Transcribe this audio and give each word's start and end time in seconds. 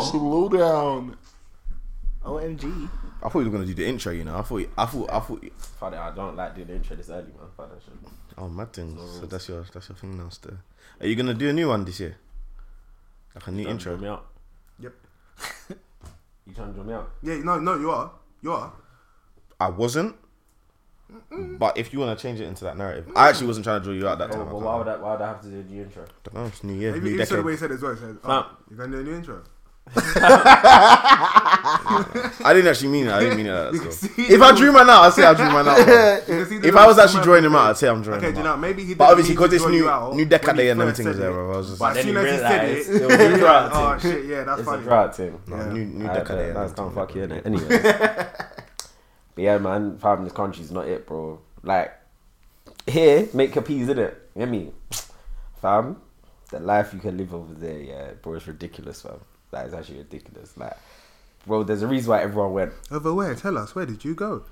Slow 0.00 0.48
down. 0.48 1.16
OMG. 2.24 2.88
I 3.22 3.28
thought 3.28 3.38
you 3.40 3.44
were 3.46 3.50
gonna 3.50 3.66
do 3.66 3.74
the 3.74 3.86
intro. 3.86 4.12
You 4.12 4.24
know, 4.24 4.36
I 4.36 4.42
thought, 4.42 4.68
I 4.78 4.86
thought, 4.86 5.10
I 5.12 5.20
thought. 5.20 5.44
Father, 5.78 5.98
I 5.98 6.14
don't 6.14 6.36
like 6.36 6.54
doing 6.54 6.68
the 6.68 6.74
intro 6.76 6.96
this 6.96 7.08
early, 7.10 7.24
man. 7.24 7.48
Father, 7.56 7.76
shit. 7.84 7.94
Oh, 8.38 8.48
mad 8.48 8.72
thing. 8.72 8.96
So 9.20 9.26
that's 9.26 9.48
your, 9.48 9.64
that's 9.72 9.88
your 9.88 9.96
thing 9.96 10.16
now. 10.16 10.28
Still, 10.30 10.56
are 11.00 11.06
you 11.06 11.14
gonna 11.16 11.34
do 11.34 11.48
a 11.48 11.52
new 11.52 11.68
one 11.68 11.84
this 11.84 12.00
year? 12.00 12.16
Like 13.34 13.46
a 13.46 13.50
new 13.50 13.64
Trying 13.64 13.78
to 13.78 13.84
draw 13.84 13.92
intro. 13.92 14.02
me 14.02 14.08
out. 14.12 14.26
Yep. 14.80 14.92
You 16.46 16.54
trying 16.54 16.68
to 16.68 16.74
draw 16.74 16.84
me 16.84 16.94
out? 16.94 17.10
Yeah, 17.22 17.36
no, 17.38 17.58
no, 17.60 17.78
you 17.78 17.90
are. 17.90 18.12
You 18.42 18.52
are. 18.52 18.72
I 19.60 19.68
wasn't. 19.70 20.16
But 21.58 21.76
if 21.78 21.92
you 21.92 21.98
want 21.98 22.16
to 22.18 22.22
change 22.22 22.40
it 22.40 22.44
into 22.46 22.64
that 22.64 22.76
narrative, 22.76 23.10
I 23.16 23.28
actually 23.28 23.46
wasn't 23.48 23.64
trying 23.64 23.80
to 23.80 23.84
draw 23.84 23.92
you 23.94 24.06
out 24.08 24.18
that 24.18 24.30
Oh, 24.30 24.34
time. 24.34 24.46
well, 24.50 24.60
why 24.60 24.76
would 24.76 24.88
I? 24.88 24.96
Why 24.96 25.12
would 25.12 25.22
I 25.22 25.28
have 25.28 25.40
to 25.42 25.48
do 25.48 25.62
the 25.62 25.80
intro? 25.82 26.04
don't 26.24 26.34
know. 26.34 26.44
It's 26.46 26.62
New 26.64 26.74
Year, 26.74 26.94
If 26.96 27.02
new 27.02 27.10
you, 27.10 27.16
you 27.18 27.24
said 27.24 27.38
the 27.38 27.42
way 27.42 27.52
decade. 27.52 27.52
he 27.52 27.58
said 27.58 27.70
it 27.70 27.74
as 27.74 27.82
well. 27.82 27.94
He 27.94 28.00
said, 28.00 28.16
oh, 28.24 28.28
Fam. 28.28 28.44
oh, 28.44 28.56
you're 28.70 28.78
going 28.78 28.90
to 28.92 28.96
do 28.98 29.02
a 29.02 29.04
new 29.04 29.16
intro. 29.16 29.42
I 32.44 32.52
didn't 32.54 32.68
actually 32.70 32.88
mean 32.90 33.06
it. 33.08 33.12
I 33.12 33.20
didn't 33.20 33.36
mean 33.36 33.46
it. 33.46 33.52
Like 33.52 33.72
You 33.74 33.80
that, 33.80 33.92
so. 33.92 34.06
If 34.16 34.40
I 34.42 34.52
the- 34.52 34.58
drew 34.58 34.72
man 34.72 34.88
out, 34.88 35.02
I'd 35.04 35.12
say 35.12 35.24
I 35.24 35.34
drew 35.34 35.46
man 35.46 35.66
out. 35.68 35.78
You 35.78 35.84
can 35.84 36.46
see 36.46 36.58
the 36.58 36.68
if 36.68 36.76
I 36.76 36.86
was 36.86 36.98
actually 37.00 37.22
drawing 37.24 37.44
him 37.44 37.54
out, 37.56 37.70
I'd 37.70 37.76
say 37.78 37.88
I'm 37.88 38.00
drawing 38.02 38.18
Okay, 38.18 38.28
him 38.28 38.32
do 38.34 38.38
you 38.38 38.44
know, 38.44 38.52
out. 38.52 38.60
maybe 38.60 38.84
he 38.84 38.94
But 38.94 39.06
didn't 39.06 39.10
obviously, 39.18 39.34
because 39.34 39.52
it's 39.54 39.66
new, 39.66 40.14
new 40.14 40.24
decade 40.26 40.58
he 40.60 40.68
and 40.68 40.80
them 40.80 40.88
first 40.88 40.96
things 41.02 41.08
said 41.10 41.16
there, 41.22 41.30
it. 41.30 41.32
bro. 41.32 41.52
I 41.52 41.56
was 41.56 41.66
just 41.68 41.78
But 41.80 41.88
As 41.90 41.94
then 41.96 42.04
soon 42.04 42.14
he 42.16 42.20
as 42.22 42.32
he 42.32 42.38
said 42.38 42.64
it, 42.64 43.02
it 43.02 43.06
was 43.06 43.14
a 43.20 43.38
drought 43.38 43.70
oh 43.74 43.98
shit, 43.98 44.24
yeah, 44.26 44.44
that's 44.44 44.60
It's 44.60 44.68
a 44.68 44.70
funny. 44.70 44.84
drought 44.84 45.16
thing. 45.16 45.40
no, 45.48 45.56
Yeah. 45.56 45.72
new, 45.72 45.84
new 45.84 46.06
decade. 46.06 46.54
That's 46.56 46.72
them 46.72 46.94
kind 46.94 46.94
things, 46.94 46.94
fuck 46.94 47.14
you, 47.16 47.26
bro. 47.26 47.36
innit? 47.38 47.46
Anyways. 47.46 48.26
But 49.42 49.46
yeah, 49.46 49.58
man, 49.58 49.98
fam, 49.98 50.22
this 50.22 50.32
country 50.32 50.62
is 50.62 50.70
not 50.70 50.86
it, 50.86 51.04
bro. 51.04 51.40
Like, 51.64 51.92
here, 52.86 53.28
make 53.34 53.54
your 53.54 53.64
peas 53.64 53.88
in 53.88 53.98
it. 53.98 54.30
You 54.36 54.40
get 54.40 54.48
me? 54.48 54.70
Fam, 55.60 55.96
the 56.50 56.60
life 56.60 56.94
you 56.94 57.00
can 57.00 57.16
live 57.16 57.34
over 57.34 57.52
there, 57.54 57.80
yeah, 57.80 58.10
bro, 58.22 58.34
it's 58.34 58.46
ridiculous, 58.46 59.02
fam. 59.02 59.20
That 59.50 59.66
is 59.66 59.74
actually 59.74 59.98
ridiculous. 59.98 60.56
Like, 60.56 60.76
bro, 61.44 61.64
there's 61.64 61.82
a 61.82 61.88
reason 61.88 62.10
why 62.10 62.22
everyone 62.22 62.52
went. 62.52 62.72
Over 62.90 63.12
where? 63.14 63.34
Tell 63.34 63.58
us. 63.58 63.74
Where 63.74 63.84
did 63.84 64.04
you 64.04 64.14
go? 64.14 64.44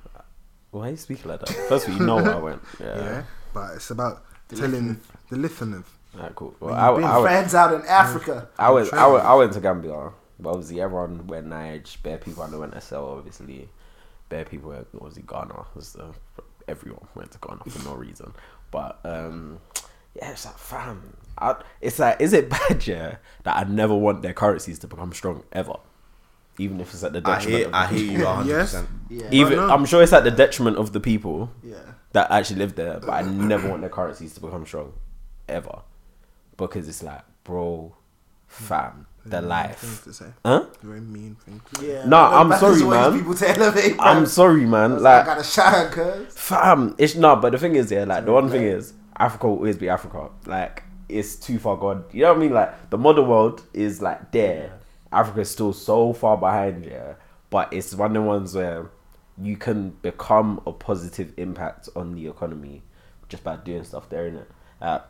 Why 0.72 0.88
are 0.88 0.91
you 0.91 0.96
speaking 0.96 1.30
like 1.30 1.41
that? 1.41 1.50
First 1.68 1.86
of 1.86 1.94
all, 1.94 2.00
you 2.00 2.06
know 2.06 2.16
where 2.16 2.34
I 2.34 2.38
went. 2.38 2.62
Yeah. 2.80 2.96
Yeah, 2.96 3.22
but 3.55 3.77
it's 3.77 3.91
about 3.91 4.24
telling 4.48 5.00
the 5.28 5.36
listeners. 5.36 5.84
Alright, 6.16 6.34
cool. 6.34 6.55
Well, 6.58 6.72
Where 6.72 6.80
I, 6.80 6.91
you 6.91 6.96
been? 6.96 7.05
I, 7.05 7.18
went, 7.18 7.27
Friends 7.28 7.55
out 7.55 7.74
in 7.74 7.86
Africa. 7.86 8.48
I 8.58 8.70
went, 8.72 8.92
I 8.92 9.06
went, 9.06 9.24
I 9.24 9.34
went 9.34 9.52
to 9.52 9.61
Gambia, 9.61 10.11
but 10.41 10.50
obviously 10.50 10.80
everyone 10.80 11.28
went 11.28 11.48
Nige, 11.48 12.02
bare 12.02 12.18
people 12.18 12.42
I 12.42 12.50
know 12.50 12.58
went 12.58 12.80
SL, 12.83 12.96
obviously. 12.96 13.68
Bare 14.31 14.47
people 14.47 14.70
went, 14.70 14.86
obviously 14.95 15.25
Ghana. 15.28 15.67
Was 15.75 15.92
the, 15.92 16.14
everyone 16.67 17.06
went 17.14 17.33
to 17.33 17.39
Ghana 17.39 17.64
for 17.69 17.84
no 17.86 17.95
reason. 17.95 18.33
But, 18.70 19.00
um, 19.05 19.59
yeah, 20.14 20.31
it's 20.31 20.47
like, 20.47 20.56
fam. 20.56 21.17
I, 21.36 21.56
it's 21.81 21.98
like, 21.98 22.20
is 22.20 22.33
it 22.33 22.48
bad, 22.69 22.86
yeah, 22.86 23.17
that 23.42 23.56
I 23.56 23.64
never 23.64 23.95
want 23.95 24.23
their 24.23 24.33
currencies 24.33 24.78
to 24.78 24.86
become 24.86 25.12
strong 25.12 25.42
ever? 25.53 25.75
Even 26.58 26.81
if 26.81 26.92
it's 26.92 27.03
at 27.05 27.12
the 27.12 27.23
I 27.25 27.39
detriment 27.39 27.58
hear, 27.58 27.67
of 27.69 27.75
I 27.75 27.86
the 27.86 27.95
hear 27.98 28.19
you 28.19 28.25
100. 28.25 28.48
Yes. 28.48 28.84
Yeah. 29.08 29.28
Even, 29.31 29.58
I'm 29.58 29.84
sure 29.84 30.03
it's 30.03 30.12
at 30.12 30.25
the 30.25 30.31
detriment 30.31 30.77
of 30.78 30.92
the 30.92 31.01
people 31.01 31.51
yeah. 31.62 31.77
that 32.12 32.31
actually 32.31 32.61
live 32.61 32.77
there, 32.77 33.01
but 33.01 33.11
I 33.11 33.23
never 33.23 33.69
want 33.69 33.81
their 33.83 33.91
currencies 33.91 34.34
to 34.34 34.41
become 34.41 34.64
strong, 34.64 34.92
ever, 35.48 35.83
because 36.56 36.89
it's 36.89 37.03
like, 37.03 37.23
bro, 37.45 37.97
fam, 38.47 39.06
the 39.24 39.30
Things 39.38 39.44
life, 39.46 40.04
to 40.04 40.12
say. 40.12 40.26
huh? 40.44 40.66
Very 40.82 41.00
mean 41.00 41.36
thing. 41.44 41.60
to. 41.74 41.86
Yeah. 41.86 42.04
No, 42.06 42.22
Look 42.22 42.32
I'm 42.32 42.58
sorry, 42.58 42.82
man. 42.84 43.18
People 43.18 43.34
to 43.34 43.48
elevate. 43.50 43.96
I'm 43.98 44.27
sorry, 44.27 44.64
man. 44.66 44.92
I 44.92 44.96
Like, 44.96 45.22
I 45.22 45.27
gotta 45.27 45.44
shine, 45.44 45.90
cuz. 45.90 46.32
fam, 46.34 46.94
it's 46.98 47.14
not. 47.16 47.42
But 47.42 47.52
the 47.52 47.58
thing 47.58 47.74
is, 47.74 47.90
yeah, 47.92 48.04
like 48.04 48.24
the 48.24 48.32
one 48.32 48.48
thing 48.48 48.62
is, 48.62 48.94
Africa 49.18 49.46
will 49.48 49.56
always 49.56 49.77
be 49.77 49.88
Africa. 49.88 50.30
Like, 50.46 50.84
it's 51.08 51.36
too 51.36 51.58
far 51.58 51.77
gone. 51.77 52.04
You 52.12 52.22
know 52.22 52.28
what 52.30 52.36
I 52.38 52.40
mean? 52.40 52.52
Like, 52.52 52.90
the 52.90 52.98
modern 52.98 53.28
world 53.28 53.62
is 53.74 54.00
like 54.00 54.32
there. 54.32 54.72
Africa 55.12 55.40
is 55.40 55.50
still 55.50 55.72
so 55.72 56.12
far 56.12 56.36
behind, 56.38 56.86
yeah. 56.86 57.14
But 57.50 57.72
it's 57.72 57.94
one 57.94 58.16
of 58.16 58.22
the 58.22 58.28
ones 58.28 58.55
where 58.55 58.90
you 59.42 59.56
can 59.56 59.90
become 60.02 60.61
a 60.66 60.72
positive 60.72 61.33
impact 61.36 61.89
on 61.96 62.14
the 62.14 62.27
economy 62.28 62.83
just 63.28 63.42
by 63.45 63.56
doing 63.56 63.83
stuff 63.84 64.08
there, 64.08 64.30
innit? 64.30 64.46
Uh, 64.80 65.00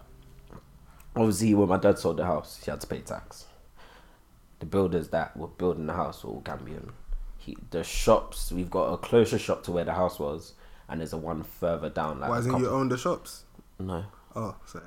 obviously, 1.16 1.54
when 1.54 1.68
my 1.68 1.76
dad 1.76 1.98
sold 1.98 2.16
the 2.16 2.24
house, 2.24 2.60
he 2.64 2.70
had 2.70 2.80
to 2.80 2.86
pay 2.86 3.00
tax. 3.00 3.44
The 4.60 4.66
builders 4.66 5.08
that 5.08 5.36
were 5.36 5.48
building 5.48 5.86
the 5.86 5.94
house 5.94 6.22
were 6.22 6.30
all 6.30 6.42
Gambian. 6.42 6.90
He, 7.38 7.56
the 7.70 7.82
shops, 7.82 8.52
we've 8.52 8.70
got 8.70 8.92
a 8.92 8.96
closer 8.98 9.38
shop 9.38 9.62
to 9.64 9.72
where 9.72 9.84
the 9.84 9.94
house 9.94 10.18
was, 10.18 10.52
and 10.88 11.00
there's 11.00 11.12
a 11.14 11.16
one 11.18 11.42
further 11.42 11.88
down. 11.88 12.20
Like 12.20 12.30
Why 12.30 12.38
isn't 12.40 12.58
you 12.58 12.68
own 12.68 12.88
the 12.90 12.98
shops? 12.98 13.44
No. 13.78 14.04
Oh, 14.36 14.54
sorry. 14.66 14.84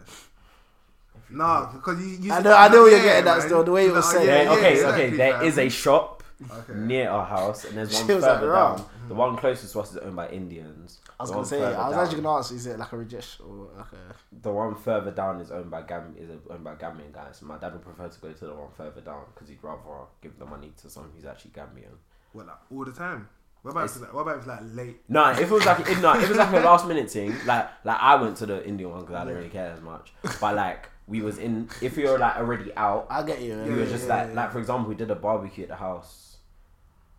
Nah, 1.30 1.72
because 1.74 2.00
you. 2.00 2.08
you 2.28 2.32
I 2.32 2.42
know- 2.42 2.56
I 2.56 2.68
know 2.68 2.84
where 2.84 2.92
you're 2.92 3.02
getting 3.02 3.28
at 3.28 3.38
man. 3.38 3.42
still, 3.48 3.64
the 3.64 3.72
way 3.72 3.86
you 3.86 3.94
were 3.94 4.02
saying. 4.04 4.28
Yeah, 4.28 4.44
Yeah, 4.44 4.52
okay, 4.52 4.74
exactly, 4.74 5.04
okay. 5.06 5.18
There 5.18 5.34
fam. 5.34 5.44
is 5.46 5.58
a 5.58 5.70
shop 5.70 6.24
Okay. 6.52 6.74
near 6.76 7.10
our 7.10 7.26
house, 7.26 7.66
and 7.66 7.76
there's 7.78 7.94
one 8.04 8.08
like, 8.08 8.22
further 8.22 8.50
"Right." 8.50 8.78
down. 8.78 8.86
The 9.08 9.14
one 9.16 9.36
closest 9.38 9.74
to 9.74 9.80
us 9.80 9.92
is 9.92 9.98
owned 9.98 10.16
by 10.16 10.30
Indians. 10.30 11.00
I 11.32 11.36
was 11.38 11.50
The 11.50 11.58
gonna 11.58 11.72
say, 11.72 11.76
I 11.76 11.88
was 11.88 11.96
down- 11.96 12.06
actually 12.06 12.22
gonna 12.22 12.38
ask, 12.40 12.52
is 12.54 12.66
it 12.68 12.80
like 12.80 12.92
a 12.94 12.96
Rajesh 12.96 13.40
or 13.42 13.68
like 13.78 13.92
a. 13.94 14.16
The 14.42 14.52
one 14.52 14.76
further 14.76 15.12
down 15.12 15.40
is 15.42 15.52
owned 15.52 15.72
by 15.72 15.82
Gam 15.84 16.16
is 16.18 16.30
owned 16.50 16.64
by 16.64 16.76
Gambian 16.76 17.12
guys. 17.14 17.42
My 17.42 17.58
dad 17.58 17.74
would 17.74 17.82
prefer 17.84 18.08
to 18.10 18.20
go 18.20 18.32
to 18.34 18.46
the 18.46 18.54
one 18.54 18.70
further 18.76 19.02
down 19.02 19.24
because 19.34 19.50
he'd 19.50 19.64
rather 19.64 19.82
give 20.22 20.38
the 20.40 20.46
money 20.46 20.72
to 20.82 20.90
someone 20.90 21.12
who's 21.16 21.26
actually 21.26 21.52
Gambian. 21.52 21.96
What, 22.34 22.48
like, 22.48 22.56
all 22.72 22.84
the 22.86 22.92
time? 22.92 23.30
What 23.62 23.72
about, 23.72 23.86
if 23.86 23.92
It's- 23.92 24.04
it's 24.04 24.14
what 24.14 24.22
about 24.22 24.32
if 24.36 24.38
it's 24.40 24.48
like 24.48 24.60
late? 24.74 25.02
No, 25.08 25.30
if 25.32 25.40
it 25.40 25.50
was 25.50 25.66
like 25.66 25.80
if, 25.82 26.02
no, 26.02 26.14
if 26.16 26.24
it 26.24 26.30
was 26.30 26.38
like 26.38 26.52
a 26.54 26.60
last 26.60 26.86
minute 26.88 27.10
thing, 27.10 27.34
like 27.46 27.70
like 27.86 27.98
I 28.00 28.16
went 28.16 28.36
to 28.38 28.46
the 28.46 28.66
Indian 28.68 28.90
one 28.92 29.02
because 29.02 29.16
I 29.16 29.24
don't 29.26 29.36
really 29.36 29.50
care 29.50 29.72
as 29.72 29.82
much. 29.82 30.12
But 30.42 30.56
like 30.56 30.90
we 31.08 31.22
was 31.22 31.38
in, 31.38 31.70
if 31.82 31.96
you're 31.98 32.18
like 32.20 32.36
already 32.38 32.76
out, 32.76 33.08
I 33.10 33.24
get 33.24 33.42
you. 33.42 33.54
we 33.54 33.70
man. 33.70 33.78
were 33.80 33.86
just 33.86 34.08
yeah, 34.08 34.16
like 34.16 34.28
yeah. 34.30 34.34
like 34.36 34.52
for 34.52 34.60
example, 34.60 34.90
we 34.90 34.96
did 34.96 35.10
a 35.12 35.16
barbecue 35.16 35.64
at 35.64 35.70
the 35.70 35.76
house. 35.78 36.38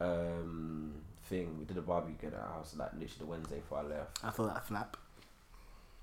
Um, 0.00 0.92
thing 1.34 1.58
we 1.58 1.64
did 1.64 1.76
a 1.78 1.82
barbecue 1.82 2.28
at 2.28 2.34
our 2.34 2.48
house 2.54 2.74
like 2.76 2.92
literally 2.92 3.18
the 3.18 3.26
Wednesday 3.26 3.56
before 3.56 3.78
I 3.78 3.82
left. 3.82 4.18
I 4.24 4.30
feel 4.30 4.46
that 4.46 4.66
flap. 4.66 4.96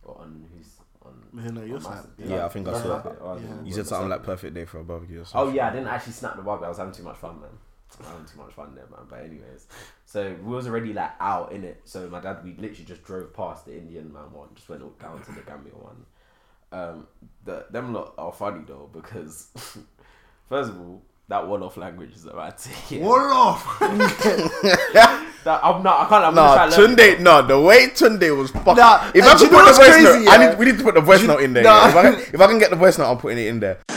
Or 0.04 0.18
on 0.20 0.46
who's 0.56 0.70
on. 1.04 1.44
You 1.46 1.52
know, 1.52 1.64
your 1.64 1.78
on 1.78 1.84
my- 1.84 1.96
side. 1.96 2.06
Yeah, 2.18 2.46
I 2.46 2.50
think 2.50 2.68
I 2.68 2.82
saw 2.82 2.98
it. 3.00 3.18
Oh, 3.22 3.36
Yeah. 3.38 3.42
yeah. 3.48 3.64
You 3.64 3.74
said 3.74 3.88
something 3.88 4.10
like 4.10 4.24
perfect 4.24 4.54
day 4.54 4.66
for 4.66 4.80
a 4.80 4.84
barbecue 4.84 5.22
or 5.22 5.26
Oh 5.36 5.50
yeah, 5.50 5.68
I 5.68 5.72
didn't 5.72 5.88
actually 5.88 6.14
snap 6.14 6.36
the 6.36 6.42
barbecue. 6.42 6.66
I 6.66 6.70
was 6.70 6.78
having 6.78 6.94
too 6.94 7.04
much 7.04 7.18
fun, 7.18 7.40
man. 7.40 7.50
I 7.94 7.98
was 8.04 8.08
having 8.10 8.26
too 8.26 8.38
much 8.40 8.54
fun 8.54 8.74
there, 8.76 8.86
man. 8.90 9.02
But 9.10 9.20
anyways, 9.20 9.68
so 10.06 10.36
we 10.44 10.56
was 10.56 10.68
already 10.68 10.94
like 10.94 11.12
out 11.20 11.52
in 11.52 11.64
it. 11.64 11.82
So 11.86 12.08
my 12.10 12.20
dad, 12.22 12.44
we 12.44 12.52
literally 12.52 12.86
just 12.86 13.04
drove 13.04 13.34
past 13.34 13.66
the 13.66 13.78
Indian 13.78 14.12
man 14.12 14.32
one, 14.34 14.50
just 14.56 14.70
went 14.70 14.82
down 15.00 15.22
to 15.24 15.32
the 15.34 15.42
Gambia 15.42 15.74
one. 15.74 16.06
Um, 16.74 17.08
the 17.44 17.66
them 17.70 17.94
lot 17.94 18.14
are 18.18 18.32
funny 18.32 18.64
though 18.66 18.90
because 18.94 19.50
first 20.50 20.70
of 20.72 20.80
all, 20.80 21.02
that 21.32 21.48
one 21.48 21.64
off 21.64 21.78
language 21.78 22.14
is 22.14 22.26
about 22.26 22.58
to 22.58 22.70
yeah. 22.90 23.00
Wall 23.02 23.32
off! 23.32 23.82
That, 25.44 25.60
I'm 25.64 25.82
not. 25.82 26.06
I 26.06 26.10
can't. 26.10 26.26
I'm 26.26 26.36
No, 26.36 26.42
gonna 26.44 26.56
try 26.56 26.70
to 26.70 26.82
learn 26.84 26.92
it. 27.00 27.18
Tunde, 27.18 27.20
no, 27.22 27.42
the 27.42 27.60
way 27.60 27.88
Tunde 27.88 28.38
was 28.38 28.52
fucking. 28.52 28.76
Nah, 28.76 29.10
if 29.16 29.26
I 29.26 29.36
do 29.36 29.46
you 29.46 29.50
could 29.50 29.58
know 29.58 29.66
put 29.66 29.66
the 29.66 29.74
voice 29.74 29.90
crazy, 29.90 30.04
note, 30.04 30.14
I 30.14 30.22
yeah? 30.44 30.50
need, 30.50 30.60
we 30.60 30.66
need 30.66 30.78
to 30.78 30.84
put 30.84 30.94
the 30.94 31.02
voice 31.02 31.24
note 31.24 31.42
in 31.42 31.54
there. 31.54 31.64
Nah. 31.64 31.88
yeah. 31.88 31.90
If, 31.90 31.96
I 31.96 32.02
can, 32.04 32.14
if 32.36 32.42
I 32.42 32.46
can 32.48 32.60
get 32.60 32.70
the 32.70 32.76
voice 32.76 32.98
note, 33.00 33.10
I'm 33.10 33.18
putting 33.18 33.40
it 33.40 33.48
in 33.48 33.60
there. 33.60 33.80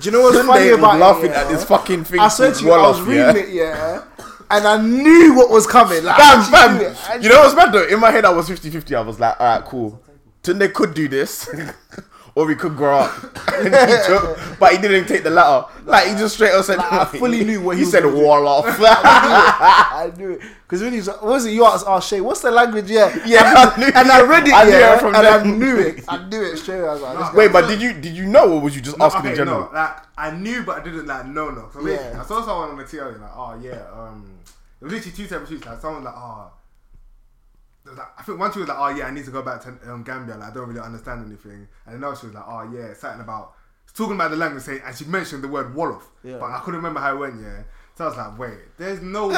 Do 0.00 0.08
you 0.08 0.12
know 0.12 0.22
what's 0.22 0.38
funny 0.46 0.64
Tunde 0.66 0.70
was 0.70 0.78
about 0.78 0.98
laughing 0.98 1.30
it? 1.30 1.36
at 1.36 1.48
this 1.48 1.64
fucking 1.64 2.04
thing. 2.04 2.20
I 2.20 2.28
swear 2.28 2.52
to 2.52 2.64
you, 2.64 2.72
I 2.72 2.88
was 2.88 3.00
reading 3.02 3.22
yeah. 3.22 3.34
it, 3.36 3.48
yeah, 3.50 4.04
and 4.50 4.66
I 4.66 4.80
knew 4.80 5.34
what 5.34 5.50
was 5.50 5.66
coming. 5.66 6.02
Like, 6.02 6.16
Bam, 6.16 6.40
I 6.40 6.42
actually 6.42 6.78
knew 6.88 6.94
bam. 6.94 7.22
You 7.22 7.28
know 7.28 7.40
what's 7.40 7.54
bad 7.54 7.72
though? 7.72 7.86
In 7.86 8.00
my 8.00 8.10
head, 8.10 8.24
I 8.24 8.32
was 8.32 8.48
50 8.48 8.70
50. 8.70 8.94
I 8.94 9.00
was 9.02 9.20
like, 9.20 9.38
alright, 9.38 9.64
cool. 9.66 10.02
Tunde 10.42 10.72
could 10.72 10.94
do 10.94 11.06
this, 11.06 11.48
or 12.34 12.46
we 12.46 12.54
could 12.54 12.76
grow 12.76 12.98
up. 12.98 13.12
And 13.60 13.74
he 13.74 13.96
took- 14.06 14.38
but 14.58 14.72
he 14.72 14.78
didn't 14.78 15.06
take 15.06 15.22
the 15.22 15.28
latter. 15.30 15.66
Like, 15.84 16.08
he 16.08 16.14
just 16.14 16.34
straight 16.36 16.52
up 16.52 16.64
said, 16.64 16.78
Like, 16.78 16.92
I 16.92 17.04
fully 17.18 17.44
knew 17.44 17.60
what 17.60 17.72
he 17.76 17.80
he 17.80 17.84
was 17.84 17.92
said. 17.92 18.04
gonna. 18.04 18.16
Wall 18.16 18.46
off. 18.48 18.64
I 18.80 20.10
knew 20.16 20.30
it. 20.32 20.40
Because 20.62 20.82
when 20.82 20.92
he's 20.92 21.08
what 21.08 21.22
was 21.24 21.46
it? 21.46 21.50
You 21.52 21.64
asked, 21.66 21.84
oh, 21.86 22.00
Shay, 22.00 22.20
what's 22.20 22.40
the 22.40 22.50
language? 22.50 22.90
Yeah. 22.90 23.14
Yeah, 23.26 23.42
I 23.44 23.78
knew 23.78 23.86
And 23.94 24.10
I 24.10 24.22
read 24.22 24.46
it, 24.48 24.54
I 24.54 24.64
knew 24.64 24.70
yeah, 24.70 24.94
it 24.94 25.00
from 25.00 25.14
and 25.14 25.26
I 25.26 25.42
knew 25.44 25.76
it. 25.78 26.04
I 26.08 26.26
knew 26.28 26.42
it 26.42 26.56
straight 26.58 26.78
away. 26.80 26.88
I 26.88 26.92
was 26.92 27.02
like, 27.02 27.18
this 27.18 27.28
guy- 27.28 27.36
Wait, 27.36 27.52
but 27.52 27.66
did 27.68 27.82
you 27.82 27.92
did 27.92 28.14
you 28.16 28.26
know, 28.26 28.52
or 28.54 28.60
was 28.60 28.74
you 28.74 28.80
just 28.82 28.96
No, 28.98 29.06
asking 29.06 29.20
okay, 29.20 29.30
in 29.30 29.36
general? 29.36 29.60
no, 29.64 29.70
like 29.78 29.96
I 30.16 30.30
knew, 30.30 30.62
but 30.62 30.80
I 30.80 30.84
didn't 30.84 31.06
like 31.06 31.26
no, 31.26 31.50
no. 31.50 31.68
So 31.72 31.86
Yeah. 31.86 32.18
I 32.20 32.24
saw 32.24 32.44
someone 32.44 32.70
on 32.70 32.76
the 32.78 32.84
TL 32.84 33.20
like, 33.20 33.30
oh 33.36 33.58
yeah, 33.60 33.82
um, 33.92 34.38
it 34.80 34.84
was 34.84 34.92
literally 34.94 35.16
two 35.16 35.26
separate 35.26 35.48
shoots. 35.48 35.66
Like 35.66 35.80
someone 35.80 36.04
like, 36.04 36.14
oh, 36.16 36.36
there 36.36 36.44
was 36.44 36.52
like, 37.86 37.98
I 38.18 38.22
think 38.22 38.38
once 38.38 38.54
she 38.54 38.60
was 38.60 38.68
like, 38.68 38.78
oh 38.78 38.88
yeah, 38.88 39.06
I 39.06 39.10
need 39.10 39.24
to 39.24 39.30
go 39.30 39.42
back 39.42 39.62
to 39.62 39.68
um, 39.90 40.02
Gambia. 40.04 40.36
Like 40.36 40.50
I 40.50 40.54
don't 40.54 40.68
really 40.68 40.80
understand 40.80 41.24
anything. 41.26 41.66
And 41.86 41.96
another 41.96 42.16
she 42.16 42.26
was 42.26 42.34
like, 42.34 42.44
oh 42.46 42.70
yeah, 42.72 42.92
something 42.94 43.20
about 43.22 43.52
talking 43.94 44.14
about 44.14 44.30
the 44.30 44.36
language, 44.36 44.62
saying, 44.62 44.82
and 44.84 44.94
she 44.96 45.04
mentioned 45.06 45.42
the 45.42 45.48
word 45.48 45.74
Wolof, 45.74 46.02
Yeah. 46.22 46.38
but 46.38 46.50
I 46.50 46.60
couldn't 46.60 46.76
remember 46.76 47.00
how 47.00 47.14
it 47.16 47.18
went. 47.18 47.40
Yeah, 47.42 47.62
so 47.96 48.04
I 48.04 48.08
was 48.08 48.16
like, 48.16 48.38
wait, 48.38 48.58
there's 48.78 49.02
no 49.02 49.28
way 49.32 49.34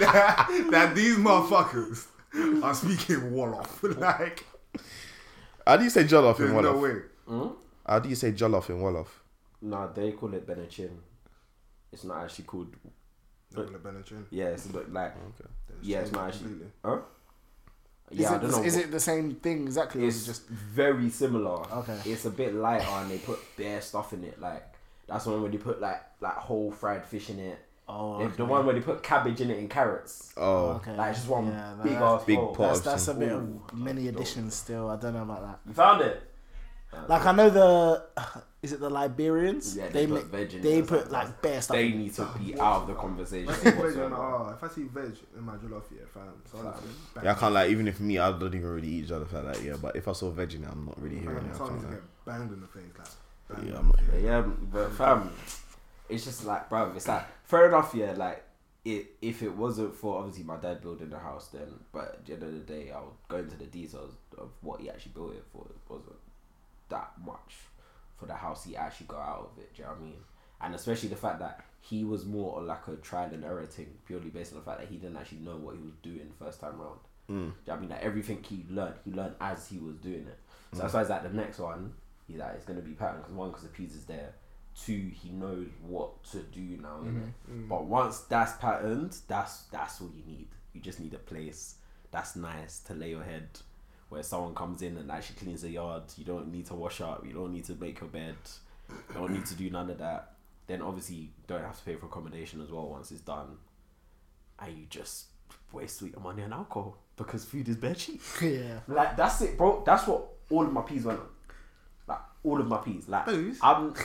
that, 0.00 0.68
that 0.70 0.94
these 0.94 1.16
motherfuckers 1.16 2.06
are 2.62 2.74
speaking 2.74 3.30
Wolof. 3.32 3.98
like, 4.00 4.44
How 5.66 5.76
do 5.76 5.84
you 5.84 5.90
say 5.90 6.04
jollof 6.04 6.38
There's 6.38 6.50
in 6.50 6.56
no 6.62 6.74
Wolof? 6.74 6.82
way. 6.82 7.02
Hmm? 7.26 7.48
How 7.86 7.98
do 7.98 8.08
you 8.08 8.14
say 8.14 8.32
jollof 8.32 8.68
in 8.70 8.76
Wolof? 8.80 9.08
No, 9.62 9.90
they 9.94 10.12
call 10.12 10.32
it 10.34 10.46
Benachin. 10.46 10.90
It's 11.92 12.04
not 12.04 12.24
actually 12.24 12.44
called. 12.44 12.74
No, 13.54 13.64
the 13.64 13.78
Benachin. 13.78 14.24
Yeah, 14.30 14.46
it's 14.46 14.72
not 14.72 14.92
like. 14.92 15.14
Oh, 15.16 15.28
okay. 15.28 15.50
Yeah, 15.82 15.98
it's 15.98 16.10
changed 16.10 16.16
not 16.16 16.28
actually. 16.28 16.40
completely. 16.48 16.72
Huh? 16.84 16.98
Is, 18.10 18.18
Yeah, 18.18 18.32
I 18.32 18.36
it, 18.36 18.40
don't 18.42 18.50
know. 18.50 18.62
is 18.62 18.76
what- 18.76 18.84
it 18.84 18.90
the 18.90 19.00
same 19.00 19.34
thing 19.36 19.62
exactly? 19.64 20.06
It's 20.06 20.22
it 20.22 20.26
just 20.26 20.46
very 20.48 21.10
similar. 21.10 21.62
Okay. 21.72 21.98
It's 22.06 22.24
a 22.24 22.30
bit 22.30 22.54
lighter 22.54 22.86
and 22.88 23.10
they 23.10 23.18
put 23.18 23.38
bare 23.56 23.80
stuff 23.80 24.12
in 24.12 24.24
it. 24.24 24.40
Like 24.40 24.64
that's 25.08 25.26
one 25.26 25.42
where 25.42 25.50
they 25.50 25.58
put 25.58 25.80
like 25.80 26.02
like 26.20 26.34
whole 26.34 26.70
fried 26.70 27.04
fish 27.04 27.30
in 27.30 27.38
it. 27.40 27.58
oh, 27.88 28.18
The- 28.18 28.24
okay. 28.26 28.36
The 28.36 28.44
one 28.44 28.64
where 28.66 28.74
they 28.74 28.80
put 28.80 29.02
cabbage 29.02 29.40
in 29.40 29.50
it 29.50 29.58
and 29.58 29.68
carrots. 29.70 30.32
Oh, 30.36 30.70
okay. 30.78 30.94
Like 30.96 31.14
just 31.14 31.28
one 31.28 31.46
Yeah, 31.48 31.74
big 31.82 31.92
ass 31.94 32.24
Big 32.24 32.36
bowl. 32.36 32.54
pot. 32.54 32.68
That's 32.68 32.80
that's 32.80 33.08
a 33.08 33.14
bit 33.14 33.32
Ooh. 33.32 33.60
of 33.68 33.74
many 33.74 34.06
additions 34.08 34.54
still. 34.54 34.88
I 34.90 34.96
don't 34.96 35.14
know 35.14 35.22
about 35.22 35.42
that. 35.42 35.58
You 35.66 35.72
found 35.74 36.02
it? 36.02 36.22
Like 37.08 37.26
I 37.26 37.32
know 37.32 37.50
the 37.50 38.06
is 38.66 38.72
it 38.72 38.80
the 38.80 38.90
Liberians? 38.90 39.76
Yeah, 39.76 39.88
they, 39.88 40.06
ma- 40.06 40.16
put 40.16 40.24
veg 40.26 40.54
in 40.54 40.62
they 40.62 40.78
it. 40.78 40.86
put 40.88 41.10
like 41.10 41.40
bare 41.40 41.62
stuff. 41.62 41.76
They 41.76 41.90
need 41.92 42.12
to 42.14 42.28
be 42.38 42.58
out 42.58 42.82
of 42.82 42.86
the 42.88 42.94
conversation. 42.94 43.48
If 43.48 43.58
I 43.58 43.62
see 43.62 43.70
veg, 43.70 43.74
on, 43.78 43.84
whatsoever. 43.84 44.14
oh, 44.16 44.54
if 44.56 44.64
I 44.64 44.74
see 44.74 44.82
veg 44.82 45.16
in 45.36 45.42
my 45.44 45.52
jollof, 45.56 45.82
yeah, 45.92 46.02
fam. 46.12 46.32
So 46.50 46.58
honestly, 46.58 46.88
bang. 47.14 47.24
yeah. 47.24 47.30
I 47.30 47.34
can't 47.34 47.54
like 47.54 47.70
even 47.70 47.86
if 47.88 48.00
me, 48.00 48.18
I 48.18 48.30
don't 48.32 48.54
even 48.54 48.66
really 48.68 48.88
eat 48.88 49.08
jollof 49.08 49.32
like 49.32 49.44
that. 49.54 49.62
Yeah, 49.62 49.76
but 49.80 49.94
if 49.94 50.08
I 50.08 50.12
saw 50.12 50.30
veg 50.30 50.54
in 50.54 50.64
it, 50.64 50.68
I'm 50.70 50.86
not 50.86 51.00
really 51.00 51.18
hearing 51.20 51.46
it. 51.46 51.54
I 51.54 51.56
someone 51.56 51.78
can't 51.80 51.90
needs 51.90 52.02
to 52.02 52.02
get 52.02 52.24
banged 52.26 52.52
in 52.52 52.60
the 52.60 52.66
face, 52.66 52.82
like. 52.98 53.56
banged 53.58 53.68
Yeah, 53.72 53.78
I'm 53.78 53.86
the 53.90 53.96
not- 53.96 54.10
face. 54.10 54.22
Yeah, 54.24 54.40
but 54.72 54.92
fam, 54.92 55.32
it's 56.08 56.24
just 56.24 56.44
like, 56.44 56.68
bro, 56.68 56.92
it's 56.96 57.06
like 57.08 57.24
fair 57.44 57.68
enough. 57.68 57.94
Yeah, 57.94 58.12
like 58.16 58.42
it. 58.84 59.06
If 59.22 59.42
it 59.42 59.54
wasn't 59.54 59.94
for 59.94 60.18
obviously 60.18 60.44
my 60.44 60.56
dad 60.56 60.80
building 60.82 61.10
the 61.10 61.18
house, 61.18 61.48
then 61.48 61.68
but 61.92 62.04
at 62.14 62.26
the 62.26 62.32
end 62.34 62.42
of 62.42 62.52
the 62.52 62.58
day, 62.60 62.90
I'll 62.90 63.14
go 63.28 63.36
into 63.36 63.56
the 63.56 63.66
details 63.66 64.14
of 64.38 64.50
what 64.60 64.80
he 64.80 64.90
actually 64.90 65.12
built 65.12 65.32
it 65.34 65.44
for. 65.52 65.66
It 65.70 65.76
wasn't 65.92 66.16
that 66.88 67.10
much 67.24 67.54
for 68.16 68.26
the 68.26 68.34
house 68.34 68.64
he 68.64 68.76
actually 68.76 69.06
got 69.06 69.20
out 69.20 69.50
of 69.52 69.62
it. 69.62 69.74
Do 69.74 69.82
you 69.82 69.84
know 69.84 69.94
what 69.94 70.00
I 70.00 70.04
mean? 70.04 70.18
And 70.60 70.74
especially 70.74 71.10
the 71.10 71.16
fact 71.16 71.40
that 71.40 71.64
he 71.80 72.04
was 72.04 72.24
more 72.24 72.56
on 72.56 72.66
like 72.66 72.88
a 72.88 72.96
trial 72.96 73.30
and 73.32 73.44
error 73.44 73.66
thing, 73.66 73.88
purely 74.06 74.30
based 74.30 74.52
on 74.52 74.58
the 74.58 74.64
fact 74.64 74.80
that 74.80 74.88
he 74.88 74.96
didn't 74.96 75.16
actually 75.16 75.38
know 75.38 75.56
what 75.56 75.76
he 75.76 75.82
was 75.82 75.94
doing 76.02 76.32
first 76.38 76.60
time 76.60 76.80
round. 76.80 76.98
Mm. 77.28 77.28
Do 77.28 77.34
you 77.34 77.42
know 77.44 77.52
what 77.64 77.76
I 77.76 77.80
mean? 77.80 77.90
Like 77.90 78.02
everything 78.02 78.42
he 78.42 78.64
learned, 78.70 78.94
he 79.04 79.12
learned 79.12 79.34
as 79.40 79.68
he 79.68 79.78
was 79.78 79.96
doing 79.96 80.26
it. 80.26 80.38
So 80.72 80.82
that's 80.82 80.94
why 80.94 81.00
it's 81.02 81.10
like 81.10 81.22
the 81.22 81.30
next 81.30 81.58
one, 81.58 81.92
he's 82.26 82.38
like, 82.38 82.54
it's 82.54 82.64
going 82.64 82.78
to 82.78 82.84
be 82.84 82.92
pattern 82.92 83.18
because 83.18 83.34
one, 83.34 83.50
because 83.50 83.64
the 83.64 83.68
pizza's 83.70 84.04
there. 84.04 84.34
Two, 84.78 85.10
he 85.14 85.30
knows 85.30 85.68
what 85.86 86.22
to 86.32 86.38
do 86.38 86.60
now. 86.82 86.98
innit? 87.02 87.12
Mm-hmm. 87.12 87.52
Mm-hmm. 87.52 87.68
But 87.68 87.84
once 87.86 88.20
that's 88.20 88.52
patterned, 88.58 89.16
that's 89.26 89.62
that's 89.72 90.00
all 90.00 90.10
you 90.14 90.22
need. 90.26 90.48
You 90.74 90.80
just 90.80 91.00
need 91.00 91.14
a 91.14 91.18
place 91.18 91.76
that's 92.10 92.36
nice 92.36 92.80
to 92.80 92.94
lay 92.94 93.10
your 93.10 93.22
head, 93.22 93.48
where 94.08 94.22
someone 94.22 94.54
comes 94.54 94.82
in 94.82 94.96
and 94.96 95.10
actually 95.10 95.36
cleans 95.36 95.62
the 95.62 95.70
yard. 95.70 96.04
You 96.16 96.24
don't 96.24 96.52
need 96.52 96.66
to 96.66 96.74
wash 96.74 97.00
up. 97.00 97.24
You 97.26 97.32
don't 97.32 97.52
need 97.52 97.64
to 97.64 97.74
make 97.74 98.00
your 98.00 98.08
bed. 98.08 98.36
You 98.88 99.14
don't 99.14 99.32
need 99.32 99.46
to 99.46 99.54
do 99.54 99.68
none 99.70 99.90
of 99.90 99.98
that. 99.98 100.32
Then 100.66 100.82
obviously 100.82 101.16
you 101.16 101.28
don't 101.46 101.62
have 101.62 101.78
to 101.78 101.84
pay 101.84 101.96
for 101.96 102.06
accommodation 102.06 102.60
as 102.62 102.70
well 102.70 102.88
once 102.88 103.10
it's 103.10 103.20
done. 103.20 103.56
And 104.58 104.76
you 104.76 104.86
just 104.88 105.26
waste 105.72 106.02
all 106.02 106.08
your 106.08 106.20
money 106.20 106.42
on 106.42 106.52
alcohol 106.52 106.98
because 107.16 107.44
food 107.44 107.68
is 107.68 107.76
bare 107.76 107.94
cheap. 107.94 108.20
yeah. 108.42 108.80
Like 108.88 109.16
that's 109.16 109.40
it, 109.42 109.56
bro. 109.58 109.82
That's 109.84 110.06
what 110.06 110.24
all 110.50 110.64
of 110.64 110.72
my 110.72 110.82
peas 110.82 111.04
went 111.04 111.18
on. 111.20 111.26
Like 112.08 112.20
all 112.44 112.60
of 112.60 112.66
my 112.66 112.78
peas. 112.78 113.08
Like 113.08 113.26
Booze? 113.26 113.58
I'm 113.62 113.92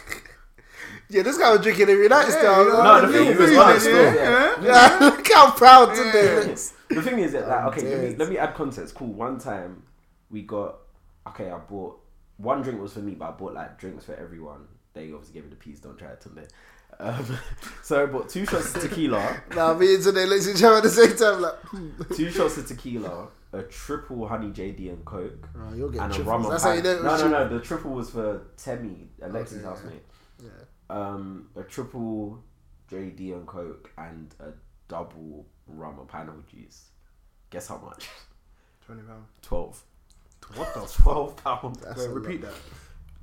Yeah, 1.10 1.22
this 1.22 1.38
guy 1.38 1.52
was 1.52 1.62
drinking 1.62 1.90
every 1.90 2.08
night 2.08 2.28
Yeah, 2.28 2.38
still. 2.38 2.66
yeah. 2.66 2.84
no. 2.84 3.02
The 3.02 3.08
the 3.08 3.14
thing 3.14 3.28
little 3.28 3.44
is, 3.44 3.50
food, 3.52 3.58
honest, 3.60 3.88
yeah, 3.88 4.16
yeah. 4.16 4.64
Yeah, 4.64 4.98
look 5.02 5.28
how 5.32 5.52
proud 5.52 5.90
Tunde 5.90 6.48
looks. 6.48 6.74
the 6.90 7.02
thing 7.02 7.20
is 7.20 7.34
that 7.34 7.48
like 7.48 7.64
oh, 7.66 7.68
okay, 7.70 7.82
let 7.84 8.10
me 8.10 8.16
let 8.16 8.30
me 8.30 8.38
add 8.38 8.56
context. 8.56 8.96
Cool. 8.96 9.14
One 9.14 9.38
time 9.40 9.84
we 10.32 10.44
got 10.44 10.78
okay. 11.28 11.52
I 11.52 11.58
bought 11.58 12.00
one 12.38 12.62
drink 12.62 12.82
was 12.82 12.94
for 12.94 13.00
me, 13.00 13.14
but 13.14 13.30
I 13.30 13.32
bought 13.32 13.54
like 13.54 13.78
drinks 13.78 14.06
for 14.06 14.16
everyone. 14.16 14.68
They 14.94 15.12
obviously 15.12 15.34
gave 15.34 15.44
me 15.44 15.50
the 15.50 15.56
peas. 15.56 15.80
Don't 15.80 15.98
try 15.98 16.10
it 16.10 16.22
today. 16.22 16.48
Um, 17.00 17.38
so 17.84 18.04
I 18.04 18.06
bought 18.06 18.30
two 18.30 18.46
shots 18.46 18.76
of 18.76 18.82
tequila, 18.82 19.42
Now 19.56 19.74
me 19.74 19.96
and 19.96 20.04
Tunde 20.04 20.26
at 20.26 20.56
each 20.56 20.64
other 20.64 20.78
at 20.78 20.84
the 20.84 20.90
same 20.90 21.16
time 21.16 21.42
like, 21.42 21.56
hmm. 21.64 21.90
two 22.16 22.30
shots 22.30 22.58
of 22.58 22.68
tequila, 22.68 23.28
a 23.54 23.64
triple 23.64 24.28
honey 24.28 24.50
JD 24.50 24.90
and 24.90 25.06
coke, 25.06 25.50
oh, 25.58 25.74
you'll 25.74 25.90
get 25.90 26.04
and 26.04 26.16
a 26.16 26.24
rum 26.24 26.44
That's 26.50 26.64
how 26.64 26.74
you 26.74 26.82
know. 26.82 27.02
No, 27.02 27.18
no, 27.18 27.28
no. 27.28 27.50
The 27.50 27.60
triple 27.60 27.92
was 27.92 28.10
for 28.10 28.42
Temi, 28.58 29.10
Alexi's 29.22 29.58
Okay, 29.58 29.66
housemate. 29.66 30.06
Yeah. 30.44 30.50
Um, 30.90 31.50
a 31.56 31.64
triple 31.64 32.44
JD 32.92 33.34
and 33.34 33.48
coke 33.48 33.92
and 33.98 34.36
a 34.40 34.52
double 34.88 35.48
rum 35.68 36.00
and 36.00 36.08
pineapple 36.08 36.44
juice. 36.48 36.90
Guess 37.50 37.68
how 37.68 37.78
much? 37.78 38.10
Twenty 38.86 39.02
pounds. 39.02 39.28
Twelve. 39.42 39.82
What 40.56 40.74
the? 40.74 40.82
Twelve 41.02 41.36
pounds. 41.38 41.80
That's 41.80 41.98
Wait, 42.00 42.06
a 42.06 42.10
lot. 42.10 42.16
repeat 42.22 42.42
that. 42.42 42.54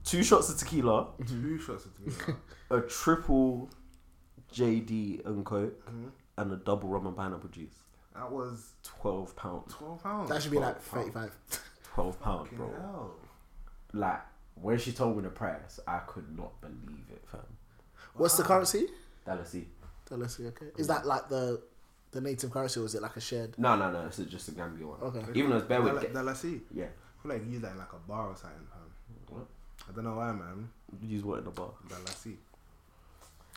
Two 0.04 0.22
shots 0.22 0.48
of 0.50 0.56
tequila, 0.58 1.08
Two 1.26 1.58
shots 1.58 1.84
of 1.84 1.94
tequila. 1.96 2.38
a 2.70 2.80
triple 2.82 3.68
JD 4.52 5.24
and 5.26 5.44
coke, 5.44 5.74
Mhm. 5.86 6.10
and 6.38 6.52
a 6.52 6.56
double 6.56 6.88
rum 6.88 7.06
and 7.06 7.16
pineapple 7.16 7.48
juice. 7.50 7.74
That 8.14 8.30
was 8.32 8.72
Twelve 8.82 9.36
pounds. 9.36 9.72
twelve 9.74 10.02
pounds. 10.02 10.28
That 10.30 10.42
should 10.42 10.50
be 10.50 10.58
like 10.58 10.82
Twelve 10.84 11.06
35. 11.12 11.62
Twelve 11.84 12.20
pounds, 12.20 12.48
bro. 12.52 12.70
hell. 12.70 13.14
Like 13.92 14.22
when 14.54 14.78
she 14.78 14.92
told 14.92 15.16
me 15.16 15.22
the 15.22 15.28
price, 15.30 15.78
I 15.86 15.98
could 16.00 16.36
not 16.36 16.60
believe 16.60 17.06
it, 17.10 17.22
fam. 17.30 17.40
What's 18.14 18.36
the 18.36 18.42
currency? 18.42 18.86
Let's 19.26 19.50
see. 19.50 19.68
Let's 20.10 20.36
see. 20.36 20.46
Okay. 20.46 20.66
Is 20.78 20.86
that 20.88 21.06
like 21.06 21.28
the 21.28 21.60
the 22.10 22.20
native 22.22 22.50
currency 22.50 22.80
or 22.80 22.86
is 22.86 22.94
it 22.94 23.02
like 23.02 23.16
a 23.16 23.20
shared? 23.20 23.58
No, 23.58 23.76
no, 23.76 23.90
no. 23.92 24.06
This 24.06 24.18
is 24.18 24.30
just 24.30 24.48
a 24.48 24.52
Gambia 24.52 24.86
one. 24.86 25.00
Okay. 25.02 25.22
Even 25.34 25.50
though 25.50 25.58
it's 25.58 25.66
bare 25.66 25.82
The, 25.82 25.92
with. 25.92 26.12
the 26.14 26.22
lassie. 26.22 26.62
Yeah. 26.74 26.86
I 27.28 27.32
feel 27.32 27.38
like 27.38 27.46
you 27.46 27.52
use 27.54 27.62
that 27.62 27.72
in 27.72 27.78
like 27.78 27.92
a 27.92 28.08
bar 28.08 28.28
or 28.28 28.36
something, 28.36 28.58
fam. 28.70 29.36
What? 29.36 29.46
I 29.88 29.92
don't 29.94 30.04
know 30.04 30.14
why, 30.14 30.32
man. 30.32 30.68
Use 31.02 31.22
what 31.24 31.38
in 31.40 31.44
the 31.44 31.50
bar? 31.50 31.70
The 31.88 31.94
lassie. 32.06 32.36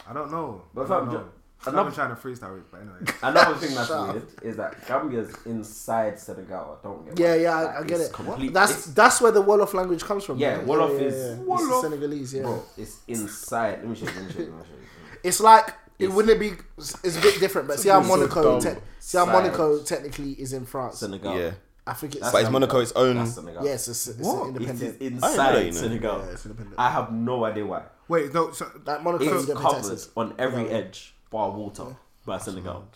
I 0.10 0.14
don't 0.14 0.32
know. 0.32 0.64
But 0.74 0.86
I 0.86 0.88
don't 0.88 1.06
fam, 1.06 1.14
know. 1.14 1.20
ju- 1.20 1.26
I've 1.64 1.68
another- 1.74 1.92
trying 1.92 2.10
to 2.10 2.16
freestyle 2.22 2.58
it, 2.58 2.64
but 2.72 2.82
anyway. 2.82 2.98
Another 3.24 3.56
thing 3.56 3.76
that's 3.76 3.88
Shut 3.88 3.98
up. 4.10 4.16
weird 4.16 4.28
is 4.44 4.58
that 4.58 4.86
Gambia's 4.88 5.36
inside 5.46 6.20
Senegal. 6.20 6.80
I 6.82 6.84
don't 6.88 7.06
get. 7.06 7.20
Yeah, 7.20 7.36
yeah, 7.36 7.56
I, 7.58 7.62
Like, 7.64 7.76
I 7.76 7.84
get 7.84 8.02
it. 8.02 8.12
complete- 8.12 8.54
That's 8.54 8.86
that's 8.88 9.22
where 9.22 9.32
the 9.32 9.44
Wolof 9.44 9.74
language 9.76 10.04
comes 10.04 10.24
from. 10.24 10.38
Yeah, 10.40 10.56
right? 10.58 10.66
Wolof 10.66 11.00
yeah, 11.00 11.06
is- 11.06 11.14
yeah, 11.14 11.28
yeah. 11.28 11.34
It's 11.34 11.42
Wolof. 11.64 11.82
Senegalese. 11.82 12.34
Yeah, 12.34 12.42
bro. 12.44 12.64
It's 12.78 12.98
inside. 13.08 13.80
Let 13.80 13.88
me 13.88 13.96
show 13.96 14.06
you. 14.06 14.12
Let 14.12 14.26
me 14.26 14.34
show 14.34 14.40
you. 14.40 14.46
Let 14.46 14.58
me 14.58 14.64
show 14.66 14.74
you. 14.74 15.20
it's 15.24 15.40
like 15.40 15.74
it 16.00 16.12
wouldn't 16.12 16.36
it 16.36 16.40
be. 16.40 16.54
It's 16.78 17.18
a 17.18 17.22
bit 17.22 17.40
different, 17.40 17.68
but 17.68 17.80
see 17.80 17.90
how 17.90 18.00
It's 18.00 18.08
so 18.10 18.18
Monaco. 18.18 18.60
te- 18.60 18.80
see 19.00 19.18
how 19.20 19.26
Monaco 19.28 19.84
technically 19.84 20.32
is 20.34 20.54
in 20.54 20.66
France. 20.66 20.98
Senegal. 21.00 21.38
Yeah, 21.38 21.52
I 21.88 21.94
think 21.94 22.14
it's. 22.14 22.22
That's 22.22 22.34
but 22.34 22.44
is 22.44 22.50
Monaco 22.50 22.80
its 22.80 22.92
own? 22.94 23.16
That's 23.18 23.34
Senegal. 23.36 23.66
Yes, 23.66 23.88
it's, 23.88 24.08
it's 24.08 24.20
What? 24.20 24.50
an 24.50 24.56
It 24.56 24.62
is 24.62 24.70
independent. 24.70 24.96
I 24.96 24.98
didn't 25.00 25.20
know 25.22 25.28
inside 25.28 25.52
that, 25.56 25.66
you 25.66 25.72
know. 25.72 25.78
Senegal. 25.78 26.18
Yeah, 26.20 26.32
it's 26.32 26.46
independent. 26.46 26.76
I 26.80 26.90
have 26.92 27.12
no 27.12 27.46
idea 27.46 27.66
why. 27.66 27.84
Wait, 28.08 28.34
no. 28.34 28.52
So, 28.52 28.68
Like 28.86 29.04
Monaco, 29.04 29.24
It's 29.24 29.48
you 29.48 29.54
don't 29.54 29.62
covered 29.64 29.76
taxes. 29.78 30.10
on 30.16 30.36
every 30.38 30.64
Yeah. 30.66 30.78
edge 30.78 31.16
by 31.32 31.48
water 31.48 31.96
by 32.26 32.38
Senegal. 32.38 32.88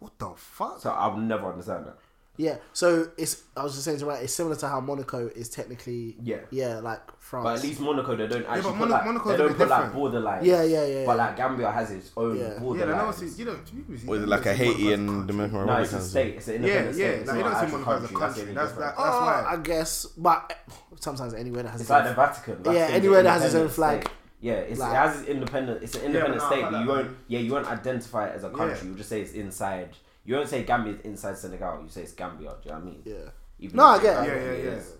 what 0.00 0.18
the 0.18 0.30
fuck? 0.36 0.80
So 0.80 0.90
I'll 0.90 1.16
never 1.16 1.50
understand 1.50 1.86
that. 1.86 1.96
Yeah, 2.40 2.58
so 2.72 3.08
it's. 3.16 3.42
I 3.56 3.64
was 3.64 3.72
just 3.72 3.84
saying 3.84 3.98
to 3.98 4.06
right. 4.06 4.22
It's 4.22 4.32
similar 4.32 4.54
to 4.54 4.68
how 4.68 4.80
Monaco 4.80 5.26
is 5.26 5.48
technically. 5.48 6.14
Yeah. 6.22 6.36
Yeah, 6.50 6.78
like 6.78 7.00
France. 7.20 7.42
But 7.44 7.56
at 7.58 7.62
least 7.64 7.80
Monaco, 7.80 8.14
they 8.14 8.28
don't 8.28 8.46
actually 8.46 8.62
but 8.62 8.62
put 8.62 8.78
Monaco- 8.78 8.92
like 8.94 9.04
Monaco's 9.06 9.30
they 9.32 9.36
don't 9.38 9.48
bit 9.48 9.56
put 9.58 9.68
like 9.68 9.78
different. 9.80 9.94
borderline. 9.96 10.44
Yeah, 10.44 10.62
yeah, 10.62 10.86
yeah, 10.86 11.04
But 11.04 11.16
like 11.16 11.36
Gambia 11.36 11.70
has 11.72 11.90
its 11.90 12.12
own 12.16 12.36
Yeah. 12.36 12.42
yeah, 12.42 12.48
like, 12.50 12.58
no, 12.60 12.64
borderline. 12.64 13.12
see, 13.12 13.26
you 13.40 13.44
don't. 13.44 13.72
You, 13.74 13.84
you 13.88 13.98
see, 13.98 14.06
Or 14.06 14.16
is 14.16 14.22
it 14.22 14.28
like 14.28 14.46
a 14.46 14.56
see 14.56 14.64
Monaco 14.64 14.72
Haiti 14.78 14.86
as 14.86 14.88
a 14.88 14.94
and 14.94 15.08
country. 15.08 15.26
Dominican 15.26 15.66
no, 15.66 15.76
it's 15.78 15.92
a 15.92 16.00
state. 16.00 16.34
It's 16.36 16.48
an 16.48 16.54
independent 16.54 16.96
yeah. 16.96 17.04
state. 17.08 17.18
It's 17.18 17.28
Like, 17.28 17.36
you 17.38 17.42
don't 17.42 17.52
an 17.52 17.66
see 17.66 17.72
Monaco 17.72 17.90
as 17.90 18.04
a 18.04 18.06
country. 18.06 18.16
That's 18.20 18.20
country. 18.20 18.42
only 18.42 18.54
That's 18.54 18.70
difference. 18.70 18.78
that. 18.96 19.02
That's 19.04 19.16
Oh, 19.16 19.20
why. 19.26 19.44
I 19.48 19.56
guess, 19.56 20.06
but 20.16 20.58
sometimes 21.00 21.34
anywhere 21.34 21.62
that 21.64 21.70
has 21.70 21.80
It's 21.80 21.90
its 21.90 21.90
like 21.90 22.02
own- 22.04 22.08
the 22.08 22.14
Vatican. 22.14 22.72
Yeah, 22.72 22.80
anywhere 22.92 23.22
that 23.24 23.32
has 23.32 23.44
its 23.46 23.54
own 23.56 23.68
flag. 23.68 24.08
Yeah, 24.40 24.52
it's, 24.52 24.78
Like- 24.78 24.92
it 24.92 24.96
has 24.96 25.20
its 25.22 25.28
independent. 25.28 25.82
It's 25.82 25.96
an 25.96 26.04
independent 26.04 26.40
but 26.40 26.50
no, 26.50 26.56
state, 26.56 26.70
but 26.70 26.80
you 26.82 26.86
won't. 26.88 27.16
Yeah, 27.26 27.38
you 27.40 27.52
won't 27.52 27.66
identify 27.66 28.28
it 28.28 28.36
as 28.36 28.44
a 28.44 28.50
country. 28.50 28.78
Yeah. 28.80 28.90
You 28.92 28.94
just 28.94 29.08
say 29.08 29.20
it's 29.22 29.32
inside. 29.32 29.96
You 30.24 30.34
don't 30.34 30.48
say 30.48 30.62
Gambia 30.64 30.94
is 30.94 31.00
inside 31.00 31.36
Senegal. 31.38 31.80
You 31.82 31.88
say 31.88 32.02
it's 32.02 32.12
Gambia. 32.12 32.54
Do 32.62 32.68
you 32.68 32.70
know 32.74 32.78
what 32.78 32.82
I 32.82 32.86
mean? 32.90 33.02
Yeah. 33.04 33.30
Even 33.60 33.76
No, 33.76 33.84
I 33.84 34.02
get 34.02 34.24
it. 34.24 34.28
Yeah, 34.28 34.34
yeah, 34.34 34.52
yeah. 34.52 34.76
is. 34.76 34.92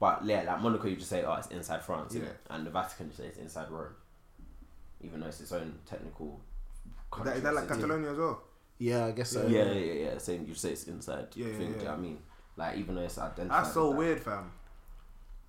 But 0.00 0.24
yeah, 0.24 0.42
like 0.42 0.60
Monaco, 0.60 0.88
you 0.88 0.96
just 0.96 1.08
say, 1.10 1.22
oh, 1.24 1.34
it's 1.34 1.46
inside 1.48 1.82
France, 1.84 2.14
Yeah. 2.14 2.22
innit? 2.22 2.34
and 2.50 2.66
the 2.66 2.70
Vatican, 2.70 3.06
you 3.06 3.12
say 3.12 3.26
it's 3.26 3.38
inside 3.38 3.70
Rome, 3.70 3.94
even 5.00 5.20
though 5.20 5.26
it's 5.28 5.40
its 5.40 5.52
own 5.52 5.78
technical. 5.86 6.40
Is 6.84 6.92
Country 7.10 7.30
that, 7.30 7.36
is 7.36 7.42
that 7.44 7.54
like. 7.54 7.68
Catalonia 7.68 8.10
as 8.10 8.18
well? 8.18 8.42
Yeah, 8.78 9.06
I 9.06 9.10
guess 9.12 9.30
so. 9.30 9.46
Yeah, 9.46 9.64
yeah, 9.70 9.72
yeah, 9.72 9.92
yeah. 10.10 10.18
Same. 10.18 10.44
You 10.48 10.54
say 10.54 10.70
it's 10.72 10.84
inside. 10.84 11.28
Yeah, 11.36 11.46
yeah, 11.46 11.52
thing, 11.56 11.72
Do 11.74 11.78
you 11.78 11.84
know 11.84 11.90
what 11.90 11.98
I 11.98 12.00
mean? 12.02 12.18
Like 12.56 12.76
even 12.78 12.94
though 12.96 13.02
it's 13.02 13.18
identified. 13.18 13.64
That's 13.64 13.74
so 13.74 13.90
that. 13.90 13.96
weird, 13.96 14.20
fam. 14.20 14.50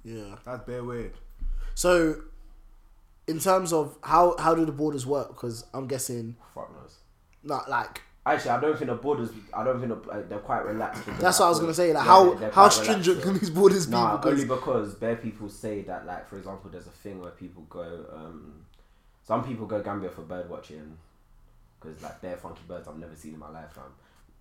Yeah. 0.03 0.35
That's 0.45 0.63
bare 0.65 0.83
weird. 0.83 1.13
So, 1.73 2.21
in 3.27 3.39
terms 3.39 3.73
of 3.73 3.97
how 4.03 4.35
how 4.37 4.53
do 4.53 4.65
the 4.65 4.71
borders 4.71 5.05
work? 5.07 5.29
Because 5.29 5.65
I'm 5.73 5.87
guessing 5.87 6.35
Fuck 6.53 6.71
knows. 6.73 6.97
not 7.43 7.69
like 7.69 8.01
Actually, 8.25 8.51
I 8.51 8.61
don't 8.61 8.77
think 8.77 8.89
the 8.89 8.95
borders. 8.95 9.29
I 9.53 9.63
don't 9.65 9.81
think 9.81 10.05
the, 10.05 10.09
uh, 10.09 10.23
they're 10.29 10.39
quite 10.39 10.65
relaxed. 10.65 11.05
that's 11.05 11.19
that 11.19 11.39
what 11.39 11.45
I 11.45 11.49
was 11.49 11.59
gonna 11.59 11.73
say. 11.73 11.91
Like 11.93 12.05
Yeah, 12.05 12.11
how 12.11 12.23
they're- 12.23 12.35
they're 12.39 12.51
how 12.51 12.69
quite 12.69 12.79
relaxed 12.79 13.03
stringent 13.03 13.21
can 13.21 13.33
these 13.37 13.49
borders 13.49 13.85
be? 13.85 13.91
Nah, 13.91 14.15
because 14.17 14.31
only 14.31 14.45
because 14.55 14.95
bare 14.95 15.15
people 15.17 15.49
say 15.49 15.81
that, 15.81 16.05
like, 16.05 16.29
for 16.29 16.37
example, 16.37 16.69
there's 16.71 16.87
a 16.87 16.91
thing 16.91 17.21
where 17.21 17.31
people 17.31 17.63
go. 17.69 18.05
Um, 18.15 18.53
some 19.23 19.43
people 19.43 19.65
go 19.65 19.81
Gambia 19.81 20.09
for 20.09 20.21
bird 20.21 20.49
watching 20.49 20.97
because 21.79 22.01
like 22.01 22.21
they're 22.21 22.37
funky 22.37 22.61
birds 22.67 22.87
I've 22.87 22.97
never 22.97 23.15
seen 23.15 23.33
in 23.33 23.39
my 23.39 23.49
life, 23.49 23.71
fam. 23.73 23.83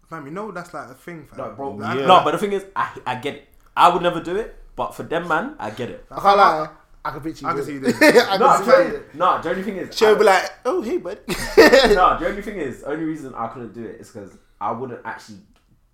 Fam, 0.08 0.26
you 0.26 0.32
know 0.32 0.52
that's 0.52 0.72
like 0.72 0.88
a 0.90 0.94
thing, 0.94 1.26
fam. 1.26 1.38
No, 1.38 1.50
bro. 1.54 1.78
Yeah. 1.80 2.06
No, 2.06 2.22
but 2.22 2.32
the 2.32 2.38
thing 2.38 2.52
is, 2.52 2.64
I 2.76 2.90
I 3.04 3.14
get 3.16 3.34
it. 3.34 3.48
I 3.76 3.88
would 3.88 4.02
never 4.02 4.20
do 4.20 4.36
it, 4.36 4.58
But 4.76 4.94
for 4.94 5.02
them, 5.02 5.26
man, 5.28 5.56
I 5.58 5.70
get 5.70 5.90
it. 5.90 6.06
I 6.10 6.20
can't 6.20 6.36
lie. 6.38 6.68
I 7.04 7.10
can 7.10 7.20
picture 7.20 7.44
you. 7.44 7.50
I 7.50 7.54
can 7.54 7.64
doing 7.64 7.66
see 7.66 7.72
you 7.74 7.78
it. 7.94 7.98
doing 7.98 8.16
it. 8.16 8.28
I 8.28 8.36
No, 8.36 8.48
can 8.48 8.64
see 8.64 8.70
you 8.70 8.76
doing 8.76 8.88
no, 8.90 8.96
it. 8.96 9.14
no. 9.14 9.42
The 9.42 9.50
only 9.50 9.62
thing 9.62 9.76
is, 9.76 9.96
She'll 9.96 10.16
be 10.16 10.24
like, 10.24 10.50
"Oh, 10.64 10.82
hey, 10.82 10.98
bud." 10.98 11.18
no, 11.28 11.34
the 12.18 12.26
only 12.28 12.42
thing 12.42 12.56
is, 12.58 12.82
only 12.84 13.04
reason 13.04 13.34
I 13.34 13.48
couldn't 13.48 13.74
do 13.74 13.84
it 13.84 14.00
is 14.00 14.10
because 14.10 14.36
I 14.60 14.72
wouldn't 14.72 15.00
actually. 15.04 15.38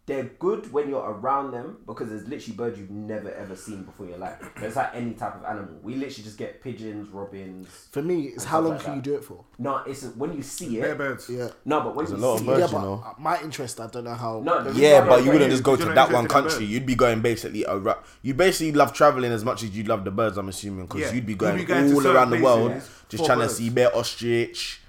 They're 0.08 0.24
good 0.38 0.72
when 0.72 0.88
you're 0.88 1.02
around 1.04 1.50
them 1.52 1.76
because 1.86 2.08
there's 2.08 2.26
literally 2.26 2.56
birds 2.56 2.78
you've 2.78 2.90
never 2.90 3.30
ever 3.30 3.54
seen 3.54 3.82
before 3.82 4.06
in 4.06 4.12
your 4.12 4.18
life. 4.20 4.38
But 4.54 4.64
it's 4.64 4.74
like 4.76 4.94
any 4.94 5.12
type 5.12 5.36
of 5.36 5.44
animal. 5.44 5.74
We 5.82 5.96
literally 5.96 6.24
just 6.24 6.38
get 6.38 6.62
pigeons, 6.62 7.10
robins. 7.10 7.68
For 7.92 8.00
me, 8.02 8.22
it's 8.28 8.44
how 8.44 8.60
long 8.60 8.72
like 8.72 8.80
can 8.80 8.90
that. 8.92 8.96
you 8.96 9.02
do 9.02 9.14
it 9.16 9.24
for? 9.24 9.44
No, 9.58 9.82
it's 9.86 10.04
when 10.16 10.32
you 10.32 10.40
see 10.42 10.80
Bare 10.80 10.92
it. 10.92 10.98
birds. 10.98 11.28
Yeah. 11.28 11.48
No, 11.66 11.82
but 11.82 11.94
when 11.94 12.06
There's 12.06 12.18
you 12.18 12.24
a 12.24 12.26
lot 12.26 12.34
of 12.36 12.40
see 12.40 12.46
birds, 12.46 12.58
it. 12.58 12.60
yeah, 12.62 12.66
you 12.68 12.72
but 12.72 12.82
know. 12.82 13.14
my 13.18 13.40
interest, 13.42 13.80
I 13.80 13.86
don't 13.86 14.04
know 14.04 14.14
how. 14.14 14.40
No, 14.40 14.64
the 14.64 14.80
Yeah, 14.80 15.04
but 15.06 15.22
you 15.24 15.30
wouldn't 15.30 15.50
just 15.50 15.62
go 15.62 15.76
to 15.76 15.84
that 15.84 16.10
one 16.10 16.26
country. 16.26 16.64
You'd 16.64 16.86
be 16.86 16.94
going 16.94 17.20
basically 17.20 17.66
around. 17.66 17.98
You 18.22 18.32
basically 18.32 18.72
love 18.72 18.94
traveling 18.94 19.30
as 19.30 19.44
much 19.44 19.62
as 19.62 19.76
you 19.76 19.84
love 19.84 20.04
the 20.06 20.10
birds. 20.10 20.38
I'm 20.38 20.48
assuming 20.48 20.86
because 20.86 21.02
Yeah. 21.02 21.12
you'd 21.12 21.26
be 21.26 21.32
You'd 21.32 21.38
going, 21.38 21.56
be 21.58 21.64
going 21.64 21.86
to 21.90 21.94
all 21.94 22.06
around 22.06 22.30
the 22.30 22.40
world, 22.40 22.70
places 22.72 22.90
just 23.10 23.26
trying 23.26 23.40
birds. 23.40 23.56
to 23.58 23.62
see 23.62 23.68
bear 23.68 23.94
ostrich. 23.94 24.80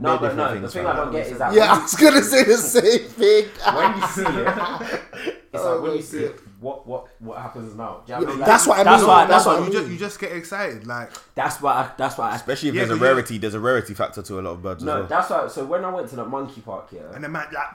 No, 0.00 0.18
bare 0.18 0.28
but 0.30 0.36
no. 0.36 0.44
different 0.44 0.62
The 0.62 0.70
thing 0.70 0.84
fam. 0.84 0.92
I 0.92 0.96
don't 0.96 1.12
get 1.12 1.26
is 1.26 1.38
that 1.38 1.52
Yeah, 1.54 1.64
I 1.64 1.66
when 1.72 1.76
you 1.76 1.82
was 1.82 1.94
gonna 1.94 2.22
say 2.22 2.44
the 2.44 2.56
same 2.56 3.08
thing. 3.08 3.44
when 3.74 3.96
you 3.98 4.06
see 4.06 4.22
it, 4.22 5.00
it's 5.52 5.62
Oh 5.64 5.72
like 5.74 5.82
when 5.82 5.92
you 5.92 5.98
oh, 5.98 6.00
see 6.00 6.18
it, 6.24 6.40
what 6.60 6.86
what 6.86 7.08
what 7.20 7.38
happens 7.38 7.74
now? 7.74 8.02
Do 8.06 8.12
you 8.12 8.18
know 8.20 8.20
what 8.20 8.20
I 8.20 8.20
Yeah, 8.20 8.28
mean? 8.30 8.38
Like, 8.38 8.46
that's 8.46 8.66
what 8.66 8.78
I 8.78 8.84
that's 8.84 9.00
mean. 9.02 9.08
Why, 9.08 9.26
That's 9.26 9.30
that's 9.44 9.46
what 9.46 9.52
why 9.52 9.56
I 9.56 9.66
you 9.66 9.72
mean. 9.72 9.80
just 9.80 9.90
you 9.92 9.98
just 9.98 10.20
get 10.20 10.32
excited. 10.32 10.86
Like 10.86 11.10
that's 11.34 11.60
why 11.60 11.72
I, 11.72 11.90
that's 11.96 12.16
why 12.18 12.30
I, 12.30 12.36
Especially 12.36 12.68
if 12.70 12.74
Yeah, 12.76 12.80
there's 12.84 12.90
a 12.90 12.92
'cause 12.94 13.00
you- 13.00 13.06
rarity, 13.06 13.38
there's 13.38 13.54
a 13.54 13.60
rarity 13.60 13.94
factor 13.94 14.22
to 14.22 14.38
a 14.38 14.42
lot 14.42 14.50
of 14.52 14.62
birds 14.62 14.84
no, 14.84 14.92
as 14.92 14.98
well. 15.00 15.08
that's 15.08 15.30
why. 15.30 15.48
So 15.48 15.64
when 15.66 15.84
I 15.84 15.90
went 15.90 16.08
to 16.10 16.16
the 16.16 16.24
monkey 16.24 16.60
park, 16.60 16.90
here, 16.90 17.10
and 17.14 17.24
the 17.24 17.28
man 17.28 17.46
like 17.52 17.66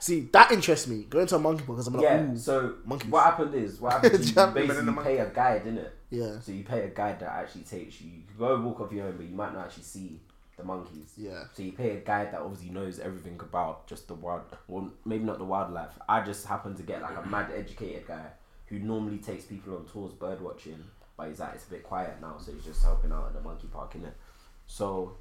See, 0.00 0.20
that 0.32 0.50
interests 0.50 0.88
me. 0.88 1.02
Going 1.04 1.26
to 1.26 1.36
a 1.36 1.38
monkey 1.38 1.62
park 1.64 1.76
because 1.76 1.86
I'm 1.88 1.94
like, 1.94 2.02
yeah. 2.04 2.22
ooh, 2.32 2.38
So 2.38 2.74
monkeys. 2.86 3.10
what 3.10 3.22
happened 3.24 3.54
is 3.54 3.80
what 3.80 3.92
happened 3.92 4.14
is 4.14 4.28
you 4.30 4.34
Jumping 4.34 4.62
in 4.62 4.68
the 4.68 4.74
basically 4.74 4.92
monkey- 4.94 5.10
pay 5.10 5.18
a 5.18 5.26
guide, 5.28 5.64
innit? 5.66 5.88
yeah, 6.08 6.40
So 6.40 6.52
you 6.52 6.64
pay 6.64 6.84
a 6.84 6.88
guide 6.88 7.20
that 7.20 7.28
actually 7.30 7.62
takes 7.64 8.00
you. 8.00 8.08
You 8.10 8.22
can 8.26 8.38
go 8.38 8.58
walk 8.62 8.80
off 8.80 8.92
your 8.92 9.06
own, 9.06 9.16
but 9.18 9.26
you 9.26 9.34
might 9.36 9.52
not 9.52 9.66
actually 9.66 9.82
see 9.82 10.20
the 10.60 10.66
monkeys. 10.66 11.12
yeah. 11.16 11.44
So 11.52 11.62
you 11.62 11.72
pay 11.72 11.90
a 11.96 12.00
guide 12.00 12.32
that 12.32 12.40
obviously 12.40 12.70
knows 12.70 12.98
everything 12.98 13.38
about 13.40 13.86
just 13.86 14.08
the 14.08 14.14
wild, 14.14 14.42
well, 14.68 14.90
maybe 15.04 15.24
not 15.24 15.38
the 15.38 15.44
wildlife. 15.44 15.92
I 16.08 16.20
just 16.22 16.46
happen 16.46 16.74
to 16.76 16.82
get 16.82 17.02
like 17.02 17.16
a 17.16 17.28
mad 17.28 17.50
educated 17.54 18.06
guy 18.06 18.26
who 18.66 18.78
normally 18.78 19.18
takes 19.18 19.44
people 19.44 19.76
on 19.76 19.86
tours 19.86 20.12
bird 20.12 20.40
watching, 20.40 20.82
but 21.16 21.28
he's 21.28 21.40
like 21.40 21.54
it's 21.54 21.66
a 21.66 21.70
bit 21.70 21.82
quiet 21.82 22.20
now, 22.20 22.36
so 22.38 22.52
he's 22.52 22.64
just 22.64 22.82
helping 22.82 23.12
out 23.12 23.26
at 23.26 23.34
the 23.34 23.40
monkey 23.40 23.66
park, 23.66 23.94
innit? 23.94 24.12
So 24.66 25.16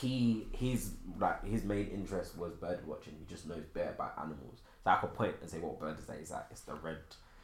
he 0.00 0.46
he's 0.52 0.92
like 1.18 1.44
his 1.44 1.64
main 1.64 1.88
interest 1.88 2.36
was 2.36 2.52
bird 2.54 2.86
watching. 2.86 3.14
He 3.18 3.24
just 3.32 3.46
knows 3.46 3.64
better 3.72 3.90
about 3.90 4.14
animals. 4.18 4.60
So 4.84 4.90
I 4.90 4.96
could 4.96 5.14
point 5.14 5.36
and 5.40 5.50
say 5.50 5.58
what 5.58 5.78
bird 5.78 5.98
is 5.98 6.06
that? 6.06 6.18
He's 6.18 6.30
like 6.30 6.46
it's 6.50 6.62
the 6.62 6.74
red 6.74 6.98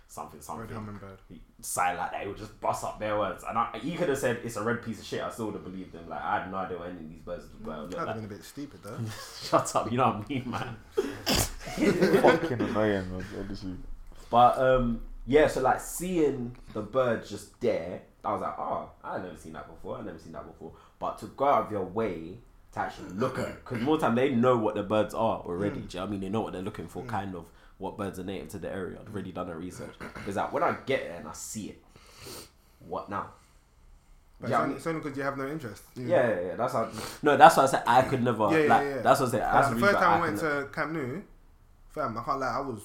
something 0.08 0.40
something. 0.40 0.66
red 0.66 0.75
hummingbird. 0.75 1.18
He 1.28 1.40
sign 1.60 1.96
like 1.96 2.12
that, 2.12 2.22
he 2.22 2.28
would 2.28 2.36
just 2.36 2.58
bust 2.60 2.84
up 2.84 2.98
their 2.98 3.18
words. 3.18 3.44
And 3.48 3.58
I, 3.58 3.78
he 3.82 3.94
could 3.94 4.08
have 4.08 4.18
said 4.18 4.40
it's 4.44 4.56
a 4.56 4.62
red 4.62 4.82
piece 4.82 4.98
of 4.98 5.04
shit. 5.04 5.22
I 5.22 5.30
still 5.30 5.46
would 5.46 5.54
have 5.54 5.64
believed 5.64 5.92
them. 5.92 6.08
Like 6.08 6.22
I 6.22 6.40
had 6.40 6.50
no 6.50 6.58
idea 6.58 6.78
what 6.78 6.88
any 6.88 7.00
of 7.00 7.08
these 7.08 7.20
birds 7.20 7.44
were. 7.62 7.76
Look 7.76 7.90
That'd 7.90 8.06
like. 8.06 8.16
have 8.16 8.16
been 8.16 8.25
a 8.25 8.36
bit 8.36 8.44
stupid 8.44 8.80
though. 8.82 8.98
Shut 9.42 9.76
up, 9.76 9.90
you 9.90 9.98
know 9.98 10.08
what 10.08 10.25
I 10.25 10.28
mean, 10.28 10.50
man. 10.50 10.76
fucking 12.22 12.60
annoying, 12.60 13.10
man, 13.10 13.25
honestly. 13.38 13.75
But 14.30 14.58
um, 14.58 15.02
yeah, 15.26 15.48
so 15.48 15.60
like 15.60 15.80
seeing 15.80 16.56
the 16.72 16.82
birds 16.82 17.30
just 17.30 17.60
there, 17.60 18.02
I 18.25 18.32
was 18.32 18.42
like, 18.42 18.58
oh, 18.58 18.90
I've 19.02 19.22
never 19.22 19.36
seen 19.36 19.52
that 19.54 19.68
before. 19.68 19.98
I've 19.98 20.06
never 20.06 20.18
seen 20.18 20.32
that 20.32 20.46
before. 20.46 20.72
But 20.98 21.18
to 21.18 21.26
go 21.26 21.46
out 21.46 21.66
of 21.66 21.72
your 21.72 21.84
way 21.84 22.38
to 22.72 22.80
actually 22.80 23.10
look 23.10 23.38
at, 23.38 23.54
because 23.64 23.80
more 23.80 23.98
time 23.98 24.14
they 24.14 24.30
know 24.30 24.56
what 24.56 24.75
the 24.75 24.82
birds 24.82 25.14
are 25.14 25.40
already. 25.40 25.80
Do 25.80 25.80
you 25.80 25.88
know 25.94 26.00
what 26.00 26.08
I 26.08 26.10
mean? 26.10 26.20
They 26.20 26.28
know 26.28 26.40
what 26.40 26.52
they're 26.52 26.62
looking 26.62 26.88
for, 26.88 27.02
kind 27.04 27.34
of 27.34 27.46
what 27.78 27.97
birds 27.99 28.18
are 28.18 28.25
native 28.25 28.49
to 28.49 28.59
the 28.59 28.73
area. 28.73 28.99
I've 29.00 29.12
already 29.12 29.33
done 29.33 29.49
the 29.49 29.54
research. 29.54 29.95
Because 30.14 30.37
like 30.37 30.52
when 30.52 30.62
I 30.62 30.76
get 30.87 31.04
there 31.09 31.18
and 31.18 31.28
I 31.28 31.33
see 31.33 31.68
it, 31.71 31.83
what 32.80 33.09
now? 33.11 33.30
But 34.40 34.50
Yeah, 34.50 34.56
it's, 34.56 34.61
only, 34.62 34.68
mean- 34.68 34.76
it's 34.78 34.87
only 34.87 35.00
because 35.00 35.16
you 35.16 35.23
have 35.25 35.38
no 35.38 35.47
interest. 35.49 35.83
Yeah, 35.95 36.06
yeah, 36.06 36.40
yeah. 36.49 36.54
That's 36.56 36.73
how. 36.75 36.88
No, 37.23 37.37
that's 37.37 37.56
why 37.56 37.62
I 37.62 37.66
said 37.66 37.83
I 37.87 38.02
could 38.02 38.23
never. 38.23 38.50
Yeah, 38.50 38.59
yeah, 38.59 38.75
like, 38.76 38.83
yeah. 38.87 38.99
That's 39.02 39.21
what 39.21 39.28
I 39.28 39.30
said. 39.33 39.40
That's 39.42 39.68
the 39.71 39.75
the 39.76 39.80
first 39.80 39.99
time 39.99 40.11
I 40.11 40.16
I 40.16 40.21
went 40.21 40.38
could 40.40 40.64
to 40.66 40.68
Camp 40.73 40.92
Nou, 40.92 41.23
fam, 41.88 42.18
I 42.18 42.23
can't 42.23 42.40
lie, 42.40 42.47
I 42.56 42.61
was, 42.61 42.80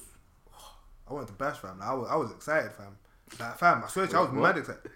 I 1.10 1.14
went 1.14 1.26
to 1.28 1.34
Bash, 1.34 1.58
fam. 1.58 1.78
Like, 1.78 1.88
I 1.88 1.94
was, 1.94 2.08
I 2.10 2.16
was 2.16 2.30
excited, 2.30 2.72
fam. 2.72 2.96
Like, 3.38 3.58
fam, 3.58 3.82
I 3.84 3.88
swear 3.88 4.06
to 4.06 4.12
you, 4.12 4.18
I 4.18 4.20
was 4.22 4.30
What? 4.30 4.42
mad 4.42 4.58
excited. 4.58 4.90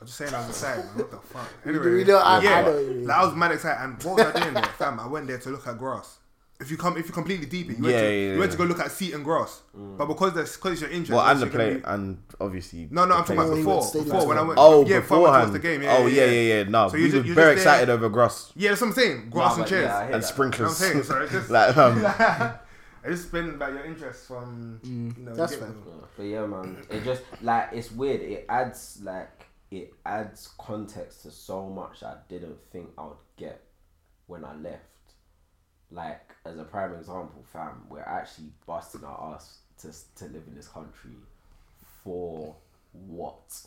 I'm 0.00 0.06
just 0.06 0.18
saying 0.18 0.34
I 0.34 0.38
was 0.40 0.48
excited, 0.50 0.84
man. 0.84 0.94
What 0.98 1.10
the 1.10 1.16
fuck? 1.18 1.48
Anyway, 1.64 1.90
we 1.90 2.04
know- 2.04 2.18
I- 2.18 2.40
yeah, 2.42 2.50
I 2.58 2.62
know 2.62 2.72
what 2.72 2.82
you 2.84 2.92
like, 3.06 3.16
I 3.16 3.24
was 3.24 3.34
mad 3.34 3.52
excited. 3.52 3.82
And 3.84 4.02
what 4.04 4.16
was 4.16 4.26
I 4.36 4.40
doing 4.42 4.54
there, 4.54 4.62
fam? 4.64 5.00
I 5.00 5.06
went 5.08 5.26
there 5.26 5.38
to 5.38 5.50
look 5.50 5.66
at 5.66 5.78
grass. 5.78 6.18
If 6.58 6.70
you 6.70 6.78
come, 6.78 6.96
if 6.96 7.06
you 7.06 7.12
completely 7.12 7.44
deep 7.46 7.68
it, 7.70 7.76
you 7.76 7.82
went, 7.84 7.94
Yeah, 7.94 8.00
to, 8.00 8.06
yeah, 8.14 8.32
you 8.32 8.38
went 8.38 8.50
to 8.52 8.56
go 8.58 8.64
look 8.64 8.80
at 8.80 8.90
seat 8.90 9.12
and 9.12 9.22
grass. 9.22 9.60
Mm. 9.76 9.98
But 9.98 10.06
because 10.06 10.32
there's, 10.32 10.56
because 10.56 10.72
it's 10.72 10.80
your 10.80 10.90
interest. 10.90 11.12
Well, 11.12 11.26
and 11.26 11.40
the 11.40 11.44
obviously 11.46 11.70
play, 11.72 11.74
be- 11.76 11.84
and 11.86 12.18
obviously. 12.40 12.88
No, 12.90 13.04
no, 13.04 13.14
I'm 13.16 13.20
talking 13.24 13.36
about 13.36 13.50
When 13.52 13.62
players. 13.62 13.66
before. 13.66 13.74
went 13.74 13.82
to 13.82 13.88
stadium 13.88 14.08
Before 14.16 14.28
when 14.28 14.38
I 14.38 14.42
went. 14.42 14.58
Oh, 14.58 14.86
yeah, 14.86 15.00
before 15.00 15.16
I 15.16 15.20
beforehand. 15.20 15.42
towards 15.42 15.52
the 15.52 15.58
game. 15.68 15.82
Yeah, 15.82 15.96
oh, 15.98 16.06
yeah, 16.06 16.24
yeah, 16.24 16.54
yeah. 16.54 16.62
No, 16.64 16.88
So 16.88 16.94
we 16.94 17.02
you 17.04 17.10
ju- 17.10 17.18
were 17.20 17.26
you 17.26 17.34
very 17.34 17.54
just 17.56 17.64
there- 17.64 17.74
excited 17.74 17.92
over 17.92 18.08
grass 18.08 18.52
Yeah, 18.56 18.70
that's 18.70 18.80
what 18.80 18.86
I'm 18.88 18.92
saying. 18.94 19.28
Grass 19.30 19.44
Nah, 19.48 19.52
and 19.54 19.62
but 19.62 19.68
chairs. 19.68 19.84
yeah, 19.84 19.96
I 19.98 20.04
hear 20.06 20.14
and 20.14 20.14
that. 20.14 20.16
You 20.16 20.20
know 20.22 20.26
sprinklers. 20.26 20.60
what 20.60 20.86
I'm 20.86 20.92
saying? 20.92 21.02
So 21.04 21.20
it's 21.22 21.32
just, 21.32 21.50
like, 21.58 21.76
um, 21.76 22.06
I 22.06 23.08
just 23.08 23.30
been 23.32 23.50
about 23.50 23.72
your 23.74 23.84
interest 23.84 24.26
from. 24.26 24.80
you 24.82 25.12
know, 25.24 25.34
that's 25.34 25.52
get- 25.52 25.60
fair. 25.60 25.72
But 26.16 26.22
yeah, 26.22 26.46
man, 26.46 26.78
it 26.90 27.04
just 27.04 27.22
like 27.42 27.68
it's 27.74 27.92
weird. 27.92 28.22
It 28.22 28.46
adds 28.48 28.98
like 29.02 29.46
it 29.70 29.92
adds 30.06 30.48
context 30.58 31.22
to 31.24 31.30
so 31.30 31.68
much 31.68 32.02
I 32.02 32.14
didn't 32.28 32.56
think 32.72 32.88
I 32.96 33.02
would 33.04 33.16
get 33.36 33.60
when 34.26 34.42
I 34.44 34.54
left. 34.54 34.80
Like 35.90 36.25
as 36.46 36.58
a 36.58 36.64
prime 36.64 36.94
example, 36.94 37.44
fam, 37.52 37.82
we're 37.88 38.00
actually 38.00 38.48
busting 38.66 39.04
our 39.04 39.34
ass 39.34 39.58
to 39.80 39.92
to 40.18 40.24
live 40.32 40.42
in 40.46 40.54
this 40.54 40.68
country 40.68 41.12
for 42.02 42.54
what? 42.92 43.66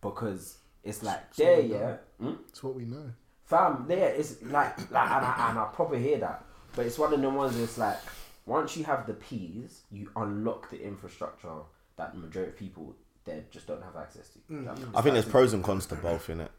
Because 0.00 0.58
it's 0.82 1.02
like 1.02 1.34
there, 1.34 1.60
yeah. 1.60 1.96
Hmm? 2.20 2.34
It's 2.48 2.62
what 2.62 2.74
we 2.74 2.84
know. 2.84 3.12
Fam, 3.44 3.84
there 3.88 4.14
it's 4.14 4.42
like 4.42 4.78
like 4.90 5.10
and 5.10 5.26
I, 5.26 5.50
and 5.50 5.58
I 5.58 5.68
probably 5.72 6.02
hear 6.02 6.18
that, 6.18 6.44
but 6.74 6.86
it's 6.86 6.98
one 6.98 7.12
of 7.12 7.20
the 7.20 7.30
ones. 7.30 7.58
It's 7.58 7.78
like 7.78 7.98
once 8.46 8.76
you 8.76 8.84
have 8.84 9.06
the 9.06 9.14
P's, 9.14 9.82
you 9.90 10.10
unlock 10.16 10.70
the 10.70 10.82
infrastructure 10.82 11.48
that 11.96 12.12
the 12.12 12.18
majority 12.18 12.52
of 12.52 12.58
people 12.58 12.94
there 13.24 13.44
just 13.50 13.66
don't 13.66 13.82
have 13.82 13.96
access 13.96 14.28
to. 14.28 14.38
You 14.48 14.60
know 14.60 14.70
what 14.70 14.78
mean? 14.78 14.90
I 14.94 15.00
think 15.00 15.12
there's 15.14 15.24
pros 15.24 15.52
and 15.52 15.64
cons 15.64 15.86
to 15.86 15.94
both 15.96 16.28
in 16.28 16.40
it. 16.40 16.50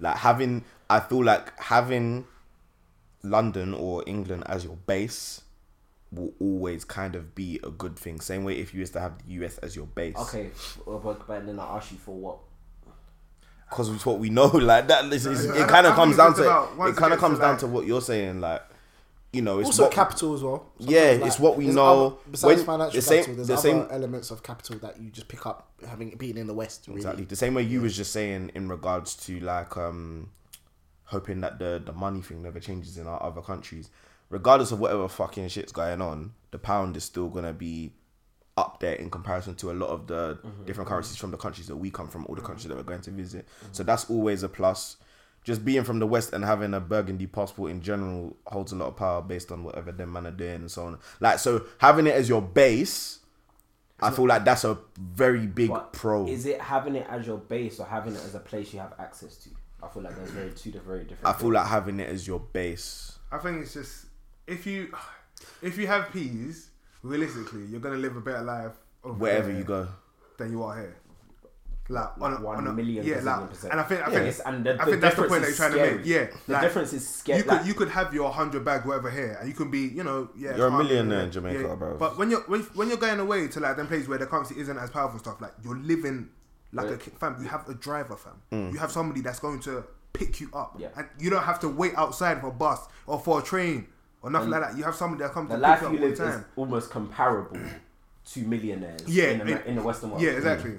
Like 0.00 0.16
having, 0.16 0.64
I 0.88 1.00
feel 1.00 1.22
like 1.22 1.58
having 1.60 2.26
London 3.24 3.74
or 3.74 4.02
England 4.06 4.44
as 4.46 4.64
your 4.64 4.76
base 4.86 5.40
will 6.12 6.32
always 6.38 6.84
kind 6.84 7.16
of 7.16 7.34
be 7.34 7.58
a 7.64 7.70
good 7.70 7.98
thing. 7.98 8.20
Same 8.20 8.44
way 8.44 8.54
if 8.58 8.72
you 8.72 8.80
used 8.80 8.92
to 8.92 9.00
have 9.00 9.18
the 9.26 9.32
US 9.44 9.58
as 9.58 9.74
your 9.74 9.86
base. 9.86 10.14
Okay, 10.16 10.50
but, 10.86 11.26
but 11.26 11.46
then 11.46 11.58
I 11.58 11.76
ask 11.76 11.90
you 11.90 11.98
for 11.98 12.14
what? 12.14 12.38
because 13.70 13.88
it's 13.88 14.06
what 14.06 14.18
we 14.20 14.30
know. 14.30 14.46
Like 14.52 14.86
that, 14.88 15.12
is, 15.12 15.26
is- 15.26 15.46
it 15.46 15.66
kind 15.68 15.86
of 15.86 15.94
comes 15.94 16.16
down 16.16 16.34
to 16.34 16.42
about- 16.44 16.68
it 16.88 16.90
it 16.90 16.96
kind 16.96 17.12
of 17.12 17.18
gets 17.18 17.22
to 17.22 17.26
comes 17.26 17.38
down 17.40 17.50
like- 17.52 17.60
to 17.60 17.66
what 17.66 17.86
you're 17.86 18.00
saying. 18.02 18.40
Like 18.40 18.62
you 19.32 19.42
know, 19.42 19.58
it's 19.58 19.66
also 19.66 19.84
what, 19.84 19.92
capital 19.92 20.34
as 20.34 20.44
well. 20.44 20.70
Yeah, 20.78 21.10
Sometimes, 21.10 21.32
it's 21.32 21.40
what 21.40 21.56
we 21.56 21.66
know. 21.66 22.06
other- 22.06 22.16
besides 22.30 22.56
When- 22.58 22.66
financial 22.66 22.92
the 22.98 23.02
same- 23.02 23.16
capital, 23.24 23.34
there's 23.34 23.48
the 23.48 23.54
other 23.54 23.62
same- 23.62 23.86
elements 23.90 24.30
of 24.30 24.42
capital 24.44 24.78
that 24.78 25.00
you 25.00 25.10
just 25.10 25.26
pick 25.26 25.44
up 25.44 25.72
having 25.88 26.10
been 26.16 26.36
in 26.38 26.46
the 26.46 26.54
West. 26.54 26.86
Really. 26.86 26.98
Exactly. 27.00 27.24
The 27.24 27.34
same 27.36 27.54
way 27.54 27.62
you 27.62 27.80
was 27.80 27.96
just 27.96 28.12
saying 28.12 28.52
in 28.54 28.68
regards 28.68 29.16
to 29.26 29.40
like 29.40 29.76
um 29.76 30.30
hoping 31.04 31.40
that 31.40 31.58
the 31.58 31.82
the 31.84 31.92
money 31.92 32.20
thing 32.20 32.42
never 32.42 32.60
changes 32.60 32.98
in 32.98 33.06
our 33.06 33.22
other 33.22 33.40
countries. 33.40 33.90
Regardless 34.30 34.72
of 34.72 34.80
whatever 34.80 35.08
fucking 35.08 35.48
shit's 35.48 35.72
going 35.72 36.00
on, 36.00 36.32
the 36.50 36.58
pound 36.58 36.96
is 36.96 37.04
still 37.04 37.28
gonna 37.28 37.52
be 37.52 37.92
up 38.56 38.80
there 38.80 38.94
in 38.94 39.10
comparison 39.10 39.54
to 39.56 39.70
a 39.70 39.74
lot 39.74 39.88
of 39.88 40.06
the 40.06 40.38
mm-hmm. 40.44 40.64
different 40.64 40.88
currencies 40.88 41.16
from 41.16 41.30
the 41.30 41.36
countries 41.36 41.66
that 41.66 41.76
we 41.76 41.90
come 41.90 42.08
from, 42.08 42.24
all 42.26 42.34
the 42.34 42.40
countries 42.40 42.68
that 42.68 42.76
we're 42.76 42.82
going 42.82 43.00
to 43.00 43.10
mm-hmm. 43.10 43.20
visit. 43.20 43.48
So 43.72 43.82
mm-hmm. 43.82 43.86
that's 43.86 44.08
always 44.10 44.42
a 44.42 44.48
plus. 44.48 44.96
Just 45.42 45.62
being 45.62 45.84
from 45.84 45.98
the 45.98 46.06
West 46.06 46.32
and 46.32 46.42
having 46.42 46.72
a 46.72 46.80
Burgundy 46.80 47.26
passport 47.26 47.70
in 47.70 47.82
general 47.82 48.34
holds 48.46 48.72
a 48.72 48.76
lot 48.76 48.88
of 48.88 48.96
power 48.96 49.20
based 49.20 49.52
on 49.52 49.62
whatever 49.62 49.92
them 49.92 50.12
man 50.12 50.26
are 50.26 50.30
doing 50.30 50.54
and 50.54 50.70
so 50.70 50.86
on. 50.86 50.98
Like 51.20 51.38
so 51.38 51.66
having 51.78 52.06
it 52.06 52.14
as 52.14 52.30
your 52.30 52.40
base, 52.40 53.18
I 54.00 54.10
feel 54.10 54.26
like 54.26 54.44
that's 54.46 54.64
a 54.64 54.78
very 54.98 55.46
big 55.46 55.70
pro. 55.92 56.26
Is 56.26 56.46
it 56.46 56.60
having 56.62 56.94
it 56.94 57.06
as 57.10 57.26
your 57.26 57.36
base 57.36 57.78
or 57.78 57.86
having 57.86 58.14
it 58.14 58.22
as 58.24 58.34
a 58.34 58.40
place 58.40 58.72
you 58.72 58.80
have 58.80 58.94
access 58.98 59.36
to? 59.38 59.50
I 59.84 59.88
feel 59.92 60.02
like 60.02 60.16
there's 60.16 60.30
very 60.30 60.50
two 60.52 60.72
very 60.86 61.04
different. 61.04 61.26
I 61.26 61.32
feel 61.32 61.40
things. 61.48 61.54
like 61.54 61.66
having 61.66 62.00
it 62.00 62.08
as 62.08 62.26
your 62.26 62.40
base. 62.40 63.18
I 63.30 63.38
think 63.38 63.62
it's 63.62 63.74
just 63.74 64.06
if 64.46 64.66
you 64.66 64.92
if 65.62 65.76
you 65.78 65.86
have 65.86 66.10
peas, 66.12 66.70
realistically, 67.02 67.64
you're 67.66 67.80
gonna 67.80 67.96
live 67.96 68.16
a 68.16 68.20
better 68.20 68.42
life 68.42 68.72
Wherever 69.02 69.50
you 69.52 69.64
go. 69.64 69.88
than 70.38 70.50
you 70.52 70.62
are 70.62 70.76
here. 70.76 70.96
Like, 71.90 72.16
Like 72.16 72.32
on 72.32 72.40
a, 72.40 72.44
one 72.46 72.56
on 72.56 72.66
a, 72.68 72.72
million 72.72 73.04
yeah, 73.04 73.16
percent, 73.16 73.40
like, 73.42 73.50
percent. 73.50 73.72
and 73.72 73.80
I 73.80 73.84
think 73.84 74.00
I 74.00 74.04
Yeah, 74.04 74.10
think 74.16 74.28
it's- 74.28 74.40
and 74.46 74.64
the- 74.64 74.70
I 74.72 74.84
the 74.86 74.90
think 74.92 75.00
that's 75.02 75.16
the 75.16 75.22
point 75.28 75.42
difference 75.42 75.58
that 75.58 75.68
you're 75.68 75.68
is 75.68 75.74
trying 75.76 75.92
to 75.92 75.96
make. 75.98 76.06
Yeah, 76.06 76.38
The 76.46 76.52
like, 76.54 76.62
difference 76.62 76.92
is 76.94 77.06
scary. 77.08 77.38
You 77.40 77.44
could 77.44 77.66
you 77.66 77.74
could 77.74 77.88
have 77.90 78.14
your 78.14 78.30
hundred 78.32 78.64
bag 78.64 78.86
whatever 78.86 79.10
here, 79.10 79.36
and 79.38 79.46
you 79.50 79.54
can 79.54 79.70
be 79.70 79.80
you 79.80 80.02
know 80.02 80.30
yeah. 80.34 80.56
You're 80.56 80.68
a 80.68 80.70
millionaire 80.70 81.20
in 81.24 81.30
Jamaica, 81.30 81.76
bro. 81.76 81.98
But 81.98 82.16
when 82.16 82.30
you're 82.30 82.40
when, 82.46 82.62
when 82.74 82.88
you're 82.88 82.96
going 82.96 83.20
away 83.20 83.48
to 83.48 83.60
like 83.60 83.76
them 83.76 83.86
places 83.86 84.08
where 84.08 84.16
the 84.16 84.24
currency 84.26 84.54
isn't 84.58 84.78
as 84.78 84.88
powerful 84.88 85.18
stuff, 85.18 85.42
like 85.42 85.52
you're 85.62 85.76
living 85.76 86.30
like 86.74 86.86
a 86.86 86.90
Right. 86.92 87.18
fam. 87.18 87.36
You 87.42 87.48
have 87.48 87.68
a 87.68 87.74
driver, 87.74 88.16
fam. 88.16 88.34
Mm. 88.52 88.72
You 88.72 88.78
have 88.78 88.90
somebody 88.92 89.20
that's 89.20 89.38
going 89.40 89.60
to 89.60 89.84
pick 90.12 90.40
you 90.40 90.48
up, 90.52 90.76
Yeah. 90.78 90.88
and 90.96 91.08
you 91.18 91.30
don't 91.30 91.42
have 91.42 91.60
to 91.60 91.68
wait 91.68 91.92
outside 91.96 92.40
for 92.40 92.48
a 92.48 92.52
bus 92.52 92.80
or 93.06 93.18
for 93.18 93.40
a 93.40 93.42
train 93.42 93.86
or 94.22 94.30
nothing 94.30 94.50
like 94.50 94.60
that. 94.62 94.76
You 94.76 94.84
have 94.84 94.94
somebody 94.94 95.22
that 95.24 95.32
comes 95.32 95.48
the 95.48 95.56
to 95.56 95.60
life 95.60 95.80
pick 95.80 95.88
you 95.90 95.98
you 95.98 95.98
up 95.98 96.02
all 96.02 96.08
live 96.08 96.18
the 96.18 96.38
is 96.38 96.44
almost 96.56 96.90
comparable 96.90 97.58
to 98.32 98.40
millionaires 98.40 99.02
Yeah, 99.06 99.24
in, 99.30 99.38
the, 99.46 99.52
it- 99.60 99.66
in 99.66 99.74
the 99.76 99.82
Western 99.82 100.10
world. 100.10 100.22
Yeah, 100.22 100.30
exactly. 100.30 100.78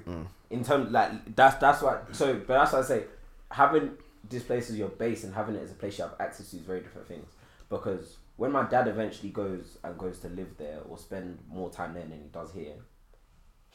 in 0.50 0.64
terms 0.64 0.90
like 0.90 1.34
that's 1.36 1.56
that's 1.56 1.82
why. 1.82 1.98
So, 2.12 2.34
but 2.34 2.48
that's 2.48 2.72
why 2.72 2.78
I 2.78 2.82
say 2.82 3.04
having 3.50 3.92
this 4.28 4.42
place 4.42 4.70
as 4.70 4.76
your 4.78 4.88
base 4.88 5.22
and 5.24 5.34
having 5.34 5.54
it 5.54 5.62
as 5.62 5.70
a 5.70 5.74
place 5.74 5.98
you 5.98 6.04
have 6.04 6.14
access 6.18 6.50
to 6.50 6.56
is 6.56 6.62
very 6.62 6.80
different 6.80 7.06
things. 7.06 7.26
Because 7.68 8.16
when 8.36 8.52
my 8.52 8.64
dad 8.64 8.88
eventually 8.88 9.30
goes 9.30 9.78
and 9.84 9.96
goes 9.98 10.18
to 10.20 10.28
live 10.28 10.56
there 10.58 10.78
or 10.88 10.98
spend 10.98 11.38
more 11.48 11.70
time 11.70 11.94
there 11.94 12.02
than 12.04 12.20
he 12.22 12.28
does 12.32 12.52
here, 12.52 12.74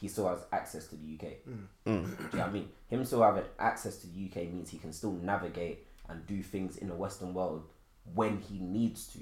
he 0.02 0.08
still 0.08 0.28
has 0.28 0.40
access 0.52 0.88
to 0.88 0.96
the 0.96 1.14
UK. 1.14 1.26
Mm. 1.48 1.66
mm. 1.86 2.04
Do 2.04 2.10
you 2.10 2.38
know 2.38 2.38
what 2.40 2.48
I 2.48 2.50
mean? 2.50 2.68
Him 2.88 3.04
still 3.04 3.22
having 3.22 3.44
access 3.58 3.96
to 3.98 4.06
the 4.08 4.26
UK 4.28 4.36
means 4.52 4.68
he 4.68 4.78
can 4.78 4.92
still 4.92 5.12
navigate 5.12 5.86
and 6.08 6.26
do 6.26 6.42
things 6.42 6.76
in 6.78 6.88
the 6.88 6.94
Western 6.94 7.32
world 7.32 7.62
when 8.14 8.38
he 8.40 8.58
needs 8.58 9.06
to, 9.12 9.20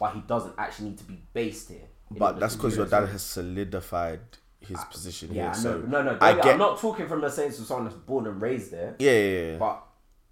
but 0.00 0.12
he 0.14 0.20
doesn't 0.22 0.54
actually 0.58 0.88
need 0.90 0.98
to 0.98 1.04
be 1.04 1.22
based 1.32 1.68
here. 1.70 1.86
But 2.10 2.40
that's 2.40 2.56
because 2.56 2.76
your 2.76 2.86
dad 2.86 3.08
has 3.08 3.22
solidified 3.22 4.18
his 4.58 4.76
uh, 4.78 4.84
position 4.86 5.32
Yeah, 5.32 5.42
here. 5.42 5.50
I 5.50 5.54
So 5.54 5.78
know. 5.78 5.86
no, 5.86 6.02
no. 6.02 6.18
I 6.20 6.30
I 6.30 6.34
get. 6.34 6.46
am 6.46 6.58
not 6.58 6.80
talking 6.80 7.06
from 7.06 7.20
the 7.20 7.30
sense 7.30 7.60
of 7.60 7.66
someone 7.66 7.84
that's 7.84 7.96
born 7.96 8.26
and 8.26 8.42
raised 8.42 8.72
there, 8.72 8.96
yeah, 8.98 9.12
yeah, 9.12 9.50
yeah. 9.52 9.58
but 9.58 9.82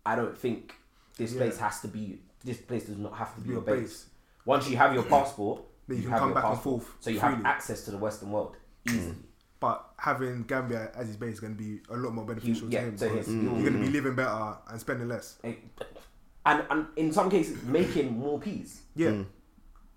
I 0.04 0.16
don't 0.16 0.36
think 0.36 0.74
this 1.16 1.32
Yeah. 1.32 1.38
place 1.42 1.58
has 1.58 1.80
to 1.82 1.88
be. 1.88 2.18
This 2.44 2.58
place 2.58 2.84
does 2.86 2.98
not 2.98 3.14
have 3.14 3.32
to 3.36 3.40
be 3.40 3.48
Your 3.50 3.56
your 3.58 3.62
base. 3.64 3.80
base. 3.80 4.06
Once 4.44 4.68
you 4.68 4.76
have 4.76 4.92
your 4.94 5.04
passport, 5.04 5.62
Then 5.86 5.96
you 5.98 6.02
can 6.04 6.10
have 6.12 6.18
come 6.20 6.28
your 6.30 6.34
back 6.34 6.44
and 6.44 6.54
passport. 6.54 6.82
forth 6.82 6.94
so 7.00 7.10
you 7.10 7.20
freely. 7.20 7.36
have 7.36 7.46
access 7.46 7.84
to 7.84 7.90
the 7.92 7.98
Western 7.98 8.30
world 8.32 8.56
easily. 8.88 9.12
Mm. 9.12 9.22
But 9.60 9.84
having 9.96 10.44
Gambia 10.44 10.92
as 10.94 11.08
his 11.08 11.16
base 11.16 11.34
is 11.34 11.40
going 11.40 11.56
to 11.56 11.58
be 11.62 11.80
a 11.90 11.96
lot 11.96 12.14
more 12.14 12.24
beneficial 12.24 12.72
yeah, 12.72 12.80
to 12.82 12.86
him. 12.86 12.96
to 12.96 13.04
because 13.08 13.26
his- 13.26 13.34
You're 13.34 13.52
going 13.52 13.72
to 13.72 13.78
be 13.80 13.88
living 13.90 14.14
better 14.14 14.56
and 14.68 14.80
spending 14.80 15.08
less. 15.08 15.36
And 15.42 16.64
and 16.70 16.86
in 16.96 17.12
some 17.12 17.28
cases, 17.28 17.62
making 17.64 18.16
more 18.18 18.38
peas. 18.38 18.82
Yeah, 18.94 19.10
Mm. 19.10 19.26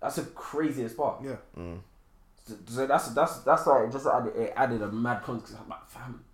That's 0.00 0.16
the 0.16 0.22
craziest 0.22 0.96
part. 0.96 1.22
yeah. 1.24 1.36
So, 2.44 2.54
so 2.66 2.86
that's 2.88 3.08
that's 3.10 3.38
that's 3.40 3.64
why 3.66 3.84
it 3.84 3.92
just 3.92 4.04
added, 4.06 4.34
it 4.34 4.52
added 4.56 4.82
a 4.82 4.90
mad 4.90 5.22
context. 5.22 5.54
I'm 5.62 5.68
like, 5.68 5.86
fam, 5.88 6.24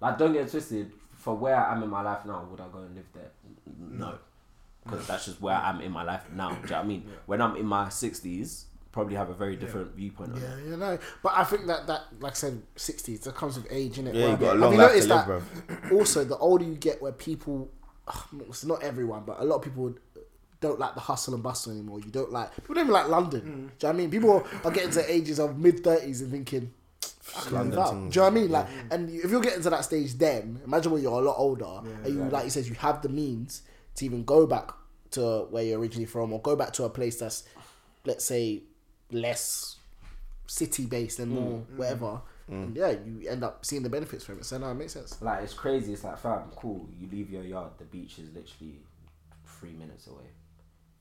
like 0.00 0.16
don't 0.16 0.32
get 0.32 0.46
it 0.46 0.50
twisted. 0.52 0.92
For 1.16 1.34
where 1.34 1.56
I 1.56 1.74
am 1.74 1.82
in 1.82 1.90
my 1.90 2.02
life 2.02 2.24
now, 2.24 2.46
would 2.48 2.60
I 2.60 2.68
go 2.68 2.78
and 2.78 2.94
live 2.94 3.06
there? 3.12 3.30
No, 3.76 4.14
because 4.84 5.04
that's 5.08 5.24
just 5.26 5.40
where 5.40 5.56
I 5.56 5.70
am 5.70 5.80
in 5.80 5.90
my 5.90 6.04
life 6.04 6.22
now. 6.32 6.50
Do 6.50 6.54
you 6.54 6.60
know 6.68 6.76
what 6.76 6.84
I 6.84 6.86
mean? 6.86 7.04
When 7.26 7.42
I'm 7.42 7.56
in 7.56 7.66
my 7.66 7.88
sixties, 7.88 8.66
probably 8.96 9.14
have 9.14 9.28
a 9.28 9.34
very 9.34 9.56
different 9.56 9.94
viewpoint 9.94 10.32
on 10.34 10.40
Yeah, 10.40 10.56
it. 10.56 10.64
you 10.70 10.76
know. 10.78 10.98
But 11.22 11.32
I 11.36 11.44
think 11.44 11.66
that 11.66 11.86
that 11.86 12.02
like 12.18 12.32
I 12.32 12.34
said, 12.34 12.62
sixties 12.76 13.20
that 13.20 13.34
comes 13.34 13.56
with 13.56 13.66
age, 13.70 13.96
innit? 13.96 14.14
Yeah, 14.14 14.30
you 14.30 14.36
But 14.36 14.40
got 14.40 14.46
a 14.46 14.50
have 14.52 14.60
long 14.60 14.72
you 14.72 14.78
life 14.78 14.88
noticed 14.90 15.08
to 15.08 15.14
live, 15.14 15.26
that 15.26 15.80
bro. 15.90 15.98
Also, 15.98 16.24
the 16.24 16.36
older 16.38 16.64
you 16.64 16.74
get, 16.74 17.00
where 17.02 17.12
people, 17.12 17.68
ugh, 18.08 18.24
it's 18.48 18.64
not 18.64 18.82
everyone, 18.82 19.22
but 19.26 19.38
a 19.38 19.44
lot 19.44 19.56
of 19.56 19.62
people 19.62 19.94
don't 20.60 20.78
like 20.80 20.94
the 20.94 21.00
hustle 21.00 21.34
and 21.34 21.42
bustle 21.42 21.72
anymore. 21.72 22.00
You 22.00 22.10
don't 22.10 22.32
like 22.32 22.54
people 22.56 22.74
don't 22.74 22.84
even 22.84 22.92
like 22.94 23.08
London. 23.08 23.40
Mm. 23.42 23.44
Do 23.44 23.52
you 23.52 23.58
know 23.60 23.70
what 23.80 23.88
I 23.88 23.92
mean? 23.92 24.10
People 24.10 24.46
are 24.64 24.70
getting 24.70 24.90
to 24.92 25.12
ages 25.12 25.38
of 25.38 25.58
mid 25.58 25.84
thirties 25.84 26.22
and 26.22 26.30
thinking. 26.30 26.72
"Fuck, 27.20 27.50
London 27.52 27.78
live 27.78 27.90
Do 27.90 27.96
you 27.96 28.02
know 28.02 28.22
what 28.22 28.26
I 28.26 28.30
mean? 28.30 28.50
Like, 28.50 28.66
and 28.92 29.10
if 29.10 29.30
you're 29.30 29.40
getting 29.42 29.62
to 29.62 29.70
that 29.70 29.84
stage, 29.84 30.14
then 30.14 30.60
imagine 30.64 30.92
when 30.92 31.02
you're 31.02 31.12
a 31.20 31.24
lot 31.30 31.36
older 31.36 31.80
and 32.04 32.14
you, 32.14 32.20
Yeah. 32.22 32.28
like 32.30 32.44
you 32.44 32.50
said, 32.50 32.64
you 32.66 32.74
have 32.76 33.02
the 33.02 33.08
means 33.10 33.62
to 33.96 34.04
even 34.06 34.24
go 34.24 34.46
back 34.46 34.70
to 35.12 35.46
where 35.50 35.62
you're 35.64 35.78
originally 35.78 36.06
from, 36.06 36.32
or 36.32 36.40
go 36.40 36.56
back 36.56 36.72
to 36.74 36.84
a 36.84 36.90
place 36.90 37.16
that's, 37.18 37.44
let's 38.04 38.24
say, 38.24 38.62
less 39.10 39.76
city 40.46 40.86
based 40.86 41.18
and 41.18 41.32
more 41.32 41.60
mm. 41.60 41.76
whatever. 41.76 42.20
Mm. 42.50 42.64
And 42.64 42.76
yeah, 42.76 42.90
you 42.90 43.28
end 43.28 43.42
up 43.44 43.64
seeing 43.64 43.82
the 43.82 43.88
benefits 43.88 44.24
from 44.24 44.38
it. 44.38 44.44
So 44.44 44.58
no, 44.58 44.70
it 44.70 44.74
makes 44.74 44.92
sense. 44.92 45.20
Like 45.20 45.42
it's 45.42 45.54
crazy. 45.54 45.92
It's 45.92 46.04
like 46.04 46.18
fam, 46.18 46.42
cool. 46.54 46.88
You 46.98 47.08
leave 47.10 47.30
your 47.30 47.42
yard. 47.42 47.72
The 47.78 47.84
beach 47.84 48.18
is 48.18 48.28
literally 48.34 48.80
three 49.44 49.72
minutes 49.72 50.06
away. 50.06 50.30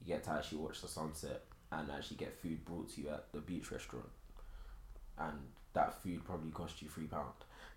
You 0.03 0.13
get 0.13 0.23
to 0.25 0.31
actually 0.31 0.59
watch 0.59 0.81
the 0.81 0.87
sunset 0.87 1.43
and 1.71 1.89
actually 1.91 2.17
get 2.17 2.39
food 2.41 2.63
brought 2.65 2.89
to 2.93 3.01
you 3.01 3.09
at 3.09 3.31
the 3.31 3.39
beach 3.39 3.71
restaurant, 3.71 4.09
and 5.19 5.37
that 5.73 6.01
food 6.01 6.23
probably 6.25 6.51
cost 6.51 6.81
you 6.81 6.89
three 6.89 7.07
pound. 7.07 7.25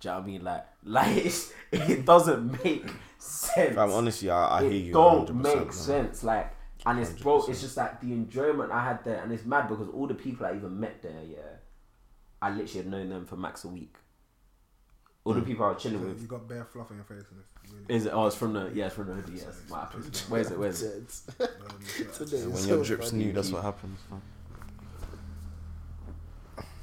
Do 0.01 0.09
you 0.09 0.13
know 0.13 0.21
what 0.21 0.25
I 0.25 0.27
mean? 0.27 0.45
Like, 0.45 0.67
like 0.85 1.17
it's, 1.17 1.53
it 1.73 2.07
doesn't 2.07 2.65
make 2.65 2.87
sense. 3.19 3.75
Fam, 3.75 3.91
honestly, 3.93 4.31
I, 4.31 4.59
I 4.59 4.63
hear 4.63 4.73
you. 4.73 4.93
don't 4.93 5.29
100%, 5.29 5.35
make 5.35 5.57
man. 5.57 5.73
sense. 5.73 6.25
Like, 6.25 6.55
and 6.87 6.99
it's 7.01 7.11
bro, 7.13 7.45
it's 7.47 7.61
just 7.61 7.77
like 7.77 8.01
the 8.01 8.13
enjoyment 8.13 8.71
I 8.73 8.85
had 8.85 9.05
there, 9.05 9.23
and 9.23 9.33
it's 9.33 9.45
mad 9.45 9.69
because 9.69 9.89
all 9.89 10.07
the 10.07 10.15
people 10.15 10.47
I 10.47 10.55
even 10.55 10.79
met 10.79 11.03
there, 11.03 11.23
yeah, 11.29 11.39
I 12.41 12.51
literally 12.51 12.83
had 12.83 12.87
known 12.87 13.09
them 13.11 13.27
for 13.27 13.37
max 13.37 13.65
a 13.65 13.69
week. 13.69 13.95
All 15.25 15.33
Hmm. 15.35 15.41
the 15.41 15.47
people 15.47 15.67
I 15.67 15.71
was 15.73 15.83
chilling 15.83 16.01
So 16.01 16.07
with. 16.09 16.23
you 16.23 16.29
got 16.29 16.49
bare 16.49 16.65
fluff 16.65 16.91
on 16.91 16.97
your 16.97 17.05
face. 17.05 17.25
And 17.31 17.41
it's 17.41 17.73
really, 17.75 17.95
Is 17.95 18.07
it? 18.07 18.13
Oh, 18.15 18.27
it's 18.29 18.37
from 18.37 18.53
the 18.55 18.71
yeah, 18.73 18.87
it's 18.87 18.95
from 18.95 19.09
the 19.09 19.15
hoodie. 19.15 19.33
Yes, 19.39 19.63
my 19.69 19.85
Where's 20.29 20.51
it? 20.51 20.59
Where's 20.59 20.83
it? 20.83 20.97
It's- 21.03 21.27
um, 21.41 21.47
today 22.15 22.37
is 22.37 22.47
When 22.47 22.57
so 22.57 22.69
your 22.77 22.85
drip's 22.85 23.11
funny. 23.11 23.25
new, 23.27 23.33
that's 23.33 23.51
what 23.51 23.63
happens. 23.63 23.99
Man. 24.11 24.23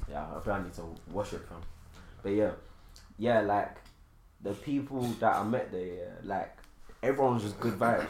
Yeah, 0.08 0.24
I 0.36 0.38
probably 0.40 0.64
need 0.64 0.74
to 0.74 0.94
wash 1.10 1.32
it 1.32 1.40
from. 1.48 1.62
But 2.22 2.30
yeah, 2.32 2.50
yeah, 3.18 3.40
like 3.40 3.76
the 4.42 4.52
people 4.52 5.00
that 5.20 5.34
I 5.34 5.42
met 5.42 5.72
there, 5.72 5.86
yeah, 5.86 6.04
like 6.22 6.56
everyone 7.02 7.34
was 7.34 7.42
just 7.44 7.58
good 7.58 7.74
vibes. 7.78 8.06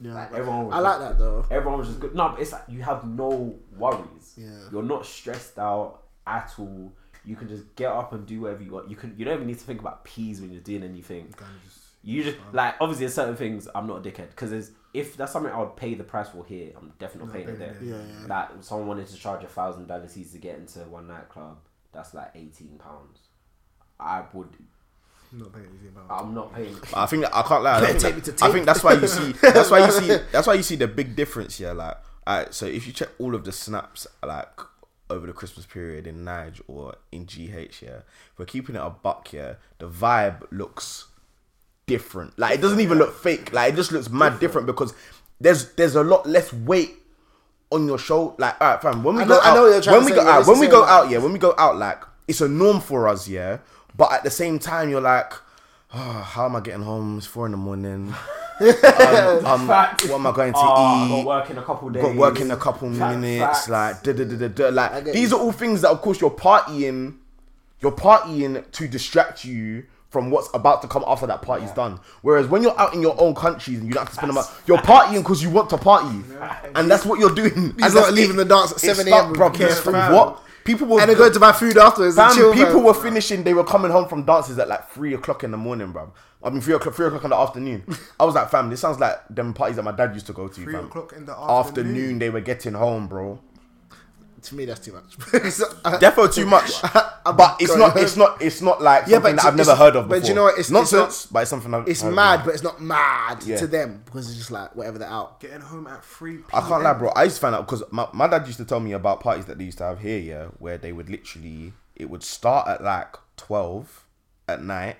Yeah. 0.00 0.14
Like 0.14 0.32
everyone. 0.32 0.66
Was 0.66 0.74
I 0.74 0.78
like 0.78 0.98
just- 0.98 1.00
that 1.00 1.18
though. 1.18 1.44
Everyone 1.50 1.78
was 1.80 1.88
just 1.88 2.00
good. 2.00 2.14
No, 2.14 2.28
but 2.30 2.40
it's 2.40 2.52
like 2.52 2.62
you 2.68 2.82
have 2.82 3.06
no 3.08 3.54
worries. 3.76 4.34
Yeah. 4.36 4.50
You're 4.72 4.82
not 4.82 5.04
stressed 5.06 5.58
out 5.58 6.02
at 6.26 6.52
all. 6.58 6.92
You 7.24 7.36
can 7.36 7.48
just 7.48 7.74
get 7.76 7.90
up 7.90 8.12
and 8.12 8.24
do 8.26 8.40
whatever 8.42 8.62
you 8.62 8.72
want. 8.72 8.88
You 8.88 8.96
can. 8.96 9.14
You 9.18 9.24
don't 9.24 9.34
even 9.34 9.46
need 9.46 9.58
to 9.58 9.64
think 9.64 9.80
about 9.80 10.04
peas 10.04 10.40
when 10.40 10.50
you're 10.50 10.60
doing 10.62 10.82
anything. 10.82 11.32
kind 11.36 11.54
of 11.54 11.62
just 11.64 11.80
You 12.02 12.22
just 12.22 12.36
like 12.52 12.76
obviously 12.80 13.06
there's 13.06 13.14
certain 13.14 13.36
things 13.36 13.68
I'm 13.74 13.86
not 13.86 14.06
a 14.06 14.10
dickhead 14.10 14.30
because 14.30 14.50
there's 14.50 14.70
if 14.94 15.16
that's 15.16 15.32
something 15.32 15.52
I 15.52 15.58
would 15.58 15.76
pay 15.76 15.94
the 15.94 16.04
price 16.04 16.28
for 16.30 16.44
here, 16.46 16.72
I'm 16.76 16.92
definitely 16.98 17.26
not 17.26 17.34
Not 17.34 17.44
paying 17.44 17.48
it 17.48 17.58
there. 17.58 17.76
Yeah, 17.82 17.96
yeah. 18.20 18.26
Like 18.26 18.48
someone 18.62 18.88
wanted 18.88 19.08
to 19.08 19.16
charge 19.16 19.44
a 19.44 19.48
thousand 19.48 19.86
dollars 19.88 20.14
to 20.14 20.38
get 20.38 20.58
into 20.58 20.78
one 20.80 21.06
nightclub, 21.08 21.58
that's 21.92 22.14
like 22.14 22.30
eighteen 22.34 22.78
pounds. 22.78 23.18
I 24.00 24.22
would. 24.32 24.48
Not 25.32 25.52
paying 25.52 25.66
easy. 25.78 25.88
I'm 26.10 26.34
not 26.34 26.54
paying. 26.54 26.76
I 26.94 27.06
think 27.06 27.24
I 27.26 27.42
can't 27.42 27.62
lie. 27.62 27.80
I 27.80 27.86
think, 27.86 28.00
take 28.00 28.14
me 28.16 28.20
to 28.22 28.44
I 28.44 28.50
think 28.52 28.66
that's 28.66 28.82
why 28.82 28.94
you 28.94 29.06
see. 29.06 29.32
That's 29.42 29.70
why 29.70 29.84
you 29.84 29.90
see. 29.92 30.18
That's 30.32 30.46
why 30.46 30.54
you 30.54 30.62
see 30.62 30.76
the 30.76 30.88
big 30.88 31.14
difference 31.16 31.58
here. 31.58 31.74
Like, 31.74 31.96
alright, 32.26 32.54
so 32.54 32.66
if 32.66 32.86
you 32.86 32.92
check 32.92 33.08
all 33.18 33.34
of 33.34 33.44
the 33.44 33.52
snaps, 33.52 34.06
like 34.24 34.60
over 35.10 35.26
the 35.26 35.32
Christmas 35.32 35.66
period 35.66 36.06
in 36.06 36.24
Nige 36.24 36.60
or 36.68 36.94
in 37.12 37.24
GH, 37.24 37.82
yeah, 37.82 38.00
if 38.32 38.38
we're 38.38 38.44
keeping 38.46 38.74
it 38.76 38.80
a 38.82 38.90
buck, 38.90 39.32
yeah, 39.32 39.54
the 39.78 39.88
vibe 39.88 40.46
looks 40.50 41.06
different. 41.86 42.38
Like, 42.38 42.54
it 42.58 42.60
doesn't 42.60 42.80
even 42.80 42.98
look 42.98 43.14
fake. 43.18 43.52
Like, 43.52 43.72
it 43.72 43.76
just 43.76 43.92
looks 43.92 44.10
mad 44.10 44.38
different 44.40 44.66
because 44.66 44.94
there's 45.40 45.72
there's 45.74 45.94
a 45.94 46.02
lot 46.02 46.26
less 46.26 46.52
weight 46.52 46.94
on 47.70 47.86
your 47.86 47.98
show. 47.98 48.34
Like, 48.38 48.60
alright, 48.60 48.80
fam, 48.82 49.02
when 49.02 49.16
we 49.16 49.22
I 49.22 49.26
go 49.26 49.34
know- 49.34 49.40
out, 49.42 49.54
know 49.54 49.62
what 49.62 49.68
you're 49.72 49.80
trying 49.82 49.96
when 49.96 50.04
we 50.06 50.12
go 50.12 50.26
out, 50.28 50.46
when 50.46 50.58
we 50.58 50.66
go 50.68 50.84
out, 50.84 51.10
yeah, 51.10 51.18
when 51.18 51.32
we 51.32 51.38
go 51.38 51.54
out, 51.58 51.76
like 51.76 52.02
it's 52.26 52.40
a 52.40 52.48
norm 52.48 52.80
for 52.80 53.08
us, 53.08 53.28
yeah. 53.28 53.58
But 53.98 54.12
at 54.12 54.24
the 54.24 54.30
same 54.30 54.58
time, 54.58 54.88
you're 54.88 55.00
like, 55.02 55.34
oh, 55.92 55.98
how 55.98 56.46
am 56.46 56.56
I 56.56 56.60
getting 56.60 56.82
home? 56.82 57.18
It's 57.18 57.26
four 57.26 57.44
in 57.46 57.52
the 57.52 57.58
morning. 57.58 58.14
um, 58.60 59.46
um, 59.46 59.66
Fact. 59.68 60.02
what 60.08 60.14
am 60.14 60.26
I 60.26 60.32
going 60.32 60.52
to 60.52 60.58
Oh, 60.58 60.62
I 60.62 61.08
got 61.08 61.18
eat? 61.20 61.26
work 61.26 61.50
in 61.50 61.58
a 61.58 61.62
couple 61.62 61.90
days. 61.90 62.02
Got 62.02 62.16
work 62.16 62.40
in 62.40 62.50
a 62.50 62.56
couple 62.56 62.92
Fact, 62.94 63.18
minutes. 63.18 63.66
facts. 63.66 63.68
Like, 63.68 64.02
da, 64.02 64.12
da, 64.12 64.24
da, 64.24 64.36
da, 64.36 64.48
da. 64.48 64.68
like 64.70 65.04
these 65.12 65.32
are 65.32 65.38
all 65.38 65.52
things 65.52 65.82
that, 65.82 65.90
of 65.90 66.00
course, 66.00 66.20
you're 66.20 66.30
partying. 66.30 67.16
You're 67.80 67.92
partying 67.92 68.68
to 68.72 68.88
distract 68.88 69.44
you 69.44 69.84
from 70.10 70.30
what's 70.30 70.48
about 70.54 70.80
to 70.82 70.88
come 70.88 71.04
after 71.06 71.26
that 71.26 71.42
party's 71.42 71.70
done. 71.72 72.00
Whereas 72.22 72.48
when 72.48 72.62
you're 72.62 72.78
out 72.80 72.94
in 72.94 73.02
your 73.02 73.20
own 73.20 73.34
countries 73.34 73.78
and 73.78 73.86
you 73.86 73.92
don't 73.94 74.04
have 74.04 74.08
to 74.08 74.14
spend 74.16 74.30
them 74.30 74.38
out, 74.38 74.50
you're 74.66 74.78
partying 74.78 75.18
because 75.18 75.42
you 75.42 75.50
want 75.50 75.70
to 75.70 75.76
party, 75.78 76.20
and 76.74 76.90
that's 76.90 77.04
what 77.04 77.20
you're 77.20 77.34
doing. 77.34 77.52
and 77.54 77.78
not 77.78 77.92
that's 77.94 78.12
leaving 78.12 78.36
the 78.36 78.44
dance 78.44 78.72
at 78.72 78.80
7 78.80 79.06
start- 79.06 79.24
a.m. 79.26 79.32
bro. 79.34 79.50
with 79.50 79.60
it's- 79.60 79.80
fam. 79.80 80.12
What 80.14 80.42
people 80.64 80.86
were 80.86 81.00
And 81.00 81.08
they're 81.08 81.16
going 81.16 81.32
to 81.32 81.40
buy 81.40 81.52
food 81.52 81.76
afterwards. 81.78 82.16
Fam, 82.16 82.28
and 82.28 82.36
chill, 82.36 82.52
people 82.52 82.72
fam. 82.74 82.84
were 82.84 82.94
finishing. 82.94 83.44
They 83.44 83.54
were 83.54 83.64
coming 83.64 83.90
home 83.90 84.08
from 84.08 84.24
dances 84.24 84.58
at 84.58 84.68
like 84.68 84.90
three 84.90 85.14
o'clock 85.14 85.44
in 85.44 85.50
the 85.50 85.56
morning, 85.56 85.92
bro. 85.92 86.12
I 86.42 86.50
mean, 86.50 86.60
three 86.60 86.74
o'clock, 86.74 86.94
three 86.94 87.06
o'clock 87.06 87.24
in 87.24 87.30
the 87.30 87.36
afternoon. 87.36 87.84
I 88.20 88.24
was 88.24 88.34
like, 88.34 88.50
fam, 88.50 88.70
this 88.70 88.80
sounds 88.80 89.00
like 89.00 89.16
them 89.28 89.54
parties 89.54 89.76
that 89.76 89.82
my 89.82 89.92
dad 89.92 90.14
used 90.14 90.26
to 90.26 90.32
go 90.32 90.48
to. 90.48 90.54
Three 90.54 90.72
fam. 90.74 90.86
o'clock 90.86 91.12
in 91.14 91.26
the 91.26 91.32
afternoon. 91.32 91.94
afternoon. 91.94 92.18
they 92.18 92.30
were 92.30 92.40
getting 92.40 92.74
home, 92.74 93.08
bro. 93.08 93.40
To 94.42 94.54
me, 94.54 94.64
that's 94.66 94.80
too 94.80 94.92
much. 94.92 95.16
It's 95.34 95.60
I- 95.84 95.96
Defo 95.98 96.32
too 96.32 96.46
much, 96.56 96.70
I'm 97.26 97.36
but 97.36 97.56
it's 97.60 97.76
not. 97.76 97.92
home. 97.92 98.02
It's 98.04 98.16
not. 98.16 98.42
It's 98.42 98.62
not 98.62 98.80
like 98.80 99.06
Yeah, 99.06 99.14
something 99.14 99.36
but 99.36 99.42
that 99.42 99.48
I've 99.48 99.56
never 99.56 99.74
heard 99.74 99.96
of 99.96 100.08
but 100.08 100.26
you 100.28 100.34
know 100.34 100.44
what? 100.44 100.50
It's- 100.54 100.66
it's 100.66 100.70
nonsense, 100.70 101.26
but 101.26 101.40
it's 101.40 101.50
something 101.50 101.74
I've 101.74 101.88
it's 101.88 102.02
heard 102.02 102.14
mad, 102.14 102.36
before. 102.38 102.46
but 102.46 102.54
it's 102.54 102.62
not 102.62 102.80
mad 102.80 103.42
Yeah. 103.44 103.56
to 103.58 103.66
them 103.66 104.02
because 104.04 104.28
it's 104.28 104.38
just 104.38 104.50
like 104.50 104.74
whatever 104.76 104.98
they're 104.98 105.08
out. 105.08 105.40
Getting 105.40 105.60
home 105.60 105.86
at 105.88 106.04
three. 106.04 106.38
I 106.52 106.60
can't 106.60 106.82
lie, 106.82 106.92
bro. 106.94 107.10
I 107.10 107.24
used 107.24 107.36
to 107.36 107.40
find 107.42 107.54
out 107.54 107.66
because 107.66 107.82
my, 107.90 108.06
my 108.12 108.26
dad 108.28 108.46
used 108.46 108.58
to 108.58 108.64
tell 108.64 108.80
me 108.80 108.92
about 108.92 109.20
parties 109.20 109.46
that 109.46 109.58
they 109.58 109.64
used 109.64 109.78
to 109.78 109.84
have 109.84 110.00
here, 110.00 110.18
yeah, 110.18 110.44
where 110.58 110.78
they 110.78 110.92
would 110.92 111.10
literally 111.10 111.72
it 111.96 112.08
would 112.08 112.22
start 112.22 112.68
at 112.68 112.82
like 112.84 113.16
twelve 113.36 114.04
at 114.48 114.62
night 114.62 114.96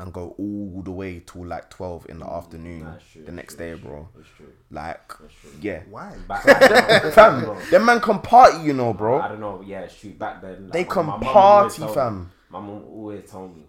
and 0.00 0.12
go 0.12 0.34
all 0.38 0.82
the 0.82 0.90
way 0.90 1.22
till 1.26 1.46
like 1.46 1.70
twelve 1.70 2.06
in 2.08 2.18
the 2.18 2.24
mm, 2.24 2.36
afternoon 2.36 2.84
That's 2.84 3.04
true, 3.12 3.24
the 3.24 3.32
next 3.32 3.56
true, 3.56 3.66
day, 3.76 3.80
bro. 3.80 4.08
true, 4.12 4.22
that's 4.22 4.28
true. 4.36 4.46
Like, 4.70 5.08
That's 5.20 5.34
true. 5.40 5.50
yeah, 5.60 5.82
Why? 5.90 6.14
Back 6.28 6.44
then, 6.44 7.12
fam, 7.12 7.56
them 7.70 7.84
man 7.84 8.00
can 8.00 8.18
party, 8.20 8.62
you 8.64 8.72
know, 8.72 8.92
bro. 8.94 9.20
I 9.20 9.28
don't 9.28 9.40
know. 9.40 9.62
Yeah, 9.66 9.80
it's 9.80 9.98
true. 9.98 10.10
Back 10.12 10.40
then, 10.42 10.64
like, 10.64 10.72
They 10.72 10.84
my- 10.84 10.94
can 10.94 11.06
my 11.06 11.18
party, 11.18 11.78
told 11.78 11.90
me- 11.90 11.94
fam. 11.94 12.32
My 12.50 12.60
mom 12.60 12.84
always 12.84 13.30
told 13.30 13.54
me 13.56 13.62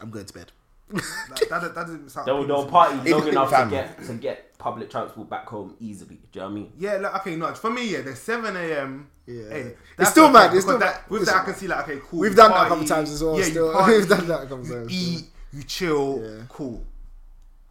I'm 0.00 0.10
going 0.10 0.24
to 0.26 0.34
bed. 0.34 0.52
That, 0.92 1.48
that, 1.50 1.74
that 1.74 1.74
doesn't 1.86 2.08
sound. 2.10 2.26
they'll, 2.26 2.44
they'll 2.44 2.62
appealing 2.68 2.98
to 2.98 3.04
me. 3.04 3.10
party 3.12 3.12
long 3.12 3.28
enough 3.48 3.50
to 3.64 3.70
get 3.70 4.04
to 4.06 4.14
get 4.14 4.58
public 4.58 4.90
transport 4.90 5.30
back 5.30 5.46
home 5.48 5.76
easily. 5.78 6.16
Do 6.16 6.22
you 6.32 6.40
know 6.40 6.46
what 6.46 6.50
I 6.50 6.54
mean? 6.54 6.72
Yeah, 6.78 6.94
like, 6.96 7.14
okay, 7.20 7.36
no. 7.36 7.54
For 7.54 7.70
me, 7.70 7.92
yeah, 7.92 8.00
there's 8.00 8.18
seven 8.18 8.56
a.m. 8.56 9.08
Yeah. 9.26 9.48
Hey, 9.50 9.74
It's 9.98 10.10
still 10.10 10.28
mad, 10.30 10.46
it's 10.46 10.50
because 10.50 10.64
still 10.64 10.78
that, 10.80 10.94
mad. 11.02 11.10
with 11.10 11.22
It's- 11.22 11.34
that, 11.36 11.42
I 11.42 11.44
can 11.44 11.54
see 11.54 11.68
like, 11.68 11.88
okay, 11.88 12.00
cool. 12.08 12.18
We've 12.20 12.32
you 12.32 12.36
done 12.36 12.50
that 12.50 12.66
a 12.66 12.68
couple 12.68 12.84
times 12.86 13.10
as 13.12 13.22
well. 13.22 13.38
Yeah, 13.38 13.44
still. 13.44 13.72
party, 13.72 13.96
We've 13.98 14.08
done 14.08 14.26
that 14.26 14.38
a 14.42 14.46
couple 14.46 14.64
times. 14.64 14.90
eat, 14.90 15.24
you 15.52 15.62
chill, 15.64 16.22
Yeah. 16.24 16.44
cool. 16.48 16.84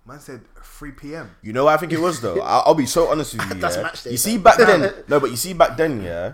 Man 0.05 0.19
said 0.19 0.41
3 0.63 0.91
p.m. 0.93 1.35
You 1.43 1.53
know 1.53 1.65
what 1.65 1.73
I 1.73 1.77
think 1.77 1.91
it 1.93 1.99
was 1.99 2.19
though. 2.21 2.39
I'll, 2.43 2.63
I'll 2.67 2.73
be 2.75 2.85
so 2.87 3.09
honest 3.09 3.33
with 3.35 3.47
you. 3.49 3.55
That's 3.55 3.75
yeah? 3.77 3.83
match 3.83 4.03
day, 4.03 4.11
You 4.11 4.17
see 4.17 4.33
man. 4.35 4.43
back 4.43 4.57
then, 4.57 4.93
no, 5.07 5.19
but 5.19 5.29
you 5.29 5.35
see 5.37 5.53
back 5.53 5.77
then, 5.77 6.01
yeah. 6.03 6.33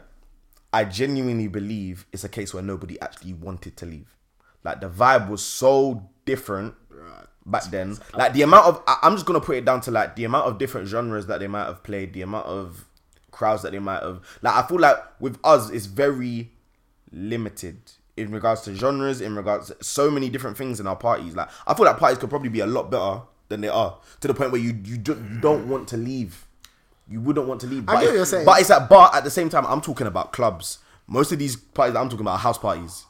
I 0.71 0.83
genuinely 0.85 1.47
believe 1.47 2.05
it's 2.11 2.23
a 2.23 2.29
case 2.29 2.53
where 2.53 2.63
nobody 2.63 2.99
actually 3.01 3.33
wanted 3.33 3.75
to 3.77 3.85
leave. 3.85 4.15
Like 4.63 4.81
the 4.81 4.89
vibe 4.89 5.29
was 5.29 5.43
so 5.43 6.09
different 6.25 6.73
back 7.45 7.65
then. 7.65 7.97
Like 8.13 8.33
the 8.33 8.41
amount 8.41 8.65
of, 8.67 8.83
I- 8.87 8.99
I'm 9.03 9.13
just 9.13 9.25
gonna 9.25 9.39
put 9.41 9.57
it 9.57 9.65
down 9.65 9.81
to 9.81 9.91
like 9.91 10.15
the 10.15 10.23
amount 10.25 10.47
of 10.47 10.57
different 10.57 10.87
genres 10.87 11.27
that 11.27 11.39
they 11.39 11.47
might 11.47 11.65
have 11.65 11.83
played, 11.83 12.13
the 12.13 12.21
amount 12.23 12.47
of 12.47 12.85
crowds 13.31 13.61
that 13.63 13.71
they 13.73 13.79
might 13.79 14.01
have. 14.03 14.21
Like 14.41 14.55
I 14.55 14.67
feel 14.67 14.79
like 14.79 14.97
with 15.19 15.37
us, 15.43 15.69
it's 15.69 15.85
very 15.85 16.51
limited 17.11 17.77
in 18.17 18.31
regards 18.31 18.61
to 18.61 18.73
genres, 18.75 19.21
in 19.21 19.35
regards 19.35 19.67
to 19.67 19.83
so 19.83 20.09
many 20.09 20.29
different 20.29 20.57
things 20.57 20.79
in 20.79 20.87
our 20.87 20.95
parties. 20.95 21.35
Like 21.35 21.49
I 21.67 21.73
feel 21.73 21.85
like 21.85 21.97
parties 21.97 22.17
could 22.19 22.29
probably 22.29 22.49
be 22.49 22.61
a 22.61 22.65
lot 22.67 22.89
better 22.89 23.21
than 23.49 23.61
they 23.61 23.67
are 23.69 23.97
to 24.21 24.27
the 24.27 24.33
point 24.33 24.51
where 24.51 24.61
you 24.61 24.77
you, 24.83 24.97
do, 24.97 25.13
you 25.13 25.39
don't 25.39 25.67
want 25.69 25.87
to 25.89 25.97
leave. 25.97 26.47
You 27.07 27.21
wouldn't 27.21 27.47
want 27.47 27.61
to 27.61 27.67
leave. 27.67 27.87
I 27.87 27.93
But, 27.93 27.99
get 28.01 28.07
what 28.07 28.15
you're 28.15 28.25
saying. 28.25 28.45
but 28.45 28.59
it's 28.61 28.71
at 28.71 28.89
but 28.89 29.13
at 29.13 29.23
the 29.23 29.29
same 29.29 29.49
time, 29.49 29.65
I'm 29.67 29.81
talking 29.81 30.07
about 30.07 30.33
clubs. 30.33 30.79
Most 31.07 31.31
of 31.31 31.37
these 31.39 31.55
parties 31.55 31.93
that 31.93 31.99
I'm 31.99 32.09
talking 32.09 32.21
about 32.25 32.33
are 32.33 32.39
house 32.39 32.57
parties. 32.57 33.05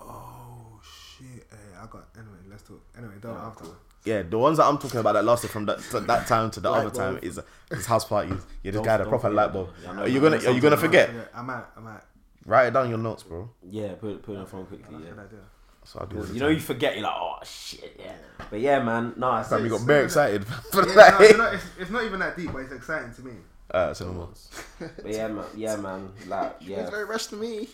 Oh 0.00 0.80
shit! 0.82 1.46
Hey, 1.50 1.56
I 1.80 1.86
got 1.86 2.08
anyway. 2.16 2.38
Let's 2.50 2.62
talk. 2.62 2.80
Anyway, 2.96 3.14
don't 3.20 3.36
after. 3.36 3.64
Yeah, 4.04 4.22
the 4.22 4.38
ones 4.38 4.56
that 4.56 4.64
I'm 4.64 4.78
talking 4.78 5.00
about 5.00 5.12
that 5.12 5.24
lasted 5.24 5.50
from 5.50 5.66
that 5.66 5.78
to 5.90 6.00
that 6.00 6.26
time 6.26 6.50
to 6.52 6.60
the 6.60 6.70
Light 6.70 6.86
other 6.86 6.90
time 6.96 7.18
is 7.22 7.38
is 7.70 7.86
house 7.86 8.04
parties. 8.06 8.40
Yeah, 8.62 8.72
this 8.72 8.80
Don't- 8.80 9.00
a 9.02 9.04
proper 9.06 9.28
light 9.30 9.52
bulb. 9.52 9.68
that. 9.76 9.82
Yeah, 9.84 9.90
I 9.90 9.94
know 9.94 10.02
Are 10.02 10.08
you 10.08 10.20
gonna 10.20 10.36
are 10.38 10.50
you 10.52 10.60
gonna 10.60 10.76
forget? 10.76 11.10
I 11.34 11.42
might. 11.42 11.64
I 11.76 11.80
might. 11.80 12.00
Write 12.48 12.68
it 12.68 12.70
down 12.72 12.84
in 12.84 12.90
your 12.90 12.98
notes, 12.98 13.22
bro. 13.24 13.50
Yeah, 13.68 13.92
put 13.94 14.10
it, 14.10 14.22
put 14.22 14.32
it 14.32 14.36
on 14.38 14.44
the 14.44 14.50
phone 14.50 14.64
quickly. 14.66 14.96
Good 14.96 15.14
Yeah. 15.16 15.38
So 15.84 16.00
I 16.00 16.06
do. 16.06 16.16
all 16.18 16.22
the 16.22 16.34
You 16.34 16.40
know, 16.40 16.48
you 16.48 16.60
forget. 16.60 16.94
You're 16.94 17.04
like, 17.04 17.14
oh 17.16 17.36
shit, 17.44 17.96
yeah. 17.98 18.12
But 18.50 18.60
yeah, 18.60 18.82
man. 18.82 19.12
No, 19.16 19.30
I 19.30 19.42
Fam, 19.42 19.48
said 19.50 19.62
we 19.62 19.68
got 19.68 19.74
it's- 19.76 19.86
very 19.86 20.04
excited 20.04 20.46
for 20.46 20.86
Yeah, 20.88 20.94
that. 20.94 21.20
no, 21.20 21.26
you 21.26 21.36
know, 21.36 21.50
it's, 21.50 21.64
it's 21.78 21.90
not 21.90 22.04
even 22.04 22.20
that 22.20 22.36
deep, 22.36 22.52
but 22.52 22.58
it's 22.60 22.72
exciting 22.72 23.12
to 23.14 23.22
me. 23.22 23.32
Uh, 23.70 23.92
so 23.92 24.06
no 24.06 24.12
more. 24.14 24.28
But 25.02 25.12
yeah, 25.12 25.28
man. 25.28 25.44
Yeah, 25.54 25.76
man. 25.76 26.10
Like, 26.26 26.56
It's 26.60 26.68
yeah. 26.70 26.88
very 26.90 27.04
rushed 27.04 27.28
to 27.30 27.36
me. 27.36 27.68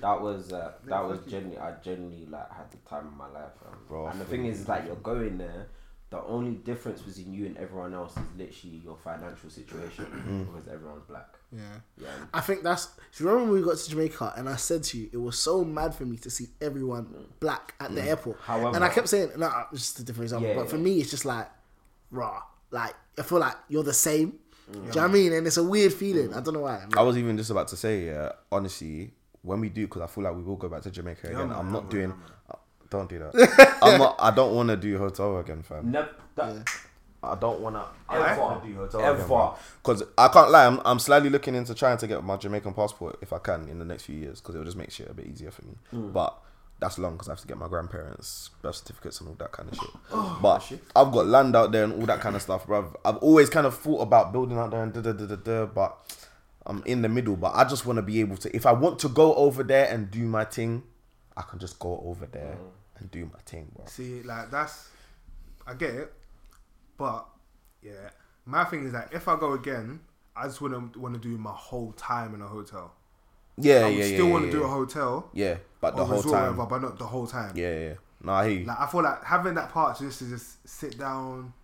That 0.00 0.20
was 0.20 0.52
uh, 0.52 0.72
that 0.84 1.04
was 1.04 1.18
genuinely 1.28 1.58
I 1.58 1.72
genuinely 1.82 2.26
like 2.30 2.50
had 2.52 2.70
the 2.70 2.76
time 2.88 3.08
of 3.08 3.14
my 3.16 3.26
life, 3.28 3.50
um, 3.66 3.76
Bro, 3.88 4.06
and 4.08 4.20
the 4.20 4.24
thing 4.26 4.42
feel 4.42 4.52
is, 4.52 4.68
like 4.68 4.86
you're 4.86 4.94
going 4.96 5.38
there. 5.38 5.66
The 6.10 6.22
only 6.22 6.52
difference 6.56 7.02
between 7.02 7.32
you 7.34 7.46
and 7.46 7.56
everyone 7.56 7.94
else 7.94 8.12
is 8.16 8.22
literally 8.36 8.80
your 8.84 8.96
financial 8.96 9.48
situation 9.50 10.06
because 10.52 10.68
everyone's 10.72 11.04
black. 11.08 11.34
Yeah. 11.52 11.62
Yeah, 12.00 12.08
I 12.32 12.40
think 12.40 12.62
that's. 12.62 12.86
Do 12.86 13.24
you 13.24 13.30
remember 13.30 13.52
when 13.52 13.60
we 13.60 13.66
got 13.66 13.76
to 13.76 13.90
Jamaica 13.90 14.34
and 14.36 14.48
I 14.48 14.56
said 14.56 14.84
to 14.84 14.98
you, 14.98 15.10
it 15.12 15.16
was 15.16 15.38
so 15.38 15.64
mad 15.64 15.94
for 15.94 16.04
me 16.04 16.16
to 16.18 16.30
see 16.30 16.46
everyone 16.60 17.06
mm. 17.06 17.24
black 17.40 17.74
at 17.80 17.94
the 17.94 18.00
mm. 18.00 18.06
airport. 18.06 18.38
However- 18.40 18.76
and 18.76 18.84
I 18.84 18.88
kept 18.88 19.08
saying, 19.08 19.32
no, 19.36 19.52
it's 19.72 19.82
just 19.82 19.98
a 19.98 20.04
different 20.04 20.26
example. 20.26 20.48
Yeah, 20.48 20.54
but 20.54 20.70
for 20.70 20.78
me, 20.78 21.00
it's 21.00 21.10
just 21.10 21.24
like, 21.24 21.48
raw. 22.10 22.42
Like, 22.70 22.94
I 23.18 23.22
feel 23.22 23.38
like 23.38 23.56
you're 23.68 23.82
the 23.82 23.92
same. 23.92 24.38
Mm. 24.70 24.74
Do 24.74 24.78
you 24.78 24.82
know 24.82 24.90
what 24.90 25.02
I 25.02 25.08
mean? 25.08 25.32
And 25.32 25.46
it's 25.46 25.56
a 25.56 25.64
weird 25.64 25.92
feeling. 25.92 26.32
I 26.34 26.40
don't 26.40 26.54
know 26.54 26.60
why. 26.60 26.84
I 26.96 27.02
was 27.02 27.18
even 27.18 27.36
just 27.36 27.50
about 27.50 27.66
to 27.68 27.76
say, 27.76 28.06
yeah, 28.06 28.30
honestly, 28.52 29.12
when 29.42 29.60
we 29.60 29.70
do, 29.70 29.86
because 29.86 30.02
I 30.02 30.06
feel 30.06 30.24
like 30.24 30.36
we 30.36 30.42
will 30.42 30.56
go 30.56 30.68
back 30.68 30.82
to 30.82 30.90
Jamaica 30.90 31.28
again. 31.28 31.48
man, 31.48 31.56
I'm 31.56 31.66
yeah, 31.66 31.72
not 31.72 31.82
man, 31.84 31.90
doing. 31.90 32.10
yeah, 32.10 32.54
uh, 32.54 32.58
don't 32.90 33.08
do 33.08 33.18
that. 33.18 33.78
I'm 33.82 33.98
not. 33.98 34.16
I 34.18 34.30
don't 34.30 34.54
want 34.54 34.68
to 34.68 34.76
do 34.76 34.98
hotel 34.98 35.38
again, 35.38 35.62
fam. 35.62 35.90
never. 35.90 36.10
That, 36.36 36.68
I 37.22 37.34
don't 37.34 37.60
want 37.60 37.76
to. 37.76 37.84
Ever. 38.14 38.24
I 38.24 38.34
don't 38.34 38.44
want 38.44 38.62
to 38.62 38.68
do 38.68 38.74
hotel 38.76 39.00
Ever. 39.00 39.52
Because 39.82 40.02
I 40.16 40.28
can't 40.28 40.50
lie, 40.50 40.66
I'm, 40.66 40.80
I'm 40.84 40.98
slightly 40.98 41.28
looking 41.28 41.54
into 41.54 41.74
trying 41.74 41.98
to 41.98 42.06
get 42.06 42.24
my 42.24 42.36
Jamaican 42.36 42.72
passport 42.72 43.18
if 43.20 43.32
I 43.32 43.38
can 43.38 43.68
in 43.68 43.78
the 43.78 43.84
next 43.84 44.04
few 44.04 44.16
years, 44.16 44.40
because 44.40 44.54
it'll 44.54 44.64
just 44.64 44.76
make 44.76 44.90
shit 44.90 45.10
a 45.10 45.14
bit 45.14 45.26
easier 45.26 45.50
for 45.50 45.62
me. 45.62 45.74
Mm. 45.92 46.12
But 46.12 46.36
that's 46.80 46.98
long 46.98 47.12
because 47.12 47.28
I 47.28 47.32
have 47.32 47.40
to 47.40 47.46
get 47.46 47.58
my 47.58 47.68
grandparents' 47.68 48.50
birth 48.62 48.76
certificates 48.76 49.20
and 49.20 49.28
all 49.28 49.34
that 49.36 49.52
kind 49.52 49.68
of 49.70 49.78
shit. 49.78 49.90
Oh, 50.12 50.38
but 50.40 50.72
I've 50.96 51.12
got 51.12 51.26
land 51.26 51.54
out 51.54 51.72
there 51.72 51.84
and 51.84 51.92
all 51.92 52.06
that 52.06 52.20
kind 52.20 52.34
of 52.34 52.42
stuff, 52.42 52.66
bruv. 52.66 52.94
I've 53.04 53.18
always 53.18 53.50
kind 53.50 53.66
of 53.66 53.76
thought 53.76 54.00
about 54.00 54.32
building 54.32 54.58
out 54.58 54.70
there 54.70 54.82
and 54.82 54.92
da 54.92 55.00
da 55.02 55.12
da 55.12 55.26
da 55.26 55.36
da, 55.36 55.66
but 55.66 55.96
I'm 56.66 56.82
in 56.86 57.02
the 57.02 57.08
middle. 57.08 57.36
But 57.36 57.54
I 57.54 57.64
just 57.64 57.84
want 57.84 57.98
to 57.98 58.02
be 58.02 58.20
able 58.20 58.38
to, 58.38 58.56
if 58.56 58.64
I 58.64 58.72
want 58.72 58.98
to 59.00 59.08
go 59.08 59.34
over 59.34 59.62
there 59.62 59.92
and 59.92 60.10
do 60.10 60.20
my 60.20 60.44
thing, 60.44 60.82
I 61.36 61.42
can 61.42 61.58
just 61.58 61.78
go 61.78 62.02
over 62.04 62.26
there 62.26 62.56
mm. 62.58 62.98
and 63.00 63.10
do 63.10 63.26
my 63.26 63.40
thing, 63.44 63.70
bro. 63.74 63.84
See, 63.86 64.22
like 64.22 64.50
that's, 64.50 64.88
I 65.66 65.74
get 65.74 65.90
it, 65.90 66.12
but 67.00 67.26
yeah, 67.82 68.10
my 68.44 68.62
thing 68.64 68.84
is 68.84 68.92
that 68.92 69.08
if 69.10 69.26
I 69.26 69.34
go 69.40 69.54
again, 69.54 70.00
I 70.36 70.44
just 70.44 70.60
wouldn't 70.60 70.98
want 70.98 71.14
to 71.14 71.20
do 71.20 71.38
my 71.38 71.50
whole 71.50 71.92
time 71.92 72.34
in 72.34 72.42
a 72.42 72.46
hotel. 72.46 72.92
Yeah, 73.56 73.76
I 73.76 73.84
would 73.86 73.94
yeah, 73.96 74.04
still 74.04 74.26
yeah, 74.26 74.32
want 74.32 74.44
to 74.44 74.48
yeah. 74.48 74.58
do 74.58 74.64
a 74.64 74.68
hotel 74.68 75.30
Yeah, 75.32 75.56
but 75.80 75.96
the 75.96 76.04
whole 76.04 76.22
time. 76.22 76.32
whatever, 76.32 76.66
but 76.66 76.82
not 76.82 76.98
the 76.98 77.06
whole 77.06 77.26
time. 77.26 77.56
Yeah, 77.56 77.78
yeah. 77.78 77.94
No, 78.22 78.32
I 78.32 78.48
hear 78.48 78.58
you. 78.60 78.66
Like 78.66 78.80
I 78.80 78.86
feel 78.86 79.02
like 79.02 79.24
having 79.24 79.54
that 79.54 79.70
part 79.70 79.98
just 79.98 80.18
to 80.18 80.28
just 80.28 80.68
sit 80.68 80.98
down, 80.98 81.54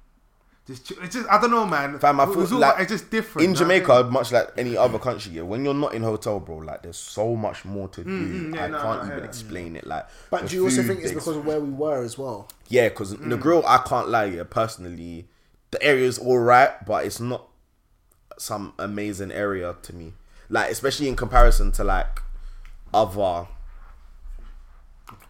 just. 0.67 0.91
It's 1.03 1.15
just 1.15 1.29
I 1.29 1.41
don't 1.41 1.51
know, 1.51 1.67
man. 1.67 1.99
Fam, 1.99 2.19
I 2.21 2.25
It 2.25 2.27
feel 2.27 2.37
was 2.37 2.53
all- 2.53 2.59
like 2.61 2.81
it's 2.81 2.91
just 2.93 3.11
different. 3.11 3.45
in 3.45 3.51
you 3.55 3.55
know 3.61 3.67
what 3.67 3.71
I 3.73 3.79
Jamaica, 3.79 4.03
mean? 4.05 4.13
much 4.13 4.33
like 4.33 4.49
any 4.57 4.77
other 4.77 4.99
country, 4.99 5.33
yeah, 5.33 5.43
when 5.43 5.65
you're 5.65 5.75
not 5.75 5.95
in 5.95 6.03
hotel, 6.03 6.41
bro, 6.41 6.57
like 6.59 6.83
there's 6.83 6.97
so 6.97 7.35
much 7.37 7.65
more 7.65 7.89
to 7.89 8.03
do. 8.05 8.11
mm, 8.11 8.55
yeah, 8.55 8.65
I 8.65 8.69
no, 8.69 8.81
can't 8.83 9.01
no, 9.03 9.07
even 9.09 9.19
yeah, 9.19 9.25
explain 9.25 9.77
it. 9.77 9.87
Like, 9.87 10.07
But 10.31 10.47
do 10.49 10.57
you 10.57 10.65
also 10.65 10.83
think 10.83 11.01
it's 11.03 11.13
because 11.13 11.37
of 11.37 11.47
where 11.47 11.61
we 11.61 11.71
were 11.71 12.03
as 12.03 12.17
well? 12.19 12.49
yeah, 12.69 12.89
because 12.89 13.15
Mm. 13.15 13.33
Negril, 13.41 13.65
I 13.67 13.79
can't 13.79 14.09
lie, 14.09 14.25
yeah, 14.27 14.43
personally, 14.49 15.29
the 15.71 15.83
area's 15.83 16.19
all 16.19 16.39
right, 16.39 16.85
but 16.87 17.05
it's 17.05 17.21
not 17.21 17.49
some 18.39 18.73
amazing 18.79 19.33
area 19.33 19.75
to 19.83 19.95
me. 19.95 20.13
Like, 20.49 20.71
especially 20.71 21.09
in 21.09 21.17
comparison 21.17 21.73
to 21.73 21.85
like 21.85 22.23
other 22.95 23.47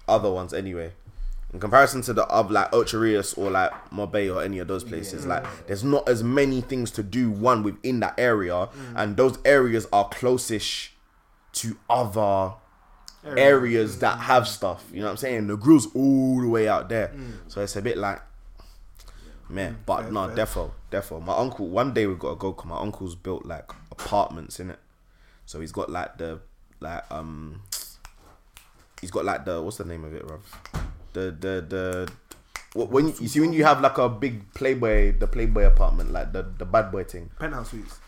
other 0.09 0.31
ones, 0.31 0.55
anyway. 0.55 0.92
In 1.57 1.61
comparison 1.61 2.03
to 2.03 2.12
the 2.12 2.25
of 2.25 2.51
like 2.51 2.71
Ocho 2.75 2.99
or 3.38 3.51
like 3.51 3.73
Marbella 3.90 4.40
or 4.40 4.45
any 4.45 4.59
of 4.59 4.69
those 4.69 4.85
places, 4.85 5.25
like 5.25 5.42
there's 5.66 5.83
not 5.83 6.07
as 6.07 6.23
many 6.23 6.61
things 6.61 6.90
to 6.90 7.03
do. 7.03 7.31
One 7.31 7.62
within 7.62 8.01
that 8.01 8.12
area, 8.19 8.53
Mm. 8.53 8.92
and 8.95 9.16
those 9.16 9.38
areas 9.42 9.87
are 9.90 10.07
closest 10.11 10.90
to 11.55 11.79
other 11.88 12.53
areas 13.25 14.01
that 14.01 14.19
have 14.19 14.47
stuff. 14.47 14.85
You 14.92 14.99
know 15.01 15.07
what 15.07 15.11
I'm 15.12 15.16
saying? 15.16 15.47
Negril's 15.47 15.87
all 15.95 16.42
the 16.42 16.47
way 16.47 16.69
out 16.69 16.90
there, 16.90 17.11
so 17.49 17.62
it's 17.62 17.75
a 17.77 17.81
bit 17.81 17.97
like, 17.97 18.21
man. 19.49 19.79
But 19.87 20.03
fair, 20.03 20.12
no, 20.12 20.27
fair. 20.29 20.45
defo, 20.45 20.71
defo. 20.90 21.25
My 21.25 21.38
uncle. 21.38 21.69
One 21.69 21.95
day 21.95 22.07
we 22.07 22.16
got 22.16 22.29
to 22.33 22.37
go. 22.37 22.53
Cause 22.53 22.66
my 22.66 22.79
uncle's 22.79 23.14
built 23.14 23.47
like 23.47 23.71
apartments 23.90 24.61
in 24.61 24.69
it, 24.73 24.79
so 25.47 25.61
he's 25.61 25.73
got 25.73 25.88
like 25.88 26.19
the 26.19 26.38
like 26.81 27.03
um. 27.11 27.62
He's 29.01 29.11
got 29.11 29.25
like 29.25 29.47
the 29.47 29.62
what's 29.62 29.79
the 29.79 29.87
name 29.87 30.05
of 30.05 30.12
it, 30.12 30.23
Rob? 30.29 30.40
The 31.16 31.31
the 31.31 31.64
the. 31.66 32.12
When 32.74 33.09
you, 33.09 33.14
you 33.20 33.29
see 33.29 33.40
when 33.40 33.55
you 33.55 33.64
have 33.64 33.81
like 33.81 33.96
a 33.96 34.07
big 34.07 34.52
Playboy, 34.52 35.18
the 35.18 35.26
Playboy 35.26 35.62
apartment, 35.64 36.12
like 36.12 36.35
the 36.35 36.42
the 36.59 36.66
bad 36.66 36.92
boy 36.92 37.05
thing, 37.05 37.31
penthouse 37.38 37.70
suites. 37.70 37.98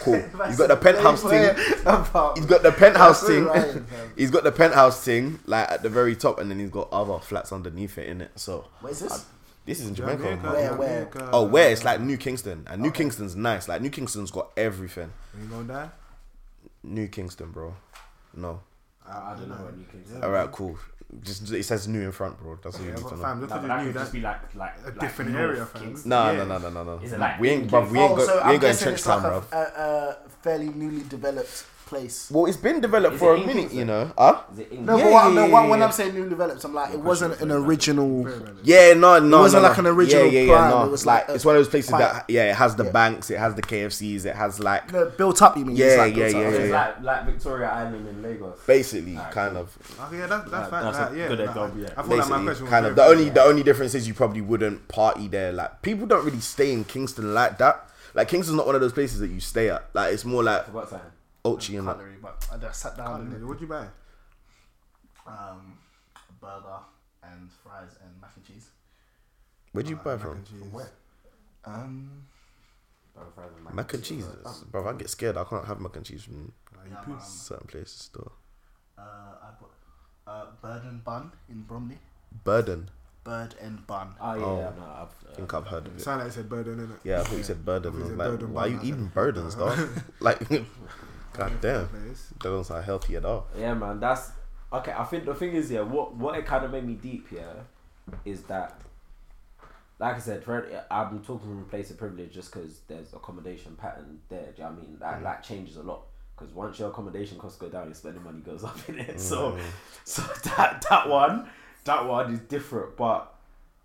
cool. 0.00 0.14
You 0.50 0.56
got 0.56 0.66
the 0.68 0.76
penthouse 0.76 1.22
thing. 1.22 1.54
He's 2.34 2.46
got 2.46 2.64
the 2.64 2.72
penthouse 2.72 3.22
thing. 3.22 3.44
right, 3.44 3.76
he's 4.16 4.32
got 4.32 4.42
the 4.42 4.50
penthouse 4.50 5.04
thing 5.04 5.38
like 5.46 5.70
at 5.70 5.84
the 5.84 5.88
very 5.88 6.16
top, 6.16 6.40
and 6.40 6.50
then 6.50 6.58
he's 6.58 6.70
got 6.70 6.88
other 6.92 7.20
flats 7.20 7.52
underneath 7.52 7.96
it 7.96 8.08
in 8.08 8.20
it. 8.22 8.32
So 8.34 8.66
Where's 8.80 8.98
this? 8.98 9.24
this 9.64 9.78
is 9.78 9.86
in 9.90 9.94
Jamaica. 9.94 10.18
Jamaica, 10.24 10.50
Where, 10.50 10.74
where? 10.74 11.08
Oh, 11.32 11.44
where 11.44 11.70
it's 11.70 11.84
like 11.84 12.00
New 12.00 12.16
Kingston, 12.16 12.66
and 12.68 12.82
New 12.82 12.90
Kingston's 12.90 13.36
nice. 13.36 13.68
Like 13.68 13.82
New 13.82 13.90
Kingston's 13.90 14.32
got 14.32 14.50
everything. 14.56 15.12
You 15.40 15.46
gonna 15.46 15.68
die? 15.68 15.90
New 16.82 17.06
Kingston, 17.06 17.52
bro. 17.52 17.76
No. 18.34 18.62
I, 19.06 19.32
I 19.32 19.36
don't 19.36 19.48
know 19.48 19.54
when 19.64 19.78
you 19.78 19.86
can. 19.88 20.04
say. 20.04 20.20
All 20.26 20.32
right, 20.32 20.50
cool. 20.50 20.76
Just 21.22 21.50
it 21.52 21.62
says 21.64 21.88
new 21.88 22.02
in 22.02 22.12
front, 22.12 22.38
bro. 22.38 22.58
That's 22.62 22.76
all 22.76 22.82
you 22.82 22.88
Yeah, 22.90 22.96
need 22.96 23.02
but 23.04 23.08
to 23.08 23.16
know. 23.16 23.22
fam, 23.22 23.40
just 23.40 23.50
No, 23.50 23.56
but 23.56 23.62
because 23.62 23.68
that 23.68 23.78
you 23.80 23.86
knew 23.86 23.92
could 23.92 23.98
just 24.00 24.12
that 24.12 24.18
be 24.18 24.22
like 24.22 24.54
like 24.54 24.74
a 24.82 24.86
like 24.88 25.00
different 25.00 25.30
North 25.30 25.42
area, 25.42 25.66
fam. 25.66 25.82
Kingston. 25.82 26.08
No, 26.10 26.30
Yeah. 26.32 26.44
no, 26.44 26.44
no, 26.44 26.58
no, 26.58 26.70
no, 26.70 26.84
no. 26.98 27.02
Is 27.04 27.12
it 27.12 27.18
like 27.20 27.40
we 27.40 27.48
ain't, 27.48 27.62
in 27.62 27.68
bruv, 27.70 27.90
we 27.90 27.98
ain't, 27.98 28.12
oh, 28.12 28.16
go, 28.16 28.26
so 28.26 28.34
we 28.34 28.40
I'm 28.42 28.50
ain't 28.52 28.60
going 28.60 28.72
guessing 28.72 28.84
trench 28.84 28.94
it's 28.98 29.04
town, 29.06 29.22
like 29.22 29.42
a, 29.52 29.56
a, 29.56 30.16
a 30.26 30.28
fairly 30.42 30.68
newly 30.68 31.02
developed 31.08 31.64
place. 31.88 32.30
Well, 32.30 32.46
it's 32.46 32.56
been 32.56 32.80
developed 32.80 33.14
Is 33.14 33.20
for 33.20 33.34
it 33.34 33.38
a 33.38 33.40
in 33.42 33.46
minute, 33.46 33.60
Kingston? 33.62 33.78
you 33.78 33.84
know. 33.86 34.12
Huh? 34.16 34.42
Is 34.52 34.58
it 34.60 34.68
English? 34.72 34.86
No, 34.86 34.96
Yeah, 34.96 35.04
but 35.04 35.12
what, 35.12 35.28
yeah, 35.28 35.34
no, 35.34 35.46
yeah, 35.46 35.52
when, 35.60 35.68
when. 35.70 35.82
I'm 35.82 35.92
saying 35.92 36.14
new 36.14 36.28
developed, 36.28 36.64
I'm 36.64 36.74
like 36.74 36.92
it 36.94 37.00
wasn't 37.00 37.40
an 37.40 37.50
original. 37.50 38.28
Yeah, 38.62 38.94
no, 38.94 39.18
no, 39.18 39.38
It 39.38 39.40
wasn't 39.40 39.62
no, 39.62 39.68
like 39.68 39.78
no. 39.82 39.90
an 39.90 39.96
original 39.96 40.24
Yeah, 40.26 40.30
yeah, 40.30 40.40
yeah, 40.40 40.56
plan. 40.56 40.70
no. 40.70 40.84
It 40.84 40.90
was 40.90 41.06
like, 41.06 41.20
like 41.22 41.28
a 41.30 41.34
it's 41.34 41.44
one 41.44 41.56
of 41.56 41.60
those 41.60 41.68
places 41.68 41.90
quite- 41.90 42.00
that 42.00 42.24
yeah, 42.28 42.50
it 42.50 42.54
has 42.56 42.76
the 42.76 42.84
Yeah. 42.84 42.90
banks, 42.92 43.30
it 43.30 43.38
has 43.38 43.54
the 43.54 43.62
KFCs, 43.62 44.24
it 44.26 44.36
has 44.36 44.60
like 44.60 44.92
No, 44.92 45.06
built 45.06 45.42
up. 45.42 45.56
You 45.56 45.64
mean? 45.64 45.76
Yeah, 45.76 45.86
It's 45.86 45.96
like 45.98 46.16
yeah, 46.16 46.24
built 46.30 46.34
up. 46.36 46.42
yeah, 46.42 46.50
So 46.50 46.56
yeah, 46.56 46.62
it's 46.62 46.70
yeah. 46.70 46.76
like 46.86 47.02
like 47.02 47.26
Victoria 47.26 47.68
Island 47.68 48.08
in 48.08 48.22
Lagos. 48.22 48.58
basically 48.66 49.16
Alright, 49.16 49.32
kind 49.32 49.56
of 49.56 49.76
Okay, 50.06 50.18
yeah, 50.18 50.26
that's 50.26 50.50
that's 50.50 50.70
fine. 50.70 50.84
that's 50.84 50.98
a 50.98 51.00
Like, 51.02 51.12
yeah, 51.16 51.28
good 51.28 51.38
like, 51.38 51.48
example, 51.48 51.80
yeah. 51.80 51.88
I 51.96 52.02
feel 52.02 52.02
like 52.02 52.08
my 52.08 52.16
basically 52.16 52.44
question 52.44 52.64
was 52.64 52.70
kind 52.70 52.86
of 52.86 52.94
very 52.96 53.06
the 53.08 53.12
only 53.12 53.30
the 53.30 53.42
only 53.42 53.62
difference 53.62 53.94
is 53.94 54.06
you 54.06 54.14
probably 54.14 54.40
wouldn't 54.42 54.88
party 54.88 55.28
there. 55.28 55.52
Like 55.52 55.82
people 55.82 56.06
don't 56.06 56.24
really 56.24 56.40
stay 56.40 56.72
in 56.72 56.84
Kingston 56.84 57.34
like 57.34 57.58
that. 57.58 57.84
Like 58.14 58.28
Kingston's 58.28 58.56
not 58.56 58.66
one 58.66 58.74
of 58.74 58.80
those 58.80 58.92
places 58.92 59.20
that 59.20 59.28
you 59.28 59.38
stay 59.40 59.68
at. 59.70 59.84
Like 59.94 60.12
it's 60.14 60.24
more 60.24 60.42
like 60.42 60.64
Forgot 60.66 60.90
time. 60.90 61.00
Ochi 61.56 61.78
and 61.78 61.88
that. 61.88 61.96
Cutlery, 61.96 62.16
but 62.22 62.46
I 62.52 62.56
just 62.58 62.80
sat 62.80 62.96
down 62.96 63.20
and 63.32 63.46
What'd 63.46 63.60
you 63.60 63.68
buy? 63.68 63.86
um, 65.26 65.78
a 66.16 66.32
burger 66.40 66.78
and 67.22 67.50
fries 67.62 67.96
and 68.02 68.20
mac 68.20 68.30
and 68.36 68.44
cheese. 68.46 68.70
Where'd 69.72 69.88
you 69.88 69.96
buy 69.96 70.12
Mac 70.12 70.20
from? 70.20 70.32
and 70.32 70.46
cheese. 70.46 70.72
Where? 70.72 70.90
Um, 71.64 72.22
Mac 73.74 73.92
and 73.94 74.02
cheese, 74.04 74.24
bro. 74.70 74.88
I 74.88 74.92
get 74.92 75.10
scared. 75.10 75.36
I 75.36 75.44
can't 75.44 75.64
have 75.66 75.80
mac 75.80 75.96
and 75.96 76.04
cheese 76.06 76.22
from 76.22 76.52
Like, 76.76 76.86
you 76.86 76.92
Yeah, 76.94 77.00
poo. 77.02 77.10
man. 77.12 77.20
certain 77.20 77.66
places. 77.66 78.10
Though. 78.14 78.32
uh, 78.96 79.02
I 79.02 79.50
bought 79.60 79.72
uh, 80.26 80.46
burden 80.62 81.02
bun 81.04 81.32
in 81.48 81.62
Bromley. 81.62 81.98
Burden. 82.44 82.90
bird 83.24 83.54
and 83.60 83.84
bun. 83.86 84.14
Oh 84.20 84.34
yeah, 84.34 84.44
Oh. 84.44 84.56
no, 84.78 84.84
I've, 84.84 85.28
I 85.28 85.32
uh, 85.32 85.34
think 85.34 85.52
I've 85.52 85.66
heard 85.66 85.86
of 85.86 85.96
it. 85.96 86.00
Sound 86.00 86.20
like 86.20 86.28
it 86.28 86.32
said 86.34 86.48
burden, 86.48 86.78
innit? 86.78 86.98
Yeah, 87.04 87.20
I 87.20 87.24
thought 87.24 87.36
you 87.36 87.42
said 87.42 87.64
burden. 87.64 87.92
I 87.92 87.96
I 87.96 87.98
was 88.00 88.08
said 88.08 88.18
like, 88.18 88.28
burden 88.30 88.52
why 88.54 88.62
are 88.62 88.68
you 88.68 88.76
bun. 88.76 88.86
eating 88.86 89.06
burdens, 89.12 89.54
dog? 89.56 89.78
like, 90.20 90.38
god 91.38 91.60
damn, 91.60 91.88
Place. 91.88 92.26
that 92.30 92.38
doesn't 92.40 92.64
sound 92.64 92.84
healthy 92.84 93.16
at 93.16 93.24
all. 93.24 93.46
Yeah, 93.58 93.74
man, 93.74 94.00
that's 94.00 94.30
okay. 94.72 94.92
I 94.92 95.04
think 95.04 95.24
the 95.24 95.34
thing 95.34 95.52
is, 95.54 95.70
yeah, 95.70 95.80
what 95.80 96.14
what 96.14 96.36
it 96.38 96.44
kind 96.46 96.64
of 96.64 96.70
made 96.70 96.84
me 96.84 96.94
deep 96.94 97.28
here 97.30 97.64
is 98.24 98.42
that, 98.44 98.80
like 99.98 100.16
I 100.16 100.18
said, 100.18 100.44
for- 100.44 100.66
I'm 100.90 101.20
talking 101.20 101.48
from 101.48 101.60
a 101.60 101.64
place 101.64 101.90
of 101.90 101.98
privilege 101.98 102.32
just 102.32 102.52
because 102.52 102.80
there's 102.88 103.12
accommodation 103.12 103.76
pattern 103.76 104.20
there. 104.28 104.52
Do 104.54 104.62
you 104.62 104.64
know 104.64 104.70
what 104.70 104.78
I 104.78 104.82
mean? 104.82 104.96
That 105.00 105.22
that 105.22 105.42
changes 105.42 105.76
a 105.76 105.82
lot 105.82 106.02
because 106.36 106.54
once 106.54 106.78
your 106.78 106.88
accommodation 106.90 107.38
costs 107.38 107.58
go 107.58 107.68
down, 107.68 107.86
your 107.86 107.94
spending 107.94 108.22
money 108.24 108.40
goes 108.40 108.64
up 108.70 108.76
in 108.88 108.98
it. 108.98 109.20
So, 109.20 109.58
so 110.04 110.22
that 110.56 110.84
that 110.88 111.08
one, 111.08 111.48
that 111.84 112.06
one 112.06 112.32
is 112.32 112.40
different. 112.40 112.96
But, 112.96 113.32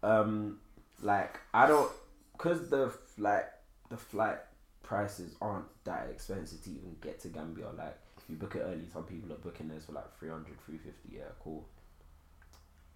um, 0.04 0.60
like 1.02 1.40
I 1.54 1.68
don't, 1.68 1.92
cause 2.38 2.70
the 2.70 2.92
like 3.18 3.50
the 3.90 3.98
flight 3.98 4.38
prices 4.84 5.36
aren't 5.42 5.66
that 5.86 6.10
expensive 6.12 6.64
to 6.64 6.70
even 6.70 6.96
get 7.02 7.20
to 7.22 7.30
Gambia. 7.30 7.68
Like 7.78 7.98
if 8.18 8.24
you 8.30 8.36
book 8.36 8.56
it 8.56 8.60
early, 8.60 8.84
some 8.92 9.04
people 9.04 9.32
are 9.34 9.38
booking 9.38 9.70
this 9.70 9.86
for 9.86 9.94
like 9.94 10.18
300, 10.20 10.46
350. 10.66 11.16
Yeah, 11.16 11.24
cool. 11.44 11.66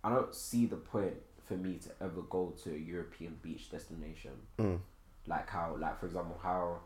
I 0.03 0.09
don't 0.09 0.33
see 0.33 0.65
the 0.67 0.75
point 0.75 1.15
for 1.47 1.55
me 1.55 1.79
to 1.83 1.89
ever 2.03 2.21
go 2.29 2.53
to 2.63 2.73
a 2.73 2.77
European 2.77 3.37
beach 3.41 3.71
destination. 3.71 4.31
Mm. 4.59 4.79
Like 5.25 5.49
how, 5.49 5.75
like 5.79 5.99
for 5.99 6.05
example, 6.05 6.39
how, 6.41 6.79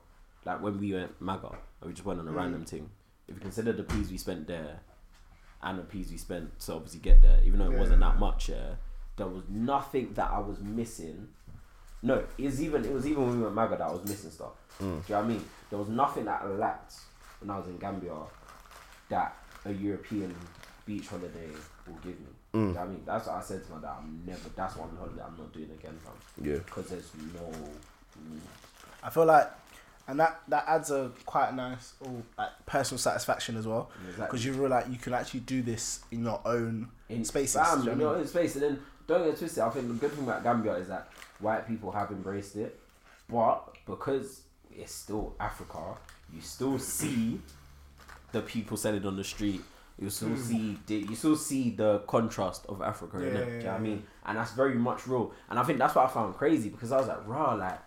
like 0.46 0.62
when 0.62 0.80
we 0.80 0.94
went 0.94 1.20
Maga, 1.20 1.50
and 1.82 1.90
we 1.90 1.94
just 1.94 2.06
went 2.06 2.20
on 2.20 2.28
a 2.28 2.32
random 2.32 2.66
thing. 2.66 2.90
If 3.28 3.36
you 3.36 3.42
consider 3.42 3.74
the 3.74 3.84
peas 3.84 4.10
we 4.10 4.18
spent 4.18 4.48
there, 4.48 4.80
and 5.64 5.78
the 5.78 5.84
peas 5.84 6.10
we 6.12 6.18
spent 6.18 6.60
to 6.62 6.74
obviously 6.74 7.00
get 7.00 7.22
there, 7.22 7.40
even 7.46 7.60
though 7.60 7.72
it 7.72 7.78
wasn't 7.78 8.00
that 8.00 8.18
much, 8.18 8.50
yeah, 8.50 8.76
there 9.18 9.28
was 9.28 9.44
nothing 9.50 10.14
that 10.14 10.32
I 10.32 10.40
was 10.40 10.60
missing. 10.60 11.30
No, 12.04 12.24
it 12.38 12.46
was 12.46 12.62
even 12.62 12.84
it 12.84 12.92
was 12.92 13.06
even 13.06 13.26
when 13.28 13.38
we 13.38 13.44
went 13.44 13.56
Maga 13.56 13.78
that 13.78 13.88
I 13.88 13.92
was 13.92 14.04
missing 14.08 14.32
stuff. 14.32 14.54
Hmm. 14.80 14.86
Do 14.86 14.88
you 14.88 15.02
know 15.10 15.16
what 15.16 15.24
I 15.24 15.28
mean? 15.28 15.46
There 15.70 15.80
was 15.80 15.90
nothing 15.90 16.26
that 16.26 16.42
I 16.42 16.48
lacked 16.48 16.96
when 17.40 17.50
I 17.52 17.58
was 17.58 17.68
in 17.68 17.78
Gambia 17.78 18.14
that 19.10 19.38
a 19.66 19.72
European 19.72 20.36
beach 20.86 21.08
holiday 21.08 21.50
will 21.88 21.96
give 22.04 22.20
me. 22.20 22.28
Do 22.54 22.60
you 22.60 22.66
hmm. 22.66 22.74
know 22.74 22.80
what 22.80 22.88
I 22.88 22.90
mean? 22.90 23.04
That's 23.06 23.28
what 23.28 23.36
I 23.36 23.42
said 23.42 23.64
to 23.66 23.72
my 23.74 23.82
dad. 23.82 23.96
I'm 24.00 24.24
never. 24.26 24.50
That's 24.56 24.76
one 24.76 24.90
holiday 24.98 25.22
I'm 25.22 25.38
not 25.38 25.54
doing 25.54 25.70
again, 25.72 25.98
fam. 26.04 26.14
Yeah. 26.44 26.58
Because 26.58 26.88
there's 26.88 27.12
no. 27.34 27.50
need. 28.30 28.42
I 29.04 29.10
feel 29.10 29.26
like, 29.26 29.50
and 30.08 30.20
that 30.20 30.42
that 30.48 30.66
adds 30.68 30.90
a 30.92 31.12
quite 31.26 31.54
nice 31.56 31.94
oh, 32.06 32.22
like 32.38 32.50
personal 32.66 33.00
satisfaction 33.00 33.58
as 33.58 33.68
well, 33.68 33.90
Exactly. 34.02 34.26
because 34.26 34.46
you 34.46 34.54
realize 34.54 34.88
you 34.90 34.98
can 34.98 35.14
actually 35.14 35.42
do 35.42 35.62
this 35.62 36.02
in 36.12 36.24
your 36.24 36.42
own 36.46 36.90
in 37.10 37.24
spaces. 37.26 37.56
Bam, 37.56 37.84
you 37.84 37.92
you 37.92 37.96
know 37.98 38.06
what 38.06 38.10
I 38.10 38.10
know, 38.10 38.14
mean? 38.14 38.22
in 38.22 38.28
space. 38.28 38.56
And 38.56 38.64
then 38.64 38.80
don't 39.08 39.26
get 39.26 39.38
twisted. 39.38 39.64
I 39.64 39.70
think 39.70 39.88
the 39.88 39.94
good 39.94 40.12
thing 40.12 40.24
about 40.24 40.44
Gambia 40.44 40.74
is 40.76 40.88
that 40.88 41.08
white 41.42 41.68
people 41.68 41.92
have 41.92 42.12
embraced 42.12 42.56
it, 42.56 42.80
but 43.30 43.76
because 43.86 44.42
it's 44.72 44.94
still 44.94 45.36
Africa, 45.40 45.98
you 46.34 46.42
still 46.42 46.80
see 46.80 47.40
the 48.32 48.42
people 48.42 48.78
selling 48.78 49.06
on 49.06 49.16
the 49.18 49.24
street. 49.24 49.62
You 50.00 50.10
still 50.10 50.36
see 50.36 50.78
the, 50.88 50.96
you 50.96 51.16
still 51.16 51.36
see 51.36 51.70
the 51.72 52.00
contrast 52.08 52.66
of 52.68 52.82
Africa. 52.82 53.18
Hmm. 53.18 53.24
Yeah, 53.24 53.32
Do 53.32 53.52
you 53.52 53.60
know 53.60 53.66
what 53.66 53.76
I 53.76 53.80
mean? 53.80 54.04
And 54.26 54.38
that's 54.38 54.54
very 54.54 54.74
much 54.76 55.06
real. 55.06 55.32
And 55.50 55.60
I 55.60 55.64
think 55.64 55.78
that's 55.78 55.94
what 55.94 56.10
I 56.10 56.12
found 56.12 56.36
crazy 56.36 56.70
because 56.70 56.92
I 56.92 56.98
was 56.98 57.08
like, 57.08 57.28
raw, 57.28 57.54
like 57.54 57.80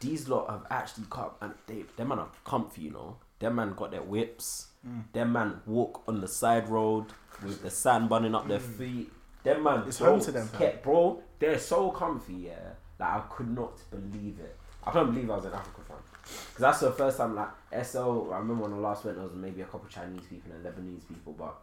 these 0.00 0.28
lot 0.28 0.50
have 0.50 0.66
actually 0.70 1.06
come 1.10 1.30
and 1.40 1.54
they 1.66 1.84
them 1.96 2.08
man 2.08 2.20
are 2.20 2.28
comfy, 2.44 2.82
you 2.82 2.90
know. 2.90 3.16
Them 3.38 3.56
man 3.56 3.74
got 3.74 3.90
their 3.90 4.02
whips. 4.02 4.68
Mm. 4.86 5.04
Them 5.12 5.32
man 5.32 5.60
walk 5.66 6.02
on 6.06 6.20
the 6.20 6.28
side 6.28 6.68
road 6.68 7.06
with 7.42 7.62
the 7.62 7.70
sand 7.70 8.08
bunning 8.08 8.34
up 8.34 8.46
their 8.46 8.60
feet. 8.60 9.10
Them 9.42 9.62
man. 9.62 9.84
It's 9.86 9.98
bro, 9.98 10.10
home 10.10 10.20
to 10.20 10.32
them. 10.32 10.48
Kept, 10.56 10.82
bro, 10.82 11.20
they're 11.38 11.58
so 11.58 11.90
comfy, 11.90 12.34
yeah. 12.34 12.54
Like 12.98 13.08
I 13.08 13.20
could 13.28 13.50
not 13.50 13.78
believe 13.90 14.38
it. 14.40 14.56
I 14.84 14.90
couldn't 14.90 15.14
believe 15.14 15.30
I 15.30 15.36
was 15.36 15.44
in 15.44 15.52
Africa, 15.52 15.80
fam. 15.86 15.96
Cause 16.22 16.58
that's 16.58 16.80
the 16.80 16.92
first 16.92 17.18
time 17.18 17.34
like 17.34 17.84
SO. 17.84 18.30
I 18.32 18.38
remember 18.38 18.64
when 18.64 18.72
I 18.72 18.76
last 18.76 19.04
went, 19.04 19.16
there 19.16 19.26
was 19.26 19.34
maybe 19.34 19.62
a 19.62 19.64
couple 19.64 19.88
Chinese 19.88 20.22
people 20.28 20.52
and 20.52 20.64
Lebanese 20.64 21.06
people, 21.08 21.32
but 21.32 21.56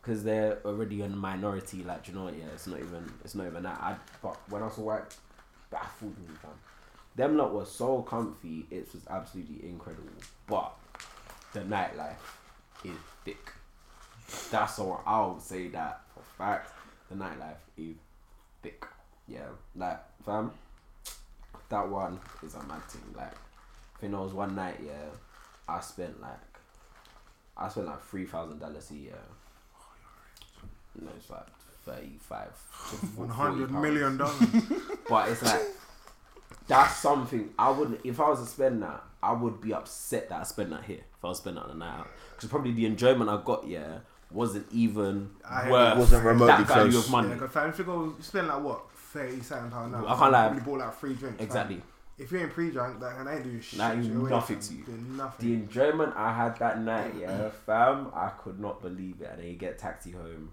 because 0.00 0.24
they're 0.24 0.58
already 0.64 1.02
a 1.02 1.08
minority, 1.08 1.82
like 1.82 2.08
you 2.08 2.14
know 2.14 2.24
what? 2.24 2.36
Yeah, 2.36 2.46
it's 2.52 2.66
not 2.66 2.78
even 2.78 3.12
it's 3.24 3.34
not 3.34 3.46
even 3.46 3.62
that. 3.62 3.78
I 3.80 3.96
but 4.22 4.36
when 4.50 4.62
I 4.62 4.68
saw 4.70 4.82
white, 4.82 5.16
baffled 5.70 6.18
me, 6.18 6.34
fam. 6.42 6.50
Them 7.16 7.36
lot 7.36 7.54
was 7.54 7.70
so 7.70 8.02
comfy. 8.02 8.66
It 8.70 8.88
was 8.92 9.02
absolutely 9.08 9.68
incredible. 9.68 10.10
But 10.48 10.74
the 11.52 11.60
nightlife 11.60 12.16
is 12.84 12.96
thick. 13.24 13.52
That's 14.50 14.78
all 14.80 15.00
I 15.06 15.24
would 15.26 15.40
say 15.40 15.68
that 15.68 16.03
fact. 16.38 16.72
The 17.10 17.16
nightlife 17.16 17.56
is 17.76 17.96
thick. 18.62 18.84
Yeah, 19.28 19.46
like 19.76 20.00
fam. 20.24 20.52
That 21.68 21.88
one 21.88 22.20
is 22.42 22.54
a 22.54 22.62
mad 22.64 22.82
thing. 22.88 23.02
Like, 23.16 23.32
I 23.32 23.98
think 24.00 24.12
there 24.12 24.20
was 24.20 24.32
one 24.32 24.54
night. 24.54 24.80
Yeah, 24.84 24.92
I 25.68 25.80
spent 25.80 26.20
like, 26.20 26.38
I 27.56 27.68
spent 27.68 27.86
like 27.86 28.02
three 28.04 28.26
thousand 28.26 28.58
dollars 28.60 28.90
a 28.90 28.94
year. 28.94 29.18
No, 31.00 31.10
it's 31.16 31.28
like 31.30 31.46
thirty-five 31.84 32.52
One 33.16 33.28
40 33.28 33.32
hundred 33.32 33.70
million 33.70 34.16
dollars. 34.18 34.38
But 35.08 35.28
it's 35.30 35.42
like 35.42 35.62
that's 36.68 36.96
something 36.96 37.50
I 37.58 37.70
wouldn't. 37.70 38.00
If 38.04 38.20
I 38.20 38.28
was 38.30 38.40
to 38.40 38.46
spend 38.46 38.82
that, 38.82 39.02
I 39.22 39.32
would 39.32 39.60
be 39.60 39.74
upset 39.74 40.28
that 40.28 40.40
I 40.40 40.44
spent 40.44 40.70
that 40.70 40.84
here. 40.84 41.00
If 41.18 41.24
I 41.24 41.28
was 41.28 41.38
spending 41.38 41.62
that 41.62 41.70
on 41.70 41.76
a 41.76 41.78
night 41.78 41.98
out, 42.00 42.08
because 42.34 42.48
probably 42.48 42.72
the 42.72 42.86
enjoyment 42.86 43.28
I 43.28 43.40
got 43.44 43.66
yeah 43.66 43.98
wasn't 44.34 44.66
even 44.72 45.30
I 45.48 45.62
hear 45.62 45.72
worth. 45.72 45.98
Wasn't 45.98 46.24
remotely 46.24 46.46
that 46.64 46.66
value 46.66 46.92
close. 46.92 47.04
of 47.06 47.10
money. 47.10 47.28
Yeah, 47.28 47.34
because 47.34 47.50
fam, 47.52 47.70
if 47.70 47.78
you 47.78 47.84
go 47.84 48.04
you 48.04 48.16
spend 48.20 48.48
like 48.48 48.62
what 48.62 48.90
thirty 48.92 49.40
seven 49.40 49.70
pound 49.70 49.92
now, 49.92 50.06
I 50.06 50.18
can't 50.18 50.32
lie. 50.32 50.52
You 50.54 50.60
bought 50.60 50.78
like 50.80 50.94
free 50.94 51.14
drinks. 51.14 51.38
fam. 51.38 51.46
exactly. 51.46 51.82
If 52.16 52.30
you 52.30 52.38
ain't 52.38 52.52
pre-drunk, 52.52 53.00
like, 53.02 53.16
and 53.18 53.28
I 53.28 53.34
ain't 53.34 53.42
doing 53.42 53.60
shit. 53.60 53.76
That 53.78 53.94
ain't 53.96 54.04
straight 54.04 54.16
away, 54.16 54.30
nothing 54.30 54.56
fam. 54.60 54.68
to 54.68 54.74
you. 54.74 54.84
Doing 54.84 55.20
The 55.40 55.52
enjoyment 55.54 56.12
I 56.16 56.32
had 56.32 56.56
that 56.60 56.80
night, 56.80 57.12
yeah, 57.18 57.48
fam, 57.66 58.12
I 58.14 58.28
could 58.28 58.60
not 58.60 58.80
believe 58.80 59.20
it. 59.20 59.30
And 59.32 59.40
then 59.40 59.46
you 59.48 59.54
get 59.54 59.80
taxi 59.80 60.12
home, 60.12 60.52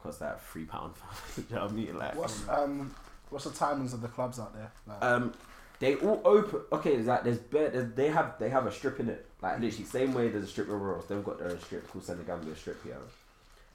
cost 0.00 0.20
that 0.20 0.40
three 0.46 0.64
pound. 0.66 0.94
fam. 0.96 1.44
you 1.50 1.56
know 1.56 1.62
what 1.62 1.70
I 1.72 1.74
mean? 1.74 1.98
Like, 1.98 2.14
What's 2.14 2.48
um 2.48 2.94
what's 3.30 3.44
the 3.44 3.50
timings 3.50 3.92
of 3.92 4.02
the 4.02 4.08
clubs 4.08 4.38
out 4.38 4.54
there? 4.54 4.70
Like, 4.86 5.02
Um, 5.02 5.32
they 5.80 5.96
all 5.96 6.20
open. 6.24 6.60
Okay, 6.72 6.94
it's 6.94 7.08
like 7.08 7.24
there's, 7.24 7.38
bed. 7.38 7.72
there's 7.72 7.92
they 7.94 8.08
have 8.10 8.38
they 8.38 8.48
have 8.50 8.66
a 8.66 8.70
strip 8.72 9.00
in 9.00 9.08
it. 9.08 9.26
Like 9.44 9.60
literally 9.60 9.84
same 9.84 10.14
way 10.14 10.28
there's 10.28 10.44
a 10.44 10.46
strip 10.46 10.68
of 10.68 10.80
Royals. 10.80 11.06
They've 11.06 11.22
got 11.24 11.38
their 11.38 11.50
own 11.50 11.60
strip 11.60 11.86
called 11.90 12.04
Senegambia 12.04 12.56
strip 12.56 12.82
here. 12.82 12.94
And 12.94 13.02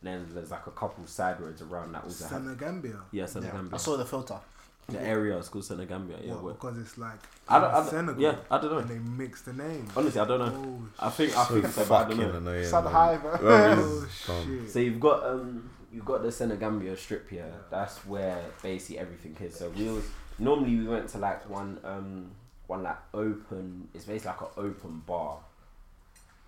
then 0.01 0.27
there's 0.34 0.49
like 0.51 0.65
a 0.65 0.71
couple 0.71 1.05
side 1.05 1.39
roads 1.39 1.62
around 1.62 1.91
that 1.93 2.03
also 2.03 2.23
have. 2.25 2.34
Senegambia. 2.41 2.91
Yeah, 3.12 3.21
yeah, 3.21 3.25
Senegambia. 3.27 3.75
I 3.75 3.77
saw 3.77 3.95
the 3.97 4.05
filter. 4.05 4.39
the 4.88 4.99
area 4.99 5.38
is 5.38 5.47
called 5.49 5.65
Senegambia. 5.65 6.17
Yeah, 6.23 6.34
What, 6.34 6.43
where- 6.43 6.53
because 6.53 6.77
it's 6.79 6.97
like 6.97 7.19
I 7.47 7.60
don't, 7.60 7.69
I 7.71 7.73
don't, 7.82 7.89
Senegal. 7.89 8.21
yeah, 8.21 8.36
I 8.49 8.58
don't 8.60 8.71
know. 8.71 8.77
And 8.79 8.89
they 8.89 8.97
mix 8.97 9.41
the 9.43 9.53
names. 9.53 9.91
Honestly, 9.95 10.19
I 10.19 10.25
don't 10.25 10.39
know. 10.39 10.82
Oh, 10.99 11.05
I 11.08 11.10
think 11.12 11.38
I 11.38 11.45
So 11.45 11.53
think 11.62 11.67
so, 11.67 11.86
but 11.86 12.05
I 12.05 12.10
don't 12.10 12.17
know. 12.19 12.38
annoying. 12.38 12.65
Sad 12.65 12.84
man. 12.86 12.93
high, 12.93 13.17
bro. 13.17 13.38
oh 13.41 14.08
Dumb. 14.25 14.62
shit. 14.63 14.71
So 14.71 14.79
you've 14.79 14.99
got 14.99 15.23
um 15.23 15.69
you've 15.93 16.05
got 16.05 16.23
the 16.23 16.32
Senegambia 16.32 16.97
strip 16.97 17.29
here. 17.29 17.53
That's 17.69 17.97
where 18.08 18.41
basically 18.63 18.97
everything 18.99 19.38
is. 19.45 19.53
So 19.55 19.69
we 19.69 19.84
was 19.89 20.05
normally 20.39 20.75
we 20.77 20.88
went 20.88 21.08
to 21.10 21.17
like 21.19 21.47
one 21.47 21.77
um 21.84 22.32
one 22.65 22.82
like 22.84 22.97
open. 23.13 23.88
It's 23.93 24.05
basically 24.05 24.32
like 24.32 24.41
an 24.41 24.47
open 24.65 25.03
bar. 25.05 25.38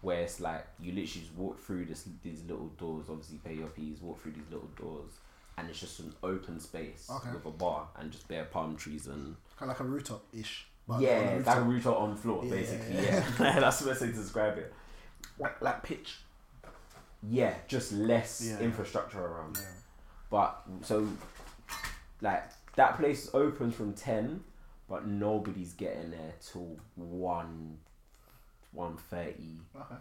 Where 0.01 0.21
it's 0.21 0.39
like 0.39 0.65
you 0.79 0.87
literally 0.93 1.05
just 1.21 1.33
walk 1.35 1.59
through 1.59 1.85
this 1.85 2.07
these 2.23 2.41
little 2.47 2.67
doors. 2.77 3.05
Obviously, 3.09 3.37
pay 3.43 3.53
your 3.55 3.67
fees. 3.69 3.99
Walk 4.01 4.19
through 4.21 4.31
these 4.33 4.49
little 4.51 4.69
doors, 4.75 5.11
and 5.57 5.69
it's 5.69 5.79
just 5.79 5.99
an 5.99 6.13
open 6.23 6.59
space 6.59 7.07
Okay. 7.11 7.29
with 7.33 7.45
a 7.45 7.51
bar 7.51 7.87
and 7.99 8.11
just 8.11 8.27
bare 8.27 8.45
palm 8.45 8.75
trees 8.75 9.05
and 9.07 9.35
Kind 9.57 9.69
of 9.71 9.79
like 9.79 9.79
a 9.79 9.83
rooftop 9.83 10.23
ish. 10.33 10.65
yeah, 10.99 11.39
like 11.45 11.57
a 11.57 11.61
rooftop 11.61 11.99
on 12.01 12.15
floor 12.15 12.43
Yeah. 12.45 12.49
basically. 12.51 12.95
Yeah, 12.95 13.25
that's 13.59 13.79
the 13.79 13.89
best 13.89 14.01
way 14.01 14.07
to 14.07 14.13
describe 14.13 14.57
it. 14.57 14.73
like, 15.37 15.61
like 15.61 15.83
pitch. 15.83 16.17
Yeah, 17.23 17.53
just 17.67 17.91
less 17.93 18.41
Yeah. 18.43 18.59
infrastructure 18.59 19.23
around. 19.23 19.57
Yeah. 19.61 19.67
But 20.31 20.63
so, 20.81 21.07
like 22.21 22.43
that 22.75 22.97
place 22.97 23.29
opens 23.35 23.75
from 23.75 23.93
ten, 23.93 24.43
but 24.89 25.05
nobody's 25.05 25.73
getting 25.73 26.09
there 26.11 26.33
till 26.41 26.77
one, 26.95 27.77
one 28.71 28.97
thirty. 28.97 29.59
Okay. 29.75 29.95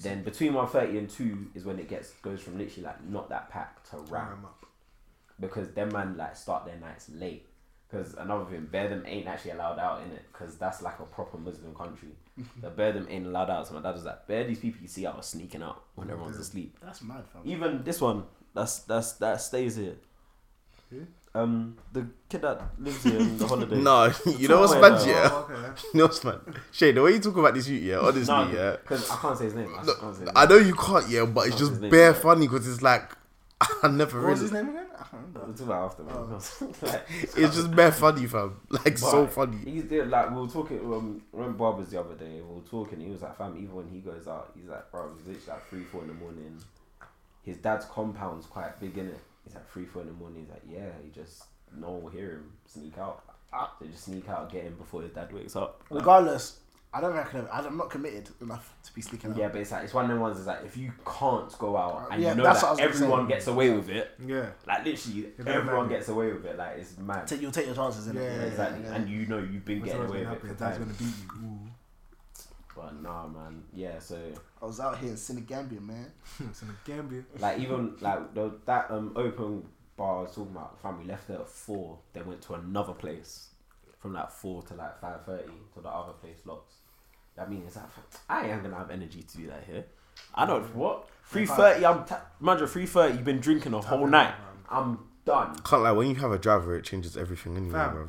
Then 0.00 0.22
between 0.22 0.54
one 0.54 0.68
thirty 0.68 0.98
and 0.98 1.08
two 1.08 1.46
is 1.54 1.64
when 1.64 1.78
it 1.78 1.88
gets 1.88 2.10
goes 2.22 2.40
from 2.40 2.58
literally 2.58 2.84
like 2.84 3.04
not 3.08 3.28
that 3.28 3.50
packed 3.50 3.90
to 3.90 3.98
ram 4.12 4.46
because 5.40 5.70
them 5.72 5.92
man 5.92 6.16
like 6.16 6.36
start 6.36 6.64
their 6.66 6.78
nights 6.78 7.10
late. 7.12 7.46
Because 7.88 8.14
another 8.14 8.44
thing, 8.46 8.66
Bedham 8.70 9.04
ain't 9.06 9.28
actually 9.28 9.52
allowed 9.52 9.78
out 9.78 10.02
in 10.02 10.10
it 10.10 10.24
because 10.32 10.56
that's 10.56 10.82
like 10.82 10.98
a 10.98 11.04
proper 11.04 11.38
Muslim 11.38 11.72
country. 11.74 12.08
the 12.60 12.68
Bedham 12.68 13.06
ain't 13.08 13.26
allowed 13.26 13.48
out. 13.48 13.68
So 13.68 13.74
my 13.74 13.80
dad 13.80 13.94
was 13.94 14.04
like, 14.04 14.26
"Bear 14.26 14.44
these 14.44 14.58
people 14.58 14.82
you 14.82 14.88
see 14.88 15.06
out 15.06 15.16
are 15.16 15.22
sneaking 15.22 15.62
out 15.62 15.84
when 15.94 16.10
everyone's 16.10 16.38
asleep." 16.38 16.76
That's 16.82 17.02
mad, 17.02 17.24
fam. 17.32 17.42
Even 17.44 17.84
this 17.84 18.00
one, 18.00 18.24
that's 18.54 18.80
that's 18.80 19.12
that 19.14 19.40
stays 19.40 19.76
here. 19.76 19.94
Who? 20.90 21.06
Um, 21.36 21.76
the 21.92 22.06
kid 22.28 22.42
that 22.42 22.62
lives 22.78 23.02
here 23.04 23.18
in 23.18 23.36
the 23.36 23.46
holiday. 23.52 23.76
No, 23.76 24.04
you 24.38 24.48
know 24.48 24.60
what's 24.60 24.74
mad, 24.74 25.06
yeah? 25.06 25.28
Oh, 25.30 25.48
okay. 25.50 25.82
You 25.92 25.98
know 25.98 26.04
what's 26.06 26.24
mad? 26.24 26.40
Shay, 26.72 26.92
the 26.92 27.02
way 27.02 27.12
you 27.12 27.20
talk 27.20 27.36
about 27.36 27.54
this 27.54 27.68
youth, 27.68 27.82
yeah, 27.82 27.98
honestly, 27.98 28.34
no, 28.34 28.50
yeah. 28.50 28.76
because 28.76 29.10
I 29.10 29.16
can't 29.16 29.38
say 29.38 29.44
his 29.44 29.54
name. 29.54 29.74
I, 29.76 30.42
I 30.42 30.46
know 30.46 30.56
you 30.56 30.74
can't, 30.74 31.08
yeah, 31.08 31.24
but 31.26 31.48
it's 31.48 31.58
just 31.58 31.80
name, 31.80 31.90
bare 31.90 32.12
yeah. 32.12 32.18
funny 32.18 32.46
because 32.46 32.66
it's 32.66 32.82
like 32.82 33.12
I 33.82 33.88
never 33.88 34.20
What 34.20 34.30
was 34.30 34.40
really. 34.40 34.42
his 34.42 34.52
name 34.52 34.68
again? 34.68 34.86
I 34.94 35.02
can't 35.02 35.12
remember. 35.12 35.40
We'll 35.46 35.54
talk 35.54 35.66
about 35.66 35.84
after, 35.84 36.02
man. 36.02 36.92
like, 36.92 37.06
It's 37.36 37.56
just 37.56 37.74
bare 37.74 37.92
funny, 37.92 38.26
fam. 38.26 38.60
Like 38.68 38.98
so 38.98 39.26
funny. 39.26 39.58
He's 39.64 39.84
there, 39.88 40.04
like 40.04 40.30
we 40.30 40.42
were 40.42 40.48
talking. 40.48 40.78
Um, 40.80 41.22
remember 41.32 41.56
Barbers 41.58 41.88
the 41.88 42.00
other 42.00 42.14
day. 42.14 42.40
We 42.40 42.54
were 42.54 42.60
talking. 42.68 43.00
He 43.00 43.10
was 43.10 43.22
like, 43.22 43.36
"Fam, 43.38 43.56
even 43.56 43.74
when 43.74 43.88
he 43.88 44.00
goes 44.00 44.28
out, 44.28 44.52
he's 44.58 44.68
like, 44.68 44.90
bro, 44.90 45.10
he's 45.16 45.26
literally 45.26 45.48
like 45.48 45.68
three, 45.68 45.84
four 45.84 46.02
in 46.02 46.08
the 46.08 46.14
morning. 46.14 46.58
His 47.42 47.56
dad's 47.58 47.86
compound's 47.86 48.46
quite 48.46 48.78
big 48.78 48.98
in 48.98 49.06
it. 49.06 49.20
He's 49.46 49.54
like 49.54 49.70
three, 49.70 49.86
four 49.86 50.02
in 50.02 50.08
the 50.08 50.14
morning. 50.14 50.40
He's 50.42 50.50
like, 50.50 50.62
yeah, 50.68 50.90
he 51.02 51.10
just 51.10 51.44
no 51.74 51.90
one 51.92 52.02
will 52.02 52.10
hear 52.10 52.30
him 52.32 52.52
sneak 52.66 52.98
out. 52.98 53.22
They 53.80 53.86
just 53.86 54.04
sneak 54.04 54.28
out, 54.28 54.52
get 54.52 54.64
him 54.64 54.74
before 54.74 55.00
his 55.02 55.12
dad 55.12 55.32
wakes 55.32 55.56
up. 55.56 55.82
Regardless, 55.88 56.58
I 56.92 57.00
don't 57.00 57.14
reckon 57.14 57.46
I'm 57.52 57.76
not 57.76 57.88
committed 57.90 58.28
enough 58.42 58.74
to 58.84 58.92
be 58.92 59.00
sneaking 59.00 59.30
out. 59.30 59.36
Yeah, 59.36 59.48
but 59.48 59.60
it's 59.60 59.70
like 59.72 59.84
it's 59.84 59.94
one 59.94 60.04
of 60.04 60.10
them 60.10 60.20
ones. 60.20 60.38
Is 60.38 60.46
like 60.46 60.64
if 60.64 60.76
you 60.76 60.92
can't 61.06 61.56
go 61.58 61.76
out 61.76 61.94
uh, 61.94 62.06
and 62.14 62.22
Yeah, 62.22 62.30
you 62.30 62.34
know 62.36 62.42
that's 62.44 62.60
that 62.62 62.72
what 62.72 62.80
I 62.82 62.86
was 62.86 62.94
everyone 62.96 63.26
say. 63.26 63.34
gets 63.34 63.46
away 63.46 63.70
with 63.70 63.88
it, 63.88 64.10
Yeah. 64.26 64.46
like 64.66 64.84
literally 64.84 65.22
don't 65.38 65.48
everyone 65.48 65.84
matter. 65.86 65.96
gets 65.98 66.08
away 66.08 66.32
with 66.32 66.44
it. 66.44 66.56
Like 66.58 66.78
it's 66.78 66.98
mad. 66.98 67.26
Take, 67.26 67.40
you'll 67.40 67.52
take 67.52 67.66
your 67.66 67.74
chances 67.74 68.08
in 68.08 68.16
Yeah, 68.16 68.22
it. 68.22 68.36
yeah, 68.40 68.46
exactly, 68.46 68.84
yeah. 68.84 68.94
and 68.94 69.08
you 69.08 69.26
know 69.26 69.38
you've 69.38 69.64
been 69.64 69.80
What's 69.80 69.92
getting 69.92 70.06
always 70.06 70.22
away 70.22 70.24
gonna 70.24 70.34
with 70.40 70.44
it 70.44 70.48
happen? 70.48 70.56
for 70.56 70.64
Your 70.64 70.70
dad's 70.70 70.78
gonna 70.78 70.92
beat 70.98 71.40
you. 71.42 71.48
Ooh. 71.48 71.65
But 72.86 73.02
nah, 73.02 73.26
man. 73.26 73.64
Yeah, 73.74 73.98
so 73.98 74.16
I 74.62 74.64
was 74.64 74.78
out 74.78 74.98
here 74.98 75.10
in 75.10 75.16
Senegambia, 75.16 75.80
man. 75.80 76.12
it's 76.48 76.62
in 76.62 76.68
the 76.68 76.74
Gambia. 76.84 77.24
like 77.40 77.58
even 77.58 77.96
like 78.00 78.32
the, 78.32 78.52
that 78.64 78.88
um 78.92 79.12
open 79.16 79.64
bar 79.96 80.18
I 80.18 80.22
was 80.22 80.34
talking 80.36 80.52
about, 80.52 80.80
fam, 80.80 81.00
we 81.00 81.04
left 81.04 81.26
there 81.26 81.40
at 81.40 81.48
four. 81.48 81.98
Then 82.12 82.26
went 82.28 82.42
to 82.42 82.54
another 82.54 82.92
place 82.92 83.48
from 83.98 84.12
like 84.12 84.30
four 84.30 84.62
to 84.62 84.74
like 84.74 85.00
five 85.00 85.24
thirty 85.26 85.50
to 85.74 85.80
the 85.80 85.88
other 85.88 86.12
place 86.12 86.36
locks. 86.44 86.74
That 87.34 87.50
means 87.50 87.74
that 87.74 87.90
I 88.28 88.48
ain't 88.48 88.62
gonna 88.62 88.76
have 88.76 88.92
energy 88.92 89.22
to 89.22 89.36
do 89.36 89.48
that 89.48 89.64
here. 89.66 89.84
I 90.32 90.46
don't 90.46 90.62
what 90.76 91.08
three 91.24 91.46
thirty. 91.46 91.84
I'm 91.84 92.04
ta- 92.04 92.22
imagine 92.40 92.68
three 92.68 92.86
thirty. 92.86 93.14
You've 93.14 93.24
been 93.24 93.40
drinking 93.40 93.72
the 93.72 93.80
whole 93.80 94.06
night. 94.06 94.34
I'm 94.70 95.00
done. 95.24 95.56
Can't 95.64 95.82
lie. 95.82 95.90
When 95.90 96.08
you 96.08 96.14
have 96.14 96.30
a 96.30 96.38
driver, 96.38 96.76
it 96.78 96.84
changes 96.84 97.16
everything 97.16 97.56
anyway, 97.56 97.72
Fam. 97.72 97.92
bro. 97.94 98.08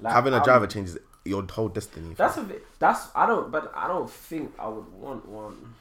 Like, 0.00 0.14
Having 0.14 0.32
a 0.32 0.36
I'm- 0.36 0.44
driver 0.44 0.66
changes 0.66 0.96
your 1.24 1.44
whole 1.50 1.68
destiny. 1.68 2.14
That's 2.16 2.36
a 2.36 2.42
bit. 2.42 2.64
That's 2.78 3.08
I 3.14 3.26
don't. 3.26 3.50
But 3.50 3.72
I 3.74 3.88
don't 3.88 4.10
think 4.10 4.52
I 4.58 4.68
would 4.68 4.92
want 4.92 5.28
one. 5.28 5.74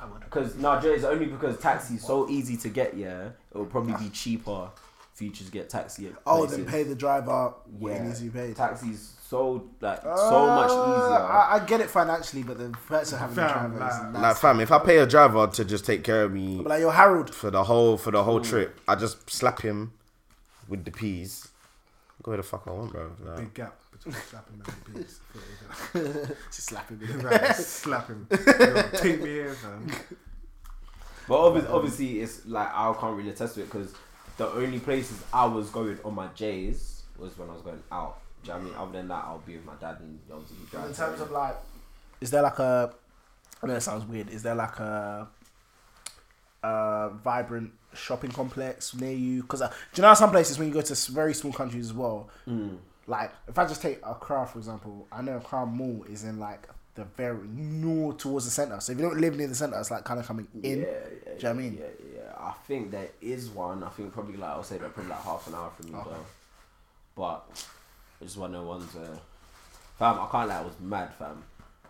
I 0.00 0.06
would. 0.06 0.20
Because 0.20 0.54
no, 0.56 0.80
Jay, 0.80 0.90
it's 0.94 1.04
only 1.04 1.26
because 1.26 1.58
taxi's 1.58 2.04
so 2.06 2.28
easy 2.28 2.56
to 2.58 2.68
get. 2.68 2.96
Yeah, 2.96 3.26
it 3.50 3.56
will 3.56 3.66
probably 3.66 3.94
be 3.94 4.08
cheaper 4.10 4.68
for 5.14 5.24
you 5.24 5.30
to 5.30 5.36
just 5.36 5.52
get 5.52 5.68
taxi. 5.68 6.06
At 6.06 6.14
Oh, 6.26 6.38
places. 6.40 6.56
then 6.58 6.66
pay 6.66 6.82
the 6.84 6.94
driver 6.94 7.52
what 7.78 7.90
Yeah, 7.92 7.98
he 8.02 8.04
needs 8.08 8.18
to 8.20 8.24
be 8.24 8.30
paid. 8.30 8.56
Taxi's 8.56 9.14
so 9.28 9.68
like 9.80 10.02
so 10.02 10.46
much 10.46 10.70
Uh, 10.70 10.74
easier. 10.74 11.26
I, 11.26 11.48
I 11.60 11.64
get 11.66 11.80
it 11.80 11.90
financially, 11.90 12.42
but 12.42 12.58
the 12.58 12.68
perks 12.88 13.12
of 13.12 13.18
having 13.18 13.38
a 13.38 13.48
Fam, 13.48 13.70
driver 13.72 13.74
is 13.74 13.80
like- 14.00 14.12
nice. 14.12 14.22
like, 14.22 14.36
fam, 14.36 14.60
if 14.60 14.70
I 14.72 14.78
pay 14.78 14.98
a 14.98 15.06
driver 15.06 15.46
to 15.46 15.64
just 15.64 15.84
take 15.86 16.02
care 16.04 16.24
of 16.24 16.32
me 16.32 16.58
But 16.58 16.66
like, 16.68 16.80
yo, 16.80 16.90
Harold, 16.90 17.34
for 17.34 17.50
the 17.50 17.64
whole 17.64 17.96
for 17.96 18.10
the 18.10 18.22
whole 18.24 18.40
trip, 18.40 18.80
I 18.88 18.94
just 18.94 19.28
slap 19.30 19.62
him 19.62 19.92
with 20.68 20.84
the 20.84 20.90
peas. 20.90 21.48
Go 22.22 22.30
where 22.32 22.36
the 22.38 22.42
fuck 22.42 22.64
I 22.66 22.70
want, 22.70 22.92
bro. 22.92 23.10
Like, 23.24 23.36
Big 23.36 23.54
gap 23.54 23.74
between 24.04 24.22
slapping 24.28 24.54
and 24.54 24.64
the 24.64 25.00
pigs. 25.00 25.20
just 26.50 26.68
slapping 26.68 26.98
me. 26.98 27.06
Right, 27.06 27.54
slap 27.56 28.08
him. 28.08 28.26
Yo, 28.30 28.82
take 28.94 29.20
me 29.22 29.28
here, 29.30 29.54
fam. 29.54 29.90
but 31.28 31.38
obviously, 31.38 31.70
obviously, 31.70 32.20
it's 32.20 32.46
like 32.46 32.68
I 32.74 32.94
can't 33.00 33.16
really 33.16 33.30
attest 33.30 33.54
to 33.56 33.62
it 33.62 33.70
because 33.70 33.92
the 34.38 34.48
only 34.48 34.78
places 34.80 35.22
I 35.32 35.44
was 35.46 35.70
going 35.70 35.98
on 36.04 36.14
my 36.14 36.28
J's 36.34 37.02
was 37.18 37.36
when 37.38 37.48
I 37.48 37.52
was 37.52 37.62
going 37.62 37.82
out. 37.92 38.18
Do 38.44 38.50
you 38.50 38.54
know 38.58 38.60
what 38.60 38.62
I 38.62 38.70
mean? 38.70 38.74
Other 38.88 38.92
than 38.98 39.08
that, 39.08 39.24
I'll 39.26 39.38
be 39.46 39.56
with 39.56 39.64
my 39.66 39.74
dad 39.80 39.98
and 40.00 40.18
obviously 40.32 40.56
he 40.56 40.62
In 40.64 40.68
drives. 40.82 40.98
terms 40.98 41.20
of 41.20 41.30
like, 41.30 41.56
is 42.20 42.30
there 42.30 42.42
like 42.42 42.58
a? 42.58 42.92
I 43.62 43.66
know 43.68 43.74
it 43.74 43.80
sounds 43.82 44.04
weird. 44.04 44.30
Is 44.30 44.42
there 44.42 44.56
like 44.56 44.80
a, 44.80 45.28
a 46.64 47.10
vibrant 47.22 47.72
shopping 47.94 48.30
complex 48.32 48.94
near 48.94 49.12
you? 49.12 49.42
Because 49.42 49.62
uh, 49.62 49.68
do 49.68 49.74
you 50.00 50.02
know 50.02 50.14
some 50.14 50.30
places 50.30 50.58
when 50.58 50.68
you 50.68 50.74
go 50.74 50.80
to 50.80 51.12
very 51.12 51.34
small 51.34 51.52
countries 51.52 51.86
as 51.86 51.92
well, 51.92 52.28
Mm. 52.48 52.78
Like 53.06 53.30
if 53.48 53.58
I 53.58 53.64
just 53.66 53.82
take 53.82 54.00
a 54.04 54.10
Accra 54.12 54.46
for 54.46 54.58
example, 54.58 55.06
I 55.10 55.22
know 55.22 55.36
Accra 55.36 55.66
Mall 55.66 56.04
is 56.08 56.24
in 56.24 56.38
like 56.38 56.68
the 56.94 57.04
very 57.04 57.46
north 57.48 58.18
towards 58.18 58.44
the 58.44 58.50
center. 58.50 58.78
So 58.80 58.92
if 58.92 58.98
you 58.98 59.04
don't 59.04 59.20
live 59.20 59.36
near 59.36 59.48
the 59.48 59.54
center, 59.54 59.78
it's 59.80 59.90
like 59.90 60.04
kind 60.04 60.20
of 60.20 60.26
coming 60.26 60.46
in. 60.62 60.80
Yeah, 60.80 60.84
yeah, 60.84 60.84
Do 60.84 61.30
you 61.30 61.32
know 61.32 61.38
what 61.38 61.48
I 61.48 61.52
mean? 61.54 61.78
Yeah, 61.80 62.16
yeah. 62.16 62.32
I 62.38 62.52
think 62.66 62.90
there 62.90 63.08
is 63.20 63.48
one. 63.50 63.82
I 63.82 63.88
think 63.90 64.12
probably 64.12 64.36
like 64.36 64.50
I'll 64.50 64.62
say 64.62 64.78
that 64.78 64.92
probably 64.94 65.10
like 65.10 65.22
half 65.22 65.46
an 65.46 65.54
hour 65.54 65.70
from 65.70 65.90
me 65.90 65.98
Okay. 65.98 66.10
though. 66.10 66.26
But 67.14 67.44
it's 68.20 68.32
just 68.32 68.36
one 68.38 68.54
of 68.54 68.62
the 68.62 68.66
ones 68.68 68.90
fam, 69.98 70.18
I 70.18 70.28
can't 70.30 70.48
lie, 70.48 70.58
I 70.58 70.62
was 70.62 70.78
mad, 70.80 71.14
fam. 71.14 71.42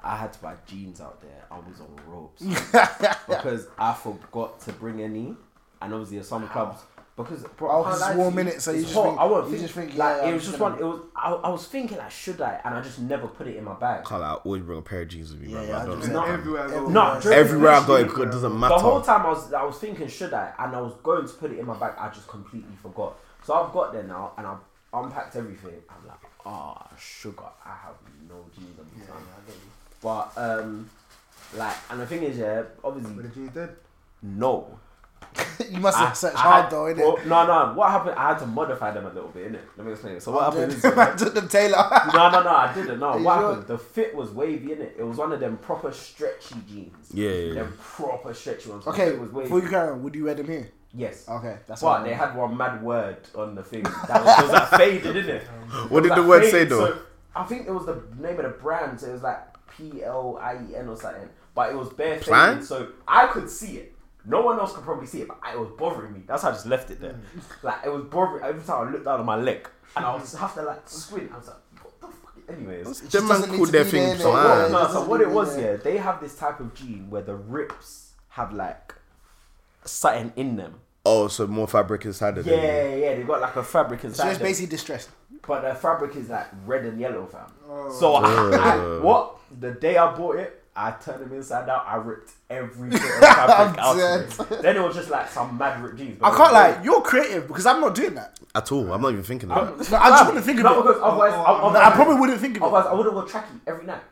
I 0.04 0.16
had 0.16 0.32
to 0.32 0.38
buy 0.40 0.54
jeans 0.66 1.00
out 1.00 1.20
there. 1.22 1.44
I 1.50 1.58
was 1.58 1.80
on 1.80 1.96
ropes 2.08 2.42
because 3.28 3.68
I 3.78 3.94
forgot 3.94 4.60
to 4.62 4.72
bring 4.72 5.00
any, 5.00 5.36
and 5.80 5.94
obviously 5.94 6.22
some 6.24 6.48
clubs 6.48 6.80
because 7.16 7.42
bro, 7.58 7.70
Oh, 7.70 7.80
I 7.80 7.82
can't 7.82 7.84
'cause 7.84 7.94
it's 7.94 8.00
lie 8.02 8.12
to 8.12 8.18
warm 8.18 8.38
you, 8.38 8.50
so 8.60 8.70
you 8.72 8.82
just 8.82 8.94
hot. 8.94 9.04
think- 9.04 9.20
I 9.20 9.24
won't 9.24 9.44
you 9.44 9.50
think, 9.50 9.62
just 9.62 9.74
think, 9.74 9.94
like 9.96 10.16
yeah, 10.16 10.22
it 10.22 10.26
I'm 10.28 10.34
was 10.34 10.42
just 10.42 10.52
just 10.52 10.60
one. 10.62 10.78
It 10.78 10.84
was 10.84 11.00
I, 11.14 11.32
I 11.32 11.48
was 11.50 11.66
thinking 11.66 11.98
like 11.98 12.10
should 12.10 12.40
I, 12.40 12.60
and 12.64 12.74
I 12.74 12.80
just 12.80 12.98
never 13.00 13.26
put 13.28 13.46
it 13.46 13.56
in 13.56 13.64
my 13.64 13.74
bag. 13.74 14.04
can't 14.04 14.20
lie. 14.22 14.30
I 14.30 14.34
always 14.34 14.62
bring 14.62 14.78
a 14.78 14.82
pair 14.82 15.02
of 15.02 15.08
jeans 15.08 15.30
with 15.32 15.42
me, 15.42 15.52
bro. 15.52 15.62
Yeah, 15.62 15.82
I 15.82 15.84
don't 15.84 16.00
yeah, 16.00 16.06
know. 16.06 16.12
Not 16.14 16.28
Everywhere 16.30 16.62
I 16.64 16.70
go. 16.70 16.88
No, 16.88 17.12
Everywhere. 17.12 17.38
Everywhere 17.40 17.72
I 17.72 17.86
go, 17.86 17.94
it 17.96 18.30
doesn't 18.30 18.58
matter. 18.58 18.74
The 18.74 18.80
whole 18.80 19.02
time 19.02 19.26
I 19.26 19.28
was, 19.28 19.52
I 19.52 19.62
was 19.64 19.78
thinking, 19.78 20.08
should 20.08 20.32
I? 20.32 20.52
And 20.58 20.74
I 20.74 20.80
was 20.80 20.94
going 21.02 21.26
to 21.26 21.32
put 21.34 21.50
it 21.52 21.58
in 21.58 21.66
my 21.66 21.74
bag. 21.76 21.94
I 21.98 22.08
just 22.08 22.28
completely 22.28 22.74
forgot. 22.82 23.16
So 23.44 23.54
I've 23.54 23.72
got 23.72 23.92
there 23.92 24.04
now, 24.04 24.32
and 24.38 24.46
I've 24.46 24.58
unpacked 24.94 25.36
everything. 25.36 25.82
I'm 25.90 26.06
like, 26.08 26.18
ah, 26.46 26.88
sugar. 26.98 27.44
I 27.64 27.70
have 27.70 27.94
no 28.28 28.36
jeans 28.54 28.78
on 28.78 28.86
this 28.96 29.06
time. 29.06 29.16
But 30.00 30.32
um, 30.36 30.88
like, 31.54 31.76
and 31.90 32.00
the 32.00 32.06
thing 32.06 32.22
is, 32.22 32.38
yeah, 32.38 32.62
obviously, 32.82 33.14
But 33.14 33.22
the 33.24 33.28
jeans 33.30 33.52
dead. 33.54 33.76
no. 34.22 34.78
you 35.70 35.78
must 35.80 35.98
I- 35.98 36.06
have 36.06 36.16
searched 36.16 36.36
I 36.36 36.40
hard 36.40 36.62
had- 36.64 36.72
though, 36.72 36.84
innit? 36.84 36.98
well, 36.98 37.18
no, 37.26 37.46
no. 37.46 37.74
What 37.74 37.90
happened? 37.90 38.14
I 38.16 38.28
had 38.30 38.38
to 38.40 38.46
modify 38.46 38.90
them 38.90 39.06
a 39.06 39.08
little 39.12 39.30
bit, 39.30 39.52
innit? 39.52 39.60
Let 39.76 39.86
me 39.86 39.92
explain. 39.92 40.20
So 40.20 40.32
what 40.32 40.44
happened 40.52 40.72
is. 40.72 40.84
I 40.84 41.14
took 41.16 41.34
them 41.34 41.48
Taylor. 41.48 41.84
no, 42.12 42.30
no, 42.30 42.42
no, 42.42 42.50
I 42.50 42.72
didn't. 42.74 42.98
No, 43.00 43.16
You 43.16 43.24
what 43.24 43.38
sure? 43.38 43.48
happened? 43.50 43.66
The 43.68 43.78
fit 43.78 44.14
was 44.14 44.30
wavy, 44.30 44.68
innit? 44.68 44.98
It 44.98 45.04
was 45.06 45.16
one 45.16 45.32
of 45.32 45.40
them 45.40 45.56
proper 45.58 45.90
stretchy 45.92 46.56
jeans. 46.68 47.10
Yeah, 47.12 47.30
yeah, 47.30 47.34
yeah. 47.34 47.54
Them 47.62 47.78
proper 47.80 48.34
stretchy 48.34 48.70
ones. 48.70 48.86
Okay, 48.86 49.10
fit 49.10 49.20
was 49.20 49.30
wavy. 49.30 49.44
before 49.46 49.62
you 49.62 49.68
carry 49.68 49.90
on, 49.90 50.02
would 50.02 50.14
you 50.14 50.24
wear 50.24 50.34
them 50.34 50.46
here? 50.48 50.68
Yes. 50.94 51.26
Okay, 51.28 51.56
that's 51.66 51.80
But 51.80 52.00
what 52.00 52.04
they 52.04 52.12
had 52.12 52.36
one 52.36 52.54
mad 52.56 52.82
word 52.82 53.16
on 53.34 53.54
the 53.54 53.62
thing. 53.62 53.82
That 54.08 54.22
was, 54.24 54.42
was 54.42 54.52
like 54.52 54.68
faded, 54.70 55.14
didn't 55.14 55.36
it? 55.36 55.42
What 55.88 56.04
It 56.04 56.08
did 56.10 56.18
the 56.18 56.20
like 56.20 56.28
word 56.28 56.50
say 56.50 56.64
though? 56.64 56.86
So 56.86 56.98
I 57.34 57.44
think 57.44 57.66
it 57.66 57.70
was 57.70 57.86
the 57.86 58.02
name 58.18 58.36
of 58.38 58.42
the 58.42 58.50
brand. 58.50 59.00
So 59.00 59.08
it 59.08 59.12
was 59.14 59.22
like 59.22 59.38
P 59.74 60.04
L 60.04 60.38
I 60.38 60.56
E 60.56 60.76
N 60.76 60.88
or 60.88 60.96
something. 60.96 61.28
But 61.54 61.70
it 61.70 61.76
was 61.76 61.88
bare 61.90 62.18
faded, 62.18 62.64
so 62.64 62.88
I 63.08 63.26
could 63.28 63.48
see 63.48 63.78
it. 63.78 63.91
No 64.24 64.40
one 64.42 64.58
else 64.58 64.72
could 64.74 64.84
probably 64.84 65.06
see 65.06 65.22
it, 65.22 65.28
but 65.28 65.38
it 65.52 65.58
was 65.58 65.70
bothering 65.76 66.12
me. 66.12 66.20
That's 66.26 66.42
how 66.42 66.50
I 66.50 66.52
just 66.52 66.66
left 66.66 66.90
it 66.90 67.00
there. 67.00 67.12
Mm. 67.14 67.64
Like 67.64 67.78
it 67.84 67.92
was 67.92 68.04
bothering 68.04 68.42
me. 68.42 68.48
every 68.48 68.62
time 68.62 68.86
I 68.86 68.90
looked 68.90 69.04
down 69.04 69.20
on 69.20 69.26
my 69.26 69.36
leg, 69.36 69.68
and 69.96 70.04
I 70.04 70.14
would 70.14 70.22
have 70.22 70.54
to 70.54 70.62
like 70.62 70.82
squint. 70.88 71.30
I 71.32 71.38
was 71.38 71.48
like, 71.48 71.56
what 71.82 72.00
the 72.00 72.06
fuck? 72.08 72.34
Anyways. 72.48 72.86
It 72.86 72.86
just 73.02 73.12
Them 73.12 73.28
man 73.28 73.36
doesn't 73.38 73.50
need 73.50 73.56
called 73.56 73.68
their 73.70 73.84
be 73.84 73.90
thing? 73.90 74.18
So 74.18 74.30
what, 74.30 74.70
no, 74.70 74.88
so 74.88 75.04
what 75.04 75.20
it 75.20 75.30
was, 75.30 75.56
there. 75.56 75.72
yeah, 75.72 75.82
they 75.82 75.96
have 75.96 76.20
this 76.20 76.36
type 76.36 76.60
of 76.60 76.72
jean 76.74 77.10
where 77.10 77.22
the 77.22 77.34
rips 77.34 78.12
have 78.30 78.52
like 78.52 78.94
something 79.84 80.32
in 80.36 80.56
them. 80.56 80.80
Oh, 81.04 81.26
so 81.28 81.48
more 81.48 81.66
fabric 81.66 82.04
inside 82.04 82.38
of 82.38 82.46
Yeah, 82.46 82.56
them. 82.56 82.64
yeah, 82.64 82.96
yeah, 83.10 83.14
they 83.16 83.22
got 83.24 83.40
like 83.40 83.56
a 83.56 83.62
fabric 83.64 84.02
So 84.02 84.08
inside. 84.08 84.28
it's 84.28 84.38
them. 84.38 84.46
basically 84.46 84.70
distressed. 84.70 85.10
But 85.44 85.62
the 85.62 85.74
fabric 85.74 86.14
is 86.14 86.28
like 86.28 86.46
red 86.64 86.84
and 86.84 87.00
yellow, 87.00 87.26
fam. 87.26 87.52
So 87.90 88.14
oh. 88.14 88.52
I, 88.52 88.56
I, 88.56 88.76
oh. 88.76 89.00
what 89.02 89.38
the 89.60 89.72
day 89.72 89.96
I 89.96 90.14
bought 90.14 90.36
it, 90.36 90.61
I 90.74 90.92
turned 90.92 91.20
them 91.22 91.32
inside 91.34 91.68
out. 91.68 91.84
I 91.86 91.96
ripped 91.96 92.32
every 92.48 92.88
bit 92.90 93.02
of 93.02 93.20
fabric 93.20 93.78
out. 93.78 93.98
Of 93.98 94.50
it. 94.52 94.62
Then 94.62 94.76
it 94.76 94.82
was 94.82 94.94
just 94.94 95.10
like 95.10 95.28
some 95.28 95.58
mad 95.58 95.82
ripped 95.82 95.98
jeans. 95.98 96.18
I 96.22 96.34
can't 96.34 96.52
like 96.52 96.84
you're 96.84 97.02
creative 97.02 97.46
because 97.46 97.66
I'm 97.66 97.80
not 97.80 97.94
doing 97.94 98.14
that. 98.14 98.38
At 98.54 98.72
all. 98.72 98.90
I'm 98.92 99.02
not 99.02 99.12
even 99.12 99.22
thinking 99.22 99.50
of 99.50 99.58
um, 99.58 99.68
it. 99.68 99.70
I'm, 99.72 99.78
that. 99.78 99.90
No, 99.90 99.96
I 99.98 100.08
just 100.10 100.26
wouldn't 100.26 100.44
think 100.46 100.58
of 100.60 100.64
no, 100.64 100.80
it. 100.80 100.82
because 100.86 101.02
otherwise, 101.02 101.32
Oh, 101.34 101.42
otherwise, 101.42 101.74
No, 101.74 101.80
I 101.80 101.90
probably 101.90 102.14
wouldn't 102.20 102.40
think 102.40 102.56
of 102.56 102.62
Otherwise, 102.62 102.86
it. 102.86 102.88
I 102.88 102.94
would 102.94 103.04
have 103.06 103.14
worn 103.14 103.26
tracky 103.26 103.60
every 103.66 103.84
night. 103.86 104.02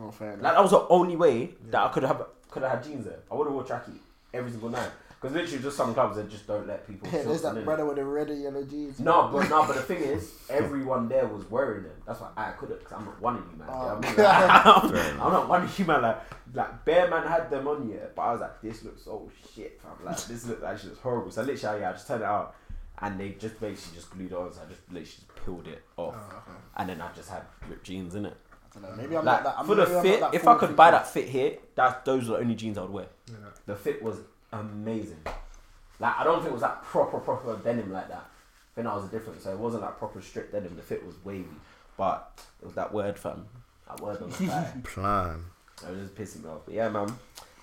Oh, 0.00 0.10
fair 0.10 0.32
enough. 0.32 0.42
Like 0.42 0.52
that 0.54 0.62
was 0.62 0.70
the 0.70 0.86
only 0.88 1.16
way 1.16 1.50
that 1.70 1.80
I 1.82 1.88
could 1.88 2.02
have 2.04 2.22
could 2.50 2.62
have 2.62 2.72
had 2.72 2.84
jeans 2.84 3.04
there. 3.04 3.18
I 3.30 3.34
would 3.34 3.46
have 3.46 3.54
worn 3.54 3.66
tracky 3.66 3.98
every 4.32 4.50
single 4.52 4.68
night. 4.70 4.90
Because 5.24 5.36
literally, 5.36 5.62
just 5.62 5.78
some 5.78 5.94
clubs 5.94 6.16
that 6.16 6.28
just 6.28 6.46
don't 6.46 6.66
let 6.66 6.86
people. 6.86 7.08
Yeah, 7.10 7.22
there's 7.24 7.40
that 7.40 7.56
in. 7.56 7.64
brother 7.64 7.86
with 7.86 7.96
the 7.96 8.04
red 8.04 8.28
and 8.28 8.42
yellow 8.42 8.62
jeans. 8.62 9.00
No, 9.00 9.30
but 9.32 9.48
no, 9.48 9.66
but 9.66 9.74
the 9.74 9.80
thing 9.80 9.96
is, 10.02 10.34
everyone 10.50 11.08
there 11.08 11.26
was 11.26 11.50
wearing 11.50 11.84
them. 11.84 11.94
That's 12.06 12.20
why 12.20 12.28
I 12.36 12.50
couldn't, 12.50 12.80
because 12.80 12.92
I'm 12.92 13.06
not 13.06 13.22
one 13.22 13.36
of 13.36 13.44
you, 13.50 13.56
man. 13.56 13.68
Oh. 13.70 13.80
You 13.82 13.86
know 13.86 13.94
I 13.94 14.00
mean? 14.00 14.14
Oh. 14.18 14.90
Like, 14.92 15.12
I'm 15.24 15.32
not 15.32 15.48
one 15.48 15.62
of 15.62 15.78
you, 15.78 15.84
man. 15.86 16.02
Like, 16.02 16.20
like 16.52 16.84
Bear 16.84 17.08
Man 17.08 17.26
had 17.26 17.48
them 17.48 17.66
on 17.66 17.88
yet, 17.88 18.14
but 18.14 18.20
I 18.20 18.32
was 18.32 18.42
like, 18.42 18.60
this 18.60 18.84
looks 18.84 19.02
so 19.02 19.30
shit, 19.54 19.80
fam. 19.80 19.92
Like, 20.04 20.22
this 20.26 20.46
looks 20.46 20.62
actually 20.62 20.90
looks 20.90 21.00
horrible. 21.00 21.30
So 21.30 21.40
literally, 21.40 21.80
yeah, 21.80 21.88
I 21.88 21.92
just 21.92 22.06
turned 22.06 22.20
it 22.20 22.26
out, 22.26 22.54
and 22.98 23.18
they 23.18 23.30
just 23.30 23.58
basically 23.58 23.96
just 23.96 24.10
glued 24.10 24.34
on. 24.34 24.52
So 24.52 24.60
I 24.60 24.68
just 24.68 24.82
literally 24.88 25.04
just 25.06 25.34
peeled 25.42 25.68
it 25.68 25.82
off, 25.96 26.16
oh, 26.18 26.52
and 26.76 26.90
then 26.90 27.00
I 27.00 27.10
just 27.14 27.30
had 27.30 27.44
ripped 27.66 27.84
jeans 27.86 28.14
in 28.14 28.26
it. 28.26 28.36
I 28.76 28.78
don't 28.78 28.90
know, 28.90 29.02
Maybe 29.02 29.16
I'm 29.16 29.24
Like 29.24 29.42
not 29.42 29.44
that. 29.44 29.58
I'm 29.60 29.66
for 29.66 29.74
the 29.74 29.86
fit, 29.86 30.22
if 30.34 30.46
I 30.46 30.58
could 30.58 30.76
buy 30.76 30.90
that 30.90 31.06
fit 31.06 31.30
here, 31.30 31.56
that 31.76 32.04
those 32.04 32.24
are 32.24 32.32
the 32.32 32.38
only 32.40 32.56
jeans 32.56 32.76
I 32.76 32.82
would 32.82 32.90
wear. 32.90 33.06
Yeah. 33.26 33.36
The 33.64 33.74
fit 33.74 34.02
was 34.02 34.18
amazing. 34.60 35.20
Like 36.00 36.18
I 36.18 36.24
don't 36.24 36.38
think 36.40 36.50
it 36.50 36.54
was 36.54 36.62
like 36.62 36.82
proper 36.82 37.18
proper 37.20 37.56
denim 37.62 37.92
like 37.92 38.08
that. 38.08 38.24
I 38.26 38.74
think 38.74 38.86
that 38.86 38.94
was 38.94 39.04
a 39.04 39.08
difference. 39.08 39.44
So 39.44 39.52
it 39.52 39.58
wasn't 39.58 39.82
like 39.82 39.98
proper 39.98 40.20
strict 40.20 40.52
denim. 40.52 40.74
The 40.76 40.82
fit 40.82 41.04
was 41.06 41.14
wavy, 41.24 41.44
but 41.96 42.40
it 42.60 42.66
was 42.66 42.74
that 42.74 42.92
word 42.92 43.18
fam. 43.18 43.46
That 43.88 44.00
word 44.00 44.20
on 44.22 44.30
the 44.30 44.46
back. 44.46 44.82
Plan. 44.84 45.44
So 45.80 45.88
it 45.88 45.96
was 46.00 46.10
pissing 46.10 46.42
me 46.44 46.50
off. 46.50 46.60
But 46.64 46.74
yeah, 46.74 46.88
man. 46.88 47.08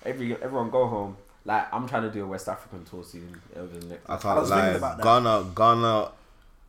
Every 0.06 0.34
everyone 0.36 0.70
go 0.70 0.88
home. 0.88 1.18
Like 1.46 1.74
I'm 1.74 1.88
trying 1.88 2.04
to 2.04 2.12
do 2.12 2.24
a 2.24 2.28
West 2.28 2.48
African 2.48 2.86
tour 2.86 3.04
soon 3.04 3.39
over 3.56 3.78
the 3.78 3.86
next. 3.88 4.10
I 4.10 4.16
I 4.16 4.18
can't 4.18 4.39
was 4.39 4.50
thinking 4.50 4.82
lie. 4.82 4.94
about. 4.94 5.02
Ghana, 5.02 5.46
Ghana, 5.56 6.12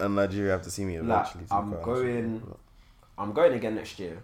and 0.00 0.16
Nigeria 0.16 0.52
have 0.52 0.62
to 0.62 0.70
see 0.70 0.84
me 0.84 0.98
Like, 1.00 1.04
eventually. 1.26 1.44
to 1.44 1.48
be 1.50 1.54
I'm 1.56 1.82
going. 1.82 2.56
I'm 3.18 3.32
going 3.32 3.52
again 3.52 3.74
next 3.76 3.98
year. 3.98 4.18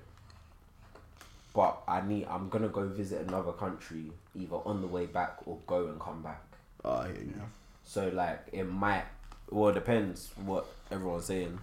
But 1.59 1.83
I 1.89 2.03
need. 2.03 2.25
I'm 2.31 2.49
gonna 2.51 2.69
go 2.69 2.87
visit 2.87 3.27
another 3.27 3.51
country 3.51 4.13
either 4.37 4.55
on 4.65 4.81
the 4.81 4.87
way 4.87 5.07
back 5.07 5.39
or 5.45 5.59
go 5.67 5.89
and 5.89 5.99
come 5.99 6.23
back. 6.23 6.41
Oh, 6.85 7.03
hear 7.03 7.15
you. 7.15 7.43
So 7.83 8.11
like 8.15 8.47
it 8.53 8.63
might. 8.63 9.07
Well, 9.51 9.71
it 9.71 9.75
depends 9.75 10.31
what 10.37 10.67
everyone's 10.93 11.25
saying. 11.25 11.59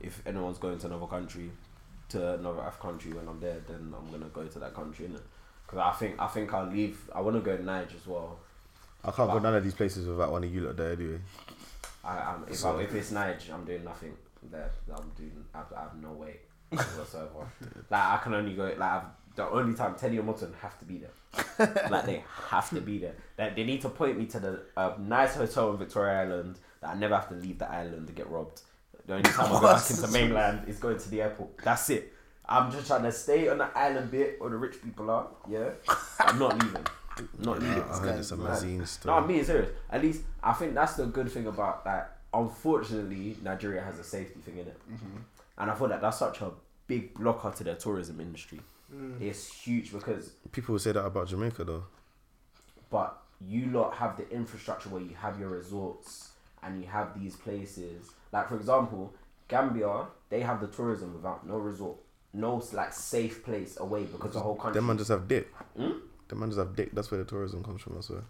If 0.00 0.24
anyone's 0.24 0.58
going 0.58 0.78
to 0.78 0.86
another 0.86 1.08
country, 1.08 1.50
to 2.10 2.34
another 2.34 2.60
African 2.60 2.90
country 2.90 3.12
when 3.12 3.26
I'm 3.26 3.40
there, 3.40 3.58
then 3.66 3.92
I'm 3.92 4.08
gonna 4.12 4.30
go 4.32 4.46
to 4.46 4.58
that 4.60 4.72
country, 4.72 5.06
innit? 5.06 5.20
Because 5.66 5.80
I 5.80 5.98
think 5.98 6.20
I 6.20 6.28
think 6.28 6.54
I'll 6.54 6.70
leave. 6.70 7.10
I 7.12 7.20
want 7.20 7.34
to 7.34 7.40
go 7.40 7.56
to 7.56 7.64
Niger 7.64 7.96
as 8.00 8.06
well. 8.06 8.38
I 9.02 9.10
can't 9.10 9.32
go 9.32 9.40
none 9.40 9.56
of 9.56 9.64
these 9.64 9.74
places 9.74 10.06
without 10.06 10.30
one 10.30 10.44
of 10.44 10.54
you 10.54 10.60
lot 10.60 10.76
there 10.76 10.92
anyway. 10.92 11.18
I, 12.04 12.18
I'm, 12.18 12.44
if, 12.48 12.64
I, 12.64 12.82
if 12.82 12.94
it's 12.94 13.10
Niger, 13.10 13.52
I'm 13.52 13.64
doing 13.64 13.82
nothing 13.82 14.16
there. 14.48 14.70
I'm 14.96 15.10
doing. 15.16 15.44
I, 15.52 15.62
I 15.76 15.80
have 15.80 16.00
no 16.00 16.12
way 16.12 16.36
whatsoever. 16.70 17.48
like 17.90 18.00
I 18.00 18.20
can 18.22 18.34
only 18.34 18.54
go. 18.54 18.66
Like 18.66 18.80
I've, 18.80 19.02
the 19.40 19.50
only 19.50 19.74
time 19.74 19.94
Teddy 19.94 20.18
and 20.18 20.26
Morton 20.26 20.52
have 20.60 20.78
to 20.78 20.84
be 20.84 20.98
there. 20.98 21.88
like 21.90 22.04
they 22.04 22.22
have 22.48 22.68
to 22.70 22.80
be 22.80 22.98
there. 22.98 23.14
Like 23.38 23.56
they 23.56 23.64
need 23.64 23.80
to 23.80 23.88
point 23.88 24.18
me 24.18 24.26
to 24.26 24.38
the 24.38 24.60
uh, 24.76 24.92
nice 24.98 25.34
hotel 25.34 25.70
in 25.70 25.78
Victoria 25.78 26.20
Island 26.20 26.58
that 26.82 26.90
I 26.90 26.94
never 26.94 27.14
have 27.14 27.28
to 27.30 27.34
leave 27.34 27.58
the 27.58 27.70
island 27.70 28.06
to 28.08 28.12
get 28.12 28.28
robbed. 28.28 28.60
The 29.06 29.14
only 29.14 29.30
time 29.30 29.46
I 29.46 29.60
go 29.60 29.72
back 29.72 29.90
into 29.90 30.08
mainland 30.12 30.68
is 30.68 30.78
going 30.78 30.98
to 30.98 31.08
the 31.10 31.22
airport. 31.22 31.56
That's 31.64 31.88
it. 31.88 32.12
I'm 32.46 32.70
just 32.70 32.86
trying 32.86 33.04
to 33.04 33.12
stay 33.12 33.48
on 33.48 33.58
the 33.58 33.78
island 33.78 34.10
bit 34.10 34.40
where 34.40 34.50
the 34.50 34.56
rich 34.56 34.82
people 34.82 35.10
are. 35.10 35.28
Yeah, 35.48 35.70
I'm 36.18 36.38
not 36.38 36.62
leaving. 36.62 36.86
Not 37.38 37.60
leaving. 37.60 37.82
I 37.82 37.98
heard 37.98 38.18
it's 38.18 38.30
a 38.32 38.36
Mazine 38.36 38.78
No, 38.78 38.84
story. 38.86 39.14
I'm 39.14 39.26
being 39.26 39.44
serious. 39.44 39.68
At 39.90 40.00
least 40.00 40.22
I 40.42 40.54
think 40.54 40.74
that's 40.74 40.94
the 40.94 41.04
good 41.04 41.30
thing 41.30 41.46
about 41.46 41.84
that. 41.84 42.16
Unfortunately, 42.32 43.36
Nigeria 43.42 43.82
has 43.82 43.98
a 43.98 44.04
safety 44.04 44.40
thing 44.40 44.56
in 44.58 44.68
it, 44.68 44.80
and 45.58 45.70
I 45.70 45.74
thought 45.74 45.90
that 45.90 46.00
that's 46.00 46.18
such 46.18 46.40
a 46.40 46.50
big 46.86 47.12
blocker 47.14 47.52
to 47.56 47.64
their 47.64 47.74
tourism 47.74 48.20
industry. 48.20 48.60
It's 49.20 49.46
huge 49.52 49.92
because, 49.92 50.32
People 50.52 50.72
would 50.74 50.82
say 50.82 50.92
that 50.92 51.04
about 51.04 51.28
Jamaica 51.28 51.64
though. 51.64 51.84
but 52.90 53.20
you 53.40 53.66
lot 53.66 53.94
have 53.94 54.16
the 54.16 54.28
infrastructure 54.30 54.88
where 54.90 55.00
you 55.00 55.14
have 55.14 55.38
your 55.40 55.48
resorts 55.48 56.30
and 56.62 56.80
you 56.82 56.88
have 56.88 57.18
these 57.18 57.36
places. 57.36 58.10
Like 58.32 58.48
for 58.48 58.56
example, 58.56 59.14
Gambia, 59.48 60.06
they 60.28 60.40
have 60.40 60.60
the 60.60 60.66
tourism 60.66 61.14
without 61.14 61.46
no 61.46 61.56
resort, 61.58 61.96
no 62.32 62.62
like 62.72 62.92
safe 62.92 63.44
place 63.44 63.78
away 63.80 64.04
because 64.04 64.34
the 64.34 64.40
whole 64.40 64.56
country. 64.56 64.74
Them 64.74 64.86
man 64.86 64.98
just 64.98 65.10
have 65.10 65.26
dick. 65.28 65.48
Hmm? 65.76 65.92
Them 66.28 66.40
man 66.40 66.50
just 66.50 66.58
have 66.58 66.76
dick. 66.76 66.90
That's 66.92 67.10
where 67.10 67.18
the 67.18 67.24
tourism 67.24 67.62
comes 67.64 67.80
from. 67.82 67.96
I 67.98 68.00
swear. 68.02 68.22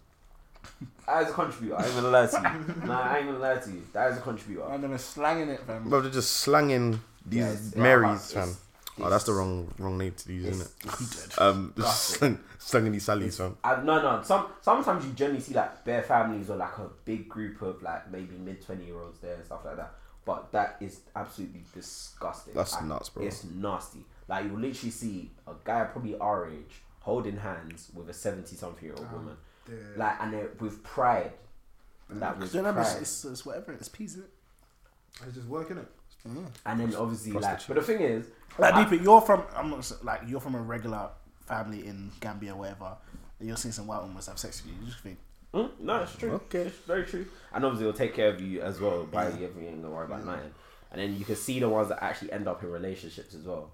That 1.07 1.23
is 1.23 1.29
a 1.29 1.33
contributor. 1.33 1.75
I 1.79 1.85
ain't 1.85 1.95
gonna 1.95 2.07
lie 2.09 2.27
to 2.27 2.37
you. 2.77 2.85
nah, 2.87 3.01
I 3.01 3.17
ain't 3.17 3.27
gonna 3.27 3.39
lie 3.39 3.57
to 3.57 3.69
you. 3.71 3.83
That 3.93 4.11
is 4.11 4.17
a 4.19 4.21
contributor. 4.21 4.69
Man, 4.69 4.81
them 4.81 4.93
is 4.93 5.03
slanging 5.03 5.49
it, 5.49 5.59
fam. 5.65 5.89
Bro, 5.89 6.01
they're 6.01 6.11
just 6.11 6.31
slanging 6.31 7.01
these 7.25 7.39
Yeah, 7.39 7.49
it's- 7.51 7.75
Marys, 7.75 8.31
yeah, 8.33 8.41
fam. 8.41 8.49
it's- 8.49 8.59
Oh, 8.99 9.09
that's 9.09 9.23
the 9.23 9.33
wrong 9.33 9.73
wrong 9.79 9.97
name 9.97 10.13
to 10.13 10.33
use, 10.33 10.45
isn't 10.47 10.67
it? 10.85 11.37
Um, 11.41 11.73
That's 11.77 12.13
it. 12.13 12.17
slang, 12.17 12.39
slanging 12.59 12.91
these 12.91 13.05
Sallys, 13.07 13.37
fam. 13.37 13.57
I, 13.63 13.81
no, 13.81 14.01
no. 14.01 14.21
Some 14.21 14.47
sometimes 14.61 15.05
you 15.05 15.13
generally 15.13 15.39
see 15.39 15.53
like 15.53 15.83
bare 15.85 16.03
families 16.03 16.49
or 16.49 16.57
like 16.57 16.77
a 16.77 16.89
big 17.05 17.29
group 17.29 17.61
of 17.61 17.81
like 17.81 18.11
maybe 18.11 18.35
mid 18.37 18.63
twenty 18.63 18.85
year 18.85 18.99
olds 18.99 19.19
there 19.19 19.35
and 19.35 19.45
stuff 19.45 19.61
like 19.65 19.77
that. 19.77 19.93
But 20.25 20.51
that 20.51 20.77
is 20.81 20.99
absolutely 21.15 21.61
disgusting. 21.73 22.53
That's 22.53 22.73
Like, 22.75 22.83
nuts, 22.85 23.09
bro. 23.09 23.23
It's 23.25 23.43
nasty. 23.45 24.05
Like 24.27 24.45
you 24.45 24.51
literally 24.57 24.91
see 24.91 25.31
a 25.47 25.53
guy 25.63 25.85
probably 25.85 26.17
our 26.17 26.47
age 26.49 26.81
holding 26.99 27.37
hands 27.37 27.89
with 27.95 28.09
a 28.09 28.13
seventy 28.13 28.55
something 28.55 28.83
year 28.85 28.93
old 28.97 29.11
woman, 29.11 29.37
Yeah. 29.67 29.75
like 29.95 30.21
and 30.21 30.33
they're 30.33 30.49
with 30.59 30.83
pride. 30.83 31.31
Like 32.09 32.39
with 32.39 32.51
Do 32.51 32.57
you 32.57 32.63
pride. 32.65 32.97
It's, 33.01 33.23
it's 33.25 33.45
whatever. 33.45 33.71
It's 33.71 33.87
peas, 33.89 34.11
isn't 34.11 34.25
it? 34.25 34.31
It's 35.27 35.35
just 35.35 35.47
working 35.47 35.77
it. 35.77 35.87
And 36.25 36.79
then 36.79 36.95
obviously 36.95 37.31
like, 37.31 37.41
Prostitute. 37.43 37.67
but 37.75 37.81
the 37.81 37.87
thing 37.93 38.01
is, 38.01 38.25
Like, 38.57 38.73
I- 38.73 38.89
deep, 38.89 39.01
you're 39.01 39.21
from. 39.21 39.43
I'm 39.55 39.69
not 39.69 39.91
like 40.03 40.21
you're 40.27 40.39
from 40.39 40.55
a 40.55 40.61
regular 40.61 41.09
family 41.47 41.85
in 41.87 42.11
Gambia, 42.19 42.53
or 42.53 42.57
whatever. 42.59 42.95
And 43.39 43.47
you're 43.47 43.57
seeing 43.57 43.71
some 43.71 43.87
white 43.87 44.01
women 44.01 44.15
have 44.15 44.37
sex 44.37 44.61
with 44.63 44.73
you. 44.73 44.79
You 44.81 44.85
just 44.87 44.99
think, 44.99 45.17
Mm, 45.53 45.69
no, 45.81 45.97
it's 46.03 46.15
true. 46.15 46.31
Okay. 46.33 46.59
It's 46.67 46.77
very 46.87 47.03
true. 47.03 47.25
And 47.53 47.65
obviously, 47.65 47.87
it'll 47.89 47.97
take 47.97 48.13
care 48.15 48.29
of 48.29 48.39
you 48.39 48.61
as 48.61 48.79
well. 48.79 49.03
Buy 49.05 49.27
you 49.29 49.45
everything, 49.47 49.81
don't 49.81 49.91
worry 49.91 50.05
about 50.05 50.23
nothing. 50.25 50.53
And 50.91 51.01
then 51.01 51.17
you 51.17 51.25
can 51.25 51.35
see 51.35 51.59
the 51.59 51.67
ones 51.67 51.89
that 51.89 52.01
actually 52.03 52.31
end 52.31 52.47
up 52.47 52.63
in 52.63 52.71
relationships 52.71 53.33
as 53.33 53.43
well. 53.43 53.71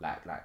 Like, 0.00 0.24
like, 0.24 0.44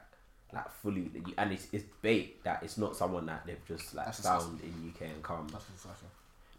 like 0.54 0.70
fully. 0.82 1.10
And 1.38 1.54
it's, 1.54 1.68
it's 1.72 1.86
bait 2.02 2.44
that 2.44 2.64
it's 2.64 2.78
not 2.78 2.98
someone 2.98 3.26
that 3.28 3.46
they've 3.46 3.64
just 3.66 3.94
like 3.96 4.08
That's 4.08 4.20
found 4.22 4.60
in 4.62 4.94
UK 4.94 5.04
and 5.14 5.24
come. 5.24 5.48
that's 5.52 5.66
disgusting. 5.66 6.10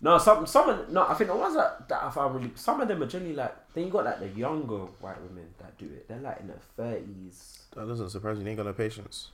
No, 0.04 0.18
some, 0.18 0.46
some, 0.46 0.68
of- 0.68 0.90
no. 0.90 1.06
I 1.08 1.14
think 1.14 1.30
the 1.30 1.36
ones 1.36 1.54
that, 1.54 1.88
that 1.88 2.02
I 2.04 2.10
found 2.10 2.34
really, 2.34 2.50
some 2.56 2.78
of 2.78 2.88
them 2.88 3.02
are 3.02 3.06
generally 3.06 3.34
like. 3.34 3.54
Then 3.72 3.84
you 3.86 3.90
got 3.90 4.04
like 4.04 4.20
the 4.20 4.28
younger 4.28 4.80
white 5.00 5.18
women 5.22 5.46
that 5.58 5.78
do 5.78 5.86
it. 5.86 6.06
They're 6.06 6.18
like 6.20 6.40
in 6.40 6.48
their 6.48 6.58
thirties. 6.76 7.60
That 7.74 7.88
doesn't 7.88 8.10
surprise 8.10 8.36
me. 8.36 8.44
They 8.44 8.50
ain't 8.50 8.58
got 8.58 8.66
no 8.66 8.74
patience. 8.74 9.30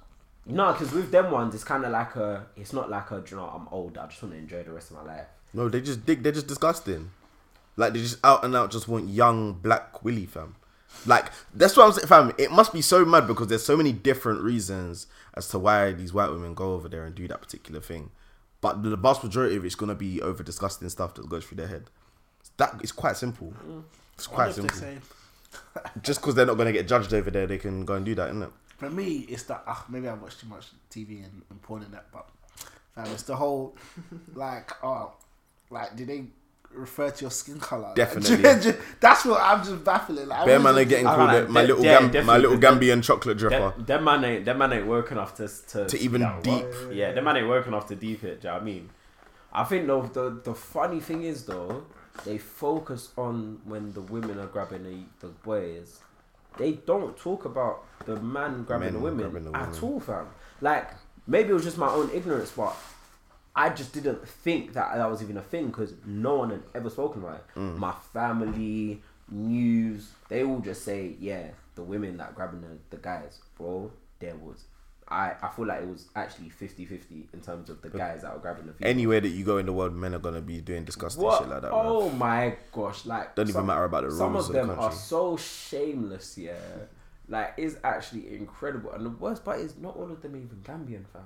No, 0.46 0.72
because 0.72 0.92
with 0.92 1.10
them 1.10 1.32
ones, 1.32 1.56
it's 1.56 1.64
kind 1.64 1.84
of 1.84 1.90
like 1.90 2.14
a. 2.14 2.46
It's 2.56 2.72
not 2.72 2.88
like 2.88 3.10
a. 3.10 3.20
You 3.28 3.36
know, 3.38 3.46
I'm 3.46 3.66
old. 3.72 3.98
I 3.98 4.06
just 4.06 4.22
want 4.22 4.32
to 4.34 4.38
enjoy 4.38 4.62
the 4.62 4.70
rest 4.70 4.92
of 4.92 4.98
my 4.98 5.02
life. 5.02 5.26
No, 5.52 5.68
they 5.68 5.80
just 5.80 6.06
dig. 6.06 6.22
They're 6.22 6.30
just 6.30 6.46
disgusting. 6.46 7.10
Like 7.76 7.92
they 7.92 7.98
just 7.98 8.18
out 8.22 8.44
and 8.44 8.54
out 8.54 8.70
just 8.70 8.86
want 8.86 9.08
young 9.08 9.54
black 9.54 10.04
Willy 10.04 10.26
fam. 10.26 10.54
Like 11.04 11.32
that's 11.52 11.76
what 11.76 11.86
I'm 11.86 11.92
saying, 11.92 12.06
fam. 12.06 12.32
It 12.38 12.52
must 12.52 12.72
be 12.72 12.80
so 12.80 13.04
mad 13.04 13.26
because 13.26 13.48
there's 13.48 13.64
so 13.64 13.76
many 13.76 13.92
different 13.92 14.40
reasons 14.42 15.08
as 15.34 15.48
to 15.48 15.58
why 15.58 15.92
these 15.92 16.12
white 16.12 16.30
women 16.30 16.54
go 16.54 16.74
over 16.74 16.88
there 16.88 17.04
and 17.04 17.14
do 17.14 17.26
that 17.26 17.40
particular 17.42 17.80
thing. 17.80 18.10
But 18.60 18.82
the 18.82 18.96
vast 18.96 19.24
majority 19.24 19.56
of 19.56 19.64
it's 19.64 19.74
gonna 19.74 19.94
be 19.94 20.20
over 20.20 20.42
disgusting 20.42 20.88
stuff 20.88 21.14
that 21.14 21.28
goes 21.28 21.44
through 21.44 21.56
their 21.56 21.68
head. 21.68 21.84
That 22.56 22.76
it's 22.80 22.92
quite 22.92 23.16
simple. 23.16 23.54
It's 24.14 24.26
quite 24.26 24.54
simple. 24.54 24.78
Just 26.02 26.20
because 26.20 26.34
they're 26.34 26.46
not 26.46 26.58
gonna 26.58 26.72
get 26.72 26.86
judged 26.86 27.14
over 27.14 27.30
there, 27.30 27.46
they 27.46 27.58
can 27.58 27.84
go 27.84 27.94
and 27.94 28.04
do 28.04 28.14
that, 28.14 28.28
isn't 28.28 28.42
it? 28.42 28.50
For 28.76 28.90
me, 28.90 29.26
it's 29.28 29.44
that 29.44 29.62
ah, 29.66 29.84
maybe 29.88 30.08
I 30.08 30.14
watch 30.14 30.38
too 30.38 30.46
much 30.46 30.68
TV 30.90 31.24
and, 31.24 31.42
and 31.50 31.60
porn 31.62 31.82
and 31.82 31.92
that, 31.92 32.06
but 32.12 32.28
fam, 32.94 33.06
it's 33.12 33.22
the 33.24 33.36
whole 33.36 33.76
like 34.34 34.72
oh, 34.84 35.12
like 35.70 35.96
did 35.96 36.08
they 36.08 36.24
refer 36.72 37.10
to 37.10 37.20
your 37.22 37.30
skin 37.30 37.58
color? 37.58 37.92
Definitely. 37.94 38.72
That's 39.00 39.24
what 39.24 39.40
I'm 39.40 39.64
just 39.64 39.84
baffling. 39.84 40.28
Like, 40.28 40.46
Bear 40.46 40.58
man 40.60 40.76
are 40.78 40.84
getting 40.84 41.06
I 41.06 41.14
called 41.14 41.28
like 41.32 41.48
my 41.48 41.60
de- 41.62 41.66
little 41.68 41.84
yeah, 41.84 42.08
Gam- 42.08 42.26
my 42.26 42.36
little 42.38 42.56
Gambian 42.58 43.02
chocolate 43.02 43.38
dripper. 43.38 43.76
That, 43.76 43.86
them 43.86 44.04
man 44.04 44.24
ain't 44.24 44.44
them 44.44 44.58
man 44.58 44.72
ain't 44.72 44.86
work 44.86 45.10
enough 45.12 45.34
to 45.36 45.48
to, 45.48 45.86
To 45.86 45.98
even 45.98 46.20
deep. 46.42 46.64
what- 46.64 46.94
Yeah, 46.94 47.12
that 47.12 47.22
man 47.24 47.36
ain't 47.36 47.48
working 47.48 47.72
enough 47.72 47.88
to 47.88 47.96
deep 47.96 48.24
it. 48.24 48.40
Do 48.40 48.48
you 48.48 48.50
know 48.50 48.54
what 48.54 48.62
I 48.62 48.64
mean? 48.64 48.90
I 49.52 49.64
think 49.64 49.86
though 49.86 50.02
the 50.02 50.40
the 50.44 50.54
funny 50.54 51.00
thing 51.00 51.22
is 51.24 51.44
though 51.44 51.84
they 52.24 52.38
focus 52.38 53.10
on 53.16 53.60
when 53.64 53.92
the 53.92 54.00
women 54.02 54.38
are 54.38 54.46
grabbing 54.46 54.84
the, 54.84 55.26
the 55.26 55.32
boys. 55.32 56.00
They 56.58 56.72
don't 56.72 57.16
talk 57.16 57.44
about 57.44 57.84
the 58.04 58.16
man 58.20 58.64
grabbing 58.64 58.86
Men 58.86 58.94
the 58.94 58.98
women 59.00 59.30
grabbing 59.30 59.50
the 59.52 59.58
at 59.58 59.82
all, 59.82 60.00
fam. 60.00 60.26
Like 60.60 60.90
maybe 61.26 61.50
it 61.50 61.54
was 61.54 61.64
just 61.64 61.78
my 61.78 61.88
own 61.88 62.10
ignorance, 62.12 62.50
but 62.56 62.74
I 63.60 63.68
just 63.70 63.92
didn't 63.92 64.26
think 64.26 64.72
that 64.72 64.94
that 64.96 65.10
was 65.10 65.22
even 65.22 65.36
a 65.36 65.42
thing 65.42 65.66
because 65.66 65.92
no 66.06 66.36
one 66.36 66.50
had 66.50 66.62
ever 66.74 66.88
spoken 66.88 67.22
about 67.22 67.36
it. 67.36 67.58
Mm. 67.58 67.76
My 67.76 67.92
family, 68.12 69.02
news, 69.30 70.10
they 70.28 70.44
all 70.44 70.60
just 70.60 70.82
say, 70.82 71.14
yeah, 71.20 71.48
the 71.74 71.82
women 71.82 72.16
that 72.18 72.34
grabbing 72.34 72.62
the, 72.62 72.78
the 72.96 72.96
guys, 73.02 73.38
bro. 73.58 73.90
There 74.18 74.36
was, 74.36 74.64
I 75.08 75.32
I 75.42 75.48
feel 75.48 75.66
like 75.66 75.82
it 75.82 75.88
was 75.88 76.06
actually 76.14 76.50
50-50 76.50 77.32
in 77.32 77.40
terms 77.40 77.70
of 77.70 77.80
the 77.82 77.88
guys 77.88 78.22
that 78.22 78.32
were 78.34 78.40
grabbing 78.40 78.66
the 78.66 78.72
females. 78.74 78.90
Anywhere 78.94 79.20
that 79.20 79.28
you 79.28 79.44
go 79.44 79.56
in 79.58 79.66
the 79.66 79.72
world, 79.72 79.94
men 79.94 80.14
are 80.14 80.18
gonna 80.18 80.42
be 80.42 80.60
doing 80.60 80.84
disgusting 80.84 81.22
What? 81.24 81.40
shit 81.40 81.48
like 81.48 81.62
that. 81.62 81.70
man. 81.70 81.80
oh 81.84 82.10
my 82.10 82.54
gosh! 82.72 83.06
Like 83.06 83.34
Don't 83.34 83.48
even 83.48 83.64
matter 83.66 83.84
about 83.84 84.04
the 84.04 84.10
Some 84.10 84.32
rules 84.34 84.48
of 84.50 84.56
of 84.56 84.66
the 84.66 84.72
them 84.74 84.78
are 84.84 84.92
so 84.92 85.36
shameless. 85.38 86.36
Yeah, 86.38 86.52
like 87.28 87.54
it's 87.56 87.76
actually 87.84 88.34
incredible. 88.34 88.90
And 88.92 89.04
the 89.06 89.10
worst 89.10 89.44
part 89.44 89.60
is 89.60 89.76
not 89.78 89.96
all 89.96 90.10
of 90.10 90.20
them 90.22 90.36
even 90.36 90.58
Gambian, 90.62 91.06
fam. 91.12 91.22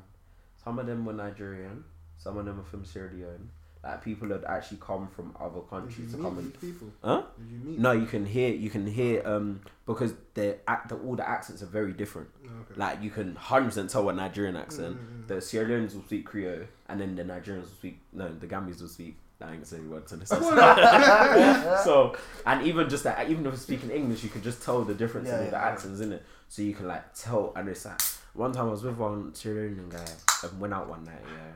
Some 0.62 0.78
of 0.78 0.86
them 0.86 1.04
were 1.04 1.12
Nigerian. 1.12 1.84
Some 2.18 2.38
of 2.38 2.44
them 2.46 2.60
are 2.60 2.64
from 2.64 2.84
Sierra 2.84 3.10
Leone. 3.12 3.50
Like 3.82 4.02
people 4.02 4.28
had 4.30 4.44
actually 4.44 4.78
come 4.80 5.08
from 5.08 5.36
other 5.38 5.60
countries 5.60 6.12
to 6.12 6.16
come 6.16 6.38
and 6.38 6.58
people? 6.58 6.88
Huh? 7.02 7.22
Did 7.38 7.72
you 7.74 7.78
no, 7.78 7.92
you 7.92 8.06
can 8.06 8.24
hear 8.24 8.48
you 8.54 8.70
can 8.70 8.86
hear 8.86 9.20
um 9.26 9.60
because 9.84 10.14
the 10.32 10.56
act 10.66 10.88
the, 10.88 10.96
all 10.96 11.16
the 11.16 11.28
accents 11.28 11.62
are 11.62 11.66
very 11.66 11.92
different. 11.92 12.28
Oh, 12.46 12.48
okay. 12.62 12.80
Like 12.80 13.02
you 13.02 13.10
can 13.10 13.34
hundred 13.36 13.66
percent 13.66 13.90
tell 13.90 14.08
a 14.08 14.12
Nigerian 14.14 14.56
accent. 14.56 14.96
Mm, 14.96 15.00
mm, 15.00 15.24
mm. 15.24 15.26
The 15.28 15.40
Sierra 15.42 15.68
Leoneans 15.68 15.94
will 15.94 16.02
speak 16.02 16.24
Creole, 16.24 16.62
and 16.88 16.98
then 16.98 17.14
the 17.14 17.24
Nigerians 17.24 17.60
will 17.60 17.68
speak 17.68 18.00
no, 18.14 18.32
the 18.32 18.46
Gambians 18.46 18.80
will 18.80 18.88
speak. 18.88 19.16
I 19.42 19.48
ain't 19.48 19.56
gonna 19.56 19.66
say 19.66 19.80
words 19.80 20.10
in 20.14 20.20
this. 20.20 20.30
Oh, 20.32 21.80
so 21.84 22.16
and 22.46 22.66
even 22.66 22.88
just 22.88 23.04
that, 23.04 23.28
even 23.28 23.44
if 23.46 23.58
speaking 23.58 23.90
English, 23.90 24.22
you 24.24 24.30
can 24.30 24.42
just 24.42 24.62
tell 24.62 24.82
the 24.82 24.94
difference 24.94 25.28
Yeah, 25.28 25.38
in 25.40 25.44
yeah, 25.44 25.50
the 25.50 25.56
yeah. 25.56 25.68
accents 25.68 26.00
in 26.00 26.12
it. 26.12 26.22
So 26.48 26.62
you 26.62 26.72
can 26.72 26.86
like 26.86 27.12
tell, 27.14 27.52
and 27.54 27.68
it's 27.68 27.84
like 27.84 28.00
one 28.32 28.52
time 28.52 28.68
I 28.68 28.70
was 28.70 28.82
with 28.82 28.96
one 28.96 29.34
Sierra 29.34 29.68
Leonean 29.68 29.90
guy 29.90 30.06
and 30.48 30.60
went 30.60 30.72
out 30.72 30.88
one 30.88 31.04
night, 31.04 31.20
yeah, 31.26 31.52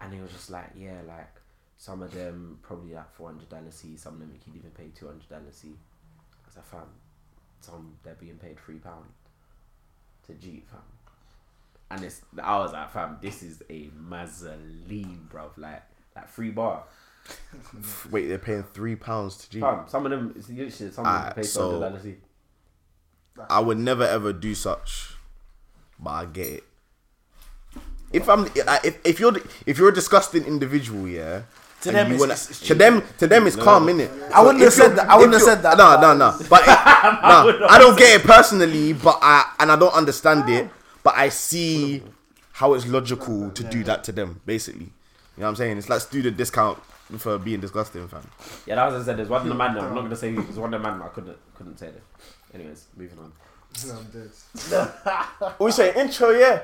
and 0.00 0.12
he 0.14 0.20
was 0.20 0.32
just 0.32 0.50
like, 0.50 0.70
yeah, 0.76 1.00
like 1.06 1.28
some 1.76 2.02
of 2.02 2.12
them 2.12 2.58
probably 2.62 2.94
like 2.94 3.10
four 3.14 3.28
hundred 3.28 3.48
dollars 3.48 3.82
each, 3.84 3.98
some 3.98 4.14
of 4.14 4.20
them 4.20 4.30
you 4.32 4.40
can 4.42 4.54
even 4.58 4.70
pay 4.70 4.88
two 4.94 5.06
hundred 5.06 5.28
dollars 5.28 5.62
each. 5.64 5.70
I 5.72 6.46
was 6.46 6.56
like, 6.56 6.66
fam, 6.66 6.80
some 7.60 7.94
they're 8.02 8.14
being 8.14 8.36
paid 8.36 8.58
three 8.58 8.78
pound 8.78 9.06
to 10.26 10.34
Jeep, 10.34 10.68
fam. 10.70 10.80
and 11.90 12.04
it's 12.04 12.22
I 12.42 12.58
was 12.58 12.72
like, 12.72 12.92
fam, 12.92 13.18
this 13.20 13.42
is 13.42 13.62
a 13.70 13.88
mazzoline, 13.88 15.28
bruv. 15.28 15.56
Like 15.56 15.82
like 16.16 16.28
free 16.28 16.50
bar. 16.50 16.84
Wait, 18.10 18.26
they're 18.28 18.38
paying 18.38 18.64
three 18.64 18.96
pounds 18.96 19.36
to 19.38 19.50
Jeep. 19.50 19.60
Fam, 19.62 19.84
some 19.86 20.04
of 20.06 20.10
them 20.10 20.32
it's 20.36 20.48
literally 20.48 20.92
some 20.92 21.06
of 21.06 21.24
them 21.24 21.32
pay 21.34 21.42
so- 21.42 21.70
so 21.72 21.80
dollars. 21.80 22.06
I 23.48 23.60
would 23.60 23.78
never 23.78 24.04
ever 24.04 24.32
do 24.32 24.54
such, 24.54 25.14
but 25.98 26.10
I 26.10 26.24
get 26.26 26.46
it. 26.48 26.64
If 28.12 28.28
I'm 28.28 28.46
if, 28.84 28.98
if 29.04 29.20
you're 29.20 29.34
if 29.66 29.78
you're 29.78 29.88
a 29.90 29.94
disgusting 29.94 30.44
individual, 30.44 31.06
yeah. 31.08 31.42
To 31.82 31.92
them 31.92 32.06
it's- 32.08 32.20
wanna- 32.20 32.32
it's- 32.34 32.50
it's 32.50 32.60
to 32.68 32.74
them 32.74 33.02
to 33.18 33.26
them 33.26 33.46
it's 33.46 33.56
calm, 33.56 33.86
innit? 33.86 34.10
I 34.32 34.42
wouldn't 34.42 34.62
have 34.64 34.72
said 34.72 34.96
that. 34.96 35.08
I 35.08 35.16
wouldn't 35.16 35.32
have 35.34 35.42
said 35.42 35.62
that. 35.62 35.78
No, 35.78 35.98
no, 36.00 36.14
no. 36.14 36.36
But 36.50 36.66
no, 36.66 37.66
I 37.68 37.78
don't 37.78 37.96
get 37.98 38.20
it 38.20 38.26
personally, 38.26 38.92
but 38.92 39.18
I 39.22 39.50
and 39.60 39.70
I 39.72 39.76
don't 39.76 39.94
understand 39.94 40.48
it. 40.50 40.68
But 41.02 41.14
I 41.16 41.30
see 41.30 42.02
how 42.52 42.74
it's 42.74 42.86
logical 42.86 43.50
to 43.52 43.62
do 43.64 43.82
that 43.84 44.04
to 44.04 44.12
them. 44.12 44.40
Basically, 44.44 44.84
you 44.86 44.92
know 45.38 45.44
what 45.44 45.48
I'm 45.50 45.56
saying? 45.56 45.78
It's 45.78 45.88
like 45.88 46.00
student 46.02 46.36
discount 46.36 46.78
for 47.16 47.38
being 47.38 47.60
disgusting, 47.60 48.06
fam. 48.08 48.28
Yeah, 48.66 48.74
that 48.74 48.84
was 48.86 48.94
what 48.94 49.00
I 49.02 49.04
said. 49.06 49.16
There's 49.16 49.28
one 49.30 49.40
of 49.42 49.48
the 49.48 49.54
man. 49.54 49.78
I'm 49.78 49.94
not 49.94 50.02
gonna 50.02 50.16
say 50.16 50.34
who. 50.34 50.42
There's 50.42 50.58
one 50.58 50.74
of 50.74 50.82
the 50.82 50.86
man. 50.90 51.00
I 51.00 51.08
couldn't 51.08 51.38
couldn't 51.56 51.78
say 51.78 51.86
it. 51.86 52.02
Anyways, 52.52 52.84
moving 52.96 53.18
on. 53.18 53.32
No, 53.86 53.94
I'm 53.94 54.04
dead. 54.10 55.54
We 55.60 55.70
say 55.70 55.94
intro, 55.94 56.30
yeah. 56.30 56.60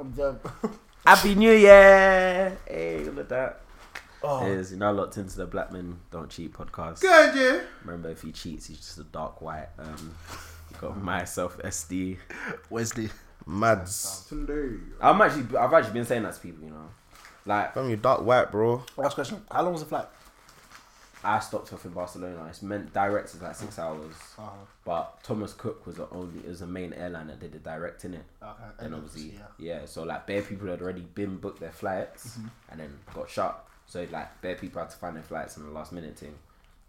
I'm 0.00 0.10
done. 0.12 0.40
Happy 1.06 1.34
New 1.34 1.52
Year! 1.52 2.56
Hey, 2.66 3.04
look 3.04 3.18
at 3.18 3.28
that. 3.28 3.60
Oh, 4.22 4.46
Is 4.46 4.72
you 4.72 4.78
know 4.78 4.92
locked 4.92 5.18
into 5.18 5.36
the 5.36 5.44
Black 5.44 5.72
Men 5.72 5.98
Don't 6.10 6.30
Cheat 6.30 6.54
podcast. 6.54 7.00
Good, 7.00 7.34
yeah. 7.34 7.60
Remember, 7.84 8.08
if 8.08 8.22
he 8.22 8.32
cheats, 8.32 8.66
he's 8.66 8.78
just 8.78 8.98
a 8.98 9.04
dark 9.04 9.42
white. 9.42 9.68
Um, 9.78 10.14
got 10.80 11.00
myself 11.02 11.58
SD. 11.58 12.16
Wesley. 12.70 13.10
Mads. 13.46 14.32
I'm 15.00 15.20
actually, 15.20 15.56
I've 15.56 15.72
actually 15.72 15.92
been 15.92 16.04
saying 16.06 16.22
that 16.22 16.34
to 16.34 16.40
people. 16.40 16.64
You 16.64 16.70
know, 16.70 16.88
like 17.44 17.74
from 17.74 17.88
your 17.88 17.98
dark 17.98 18.22
white, 18.22 18.50
bro. 18.50 18.82
Last 18.96 19.14
question. 19.14 19.42
How 19.50 19.62
long 19.62 19.72
was 19.72 19.82
the 19.82 19.88
flight? 19.88 20.06
I 21.22 21.38
stopped 21.40 21.72
off 21.72 21.84
in 21.84 21.90
Barcelona. 21.92 22.46
It's 22.48 22.62
meant 22.62 22.92
direct 22.94 23.34
is 23.34 23.42
like 23.42 23.54
six 23.54 23.78
hours, 23.78 24.14
Oh, 24.38 24.52
but 24.84 25.22
Thomas 25.22 25.52
Cook 25.52 25.86
was 25.86 25.96
the 25.96 26.08
only, 26.10 26.40
is 26.46 26.60
the 26.60 26.66
main 26.66 26.92
airline 26.94 27.26
that 27.26 27.40
did 27.40 27.52
the 27.52 27.58
direct 27.58 28.04
in 28.06 28.14
it. 28.14 28.24
okay. 28.42 28.84
and 28.84 28.94
obviously 28.94 29.34
yeah. 29.34 29.80
yeah. 29.80 29.84
so 29.84 30.02
like 30.02 30.26
bare 30.26 30.40
people 30.42 30.68
had 30.68 30.80
already 30.80 31.02
been 31.02 31.36
booked 31.36 31.60
their 31.60 31.72
flights 31.72 32.38
and 32.70 32.80
then 32.80 32.90
got 33.14 33.28
shut 33.28 33.66
so 33.86 34.06
like 34.10 34.40
bare 34.40 34.54
people 34.54 34.80
had 34.80 34.88
to 34.90 34.96
find 34.96 35.14
their 35.16 35.22
flights 35.22 35.56
in 35.58 35.64
the 35.64 35.70
last 35.70 35.92
minute 35.92 36.16
thing 36.18 36.34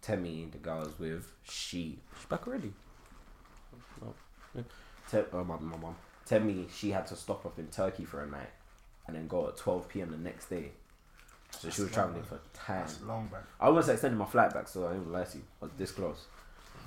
Temi 0.02 0.48
the 0.52 0.58
girl 0.60 0.78
I 0.78 0.86
was 0.86 0.98
with 1.00 1.32
she 1.44 2.00
she's 2.16 2.26
back 2.28 2.48
already 2.48 2.72
oh, 4.06 4.14
yeah. 4.56 4.62
Te- 5.10 5.28
oh, 5.34 5.44
my, 5.44 5.58
my 5.60 5.78
mom 5.78 5.96
Temi 6.26 6.68
she 6.74 6.92
had 6.92 7.06
to 7.08 7.16
stop 7.18 7.46
off 7.46 7.60
in 7.60 7.68
Turkey 7.68 8.06
for 8.06 8.24
a 8.24 8.28
night 8.28 8.50
and 9.08 9.16
then 9.18 9.28
go 9.28 9.48
at 9.50 9.58
12 9.58 9.90
p.m. 9.90 10.12
the 10.12 10.18
next 10.18 10.50
day 10.50 10.72
so 11.52 11.70
she 11.70 11.82
was 11.84 11.92
traveling 11.92 12.24
for 12.24 12.40
time 12.54 12.80
That's 12.86 13.02
long, 13.04 13.28
bro. 13.28 13.40
I 13.60 13.68
almost 13.68 13.90
extended 13.90 14.18
my 14.18 14.26
flight 14.26 14.54
back, 14.54 14.68
so 14.68 14.88
I 14.88 14.94
didn't 14.94 15.12
lie 15.12 15.24
to 15.24 15.38
you. 15.38 15.44
I 15.62 15.66
was 15.66 15.72
this 15.78 15.92
close, 15.92 16.26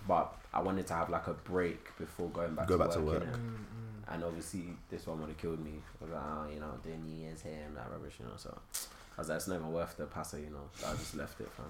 but 0.08 0.34
I 0.52 0.60
wanted 0.60 0.86
to 0.88 0.94
have 0.94 1.10
like 1.10 1.26
a 1.26 1.34
break 1.34 1.96
before 1.98 2.28
going 2.30 2.54
back 2.54 2.66
Go 2.66 2.76
to 2.78 2.84
back 2.84 2.92
to 2.94 3.00
work. 3.00 3.20
work. 3.20 3.24
innit? 3.32 3.36
Mm, 3.36 3.56
mm. 3.56 4.14
And 4.14 4.24
obviously, 4.24 4.64
this 4.90 5.06
one 5.06 5.20
would 5.20 5.28
have 5.28 5.38
killed 5.38 5.64
me. 5.64 5.72
I 6.00 6.04
was 6.04 6.12
like, 6.12 6.22
oh, 6.22 6.46
you 6.52 6.60
know, 6.60 6.72
doing 6.82 7.02
New 7.04 7.24
Year's 7.24 7.40
here 7.42 7.62
and 7.66 7.76
that 7.76 7.90
rubbish, 7.90 8.14
you 8.20 8.26
know. 8.26 8.32
So 8.36 8.56
I 8.72 9.20
was 9.20 9.28
like, 9.28 9.36
it's 9.36 9.48
not 9.48 9.56
even 9.56 9.72
worth 9.72 9.96
the 9.96 10.04
passer, 10.06 10.38
you 10.38 10.50
know. 10.50 10.68
So 10.74 10.86
I 10.88 10.92
just 10.92 11.14
left 11.16 11.40
it, 11.40 11.48
fam. 11.52 11.66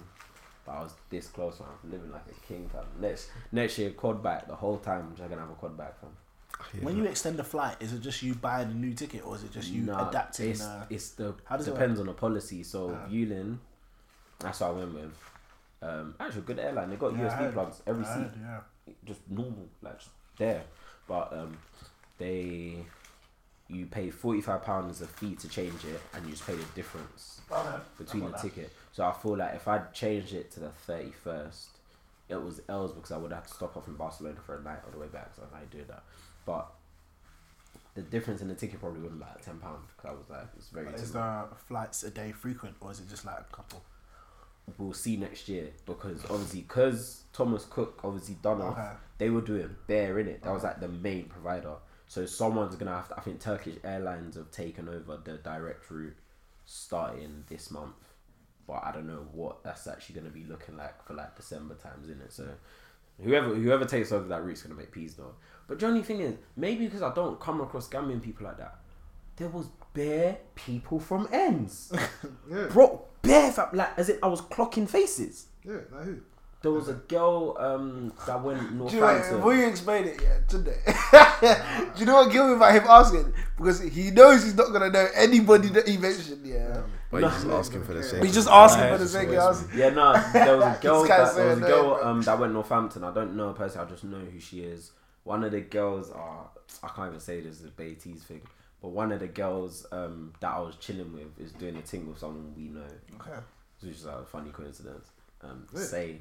But 0.66 0.72
I 0.72 0.80
was 0.82 0.94
this 1.10 1.28
close, 1.28 1.60
man. 1.60 1.68
Living 1.92 2.10
like 2.10 2.22
a 2.28 2.46
king, 2.46 2.68
fam. 2.72 2.84
Next 3.00 3.28
next 3.52 3.78
year, 3.78 3.90
quad 3.90 4.22
back 4.22 4.48
the 4.48 4.54
whole 4.56 4.78
time. 4.78 5.06
I'm 5.10 5.16
just 5.16 5.28
gonna 5.28 5.40
have 5.42 5.50
a 5.50 5.54
quad 5.54 5.76
back, 5.76 6.00
fam. 6.00 6.10
When 6.80 6.96
you 6.96 7.04
extend 7.04 7.38
a 7.40 7.44
flight, 7.44 7.76
is 7.80 7.92
it 7.92 8.00
just 8.00 8.22
you 8.22 8.34
buying 8.34 8.70
a 8.70 8.74
new 8.74 8.94
ticket 8.94 9.24
or 9.24 9.34
is 9.36 9.44
it 9.44 9.52
just 9.52 9.70
you 9.70 9.82
Nah, 9.82 10.08
adapting? 10.08 10.50
It's, 10.50 10.62
uh, 10.62 10.86
it's 10.90 11.10
the 11.10 11.34
how 11.44 11.56
does 11.56 11.68
it 11.68 11.72
depends 11.72 12.00
on 12.00 12.06
the 12.06 12.12
policy. 12.12 12.62
So 12.62 12.90
Ah. 13.00 13.06
Vueling, 13.08 13.58
that's 14.40 14.60
what 14.60 14.70
I 14.70 14.72
went 14.72 14.94
with. 14.94 15.30
Um, 15.82 16.14
actually, 16.18 16.40
a 16.40 16.44
good 16.44 16.58
airline. 16.58 16.90
They 16.90 16.96
got 16.96 17.12
Yeah, 17.14 17.28
USB 17.28 17.52
plugs 17.52 17.82
every 17.86 18.04
I 18.04 18.14
seat, 18.14 18.30
yeah. 18.40 18.60
just 19.04 19.20
normal, 19.28 19.68
like 19.82 19.98
just 19.98 20.10
there. 20.38 20.62
But 21.06 21.32
um, 21.32 21.56
they, 22.18 22.78
you 23.68 23.86
pay 23.86 24.10
forty 24.10 24.40
five 24.40 24.64
pounds 24.64 25.00
a 25.02 25.06
fee 25.06 25.34
to 25.36 25.48
change 25.48 25.84
it, 25.84 26.00
and 26.14 26.24
you 26.24 26.32
just 26.32 26.46
pay 26.46 26.54
the 26.54 26.64
difference 26.74 27.40
Okay. 27.50 27.76
between 27.98 28.24
the 28.24 28.30
that. 28.30 28.40
ticket. 28.40 28.72
So 28.92 29.04
I 29.04 29.12
feel 29.12 29.36
like 29.36 29.54
if 29.54 29.68
I'd 29.68 29.92
changed 29.92 30.32
it 30.32 30.50
to 30.52 30.60
the 30.60 30.70
thirty 30.70 31.10
first, 31.12 31.68
it 32.28 32.42
was 32.42 32.62
L's 32.68 32.92
because 32.92 33.12
I 33.12 33.18
would 33.18 33.32
have 33.32 33.46
to 33.46 33.52
stop 33.54 33.76
off 33.76 33.86
in 33.86 33.94
Barcelona 33.94 34.36
for 34.44 34.56
a 34.56 34.62
night 34.62 34.78
on 34.86 34.92
the 34.92 34.98
way 34.98 35.08
back. 35.08 35.32
So 35.36 35.42
I 35.54 35.64
doing 35.70 35.84
that. 35.88 36.02
But 36.46 36.70
the 37.94 38.02
difference 38.02 38.40
in 38.42 38.48
the 38.48 38.54
ticket 38.54 38.80
probably 38.80 39.00
would 39.00 39.10
have 39.10 39.18
been 39.18 39.28
like 39.28 39.42
ten 39.44 39.58
pounds 39.58 39.88
because 39.96 40.10
I 40.10 40.14
was 40.14 40.28
like, 40.30 40.48
it's 40.56 40.68
very. 40.68 40.92
Is 40.94 41.12
the 41.12 41.46
flights 41.68 42.02
a 42.02 42.10
day 42.10 42.32
frequent 42.32 42.76
or 42.80 42.90
is 42.90 43.00
it 43.00 43.08
just 43.08 43.24
like 43.24 43.38
a 43.40 43.54
couple? 43.54 43.82
We'll 44.78 44.94
see 44.94 45.16
next 45.16 45.48
year 45.48 45.68
because 45.84 46.24
obviously 46.30 46.62
because 46.62 47.24
Thomas 47.34 47.66
Cook 47.66 48.00
obviously 48.02 48.36
done 48.42 48.62
off, 48.62 48.78
Okay. 48.78 48.92
they 49.18 49.30
were 49.30 49.42
doing 49.42 49.76
bare 49.86 50.18
in 50.18 50.26
it. 50.28 50.42
That 50.42 50.52
was 50.54 50.62
like 50.64 50.80
the 50.80 50.88
main 50.88 51.24
provider. 51.26 51.74
So 52.06 52.24
someone's 52.26 52.74
gonna 52.76 52.94
have 52.94 53.08
to. 53.08 53.16
I 53.18 53.20
think 53.20 53.40
Turkish 53.40 53.76
Airlines 53.84 54.36
have 54.36 54.50
taken 54.50 54.88
over 54.88 55.18
the 55.22 55.36
direct 55.38 55.90
route 55.90 56.16
starting 56.64 57.44
this 57.48 57.70
month, 57.70 57.94
but 58.66 58.82
I 58.84 58.92
don't 58.92 59.06
know 59.06 59.26
what 59.32 59.62
that's 59.62 59.86
actually 59.86 60.14
gonna 60.16 60.30
be 60.32 60.44
looking 60.44 60.76
like 60.76 61.04
for 61.06 61.12
like 61.14 61.36
December 61.36 61.74
times 61.74 62.08
in 62.08 62.20
it. 62.22 62.32
So 62.32 62.48
whoever 63.22 63.54
whoever 63.54 63.84
takes 63.84 64.12
over 64.12 64.26
that 64.28 64.42
route's 64.44 64.62
gonna 64.62 64.74
make 64.74 64.92
peas 64.92 65.14
though. 65.14 65.34
But 65.66 65.78
the 65.80 65.86
only 65.86 66.02
thing 66.02 66.20
is 66.20 66.34
maybe 66.56 66.84
because 66.86 67.02
I 67.02 67.12
don't 67.14 67.40
come 67.40 67.60
across 67.60 67.88
Gambian 67.88 68.22
people 68.22 68.46
like 68.46 68.58
that. 68.58 68.76
There 69.36 69.48
was 69.48 69.66
bare 69.94 70.38
people 70.54 71.00
from 71.00 71.28
ends, 71.32 71.92
Yeah. 72.50 72.66
bro. 72.70 73.04
Bare 73.22 73.50
fam, 73.52 73.68
like 73.72 73.98
as 73.98 74.08
if 74.10 74.22
I 74.22 74.26
was 74.28 74.42
clocking 74.42 74.88
faces. 74.88 75.46
Yeah, 75.64 75.78
like 75.92 76.04
who? 76.04 76.18
There 76.60 76.70
was 76.72 76.88
a 76.88 76.94
girl 76.94 77.56
um 77.58 78.12
that 78.26 78.42
went 78.42 78.60
Do 78.88 78.94
you 78.94 79.00
know, 79.00 79.06
Northampton. 79.06 79.42
will 79.42 79.54
you 79.56 79.66
explain 79.66 80.04
it 80.04 80.20
yeah, 80.22 80.38
today? 80.48 80.78
Do 81.94 82.00
you 82.00 82.06
know 82.06 82.14
what 82.14 82.30
killed 82.32 82.50
me 82.50 82.56
about 82.56 82.72
him 82.74 82.84
asking? 82.88 83.32
Because 83.56 83.80
he 83.80 84.10
knows 84.10 84.44
he's 84.44 84.54
not 84.54 84.72
gonna 84.72 84.90
know 84.90 85.06
anybody 85.14 85.68
that 85.68 85.86
he 85.88 85.96
mentioned. 85.98 86.46
Yeah, 86.46 86.82
But 87.10 87.20
you're 87.22 87.30
just 87.30 87.46
asking 87.46 87.84
for 87.84 87.92
the 87.94 88.02
sake. 88.02 88.22
he's 88.24 88.34
just 88.34 88.48
asking 88.48 88.88
for 88.88 88.98
the 88.98 89.04
it's 89.04 89.12
sake 89.12 89.28
of 89.28 89.38
always 89.38 89.58
asking. 89.62 89.78
Yeah, 89.78 89.90
no, 89.90 90.12
there 90.32 90.56
was 90.56 90.64
a 90.64 90.78
girl. 90.80 91.04
That, 91.06 91.34
there 91.36 91.46
was 91.48 91.58
a 91.58 91.60
girl 91.60 92.00
um, 92.02 92.22
that 92.22 92.38
went 92.38 92.52
Northampton. 92.52 93.04
I 93.04 93.12
don't 93.12 93.36
know 93.36 93.48
her 93.48 93.54
personally. 93.54 93.86
I 93.86 93.90
just 93.90 94.04
know 94.04 94.18
who 94.18 94.40
she 94.40 94.60
is. 94.60 94.92
One 95.24 95.42
of 95.44 95.52
the 95.52 95.60
girls. 95.60 96.10
Uh, 96.10 96.44
I 96.82 96.88
can't 96.88 97.08
even 97.08 97.20
say 97.20 97.40
this 97.40 97.60
is 97.60 97.66
a 97.66 97.70
Beatty's 97.70 98.22
thing. 98.22 98.40
But 98.80 98.90
one 98.90 99.12
of 99.12 99.20
the 99.20 99.28
girls 99.28 99.86
um, 99.92 100.32
that 100.40 100.50
I 100.52 100.60
was 100.60 100.76
chilling 100.76 101.12
with 101.14 101.38
is 101.40 101.52
doing 101.52 101.76
a 101.76 101.82
thing 101.82 102.06
with 102.08 102.18
someone 102.18 102.52
we 102.56 102.64
know, 102.64 102.82
Okay. 103.18 103.38
which 103.80 103.92
is 103.94 104.04
like 104.04 104.16
a 104.16 104.24
funny 104.24 104.50
coincidence. 104.50 105.08
Um, 105.42 105.66
Yeah. 105.74 105.80
say. 105.80 106.20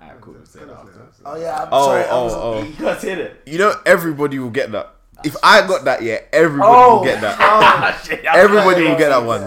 Alright, 0.00 0.20
cool. 0.22 0.34
We'll 0.34 0.46
say 0.46 0.60
that 0.60 0.68
Tell. 0.68 1.08
Oh 1.26 1.36
yeah. 1.36 1.62
I'm 1.62 1.68
Oh, 1.70 1.86
sorry. 1.86 2.04
I 2.04 2.08
oh, 2.10 2.24
was, 2.24 2.34
oh. 2.34 2.62
You 2.62 2.72
guys 2.86 3.02
hear 3.02 3.18
it? 3.18 3.42
You 3.44 3.58
know, 3.58 3.74
everybody 3.84 4.38
will 4.38 4.48
get 4.50 4.72
that. 4.72 4.94
If 5.22 5.36
I 5.42 5.66
got 5.66 5.84
that, 5.84 6.00
yeah, 6.02 6.20
everybody 6.32 6.70
Oh. 6.72 6.96
will 6.98 7.04
get 7.04 7.20
that. 7.20 8.02
Shit, 8.06 8.24
Everybody 8.24 8.84
will 8.84 8.96
get 8.96 9.10
that 9.10 9.22
one. 9.22 9.42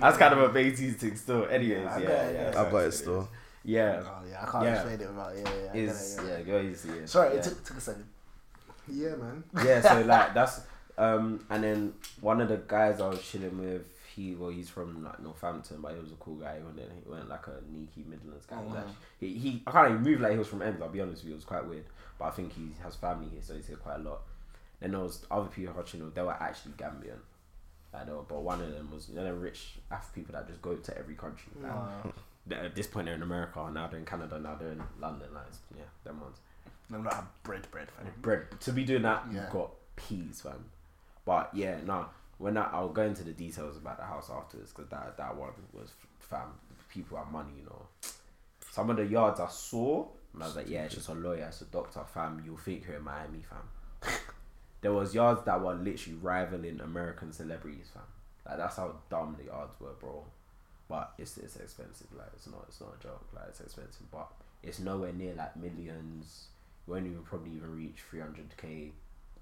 That's 0.00 0.18
kind 0.18 0.34
of 0.34 0.40
a 0.40 0.48
Beatty's 0.48 0.96
thing 0.96 1.14
still. 1.14 1.46
Anyways, 1.46 1.84
yeah, 1.84 1.98
yeah. 2.00 2.30
yeah. 2.32 2.60
I've 2.60 2.72
got 2.72 2.78
it 2.78 2.92
still. 2.92 3.28
Yeah. 3.64 4.02
Oh 4.04 4.22
yeah, 4.28 4.42
I 4.42 4.50
can't 4.50 4.64
Yeah. 4.64 4.74
explain 4.74 5.00
it 5.00 5.08
without. 5.08 5.32
Yeah, 5.36 5.42
yeah. 5.64 5.70
I 5.72 5.76
Is 5.76 6.14
get 6.20 6.24
it, 6.24 6.28
yeah, 6.28 6.42
go 6.54 6.60
easy. 6.60 6.88
Yeah. 6.88 7.06
Sorry, 7.06 7.28
yeah. 7.34 7.38
it 7.40 7.42
took, 7.44 7.64
took 7.64 7.76
a 7.76 7.80
second. 7.80 8.06
Yeah, 8.88 9.14
man. 9.16 9.44
yeah, 9.64 9.80
so 9.80 10.00
like 10.06 10.34
that's 10.34 10.60
um 10.98 11.44
and 11.48 11.62
then 11.64 11.92
one 12.20 12.40
of 12.40 12.48
the 12.48 12.56
guys 12.66 13.00
I 13.00 13.08
was 13.08 13.22
chilling 13.22 13.56
with, 13.58 13.82
he 14.14 14.34
well 14.34 14.50
he's 14.50 14.68
from 14.68 15.04
like 15.04 15.20
Northampton, 15.22 15.78
but 15.80 15.94
he 15.94 16.00
was 16.00 16.10
a 16.12 16.16
cool 16.16 16.34
guy. 16.36 16.56
He 16.58 16.62
went 16.64 16.78
he 17.04 17.10
went 17.10 17.28
like 17.28 17.46
a 17.46 17.60
Niki 17.72 18.04
Midlands 18.06 18.46
guy. 18.46 18.56
Oh, 18.58 18.62
He 18.68 18.74
wow. 18.74 18.84
he, 19.20 19.34
he 19.38 19.62
I 19.66 19.70
can't 19.70 19.90
even 19.90 20.02
move 20.02 20.20
like 20.20 20.32
he 20.32 20.38
was 20.38 20.48
from 20.48 20.62
Ends. 20.62 20.82
I'll 20.82 20.88
be 20.88 21.00
honest 21.00 21.22
with 21.22 21.28
you, 21.28 21.32
it 21.34 21.36
was 21.36 21.44
quite 21.44 21.64
weird. 21.66 21.84
But 22.18 22.26
I 22.26 22.30
think 22.32 22.52
he 22.52 22.72
has 22.82 22.96
family 22.96 23.28
here, 23.30 23.40
so 23.42 23.54
he's 23.54 23.66
here 23.68 23.76
quite 23.76 23.96
a 23.96 24.02
lot. 24.02 24.20
Then 24.80 24.90
there 24.92 25.00
was 25.00 25.24
other 25.30 25.48
people 25.48 25.74
watching. 25.76 26.10
They 26.12 26.22
were 26.22 26.32
actually 26.32 26.72
Gambian. 26.72 27.18
Like, 27.94 28.06
they 28.06 28.12
were, 28.12 28.22
but 28.22 28.42
one 28.42 28.60
of 28.60 28.70
them 28.72 28.90
was 28.92 29.08
you 29.08 29.14
know 29.14 29.24
the 29.24 29.32
rich 29.34 29.74
Af 29.90 30.12
people 30.14 30.32
that 30.32 30.48
just 30.48 30.60
go 30.60 30.74
to 30.74 30.98
every 30.98 31.14
country. 31.14 31.52
Like, 31.62 31.72
they- 32.04 32.10
At 32.50 32.74
this 32.74 32.86
point, 32.88 33.06
they're 33.06 33.14
in 33.14 33.22
America. 33.22 33.70
Now 33.72 33.86
they're 33.86 33.98
in 34.00 34.04
Canada. 34.04 34.38
Now 34.38 34.56
they're 34.56 34.72
in 34.72 34.82
London. 35.00 35.28
Like, 35.34 35.44
yeah, 35.76 35.84
them 36.04 36.20
ones. 36.20 36.38
I'm 36.92 37.04
not 37.04 37.14
a 37.14 37.24
bread, 37.42 37.66
bread 37.70 37.88
fan. 37.90 38.06
bread 38.20 38.60
to 38.60 38.72
be 38.72 38.84
doing 38.84 39.02
that 39.02 39.24
Yeah. 39.32 39.42
you've 39.42 39.50
got 39.50 39.70
peas 39.96 40.42
fam 40.42 40.64
but 41.24 41.48
yeah 41.54 41.76
no 41.86 42.04
when 42.38 42.56
I, 42.58 42.68
i'll 42.72 42.88
go 42.90 43.02
into 43.04 43.22
the 43.24 43.32
details 43.32 43.76
about 43.78 43.96
the 43.98 44.04
house 44.04 44.28
afterwards 44.30 44.72
because 44.72 44.90
that, 44.90 45.16
that 45.16 45.34
one 45.36 45.50
was 45.72 45.92
fam 46.18 46.48
people 46.90 47.16
have 47.16 47.30
money 47.30 47.52
you 47.60 47.64
know 47.64 47.86
some 48.70 48.90
of 48.90 48.96
the 48.98 49.06
yards 49.06 49.40
i 49.40 49.48
saw 49.48 50.06
and 50.34 50.42
i 50.42 50.46
was 50.46 50.56
like 50.56 50.68
yeah 50.68 50.82
it's 50.84 50.96
just 50.96 51.08
a 51.08 51.14
lawyer 51.14 51.46
it's 51.48 51.62
a 51.62 51.66
doctor 51.66 52.00
fam 52.12 52.42
you'll 52.44 52.56
think 52.58 52.84
you're 52.86 52.96
in 52.96 53.02
miami 53.04 53.40
fam 53.48 54.12
there 54.82 54.92
was 54.92 55.14
yards 55.14 55.42
that 55.44 55.62
were 55.62 55.74
literally 55.74 56.18
rivaling 56.20 56.78
american 56.80 57.32
celebrities 57.32 57.88
fam 57.94 58.02
like 58.46 58.58
that's 58.58 58.76
how 58.76 58.94
dumb 59.08 59.34
the 59.38 59.44
yards 59.46 59.72
were 59.80 59.92
bro 60.00 60.24
but 60.92 61.12
it's 61.16 61.38
it's 61.38 61.56
expensive 61.56 62.06
like 62.18 62.28
it's 62.36 62.46
not 62.46 62.62
it's 62.68 62.78
not 62.82 62.90
a 63.00 63.02
joke 63.02 63.26
like 63.34 63.46
it's 63.48 63.60
expensive 63.60 64.10
but 64.10 64.28
it's 64.62 64.78
nowhere 64.78 65.12
near 65.14 65.32
like 65.34 65.56
millions 65.56 66.48
you 66.86 66.92
won't 66.92 67.06
even 67.06 67.22
probably 67.22 67.52
even 67.52 67.74
reach 67.74 67.96
300k 68.12 68.90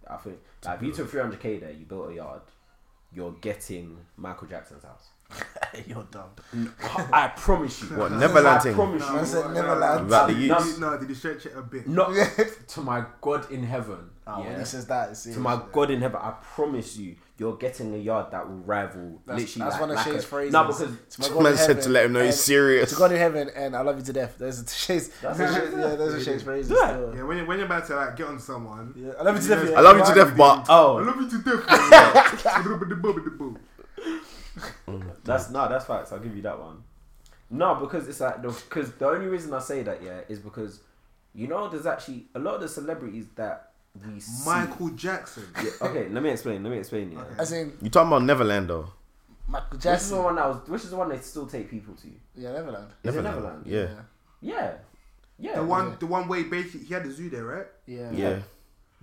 I 0.09 0.17
think 0.17 0.39
like, 0.65 0.77
if 0.77 0.83
you 0.87 0.93
took 0.93 1.11
300k 1.11 1.61
there, 1.61 1.73
you 1.73 1.85
built 1.85 2.11
a 2.11 2.15
yard, 2.15 2.43
you're 3.13 3.33
getting 3.41 3.99
Michael 4.17 4.47
Jackson's 4.47 4.85
house. 4.85 5.09
You're 5.87 6.07
dumb. 6.11 6.31
I 7.13 7.29
promise 7.37 7.83
you. 7.83 7.89
What, 7.97 8.11
Neverland 8.25 8.69
I 8.69 8.73
promise 8.73 9.03
I 9.05 9.21
you. 9.21 9.27
said 9.27 9.51
Neverland. 9.53 10.05
Without 10.05 10.27
the 10.27 10.33
No, 10.35 10.39
youths. 10.41 10.79
No, 10.79 10.99
did 10.99 11.09
you 11.09 11.15
stretch 11.15 11.47
it 11.47 11.53
a 11.57 11.63
bit? 11.63 11.87
Not 11.87 12.13
to 12.69 12.81
my 12.81 13.05
God 13.21 13.49
in 13.53 13.63
heaven. 13.63 14.11
Oh, 14.27 14.41
when 14.41 14.53
yeah. 14.53 14.59
he 14.59 14.65
says 14.65 14.89
that, 14.89 15.11
it's 15.11 15.23
To 15.25 15.39
my 15.39 15.63
God 15.71 15.93
in 15.93 16.01
heaven, 16.01 16.19
I 16.21 16.33
promise 16.43 16.97
you, 16.97 17.15
you're 17.41 17.57
getting 17.57 17.95
a 17.95 17.97
yard 17.97 18.31
that 18.33 18.47
will 18.47 18.57
rival 18.59 19.23
That's, 19.27 19.41
literally. 19.41 19.65
that's 19.65 19.73
like, 19.73 19.81
one 19.81 19.91
of 19.91 19.97
like 19.97 20.05
Shay's 20.07 20.25
a- 20.25 20.27
phrases. 20.27 20.53
No, 20.53 20.65
because 20.65 20.79
to 20.81 21.21
my 21.23 21.29
God 21.29 21.43
Man 21.43 21.53
in 21.53 21.59
said 21.59 21.81
to 21.83 21.89
let 21.89 22.05
him 22.05 22.13
know 22.13 22.21
he's 22.21 22.35
and- 22.35 22.41
serious. 22.41 22.91
To 22.91 22.97
God 22.97 23.13
in 23.13 23.19
heaven 23.19 23.49
and 23.57 23.75
I 23.75 23.81
love 23.81 23.97
you 23.99 24.05
to 24.05 24.13
death. 24.13 24.37
Those 24.37 24.61
are 24.63 24.69
Shay's. 24.87 25.09
That's 25.23 25.39
a 25.41 25.45
are- 25.45 25.55
Shay's- 25.55 25.73
yeah, 25.73 25.95
those 25.97 26.15
are 26.15 26.21
Shay's 26.23 26.43
phrases. 26.43 26.71
Yeah. 26.71 26.89
still. 26.91 27.15
Yeah, 27.17 27.23
when 27.23 27.39
you're, 27.39 27.47
when 27.47 27.57
you're 27.59 27.65
about 27.67 27.87
to 27.87 27.97
like 27.97 28.15
get 28.17 28.27
on 28.27 28.39
someone. 28.39 28.93
Yeah, 28.95 29.13
I 29.19 29.23
love 29.23 29.37
you 29.37 29.43
to 29.43 29.49
death. 29.49 29.71
yeah. 29.71 29.79
I 29.79 29.81
love 29.81 29.97
you 29.97 30.05
to 30.05 30.15
death, 30.15 30.37
but 30.37 30.67
oh, 30.69 30.99
I 30.99 31.03
love 31.03 31.17
you 31.17 31.31
to 31.31 31.39
death. 31.43 31.65
that's 35.25 35.49
no, 35.51 35.69
that's 35.69 35.85
facts. 35.87 36.13
I'll 36.13 36.19
give 36.19 36.35
you 36.37 36.43
that 36.43 36.59
one. 36.61 36.83
No, 37.51 37.75
because 37.77 38.07
it's 38.09 38.21
like 38.21 38.43
because 38.43 38.93
the 38.93 39.09
only 39.09 39.27
reason 39.27 39.53
I 39.55 39.59
say 39.61 39.83
that 39.83 40.03
yeah 40.03 40.21
is 40.29 40.39
because 40.39 40.81
you 41.35 41.47
know 41.47 41.69
there's 41.69 41.87
actually 41.87 42.27
a 42.35 42.39
lot 42.39 42.57
of 42.57 42.61
the 42.61 42.69
celebrities 42.69 43.27
that 43.37 43.70
we 44.07 44.21
see. 44.21 44.49
Michael 44.49 44.89
Jackson. 44.91 45.45
Yeah, 45.57 45.71
okay, 45.83 46.09
let 46.09 46.23
me 46.23 46.31
explain. 46.31 46.63
Let 46.63 46.71
me 46.71 46.79
explain. 46.79 47.13
Yeah. 47.13 47.25
As 47.39 47.53
in 47.53 47.77
you 47.83 47.91
talking 47.91 48.09
about 48.09 48.23
Neverland 48.23 48.69
though? 48.69 48.91
Michael 49.49 49.69
Which 49.71 49.79
is 49.79 49.83
Jackson. 49.85 50.17
the 50.17 50.23
one 50.23 50.37
that 50.37 50.49
was? 50.49 50.69
Which 50.69 50.85
is 50.85 50.91
the 50.91 50.97
one 50.97 51.09
they 51.09 51.19
still 51.19 51.47
take 51.47 51.69
people 51.71 51.95
to? 51.95 52.09
Yeah, 52.37 52.53
Neverland. 52.53 52.89
Is 53.03 53.17
it 53.17 53.23
Neverland? 53.23 53.67
Yeah. 53.67 53.89
Yeah, 54.41 54.73
yeah. 55.39 55.57
The 55.57 55.65
one, 55.65 55.91
Yeah. 55.91 55.97
the 55.99 56.07
one 56.07 56.29
way 56.29 56.45
basically 56.45 56.87
he 56.87 56.95
had 56.95 57.05
a 57.05 57.11
zoo 57.13 57.29
there, 57.29 57.45
right? 57.45 57.67
Yeah. 57.87 58.11
Yeah. 58.13 58.39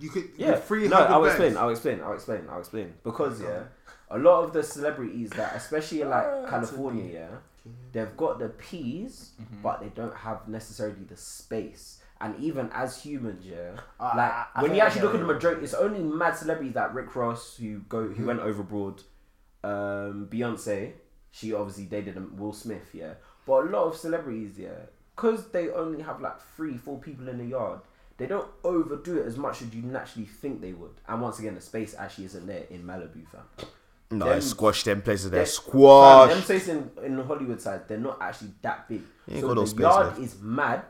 You 0.00 0.10
could, 0.10 0.30
Yeah, 0.36 0.54
free 0.56 0.86
no, 0.88 0.96
hundred 0.96 1.12
I'll 1.12 1.20
birds. 1.22 1.34
explain. 1.34 1.56
I'll 1.56 1.68
explain. 1.70 2.00
I'll 2.00 2.14
explain. 2.14 2.44
I'll 2.50 2.58
explain. 2.60 2.94
Because 3.04 3.40
yeah, 3.42 3.64
a 4.10 4.18
lot 4.18 4.44
of 4.44 4.52
the 4.52 4.62
celebrities 4.62 5.30
that, 5.30 5.54
especially 5.56 6.00
in 6.02 6.08
like 6.10 6.24
Ah, 6.24 6.46
California, 6.48 7.12
yeah, 7.12 7.72
they've 7.92 8.16
got 8.16 8.38
the 8.38 8.48
P's, 8.48 9.32
but 9.62 9.80
they 9.80 9.88
don't 9.88 10.14
have 10.14 10.46
necessarily 10.48 11.02
the 11.08 11.16
space. 11.16 11.97
And 12.20 12.34
even 12.40 12.68
as 12.72 13.00
humans, 13.00 13.46
yeah, 13.46 13.76
Ah, 14.00 14.12
like 14.16 14.32
I- 14.32 14.46
I 14.56 14.62
when 14.62 14.74
you 14.74 14.80
actually 14.80 15.02
look 15.02 15.14
at 15.14 15.20
the 15.20 15.26
majority, 15.26 15.62
it's 15.62 15.74
only 15.74 16.00
mad 16.02 16.36
celebrities 16.36 16.74
like 16.74 16.92
Rick 16.94 17.14
Ross 17.14 17.56
who 17.56 17.78
go 17.88 18.08
who 18.08 18.26
went 18.26 18.40
overboard. 18.40 19.02
Um, 19.64 20.28
Beyonce, 20.30 20.92
she 21.30 21.52
obviously 21.52 21.84
dated 21.84 22.16
um, 22.16 22.36
Will 22.36 22.52
Smith, 22.52 22.90
yeah. 22.92 23.14
But 23.46 23.66
a 23.66 23.70
lot 23.70 23.84
of 23.84 23.96
celebrities, 23.96 24.58
yeah, 24.58 24.86
because 25.14 25.48
they 25.50 25.70
only 25.70 26.02
have 26.02 26.20
like 26.20 26.40
three, 26.56 26.76
four 26.76 26.98
people 26.98 27.28
in 27.28 27.38
the 27.38 27.44
yard, 27.46 27.80
they 28.16 28.26
don't 28.26 28.48
overdo 28.64 29.18
it 29.18 29.26
as 29.26 29.36
much 29.36 29.62
as 29.62 29.72
you 29.74 29.82
naturally 29.82 30.26
think 30.26 30.60
they 30.60 30.72
would. 30.72 31.00
And 31.08 31.20
once 31.22 31.38
again, 31.38 31.54
the 31.54 31.60
space 31.60 31.94
actually 31.96 32.24
isn't 32.26 32.46
there 32.46 32.64
in 32.70 32.82
Malibu, 32.84 33.26
fam. 33.28 33.42
No, 34.10 34.24
Them- 34.26 34.40
squash 34.40 34.84
them 34.84 35.02
places 35.02 35.30
there. 35.30 35.40
They- 35.40 35.46
Squash. 35.50 36.28
Fam, 36.30 36.36
them 36.38 36.44
places 36.46 36.68
in, 36.68 36.90
in 37.04 37.16
the 37.16 37.24
Hollywood 37.24 37.60
side, 37.60 37.86
they're 37.88 37.98
not 37.98 38.18
actually 38.20 38.52
that 38.62 38.88
big. 38.88 39.02
So 39.40 39.54
the 39.54 39.66
space 39.66 39.80
yard 39.80 40.18
is 40.18 40.40
mad, 40.40 40.82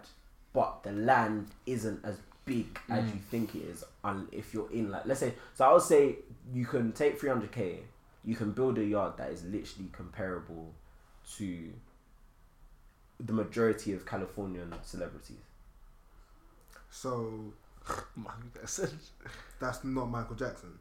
but 0.58 0.82
the 0.82 0.90
land 0.92 1.46
isn't 1.66 2.04
as 2.04 2.16
big 2.44 2.66
as 2.90 3.04
Mm. 3.04 3.12
you 3.14 3.20
think 3.30 3.54
it 3.54 3.62
is. 3.72 3.84
And 4.02 4.26
if 4.32 4.52
you're 4.52 4.70
in 4.72 4.90
like, 4.90 5.06
let's 5.06 5.20
say, 5.20 5.34
so 5.54 5.64
I 5.68 5.72
would 5.72 5.82
say 5.82 6.16
you 6.52 6.66
can 6.66 6.90
take 6.90 7.20
300k, 7.20 7.78
you 8.24 8.34
can 8.34 8.50
build 8.50 8.76
a 8.78 8.84
yard 8.84 9.12
that 9.18 9.30
is 9.30 9.44
literally 9.44 9.88
comparable 9.92 10.74
to 11.36 11.72
the 13.20 13.32
majority 13.32 13.92
of 13.92 14.04
Californian 14.04 14.74
celebrities. 14.82 15.44
So 16.90 17.52
that's 19.60 19.84
not 19.84 20.06
Michael 20.06 20.34
Jackson. 20.36 20.72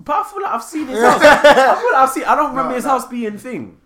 But 0.00 0.12
I 0.12 0.22
feel 0.30 0.42
like 0.42 0.52
I've 0.54 0.62
seen 0.62 0.86
his 0.86 1.00
house. 1.02 1.20
I 1.20 1.74
feel 1.80 1.92
like 1.92 2.02
I've 2.02 2.10
seen. 2.10 2.24
I 2.24 2.36
don't 2.36 2.50
remember 2.50 2.70
No, 2.70 2.76
his 2.76 2.84
no. 2.84 2.90
house 2.90 3.08
being 3.08 3.38
thing. 3.38 3.80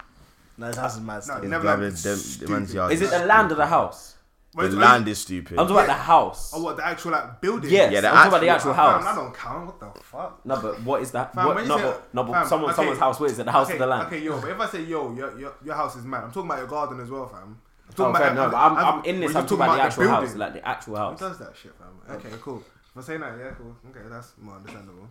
No, 0.63 0.69
his 0.69 0.77
house 0.77 0.95
is 0.95 1.01
mad. 1.01 1.15
No, 1.17 1.21
still. 1.21 1.37
It's 1.39 1.45
Neverland 1.51 1.81
Neverland, 1.81 1.93
is 1.95 2.39
them, 2.39 2.47
the 2.47 2.53
man's 2.53 2.75
yard 2.75 2.93
Is 2.93 3.03
it 3.03 3.11
the 3.11 3.27
land 3.27 3.51
or 3.53 3.57
the 3.57 3.67
house? 3.67 4.15
When 4.55 4.67
The 4.71 4.77
it's- 4.77 4.91
land 4.91 5.09
is 5.09 5.19
stupid. 5.19 5.59
I'm 5.59 5.67
talking 5.67 5.77
about 5.77 5.87
the 5.87 5.93
house. 5.95 6.53
Oh, 6.55 6.63
what 6.63 6.77
the 6.77 6.87
actual 6.87 7.13
like 7.13 7.41
building? 7.41 7.71
Yes, 7.71 7.91
Yeah, 7.93 8.01
the 8.03 8.09
I'm 8.09 8.15
talking 8.15 8.29
about 8.29 8.41
the 8.43 8.49
actual- 8.51 8.71
actual 8.73 8.85
Fam, 9.01 9.05
that 9.05 9.15
don't 9.17 9.35
count. 9.35 9.67
What 9.67 9.81
the 9.95 10.01
fuck? 10.01 10.41
No, 10.47 10.61
but 10.61 10.83
what 10.83 11.03
is 11.03 11.11
that? 11.13 11.35
Fam, 11.35 11.47
what, 11.47 11.55
when 11.57 11.65
you 11.65 11.69
no, 11.71 11.77
say- 11.79 11.83
but, 11.85 12.15
no, 12.15 12.23
but 12.25 12.33
fam, 12.33 12.47
someone, 12.47 12.71
okay. 12.71 12.77
someone's 12.77 12.99
house. 13.01 13.19
Where 13.19 13.31
is 13.31 13.39
it? 13.39 13.45
The 13.47 13.51
house 13.53 13.67
okay, 13.67 13.75
of 13.75 13.79
the 13.81 13.87
land. 13.87 14.07
Okay, 14.07 14.19
yo, 14.23 14.41
but 14.41 14.51
if 14.51 14.61
I 14.61 14.67
say 14.67 14.83
yo, 14.85 15.13
your 15.15 15.39
your, 15.39 15.53
your 15.65 15.75
house 15.75 15.97
is 15.97 16.05
mad, 16.05 16.25
I'm 16.25 16.31
talking 16.33 16.49
about 16.51 16.59
your 16.59 16.69
garden 16.69 17.01
as 17.01 17.11
well, 17.11 17.27
fam. 17.29 17.39
I'm 17.43 17.57
Oh, 17.89 17.95
talking 17.97 18.15
fair, 18.21 18.33
about- 18.33 18.45
no, 18.45 18.51
but 18.51 18.57
I'm, 18.59 18.77
I'm- 18.77 18.95
I'm 19.01 19.05
in 19.07 19.21
this. 19.21 19.31
I'm 19.35 19.43
just 19.43 19.49
talking 19.49 19.65
about 19.65 19.77
the 19.77 19.83
actual 19.83 20.09
house, 20.09 20.21
building. 20.23 20.39
like 20.39 20.53
the 20.53 20.69
actual 20.69 20.95
Who 20.97 21.01
house. 21.03 21.19
does 21.19 21.39
that 21.39 21.53
shit, 21.61 21.73
fam? 21.75 22.17
Okay, 22.17 22.29
cool. 22.43 22.63
If 22.95 22.97
I 22.99 23.01
say 23.07 23.17
that, 23.17 23.39
yeah, 23.39 23.51
cool. 23.57 23.75
Okay, 23.91 24.07
that's 24.11 24.33
more 24.39 24.57
understandable. 24.57 25.09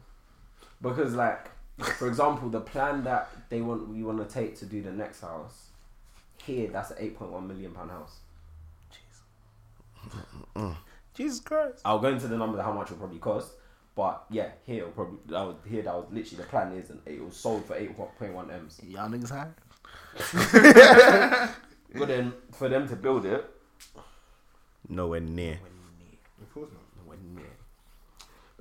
Because, 0.81 1.13
like, 1.15 1.49
for 1.84 2.07
example, 2.07 2.49
the 2.49 2.61
plan 2.61 3.03
that 3.03 3.29
they 3.49 3.61
want, 3.61 3.88
we 3.89 4.03
want 4.03 4.17
to 4.27 4.34
take 4.34 4.57
to 4.59 4.65
do 4.65 4.82
the 4.82 4.91
next 4.91 5.21
house, 5.21 5.67
here, 6.43 6.69
that's 6.69 6.91
an 6.91 6.97
8.1 7.15 7.47
million 7.47 7.71
pound 7.71 7.91
house. 7.91 8.19
Jesus 11.13 11.39
Christ. 11.39 11.82
I'll 11.86 11.99
go 11.99 12.07
into 12.09 12.27
the 12.27 12.38
number 12.38 12.57
of 12.59 12.65
how 12.65 12.71
much 12.73 12.88
it'll 12.88 12.97
probably 12.97 13.19
cost, 13.19 13.53
but 13.95 14.23
yeah, 14.29 14.49
here 14.65 14.79
it'll 14.79 14.91
probably 14.91 15.17
that 15.27 15.41
was 15.45 15.55
here 15.69 15.82
that 15.84 15.93
was 15.93 16.05
literally 16.11 16.43
the 16.43 16.49
plan 16.49 16.71
is, 16.73 16.89
and 16.89 16.99
it 17.05 17.23
was 17.23 17.36
sold 17.36 17.65
for 17.65 17.75
8.1 17.75 18.51
m's. 18.53 18.79
Y'all 18.84 19.09
niggas 19.09 19.29
high. 19.29 19.49
But 21.93 22.07
then 22.07 22.32
for 22.53 22.69
them 22.69 22.88
to 22.88 22.95
build 22.95 23.25
it, 23.25 23.45
Nowhere 24.88 25.19
near. 25.19 25.59
Of 26.41 26.53
course 26.53 26.69
not. 26.71 27.03
nowhere 27.03 27.17
near. 27.36 27.51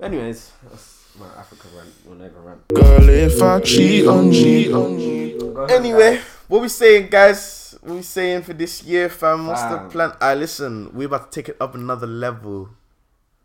Anyways, 0.01 0.51
that's 0.69 1.00
my 1.19 1.27
Africa 1.37 1.67
rant. 1.75 1.89
We'll 2.05 2.15
never 2.17 2.39
rant. 2.41 2.67
Girl, 2.69 3.09
if 3.09 3.41
I 3.41 3.59
cheat 3.61 4.07
on 4.07 4.31
you. 4.31 5.65
Anyway, 5.69 6.19
what 6.47 6.61
we 6.61 6.67
saying, 6.69 7.09
guys? 7.09 7.75
What 7.81 7.95
we 7.95 8.01
saying 8.01 8.43
for 8.43 8.53
this 8.53 8.83
year, 8.83 9.09
fam? 9.09 9.47
What's 9.47 9.61
the 9.63 9.77
Fam. 9.77 9.89
plan? 9.89 10.11
I 10.21 10.35
listen. 10.35 10.93
We 10.93 11.05
about 11.05 11.31
to 11.31 11.35
take 11.41 11.49
it 11.49 11.57
up 11.59 11.73
another 11.75 12.07
level 12.07 12.69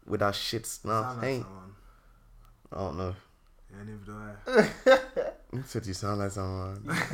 with 0.07 0.23
our 0.23 0.33
shits 0.33 0.85
now. 0.85 1.03
Sound 1.03 1.17
like 1.19 1.25
Hey, 1.27 1.41
someone. 1.41 1.75
I 2.73 2.77
don't 2.79 2.97
know. 2.99 3.15
Yeah, 3.71 3.83
neither 3.85 4.05
do 4.05 4.13
I. 4.17 5.31
You 5.53 5.63
said 5.65 5.87
you 5.87 5.95
sound 5.95 6.19
like 6.19 6.33
someone. 6.33 6.83
What's 6.87 7.09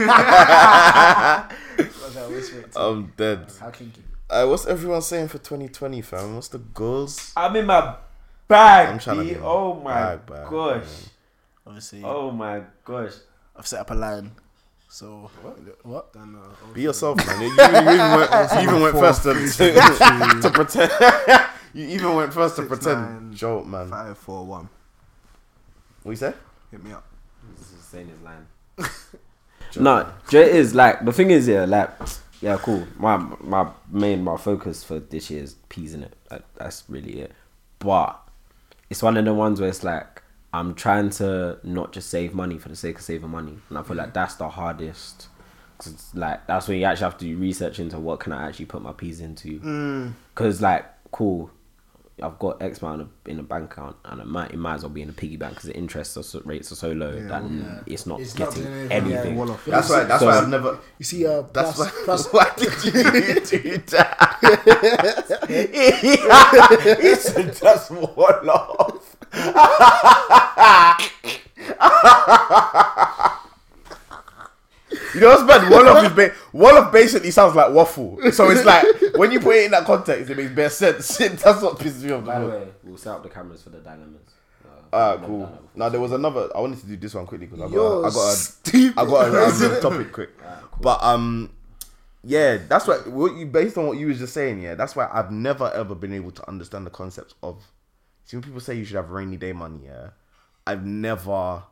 that 2.15 2.29
whisper? 2.29 2.65
I'm 2.75 3.13
dead. 3.17 3.47
How 3.61 3.71
kinky. 3.71 4.03
Uh, 4.29 4.47
what's 4.47 4.67
everyone 4.67 5.03
saying 5.03 5.29
for 5.29 5.39
2020, 5.39 6.01
fam? 6.01 6.35
What's 6.35 6.49
the 6.49 6.59
goals? 6.59 7.33
I'm 7.37 7.55
in 7.55 7.67
my 7.67 7.95
bag. 8.53 8.89
I'm 8.89 8.99
trying 8.99 9.17
to 9.19 9.23
B. 9.25 9.29
get 9.31 9.41
my 9.41 9.47
Oh 9.47 9.81
my 9.83 9.95
bag 9.95 10.27
back, 10.27 10.51
gosh. 10.51 10.85
Obviously, 11.67 12.03
Oh 12.05 12.31
my 12.31 12.63
gosh. 12.85 13.13
I've 13.57 13.67
set 13.67 13.81
up 13.81 13.91
a 13.91 13.95
line. 13.95 14.33
So 14.89 15.31
what? 15.83 16.13
Don't 16.13 16.33
know. 16.33 16.43
Be 16.75 16.83
yourself, 16.83 17.17
man. 17.27 17.41
You, 17.41 17.47
you, 17.49 17.53
you 17.53 17.81
even 17.81 18.11
went, 18.19 18.53
you 18.53 18.61
even 18.61 18.83
went 18.83 18.99
first 18.99 19.23
to, 19.23 19.33
to, 19.35 20.41
to 20.43 20.51
pretend. 20.51 20.93
you 21.75 21.87
even 21.87 22.15
went 22.15 22.35
first 22.35 22.57
to 22.57 22.63
pretend. 22.63 23.01
nine, 23.01 23.35
Joke, 23.35 23.67
man. 23.67 23.89
Five, 23.89 24.19
four, 24.19 24.45
one. 24.45 24.69
What 26.03 26.13
you 26.13 26.17
say? 26.17 26.35
Hit 26.71 26.85
me 26.85 26.93
up. 26.93 27.05
This 27.57 27.73
is 27.73 27.81
saying 27.85 28.09
his 28.09 28.21
line. 28.21 28.47
no, 29.77 30.13
Jay 30.29 30.57
is 30.59 30.75
like 30.75 31.05
the 31.05 31.13
thing 31.13 31.31
is 31.31 31.49
yeah, 31.49 31.65
like 31.65 31.91
yeah, 32.43 32.59
cool. 32.59 32.87
My 32.99 33.17
my 33.41 33.71
main 33.89 34.23
my 34.23 34.37
focus 34.37 34.85
for 34.85 34.99
this 34.99 35.31
year 35.31 35.43
is 35.43 35.55
peas 35.69 35.95
in 35.95 36.03
it. 36.03 36.15
Like, 36.31 36.43
that's 36.57 36.85
really 36.89 37.21
it. 37.21 37.33
But 37.79 38.21
it's 38.93 39.03
one 39.03 39.17
of 39.17 39.25
the 39.25 39.33
ones 39.33 39.59
where 39.59 39.71
it's 39.71 39.83
like 39.83 40.23
I'm 40.53 40.75
trying 40.75 41.09
to 41.21 41.59
not 41.65 41.93
just 41.93 42.11
save 42.11 42.35
money 42.35 42.59
for 42.59 42.69
the 42.69 42.77
sake 42.77 42.97
of 42.99 43.03
saving 43.03 43.31
money, 43.31 43.57
and 43.71 43.79
I 43.79 43.83
feel 43.83 43.97
like 43.97 44.13
that's 44.13 44.35
the 44.35 44.49
hardest. 44.51 45.29
'Cause 45.79 45.95
it's 45.95 46.15
like 46.15 46.47
that's 46.47 46.69
when 46.69 46.79
you 46.79 46.85
actually 46.85 47.05
have 47.05 47.17
to 47.19 47.25
do 47.25 47.37
research 47.39 47.81
into 47.81 47.99
what 47.99 48.21
can 48.21 48.33
I 48.33 48.47
actually 48.49 48.67
put 48.67 48.83
my 48.83 48.93
peas 48.93 49.21
into. 49.21 50.13
Because 50.35 50.61
like 50.61 50.85
cool, 51.11 51.51
I've 52.23 52.39
got 52.39 52.63
X 52.63 52.83
amount 52.83 53.01
of- 53.01 53.09
in 53.27 53.41
a 53.41 53.43
bank 53.43 53.73
account, 53.73 53.97
and 54.05 54.21
it 54.21 54.27
might 54.27 54.51
it 54.53 54.59
might 54.59 54.75
as 54.75 54.83
well 54.83 54.91
be 54.91 55.01
in 55.03 55.09
a 55.09 55.13
piggy 55.15 55.37
bank 55.39 55.55
because 55.55 55.71
the 55.71 55.75
interest 55.77 56.17
are 56.19 56.23
so- 56.23 56.43
rates 56.45 56.71
are 56.71 56.77
so 56.77 56.93
low 56.93 57.13
that 57.29 57.43
it's 57.87 58.07
not 58.07 58.21
It's 58.21 58.35
getting 58.35 58.63
doing 58.65 58.75
anything, 58.93 59.11
yeah. 59.11 59.17
anything. 59.21 59.37
Wall 59.39 59.51
off. 59.53 59.65
That's 59.65 59.89
why. 59.89 60.05
That's 60.05 60.21
So- 60.21 60.27
why 60.27 60.39
I've 60.39 60.49
never. 60.51 60.79
You 60.99 61.05
see, 61.05 61.27
uh, 61.27 61.43
That's 61.55 61.73
plus, 61.73 61.79
why. 61.79 61.91
plus, 62.05 62.33
why 62.33 62.53
did 62.59 62.85
you 62.85 63.41
do 63.73 63.79
that? 63.97 64.32
He 64.43 64.49
said 67.15 67.55
that's 67.55 67.91
one 67.91 68.49
off. 68.49 69.17
You 75.15 75.21
know 75.21 75.29
what's 75.29 75.43
bad? 75.45 75.71
Wolof 75.73 76.05
is 76.05 76.13
ba- 76.13 76.33
Wolof 76.57 76.93
basically 76.93 77.31
sounds 77.31 77.55
like 77.55 77.73
waffle. 77.73 78.19
So 78.33 78.51
it's 78.51 78.65
like 78.65 78.85
when 79.17 79.31
you 79.33 79.41
put 79.41 79.57
it 79.57 79.65
in 79.67 79.71
that 79.73 79.85
context, 79.85 80.31
it 80.31 80.37
makes 80.37 80.53
best 80.53 80.79
sense. 80.79 81.17
That's 81.43 81.63
what 81.63 81.79
pisses 81.79 82.03
me 82.03 82.13
off. 82.13 82.25
By 82.25 82.39
the 82.41 82.47
the 82.47 82.51
way, 82.53 82.69
we'll 82.85 82.97
set 82.97 83.15
up 83.15 83.23
the 83.23 83.29
cameras 83.29 83.63
for 83.63 83.71
the 83.71 83.79
dilemmas. 83.79 84.21
Uh, 84.65 84.69
Ah, 84.95 85.17
we've 85.17 85.27
cool. 85.27 85.41
done 85.41 85.51
that 85.53 85.63
before. 85.63 85.71
Now 85.77 85.89
there 85.89 86.01
was 86.01 86.13
another. 86.13 86.51
I 86.57 86.61
wanted 86.61 86.81
to 86.81 86.87
do 86.87 86.97
this 86.97 87.15
one 87.15 87.27
quickly 87.27 87.47
because 87.47 87.61
I 87.61 87.65
got, 87.65 87.73
You're 87.73 88.05
a, 88.05 88.07
I 88.07 88.11
got, 88.11 88.33
a, 88.33 88.37
stupid. 88.37 88.99
I 88.99 89.05
got 89.07 89.29
a 89.29 89.31
random 89.33 89.81
topic 89.83 90.13
quick. 90.13 90.31
Alright, 90.43 90.61
cool. 90.71 90.79
But 90.83 91.03
um, 91.03 91.51
yeah, 92.25 92.59
that's 92.69 92.87
what 92.87 93.07
what 93.09 93.35
you 93.37 93.47
based 93.47 93.77
on 93.79 93.87
what 93.87 93.99
you 93.99 94.07
was 94.07 94.19
just 94.19 94.35
saying. 94.35 94.61
Yeah, 94.63 94.75
that's 94.75 94.95
why 94.97 95.09
I've 95.13 95.31
never 95.31 95.71
ever 95.75 95.95
been 95.95 96.13
able 96.13 96.31
to 96.33 96.49
understand 96.49 96.87
the 96.87 96.91
concept 96.91 97.35
of 97.43 97.63
See 98.25 98.37
when 98.37 98.43
people 98.43 98.61
say 98.61 98.75
you 98.77 98.85
should 98.85 98.97
have 98.97 99.11
rainy 99.11 99.37
day 99.37 99.53
money, 99.53 99.81
yeah, 99.87 100.11
I've 100.67 100.87
never 100.87 101.65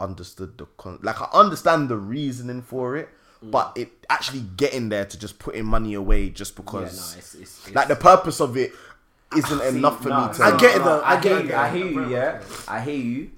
understood 0.00 0.58
the 0.58 0.66
con. 0.76 0.98
Like 1.02 1.20
I 1.20 1.28
understand 1.32 1.88
the 1.88 1.96
reasoning 1.96 2.62
for 2.62 2.96
it, 2.96 3.08
Mm. 3.44 3.50
but 3.50 3.72
it 3.76 3.90
actually 4.08 4.40
getting 4.56 4.88
there 4.88 5.04
to 5.04 5.18
just 5.18 5.38
putting 5.38 5.64
money 5.66 5.92
away 5.92 6.30
just 6.30 6.56
Yeah, 6.56 6.62
because, 6.64 7.12
no, 7.12 7.18
it's, 7.18 7.34
it's, 7.34 7.66
it's 7.66 7.74
like 7.74 7.86
the 7.88 7.94
purpose 7.96 8.40
of 8.40 8.56
it 8.56 8.72
isn't 9.36 9.60
See, 9.60 9.68
enough 9.78 10.02
for 10.02 10.08
no, 10.08 10.28
me 10.28 10.34
to. 10.34 10.42
I 10.42 10.56
get 10.56 10.76
it 10.76 10.82
though, 10.84 11.00
I 11.00 11.16
I, 11.16 11.20
get 11.20 11.38
it. 11.44 11.46
you. 11.48 11.54
I 11.54 11.70
hear 11.70 11.86
you. 11.86 12.08
Yeah, 12.08 12.40
I 12.66 12.80
hear 12.80 12.96
you. 12.96 13.30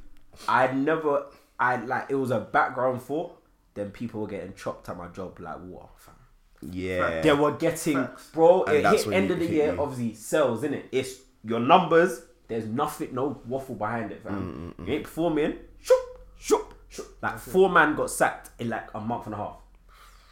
I 0.49 0.69
never. 0.73 1.27
I 1.59 1.77
like 1.85 2.07
it 2.11 2.15
was 2.15 2.31
a 2.31 2.39
background 2.41 3.03
thought. 3.03 3.35
Then 3.75 3.91
people 3.91 4.21
were 4.21 4.29
getting 4.29 4.55
chopped 4.55 4.89
at 4.89 4.97
my 4.97 5.09
job 5.09 5.39
like 5.41 5.59
water, 5.61 5.89
fam. 5.97 6.15
Yeah, 6.63 7.21
They 7.21 7.33
were 7.33 7.53
getting, 7.53 7.95
Facts. 7.97 8.31
bro. 8.33 8.65
And 8.65 8.77
it 8.79 8.83
that's 8.83 8.99
hit 8.99 9.07
when 9.07 9.15
end 9.15 9.27
you 9.29 9.33
of 9.35 9.39
the 9.41 9.47
hit 9.47 9.55
year. 9.55 9.75
you. 9.75 9.81
Obviously, 9.83 10.15
sales, 10.15 10.63
innit? 10.63 10.85
It's 10.93 11.15
your 11.45 11.61
numbers. 11.61 12.23
There's 12.49 12.67
nothing, 12.67 13.15
no 13.15 13.41
waffle 13.47 13.75
behind 13.75 14.11
it, 14.13 14.23
fam. 14.23 14.75
Mm, 14.79 14.87
You 14.89 14.95
ain't 14.95 15.05
performing. 15.05 15.55
Shoop, 15.81 16.01
shoop, 16.39 16.75
shoop. 16.89 17.19
Like 17.23 17.39
four 17.39 17.69
man 17.71 17.95
got 17.95 18.11
sacked 18.11 18.51
in 18.59 18.69
like 18.71 18.89
a 18.95 19.01
month 19.01 19.27
and 19.27 19.35
a 19.35 19.39
half, 19.39 19.57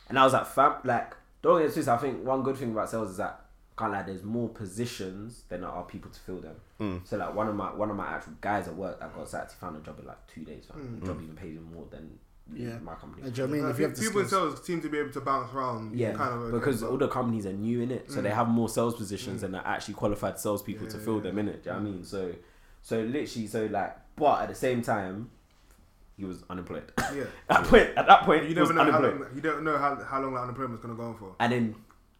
and 0.09 0.19
I 0.19 0.25
was 0.25 0.33
like, 0.33 0.47
fam, 0.47 0.77
like 0.85 1.15
don't 1.43 1.61
get 1.61 1.73
twisted. 1.73 1.89
I 1.89 1.99
think 1.99 2.25
one 2.25 2.43
good 2.43 2.57
thing 2.57 2.73
about 2.73 2.89
sales 2.91 3.11
is 3.11 3.17
that 3.19 3.41
can't 3.79 3.93
lie. 3.93 4.03
There's 4.03 4.23
more 4.25 4.49
positions 4.49 5.43
than 5.51 5.61
there 5.61 5.69
are 5.71 5.85
people 5.85 6.11
to 6.11 6.19
fill 6.21 6.41
them. 6.41 6.57
Mm. 6.81 7.07
So 7.07 7.19
like 7.19 7.35
one 7.35 7.49
of 7.49 7.55
my 7.55 7.67
one 7.75 7.91
of 7.91 7.97
my 7.97 8.07
actual 8.07 8.33
guys 8.41 8.67
at 8.67 8.75
work 8.75 8.99
that 9.01 9.15
got 9.15 9.29
sacked, 9.29 9.53
he 9.53 9.59
found 9.59 9.77
a 9.77 9.81
job 9.81 9.99
in 10.01 10.07
like 10.07 10.27
two 10.27 10.43
days. 10.45 10.65
Fam. 10.73 10.81
Mm. 10.81 11.01
The 11.01 11.07
job 11.07 11.21
even 11.23 11.37
pays 11.37 11.55
him 11.57 11.71
more 11.73 11.85
than 11.91 12.19
Yeah. 12.55 12.79
my 12.79 12.95
company. 12.95 13.29
Do 13.31 13.43
you 13.43 13.47
know 13.49 13.51
what 13.53 13.59
I 13.59 13.63
mean? 13.63 13.71
If 13.71 13.79
you 13.79 13.85
have 13.87 13.97
the 13.97 14.03
people 14.03 14.21
in 14.21 14.27
skills, 14.29 14.55
sales 14.55 14.67
seem 14.67 14.81
to 14.83 14.89
be 14.89 14.99
able 14.99 15.11
to 15.13 15.21
bounce 15.21 15.53
around. 15.53 15.97
Yeah, 15.99 16.13
kind 16.13 16.33
of 16.43 16.53
because 16.53 16.83
all 16.83 16.97
the 16.97 17.09
companies 17.09 17.45
are 17.47 17.53
new 17.53 17.81
in 17.81 17.91
it, 17.91 18.11
so 18.11 18.21
Mm. 18.21 18.23
they 18.25 18.31
have 18.31 18.49
more 18.49 18.69
sales 18.69 18.95
positions 18.95 19.43
mm. 19.43 19.47
and 19.47 19.57
are 19.57 19.67
actually 19.67 19.95
qualified 19.95 20.39
salespeople 20.39 20.87
to 20.89 20.99
fill 20.99 21.21
them 21.21 21.39
in 21.39 21.49
it. 21.49 21.65
Do 21.65 21.71
you 21.71 21.77
know 21.77 21.83
what 21.83 21.89
I 21.89 21.91
mean? 21.91 22.03
Mm. 22.03 22.07
So, 22.07 22.33
so 22.83 23.01
literally, 23.01 23.47
so 23.49 23.67
like, 23.67 23.97
but 24.17 24.43
at 24.43 24.49
the 24.49 24.55
same 24.55 24.81
time, 24.83 25.31
he 26.17 26.25
was 26.25 26.45
unemployed. 26.49 26.91
yeah. 27.15 27.25
at 27.51 27.65
point, 27.65 27.91
at 27.97 28.07
that 28.07 28.23
point, 28.23 28.43
You 28.45 28.49
he 28.51 28.55
never 28.55 28.73
know 28.73 28.91
how 28.91 29.01
long, 29.01 29.27
you 29.35 29.41
don't 29.41 29.65
know 29.65 29.77
how, 29.77 29.97
how 29.97 30.21
long 30.23 30.35
that 30.35 30.41
unemployment's 30.43 30.81
gonna 30.83 30.95
go 30.95 31.03
on 31.05 31.17
for. 31.19 31.35
And 31.41 31.53
then, 31.53 31.75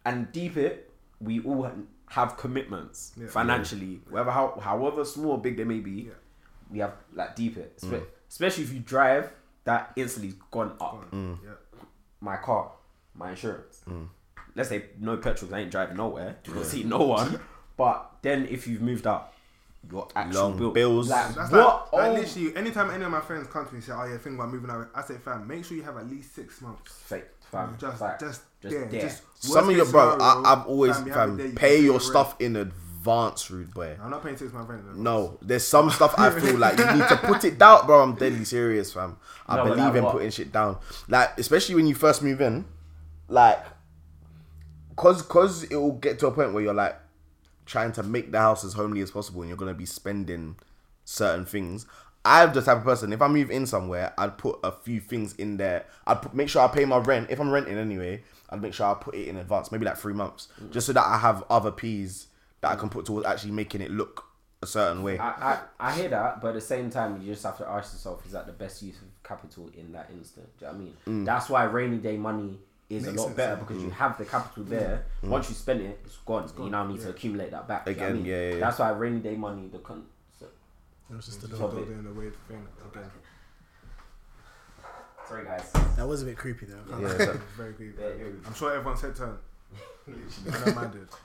and 0.05 0.31
deep 0.31 0.57
it, 0.57 0.91
we 1.19 1.39
all 1.41 1.71
have 2.09 2.37
commitments 2.37 3.13
Yeah. 3.17 3.27
financially, 3.27 4.01
whether 4.09 4.29
how 4.29 4.59
however 4.61 5.03
small 5.05 5.31
or 5.31 5.41
big 5.41 5.57
they 5.57 5.63
may 5.63 5.79
be. 5.79 5.91
Yeah. 5.91 6.11
We 6.69 6.79
have 6.79 6.93
like 7.13 7.35
deep 7.35 7.55
it, 7.57 7.77
Espe- 7.79 8.01
mm. 8.01 8.05
especially 8.29 8.63
if 8.65 8.73
you 8.73 8.79
drive, 8.81 9.31
that 9.67 9.91
instantly 9.95 10.33
gone 10.51 10.73
up. 10.81 11.05
Yeah. 11.13 11.51
my 12.19 12.37
car, 12.37 12.71
my 13.13 13.29
insurance. 13.31 13.81
Mm. 13.87 14.07
Let's 14.55 14.69
say 14.69 14.85
no 14.99 15.17
petrol, 15.17 15.49
'cause 15.49 15.53
I 15.53 15.59
ain't 15.59 15.71
driving 15.71 15.97
nowhere. 15.97 16.37
You 16.47 16.53
will 16.53 16.63
see 16.63 16.83
no 16.83 16.99
one. 16.99 17.39
But 17.77 18.11
then 18.23 18.47
if 18.47 18.67
you've 18.67 18.81
moved 18.81 19.05
out, 19.05 19.33
your 19.91 20.07
actual 20.15 20.41
Long 20.49 20.57
bill, 20.57 20.71
bills. 20.71 21.09
Like, 21.09 21.35
That's 21.35 21.51
what? 21.51 21.93
like, 21.93 21.93
like 21.93 22.09
oh, 22.09 22.13
literally, 22.13 22.55
anytime 22.57 22.89
any 22.91 23.05
of 23.05 23.11
my 23.11 23.21
friends 23.21 23.47
come 23.47 23.65
to 23.65 23.71
me 23.71 23.77
and 23.77 23.83
say, 23.83 23.93
"Oh 23.95 24.05
yeah, 24.05 24.17
think 24.17 24.35
about 24.35 24.49
moving 24.51 24.69
out," 24.71 24.89
I 24.95 25.01
say, 25.03 25.15
"Fam, 25.23 25.47
make 25.47 25.63
sure 25.63 25.77
you 25.77 25.83
have 25.83 25.95
at 25.97 26.09
least 26.09 26.33
six 26.35 26.59
months." 26.61 26.91
fake, 26.91 27.25
fam. 27.51 27.77
Just, 27.79 27.99
Fact. 27.99 28.19
just, 28.19 28.41
Just 28.61 28.73
yeah, 28.75 28.85
there. 28.89 29.01
just 29.01 29.21
Some 29.35 29.69
of 29.69 29.75
your 29.75 29.85
bro, 29.85 30.17
I, 30.19 30.41
I've 30.53 30.65
always 30.65 30.95
fam, 30.97 31.07
you 31.07 31.13
have 31.13 31.29
a 31.29 31.37
fam, 31.37 31.55
pay 31.55 31.75
can 31.75 31.83
your 31.85 31.93
rent. 31.93 32.03
stuff 32.03 32.35
in 32.41 32.55
advance, 32.55 32.73
rude 33.49 33.73
boy. 33.73 33.97
I'm 34.01 34.09
not 34.09 34.23
paying 34.23 34.37
six 34.37 34.51
months 34.53 34.69
rent. 34.69 34.83
though. 34.85 34.93
No, 35.01 35.37
there's 35.41 35.65
some 35.65 35.89
stuff 35.89 36.13
I 36.17 36.29
feel 36.29 36.57
like 36.57 36.77
you 36.77 36.85
need 36.93 37.07
to 37.09 37.17
put 37.23 37.43
it 37.45 37.57
down, 37.57 37.85
bro. 37.85 38.01
I'm 38.03 38.15
deadly 38.15 38.45
serious, 38.45 38.93
fam. 38.93 39.17
I 39.47 39.55
No, 39.57 39.63
believe 39.63 39.77
like 39.79 39.95
in 39.95 40.03
what? 40.03 40.11
putting 40.13 40.29
shit 40.31 40.51
down. 40.51 40.77
Like, 41.07 41.37
especially 41.39 41.75
when 41.75 41.87
you 41.87 41.95
first 41.95 42.21
move 42.21 42.41
in, 42.41 42.65
like, 43.29 43.63
cause 44.95 45.21
cause 45.21 45.63
it 45.63 45.75
will 45.75 45.93
get 45.93 46.19
to 46.19 46.27
a 46.27 46.31
point 46.31 46.53
where 46.53 46.63
you're 46.63 46.73
like 46.73 46.95
trying 47.65 47.91
to 47.93 48.03
make 48.03 48.31
the 48.31 48.39
house 48.39 48.63
as 48.63 48.73
homely 48.73 49.01
as 49.01 49.11
possible, 49.11 49.41
and 49.41 49.49
you're 49.49 49.57
gonna 49.57 49.73
be 49.73 49.85
spending 49.85 50.55
certain 51.05 51.45
things. 51.45 51.85
I'm 52.25 52.51
the 52.51 52.61
type 52.61 52.77
of 52.77 52.83
person. 52.83 53.13
If 53.13 53.21
I 53.21 53.27
move 53.29 53.49
in 53.49 53.65
somewhere, 53.65 54.13
I'd 54.17 54.37
put 54.37 54.59
a 54.63 54.71
few 54.71 54.99
things 54.99 55.33
in 55.35 55.55
there. 55.55 55.85
I'd 56.05 56.21
put, 56.21 56.33
make 56.33 56.49
sure 56.49 56.61
I 56.61 56.67
pay 56.67 56.83
my 56.83 56.97
rent. 56.97 57.27
If 57.29 57.39
I'm 57.39 57.49
renting 57.49 57.77
anyway, 57.77 58.23
I'd 58.49 58.61
make 58.61 58.73
sure 58.73 58.85
I 58.87 58.95
put 58.95 59.15
it 59.15 59.29
in 59.29 59.37
advance, 59.37 59.71
maybe 59.71 59.85
like 59.85 59.95
three 59.97 60.13
months, 60.13 60.49
just 60.71 60.87
so 60.87 60.93
that 60.93 61.05
I 61.05 61.17
have 61.19 61.43
other 61.49 61.71
P's 61.71 62.27
that 62.61 62.71
I 62.71 62.75
can 62.75 62.89
put 62.89 63.05
towards 63.05 63.25
actually 63.25 63.51
making 63.51 63.81
it 63.81 63.91
look 63.91 64.25
a 64.61 64.67
certain 64.67 65.03
way. 65.03 65.17
I, 65.19 65.29
I, 65.29 65.59
I 65.79 65.91
hear 65.95 66.09
that, 66.09 66.41
but 66.41 66.49
at 66.49 66.53
the 66.55 66.61
same 66.61 66.89
time, 66.89 67.21
you 67.21 67.31
just 67.31 67.43
have 67.43 67.57
to 67.59 67.67
ask 67.67 67.93
yourself: 67.93 68.25
Is 68.25 68.31
that 68.31 68.45
the 68.47 68.53
best 68.53 68.81
use 68.81 68.95
of 68.97 69.23
capital 69.23 69.69
in 69.77 69.91
that 69.91 70.09
instant? 70.11 70.47
Do 70.57 70.65
you 70.65 70.71
know 70.71 70.77
what 70.77 70.81
I 70.81 70.83
mean? 71.11 71.23
Mm. 71.23 71.25
That's 71.25 71.49
why 71.49 71.63
rainy 71.63 71.97
day 71.97 72.17
money 72.17 72.59
is 72.89 73.03
Makes 73.03 73.17
a 73.17 73.19
lot 73.19 73.25
sense, 73.25 73.37
better 73.37 73.53
yeah. 73.53 73.59
because 73.59 73.83
you 73.83 73.89
mm. 73.89 73.93
have 73.93 74.17
the 74.17 74.25
capital 74.25 74.63
there. 74.63 75.05
Mm. 75.23 75.29
Once 75.29 75.49
you 75.49 75.55
spend 75.55 75.81
it, 75.81 75.99
it's 76.05 76.17
gone. 76.17 76.49
You 76.57 76.69
now 76.69 76.87
need 76.87 77.01
to 77.01 77.09
accumulate 77.09 77.51
that 77.51 77.67
back. 77.67 77.85
do 77.85 77.91
you 77.91 77.97
know 77.97 78.03
what 78.03 78.07
I 78.07 78.11
Again, 78.13 78.23
mean? 78.23 78.31
yeah, 78.31 78.41
yeah, 78.47 78.53
yeah. 78.55 78.59
That's 78.61 78.79
why 78.79 78.89
rainy 78.91 79.19
day 79.19 79.35
money, 79.35 79.67
the 79.67 79.79
con- 79.79 80.05
so, 80.39 80.45
it 81.11 81.15
was 81.15 81.25
just 81.25 81.43
a 81.43 81.47
little- 81.47 81.69
Top 81.69 81.77
it. 81.77 81.87
weird 82.15 82.35
thing 82.47 82.65
again. 82.91 83.11
Sorry, 85.27 85.43
guys. 85.43 85.69
that 85.97 86.07
was 86.07 86.21
a 86.21 86.25
bit 86.25 86.37
creepy 86.37 86.67
though. 86.67 86.99
Yeah, 87.01 87.07
It's 87.09 87.41
very 87.57 87.73
good. 87.73 87.93
Yeah, 87.99 88.07
yeah. 88.17 88.31
I'm 88.45 88.53
sure 88.53 88.71
everyone's 88.73 89.01
said 89.01 89.13
turn. 89.15 89.37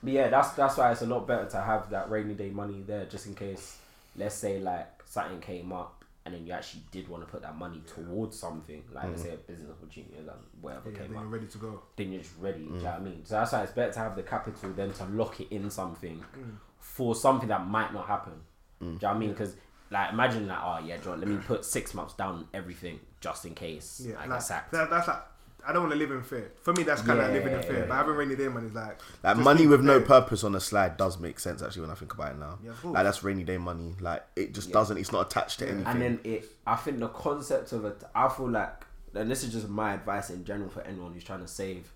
But 0.02 0.12
yeah, 0.12 0.28
that's 0.28 0.50
that's 0.50 0.76
why 0.76 0.92
it's 0.92 1.02
a 1.02 1.06
lot 1.06 1.26
better 1.26 1.48
to 1.50 1.60
have 1.60 1.90
that 1.90 2.10
rainy 2.10 2.34
day 2.34 2.50
money 2.50 2.82
there, 2.86 3.04
just 3.06 3.26
in 3.26 3.34
case. 3.34 3.78
Let's 4.14 4.34
say 4.34 4.60
like 4.60 5.02
something 5.06 5.40
came 5.40 5.72
up, 5.72 6.04
and 6.24 6.34
then 6.34 6.46
you 6.46 6.52
actually 6.52 6.82
did 6.90 7.08
want 7.08 7.24
to 7.24 7.30
put 7.30 7.42
that 7.42 7.56
money 7.56 7.82
towards 7.86 8.38
something, 8.38 8.82
like 8.92 9.04
let's 9.04 9.22
mm-hmm. 9.22 9.30
say 9.30 9.34
a 9.34 9.38
business 9.38 9.70
opportunity 9.70 10.14
or 10.18 10.34
whatever 10.60 10.90
Yeah, 10.90 10.98
came 10.98 11.08
then 11.08 11.16
up. 11.16 11.22
you're 11.22 11.32
ready 11.32 11.46
to 11.46 11.58
go. 11.58 11.82
Then 11.96 12.12
you're 12.12 12.22
just 12.22 12.34
ready. 12.38 12.58
Do 12.58 12.64
you 12.64 12.70
know 12.70 12.84
what 12.84 12.94
I 12.94 12.98
mm. 12.98 13.04
mean? 13.04 13.24
So 13.24 13.34
that's 13.34 13.52
why 13.52 13.62
it's 13.62 13.72
better 13.72 13.92
to 13.92 13.98
have 13.98 14.16
the 14.16 14.22
capital 14.22 14.72
than 14.72 14.92
to 14.92 15.04
lock 15.06 15.40
it 15.40 15.48
in 15.50 15.68
something 15.70 16.24
mm. 16.38 16.56
for 16.78 17.14
something 17.14 17.48
that 17.48 17.66
might 17.66 17.92
not 17.92 18.06
happen. 18.06 18.34
Mm. 18.34 18.38
Do 18.80 18.86
you 18.86 18.90
know 18.92 19.08
what 19.08 19.14
I 19.14 19.18
mean? 19.18 19.30
Because 19.30 19.56
like 19.90 20.12
imagine 20.12 20.46
like 20.46 20.58
oh 20.62 20.78
yeah, 20.84 20.96
John, 20.98 21.18
let 21.18 21.28
me 21.28 21.36
put 21.36 21.64
six 21.64 21.92
months 21.94 22.14
down 22.14 22.46
everything 22.54 23.00
just 23.20 23.44
in 23.44 23.54
case 23.54 24.02
Yeah, 24.06 24.14
I 24.16 24.20
like, 24.20 24.30
get 24.30 24.42
sacked. 24.42 24.72
that, 24.72 24.90
that's 24.90 25.08
like 25.08 25.22
I 25.66 25.72
don't 25.72 25.82
want 25.82 25.92
to 25.92 25.98
live 25.98 26.10
in 26.10 26.22
fear. 26.22 26.52
For 26.62 26.72
me, 26.72 26.82
that's 26.82 27.02
kind 27.02 27.20
of 27.20 27.28
Yeah, 27.28 27.32
living 27.34 27.52
in 27.54 27.62
fear. 27.62 27.78
yeah. 27.80 27.84
But 27.86 27.94
having 27.94 28.14
rainy 28.14 28.34
day 28.36 28.48
money 28.48 28.66
is 28.66 28.74
like 28.74 29.00
Like 29.22 29.36
money 29.36 29.66
with 29.66 29.82
no 29.82 30.00
purpose 30.00 30.42
on 30.44 30.54
a 30.54 30.60
slide 30.60 30.96
does 30.96 31.18
make 31.20 31.38
sense 31.38 31.62
actually 31.62 31.82
when 31.82 31.90
I 31.90 31.94
think 31.94 32.12
about 32.14 32.32
it 32.32 32.38
now. 32.38 32.58
Yeah, 32.64 32.70
of 32.72 32.84
like 32.84 33.04
that's 33.04 33.22
rainy 33.22 33.44
day 33.44 33.58
money. 33.58 33.94
Like 34.00 34.24
it 34.36 34.54
just 34.54 34.68
Yeah. 34.68 34.74
doesn't. 34.74 34.98
It's 34.98 35.12
not 35.12 35.26
attached 35.26 35.58
to 35.60 35.68
anything. 35.68 35.86
And 35.86 36.02
then 36.02 36.20
it, 36.24 36.44
I 36.66 36.76
think 36.76 36.98
the 36.98 37.08
concept 37.08 37.72
of 37.72 37.84
it, 37.84 38.02
I 38.14 38.28
feel 38.28 38.48
like, 38.50 38.84
and 39.14 39.30
this 39.30 39.44
is 39.44 39.52
just 39.52 39.68
my 39.68 39.94
advice 39.94 40.30
in 40.30 40.44
general 40.44 40.68
for 40.70 40.80
anyone 40.82 41.12
who's 41.12 41.24
trying 41.24 41.40
to 41.40 41.48
save, 41.48 41.92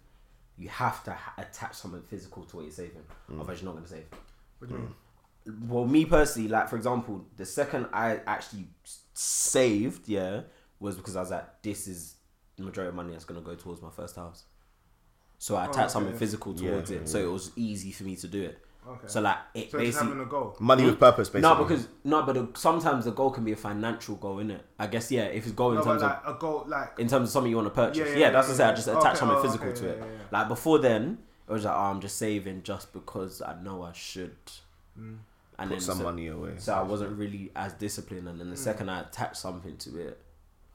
you 0.59 0.69
have 0.69 1.03
to 1.05 1.13
ha- 1.13 1.35
attach 1.39 1.75
something 1.75 2.03
physical 2.03 2.45
to 2.45 2.57
what 2.57 2.63
you're 2.67 2.73
saving. 2.73 3.03
Mm. 3.31 3.41
Otherwise, 3.41 3.61
you're 3.63 3.67
not 3.67 3.73
going 3.73 3.85
to 3.85 3.91
save. 3.91 4.05
What 4.59 4.69
do 4.69 4.75
you 4.75 4.81
mean? 4.81 4.95
Mm. 5.49 5.69
Well, 5.69 5.85
me 5.87 6.05
personally, 6.05 6.49
like 6.49 6.69
for 6.69 6.77
example, 6.77 7.25
the 7.37 7.45
second 7.47 7.87
I 7.93 8.21
actually 8.27 8.67
saved, 9.15 10.09
yeah, 10.09 10.43
was 10.81 10.97
because 10.97 11.17
I 11.17 11.21
was 11.21 11.31
like, 11.31 11.63
this 11.63 11.87
is 11.89 12.16
the 12.57 12.63
majority 12.63 12.89
of 12.89 12.95
money 12.95 13.13
that's 13.13 13.25
going 13.25 13.41
to 13.41 13.45
go 13.47 13.55
towards 13.55 13.83
my 13.83 13.91
first 13.91 14.17
house. 14.17 14.45
So 15.39 15.57
I 15.57 15.67
oh, 15.67 15.71
attached 15.71 15.79
okay. 15.79 15.89
something 15.89 16.17
physical 16.17 16.55
towards 16.55 16.91
yeah, 16.91 16.99
it, 16.99 17.09
so 17.09 17.19
it 17.19 17.31
was 17.31 17.53
easy 17.57 17.93
for 17.93 18.05
me 18.05 18.17
to 18.17 18.29
do 18.29 18.43
it. 18.43 18.59
Okay. 18.89 19.09
So 19.09 19.21
like 19.21 19.39
it 19.53 19.71
So 19.71 19.79
basically 19.79 20.09
having 20.09 20.23
a 20.23 20.27
goal. 20.27 20.57
money 20.61 20.85
with 20.85 21.01
purpose, 21.01 21.29
basically. 21.29 21.43
no, 21.43 21.63
because 21.63 21.89
no, 22.05 22.23
but 22.23 22.35
the, 22.35 22.49
sometimes 22.59 23.05
the 23.05 23.11
goal 23.11 23.31
can 23.31 23.45
be 23.45 23.53
a 23.53 23.57
financial 23.57 24.15
goal, 24.15 24.37
innit? 24.37 24.61
I 24.79 24.87
guess 24.87 25.11
yeah. 25.11 25.25
If 25.25 25.45
it's 25.45 25.53
goal 25.53 25.71
in 25.73 25.79
No, 25.79 25.85
but 25.85 25.99
terms 25.99 26.03
of 26.03 26.37
a 26.37 26.39
goal, 26.39 26.65
like 26.69 26.99
in 26.99 27.09
terms 27.09 27.29
of 27.29 27.33
something 27.33 27.51
you 27.51 27.57
want 27.57 27.67
to 27.67 27.75
purchase, 27.75 27.99
Yeah, 27.99 28.05
yeah, 28.05 28.19
yeah, 28.19 28.31
that's 28.31 28.47
yeah, 28.47 28.53
what 28.53 28.55
I 28.55 28.57
said. 28.57 28.67
I 28.67 28.69
yeah. 28.69 28.75
just 28.77 28.89
Okay, 28.89 29.15
something 29.17 29.39
oh, 29.39 29.43
physical 29.43 29.69
okay, 29.69 29.81
to 29.81 29.89
it. 29.89 29.99
yeah, 29.99 30.05
yeah. 30.05 30.39
Like 30.39 30.49
before 30.49 30.79
then, 30.79 31.19
it 31.49 31.53
was 31.53 31.65
like 31.65 31.75
oh, 31.75 31.81
I'm 31.81 32.01
just 32.01 32.17
saving 32.17 32.63
just 32.63 32.93
because 32.93 33.43
I 33.43 33.61
know 33.61 33.83
I 33.83 33.93
should, 33.93 34.37
mm. 34.99 35.19
and 35.59 35.71
put 35.71 35.83
some 35.83 35.99
so, 35.99 36.05
money 36.05 36.29
away. 36.29 36.53
So 36.59 36.73
I 36.73 36.83
wasn't 36.83 37.19
really 37.19 37.51
as 37.57 37.73
disciplined, 37.73 38.29
and 38.29 38.39
then 38.39 38.51
the 38.51 38.57
mm. 38.57 38.59
second 38.59 38.89
I 38.89 39.01
attached 39.01 39.39
something 39.39 39.77
to 39.79 39.99
it, 39.99 40.21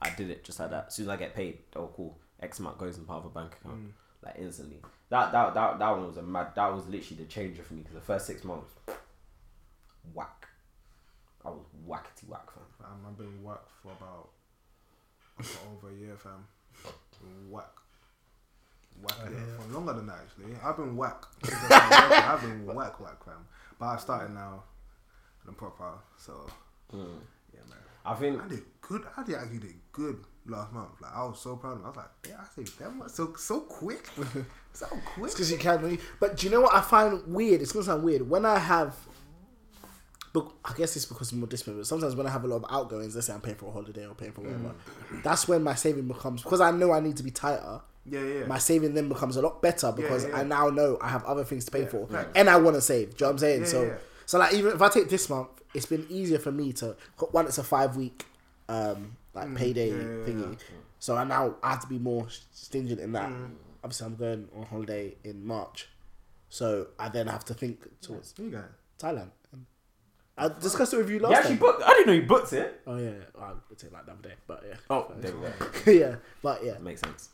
I 0.02 0.14
did 0.16 0.30
it 0.30 0.44
just 0.44 0.58
like 0.60 0.70
that. 0.70 0.86
As 0.88 0.94
soon 0.94 1.06
as 1.06 1.10
I 1.10 1.16
get 1.16 1.34
paid, 1.34 1.58
oh 1.76 1.90
cool, 1.96 2.18
X 2.40 2.58
amount 2.58 2.78
goes 2.78 2.98
in 2.98 3.04
part 3.04 3.24
of 3.24 3.30
a 3.30 3.34
bank 3.34 3.52
account, 3.60 3.92
like 4.24 4.36
instantly. 4.38 4.80
That 5.10 5.32
that 5.32 5.54
that 5.54 5.78
that 5.78 5.90
one 5.90 6.06
was 6.06 6.16
a 6.16 6.22
mad. 6.22 6.48
That 6.54 6.72
was 6.74 6.86
literally 6.86 7.22
the 7.24 7.28
changer 7.28 7.62
for 7.62 7.74
me 7.74 7.80
because 7.82 7.94
the 7.94 8.00
first 8.00 8.26
six 8.26 8.44
months, 8.44 8.70
whack. 10.14 10.48
I 11.44 11.48
was 11.50 11.64
whackety 11.88 12.28
whack, 12.28 12.50
fam. 12.52 12.62
fam, 12.78 12.88
I've 13.08 13.18
been 13.18 13.42
whack 13.42 13.62
for 13.82 13.90
about 13.92 14.28
for 15.40 15.58
over 15.72 15.92
a 15.94 15.98
year, 15.98 16.16
fam. 16.16 16.44
Been 17.20 17.50
whack. 17.50 17.66
Whack 19.00 19.16
yeah, 19.24 19.38
for 19.56 19.72
longer 19.74 19.92
than 19.94 20.06
that 20.06 20.18
actually. 20.22 20.54
I've 20.62 20.76
been 20.76 20.96
whack. 20.96 21.24
I've 21.44 21.50
been 21.50 21.70
working, 21.70 22.24
I've 22.24 22.40
been 22.42 22.66
whack, 22.66 23.00
whack, 23.00 23.24
fam. 23.24 23.46
But 23.78 23.86
I 23.86 23.96
started 23.96 24.34
now, 24.34 24.62
and 25.42 25.48
I'm 25.48 25.54
proper. 25.54 25.92
So 26.16 26.46
Mm. 26.92 27.18
yeah, 27.54 27.60
man. 27.70 27.78
I 28.04 28.14
think 28.14 28.42
I 28.42 28.48
did 28.48 28.62
good. 28.80 29.02
I 29.16 29.22
did 29.22 29.34
actually 29.36 29.58
did 29.58 29.74
good 29.92 30.24
last 30.46 30.72
month. 30.72 31.00
Like 31.00 31.14
I 31.14 31.24
was 31.24 31.40
so 31.40 31.56
proud 31.56 31.78
of. 31.78 31.84
I 31.84 31.88
was 31.88 31.96
like, 31.96 32.06
yeah, 32.28 32.36
I 32.40 32.54
saved 32.54 32.78
that 32.78 32.94
much 32.94 33.10
so 33.10 33.34
so 33.36 33.60
quick, 33.60 34.08
so 34.72 34.86
quick. 34.86 35.26
It's 35.26 35.34
because 35.34 35.52
you 35.52 35.58
can't. 35.58 35.82
really- 35.82 36.00
But 36.20 36.36
do 36.36 36.46
you 36.46 36.52
know 36.52 36.60
what 36.62 36.74
I 36.74 36.80
find 36.80 37.22
weird? 37.26 37.60
It's 37.62 37.72
gonna 37.72 37.84
sound 37.84 38.02
weird 38.02 38.28
when 38.28 38.44
I 38.44 38.58
have. 38.58 38.96
But 40.32 40.50
I 40.64 40.72
guess 40.72 40.96
it's 40.96 41.04
because 41.04 41.30
I'm 41.30 41.40
more 41.40 41.46
disciplined. 41.46 41.78
But 41.80 41.86
sometimes 41.86 42.16
when 42.16 42.26
I 42.26 42.30
have 42.30 42.42
a 42.44 42.46
lot 42.46 42.56
of 42.56 42.64
outgoings, 42.70 43.14
let's 43.14 43.26
say 43.26 43.34
I'm 43.34 43.42
paying 43.42 43.56
for 43.56 43.66
a 43.66 43.70
holiday 43.70 44.06
or 44.06 44.14
paying 44.14 44.32
for 44.32 44.40
whatever, 44.40 44.72
mm. 45.12 45.22
that's 45.22 45.46
when 45.46 45.62
my 45.62 45.74
saving 45.74 46.08
becomes 46.08 46.42
because 46.42 46.60
I 46.62 46.70
know 46.70 46.90
I 46.90 47.00
need 47.00 47.18
to 47.18 47.22
be 47.22 47.30
tighter. 47.30 47.82
Yeah, 48.06 48.20
yeah. 48.20 48.46
My 48.46 48.58
saving 48.58 48.94
then 48.94 49.08
becomes 49.10 49.36
a 49.36 49.42
lot 49.42 49.60
better 49.62 49.92
because 49.92 50.26
yeah. 50.26 50.38
I 50.38 50.42
now 50.42 50.70
know 50.70 50.98
I 51.02 51.08
have 51.08 51.22
other 51.24 51.44
things 51.44 51.66
to 51.66 51.70
pay 51.70 51.82
Yeah, 51.82 51.88
for, 51.88 52.06
facts. 52.06 52.30
and 52.34 52.48
I 52.48 52.56
want 52.56 52.76
to 52.76 52.80
save. 52.80 53.10
Do 53.10 53.12
you 53.12 53.16
know 53.20 53.26
what 53.26 53.32
I'm 53.32 53.38
saying? 53.38 53.60
Yeah, 53.60 53.66
so, 53.66 53.82
yeah. 53.84 53.94
So 54.32 54.38
like 54.38 54.54
even 54.54 54.72
if 54.72 54.80
I 54.80 54.88
take 54.88 55.08
this 55.10 55.28
month, 55.28 55.48
it's 55.74 55.84
been 55.86 56.06
easier 56.08 56.38
for 56.38 56.50
me 56.52 56.72
to 56.74 56.96
one. 57.32 57.44
It's 57.46 57.58
a 57.58 57.62
five 57.64 57.96
week 57.96 58.24
um 58.70 59.16
like 59.34 59.54
payday 59.54 59.90
Mm, 59.90 59.98
yeah, 60.00 60.32
yeah, 60.34 60.42
thingy, 60.44 60.52
yeah. 60.52 60.76
so 60.98 61.16
I 61.16 61.24
now 61.24 61.56
I 61.62 61.70
have 61.72 61.80
to 61.82 61.86
be 61.86 61.98
more 61.98 62.26
stringent 62.52 62.98
in 63.00 63.12
that. 63.12 63.28
Mm. 63.28 63.50
Obviously, 63.84 64.06
I'm 64.06 64.16
going 64.16 64.48
on 64.56 64.62
holiday 64.64 65.14
in 65.24 65.44
March, 65.44 65.88
so 66.48 66.86
I 66.98 67.10
then 67.10 67.26
have 67.26 67.44
to 67.46 67.54
think 67.54 67.76
towards 68.00 68.32
Where? 68.38 68.70
Thailand. 68.98 69.30
I 70.38 70.48
discussed 70.48 70.94
it 70.94 70.96
with 70.96 71.10
you 71.10 71.16
You 71.16 71.22
last 71.22 71.32
actually 71.40 71.56
time. 71.56 71.58
booked. 71.58 71.82
I 71.82 71.88
didn't 71.90 72.06
know 72.06 72.12
you 72.14 72.22
booked 72.22 72.52
it. 72.54 72.80
Oh 72.86 72.96
yeah, 72.96 73.10
yeah. 73.10 73.42
I 73.42 73.52
would 73.68 73.78
say 73.78 73.88
like 73.92 74.06
the 74.06 74.12
other 74.12 74.22
day, 74.22 74.34
but 74.46 74.64
yeah. 74.66 74.76
Oh, 74.88 75.12
there 75.18 75.32
we 75.36 75.40
go. 75.42 75.92
yeah, 75.92 76.16
but 76.42 76.64
yeah, 76.64 76.78
Makes 76.78 77.02
sense. 77.02 77.28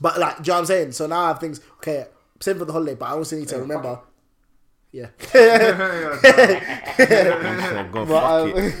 but 0.00 0.18
like, 0.20 0.36
do 0.36 0.42
you 0.42 0.46
know 0.48 0.54
what 0.54 0.60
I'm 0.60 0.66
saying? 0.66 0.92
So 0.92 1.06
now 1.08 1.20
I 1.24 1.28
have 1.28 1.40
things. 1.40 1.60
Okay, 1.78 2.06
same 2.40 2.58
for 2.58 2.64
the 2.64 2.72
holiday, 2.72 2.94
but 2.94 3.06
I 3.06 3.12
also 3.12 3.34
need 3.36 3.48
to 3.48 3.56
Yeah, 3.56 3.60
remember. 3.62 3.98
Yeah, 4.94 5.08
So 5.18 5.32
go 7.90 8.06
but, 8.14 8.24
um, 8.24 8.72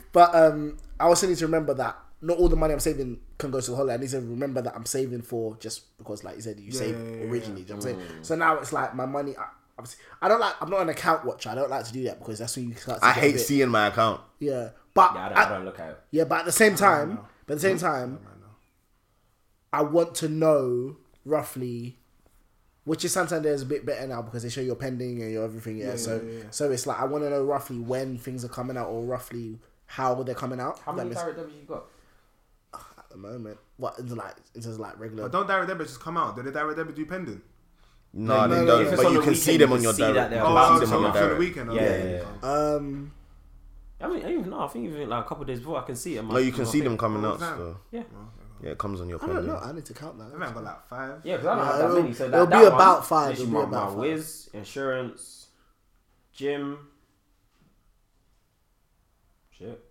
but 0.12 0.34
um, 0.34 0.76
I 0.98 1.04
also 1.04 1.28
need 1.28 1.36
to 1.38 1.46
remember 1.46 1.74
that 1.74 1.96
not 2.20 2.38
all 2.38 2.48
the 2.48 2.56
money 2.56 2.74
I'm 2.74 2.80
saving 2.80 3.20
can 3.38 3.52
go 3.52 3.60
to 3.60 3.70
the 3.70 3.76
holiday. 3.76 3.94
I 3.94 3.98
need 3.98 4.10
to 4.10 4.20
remember 4.20 4.60
that 4.62 4.74
I'm 4.74 4.84
saving 4.84 5.22
for 5.22 5.56
just 5.58 5.96
because, 5.96 6.24
like 6.24 6.34
you 6.36 6.42
said, 6.42 6.58
you 6.58 6.72
Yeah, 6.72 6.78
saved 6.78 6.98
yeah, 6.98 7.04
yeah, 7.04 7.10
yeah. 7.24 7.30
originally. 7.30 7.62
You 7.62 7.68
know 7.68 7.76
what 7.76 7.86
I'm 7.86 7.98
saying? 8.00 8.08
So 8.22 8.34
now 8.34 8.58
it's 8.58 8.72
like 8.72 8.96
my 8.96 9.06
money. 9.06 9.36
I, 9.36 9.44
obviously, 9.78 10.02
I 10.20 10.26
don't 10.28 10.40
like. 10.40 10.54
I'm 10.60 10.70
not 10.70 10.80
an 10.82 10.88
account 10.88 11.24
watcher. 11.24 11.50
I 11.50 11.54
don't 11.54 11.70
like 11.70 11.84
to 11.86 11.92
do 11.92 12.02
that 12.02 12.18
because 12.18 12.40
that's 12.40 12.56
when 12.56 12.70
you 12.70 12.74
start. 12.74 12.98
To 13.00 13.06
I 13.06 13.12
hate 13.12 13.38
seeing 13.38 13.68
my 13.68 13.86
account. 13.86 14.22
Yeah, 14.40 14.70
but 14.92 15.12
Yeah, 15.14 15.24
I 15.24 15.28
don't, 15.28 15.38
I 15.38 15.48
don't 15.50 15.64
look 15.66 15.78
at 15.78 15.90
it. 15.90 16.00
yeah, 16.10 16.24
but 16.24 16.40
at 16.40 16.46
the 16.46 16.52
same 16.52 16.74
time, 16.74 17.20
but 17.46 17.54
at 17.54 17.60
the 17.60 17.68
same 17.68 17.78
time, 17.78 18.18
I 19.72 19.82
want 19.82 20.16
to 20.16 20.28
know 20.28 20.96
roughly, 21.24 21.99
which 22.84 23.04
is 23.04 23.12
Santander 23.12 23.50
is 23.50 23.62
a 23.62 23.66
bit 23.66 23.84
better 23.86 24.06
now 24.06 24.22
because 24.22 24.42
they 24.42 24.48
show 24.48 24.60
your 24.60 24.74
pending 24.76 25.22
and 25.22 25.30
your 25.32 25.44
everything. 25.44 25.76
Yeah, 25.78 25.90
Yeah, 25.90 25.96
so 25.96 26.16
yeah, 26.24 26.38
yeah. 26.38 26.44
so 26.50 26.70
it's 26.70 26.86
like 26.86 26.98
I 27.00 27.04
want 27.04 27.24
to 27.24 27.30
know 27.30 27.44
roughly 27.44 27.78
when 27.78 28.18
things 28.18 28.44
are 28.44 28.48
coming 28.48 28.76
out 28.76 28.88
or 28.88 29.02
roughly 29.04 29.58
how 29.86 30.14
they're 30.22 30.34
coming 30.34 30.60
out. 30.60 30.78
How 30.80 30.92
many 30.92 31.10
makes- 31.10 31.20
direct 31.20 31.36
debits 31.38 31.54
you 31.56 31.66
got? 31.66 31.84
at 32.74 33.10
the 33.10 33.16
moment? 33.16 33.58
What 33.76 33.98
in 33.98 34.14
like 34.14 34.34
it's 34.54 34.66
just 34.66 34.78
like 34.78 34.98
regular? 34.98 35.24
But 35.24 35.32
don't 35.32 35.46
direct 35.46 35.68
debits 35.68 35.90
just 35.90 36.00
come 36.00 36.16
out? 36.16 36.36
Did 36.36 36.44
the 36.46 36.52
direct 36.52 36.76
debit 36.78 36.94
do 36.96 37.04
pending? 37.06 37.42
No, 38.12 38.46
no, 38.46 38.54
they 38.54 38.60
no, 38.64 38.66
don't. 38.66 38.86
if 38.92 38.96
but 38.96 39.10
you 39.12 39.18
the 39.18 39.24
can 39.24 39.34
see 39.36 39.56
them 39.56 39.72
on 39.72 39.82
your 39.82 39.92
see 39.92 40.02
direct. 40.02 40.14
that 40.16 40.30
they're 40.30 40.44
Oh, 40.44 40.54
can 40.54 40.66
see 40.66 40.70
oh, 40.70 40.74
to 40.74 40.80
them 40.80 40.88
so 40.88 40.96
on 40.96 41.02
your 41.02 41.12
for 41.12 41.18
the 41.18 41.24
direct. 41.26 41.38
weekend. 41.38 41.72
Yeah, 41.72 41.80
okay. 41.80 42.12
yeah, 42.12 42.48
yeah. 42.48 42.74
um, 42.74 43.12
I 44.00 44.08
mean, 44.08 44.18
even 44.26 44.50
no, 44.50 44.60
I 44.62 44.68
think 44.68 44.86
even 44.86 45.08
like 45.08 45.24
a 45.24 45.28
couple 45.28 45.42
of 45.42 45.48
days 45.48 45.58
before, 45.60 45.78
I 45.78 45.82
can 45.82 45.94
see 45.96 46.16
it. 46.16 46.18
on 46.20 46.28
No, 46.28 46.38
you 46.38 46.50
can 46.52 46.66
see 46.66 46.80
them 46.80 46.96
coming 46.98 47.24
All 47.24 47.32
out 47.32 47.38
the 47.38 47.46
time. 47.46 47.54
still. 47.56 47.76
Yeah, 47.92 48.02
Yeah, 48.62 48.70
it 48.72 48.78
comes 48.78 49.00
on 49.00 49.08
your 49.08 49.22
I 49.22 49.26
don't 49.26 49.46
know. 49.46 49.54
pending. 49.54 49.70
I 49.70 49.72
need 49.74 49.84
to 49.86 49.94
count 49.94 50.16
I 50.20 50.24
that. 50.24 50.38
haven't 50.38 50.54
got 50.54 50.64
like 50.64 50.86
five. 50.88 51.20
yeah, 51.24 51.36
because 51.36 51.46
I 51.46 51.54
don't 51.56 51.64
Yeah, 51.64 51.70
have 51.72 51.78
that 51.78 51.84
it'll- 51.90 52.02
many. 52.02 52.14
So 52.14 52.28
that, 52.28 52.34
it'll 52.36 52.46
that 52.46 52.58
be 52.58 52.64
one, 52.64 52.74
about 52.74 53.06
five, 53.06 53.28
literally 53.30 53.42
it'll 53.50 53.64
be 53.66 53.70
my, 53.72 53.78
about 53.78 53.84
my 53.84 53.88
five. 53.88 53.98
whiz, 53.98 54.50
insurance, 54.52 55.46
gym, 56.32 56.78
shit. 59.50 59.84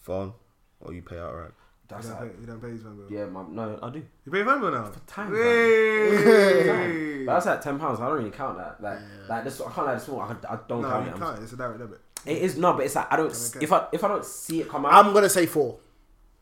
Phone, 0.00 0.32
or 0.80 0.92
you 0.92 1.02
pay 1.02 1.18
outright. 1.18 1.48
You 1.50 1.54
That's 1.96 2.08
don't 2.08 2.20
like, 2.20 2.34
pay, 2.34 2.40
you 2.40 2.46
don't 2.46 2.60
pay 2.60 2.68
his 2.70 2.82
phone 2.82 2.96
bill. 2.96 3.06
yeah, 3.10 3.24
my, 3.26 3.42
no, 3.50 3.78
I 3.82 3.90
do. 3.90 4.02
You 4.26 4.32
pay 4.32 4.44
phone 4.44 4.60
bill 4.60 4.70
now? 4.70 4.84
For 4.90 5.00
time, 5.00 5.34
Hey! 5.34 7.24
But 7.24 7.34
that's 7.34 7.46
like 7.46 7.60
ten 7.60 7.78
pounds. 7.78 8.00
I 8.00 8.06
don't 8.08 8.18
really 8.18 8.30
count 8.30 8.56
that. 8.58 8.82
Like, 8.82 8.98
like 9.28 9.44
this, 9.44 9.60
I 9.60 9.70
can't 9.70 9.86
like 9.86 9.96
this 9.96 10.04
small. 10.04 10.20
I, 10.20 10.32
I 10.48 10.58
don't 10.68 10.82
No, 10.82 10.88
count 10.90 11.04
you 11.06 11.10
it. 11.10 11.12
I'm- 11.14 11.20
can't. 11.20 11.42
It's 11.42 11.52
a 11.52 11.56
direct 11.56 11.78
debit. 11.78 12.00
It 12.26 12.38
is 12.42 12.56
no, 12.58 12.72
but 12.74 12.84
it's 12.84 12.94
like 12.94 13.12
I 13.12 13.16
don't. 13.16 13.26
Okay. 13.30 13.64
If 13.64 13.72
I 13.72 13.86
if 13.92 14.02
I 14.04 14.08
don't 14.08 14.24
see 14.24 14.60
it 14.60 14.68
come 14.68 14.84
out, 14.86 14.92
I'm 14.92 15.12
gonna 15.14 15.28
say 15.28 15.46
four. 15.46 15.78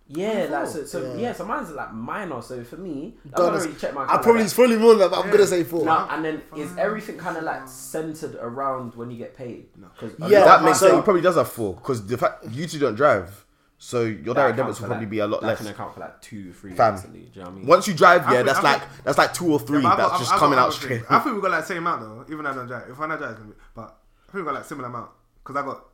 Yeah, 0.08 0.46
oh, 0.48 0.52
like 0.52 0.66
so, 0.68 0.84
so 0.84 1.02
Yeah. 1.02 1.14
yeah. 1.20 1.32
so 1.32 1.44
mine's 1.44 1.70
like 1.70 1.92
minor. 1.92 2.40
So 2.42 2.62
for 2.64 2.76
me, 2.76 3.16
I 3.26 3.28
Gonna 3.36 3.50
don't 3.58 3.60
really 3.66 3.74
check 3.78 3.94
my. 3.94 4.02
I 4.02 4.04
account 4.04 4.22
probably 4.22 4.40
like 4.40 4.44
it's 4.46 4.54
probably 4.54 4.76
more 4.78 4.90
than 4.90 4.98
that, 5.00 5.10
but 5.10 5.18
I'm 5.20 5.26
Yeah. 5.26 5.32
gonna 5.32 5.46
say 5.46 5.64
four. 5.64 5.80
that. 5.80 5.84
No, 5.86 6.14
and 6.14 6.24
then 6.24 6.42
is 6.56 6.76
everything 6.78 7.18
kind 7.18 7.36
of 7.36 7.44
like 7.44 7.66
centered 7.68 8.36
around 8.40 8.94
when 8.94 9.10
you 9.10 9.16
get 9.18 9.34
paid? 9.36 9.66
No, 9.76 9.88
because 9.98 10.30
Yeah, 10.30 10.44
that 10.44 10.62
makes 10.62 10.78
so- 10.80 10.86
sense. 10.88 10.98
He 10.98 11.02
probably 11.02 11.22
does 11.22 11.36
have 11.36 11.48
four 11.48 11.74
because 11.74 12.06
the 12.06 12.16
fact 12.18 12.44
you 12.50 12.66
two 12.66 12.78
don't 12.78 12.94
drive, 12.94 13.44
so 13.78 14.02
your 14.02 14.34
direct 14.34 14.56
debits 14.56 14.80
will 14.80 14.88
probably 14.88 15.06
be 15.06 15.18
a 15.18 15.26
lot 15.26 15.40
that 15.40 15.46
less. 15.48 15.58
can 15.58 15.66
account 15.68 15.94
for 15.94 16.00
like 16.00 16.20
two, 16.22 16.52
three. 16.52 16.74
Fam. 16.74 16.94
recently, 16.94 17.20
do 17.20 17.26
you 17.26 17.40
know 17.40 17.50
what 17.50 17.50
I 17.50 17.58
mean? 17.58 17.66
Once 17.66 17.88
you 17.88 17.94
drive, 17.94 18.22
yeah, 18.24 18.30
think- 18.30 18.46
that's 18.46 18.58
I 18.60 18.62
like 18.62 18.82
that's 19.04 19.18
like 19.18 19.34
two 19.34 19.52
or 19.52 19.58
three 19.58 19.78
Yeah, 19.82 19.90
but 19.90 19.92
I 19.92 19.96
that's 19.96 20.10
got- 20.12 20.18
just 20.20 20.30
I 20.32 20.34
got 20.36 20.40
coming 20.40 20.58
out 20.58 20.66
other 20.68 20.72
straight. 20.76 20.88
things. 20.98 21.06
I 21.10 21.18
think 21.18 21.34
we 21.36 21.42
got 21.42 21.50
like 21.50 21.64
same 21.64 21.78
amount 21.78 22.00
though. 22.02 22.24
Even 22.32 22.44
though 22.44 22.50
I 22.50 22.54
don't 22.54 22.66
drive. 22.68 22.88
If 22.90 23.00
I 23.00 23.06
don't 23.08 23.18
drive, 23.18 23.30
it's 23.30 23.38
gonna 23.40 23.50
be. 23.50 23.56
But 23.74 23.82
I 24.28 24.32
think 24.32 24.34
we 24.34 24.42
got 24.44 24.54
like 24.54 24.64
similar 24.64 24.88
amount 24.88 25.10
because 25.42 25.56
I 25.56 25.66
got. 25.66 25.84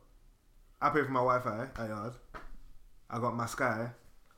I 0.81 0.89
pay 0.89 1.01
for 1.03 1.11
my 1.11 1.19
Wi-Fi 1.21 1.67
at 1.81 1.89
yard. 1.89 2.13
I 3.09 3.19
got 3.19 3.35
my 3.35 3.45
Sky. 3.45 3.89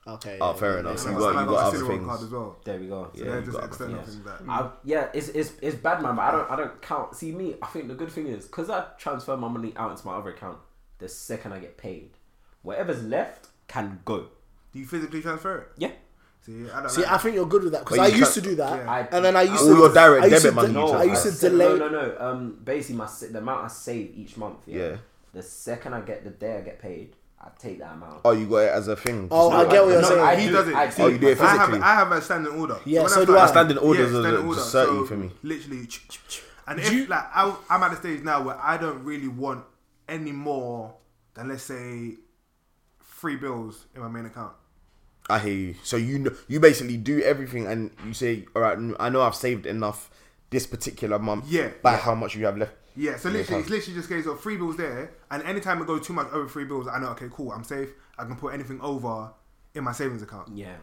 Okay. 0.07 0.37
Oh, 0.39 0.51
yeah, 0.51 0.57
fair 0.59 0.73
yeah, 0.73 0.79
enough. 0.81 0.91
yeah. 0.93 0.97
So 1.03 1.09
you 1.09 1.17
got 1.17 1.29
you 1.41 1.45
got 1.47 1.65
other 1.73 1.87
things. 1.87 2.05
card 2.05 2.21
as 2.21 2.29
well. 2.29 2.55
there 2.63 2.79
we 2.79 2.87
go. 2.87 3.09
So 3.15 3.23
Yeah, 3.23 3.31
they're 3.31 3.41
just 3.41 3.57
got 3.57 3.63
external 3.65 3.95
things. 4.03 4.09
things 4.15 4.25
that. 4.25 4.41
I, 4.47 4.69
yeah, 4.83 5.07
it's, 5.13 5.29
it's 5.29 5.53
it's 5.61 5.75
bad, 5.77 6.01
man. 6.03 6.15
But 6.15 6.21
I 6.23 6.31
don't 6.31 6.51
I 6.51 6.55
don't 6.55 6.81
count. 6.81 7.15
See 7.15 7.31
me, 7.31 7.55
I 7.61 7.67
think 7.67 7.87
the 7.87 7.95
good 7.95 8.11
thing 8.11 8.27
is 8.27 8.45
because 8.45 8.69
I 8.69 8.85
transfer 8.99 9.35
my 9.35 9.47
money 9.47 9.73
out 9.75 9.91
into 9.91 10.05
my 10.05 10.15
other 10.15 10.29
account. 10.29 10.59
The 10.99 11.09
second 11.09 11.53
I 11.53 11.59
get 11.59 11.77
paid, 11.77 12.11
whatever's 12.61 13.03
left 13.03 13.47
can 13.67 13.99
go. 14.05 14.27
Do 14.73 14.79
you 14.79 14.85
physically 14.85 15.21
transfer 15.21 15.57
it? 15.59 15.67
Yeah. 15.77 15.91
See, 16.45 16.69
I 16.69 16.81
don't. 16.81 16.89
See, 16.91 17.01
like 17.01 17.11
I 17.11 17.17
think 17.17 17.35
you're 17.35 17.47
good 17.47 17.63
with 17.63 17.71
that 17.73 17.85
because 17.85 17.97
I 17.97 18.07
used 18.07 18.21
can't- 18.21 18.33
to 18.35 18.41
do 18.41 18.55
that, 18.57 18.77
Yeah. 18.85 18.91
I- 18.91 19.07
and 19.11 19.25
then 19.25 19.35
I 19.35 19.41
used 19.41 19.63
All 19.63 19.69
to 19.73 19.77
your 19.79 19.93
direct 19.93 20.23
I 20.25 20.27
used 20.27 20.43
debit 20.43 20.49
to 20.51 20.55
money 20.55 20.73
de- 20.73 20.79
you 20.79 20.99
I 20.99 21.03
used 21.05 21.23
to 21.39 21.49
delay. 21.49 21.65
No, 21.65 21.75
no, 21.77 21.89
no. 21.89 22.15
Um, 22.19 22.59
basically, 22.63 22.97
my 22.97 23.09
the 23.31 23.39
amount 23.39 23.65
I 23.65 23.67
save 23.69 24.15
each 24.15 24.37
month. 24.37 24.59
Yeah. 24.67 24.77
Yeah. 24.89 24.95
The 25.33 25.41
second 25.41 25.95
I 25.95 26.01
get 26.01 26.23
the 26.23 26.29
day 26.29 26.57
I 26.57 26.61
get 26.61 26.79
paid, 26.79 27.15
I 27.45 27.49
take 27.59 27.79
that 27.79 27.93
amount. 27.93 28.21
Oh, 28.25 28.31
you 28.31 28.47
got 28.47 28.57
it 28.57 28.71
as 28.71 28.87
a 28.87 28.95
thing. 28.95 29.27
Oh, 29.29 29.49
Just 29.49 29.53
I 29.55 29.61
like- 29.61 29.69
get 29.71 29.83
what 29.83 29.91
you're 29.91 30.01
No, 30.01 30.07
saying. 30.09 30.21
I 30.21 30.35
he 30.35 30.47
do- 30.47 30.53
does 30.53 30.67
it. 30.67 30.75
I 30.75 30.93
Oh, 31.03 31.07
you 31.07 31.17
do 31.19 31.27
it 31.27 31.39
I 31.39 31.45
have, 31.47 31.59
physically? 31.59 31.81
I 31.81 31.95
have 31.95 32.11
a 32.11 32.21
standing 32.21 32.53
order. 32.53 32.79
Yeah, 32.85 33.01
when 33.01 33.09
so 33.09 33.21
I 33.21 33.25
do 33.25 33.31
start- 33.33 33.49
I. 33.49 33.51
Standing 33.51 33.77
orders 33.77 34.11
yeah, 34.13 34.19
standing 34.21 34.45
order. 34.47 34.59
just 34.59 34.71
30 34.71 34.87
So, 34.91 35.05
for 35.05 35.17
me. 35.17 35.31
Literally, 35.43 35.87
and 36.67 36.79
if 36.79 37.09
like 37.09 37.23
I, 37.35 37.55
I'm 37.69 37.83
at 37.83 37.91
the 37.91 37.97
stage 37.97 38.23
now 38.23 38.41
where 38.43 38.57
I 38.59 38.77
don't 38.77 39.03
really 39.03 39.27
want 39.27 39.63
any 40.09 40.31
more 40.31 40.95
than 41.35 41.49
let's 41.49 41.63
say 41.63 42.15
three 43.19 43.35
bills 43.35 43.85
in 43.95 44.01
my 44.01 44.07
main 44.07 44.25
account. 44.25 44.53
I 45.29 45.39
hear 45.39 45.53
you. 45.53 45.75
So 45.83 45.97
you 45.97 46.19
know, 46.19 46.31
you 46.47 46.59
basically 46.59 46.97
do 46.97 47.21
everything, 47.21 47.65
and 47.67 47.91
you 48.05 48.13
say, 48.13 48.45
"All 48.55 48.61
right, 48.61 48.77
I 48.99 49.09
know 49.09 49.21
I've 49.21 49.35
saved 49.35 49.65
enough 49.65 50.09
this 50.49 50.67
particular 50.67 51.17
month. 51.19 51.45
Yeah, 51.47 51.69
by 51.81 51.91
yeah. 51.93 51.97
how 51.97 52.15
much 52.15 52.35
you 52.35 52.45
have 52.45 52.57
left." 52.57 52.73
Yeah, 52.95 53.17
so 53.17 53.29
literally, 53.29 53.61
it's 53.61 53.69
literally 53.69 53.95
just 53.95 54.09
case 54.09 54.25
of 54.25 54.39
three 54.39 54.57
bills 54.57 54.77
there, 54.77 55.11
and 55.29 55.43
anytime 55.43 55.81
I 55.81 55.85
go 55.85 55.99
too 55.99 56.13
much 56.13 56.27
over 56.31 56.47
three 56.47 56.65
bills, 56.65 56.87
I 56.87 56.99
know 56.99 57.07
okay, 57.09 57.27
cool, 57.31 57.51
I'm 57.51 57.63
safe. 57.63 57.89
I 58.17 58.23
can 58.23 58.35
put 58.35 58.53
anything 58.53 58.79
over 58.81 59.31
in 59.73 59.83
my 59.83 59.91
savings 59.91 60.21
account. 60.21 60.55
Yeah. 60.55 60.75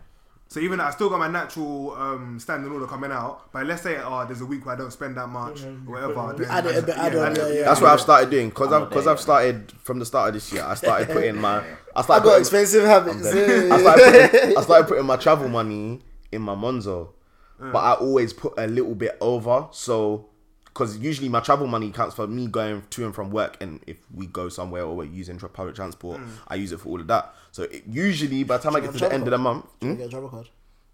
So 0.48 0.60
even 0.60 0.78
though 0.78 0.84
I 0.84 0.90
still 0.90 1.08
got 1.08 1.18
my 1.18 1.28
natural 1.28 1.92
um, 1.92 2.38
standing 2.38 2.70
order 2.70 2.86
coming 2.86 3.10
out, 3.10 3.50
but 3.52 3.64
let's 3.64 3.80
say 3.80 3.96
oh, 3.96 4.26
there's 4.26 4.42
a 4.42 4.46
week 4.46 4.66
where 4.66 4.74
I 4.74 4.78
don't 4.78 4.92
spend 4.92 5.16
that 5.16 5.28
much 5.28 5.62
or 5.62 5.72
whatever. 5.86 6.34
Then 6.36 6.50
Add 6.50 6.66
it 6.66 6.76
a 6.76 6.82
bit, 6.82 6.98
add 6.98 7.16
on, 7.16 7.34
yeah, 7.36 7.48
yeah. 7.48 7.64
That's 7.64 7.80
what 7.80 7.90
I've 7.90 8.02
started 8.02 8.28
doing 8.28 8.50
because 8.50 8.70
I'm 8.70 8.82
I've 8.82 8.88
because 8.90 9.06
I've 9.06 9.20
started 9.20 9.72
from 9.78 9.98
the 9.98 10.04
start 10.04 10.28
of 10.28 10.34
this 10.34 10.52
year. 10.52 10.62
I 10.62 10.74
started 10.74 11.08
putting 11.12 11.40
my 11.40 11.60
I 11.60 11.62
started 11.62 11.96
I 11.96 12.02
started 12.02 12.24
got 12.24 12.24
putting, 12.24 12.40
expensive 12.40 12.84
habits. 12.84 13.26
I 13.72 13.80
started, 13.80 14.30
putting, 14.30 14.58
I 14.58 14.60
started 14.60 14.88
putting 14.88 15.06
my 15.06 15.16
travel 15.16 15.48
money 15.48 16.00
in 16.30 16.42
my 16.42 16.54
Monzo, 16.54 17.12
but 17.58 17.78
I 17.78 17.94
always 17.94 18.34
put 18.34 18.52
a 18.58 18.66
little 18.66 18.94
bit 18.94 19.16
over. 19.22 19.68
So, 19.70 20.28
because 20.72 20.96
usually 20.98 21.28
my 21.28 21.40
travel 21.40 21.66
money 21.66 21.90
counts 21.90 22.14
for 22.14 22.26
me 22.26 22.46
going 22.46 22.82
to 22.90 23.04
and 23.04 23.14
from 23.14 23.30
work, 23.30 23.56
and 23.60 23.80
if 23.86 23.98
we 24.14 24.26
go 24.26 24.48
somewhere 24.48 24.84
or 24.84 24.96
we're 24.96 25.04
using 25.04 25.38
public 25.38 25.74
transport, 25.74 26.20
I 26.48 26.54
use 26.56 26.72
it 26.72 26.80
for 26.80 26.88
all 26.88 27.00
of 27.00 27.06
that. 27.08 27.34
So 27.50 27.64
it, 27.64 27.84
usually 27.86 28.42
by 28.44 28.56
the 28.56 28.62
time 28.62 28.76
I 28.76 28.80
get 28.80 28.92
to 28.92 28.98
the 28.98 29.12
end 29.12 29.24
of 29.24 29.30
the 29.30 29.38
month, 29.38 29.66
hmm? 29.80 29.94
get 29.96 30.06
a 30.06 30.08
driver 30.10 30.28
card. 30.28 30.48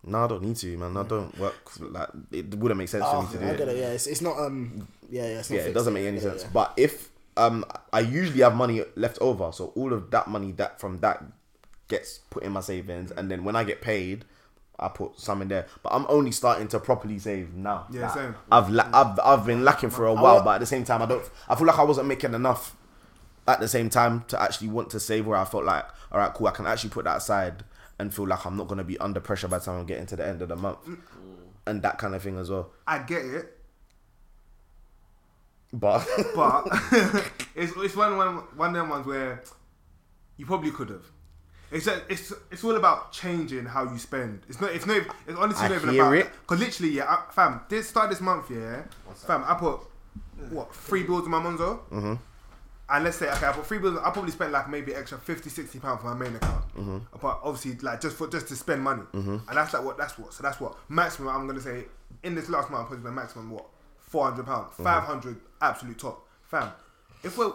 no, 0.05 0.25
I 0.25 0.27
don't 0.29 0.43
need 0.43 0.57
to, 0.57 0.77
man. 0.79 0.97
I 0.97 1.03
don't 1.05 1.37
work 1.39 1.55
like 1.81 2.09
it 2.33 2.55
wouldn't 2.55 2.79
make 2.79 2.89
sense 2.89 3.05
for 3.05 3.17
Oh, 3.17 3.23
me 3.23 3.29
to 3.33 3.39
do 3.39 3.45
I 3.45 3.49
it. 3.51 3.59
get 3.59 3.69
it. 3.69 3.77
Yeah, 3.77 3.89
it's, 3.91 4.07
it's 4.07 4.21
not. 4.21 4.39
Um. 4.39 4.89
Yeah, 5.11 5.23
yeah. 5.23 5.39
It's 5.39 5.51
not 5.51 5.57
yeah, 5.57 5.63
it 5.63 5.73
doesn't 5.75 5.93
make 5.95 6.07
any 6.07 6.17
yeah, 6.17 6.23
sense. 6.23 6.43
yeah. 6.43 6.51
But 6.53 6.73
if 6.77 7.11
um, 7.37 7.65
I 7.93 8.01
usually 8.01 8.41
have 8.43 8.55
money 8.57 8.83
left 8.97 9.19
over, 9.21 9.53
so 9.53 9.73
all 9.77 9.93
of 9.93 10.11
that 10.11 10.27
money 10.29 10.53
that 10.53 10.81
from 10.81 10.99
that 11.01 11.23
gets 11.89 12.19
put 12.31 12.43
in 12.43 12.53
my 12.53 12.61
savings, 12.61 13.11
and 13.13 13.31
then 13.31 13.45
when 13.45 13.55
I 13.57 13.65
get 13.65 13.81
paid, 13.81 14.25
I 14.79 14.89
put 14.89 15.19
some 15.19 15.43
in 15.43 15.49
there. 15.49 15.67
But 15.83 15.93
I'm 15.93 16.07
only 16.09 16.31
starting 16.31 16.69
to 16.69 16.79
properly 16.79 17.19
save 17.19 17.55
now. 17.55 17.87
Yeah, 17.91 18.03
Like, 18.03 18.15
same. 18.15 18.35
I've 18.51 18.71
la- 18.71 18.89
I've 18.93 19.19
I've 19.25 19.47
been 19.47 19.65
lacking 19.65 19.91
for 19.91 20.07
a 20.07 20.15
while, 20.15 20.43
but 20.43 20.55
at 20.57 20.61
the 20.61 20.67
same 20.67 20.85
time, 20.85 21.03
I 21.03 21.07
don't. 21.07 21.29
I 21.49 21.55
feel 21.57 21.67
like 21.67 21.79
I 21.79 21.83
wasn't 21.85 22.07
making 22.09 22.35
enough. 22.35 22.75
At 23.47 23.61
the 23.61 23.69
same 23.69 23.89
time, 23.89 24.25
to 24.29 24.41
actually 24.41 24.69
want 24.69 24.91
to 24.91 25.01
save, 25.01 25.27
where 25.27 25.39
I 25.39 25.45
felt 25.47 25.65
like, 25.65 25.85
all 26.13 26.19
right, 26.19 26.33
cool, 26.35 26.47
I 26.49 26.51
can 26.51 26.67
actually 26.67 26.91
put 26.91 27.05
that 27.07 27.17
aside 27.17 27.65
and 27.99 28.13
feel 28.15 28.27
like 28.27 28.45
I'm 28.45 28.57
not 28.59 28.69
gonna 28.69 28.85
be 28.85 28.99
under 28.99 29.21
pressure 29.21 29.49
by 29.49 29.59
the 29.59 29.65
time 29.65 29.81
I'm 29.81 29.87
getting 29.87 30.05
to 30.07 30.17
the 30.17 30.27
end 30.27 30.43
of 30.43 30.49
the 30.51 30.57
month, 30.57 30.79
and 31.67 31.83
that 31.83 31.97
kind 31.99 32.15
of 32.15 32.23
thing 32.23 32.37
as 32.39 32.51
well. 32.51 32.71
I 32.87 32.99
get 32.99 33.25
it, 33.25 33.57
But 35.73 36.07
but 36.35 36.67
it's 37.55 37.73
it's 37.77 37.97
one 37.97 38.17
one 38.17 38.37
one 38.57 38.69
of 38.71 38.75
them 38.75 38.89
ones 38.91 39.07
where 39.07 39.43
you 40.37 40.47
probably 40.47 40.71
could 40.71 40.91
have. 40.91 41.05
It's 41.71 41.87
a, 41.87 42.03
it's 42.09 42.33
it's 42.51 42.65
all 42.65 42.77
about 42.77 43.13
changing 43.13 43.67
how 43.67 43.85
you 43.91 43.99
spend. 43.99 44.43
It's 44.49 44.61
not 44.61 44.73
it's 44.73 44.87
not 44.87 44.97
it's 45.27 45.37
honestly 45.39 45.67
I 45.67 45.69
not 45.69 45.77
even 45.77 45.91
hear 45.91 46.03
about 46.03 46.15
it. 46.17 46.31
because 46.41 46.61
literally 46.61 46.93
yeah, 46.93 47.05
I, 47.05 47.31
fam. 47.33 47.61
This 47.69 47.89
start 47.89 48.09
this 48.11 48.21
month 48.21 48.51
yeah, 48.51 48.83
fam. 49.27 49.45
I 49.47 49.55
put 49.55 49.81
what 50.51 50.75
three 50.75 51.03
bills 51.03 51.25
in 51.25 51.31
my 51.31 51.41
Monzo. 51.43 51.81
Mm-hmm. 51.91 52.15
And 52.91 53.05
let's 53.05 53.19
say 53.19 53.31
okay, 53.31 53.47
I 53.47 53.53
put 53.53 53.67
three 53.67 53.79
bills. 53.79 53.99
I 54.03 54.11
probably 54.11 54.31
spent 54.31 54.51
like 54.51 54.71
maybe 54.71 54.95
extra 54.95 55.19
50 55.19 55.51
60 55.51 55.79
pounds 55.79 56.01
for 56.01 56.15
my 56.15 56.15
main 56.15 56.37
account. 56.37 56.65
Mm-hmm. 56.75 56.99
But 57.21 57.41
obviously 57.43 57.79
like 57.87 58.01
just 58.01 58.17
for 58.17 58.29
just 58.29 58.49
to 58.49 58.57
spend 58.57 58.83
money. 58.83 59.03
Mm-hmm. 59.13 59.37
And 59.49 59.57
that's 59.57 59.75
like 59.75 59.85
what 59.85 59.99
that's 59.99 60.19
what. 60.19 60.33
So 60.33 60.43
that's 60.43 60.59
what 60.61 60.75
maximum. 60.89 61.29
I'm 61.29 61.47
gonna 61.47 61.61
say 61.61 61.85
in 62.23 62.35
this 62.35 62.49
last 62.49 62.71
month 62.71 62.85
I 62.85 62.87
probably 62.87 63.03
spent 63.03 63.15
maximum 63.15 63.51
what 63.51 63.67
four 63.99 64.25
hundred 64.25 64.47
pounds, 64.47 64.71
Mm-hmm. 64.73 64.85
five 64.85 65.03
hundred 65.03 65.37
absolute 65.61 65.99
top, 65.99 66.27
fam. 66.45 66.71
If 67.23 67.37
we're 67.37 67.53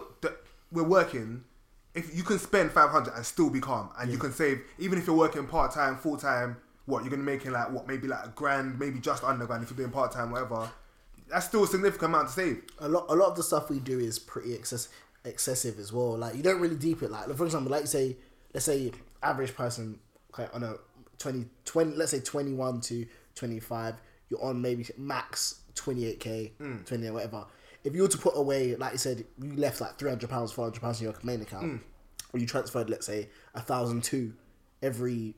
we're 0.70 0.84
working, 0.84 1.42
if 1.94 2.14
you 2.14 2.22
can 2.22 2.38
spend 2.38 2.72
five 2.72 2.90
hundred 2.90 3.14
and 3.14 3.24
still 3.24 3.50
be 3.50 3.60
calm, 3.60 3.90
and 3.98 4.10
you 4.10 4.18
can 4.18 4.32
save, 4.32 4.62
even 4.78 4.98
if 4.98 5.06
you're 5.06 5.16
working 5.16 5.46
part 5.46 5.72
time, 5.72 5.96
full 5.96 6.16
time, 6.16 6.56
what 6.86 7.02
you're 7.02 7.10
gonna 7.10 7.22
make 7.22 7.44
in 7.46 7.52
like 7.52 7.70
what 7.70 7.86
maybe 7.86 8.08
like 8.08 8.24
a 8.26 8.28
grand, 8.30 8.78
maybe 8.78 8.98
just 8.98 9.22
under 9.24 9.46
grand 9.46 9.62
if 9.62 9.70
you're 9.70 9.76
doing 9.76 9.90
part 9.90 10.12
time, 10.12 10.30
whatever. 10.30 10.68
That's 11.28 11.46
still 11.46 11.64
a 11.64 11.66
significant 11.66 12.10
amount 12.10 12.28
to 12.28 12.34
save. 12.34 12.62
a 12.80 12.88
lot 12.88 13.06
a 13.08 13.14
lot 13.14 13.30
of 13.30 13.36
the 13.36 13.42
stuff 13.42 13.70
we 13.70 13.78
do 13.78 13.98
is 13.98 14.18
pretty 14.18 14.54
excess, 14.54 14.88
excessive 15.24 15.78
as 15.78 15.92
well. 15.92 16.18
Like 16.18 16.34
you 16.34 16.42
don't 16.42 16.60
really 16.60 16.76
deep 16.76 17.02
it. 17.02 17.10
Like 17.10 17.32
for 17.34 17.44
example, 17.44 17.70
like 17.70 17.82
you 17.82 17.86
say, 17.86 18.16
let's 18.52 18.66
say 18.66 18.92
average 19.22 19.54
person 19.54 19.98
okay, 20.32 20.48
on 20.52 20.62
a 20.64 20.74
20, 21.18 21.46
20 21.64 21.96
let's 21.96 22.10
say 22.10 22.20
twenty 22.20 22.52
one 22.52 22.80
to 22.82 23.06
twenty 23.34 23.60
five, 23.60 23.94
you're 24.28 24.42
on 24.42 24.60
maybe 24.60 24.86
max 24.98 25.60
twenty 25.74 26.06
eight 26.06 26.20
k, 26.20 26.52
mm. 26.60 26.84
twenty 26.84 27.08
whatever. 27.10 27.46
If 27.84 27.94
you 27.94 28.02
were 28.02 28.08
to 28.08 28.18
put 28.18 28.34
away, 28.36 28.74
like 28.76 28.92
you 28.92 28.98
said, 28.98 29.24
you 29.40 29.54
left 29.56 29.80
like 29.80 29.98
three 29.98 30.08
hundred 30.08 30.30
pounds, 30.30 30.50
four 30.52 30.64
hundred 30.64 30.80
pounds 30.80 31.00
in 31.00 31.04
your 31.04 31.14
main 31.22 31.42
account, 31.42 31.64
mm. 31.64 31.80
or 32.32 32.40
you 32.40 32.46
transferred, 32.46 32.88
let's 32.90 33.06
say, 33.06 33.28
a 33.54 33.60
thousand 33.60 34.02
two 34.02 34.32
every 34.82 35.34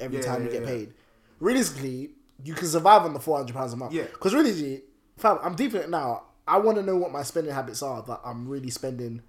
every 0.00 0.18
Yeah, 0.18 0.22
time 0.24 0.40
yeah, 0.42 0.46
you 0.46 0.52
get 0.52 0.62
yeah. 0.62 0.68
paid. 0.68 0.94
Realistically, 1.40 2.10
you 2.44 2.54
can 2.54 2.66
survive 2.68 3.02
on 3.02 3.14
the 3.14 3.20
four 3.20 3.36
hundred 3.36 3.54
pounds 3.54 3.72
a 3.72 3.76
month. 3.76 3.92
Yeah. 3.92 4.04
Because 4.04 4.34
really, 4.34 4.82
fam, 5.16 5.38
I'm 5.42 5.54
deep 5.54 5.74
in 5.74 5.82
it 5.82 5.90
now. 5.90 6.22
I 6.46 6.58
want 6.58 6.78
to 6.78 6.82
know 6.82 6.96
what 6.96 7.12
my 7.12 7.22
spending 7.22 7.52
habits 7.52 7.82
are 7.82 8.02
that 8.02 8.20
I'm 8.24 8.48
really 8.48 8.70
spending 8.70 9.22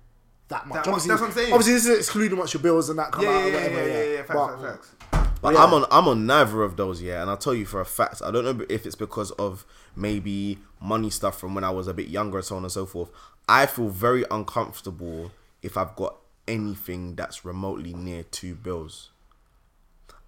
that 0.48 0.68
much. 0.68 0.84
That 0.86 0.92
much, 0.92 1.04
that's 1.04 1.20
what 1.22 1.28
I'm 1.28 1.34
saying. 1.36 1.52
Obviously, 1.54 1.74
this 1.74 1.86
is 1.88 1.98
excluding 2.00 2.38
once 2.38 2.54
your 2.54 2.64
bills 2.64 2.90
and 2.90 2.98
that 3.00 3.12
come 3.12 3.24
Yeah, 3.26 3.30
out 3.32 3.34
yeah, 3.40 3.46
or 3.46 3.50
yeah, 3.50 3.54
whatever. 3.56 3.88
yeah, 3.88 3.94
yeah, 3.98 4.04
yeah, 4.04 4.12
yeah. 4.14 4.18
Facts, 4.24 4.34
But- 4.34 4.62
facts, 4.62 4.90
facts. 5.12 5.32
But 5.42 5.54
Yeah. 5.54 5.64
I'm 5.64 5.74
on 5.74 5.86
I'm 5.90 6.08
on 6.10 6.26
neither 6.26 6.64
of 6.64 6.76
those, 6.76 7.02
yeah, 7.02 7.22
and 7.22 7.30
I'll 7.30 7.38
tell 7.38 7.54
you 7.56 7.66
for 7.66 7.80
a 7.80 7.86
fact. 7.86 8.22
I 8.22 8.30
don't 8.30 8.44
know 8.44 8.66
if 8.70 8.86
it's 8.86 8.96
because 8.96 9.32
of 9.32 9.66
maybe 9.96 10.60
money 10.82 11.10
stuff 11.10 11.40
from 11.40 11.56
when 11.56 11.64
I 11.64 11.70
was 11.72 11.88
a 11.88 11.94
bit 11.94 12.08
younger, 12.08 12.38
and 12.38 12.46
so 12.46 12.56
on 12.56 12.64
and 12.64 12.72
so 12.72 12.86
forth. 12.86 13.10
I 13.48 13.66
feel 13.66 13.90
very 13.90 14.26
uncomfortable 14.30 15.32
if 15.62 15.78
I've 15.78 15.96
got 15.96 16.16
anything 16.48 17.16
that's 17.16 17.44
remotely 17.46 17.94
near 17.94 18.24
two 18.24 18.56
bills. 18.56 19.10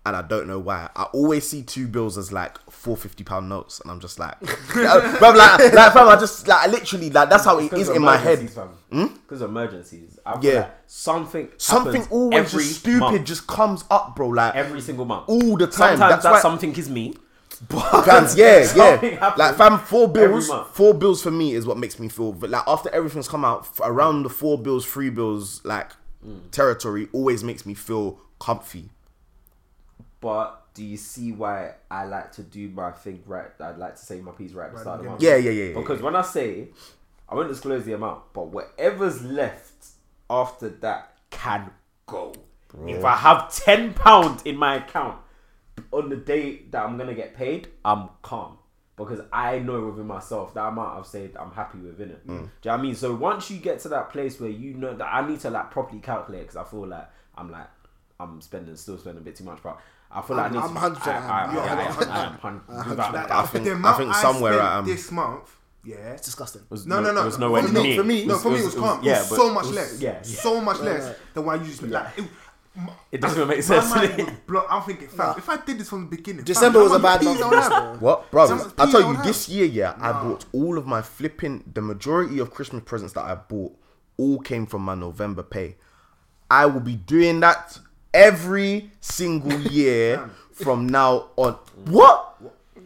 And 0.03 0.15
I 0.15 0.23
don't 0.23 0.47
know 0.47 0.57
why. 0.57 0.89
I 0.95 1.03
always 1.13 1.47
see 1.47 1.61
two 1.61 1.87
bills 1.87 2.17
as 2.17 2.31
like 2.31 2.57
four 2.71 2.97
fifty 2.97 3.23
pound 3.23 3.49
notes, 3.49 3.79
and 3.81 3.91
I'm 3.91 3.99
just 3.99 4.17
like, 4.17 4.39
bro, 4.73 5.29
like, 5.29 5.71
like, 5.73 5.93
fam, 5.93 6.07
I 6.09 6.15
just 6.19 6.47
like 6.47 6.71
literally 6.71 7.11
like 7.11 7.29
that's 7.29 7.45
how 7.45 7.59
it 7.59 7.71
is 7.73 7.87
in 7.87 8.01
my 8.01 8.17
head. 8.17 8.39
Hmm? 8.91 9.05
Because 9.13 9.41
of 9.41 9.51
emergencies. 9.51 10.17
I 10.25 10.39
Yeah. 10.41 10.53
like 10.61 10.71
something 10.87 11.49
Something 11.57 12.07
always 12.09 12.77
stupid 12.79 12.99
month. 12.99 13.25
just 13.27 13.45
comes 13.45 13.83
up, 13.91 14.15
bro. 14.15 14.29
Like 14.29 14.55
every 14.55 14.81
single 14.81 15.05
month. 15.05 15.25
all 15.29 15.55
the 15.55 15.67
time. 15.67 15.97
Sometimes 15.97 15.99
That's 15.99 16.23
that 16.23 16.31
why- 16.31 16.41
something 16.41 16.75
is 16.75 16.89
me. 16.89 17.13
Fams, 17.67 18.35
yeah, 18.37 18.67
yeah. 19.03 19.33
Like 19.37 19.55
fam, 19.55 19.77
four 19.79 20.07
bills. 20.07 20.49
Four 20.73 20.93
bills 20.93 21.21
for 21.21 21.31
me 21.31 21.53
is 21.53 21.65
what 21.65 21.77
makes 21.77 21.99
me 21.99 22.07
feel. 22.09 22.31
But 22.33 22.49
like 22.49 22.63
after 22.67 22.89
everything's 22.89 23.27
come 23.27 23.45
out, 23.45 23.61
f- 23.61 23.81
around 23.83 24.23
the 24.23 24.29
four 24.29 24.57
bills, 24.57 24.85
three 24.85 25.09
bills, 25.09 25.61
like 25.63 25.91
Mm. 26.25 26.51
territory, 26.51 27.09
always 27.13 27.43
makes 27.43 27.65
me 27.65 27.73
feel 27.73 28.19
comfy. 28.39 28.91
But 30.19 30.61
do 30.75 30.83
you 30.83 30.97
see 30.97 31.31
why 31.31 31.73
I 31.89 32.05
like 32.05 32.31
to 32.33 32.43
do 32.43 32.69
my 32.69 32.91
thing 32.91 33.23
right? 33.25 33.47
I'd 33.59 33.77
like 33.79 33.95
to 33.95 34.05
say 34.05 34.21
my 34.21 34.31
piece 34.31 34.51
right 34.51 34.67
at 34.67 34.73
the 34.73 34.79
start 34.81 34.99
of 34.99 35.03
the 35.05 35.09
month. 35.11 35.23
Yeah, 35.23 35.35
yeah, 35.37 35.49
yeah, 35.51 35.63
yeah. 35.69 35.73
Because 35.79 36.01
when 36.01 36.15
I 36.15 36.21
say, 36.21 36.67
I 37.27 37.33
won't 37.35 37.49
disclose 37.49 37.85
the 37.85 37.93
amount, 37.93 38.21
but 38.33 38.47
whatever's 38.49 39.23
left 39.23 39.87
after 40.29 40.69
that 40.69 41.13
can 41.31 41.71
go. 42.05 42.33
If 42.87 43.03
I 43.03 43.15
have 43.15 43.51
ten 43.53 43.93
pounds 43.95 44.43
in 44.43 44.57
my 44.57 44.75
account 44.75 45.17
on 45.91 46.09
the 46.09 46.15
day 46.15 46.63
that 46.71 46.83
I'm 46.83 46.97
gonna 46.97 47.13
get 47.13 47.35
paid, 47.35 47.67
I'm 47.83 48.09
calm 48.21 48.57
because 48.97 49.21
I 49.31 49.59
know 49.59 49.87
within 49.87 50.07
myself 50.07 50.53
that 50.53 50.67
amount 50.67 50.99
I've 50.99 51.07
saved, 51.07 51.35
I'm 51.37 51.51
happy 51.51 51.79
within 51.79 52.11
it. 52.11 52.27
Mm. 52.27 52.27
Do 52.27 52.33
you 52.33 52.39
know 52.39 52.49
what 52.63 52.79
I 52.79 52.81
mean? 52.81 52.95
So 52.95 53.15
once 53.15 53.49
you 53.49 53.57
get 53.57 53.79
to 53.81 53.89
that 53.89 54.09
place 54.09 54.39
where 54.39 54.49
you 54.49 54.73
know 54.73 54.93
that 54.95 55.07
I 55.11 55.27
need 55.27 55.39
to 55.41 55.49
like 55.49 55.71
properly 55.71 55.99
calculate 56.01 56.41
because 56.41 56.57
I 56.57 56.63
feel 56.63 56.87
like 56.87 57.07
I'm 57.35 57.51
like 57.51 57.67
I'm 58.19 58.41
spending 58.41 58.75
still 58.75 58.97
spending 58.97 59.21
a 59.21 59.25
bit 59.25 59.35
too 59.35 59.43
much, 59.43 59.59
but 59.63 59.79
I 60.11 60.21
feel 60.21 60.37
like 60.37 60.51
I 60.51 60.53
need 60.53 60.59
I'm 60.59 60.73
to. 60.73 60.79
100% 60.79 61.07
I, 61.07 61.11
I, 61.11 61.43
am. 61.43 61.49
I, 63.31 63.45
think- 63.45 63.65
the 63.65 63.81
I 63.83 63.93
think 63.93 64.13
somewhere 64.15 64.53
spent 64.53 64.67
I 64.67 64.77
am. 64.77 64.85
this 64.85 65.11
month, 65.11 65.55
yeah. 65.83 66.13
It's 66.13 66.25
disgusting. 66.25 66.61
was 66.69 66.85
No, 66.85 67.01
no, 67.01 67.11
no. 67.11 67.25
Was 67.25 67.39
nowhere 67.39 67.63
for 67.63 67.73
me, 67.73 67.83
near. 67.83 67.97
for 67.97 68.03
me, 68.03 68.25
no, 68.25 68.37
for 68.37 68.51
me, 68.51 68.59
it 68.59 68.65
was 68.65 68.75
calm. 68.75 69.03
yeah, 69.03 69.15
it 69.15 69.29
was 69.29 69.29
so 69.29 69.53
much 69.53 69.65
less. 69.67 69.99
Yeah, 69.99 70.11
yeah. 70.13 70.21
so 70.21 70.61
much 70.61 70.79
less 70.79 71.05
right. 71.05 71.15
than 71.33 71.45
why 71.45 71.55
you 71.55 71.65
just 71.65 71.81
like. 71.83 72.19
It, 72.75 72.79
my- 72.81 72.93
It 73.11 73.21
doesn't 73.21 73.37
even 73.37 73.47
make 73.49 73.57
my 73.57 73.61
sense. 73.61 73.93
mind 73.95 74.17
was 74.27 74.35
blown. 74.47 74.63
I'm 74.69 74.81
thinking, 74.83 75.07
fam, 75.09 75.35
if 75.37 75.49
I 75.49 75.57
did 75.57 75.77
this 75.79 75.89
from 75.89 76.09
the 76.09 76.15
beginning, 76.15 76.45
December 76.45 76.79
fam, 76.79 76.83
was 76.89 76.91
a 76.93 76.99
much 76.99 77.19
bad 77.19 77.19
peas 77.21 77.39
month 77.39 77.41
I 77.41 77.43
for 77.43 77.49
would 77.49 77.59
us, 77.59 77.67
have? 77.71 77.99
bro. 77.99 78.09
What, 78.09 78.31
bro? 78.31 78.47
Some 78.47 78.73
I'll 78.77 78.91
tell 78.91 78.97
I 79.03 79.07
you, 79.09 79.15
would 79.17 79.23
this 79.25 79.47
have. 79.47 79.55
year, 79.55 79.65
yeah, 79.65 79.95
I 79.99 80.11
bought 80.13 80.45
all 80.53 80.77
of 80.77 80.85
my 80.87 81.01
flipping. 81.01 81.63
The 81.73 81.81
majority 81.81 82.39
of 82.39 82.51
Christmas 82.51 82.83
presents 82.85 83.13
that 83.13 83.25
I 83.25 83.35
bought 83.35 83.75
all 84.17 84.39
came 84.39 84.65
from 84.65 84.83
my 84.83 84.95
November 84.95 85.43
pay. 85.43 85.75
I 86.49 86.65
will 86.65 86.79
be 86.81 86.95
doing 86.95 87.39
that 87.41 87.77
every 88.13 88.91
single 89.01 89.59
year 89.71 90.29
from 90.53 90.87
now 90.87 91.29
on. 91.37 91.53
What? 91.85 92.27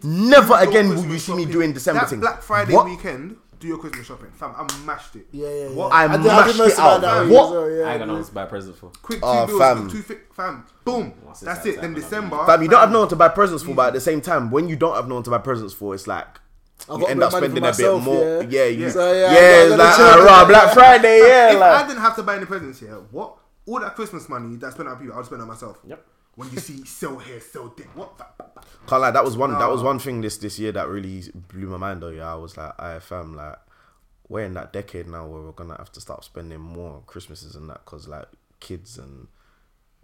Never 0.04 0.54
again 0.56 0.90
will 0.90 0.96
Christmas 0.98 1.14
you 1.14 1.20
see 1.20 1.34
me 1.36 1.42
shopping. 1.44 1.52
doing 1.54 1.74
December 1.74 2.02
that 2.02 2.10
thing. 2.10 2.20
Black 2.20 2.42
Friday 2.44 2.74
What? 2.74 2.86
weekend, 2.86 3.38
do 3.60 3.68
your 3.68 3.78
Christmas 3.78 4.06
shopping, 4.08 4.32
fam. 4.32 4.54
I 4.58 4.66
mashed 4.86 5.16
it. 5.16 5.28
Yeah, 5.32 5.48
yeah, 5.48 5.54
yeah. 5.64 5.70
What? 5.70 5.92
I 5.92 6.06
I 6.06 6.18
did, 6.18 6.28
I 6.28 6.48
did 6.52 6.60
it 6.60 6.80
out. 6.80 7.02
That 7.02 7.28
what? 7.28 7.52
Well, 7.52 7.70
yeah, 7.72 7.84
I 7.86 7.90
ain't 7.92 8.00
got 8.00 8.08
no 8.08 8.14
one 8.16 8.24
to 8.24 8.32
buy 8.32 8.44
a 8.44 8.48
present 8.48 8.76
for. 8.78 8.92
Quick 9.02 9.20
two 9.20 9.26
Oh, 9.26 9.48
bills, 9.48 9.60
fam. 9.60 9.90
two 9.90 10.02
fi- 10.02 10.18
fam. 10.34 10.66
Boom. 10.84 11.14
What's 11.24 11.40
this 11.42 11.48
That's 11.48 11.66
it. 11.66 11.82
Then 11.82 11.94
December. 11.94 12.46
Fam, 12.46 12.62
you 12.62 12.68
don't 12.68 12.80
have 12.80 12.92
no 12.92 13.00
one 13.00 13.08
to 13.10 13.16
buy 13.16 13.30
presents 13.30 13.64
for, 13.64 13.74
but 13.74 13.88
at 13.88 13.94
the 13.94 14.02
same 14.02 14.22
time, 14.22 14.52
when 14.52 14.68
you 14.70 14.76
don't 14.76 14.96
have 14.96 15.08
no 15.08 15.16
one 15.16 15.24
to 15.24 15.30
buy 15.30 15.38
presents 15.40 15.74
for, 15.74 15.94
it's 15.96 16.08
like 16.08 16.28
I've 16.90 16.98
you 17.00 17.02
got 17.02 17.10
end 17.12 17.24
up 17.24 17.32
bit 17.32 17.44
of 17.44 17.54
money 17.62 17.74
spending 17.74 18.02
for 18.02 18.02
a 18.02 18.04
bit 18.04 18.04
more. 18.04 18.44
yeah. 18.44 18.64
Yeah, 18.64 18.66
you, 18.66 18.90
So, 18.90 19.14
yeah, 19.14 19.20
yeah, 19.22 19.28
I 19.30 19.32
it's 19.42 19.70
gotta 19.70 19.84
like 19.84 19.96
chill. 19.96 20.06
uh, 20.06 20.26
rah, 20.26 20.46
Black 20.46 20.74
Friday, 20.74 21.20
yeah, 21.20 21.54
if 21.56 21.62
I 21.62 21.88
didn't 21.88 22.02
have 22.02 22.16
to 22.18 22.24
buy 22.24 22.36
any 22.38 22.46
presents 22.46 22.80
here, 22.80 22.96
what? 23.12 23.38
All 23.68 23.80
that 23.80 23.96
Christmas 23.96 24.30
money 24.30 24.58
that 24.58 24.68
I 24.68 24.70
spent 24.72 24.90
on 24.90 24.98
people, 24.98 25.14
I 25.14 25.18
would 25.18 25.26
spend 25.26 25.42
on 25.42 25.48
myself. 25.48 25.80
Yep. 25.88 26.06
When 26.36 26.52
you 26.52 26.60
see 26.60 26.86
sell 26.86 27.18
hair, 27.18 27.40
sell 27.40 27.70
dick. 27.70 27.88
what? 27.96 28.12
Can't 28.88 29.02
lie, 29.02 29.12
that 29.12 29.24
was 29.24 29.38
one. 29.38 29.52
That 29.54 29.70
was 29.70 29.82
one 29.82 30.00
thing 30.00 30.22
this 30.22 30.38
this 30.38 30.60
year 30.60 30.72
that 30.74 30.88
really 30.88 31.24
blew 31.34 31.68
my 31.68 31.78
mind. 31.78 32.02
Though, 32.02 32.10
yeah, 32.10 32.32
I 32.32 32.36
was 32.36 32.58
like, 32.58 32.80
I 32.80 33.00
fam, 33.00 33.36
like, 33.36 33.58
we're 34.28 34.44
in 34.44 34.54
that 34.56 34.74
decade 34.74 35.08
now 35.08 35.26
where 35.28 35.42
we're 35.42 35.52
gonna 35.52 35.78
have 35.78 35.92
to 35.94 36.02
start 36.02 36.24
spending 36.24 36.60
more 36.60 36.96
on 36.96 37.02
Christmases 37.06 37.56
and 37.56 37.70
that, 37.70 37.86
cause 37.86 38.08
like 38.08 38.28
kids 38.60 38.98
and 38.98 39.28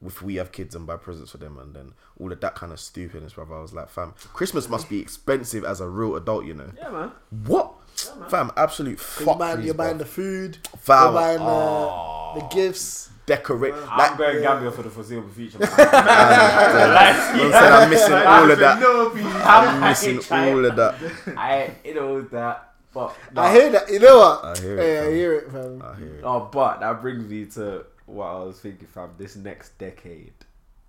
if 0.06 0.22
we 0.22 0.36
have 0.36 0.52
kids 0.52 0.74
and 0.76 0.88
buy 0.88 0.98
presents 0.98 1.32
for 1.32 1.38
them 1.38 1.58
and 1.60 1.76
then 1.76 1.94
all 2.20 2.32
of 2.32 2.40
that 2.42 2.56
kind 2.56 2.72
of 2.72 2.80
stupidness, 2.80 3.34
brother. 3.34 3.56
I 3.56 3.62
was 3.62 3.74
like, 3.74 3.90
fam, 3.90 4.14
Christmas 4.34 4.68
must 4.68 4.90
be 4.90 5.00
expensive 5.00 5.64
as 5.64 5.80
a 5.80 5.88
real 5.88 6.16
adult, 6.16 6.46
you 6.46 6.56
know? 6.56 6.72
Yeah, 6.76 6.90
man. 6.90 7.12
What? 7.46 7.74
Yeah, 8.08 8.16
man. 8.20 8.30
fam, 8.30 8.52
absolute 8.58 8.90
You're 9.20 9.26
fuck. 9.28 9.38
buying, 9.38 9.62
you're 9.62 9.74
buying 9.76 10.00
the 10.00 10.06
food. 10.06 10.58
Fam. 10.80 11.04
You're 11.04 11.22
buying 11.22 11.40
uh, 11.40 12.34
the 12.34 12.56
gifts. 12.56 13.11
Decorate. 13.36 13.74
I'm 13.74 13.98
Like, 13.98 14.18
going 14.18 14.42
Gambia 14.42 14.72
for 14.72 14.84
the 14.84 14.90
foreseeable 14.90 15.30
future. 15.30 15.60
Man. 15.60 15.70
I'm 15.78 17.52
saying 17.52 17.54
I'm 17.54 17.90
missing 17.90 18.14
all 18.14 18.52
of 18.52 18.60
that. 18.60 18.80
No. 18.80 19.12
I'm 19.54 19.80
missing 19.90 20.20
all 20.32 20.66
of 20.66 20.76
that. 20.76 20.96
I, 21.38 21.72
you 21.86 21.94
know 21.96 22.22
that, 22.22 22.74
but 22.94 23.16
I 23.36 23.52
hear 23.54 23.70
that. 23.72 23.90
You 23.90 24.00
know 24.00 24.18
what? 24.20 24.46
I 24.46 24.62
hear 24.62 24.78
it, 24.78 24.82
Hey, 24.82 25.00
I 25.00 25.12
hear 25.14 25.34
it, 25.36 25.52
fam. 25.52 25.82
I 25.82 25.96
hear 25.96 26.16
it. 26.16 26.22
Oh, 26.24 26.50
but 26.52 26.80
that 26.82 27.02
brings 27.02 27.30
me 27.30 27.46
to 27.58 27.86
what 28.06 28.26
I 28.28 28.40
was 28.44 28.60
thinking, 28.60 28.88
fam. 28.88 29.10
This 29.18 29.36
next 29.36 29.78
decade, 29.78 30.34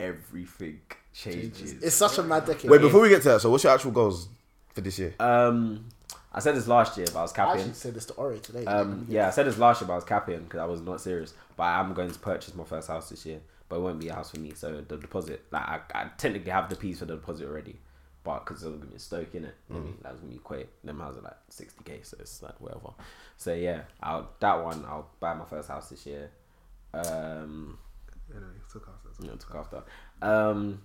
everything 0.01 0.81
changes. 1.15 1.75
It's 1.83 1.95
such 1.95 2.19
a 2.19 2.23
mad 2.23 2.47
decade. 2.47 2.71
Wait, 2.71 2.81
before 2.81 3.01
we 3.03 3.09
get 3.09 3.23
to 3.23 3.29
that, 3.29 3.41
so 3.41 3.51
what's 3.51 3.63
your 3.65 3.73
actual 3.73 3.93
goals 3.93 4.29
for 4.75 4.81
this 4.81 4.99
year? 4.99 5.15
Um, 5.21 5.87
I 6.35 6.41
said 6.41 6.57
this 6.57 6.67
last 6.67 6.97
year, 6.97 7.07
but 7.13 7.19
I 7.19 7.23
was 7.23 7.33
I 7.33 7.37
capping. 7.37 7.61
actually 7.61 7.75
said 7.75 7.95
this 7.95 8.07
to 8.07 8.15
Ori 8.15 8.39
today. 8.41 8.65
Um, 8.65 9.07
yeah, 9.09 9.27
I 9.29 9.31
said 9.31 9.47
this 9.47 9.59
last 9.59 9.81
year, 9.81 9.87
but 9.87 9.93
I 9.93 9.97
was 9.97 10.05
capping 10.05 10.43
because 10.45 10.61
I 10.61 10.65
was 10.65 10.81
not 10.81 11.01
serious. 11.01 11.35
But 11.57 11.65
I 11.65 11.81
am 11.81 11.93
going 11.93 12.11
to 12.11 12.19
purchase 12.19 12.55
my 12.55 12.65
first 12.65 12.89
house 12.89 13.11
this 13.11 13.27
year, 13.27 13.41
but 13.69 13.77
it 13.77 13.83
won't 13.83 14.01
be 14.01 14.09
a 14.09 14.15
house 14.15 14.31
for 14.31 14.41
me. 14.41 14.53
So 14.55 14.81
the 14.87 14.97
deposit, 14.97 15.45
like 15.51 15.63
I, 15.63 15.81
I 15.95 16.11
technically 16.17 16.51
have 16.51 16.71
the 16.71 16.77
piece 16.77 17.01
for 17.01 17.05
the 17.05 17.17
deposit 17.17 17.47
already, 17.47 17.77
but 18.25 18.47
because 18.47 18.63
it 18.63 18.69
was 18.71 18.79
gonna 18.79 18.91
be 18.91 18.97
a 18.97 18.99
Stoke 18.99 19.35
in 19.35 19.45
it, 19.45 19.55
I 19.71 19.75
mean 19.75 19.99
that 20.03 20.17
gonna 20.21 20.33
be 20.33 20.39
quite. 20.39 20.69
Them 20.83 21.01
houses 21.01 21.21
are 21.21 21.25
like 21.25 21.37
sixty 21.51 21.85
k, 21.85 22.01
so 22.03 22.17
it's 22.19 22.43
like 22.43 22.59
whatever. 22.61 22.91
So 23.37 23.53
yeah, 23.53 23.83
I'll 24.03 24.31
that 24.41 24.65
one 24.65 24.85
I'll 24.87 25.09
buy 25.21 25.35
my 25.35 25.45
first 25.45 25.69
house 25.69 25.91
this 25.91 26.07
year. 26.07 26.31
Um, 26.95 27.79
Yeah, 28.33 28.41
no, 28.41 28.47
he 28.55 28.73
took 28.73 28.89
us, 28.89 28.95
that's 29.05 29.19
all. 29.19 29.25
you 29.27 29.31
know, 29.31 29.37
took 29.37 29.55
after. 29.55 29.83
Um, 30.23 30.81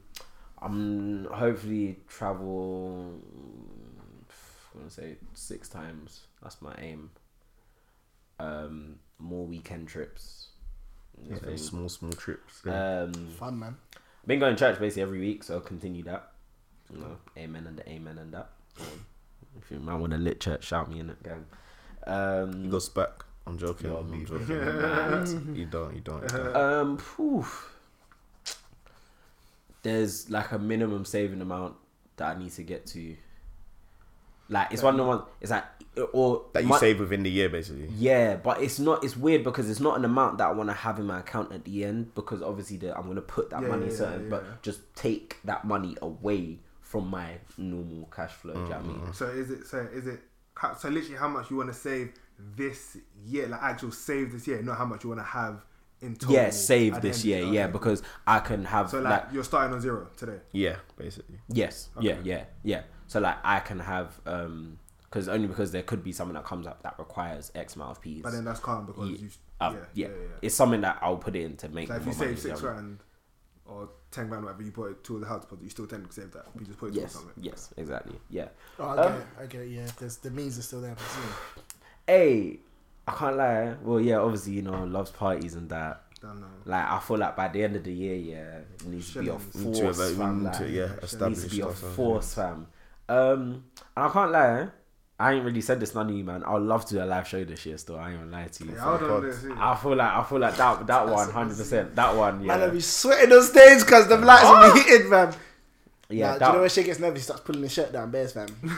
I'm 0.61 1.25
hopefully 1.25 1.99
travel. 2.09 3.13
I'm 4.77 4.83
gonna 4.83 4.91
say 4.91 5.15
six 5.33 5.67
times. 5.69 6.27
That's 6.43 6.61
my 6.61 6.75
aim. 6.77 7.09
Um, 8.39 8.99
more 9.17 9.45
weekend 9.45 9.87
trips. 9.87 10.49
Yeah, 11.27 11.37
So, 11.41 11.55
small, 11.55 11.89
small 11.89 12.11
trips. 12.11 12.61
yeah. 12.63 13.01
um, 13.05 13.13
Fun, 13.39 13.57
man. 13.57 13.75
been 14.27 14.39
going 14.39 14.55
to 14.55 14.59
church 14.59 14.79
basically 14.79 15.01
every 15.01 15.19
week, 15.19 15.43
so 15.43 15.55
I'll 15.55 15.61
continue 15.61 16.03
that. 16.03 16.31
You 16.93 16.99
know, 16.99 17.17
amen 17.35 17.65
and 17.65 17.75
the 17.77 17.89
amen 17.89 18.19
and 18.19 18.31
that. 18.35 18.49
Um, 18.79 19.05
if 19.59 19.71
you 19.71 19.79
might 19.79 19.95
want 19.95 20.13
a 20.13 20.17
lit 20.17 20.39
church, 20.39 20.63
shout 20.65 20.91
me 20.91 20.99
in 20.99 21.09
it, 21.09 21.23
gang. 21.23 21.45
Um, 22.05 22.63
he 22.65 22.69
goes 22.69 22.87
back. 22.89 23.25
I'm 23.47 23.57
joking. 23.57 23.87
You're 23.89 23.97
I'm 23.99 24.11
leaving. 24.11 24.27
joking. 24.47 25.55
you 25.55 25.65
don't. 25.65 25.95
You 25.95 26.01
don't. 26.01 26.21
You 26.23 26.29
don't. 26.29 26.55
Um, 26.55 26.97
phew. 26.99 27.45
there's 29.81 30.29
like 30.29 30.51
a 30.51 30.59
minimum 30.59 31.03
saving 31.05 31.41
amount 31.41 31.75
that 32.17 32.35
I 32.35 32.39
need 32.39 32.51
to 32.53 32.63
get 32.63 32.85
to 32.87 33.15
Like 34.49 34.71
it's 34.71 34.83
one 34.83 34.93
of 34.93 34.97
the 34.97 35.03
ones. 35.03 35.21
It's 35.41 35.51
like 35.51 35.63
or 36.13 36.45
That 36.53 36.63
you 36.63 36.69
my- 36.69 36.79
save 36.79 36.99
within 36.99 37.23
the 37.23 37.29
year, 37.29 37.49
basically. 37.49 37.89
Yeah, 37.95 38.35
but 38.35 38.61
it's 38.61 38.79
not. 38.79 39.03
It's 39.03 39.17
weird 39.17 39.43
because 39.43 39.69
it's 39.69 39.79
not 39.79 39.97
an 39.97 40.05
amount 40.05 40.37
that 40.37 40.47
I 40.47 40.51
want 40.51 40.69
to 40.69 40.73
have 40.75 40.99
in 40.99 41.05
my 41.05 41.19
account 41.19 41.51
at 41.51 41.65
the 41.65 41.85
end 41.85 42.13
because 42.15 42.41
obviously 42.41 42.77
the, 42.77 42.97
I'm 42.97 43.07
gonna 43.07 43.21
put 43.21 43.49
that 43.49 43.61
Yeah, 43.61 43.67
money 43.67 43.87
yeah, 43.87 43.93
certain, 43.93 44.23
yeah, 44.25 44.29
but 44.29 44.61
just 44.61 44.81
take 44.95 45.37
that 45.45 45.65
money 45.65 45.97
away 46.01 46.59
from 46.81 47.07
my 47.09 47.37
normal 47.57 48.07
cash 48.15 48.31
flow. 48.31 48.53
Do 48.53 48.59
you 48.59 48.65
know 48.65 48.71
what 48.71 48.79
I 48.79 48.87
mean? 48.87 48.97
Mm-hmm. 48.97 49.11
So 49.13 49.25
is 49.27 49.49
it 49.51 49.65
so 49.67 49.79
is 49.93 50.07
it 50.07 50.19
so 50.77 50.89
literally 50.89 51.17
how 51.17 51.27
much 51.27 51.49
you 51.51 51.57
want 51.57 51.69
to 51.69 51.75
save 51.75 52.13
this 52.55 52.97
year, 53.25 53.47
like 53.47 53.61
actual 53.61 53.91
save 53.91 54.31
this 54.31 54.47
year, 54.47 54.61
not 54.61 54.77
how 54.77 54.85
much 54.85 55.03
you 55.03 55.09
want 55.09 55.21
to 55.21 55.25
have 55.25 55.65
in 56.01 56.15
total. 56.15 56.35
Yeah, 56.35 56.49
save 56.51 57.01
this 57.01 57.25
year. 57.25 57.43
Yeah, 57.43 57.63
okay. 57.63 57.71
because 57.71 58.03
I 58.25 58.39
can 58.39 58.65
have 58.65 58.89
so 58.89 58.99
like, 58.99 59.23
like, 59.25 59.33
you're 59.33 59.43
starting 59.43 59.73
on 59.73 59.81
zero 59.81 60.07
today. 60.15 60.39
Yeah, 60.51 60.75
basically. 60.97 61.39
yes, 61.49 61.89
yeah, 61.99 62.17
yeah, 62.23 62.45
yeah. 62.63 62.83
So 63.07 63.19
like 63.19 63.37
I 63.43 63.59
can 63.59 63.79
have 63.79 64.19
um 64.25 64.79
because 65.03 65.29
only 65.29 65.47
because 65.47 65.71
there 65.71 65.83
could 65.83 66.03
be 66.03 66.11
something 66.11 66.35
that 66.35 66.43
comes 66.45 66.67
up 66.67 66.83
that 66.83 66.95
requires 66.99 67.51
X 67.55 67.75
amount 67.75 67.91
of 67.91 68.01
P's. 68.01 68.23
But 68.23 68.33
then 68.33 68.43
that's 68.45 68.59
calm 68.59 68.85
because 68.85 69.09
Yeah. 69.09 69.17
you 69.17 69.29
Uh, 69.59 69.71
yeah, 69.73 69.79
yeah, 69.93 70.07
yeah, 70.07 70.13
yeah. 70.13 70.27
it's 70.41 70.53
something 70.55 70.81
that 70.81 70.99
I'll 71.01 71.17
put 71.17 71.35
it 71.35 71.43
in 71.43 71.55
to 71.57 71.69
make 71.69 71.87
So 71.87 71.95
if 71.95 72.05
more 72.05 72.13
you 72.13 72.19
money. 72.19 72.29
save 72.35 72.39
six 72.39 72.61
you 72.61 72.67
know 72.67 72.73
what 72.73 72.77
I 72.79 72.81
mean? 72.81 72.85
grand 72.85 72.99
or 73.65 73.89
ten 74.11 74.27
grand, 74.29 74.43
whatever 74.45 74.63
you 74.63 74.71
put 74.71 74.91
it 74.91 75.03
towards 75.03 75.23
the 75.23 75.29
house 75.29 75.41
deposit, 75.41 75.63
you 75.63 75.69
still 75.69 75.87
tend 75.87 76.05
to 76.07 76.13
save 76.13 76.31
that. 76.33 76.45
You 76.59 76.65
just 76.65 76.77
put 76.77 76.87
it 76.87 76.95
towards 76.95 77.01
Yes, 77.01 77.13
something. 77.13 77.43
yes, 77.43 77.73
exactly. 77.77 78.19
Yeah. 78.29 78.49
Oh, 78.79 78.89
I 78.89 78.95
get 78.95 79.05
Um, 79.05 79.13
it. 79.13 79.27
I 79.41 79.45
get 79.47 79.61
it. 79.61 79.69
Yeah, 79.69 79.87
there's 79.99 80.17
the 80.17 80.29
means 80.31 80.57
are 80.59 80.61
still 80.61 80.81
there. 80.81 80.95
But 80.95 81.63
Hey, 82.07 82.59
I 83.07 83.11
can't 83.13 83.37
lie. 83.37 83.75
Well, 83.83 83.99
yeah, 83.99 84.17
obviously, 84.19 84.53
you 84.53 84.61
know, 84.61 84.83
loves 84.85 85.11
parties 85.11 85.55
and 85.55 85.69
that. 85.69 86.03
Don't 86.21 86.39
know. 86.41 86.47
Like, 86.65 86.85
I 86.85 86.99
feel 86.99 87.17
like 87.17 87.35
by 87.35 87.47
the 87.49 87.63
end 87.63 87.75
of 87.75 87.83
the 87.83 87.93
year, 87.93 88.15
yeah, 88.15 88.57
it 88.59 88.85
needs 88.85 89.13
to 89.13 89.19
be 89.21 89.27
a 89.29 89.31
Shillings. 89.31 89.55
We 89.55 89.65
need 89.65 89.73
to 89.75 89.81
force, 89.93 90.11
fam. 90.17 90.43
Like, 90.43 90.59
yeah, 90.61 90.65
it 90.65 91.13
it 91.13 91.21
needs 91.21 91.43
to 91.43 91.49
be 91.49 91.61
a 91.61 91.65
ourselves, 91.65 91.95
force, 91.95 92.33
fam. 92.33 92.67
Um, 93.09 93.63
and 93.95 94.05
I 94.05 94.09
can't 94.09 94.31
lie. 94.31 94.67
I 95.19 95.33
ain't 95.33 95.43
really 95.45 95.61
said 95.61 95.79
this 95.79 95.95
none 95.95 96.09
of 96.09 96.15
you, 96.15 96.23
man. 96.23 96.43
I 96.43 96.53
would 96.53 96.61
love 96.61 96.85
to 96.85 96.93
do 96.93 97.03
a 97.03 97.05
live 97.05 97.27
show 97.27 97.43
this 97.43 97.65
year. 97.65 97.75
Still, 97.79 97.97
I 97.97 98.11
ain't 98.11 98.19
gonna 98.19 98.31
lie 98.31 98.45
to 98.47 98.63
you. 98.65 98.71
Yeah, 98.73 98.79
hold 98.81 99.01
on. 99.01 99.07
God. 99.09 99.23
This, 99.23 99.45
I 99.57 99.75
feel 99.75 99.95
like 99.95 100.11
I 100.11 100.23
feel 100.23 100.37
like 100.39 100.55
that 100.57 100.85
that 100.85 101.09
one, 101.09 101.31
hundred 101.31 101.57
percent. 101.57 101.95
That 101.95 102.15
one, 102.15 102.41
yeah. 102.41 102.47
Man, 102.47 102.61
I'll 102.61 102.69
be 102.71 102.81
sweating 102.81 103.33
on 103.33 103.41
stage 103.41 103.79
because 103.79 104.07
the 104.07 104.17
lights 104.17 104.43
will 104.43 104.73
be 104.75 104.79
hitting, 104.87 105.09
fam. 105.09 105.33
yeah. 106.09 106.33
nah, 106.33 106.37
do 106.37 106.45
you 106.45 106.51
know 106.53 106.59
when 106.61 106.69
she 106.69 106.83
gets 106.83 106.99
nervous, 106.99 107.21
he 107.21 107.23
starts 107.23 107.41
pulling 107.41 107.63
his 107.63 107.73
shirt 107.73 107.91
down, 107.91 108.11
bears, 108.11 108.33
fam. 108.33 108.47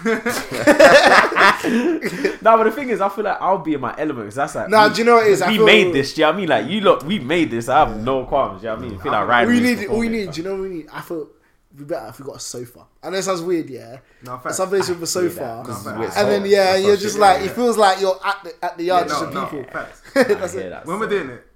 No, 2.41 2.57
but 2.57 2.63
the 2.63 2.71
thing 2.71 2.89
is, 2.89 3.01
I 3.01 3.09
feel 3.09 3.25
like 3.25 3.37
I'll 3.41 3.57
be 3.57 3.73
in 3.73 3.81
my 3.81 3.93
element 3.97 4.19
because 4.27 4.35
that's 4.35 4.55
like. 4.55 4.69
Nah, 4.69 4.87
we, 4.87 4.93
do 4.93 4.99
you 4.99 5.05
know 5.05 5.15
what 5.15 5.27
it 5.27 5.31
is? 5.31 5.41
I 5.41 5.49
We 5.49 5.57
feel- 5.57 5.65
made 5.65 5.93
this. 5.93 6.13
Do 6.13 6.21
you 6.21 6.25
know 6.25 6.29
what 6.31 6.35
I 6.35 6.39
mean? 6.39 6.49
Like 6.49 6.65
you 6.67 6.81
look, 6.81 7.03
we 7.03 7.19
made 7.19 7.51
this. 7.51 7.67
I 7.67 7.79
have 7.85 7.97
no 8.01 8.23
qualms. 8.25 8.61
Do 8.61 8.67
you 8.67 8.73
know 8.73 8.77
what 8.77 8.85
I 8.85 8.89
mean? 8.89 8.99
I 8.99 9.03
feel 9.03 9.11
like 9.11 9.21
All 9.21 9.27
riding. 9.27 9.53
we 9.53 9.59
need, 9.59 9.79
before 9.79 9.97
we 9.97 10.09
need, 10.09 10.31
do 10.31 10.41
you 10.41 10.47
know 10.47 10.53
what 10.55 10.61
we 10.61 10.69
need? 10.69 10.87
I 10.93 11.01
feel 11.01 11.27
we 11.79 11.85
better 11.85 12.07
if 12.09 12.19
we 12.19 12.25
got 12.25 12.35
a 12.35 12.39
sofa. 12.39 12.85
I 13.01 13.09
know 13.09 13.17
it 13.17 13.23
sounds 13.23 13.41
weird, 13.41 13.69
yeah. 13.69 13.97
No, 14.23 14.37
facts. 14.37 14.57
Some 14.57 14.69
place 14.69 14.89
with 14.89 15.01
a 15.03 15.07
sofa, 15.07 15.39
that, 15.39 15.65
'cause 15.65 15.85
and 15.87 16.03
it's 16.03 16.15
then 16.15 16.45
yeah, 16.45 16.73
That's 16.73 16.83
you're 16.85 16.97
just 16.97 17.13
shit 17.15 17.21
like 17.21 17.41
is, 17.41 17.47
it 17.51 17.55
feels 17.55 17.77
like 17.77 18.01
you're 18.01 18.19
at 18.25 18.43
the 18.43 18.65
at 18.65 18.77
the 18.77 18.83
Yeah, 18.83 18.97
yard 19.05 19.07
no, 19.09 19.29
no, 19.29 19.41
with 19.41 19.51
people. 19.51 19.71
facts. 19.71 20.01
That's 20.13 20.53
it. 20.55 20.69
that 20.69 20.85
when 20.85 20.99
we're 20.99 21.07
doing 21.09 21.29
it, 21.29 21.47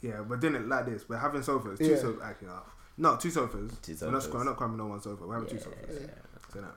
yeah, 0.00 0.20
we're 0.20 0.36
doing 0.36 0.54
it 0.56 0.68
like 0.68 0.86
this. 0.86 1.08
We're 1.08 1.16
having 1.18 1.42
sofas, 1.42 1.78
two 1.78 1.86
Yeah. 1.86 1.96
sofas, 1.96 2.22
actually, 2.22 2.48
uh, 2.48 2.60
no, 2.98 3.16
two 3.16 3.30
sofas. 3.30 3.72
Two 3.82 3.96
We're 4.00 4.10
not, 4.12 4.22
sofas. 4.22 4.34
we're 4.38 4.44
not 4.44 4.56
cramming 4.56 4.80
on 4.80 4.90
one 4.90 5.00
sofa. 5.00 5.26
We're 5.26 5.34
having 5.34 5.48
two 5.48 5.58
sofas. 5.58 5.98
Yeah. 6.00 6.06
So 6.52 6.60
now, 6.60 6.72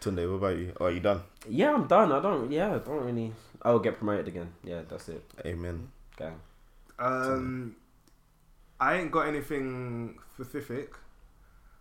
Tunde, 0.00 0.28
what 0.30 0.36
about 0.48 0.56
you? 0.56 0.72
Oh, 0.80 0.86
are 0.86 0.90
you 0.90 1.00
done? 1.00 1.20
Yeah, 1.48 1.74
I'm 1.74 1.86
done. 1.86 2.10
I 2.12 2.20
don't. 2.20 2.50
Yeah, 2.50 2.74
I 2.74 2.78
don't 2.78 3.04
really. 3.04 3.32
I'll 3.62 3.78
get 3.80 3.96
promoted 3.98 4.28
again. 4.28 4.52
Yeah, 4.64 4.82
that's 4.88 5.08
it. 5.08 5.22
Amen. 5.44 5.88
Okay. 6.20 6.32
Um, 6.98 7.76
I 8.80 8.94
ain't 8.96 9.10
got 9.10 9.26
anything 9.26 10.18
specific 10.34 10.92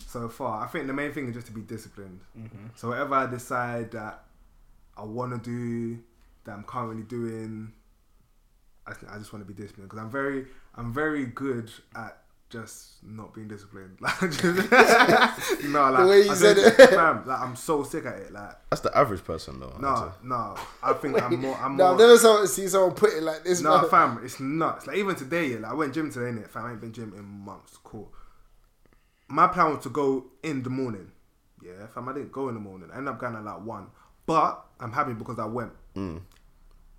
so 0.08 0.30
far. 0.30 0.64
I 0.64 0.68
think 0.68 0.88
the 0.88 0.94
main 0.94 1.12
thing 1.12 1.28
is 1.28 1.36
just 1.36 1.48
to 1.48 1.54
be 1.54 1.62
disciplined. 1.62 2.22
Mm-hmm. 2.38 2.68
So 2.76 2.90
whatever 2.90 3.14
I 3.16 3.26
decide 3.28 3.92
that 3.92 4.24
I 4.96 5.04
want 5.04 5.34
to 5.34 5.50
do, 5.50 6.00
that 6.46 6.54
I'm 6.54 6.64
currently 6.64 7.04
doing, 7.04 7.74
I, 8.88 8.94
th- 8.94 9.12
I 9.12 9.18
just 9.18 9.34
want 9.34 9.46
to 9.46 9.54
be 9.54 9.60
disciplined 9.62 9.90
because 9.90 10.02
I'm 10.04 10.10
very, 10.10 10.46
I'm 10.76 10.94
very 10.94 11.26
good 11.26 11.70
at 11.96 12.20
just 12.50 13.04
not 13.04 13.34
being 13.34 13.50
disciplined. 13.50 13.98
Like, 14.02 14.18
just, 14.22 14.42
no, 15.66 15.92
like 15.92 16.04
the 16.04 16.08
way 16.10 16.22
you 16.24 16.32
I 16.32 16.36
said 16.36 16.56
don't- 16.56 16.80
it. 16.80 16.90
fam, 16.96 17.28
like 17.28 17.40
I'm 17.42 17.58
so 17.58 17.84
sick 17.84 18.06
at 18.06 18.16
it. 18.16 18.32
Like, 18.32 18.54
That's 18.70 18.82
the 18.82 18.98
average 18.98 19.26
person, 19.26 19.60
though. 19.60 19.76
No, 19.82 20.14
no, 20.24 20.56
I 20.82 20.94
think 20.94 21.22
I'm 21.22 21.36
more, 21.42 21.58
I'm 21.58 21.76
No, 21.76 21.84
more. 21.84 21.94
I've 21.94 22.00
never 22.00 22.18
saw, 22.18 22.46
seen 22.46 22.70
someone 22.70 22.94
put 22.94 23.12
it 23.12 23.24
like 23.24 23.44
this. 23.44 23.60
No, 23.62 23.82
man. 23.82 23.90
fam, 23.90 24.22
it's 24.24 24.40
nuts. 24.40 24.88
Like 24.88 24.96
even 24.96 25.16
today, 25.16 25.48
yeah, 25.48 25.58
like 25.58 25.72
I 25.72 25.74
went 25.74 25.94
gym 25.94 26.10
today, 26.10 26.32
innit? 26.32 26.48
Fam, 26.50 26.66
I 26.66 26.72
ain't 26.72 26.80
been 26.80 26.94
gym 26.94 27.14
in 27.18 27.26
months. 27.26 27.78
Cool. 27.84 28.10
My 29.30 29.48
plan 29.48 29.74
was 29.74 29.84
to 29.84 29.90
go 29.90 30.26
in 30.44 30.64
the 30.64 30.70
morning. 30.70 31.12
Yeah, 31.64 31.88
fam, 31.88 32.08
I 32.10 32.14
didn't 32.14 32.32
go 32.32 32.48
in 32.50 32.54
the 32.56 32.62
morning. 32.62 32.90
I 32.94 32.98
ended 32.98 33.14
up 33.14 33.20
going 33.20 33.36
at 33.36 33.44
like 33.44 33.62
one. 33.66 33.88
But 34.26 34.64
I'm 34.80 34.92
happy 34.92 35.14
because 35.14 35.40
I 35.40 35.46
went. 35.46 35.72
Mm. 35.96 36.22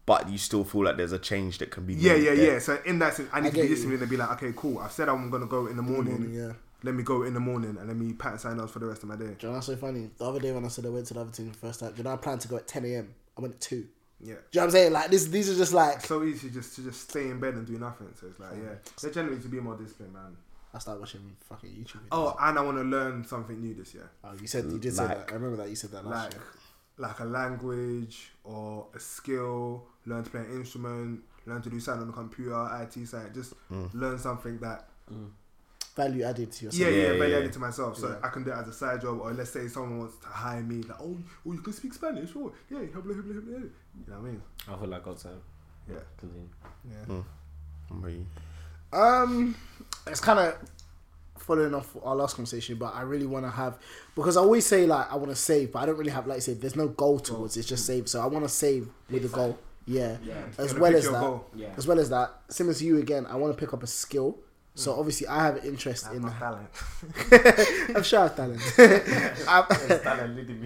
But 0.07 0.29
you 0.31 0.39
still 0.39 0.65
feel 0.65 0.85
like 0.85 0.97
there's 0.97 1.13
a 1.13 1.19
change 1.19 1.59
that 1.59 1.71
can 1.71 1.85
be 1.85 1.95
Yeah, 1.95 2.15
made 2.15 2.23
yeah, 2.25 2.35
there. 2.35 2.53
yeah. 2.55 2.59
So 2.59 2.81
in 2.87 2.99
that 3.01 3.15
sense, 3.15 3.29
I 3.33 3.41
need 3.41 3.49
I 3.49 3.51
to 3.51 3.55
be 3.55 3.61
get 3.63 3.69
you. 3.69 3.75
disciplined 3.75 4.01
and 4.03 4.11
be 4.11 4.17
like, 4.17 4.31
okay, 4.33 4.53
cool. 4.57 4.79
I've 4.79 4.93
said 4.93 5.09
I'm 5.09 5.29
gonna 5.31 5.47
go 5.47 5.67
in 5.67 5.77
the 5.77 5.83
morning. 5.83 6.15
morning, 6.21 6.35
yeah. 6.35 6.53
Let 6.83 6.95
me 6.95 7.03
go 7.03 7.25
in 7.25 7.35
the 7.35 7.41
morning 7.41 7.77
and 7.79 7.89
let 7.89 7.97
me 7.97 8.13
pattern 8.15 8.39
sign 8.39 8.61
ups 8.61 8.73
for 8.73 8.79
the 8.79 8.87
rest 8.87 9.03
of 9.03 9.09
my 9.09 9.17
day. 9.17 9.25
Do 9.27 9.37
you 9.41 9.49
know 9.49 9.55
what's 9.55 9.67
so 9.67 9.77
funny? 9.77 10.11
The 10.17 10.25
other 10.25 10.39
day 10.41 10.53
when 10.53 10.65
I 10.65 10.69
said 10.69 10.87
I 10.87 10.91
went 10.91 11.07
to 11.07 11.15
the 11.15 11.21
other 11.21 11.31
team 11.33 11.49
the 11.51 11.59
first 11.59 11.81
time, 11.81 11.91
do 11.91 11.99
you 11.99 12.05
know 12.05 12.13
I 12.13 12.17
planned 12.17 12.41
to 12.43 12.49
go 12.49 12.57
at 12.57 12.67
10 12.69 12.85
a.m. 12.85 13.15
I 13.37 13.41
went 13.41 13.55
at 13.55 13.61
2. 13.61 13.77
Do 13.77 13.85
you 13.85 13.89
Yeah. 14.21 14.35
know 14.35 14.39
what 14.53 14.63
I'm 14.65 14.71
saying? 14.71 14.93
Like 14.93 15.11
this, 15.11 15.27
these 15.27 15.51
are 15.51 15.57
just 15.57 15.73
like 15.73 15.97
It's 15.97 16.09
so 16.09 16.23
easy 16.23 16.51
just 16.51 16.75
to 16.77 16.83
just 16.85 17.11
stay 17.11 17.31
in 17.31 17.39
bed 17.41 17.55
and 17.55 17.67
do 17.67 17.79
nothing. 17.79 18.09
So 18.19 18.29
it's 18.29 18.39
like, 18.41 18.53
yeah, 18.57 18.75
they 19.03 19.11
generally 19.11 19.41
to 19.43 19.49
be 19.49 19.61
more 19.61 19.77
disciplined, 19.77 20.15
man. 20.15 20.37
I 20.75 20.79
started 20.79 21.01
watching 21.01 21.37
fucking 21.49 21.71
YouTube. 21.71 22.01
Videos. 22.01 22.09
Oh, 22.13 22.37
and 22.41 22.59
I 22.59 22.63
want 22.63 22.77
to 22.77 22.85
learn 22.85 23.25
something 23.25 23.61
new 23.61 23.75
this 23.75 23.95
year. 23.95 24.11
Oh, 24.23 24.33
you 24.41 24.47
said 24.47 24.65
you 24.65 24.79
did 24.79 24.95
say 24.95 25.07
that. 25.07 25.29
I 25.31 25.35
remember 25.35 25.57
that 25.57 25.69
you 25.69 25.77
said 25.77 25.91
that 25.93 26.05
last 26.05 26.25
like 26.25 26.35
year. 26.35 26.43
like 26.99 27.21
a 27.21 27.25
language 27.25 28.33
or 28.45 28.87
a 28.95 29.01
skill, 29.01 29.85
learn 30.07 30.25
to 30.25 30.31
play 30.31 30.41
an 30.41 30.53
instrument, 30.53 31.23
learn 31.47 31.63
to 31.63 31.71
do 31.71 31.81
something 31.81 32.03
on 32.03 32.07
the 32.09 32.13
computer, 32.13 32.69
IT 32.83 33.07
side, 33.07 33.33
just 33.35 33.55
mm. 33.71 33.89
learn 33.95 34.19
something 34.19 34.59
that 34.59 34.89
mm. 35.11 35.31
Value 35.99 36.23
added 36.23 36.53
to 36.53 36.67
yourself. 36.67 36.81
yeah, 36.81 36.97
yeah, 36.97 37.03
Yeah, 37.03 37.19
very 37.19 37.31
yeah. 37.33 37.39
added 37.39 37.53
to 37.55 37.59
myself. 37.59 37.97
So 37.99 38.09
Yeah. 38.09 38.21
I 38.23 38.29
can 38.29 38.45
do 38.45 38.53
it 38.53 38.55
as 38.55 38.69
a 38.69 38.73
side 38.73 39.01
job 39.01 39.19
or 39.21 39.33
let's 39.33 39.51
say 39.51 39.67
someone 39.67 39.99
wants 39.99 40.17
to 40.19 40.29
hire 40.29 40.63
me, 40.63 40.83
like, 40.83 41.01
oh, 41.01 41.19
oh 41.45 41.53
you 41.53 41.61
can 41.61 41.73
speak 41.73 41.93
Spanish, 41.93 42.31
oh 42.37 42.53
yeah, 42.71 42.79
blah, 42.93 43.01
blah, 43.01 43.15
blah, 43.15 43.23
blah, 43.23 43.41
blah. 43.41 43.59
you 43.59 43.73
know 44.07 44.15
what 44.15 44.17
I 44.19 44.21
mean? 44.21 44.43
I 44.69 44.77
feel 44.77 44.89
like 44.89 45.03
God's 45.03 45.25
time. 45.25 45.41
Yeah. 45.91 45.97
Continue. 46.17 46.49
Yeah. 46.89 47.15
Mm. 47.15 47.25
I'm 47.91 48.03
ready. 48.03 48.27
Um, 48.93 49.55
it's 50.07 50.21
kind 50.21 50.39
of 50.39 50.57
following 51.39 51.75
off 51.75 51.97
our 52.03 52.15
last 52.17 52.37
conversation, 52.37 52.77
but 52.77 52.95
I 52.95 53.03
really 53.03 53.27
want 53.27 53.45
to 53.47 53.51
have 53.51 53.79
because 54.15 54.37
I 54.37 54.41
always 54.41 54.67
say 54.67 54.87
like 54.87 55.11
I 55.11 55.17
want 55.17 55.31
to 55.31 55.37
save, 55.37 55.73
but 55.73 55.81
I 55.81 55.87
don't 55.87 55.97
really 55.97 56.11
have 56.11 56.27
like 56.27 56.37
I 56.37 56.41
said. 56.41 56.61
There's 56.61 56.77
no 56.77 56.89
goal 56.89 57.19
towards 57.19 57.57
it's 57.57 57.67
just 57.69 57.87
save. 57.87 58.09
So 58.09 58.21
I 58.21 58.27
want 58.27 58.45
to 58.45 58.49
save 58.49 58.89
with 59.11 59.25
a 59.25 59.29
goal. 59.29 59.59
Yeah. 59.87 60.17
Yeah. 60.23 60.35
As 60.59 60.75
well 60.75 60.95
as 60.95 61.09
that. 61.09 61.41
Yeah. 61.55 61.69
as 61.77 61.87
well 61.87 61.99
as 61.99 62.11
that, 62.11 62.33
similar 62.49 62.75
to 62.75 62.85
you 62.85 62.99
again, 62.99 63.25
I 63.27 63.37
want 63.37 63.55
to 63.55 63.59
pick 63.59 63.73
up 63.73 63.83
a 63.83 63.87
skill. 63.87 64.37
So 64.75 64.93
Mm. 64.93 64.99
obviously 64.99 65.27
I 65.27 65.43
have 65.43 65.57
an 65.57 65.65
interest 65.65 66.05
That's 66.05 66.17
in. 66.17 66.23
my 66.23 66.31
talent. 66.33 66.69
I'm 67.97 68.03
sure 68.05 68.21
I 68.21 68.23
have 68.25 68.37
talent. 68.37 68.61
I'm- 69.49 69.67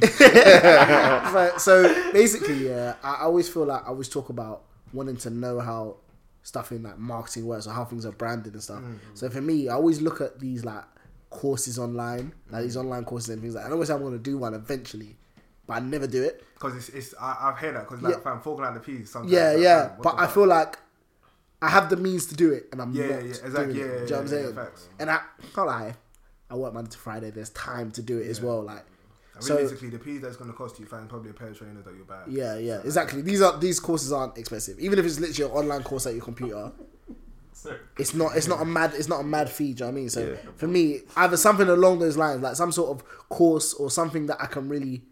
but 1.32 1.60
so 1.60 2.12
basically, 2.12 2.68
yeah, 2.68 2.94
I 3.02 3.22
always 3.22 3.48
feel 3.48 3.64
like 3.66 3.82
I 3.84 3.86
always 3.88 4.08
talk 4.08 4.28
about 4.28 4.62
wanting 4.92 5.16
to 5.18 5.30
know 5.30 5.60
how 5.60 5.96
stuff 6.42 6.72
in 6.72 6.82
like 6.82 6.98
marketing 6.98 7.46
works 7.46 7.66
or 7.66 7.72
how 7.72 7.84
things 7.84 8.04
are 8.04 8.12
branded 8.12 8.52
and 8.54 8.62
stuff. 8.62 8.80
Mm. 8.80 8.98
So 9.14 9.28
for 9.30 9.40
me, 9.40 9.68
I 9.68 9.74
always 9.74 10.00
look 10.00 10.20
at 10.20 10.38
these 10.40 10.64
like 10.64 10.84
courses 11.30 11.78
online, 11.78 12.32
like 12.50 12.62
these 12.62 12.76
online 12.76 13.04
courses 13.04 13.30
and 13.30 13.40
things 13.42 13.54
like. 13.54 13.64
I 13.66 13.70
always 13.70 13.88
say 13.88 13.94
I'm 13.94 14.00
going 14.00 14.12
to 14.12 14.18
do 14.18 14.38
one 14.38 14.54
eventually, 14.54 15.16
but 15.66 15.74
I 15.74 15.80
never 15.80 16.06
do 16.06 16.22
it. 16.22 16.44
Because 16.54 16.76
it's, 16.76 16.88
it's 16.90 17.14
I, 17.20 17.36
I've 17.40 17.56
heard 17.58 17.76
that 17.76 17.88
because 17.88 18.02
like 18.02 18.14
Yeah. 18.14 18.20
fam, 18.20 18.40
falling 18.40 18.64
out 18.64 18.74
the 18.74 18.80
peas 18.80 19.10
sometimes. 19.10 19.32
Yeah, 19.32 19.52
like, 19.52 19.62
yeah, 19.62 19.90
but 20.02 20.14
I 20.18 20.26
fuck? 20.26 20.34
feel 20.34 20.46
like 20.46 20.78
I 21.60 21.68
have 21.68 21.88
the 21.90 21.96
means 21.96 22.26
to 22.26 22.34
do 22.34 22.50
it, 22.52 22.68
and 22.72 22.82
I'm 22.82 22.92
Yeah, 22.92 23.02
not 23.02 23.10
yeah, 23.24 23.30
exactly, 23.30 23.74
doing 23.74 23.76
yeah, 23.78 23.84
it. 23.84 23.88
yeah, 23.88 23.96
do 23.98 24.02
you 24.04 24.10
know 24.10 24.16
what 24.16 24.20
I'm 24.22 24.28
saying? 24.28 24.56
and 24.98 25.10
I 25.10 25.20
can't 25.54 25.66
lie, 25.68 25.94
I 26.50 26.54
work 26.56 26.74
Monday 26.74 26.90
to 26.90 26.98
Friday. 26.98 27.30
There's 27.30 27.50
time 27.50 27.90
to 27.92 28.02
do 28.02 28.18
it 28.18 28.26
as 28.26 28.40
well. 28.42 28.62
Like, 28.62 28.84
so 29.40 29.54
realistically, 29.54 29.88
the 29.90 29.98
peas 29.98 30.20
that's 30.20 30.36
going 30.36 30.50
to 30.50 30.56
cost 30.56 30.78
you, 30.78 30.86
find 30.86 31.08
probably 31.08 31.30
a 31.30 31.34
pair 31.34 31.48
of 31.48 31.58
trainers 31.58 31.84
that 31.84 31.94
you 31.94 32.04
buy. 32.04 32.22
Yeah, 32.28 32.58
yeah, 32.58 32.80
exactly. 32.84 33.22
These 33.22 33.40
are 33.42 33.58
these 33.58 33.80
courses 33.80 34.12
aren't 34.12 34.36
expensive. 34.38 34.78
Even 34.78 34.98
if 34.98 35.04
it's 35.04 35.18
literally 35.18 35.50
an 35.50 35.56
online 35.56 35.82
course 35.82 36.06
at 36.06 36.14
your 36.14 36.22
computer, 36.24 36.72
it's 37.98 38.14
not 38.14 38.36
it's 38.36 38.48
not 38.48 38.60
a 38.60 38.64
mad 38.64 38.92
it's 38.94 39.08
not 39.08 39.20
a 39.20 39.24
mad 39.24 39.48
fee. 39.48 39.66
Do 39.66 39.68
you 39.68 39.74
know 39.80 39.86
what 39.86 39.90
I 39.92 39.94
mean? 39.94 40.08
So 40.10 40.20
Yeah. 40.20 40.50
for 40.56 40.66
me, 40.66 41.00
either 41.16 41.36
something 41.36 41.68
along 41.68 41.98
those 42.00 42.16
lines, 42.16 42.42
like 42.42 42.56
some 42.56 42.72
sort 42.72 42.90
of 42.90 43.28
course 43.28 43.72
or 43.74 43.90
something 43.90 44.26
that 44.26 44.36
I 44.40 44.46
can 44.46 44.68
really 44.68 45.02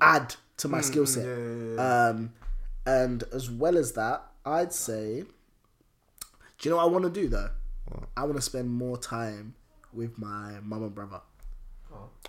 add 0.00 0.34
to 0.58 0.68
my 0.68 0.80
skill 0.80 1.06
set. 1.06 1.24
Mm, 1.26 1.76
yeah, 1.76 1.76
yeah, 1.76 1.84
yeah. 2.06 2.08
Um, 2.08 2.32
and 2.86 3.24
as 3.34 3.50
well 3.50 3.76
as 3.76 3.92
that, 3.92 4.22
I'd 4.44 4.72
say, 4.72 5.24
do 6.58 6.68
you 6.68 6.70
know 6.70 6.76
what 6.76 6.84
I 6.84 6.86
want 6.86 7.04
to 7.04 7.10
do 7.10 7.28
though? 7.28 7.50
I 8.16 8.22
want 8.24 8.36
to 8.36 8.42
spend 8.42 8.70
more 8.70 8.96
time 8.96 9.54
with 9.92 10.18
my 10.18 10.60
mum 10.62 10.82
and 10.84 10.94
brother. 10.94 11.20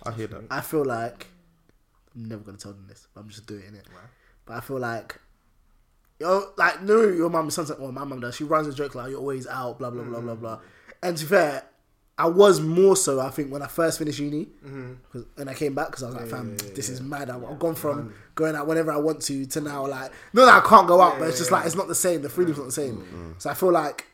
I 0.04 0.12
hear 0.12 0.26
that. 0.28 0.44
I 0.50 0.60
feel 0.60 0.84
like 0.84 1.26
I'm 2.14 2.24
never 2.28 2.42
gonna 2.42 2.58
tell 2.58 2.72
them 2.72 2.86
this, 2.88 3.06
but 3.14 3.20
I'm 3.20 3.28
just 3.28 3.46
doing 3.46 3.74
it. 3.74 3.86
But 4.46 4.56
I 4.56 4.60
feel 4.60 4.78
like 4.78 5.18
yo, 6.20 6.50
like 6.56 6.82
no, 6.82 7.02
your 7.02 7.30
mum 7.30 7.50
sometimes. 7.50 7.78
Well, 7.78 7.92
my 7.92 8.04
mum 8.04 8.20
does. 8.20 8.36
She 8.36 8.44
runs 8.44 8.66
a 8.66 8.72
joke 8.74 8.94
like 8.94 9.10
you're 9.10 9.20
always 9.20 9.46
out, 9.46 9.78
blah 9.78 9.90
blah 9.90 10.02
blah 10.04 10.20
blah 10.20 10.34
blah. 10.34 10.58
And 11.02 11.16
to 11.16 11.24
be 11.24 11.28
fair, 11.28 11.64
I 12.16 12.26
was 12.26 12.60
more 12.60 12.96
so. 12.96 13.20
I 13.20 13.30
think 13.30 13.52
when 13.52 13.62
I 13.62 13.68
first 13.68 13.98
finished 13.98 14.18
uni, 14.18 14.46
Mm-hmm. 14.64 14.92
'cause- 15.12 15.26
and 15.36 15.48
I 15.48 15.54
came 15.54 15.74
back 15.74 15.88
because 15.88 16.02
I 16.02 16.06
was 16.06 16.16
like, 16.16 16.26
"Fam, 16.28 16.56
this 16.74 16.88
is 16.88 17.00
mad." 17.00 17.30
I've, 17.30 17.44
I've 17.44 17.58
gone 17.58 17.74
from 17.76 18.14
going 18.34 18.56
out 18.56 18.66
whenever 18.66 18.90
I 18.90 18.96
want 18.96 19.20
to 19.22 19.46
to 19.46 19.60
now 19.60 19.86
like, 19.86 20.10
not 20.32 20.46
that 20.46 20.64
I 20.64 20.68
can't 20.68 20.88
go 20.88 21.00
out, 21.00 21.18
but 21.18 21.28
it's 21.28 21.38
just 21.38 21.52
like 21.52 21.66
it's 21.66 21.76
not 21.76 21.86
the 21.88 21.94
same. 21.94 22.22
The 22.22 22.28
freedom's 22.28 22.58
not 22.58 22.66
the 22.66 22.72
same. 22.72 22.96
Mm-hmm. 22.96 23.30
So 23.38 23.50
I 23.50 23.54
feel 23.54 23.70
like 23.72 24.06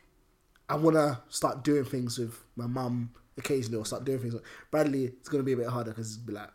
I 0.69 0.75
want 0.75 0.95
to 0.97 1.19
start 1.29 1.63
doing 1.63 1.85
things 1.85 2.17
with 2.19 2.37
my 2.55 2.67
mum 2.67 3.11
occasionally, 3.37 3.77
or 3.79 3.85
start 3.85 4.03
doing 4.05 4.19
things. 4.19 4.33
With 4.33 4.43
Bradley, 4.71 5.05
it's 5.05 5.29
gonna 5.29 5.43
be 5.43 5.53
a 5.53 5.57
bit 5.57 5.67
harder 5.67 5.91
because 5.91 6.07
it's 6.07 6.17
be 6.17 6.33
like, 6.33 6.49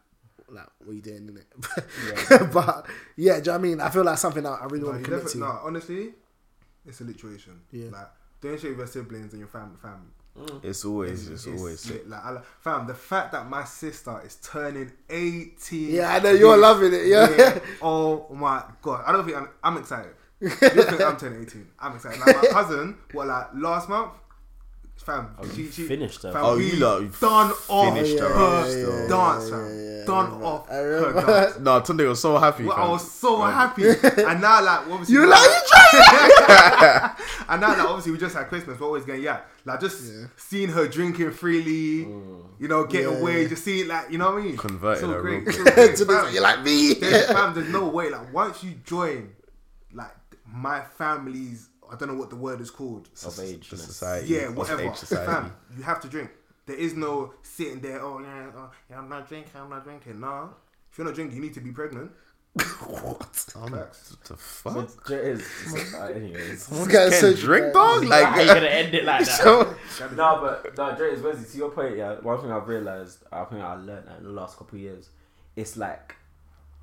like, 0.49 0.67
what 0.79 0.91
are 0.93 0.95
you 0.95 1.03
doing, 1.03 1.29
innit? 1.29 2.53
but 2.53 2.87
yeah, 3.17 3.35
do 3.35 3.39
you 3.39 3.45
know 3.47 3.53
what 3.53 3.59
I 3.59 3.59
mean? 3.59 3.81
I 3.81 3.89
feel 3.91 4.05
like 4.05 4.19
something 4.19 4.43
that 4.43 4.59
I 4.61 4.65
really 4.65 4.81
No, 4.81 4.87
want 4.89 4.99
you 5.01 5.05
to 5.05 5.11
commit 5.11 5.25
definitely, 5.25 5.41
to. 5.49 5.55
no, 5.55 5.61
honestly, 5.65 6.15
it's 6.87 7.01
a 7.01 7.05
lituation. 7.05 7.59
Yeah. 7.71 7.91
Like 7.93 8.09
doing 8.41 8.59
shit 8.59 8.71
with 8.71 8.79
your 8.79 8.87
siblings 8.87 9.33
and 9.33 9.41
your 9.41 9.49
family, 9.49 9.77
family. 9.81 10.09
It's 10.63 10.85
always, 10.85 11.29
it's 11.29 11.47
always 11.47 11.91
lit. 11.91 12.09
Like, 12.09 12.25
I, 12.25 12.31
like, 12.31 12.45
fam, 12.61 12.87
the 12.87 12.95
fact 12.95 13.33
that 13.33 13.49
my 13.51 13.65
sister 13.65 14.23
is 14.25 14.37
turning 14.37 14.91
eighteen. 15.11 15.91
Yeah, 15.95 16.15
I 16.15 16.19
know, 16.21 16.31
you're 16.31 16.57
this 16.57 16.63
loving 16.63 16.95
it, 16.95 17.07
yeah. 17.07 17.29
year, 17.29 17.63
Oh 17.83 18.27
my 18.33 18.63
god, 18.81 19.05
I 19.07 19.13
don't 19.13 19.25
think 19.25 19.37
I'm. 19.37 19.49
I'm 19.63 19.77
excited. 19.77 20.13
I'm 20.41 21.17
turning 21.19 21.43
eighteen? 21.43 21.67
I'm 21.79 21.95
excited. 21.97 22.21
Like 22.21 22.37
my 22.37 22.49
cousin, 22.49 22.97
what 23.13 23.27
like 23.27 23.49
last 23.55 23.89
month. 23.89 24.13
Fam, 25.05 25.35
oh, 25.39 25.49
she, 25.57 25.71
she 25.71 25.85
finished 25.87 26.23
her. 26.23 26.33
Fam, 26.33 26.45
Oh, 26.45 26.57
we 26.59 26.73
you 26.73 26.77
lot, 26.77 27.01
you've 27.01 27.19
done 27.21 27.53
off 27.69 27.95
finished 27.95 28.19
her 28.19 28.29
her 28.29 28.61
up 28.61 28.67
still. 28.69 29.09
dance, 29.09 29.49
yeah, 29.51 29.57
fam. 29.57 29.67
yeah, 29.67 29.99
yeah, 29.99 30.05
done 30.05 30.43
off 30.43 30.69
her 30.69 31.13
dance. 31.13 31.59
No, 31.59 31.81
Tunde 31.87 32.07
was 32.09 32.21
so 32.21 32.37
happy. 32.39 32.65
Well, 32.65 32.77
I 32.77 32.89
was 32.91 33.11
so 33.11 33.41
happy, 33.41 33.89
and 33.89 34.41
now 34.43 34.63
like 34.63 34.81
obviously 34.89 35.15
You 35.15 35.21
we- 35.23 35.27
like 35.29 35.41
and 37.49 37.61
now 37.61 37.71
like 37.71 37.79
obviously 37.81 38.13
we 38.13 38.19
just 38.19 38.37
had 38.37 38.49
Christmas, 38.49 38.79
we're 38.79 38.87
always 38.87 39.05
getting 39.07 39.23
yeah, 39.23 39.41
like 39.65 39.81
just 39.81 40.03
seeing 40.37 40.69
her 40.69 40.87
drinking 40.87 41.31
freely, 41.33 42.05
mm. 42.05 42.43
you 42.59 42.69
know, 42.69 42.85
get 42.85 43.03
Yeah, 43.03 43.09
away, 43.19 43.43
yeah. 43.43 43.49
just 43.49 43.65
seeing 43.65 43.89
like 43.89 44.11
you 44.11 44.19
know 44.19 44.33
what 44.33 44.43
I 44.43 44.45
mean. 44.45 44.57
Converted 44.59 45.01
so 45.01 45.09
her 45.13 45.23
great, 45.23 45.47
real 45.47 45.53
so 45.57 45.65
great, 45.65 45.99
fam. 46.25 46.33
you're 46.35 46.43
like 46.43 46.63
me. 46.63 46.93
There's, 46.95 47.27
fam, 47.27 47.55
there's 47.55 47.69
no 47.71 47.89
way. 47.89 48.11
Like 48.11 48.33
once 48.35 48.63
you 48.63 48.73
join, 48.85 49.31
like 49.95 50.13
my 50.47 50.83
family's, 50.83 51.70
I 51.93 51.97
don't 51.97 52.09
know 52.09 52.15
what 52.15 52.31
the 52.31 52.37
word 52.37 52.61
is 52.61 52.71
called. 52.71 53.09
of 53.27 53.39
age. 53.41 53.71
The 53.71 53.77
society. 53.77 54.29
Yeah, 54.29 54.49
of 54.49 54.57
whatever. 54.57 54.83
age 54.83 54.97
society. 54.97 55.31
Fam, 55.31 55.53
you 55.77 55.83
have 55.83 56.01
to 56.03 56.09
drink. 56.09 56.31
There 56.67 56.77
is 56.77 56.95
no 56.95 57.35
sitting 57.43 57.81
there. 57.81 58.01
Oh 58.03 58.21
yeah, 58.21 58.51
oh, 58.57 58.71
yeah, 58.89 58.99
I'm 58.99 59.09
not 59.09 59.29
drinking. 59.29 59.53
I'm 59.61 59.71
not 59.71 59.85
drinking. 59.85 60.21
Nah, 60.21 60.49
if 60.91 60.99
you're 60.99 61.07
not 61.07 61.15
drinking, 61.15 61.37
you 61.37 61.43
need 61.43 61.55
to 61.55 61.61
be 61.61 61.73
pregnant. 61.73 62.11
what? 62.81 63.45
Um, 63.55 63.71
what 63.73 63.93
the 64.25 64.37
fuck? 64.37 64.75
But 64.75 65.05
there 65.07 65.21
is. 65.23 65.43
uh, 65.95 66.07
anyways. 66.07 66.67
This 66.69 66.87
guy's 66.89 67.11
Can't 67.11 67.15
so 67.15 67.35
drink, 67.35 67.73
dog. 67.73 68.05
Like, 68.05 68.25
how 68.25 68.41
you 68.41 68.47
Like, 68.49 68.57
gonna 68.57 68.67
end 68.69 68.95
it 68.95 69.05
like 69.05 69.25
that? 69.27 69.41
so, 69.41 69.77
no, 70.17 70.39
but 70.63 70.77
no, 70.77 70.97
Dre 70.97 71.11
is 71.13 71.23
Wesley. 71.23 71.45
To 71.49 71.57
your 71.59 71.71
point, 71.71 71.97
yeah. 71.97 72.15
One 72.21 72.41
thing 72.41 72.51
I've 72.51 72.67
realized, 72.67 73.19
I 73.33 73.45
think 73.45 73.63
I 73.63 73.75
learned 73.75 74.09
that 74.09 74.19
in 74.19 74.25
the 74.25 74.31
last 74.33 74.59
couple 74.59 74.77
of 74.77 74.83
years, 74.83 75.11
it's 75.57 75.77
like 75.77 76.17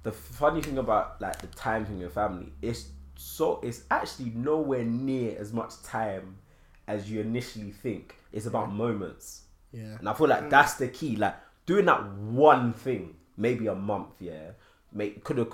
the 0.03 0.11
funny 0.13 0.61
thing 0.61 0.77
about 0.77 1.21
like 1.21 1.39
the 1.41 1.47
time 1.47 1.85
in 1.87 1.97
your 1.99 2.09
family. 2.11 2.51
It's 2.61 2.87
so 3.17 3.59
it's 3.63 3.83
actually 3.91 4.31
nowhere 4.35 4.83
near 4.83 5.37
as 5.39 5.51
much 5.53 5.81
time 5.83 6.37
as 6.87 7.09
you 7.11 7.19
initially 7.19 7.71
think. 7.71 8.15
It's 8.31 8.45
about 8.45 8.71
moments, 8.71 9.43
Yeah. 9.71 9.97
and 9.99 10.07
I 10.07 10.13
feel 10.13 10.27
like 10.27 10.49
that's 10.49 10.75
the 10.75 10.87
key. 10.87 11.15
Like 11.15 11.35
doing 11.65 11.85
that 11.85 12.07
one 12.13 12.73
thing, 12.73 13.15
maybe 13.35 13.67
a 13.67 13.75
month, 13.75 14.09
yeah, 14.19 14.51
make 14.93 15.23
could 15.23 15.37
have 15.37 15.51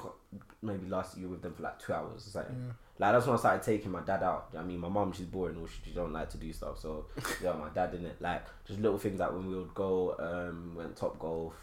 maybe 0.61 0.88
lasted 0.90 1.22
you 1.22 1.30
with 1.30 1.41
them 1.41 1.53
for 1.53 1.64
like 1.64 1.80
two 1.80 1.94
hours 1.94 2.27
or 2.27 2.30
something. 2.30 2.73
Like 2.99 3.14
that's 3.14 3.26
when 3.26 3.35
I 3.35 3.40
started 3.40 3.64
taking 3.64 3.91
my 3.91 4.02
dad 4.02 4.22
out. 4.23 4.49
I 4.57 4.61
mean, 4.64 4.80
my 4.80 4.90
mom 4.90 5.11
she's 5.14 5.26
boring, 5.26 5.57
or 5.57 5.68
she, 5.68 5.76
she 5.85 5.91
don't 5.91 6.14
like 6.14 6.30
to 6.31 6.38
do 6.38 6.52
stuff. 6.53 6.80
So 6.80 7.06
yeah, 7.44 7.53
my 7.53 7.69
dad 7.69 7.94
in 7.95 8.06
it. 8.06 8.18
Like 8.22 8.45
just 8.65 8.80
little 8.80 8.98
things 8.99 9.19
like 9.19 9.31
when 9.31 9.48
we 9.48 9.56
would 9.56 9.73
go, 9.73 10.15
um, 10.19 10.76
went 10.76 10.95
Topgolf, 10.95 11.53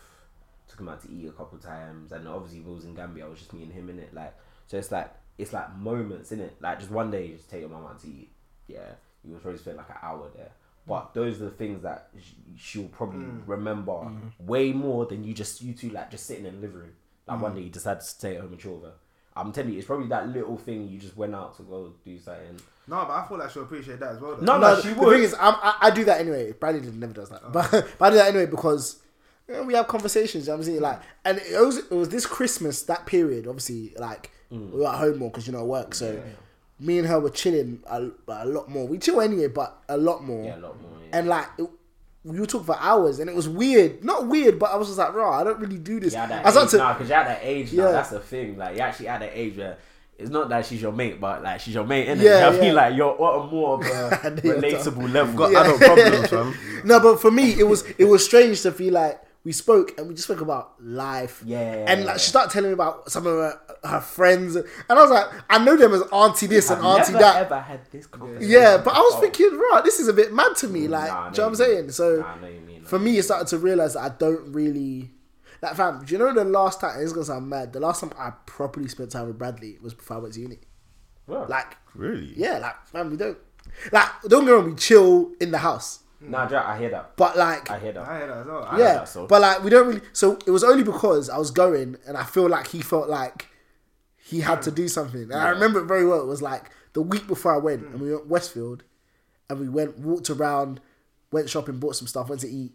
took 0.69 0.81
him 0.81 0.89
out 0.89 1.01
to 1.03 1.11
eat 1.11 1.29
a 1.29 1.33
couple 1.33 1.59
times, 1.59 2.13
and 2.13 2.27
obviously 2.27 2.61
it 2.61 2.67
was 2.67 2.85
in 2.85 2.95
Gambia, 2.95 3.27
I 3.27 3.29
was 3.29 3.39
just 3.39 3.53
me 3.53 3.63
and 3.63 3.73
him 3.73 3.89
in 3.91 3.99
it. 3.99 4.13
Like 4.15 4.35
so, 4.67 4.77
it's 4.79 4.91
like 4.91 5.13
it's 5.41 5.53
like 5.53 5.75
moments 5.77 6.33
in 6.33 6.41
it. 6.41 6.57
Like 6.61 6.79
just 6.79 6.91
one 6.91 7.11
day, 7.11 7.27
you 7.27 7.37
just 7.37 7.51
take 7.51 7.61
your 7.61 7.71
mum 7.71 7.85
out 7.85 8.01
to 8.01 8.07
eat. 8.09 8.31
Yeah, 8.67 8.93
you 9.25 9.33
will 9.33 9.41
probably 9.41 9.59
spend 9.59 9.77
like 9.79 9.89
an 9.91 9.97
hour 10.03 10.29
there. 10.37 10.53
But 10.87 11.15
those 11.15 11.41
are 11.41 11.47
the 11.47 11.51
things 11.51 11.83
that 11.83 12.09
sh- 12.19 12.33
she'll 12.57 12.89
probably 12.89 13.21
mm. 13.21 13.43
remember 13.47 13.93
mm. 13.93 14.33
way 14.41 14.73
more 14.73 15.07
than 15.07 15.25
you 15.25 15.35
just 15.35 15.63
you 15.63 15.73
two 15.73 15.91
like 15.91 16.11
just 16.11 16.27
sitting 16.27 16.47
in 16.47 16.57
the 16.57 16.61
living 16.61 16.79
room. 16.79 16.93
Like 17.27 17.41
one 17.41 17.53
mm. 17.53 17.57
day 17.57 17.63
you 17.63 17.71
decided 17.71 18.01
to 18.01 18.07
stay 18.07 18.37
at 18.37 18.43
home 18.43 18.53
and 18.53 18.61
chill 18.61 18.75
with 18.75 18.85
her. 18.85 18.95
I'm 19.37 19.53
telling 19.53 19.73
you, 19.73 19.79
it's 19.79 19.87
probably 19.87 20.09
that 20.09 20.29
little 20.29 20.57
thing 20.57 20.89
you 20.89 20.99
just 20.99 21.17
went 21.17 21.35
out 21.35 21.57
to 21.57 21.63
go 21.63 21.93
do 22.05 22.19
something. 22.19 22.61
No, 22.89 23.05
but 23.07 23.11
I 23.11 23.23
thought 23.23 23.39
like 23.39 23.51
she'll 23.51 23.63
appreciate 23.63 24.01
that 24.01 24.17
as 24.17 24.21
well. 24.21 24.37
though. 24.37 24.45
No, 24.45 24.59
No, 24.59 24.75
no, 24.75 24.81
she 24.81 24.89
the 24.89 25.01
would. 25.01 25.15
thing 25.15 25.23
is, 25.23 25.35
I'm, 25.35 25.55
I, 25.63 25.77
I 25.83 25.91
do 25.91 26.05
that 26.07 26.21
anyway. 26.21 26.53
Bradley 26.53 26.81
never 26.91 27.13
does 27.13 27.31
that, 27.31 27.43
oh. 27.45 27.51
but, 27.51 27.71
but 27.99 28.07
I 28.07 28.11
do 28.11 28.17
that 28.17 28.29
anyway 28.29 28.47
because 28.47 29.01
you 29.47 29.55
know, 29.55 29.63
we 29.63 29.75
have 29.75 29.87
conversations. 29.87 30.47
You 30.47 30.53
know 30.53 30.57
what 30.57 30.61
I'm 30.61 30.65
saying 30.65 30.81
like, 30.81 31.01
and 31.25 31.39
it 31.39 31.61
was 31.61 31.79
it 31.79 31.91
was 31.91 32.09
this 32.09 32.27
Christmas 32.27 32.83
that 32.83 33.07
period. 33.07 33.47
Obviously, 33.47 33.95
like 33.99 34.31
Mm. 34.53 34.73
we 34.73 34.81
were 34.81 34.89
at 34.89 34.97
home 34.97 35.19
more 35.19 35.31
because 35.31 35.47
you 35.47 35.53
know 35.53 35.65
work. 35.65 35.95
So 35.95 36.21
me 36.79 36.99
and 36.99 37.07
her 37.07 37.21
were 37.21 37.31
chilling 37.31 37.83
a, 37.87 38.09
a 38.29 38.47
lot 38.47 38.69
more. 38.69 38.87
We 38.87 38.99
chill 38.99 39.21
anyway, 39.21 39.49
but 39.49 39.83
a 39.89 39.97
lot 39.97 40.25
more. 40.25 40.45
Yeah, 40.45 40.57
a 40.57 40.61
lot 40.61 40.81
more. 40.81 40.91
Yeah. 41.11 41.19
And 41.19 41.29
like 41.29 41.47
it, 41.59 41.69
we 42.25 42.39
would 42.39 42.49
talk 42.49 42.67
for 42.67 42.77
hours, 42.79 43.19
and 43.19 43.31
it 43.31 43.37
was 43.37 43.49
weird. 43.49 44.05
Not 44.05 44.29
weird, 44.29 44.59
but 44.59 44.73
I 44.73 44.77
was 44.77 44.89
just 44.89 44.99
like, 44.99 45.15
raw. 45.15 45.41
I 45.41 45.45
don't 45.45 45.59
really 45.59 45.79
do 45.79 46.01
this. 46.01 46.13
Yeah, 46.13 46.27
that 46.27 46.47
I 46.47 46.51
started 46.51 46.67
age 46.67 46.71
to. 46.73 46.77
now, 46.79 46.93
because 46.93 47.09
you're 47.09 47.19
at 47.19 47.27
that 47.29 47.41
age 47.43 47.73
now. 47.73 47.85
Yeah. 47.85 47.93
That's 47.93 48.11
the 48.11 48.21
thing. 48.21 48.59
Like, 48.59 48.77
you're 48.77 48.87
actually 48.87 49.09
at 49.09 49.21
that 49.21 49.31
age 49.33 49.57
where 49.57 49.79
it's 50.19 50.31
not 50.31 50.51
that 50.51 50.67
she's 50.67 50.83
your 50.83 50.93
mate, 50.93 51.19
but 51.19 51.43
like 51.43 51.61
she's 51.61 51.75
your 51.75 51.85
mate, 51.87 52.09
innit? 52.09 52.23
Yeah, 52.23 52.35
you 52.35 52.41
know 52.41 52.51
what 52.51 52.59
I 52.59 52.61
mean? 52.61 52.75
Like, 52.75 52.95
you're 52.97 53.23
on 53.23 53.49
a 53.49 53.51
more 53.51 53.75
of 53.75 53.87
a 53.87 54.21
I 54.27 54.29
know 54.29 54.41
you're 54.45 54.61
relatable 54.61 55.13
level. 55.13 55.35
got 55.35 55.55
adult 55.55 55.81
problems, 55.81 56.29
fam. 56.29 56.55
No, 56.85 57.01
but 57.01 57.21
for 57.21 57.31
me, 57.31 57.59
it 57.59 57.65
was 57.65 57.85
it 57.99 58.05
was 58.05 58.25
strange 58.25 58.61
to 58.63 58.73
feel 58.73 58.93
like 58.95 59.21
we 59.45 59.53
spoke 59.53 59.97
and 59.99 60.07
we 60.09 60.15
just 60.15 60.27
spoke 60.29 60.41
about 60.43 60.75
life. 60.83 61.43
Yeah, 61.47 61.87
And 61.89 62.05
like 62.05 62.19
she 62.19 62.29
started 62.29 62.53
telling 62.53 62.71
me 62.71 62.75
about 62.75 63.11
some 63.11 63.27
of 63.27 63.33
her, 63.35 63.61
her 63.85 64.01
friends, 64.01 64.55
and 64.57 64.67
I 64.89 64.95
was 64.95 65.11
like, 65.11 65.27
I 65.49 65.63
know 65.65 65.77
them 65.77 65.95
as 65.95 66.03
auntie 66.13 66.47
this 66.47 66.69
and 66.71 66.83
auntie 66.85 67.13
never 67.13 67.25
that. 67.25 67.37
ever 67.47 67.61
had 67.61 67.81
this 67.91 68.07
conversation. 68.07 68.51
Yeah, 68.51 68.77
but 68.85 68.95
I 68.95 68.99
was 69.01 69.15
before. 69.15 69.31
thinking, 69.31 69.59
right, 69.59 69.83
this 69.85 69.99
is 69.99 70.09
a 70.09 70.13
bit 70.13 70.33
mad 70.35 70.57
to 70.57 70.69
me. 70.69 70.89
Like, 70.89 71.09
Nah, 71.11 71.27
I 71.29 71.31
do 71.31 71.37
you 71.37 71.39
know 71.39 71.45
what 71.45 71.49
I'm 71.49 71.55
saying? 71.57 71.91
So 71.93 72.17
Nah, 72.21 72.27
I 72.27 72.41
know 72.41 72.49
you 72.49 72.61
mean. 72.61 72.85
for 72.85 72.99
me, 72.99 73.17
it 73.19 73.23
started 73.23 73.49
to 73.49 73.59
realize 73.59 73.95
that 73.95 74.01
I 74.01 74.09
don't 74.11 74.53
really. 74.53 75.11
Like, 75.63 75.75
fam, 75.75 76.05
do 76.05 76.13
you 76.13 76.19
know 76.19 76.33
the 76.33 76.45
last 76.45 76.81
time? 76.81 77.01
It's 77.03 77.13
gonna 77.13 77.25
sound 77.27 77.49
mad. 77.49 77.73
The 77.73 77.81
last 77.81 78.01
time 78.01 78.13
I 78.19 78.31
properly 78.47 78.89
spent 78.89 79.11
time 79.11 79.27
with 79.27 79.39
Bradley 79.39 79.79
was 79.83 79.93
before 79.95 80.17
I 80.19 80.21
went 80.21 80.35
to 80.35 80.41
uni. 80.41 80.59
Well, 81.27 81.47
Like, 81.49 81.77
Really? 81.95 82.33
yeah, 82.37 82.59
like, 82.59 82.87
fam, 82.87 83.11
we 83.11 83.17
don't. 83.17 83.39
Like, 83.93 84.09
don't 84.27 84.41
get 84.45 84.47
me 84.47 84.53
wrong, 84.53 84.71
we 84.71 84.75
chill 84.75 85.33
in 85.41 85.51
the 85.51 85.59
house, 85.59 86.01
nah, 86.21 86.49
I 86.67 86.79
hear 86.79 86.91
that. 86.91 87.17
but 87.17 87.37
like, 87.37 87.71
I 87.71 87.79
hear 87.79 87.93
that. 87.93 88.09
I 88.09 88.19
hear 88.19 88.27
that 88.27 88.37
as 88.39 88.47
well. 88.47 88.65
I 88.65 88.79
yeah, 88.79 88.93
that, 88.95 89.09
so. 89.09 89.27
but 89.27 89.41
like 89.41 89.63
we 89.63 89.71
don't 89.71 89.87
really. 89.87 90.01
So 90.13 90.39
it 90.47 90.51
was 90.51 90.65
only 90.65 90.85
because 90.85 91.31
I 91.31 91.39
was 91.39 91.51
going, 91.51 91.97
and 92.07 92.17
I 92.17 92.25
feel 92.25 92.49
like 92.49 92.69
he 92.69 92.81
felt 92.81 93.09
like 93.09 93.49
he 94.17 94.41
had 94.41 94.63
to 94.63 94.71
do 94.71 94.89
something. 94.89 95.23
And 95.23 95.35
I 95.35 95.49
remember 95.49 95.81
it 95.81 95.85
very 95.87 96.07
well. 96.07 96.21
It 96.21 96.27
was 96.27 96.43
like 96.43 96.71
the 96.93 97.03
week 97.03 97.27
before 97.27 97.55
I 97.55 97.59
went, 97.59 97.83
and 97.83 98.01
we 98.01 98.13
went 98.13 98.29
Westfield, 98.29 98.85
and 99.49 99.61
we 99.61 99.69
went 99.69 99.99
walked 99.99 100.31
around, 100.31 100.81
went 101.33 101.49
shopping, 101.51 101.79
bought 101.79 101.97
some 101.97 102.07
stuff, 102.07 102.29
went 102.29 102.41
to 102.43 102.49
eat, 102.49 102.73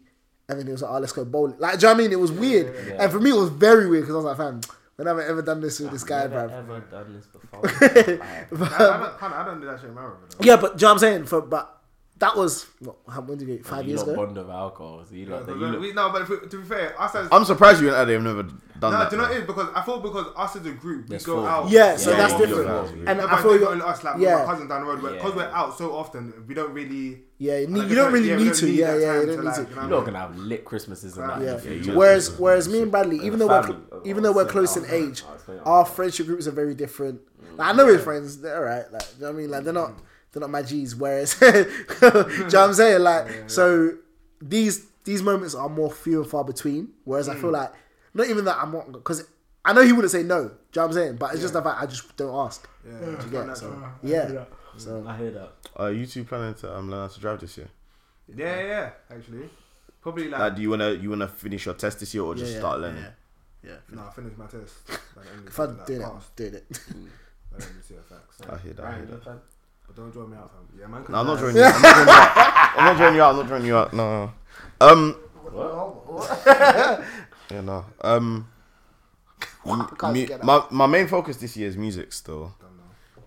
and 0.48 0.58
then 0.58 0.68
it 0.68 0.72
was 0.72 0.82
like, 0.82 0.92
oh, 0.92 0.98
let's 0.98 1.12
go 1.12 1.24
bowling. 1.24 1.58
Like, 1.58 1.78
do 1.78 1.86
you 1.86 1.92
know 1.92 1.94
what 1.94 2.00
I 2.00 2.02
mean? 2.04 2.12
It 2.12 2.20
was 2.20 2.32
weird, 2.32 2.74
and 2.98 3.10
for 3.10 3.20
me, 3.20 3.30
it 3.30 3.36
was 3.36 3.50
very 3.50 3.88
weird 3.88 4.04
because 4.04 4.14
I 4.14 4.18
was 4.18 4.24
like, 4.24 4.36
fam, 4.36 4.60
when 4.96 5.06
have 5.06 5.18
I 5.18 5.24
ever 5.24 5.42
done 5.42 5.60
this 5.60 5.78
with 5.78 5.90
this 5.92 6.04
guy, 6.04 6.26
Never 6.26 6.48
bruv? 6.48 6.52
ever 6.52 6.80
done 6.80 7.14
this 7.14 7.26
before. 7.26 7.60
I, 7.80 8.84
I, 8.84 9.18
don't, 9.20 9.32
I 9.32 9.44
don't 9.44 9.60
do 9.60 9.66
that 9.66 9.80
shit 9.80 9.90
in 9.90 9.94
my 9.94 10.02
room. 10.02 10.16
Yeah, 10.40 10.56
but 10.56 10.78
do 10.78 10.82
you 10.82 10.88
know 10.88 10.88
what 10.88 10.92
I'm 10.94 10.98
saying? 10.98 11.24
For 11.26 11.42
but 11.42 11.82
that 12.18 12.34
was 12.36 12.64
what, 12.80 12.96
how, 13.10 13.20
when 13.20 13.36
did 13.38 13.46
we 13.48 13.58
five 13.58 13.84
you 13.84 13.90
years 13.90 14.02
ago? 14.02 14.16
bond 14.16 14.38
of 14.38 14.48
alcohol. 14.48 15.04
So 15.06 15.14
you 15.14 15.26
Yeah, 15.26 15.34
lot, 15.36 15.46
but 15.46 15.58
you 15.58 15.78
we- 15.80 15.92
no, 15.92 16.10
but 16.10 16.22
if 16.22 16.28
we- 16.30 16.48
to 16.48 16.56
be 16.58 16.64
fair, 16.64 17.00
us 17.00 17.14
as 17.14 17.28
I'm 17.30 17.44
surprised 17.44 17.82
you 17.82 17.88
and 17.92 17.96
Ade 17.96 18.14
have 18.14 18.22
never 18.22 18.42
done 18.44 18.54
no, 18.80 18.90
that. 18.90 19.10
do 19.10 19.16
you 19.16 19.22
know 19.22 19.28
man. 19.28 19.36
it 19.36 19.40
is? 19.42 19.46
Because 19.46 19.68
I 19.74 19.82
thought 19.82 20.02
because 20.02 20.26
us 20.36 20.56
as 20.56 20.64
a 20.66 20.70
group, 20.72 21.04
we 21.04 21.08
There's 21.10 21.26
go 21.26 21.36
four. 21.40 21.48
out. 21.48 21.68
Yeah, 21.68 21.96
so 21.96 22.10
Yeah, 22.12 22.16
that's 22.16 22.32
different. 22.38 22.66
yeah, 22.68 22.82
yeah. 23.04 23.10
And 23.10 23.18
No, 23.18 23.26
I 23.26 23.30
but 23.30 23.42
feel 23.42 23.52
it's 23.52 23.60
you. 23.62 23.68
only 23.68 23.84
us, 23.84 24.04
like 24.04 24.16
yeah. 24.18 24.36
my 24.36 24.44
cousin 24.46 24.68
down 24.68 24.80
the 24.80 24.86
road, 24.86 25.02
because 25.02 25.30
Yeah. 25.30 25.36
we're 25.36 25.54
out 25.54 25.76
so 25.78 25.94
often, 25.94 26.32
we 26.48 26.54
don't 26.54 26.72
really. 26.72 27.22
Yeah, 27.38 27.58
you, 27.58 27.66
like, 27.66 27.88
you 27.90 27.94
don't 27.94 28.12
really 28.12 28.30
yeah, 28.30 28.36
need 28.36 28.44
don't 28.44 28.54
to. 28.56 28.70
Yeah, 28.70 28.96
yeah, 28.96 29.20
you 29.20 29.26
don't 29.26 29.44
need 29.44 29.54
to. 29.54 29.60
you 29.60 29.66
know 29.66 29.68
you 29.68 29.76
what 29.76 29.78
I 29.78 29.80
lot 29.82 29.90
mean? 29.90 30.04
gonna 30.06 30.18
have 30.18 30.38
lit 30.38 30.64
Christmases 30.64 31.18
and 31.18 31.28
that. 31.28 31.40
Yeah. 31.42 31.42
in 31.42 31.44
the 31.44 31.52
Yeah. 31.52 31.58
future. 31.82 31.94
Whereas, 31.98 32.38
whereas 32.38 32.66
me 32.68 32.80
and 32.80 32.90
Bradley, 32.90 33.18
even 33.26 33.38
though 33.38 33.48
we're 33.48 33.62
family, 33.62 33.76
cl- 33.90 34.02
even 34.06 34.22
though 34.22 34.32
we're 34.32 34.46
close 34.46 34.74
in 34.78 34.86
age, 34.86 35.22
explain 35.34 35.58
it. 35.58 35.62
our 35.66 35.84
friendship 35.84 36.26
groups 36.28 36.46
are 36.46 36.50
very 36.52 36.74
different. 36.74 37.20
I 37.58 37.74
know 37.74 37.86
his 37.86 38.02
friends, 38.02 38.38
they're 38.40 38.56
alright. 38.56 38.90
Like, 38.90 39.02
you 39.16 39.22
know 39.22 39.32
what 39.32 39.36
I 39.36 39.40
mean? 39.40 39.50
Like, 39.50 39.64
they're 39.64 39.72
not 39.74 39.92
they're 40.36 40.42
not 40.42 40.50
my 40.50 40.62
G's. 40.62 40.94
Whereas, 40.94 41.34
do 41.40 41.46
you 41.46 41.64
know 42.04 42.22
what 42.44 42.54
I'm 42.56 42.74
saying? 42.82 43.00
Like, 43.00 43.48
so 43.48 43.92
these 44.40 44.84
these 45.04 45.22
moments 45.22 45.54
are 45.54 45.68
more 45.68 45.90
few 45.90 46.20
and 46.20 46.30
far 46.30 46.44
between. 46.44 46.90
Whereas 47.04 47.28
I 47.30 47.36
feel 47.36 47.50
like 47.50 47.72
not 48.12 48.28
even 48.28 48.44
that 48.44 48.58
I'm 48.60 48.70
not 48.72 48.92
because 48.92 49.26
I 49.64 49.72
know 49.72 49.80
he 49.82 49.92
wouldn't 49.92 50.10
say 50.12 50.22
no. 50.22 50.44
Do 50.44 50.44
you 50.44 50.48
know 50.48 50.82
what 50.82 50.84
I'm 50.88 50.92
saying? 50.92 51.16
But 51.16 51.32
it's 51.32 51.40
just 51.40 51.54
the 51.54 51.62
fact 51.62 51.80
I 51.82 51.86
just 51.86 52.14
don't 52.18 52.34
ask. 52.46 52.68
Yeah, 52.86 52.98
Do 52.98 53.06
you 53.06 53.16
get? 53.30 53.56
So 53.56 53.70
natural. 53.70 53.90
yeah. 54.02 54.44
So 54.76 55.04
I 55.08 55.16
hear 55.16 55.30
that. 55.30 55.52
Are 55.76 55.90
you 55.90 56.04
two 56.06 56.24
planning 56.24 56.54
to 56.56 56.76
um, 56.76 56.90
learn 56.90 57.08
how 57.08 57.14
to 57.14 57.20
drive 57.20 57.40
this 57.40 57.56
year? 57.56 57.68
yeah, 58.28 58.56
yeah, 58.56 58.66
yeah, 58.66 58.90
actually, 59.10 59.48
probably 60.02 60.28
like. 60.28 60.40
Like, 60.40 60.56
do 60.56 60.62
you 60.62 60.68
wanna 60.70 60.90
you 60.90 61.08
wanna 61.08 61.28
finish 61.28 61.64
your 61.64 61.74
test 61.74 62.00
this 62.00 62.12
year 62.12 62.24
or 62.24 62.34
just 62.34 62.52
yeah, 62.52 62.58
start 62.58 62.80
yeah, 62.80 62.86
learning? 62.86 63.04
Yeah. 63.64 63.76
no, 63.90 64.02
I 64.02 64.10
finished 64.10 64.36
my 64.36 64.46
test. 64.46 64.74
Like, 65.16 65.26
If 65.46 65.58
I'm 65.58 65.78
like, 65.78 65.86
doing 65.86 66.00
it, 66.02 66.04
I'm 66.04 66.12
pass. 66.12 66.30
doing 66.36 66.54
it. 66.54 66.68
By 66.70 66.76
the 67.58 67.64
end 67.64 67.70
of 67.70 67.76
this 67.78 67.90
year. 67.90 68.00
I 68.50 68.56
hear 68.58 68.72
that. 68.74 68.84
I 68.84 68.94
hear 68.96 69.06
that. 69.06 69.38
Fam? 69.96 70.04
But 70.04 70.12
don't 70.12 70.12
draw 70.12 70.26
me 70.26 70.36
out, 70.36 70.50
fam. 70.50 70.80
Yeah, 70.80 70.86
man. 70.86 71.04
No, 71.08 71.18
I'm 71.18 71.26
not 71.26 71.38
joining 71.38 71.56
you. 71.56 71.62
I'm 71.64 71.74
not 71.82 71.88
joining 71.88 72.04
you 72.06 72.12
out. 72.12 72.76
I'm 72.76 72.84
not 72.86 72.98
joining 72.98 73.16
you 73.16 73.22
out. 73.22 73.30
I'm 73.30 73.36
not 73.36 73.48
joining 73.48 73.66
you 73.66 73.76
out. 73.76 73.92
No. 73.92 74.32
Um, 74.80 75.12
What? 75.50 77.04
you 77.50 77.62
know, 77.62 77.84
um, 78.02 78.48
I 79.64 79.86
can't 79.98 80.14
mu- 80.14 80.26
get 80.26 80.40
that. 80.40 80.44
my 80.44 80.64
my 80.70 80.86
main 80.86 81.06
focus 81.06 81.36
this 81.38 81.56
year 81.56 81.68
is 81.68 81.76
music. 81.76 82.12
Still, 82.12 82.54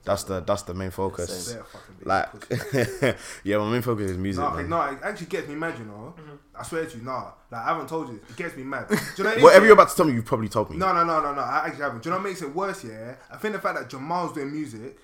that's 0.04 0.24
the 0.26 0.42
that's 0.42 0.64
the 0.64 0.74
main 0.74 0.92
focus. 0.92 1.54
They're 1.54 1.64
fucking 1.64 1.96
big 2.00 2.08
Like, 2.08 2.50
pussy. 2.50 3.14
yeah, 3.44 3.58
my 3.58 3.72
main 3.72 3.82
focus 3.82 4.12
is 4.12 4.18
music. 4.18 4.42
No, 4.44 4.50
okay, 4.50 4.62
man. 4.62 4.70
no, 4.70 4.82
it 4.84 5.00
actually 5.04 5.28
gets 5.28 5.48
me 5.48 5.56
mad, 5.56 5.78
you 5.80 5.86
know. 5.86 6.14
I 6.56 6.64
swear 6.64 6.86
to 6.86 6.98
you, 6.98 7.04
nah. 7.04 7.32
Like, 7.50 7.62
I 7.62 7.66
haven't 7.70 7.88
told 7.88 8.10
you 8.10 8.20
this. 8.20 8.30
It 8.32 8.36
gets 8.36 8.56
me 8.58 8.64
mad. 8.64 8.88
Do 8.90 8.96
you 8.96 9.24
know 9.24 9.30
what 9.30 9.34
it 9.34 9.38
is, 9.38 9.44
Whatever 9.44 9.66
you're 9.66 9.74
about 9.74 9.90
to 9.90 9.96
tell 9.96 10.06
me, 10.06 10.14
you've 10.14 10.26
probably 10.26 10.50
told 10.50 10.70
me. 10.70 10.78
No, 10.78 10.94
no, 10.94 11.04
no, 11.06 11.22
no, 11.22 11.34
no. 11.34 11.42
I 11.42 11.64
actually 11.68 11.84
haven't. 11.84 12.04
Do 12.04 12.10
you 12.10 12.12
know 12.16 12.18
what 12.22 12.28
makes 12.28 12.42
it 12.42 12.54
worse? 12.54 12.84
Yeah, 12.84 13.16
I 13.32 13.38
think 13.38 13.54
the 13.56 13.62
fact 13.62 13.80
that 13.80 13.90
Jamal's 13.90 14.34
doing 14.34 14.52
music 14.52 14.98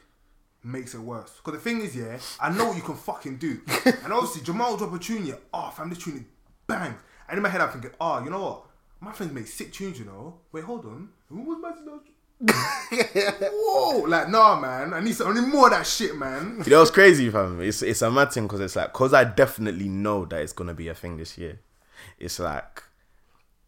makes 0.65 0.93
it 0.93 0.99
worse. 0.99 1.31
Because 1.37 1.59
the 1.61 1.69
thing 1.69 1.81
is, 1.81 1.95
yeah, 1.95 2.17
I 2.39 2.51
know 2.51 2.67
what 2.67 2.75
you 2.77 2.83
can 2.83 2.95
fucking 2.95 3.37
do, 3.37 3.61
and 3.85 4.11
obviously 4.11 4.41
Jamal 4.41 4.77
drop 4.77 4.93
a 4.93 4.99
tune, 4.99 5.25
yeah. 5.25 5.35
Oh, 5.53 5.71
fam, 5.75 5.89
this 5.89 5.99
tune 5.99 6.17
is 6.17 6.23
bang. 6.67 6.95
And 7.27 7.37
in 7.37 7.43
my 7.43 7.49
head, 7.49 7.61
I'm 7.61 7.69
thinking, 7.69 7.91
oh, 7.99 8.23
you 8.23 8.29
know 8.29 8.41
what? 8.41 8.65
My 8.99 9.11
friends 9.11 9.33
make 9.33 9.47
sick 9.47 9.71
tunes, 9.71 9.99
you 9.99 10.05
know. 10.05 10.39
Wait, 10.51 10.63
hold 10.63 10.85
on. 10.85 11.09
Who 11.29 11.41
was 11.41 11.57
my 11.61 11.71
Whoa, 12.91 13.99
like 14.07 14.29
nah, 14.29 14.59
man. 14.59 14.93
I 14.93 14.99
need 14.99 15.15
some, 15.15 15.27
I 15.27 15.39
need 15.39 15.47
more 15.47 15.67
of 15.67 15.71
that 15.71 15.87
shit, 15.87 16.17
man. 16.17 16.61
You 16.65 16.71
know 16.71 16.79
what's 16.79 16.91
crazy, 16.91 17.29
fam? 17.29 17.61
It's 17.61 17.81
it's 17.81 18.01
a 18.01 18.11
mad 18.11 18.33
thing 18.33 18.43
because 18.43 18.59
it's 18.59 18.75
like 18.75 18.91
because 18.91 19.13
I 19.13 19.23
definitely 19.23 19.87
know 19.87 20.25
that 20.25 20.41
it's 20.41 20.51
gonna 20.51 20.73
be 20.73 20.89
a 20.89 20.93
thing 20.93 21.15
this 21.17 21.37
year. 21.37 21.61
It's 22.19 22.39
like 22.39 22.83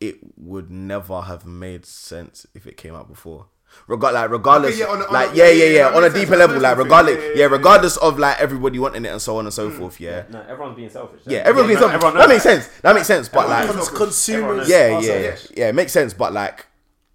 it 0.02 0.18
would 0.36 0.69
never 0.69 1.22
have 1.22 1.45
made 1.45 1.86
sense 1.86 2.45
if 2.53 2.68
it 2.68 2.76
came 2.76 2.94
out 2.94 3.07
before. 3.07 3.48
Regard 3.88 4.14
like 4.15 4.30
regardless, 4.30 4.72
Okay, 4.73 4.80
yeah, 4.81 4.88
on 4.91 5.02
a- 5.02 5.06
on 5.06 5.14
like 5.14 5.30
yeah, 5.35 5.45
yeah, 5.45 5.52
yeah, 5.52 5.64
yeah, 5.65 5.72
yeah, 5.80 5.88
on 5.88 5.98
a 5.98 6.02
makes 6.02 6.14
sense. 6.14 6.26
deeper 6.26 6.38
level, 6.38 6.60
like 6.60 6.77
regardless, 6.77 7.15
Yeah, 7.15 7.22
yeah, 7.22 7.30
yeah, 7.30 7.39
yeah. 7.39 7.45
regardless 7.45 7.98
of 7.98 8.19
like 8.19 8.39
everybody 8.39 8.80
wanting 8.80 9.06
it 9.06 9.10
and 9.10 9.22
so 9.22 9.38
on 9.38 9.45
and 9.45 9.53
so 9.53 9.69
forth, 9.72 9.99
yeah, 10.02 10.23
No, 10.30 10.41
everyone's 10.41 10.76
being 10.76 10.89
selfish. 10.89 11.22
yeah, 11.26 11.39
everyone 11.39 11.64
Yeah, 11.64 11.68
being 11.68 11.73
no, 11.76 11.80
selfish. 11.88 11.95
everyone 11.95 12.18
That 12.18 12.30
makes 12.30 12.44
sense. 12.44 12.68
That 12.81 12.95
makes 12.95 13.07
sense. 13.07 13.30
But 13.30 13.49
Everyone 13.49 13.80
like, 13.85 13.94
consumers. 13.94 14.69
yeah, 14.69 14.77
are 14.98 15.02
yeah, 15.02 15.35
yeah, 15.56 15.69
it 15.69 15.76
makes 15.76 15.91
sense. 15.94 16.14
But 16.14 16.34
like 16.34 16.65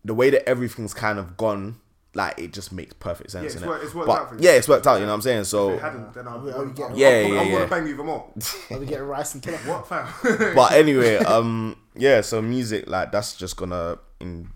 the 0.04 0.14
way 0.14 0.30
that 0.30 0.48
everything's 0.48 0.94
kind 0.94 1.18
of 1.18 1.36
gone, 1.36 1.76
like 2.14 2.38
it 2.38 2.52
just 2.52 2.72
makes 2.72 2.94
perfect 2.94 3.30
sense. 3.32 3.44
Yeah, 3.44 3.50
it's 3.52 3.56
innit? 3.62 3.66
worked- 3.68 3.84
it's 3.84 3.94
worked 3.94 4.06
but 4.06 4.18
out 4.20 4.28
for 4.30 4.34
you. 4.36 4.40
yeah, 4.42 4.50
it's 4.52 4.68
worked 4.68 4.86
out. 4.86 4.94
You 4.94 5.00
know 5.06 5.08
what 5.12 5.14
I'm 5.16 5.22
saying? 5.22 5.40
If 5.40 5.46
So 5.48 5.70
it 5.70 5.80
hadn't, 5.80 6.14
then 6.14 6.26
I 6.28 6.36
would, 6.36 6.54
Are 6.54 6.64
we 6.64 6.72
getting- 6.72 6.96
Yeah, 6.96 7.08
I, 7.08 7.10
yeah, 7.10 7.16
I, 7.16 7.20
I 7.38 7.42
yeah. 7.44 7.52
want 7.52 7.64
to 7.64 7.70
bang 7.74 7.86
you 7.86 7.92
even 7.94 8.06
more. 8.06 8.26
Are 8.70 8.78
we 8.78 8.86
getting 8.86 9.04
rice 9.06 9.34
and 9.34 9.42
killer? 9.42 9.58
What, 9.58 9.86
fam? 9.88 10.06
but 10.54 10.72
anyway, 10.82 11.16
um, 11.18 11.76
yeah. 11.94 12.20
So 12.22 12.40
music, 12.42 12.88
like 12.88 13.12
that's 13.12 13.34
just 13.36 13.56
gonna, 13.56 13.98
in 14.20 14.48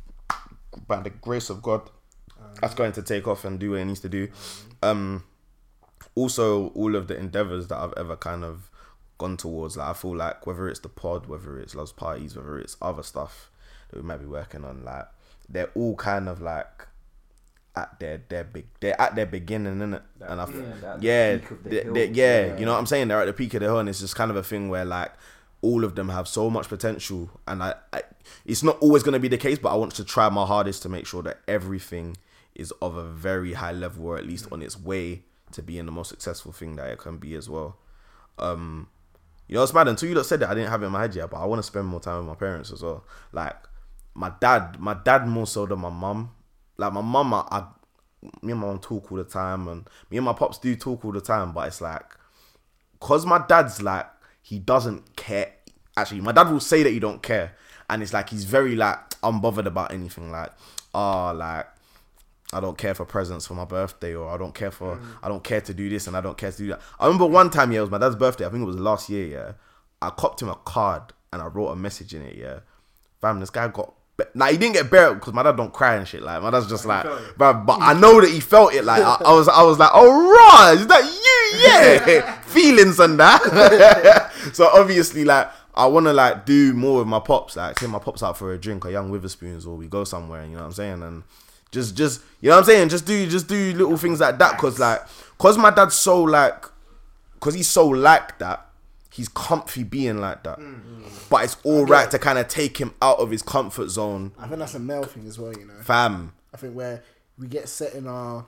by 0.86 1.01
the 1.01 1.11
grace 1.11 1.51
of 1.51 1.62
God, 1.62 1.89
that's 2.61 2.74
going 2.74 2.93
to 2.93 3.03
take 3.03 3.27
off 3.28 3.44
and 3.44 3.59
do 3.59 3.70
what 3.73 3.81
it 3.81 3.85
needs 3.85 4.01
to 4.01 4.09
do. 4.09 4.28
Um, 4.82 5.24
also, 6.15 6.69
all 6.69 6.97
of 6.97 7.09
the 7.09 7.16
endeavors 7.16 7.69
that 7.69 7.77
I've 7.78 7.93
ever 7.97 8.16
kind 8.16 8.44
of 8.44 8.70
gone 9.19 9.36
towards, 9.36 9.77
like 9.77 9.89
I 9.89 9.93
feel 9.93 10.16
like 10.16 10.47
whether 10.47 10.69
it's 10.69 10.81
the 10.81 10.89
pod, 10.89 11.27
whether 11.27 11.59
it's 11.59 11.74
loves 11.74 11.93
parties, 11.93 12.36
whether 12.36 12.59
it's 12.59 12.77
other 12.81 13.03
stuff 13.03 13.51
that 13.90 13.97
we 14.01 14.07
might 14.07 14.19
be 14.19 14.27
working 14.27 14.65
on, 14.65 14.85
like 14.85 15.07
they're 15.48 15.70
all 15.74 15.94
kind 15.97 16.28
of 16.28 16.40
like 16.40 16.86
at 17.77 18.01
their 18.01 18.23
their 18.31 18.43
big 18.44 18.65
they're 18.81 18.98
at 18.98 19.15
their 19.15 19.27
beginning 19.27 19.82
in 19.82 19.93
it 19.94 20.03
and 20.23 20.40
I 20.40 20.47
yeah, 20.48 20.97
yeah 20.98 21.36
the 21.36 21.57
they- 21.69 21.82
hill. 21.82 21.93
they- 21.94 22.07
yeah 22.09 22.47
Yeah. 22.47 22.59
you 22.59 22.65
know 22.65 22.73
what 22.73 22.78
I'm 22.78 22.86
saying 22.86 23.09
they're 23.09 23.20
at 23.20 23.27
the 23.27 23.35
peak 23.35 23.53
of 23.53 23.61
the 23.61 23.66
hill 23.66 23.78
and 23.78 23.86
it's 23.89 24.01
just 24.01 24.16
kind 24.16 24.31
of 24.31 24.36
a 24.39 24.43
thing 24.43 24.70
where 24.70 24.86
like 24.86 25.12
all 25.62 25.85
of 25.85 25.95
them 25.95 26.09
have 26.09 26.28
so 26.28 26.51
much 26.51 26.69
potential 26.69 27.31
and 27.47 27.62
I, 27.62 27.74
I 27.93 28.03
it's 28.45 28.62
not 28.62 28.78
always 28.81 29.03
going 29.03 29.15
to 29.15 29.20
be 29.20 29.28
the 29.28 29.39
case 29.39 29.59
but 29.59 29.70
I 29.70 29.77
want 29.77 29.95
to 29.97 30.05
try 30.05 30.28
my 30.28 30.47
hardest 30.47 30.83
to 30.83 30.89
make 30.89 31.07
sure 31.07 31.23
that 31.23 31.39
everything 31.49 32.16
is 32.55 32.73
of 32.83 32.97
a 32.97 33.05
very 33.05 33.55
high 33.55 33.73
level 33.73 34.07
or 34.07 34.19
at 34.19 34.27
least 34.27 34.47
on 34.53 34.62
its 34.62 34.78
way 34.78 35.23
to 35.53 35.62
being 35.62 35.87
the 35.87 35.93
most 35.93 36.09
successful 36.09 36.53
thing 36.53 36.77
that 36.77 36.89
it 36.89 36.99
can 36.99 37.19
be 37.19 37.35
as 37.35 37.49
well 37.49 37.77
um 38.39 38.89
you 39.49 39.55
know, 39.55 39.62
it's 39.62 39.74
mad. 39.74 39.89
Until 39.89 40.09
you 40.09 40.15
lot 40.15 40.27
said 40.27 40.41
that, 40.41 40.51
I 40.51 40.55
didn't 40.55 40.70
have 40.70 40.83
it 40.83 40.87
in 40.87 40.93
my 40.93 41.03
head 41.03 41.15
yet. 41.15 41.31
But 41.31 41.39
I 41.39 41.45
want 41.45 41.61
to 41.61 41.62
spend 41.62 41.87
more 41.87 42.01
time 42.01 42.19
with 42.19 42.27
my 42.27 42.35
parents 42.35 42.73
as 42.73 42.83
well. 42.83 43.05
Like 43.33 43.57
my 44.15 44.33
dad, 44.41 44.81
my 44.81 44.95
dad 44.95 45.27
more 45.27 45.47
so 45.47 45.66
than 45.66 45.78
my 45.78 45.91
mum. 45.91 46.31
Like 46.77 46.93
my 46.93 47.01
mum, 47.01 47.33
I, 47.33 47.45
I 47.51 47.65
me 48.43 48.53
and 48.53 48.61
my 48.61 48.66
mum 48.66 48.78
talk 48.81 49.11
all 49.11 49.19
the 49.19 49.24
time, 49.24 49.69
and 49.69 49.89
me 50.11 50.16
and 50.16 50.27
my 50.27 50.33
pops 50.33 50.59
do 50.59 50.74
talk 50.74 51.05
all 51.05 51.12
the 51.12 51.20
time. 51.20 51.53
But 51.53 51.69
it's 51.69 51.81
like, 51.81 52.05
cause 53.01 53.24
my 53.24 53.45
dad's 53.47 53.81
like, 53.83 54.07
he 54.47 54.60
doesn't 54.60 55.16
care. 55.16 55.52
Actually, 55.97 56.20
my 56.20 56.31
dad 56.31 56.48
will 56.48 56.60
say 56.60 56.85
that 56.85 56.90
he 56.90 57.01
don't 57.01 57.20
care, 57.20 57.56
and 57.90 58.01
it's 58.01 58.12
like 58.12 58.31
he's 58.31 58.44
very 58.44 58.77
like 58.77 59.10
unbothered 59.20 59.66
about 59.66 59.93
anything. 59.93 60.31
Like, 60.31 60.52
oh, 60.94 61.32
like 61.35 61.66
I 62.52 62.60
don't 62.60 62.78
care 62.78 62.94
for 62.94 63.05
presents 63.05 63.48
for 63.48 63.55
my 63.55 63.64
birthday, 63.64 64.14
or 64.14 64.31
I 64.31 64.36
don't 64.36 64.55
care 64.55 64.70
for 64.70 64.98
mm. 64.98 65.05
I 65.20 65.27
don't 65.27 65.43
care 65.43 65.60
to 65.62 65.74
do 65.74 65.89
this 65.89 66.06
and 66.06 66.16
I 66.16 66.20
don't 66.20 66.39
care 66.39 66.52
to 66.52 66.56
do 66.56 66.68
that. 66.68 66.81
I 67.01 67.06
remember 67.06 67.27
one 67.27 67.51
time, 67.51 67.73
yeah, 67.73 67.78
it 67.78 67.82
was 67.82 67.90
my 67.90 67.98
dad's 67.98 68.14
birthday. 68.14 68.47
I 68.47 68.51
think 68.51 68.62
it 68.62 68.66
was 68.66 68.78
last 68.78 69.10
year. 69.10 69.27
Yeah, 69.27 69.52
I 70.01 70.10
copped 70.10 70.43
him 70.43 70.48
a 70.48 70.55
card 70.55 71.12
and 71.32 71.43
I 71.43 71.47
wrote 71.47 71.70
a 71.70 71.77
message 71.77 72.14
in 72.14 72.23
it. 72.23 72.36
Yeah, 72.36 72.60
fam, 73.20 73.40
this 73.40 73.51
guy 73.51 73.66
got. 73.66 73.94
be- 74.16 74.24
Like 74.36 74.52
he 74.52 74.59
didn't 74.59 74.74
get 74.74 74.89
buried 74.89 75.14
because 75.14 75.35
my 75.35 75.43
dad 75.43 75.56
don't 75.56 75.73
cry 75.73 75.97
and 75.97 76.06
shit. 76.06 76.23
Like 76.23 76.40
my 76.40 76.52
dad's 76.52 76.68
just 76.68 76.85
oh, 76.86 76.90
like, 76.90 77.02
felt 77.02 77.20
it. 77.20 77.36
bruv, 77.36 77.66
but 77.66 77.81
I 77.81 77.94
know 77.94 78.20
that 78.20 78.31
he 78.31 78.39
felt 78.39 78.74
it. 78.74 78.85
Like 78.85 79.02
I, 79.02 79.16
I 79.27 79.32
was, 79.32 79.48
I 79.48 79.64
was 79.64 79.81
like, 79.81 79.90
oh 79.93 80.31
right, 80.31 80.74
is 80.78 80.86
that 80.86 81.02
you? 81.02 81.27
Yeah, 81.66 82.40
feelings 82.43 83.01
and 83.01 83.18
that. 83.18 84.23
so 84.52 84.68
obviously, 84.73 85.24
like 85.24 85.51
I 85.74 85.86
want 85.86 86.06
to 86.06 86.12
like 86.12 86.47
do 86.47 86.73
more 86.74 86.98
with 86.98 87.06
my 87.06 87.20
pops. 87.20 87.56
Like 87.56 87.77
take 87.77 87.90
my 87.90 87.98
pops 87.98 88.23
out 88.23 88.39
for 88.39 88.52
a 88.52 88.59
drink 88.59 88.86
or 88.86 88.90
young 88.90 89.10
Wetherspoons, 89.10 89.66
or 89.66 89.77
we 89.77 89.86
go 89.86 90.05
somewhere. 90.05 90.44
You 90.44 90.52
know 90.52 90.59
what 90.59 90.66
I'm 90.66 90.73
saying? 90.73 91.02
And 91.02 91.23
just, 91.70 91.97
just 91.97 92.23
you 92.40 92.48
know 92.48 92.56
what 92.56 92.60
I'm 92.60 92.64
saying? 92.66 92.89
Just 92.89 93.06
do, 93.06 93.27
just 93.28 93.48
do 93.48 93.73
little 93.74 93.97
things 93.97 94.20
like 94.20 94.39
that. 94.39 94.59
Cause 94.59 94.78
like, 94.78 95.02
cause 95.39 95.59
my 95.59 95.70
dad's 95.70 95.94
so 95.94 96.23
like, 96.23 96.64
cause 97.40 97.55
he's 97.55 97.68
so 97.68 97.89
like 97.89 98.39
that. 98.39 98.62
He's 99.12 99.28
comfy 99.28 99.82
being 99.82 100.18
like 100.18 100.43
that. 100.44 100.59
Mm-hmm. 100.59 101.05
But 101.31 101.44
it's 101.44 101.56
all 101.64 101.86
right 101.86 102.10
to 102.10 102.18
kind 102.18 102.39
of 102.39 102.48
take 102.48 102.78
him 102.78 102.94
out 103.01 103.18
of 103.18 103.31
his 103.31 103.43
comfort 103.43 103.89
zone, 103.89 104.32
I 104.39 104.47
think 104.47 104.59
that's 104.59 104.74
a 104.74 104.78
male 104.78 105.05
thing 105.05 105.27
as 105.27 105.39
well, 105.39 105.52
you 105.52 105.66
know. 105.66 105.74
fam. 105.82 106.35
I 106.52 106.59
think 106.59 106.74
where 106.74 107.02
we 107.39 107.47
get 107.48 107.68
set 107.68 107.94
in 107.94 108.06
our. 108.06 108.47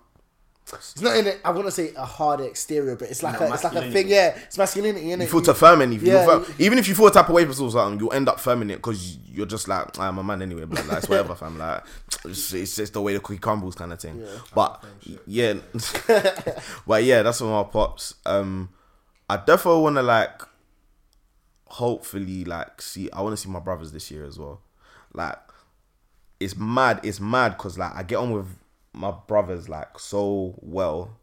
It's 0.72 1.00
not 1.00 1.16
in 1.16 1.26
it. 1.26 1.40
I 1.44 1.50
want 1.50 1.66
to 1.66 1.70
say 1.72 1.92
a 1.96 2.04
hard 2.04 2.40
exterior, 2.40 2.96
but 2.96 3.10
it's 3.10 3.22
like 3.22 3.40
No, 3.40 3.46
a, 3.46 3.54
it's 3.54 3.64
like 3.64 3.72
a 3.72 3.76
masculinity. 3.76 4.02
thing. 4.02 4.08
Yeah, 4.12 4.38
it's 4.44 4.58
masculinity, 4.58 5.06
innit? 5.06 5.20
You 5.22 5.26
feel 5.26 5.42
to 5.42 5.54
firm 5.54 5.80
anything. 5.82 6.08
Yeah, 6.08 6.24
you 6.24 6.44
feel, 6.44 6.54
you- 6.58 6.66
even 6.66 6.78
if 6.78 6.88
you 6.88 6.94
feel 6.94 7.06
a 7.06 7.10
type 7.12 7.28
of 7.28 7.34
way 7.34 7.44
for 7.44 7.52
something, 7.52 7.98
you'll 8.00 8.12
end 8.12 8.28
up 8.28 8.38
firming 8.38 8.70
it 8.70 8.76
because 8.76 9.16
you're 9.26 9.46
just 9.46 9.68
like, 9.68 9.98
I'm 9.98 10.18
a 10.18 10.24
man 10.24 10.42
anyway, 10.42 10.64
but 10.64 10.86
like, 10.86 10.98
it's 10.98 11.08
whatever, 11.08 11.34
fam. 11.34 11.58
Like, 11.58 11.82
it's, 12.24 12.52
it's 12.52 12.76
just 12.76 12.92
the 12.92 13.00
way 13.00 13.14
the 13.14 13.20
cookie 13.20 13.38
crumbles 13.38 13.74
kind 13.76 13.92
of 13.92 14.00
thing. 14.00 14.22
But 14.54 14.84
yeah, 15.26 15.54
but 16.86 17.04
yeah, 17.04 17.22
that's 17.24 17.40
what 17.40 17.48
my 17.48 17.62
pops. 17.70 18.14
Um, 18.26 18.70
I 19.30 19.36
definitely 19.36 19.82
want 19.82 19.96
to 19.96 20.02
like, 20.02 20.42
hopefully, 21.66 22.44
like, 22.44 22.80
see. 22.82 23.10
I 23.10 23.20
want 23.22 23.32
to 23.34 23.36
see 23.42 23.48
my 23.48 23.60
brothers 23.60 23.92
this 23.92 24.10
year 24.10 24.24
as 24.24 24.38
well. 24.38 24.60
Like, 25.12 25.38
it's 26.40 26.56
mad. 26.56 27.00
It's 27.02 27.20
mad 27.20 27.56
because 27.56 27.78
like 27.78 27.94
I 27.94 28.02
get 28.02 28.16
on 28.16 28.30
with 28.30 28.46
my 28.98 29.12
brothers 29.12 29.68
like 29.68 29.98
so 29.98 30.54
well, 30.58 31.16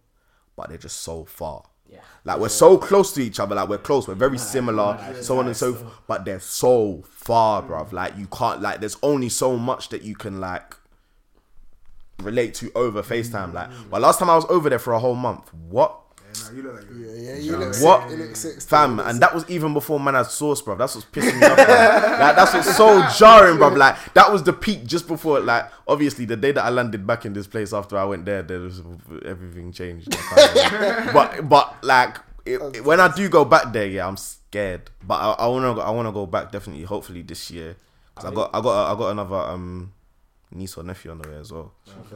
but 0.56 0.70
they're 0.70 0.78
just 0.78 1.02
so 1.02 1.26
far. 1.26 1.64
Yeah. 1.88 2.00
Like 2.24 2.40
we're 2.40 2.50
so 2.50 2.78
close 2.78 3.14
to 3.14 3.22
each 3.22 3.40
other, 3.40 3.54
like 3.56 3.70
we're 3.70 3.78
close, 3.78 4.08
we're 4.08 4.16
very 4.16 4.38
similar, 4.38 4.98
so 5.22 5.38
on 5.40 5.48
and 5.48 5.56
so 5.56 5.74
forth. 5.74 5.94
But 6.08 6.26
they're 6.26 6.40
so 6.40 7.04
far, 7.08 7.62
bruv. 7.62 7.92
Like 7.92 8.18
you 8.18 8.28
can't 8.28 8.62
like 8.62 8.80
there's 8.80 8.98
only 9.04 9.30
so 9.30 9.58
much 9.58 9.90
that 9.90 10.02
you 10.02 10.16
can 10.16 10.40
like 10.40 10.76
relate 12.22 12.54
to 12.56 12.72
over 12.74 13.04
FaceTime. 13.04 13.54
Like 13.54 13.70
but 13.92 14.02
last 14.02 14.20
time 14.20 14.30
I 14.30 14.36
was 14.36 14.46
over 14.46 14.70
there 14.70 14.80
for 14.80 14.94
a 14.94 15.00
whole 15.00 15.16
month. 15.16 15.54
What? 15.54 16.00
Yeah, 16.44 16.50
nah, 16.50 16.56
you 16.58 16.64
look 16.64 16.76
like 16.76 16.90
you. 16.90 17.06
Yeah, 17.06 17.32
yeah, 17.34 17.36
you 17.40 17.58
look 17.58 17.76
What? 17.82 18.02
Sick, 18.10 18.12
you 18.18 18.24
look 18.26 18.36
sick 18.36 18.62
Fam, 18.62 19.00
and 19.00 19.20
that 19.22 19.34
was 19.34 19.50
even 19.50 19.74
before 19.74 20.00
man 20.00 20.14
had 20.16 20.24
sauce, 20.28 20.62
bro. 20.62 20.76
That's 20.76 20.96
what's 20.96 21.08
pissing 21.08 21.40
me 21.40 21.46
off. 21.46 21.58
like 21.58 22.36
that's 22.36 22.54
what's 22.54 22.76
so 22.76 23.06
jarring, 23.18 23.58
bro. 23.58 23.70
Like 23.70 24.14
that 24.14 24.32
was 24.32 24.44
the 24.44 24.54
peak 24.54 24.86
just 24.86 25.08
before. 25.08 25.40
Like 25.40 25.72
obviously 25.88 26.26
the 26.26 26.36
day 26.38 26.52
that 26.52 26.64
I 26.64 26.70
landed 26.70 27.06
back 27.08 27.26
in 27.26 27.34
this 27.34 27.48
place 27.48 27.74
after 27.74 27.98
I 27.98 28.06
went 28.06 28.26
there, 28.26 28.42
there 28.44 28.60
was 28.60 28.82
everything 29.26 29.72
changed. 29.72 30.10
but 31.14 31.48
but 31.50 31.84
like 31.84 32.18
it, 32.46 32.62
it- 32.76 32.86
when 32.86 33.00
I 33.00 33.14
do 33.14 33.28
go 33.30 33.46
back 33.46 33.74
there, 33.74 33.88
yeah, 33.88 34.08
I'm 34.08 34.18
scared. 34.18 34.90
But 35.06 35.16
I, 35.16 35.32
I 35.32 35.48
wanna 35.48 35.74
go, 35.74 35.82
I 35.82 35.90
wanna 35.92 36.12
go 36.12 36.26
back 36.26 36.52
definitely. 36.52 36.84
Hopefully 36.84 37.22
this 37.22 37.50
year, 37.52 37.76
'Cause 38.16 38.26
I 38.26 38.34
got 38.34 38.50
I 38.54 38.62
got 38.62 38.94
I 38.96 38.98
got 38.98 39.10
another 39.10 39.36
um 39.36 39.92
niece 40.52 40.78
or 40.78 40.84
nephew 40.84 41.12
on 41.12 41.18
the 41.18 41.28
way 41.30 41.36
as 41.36 41.52
well. 41.52 41.74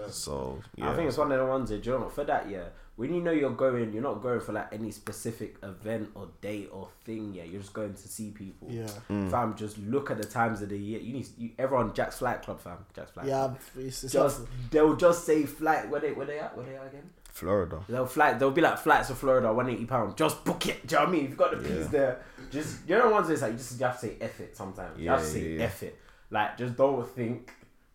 So 0.09 0.59
yeah, 0.75 0.91
I 0.91 0.95
think 0.95 1.07
it's 1.09 1.17
one 1.17 1.31
of 1.31 1.39
the 1.39 1.45
ones 1.45 1.69
that, 1.69 1.85
you 1.85 1.91
know 1.91 1.99
what, 1.99 2.13
for 2.13 2.23
that, 2.23 2.49
yeah, 2.49 2.65
when 2.99 3.13
you 3.13 3.21
know 3.21 3.31
you're 3.31 3.51
going, 3.51 3.93
you're 3.93 4.03
not 4.03 4.21
going 4.21 4.41
for 4.41 4.51
like 4.51 4.73
any 4.73 4.91
specific 4.91 5.55
event 5.63 6.09
or 6.15 6.27
date 6.41 6.67
or 6.73 6.89
thing, 7.05 7.33
yeah, 7.33 7.43
you're 7.43 7.61
just 7.61 7.71
going 7.71 7.93
to 7.93 8.07
see 8.09 8.31
people. 8.31 8.67
Yeah. 8.69 8.87
Mm. 9.09 9.31
Fam, 9.31 9.55
just 9.55 9.77
look 9.77 10.11
at 10.11 10.17
the 10.17 10.25
times 10.25 10.61
of 10.61 10.67
the 10.67 10.77
year. 10.77 10.99
You 10.99 11.13
need, 11.13 11.27
you, 11.37 11.51
everyone, 11.57 11.93
Jack's 11.93 12.17
Flight 12.17 12.41
Club, 12.41 12.59
fam. 12.59 12.79
Jack's 12.93 13.11
Flight 13.11 13.27
Yeah, 13.27 13.37
Club. 13.37 13.59
it's, 13.77 14.03
it's 14.03 14.11
Just, 14.11 14.41
awful. 14.41 14.47
they'll 14.69 14.97
just 14.97 15.23
say 15.25 15.45
flight, 15.45 15.89
where 15.89 16.01
they, 16.01 16.11
where 16.11 16.25
they 16.25 16.39
at, 16.39 16.57
where 16.57 16.65
they 16.65 16.75
at 16.75 16.87
again? 16.87 17.09
Florida. 17.31 17.79
They'll 17.87 18.05
flight. 18.05 18.37
They'll 18.37 18.51
be 18.51 18.59
like 18.59 18.79
flights 18.79 19.07
to 19.07 19.15
Florida, 19.15 19.53
one 19.53 19.69
eighty 19.69 19.85
pound. 19.85 20.17
Just 20.17 20.43
book 20.43 20.67
it. 20.67 20.85
Do 20.85 20.95
you 20.95 20.99
know 20.99 21.05
what 21.05 21.09
I 21.09 21.11
mean? 21.13 21.23
If 21.23 21.29
you've 21.29 21.37
got 21.37 21.51
the 21.51 21.69
piece 21.69 21.87
there, 21.87 22.21
just 22.51 22.79
you 22.85 22.95
know 22.97 23.07
the 23.07 23.13
ones 23.13 23.27
where 23.27 23.33
it's 23.33 23.41
like 23.43 23.51
you 23.53 23.57
just 23.57 23.79
you 23.79 23.85
have 23.85 23.97
to 24.01 24.07
say 24.07 24.17
F 24.19 24.39
it 24.41 24.57
sometimes. 24.57 24.99
you 24.99 25.09
have 25.09 25.21
to 25.21 25.25
say 25.25 25.41
yeah, 25.53 25.59
yeah. 25.59 25.63
F 25.65 25.83
it. 25.83 25.97
Like 26.31 26.57
just 26.57 26.75
don't 26.75 27.07
think. 27.07 27.49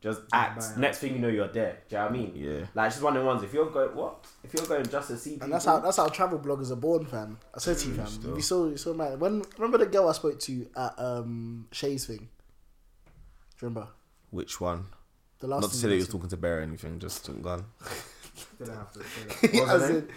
Just 0.04 0.20
act. 0.34 0.58
bye. 0.60 0.74
Next 0.76 0.98
thing 0.98 1.14
you 1.14 1.18
know, 1.18 1.28
you're 1.28 1.48
there. 1.48 1.78
Do 1.88 1.96
you 1.96 1.98
know 1.98 2.04
what 2.04 2.12
I 2.12 2.16
mean? 2.16 2.32
Yeah. 2.36 2.66
Like 2.74 2.88
it's 2.88 2.96
just 2.96 3.02
one 3.02 3.16
of 3.16 3.22
the 3.22 3.26
ones. 3.26 3.42
If 3.42 3.54
you're 3.54 3.70
going 3.70 3.96
what? 3.96 4.26
If 4.44 4.52
you're 4.52 4.66
going 4.66 4.86
just 4.86 5.08
to 5.08 5.16
see 5.16 5.30
people, 5.30 5.44
And 5.44 5.52
that's 5.54 5.64
how 5.64 5.80
that's 5.80 5.96
how 5.96 6.08
travel 6.08 6.38
bloggers 6.38 6.70
are 6.70 6.76
born, 6.76 7.06
fam. 7.06 7.38
I 7.54 7.58
said 7.58 7.78
to 7.78 7.88
you, 7.88 7.94
fam. 7.94 8.06
You 8.22 8.34
be 8.34 8.42
so 8.42 8.68
you 8.68 8.76
so 8.76 8.92
mad. 8.92 9.18
When 9.18 9.42
remember 9.56 9.78
the 9.78 9.86
girl 9.86 10.10
I 10.10 10.12
spoke 10.12 10.38
to 10.40 10.66
at 10.76 10.92
um 10.98 11.68
Shay's 11.72 12.04
thing? 12.04 12.18
Do 12.18 12.22
you 12.22 13.68
remember 13.68 13.88
Which 14.30 14.60
one? 14.60 14.84
the 15.40 15.46
last? 15.46 15.62
Not 15.62 15.70
to 15.70 15.72
thing 15.72 15.80
say 15.80 15.86
that 15.86 15.92
we 15.92 15.96
he 15.96 16.00
was 16.00 16.08
talking 16.08 16.28
to 16.28 16.36
Bear 16.36 16.58
or 16.58 16.62
anything, 16.62 16.98
just 16.98 17.26
gone. 17.42 17.64
Didn't 18.58 18.74
have 18.74 18.92
to 18.92 19.00
say 19.00 19.48
that. 19.48 19.68
As 19.70 19.90
in, 19.90 20.08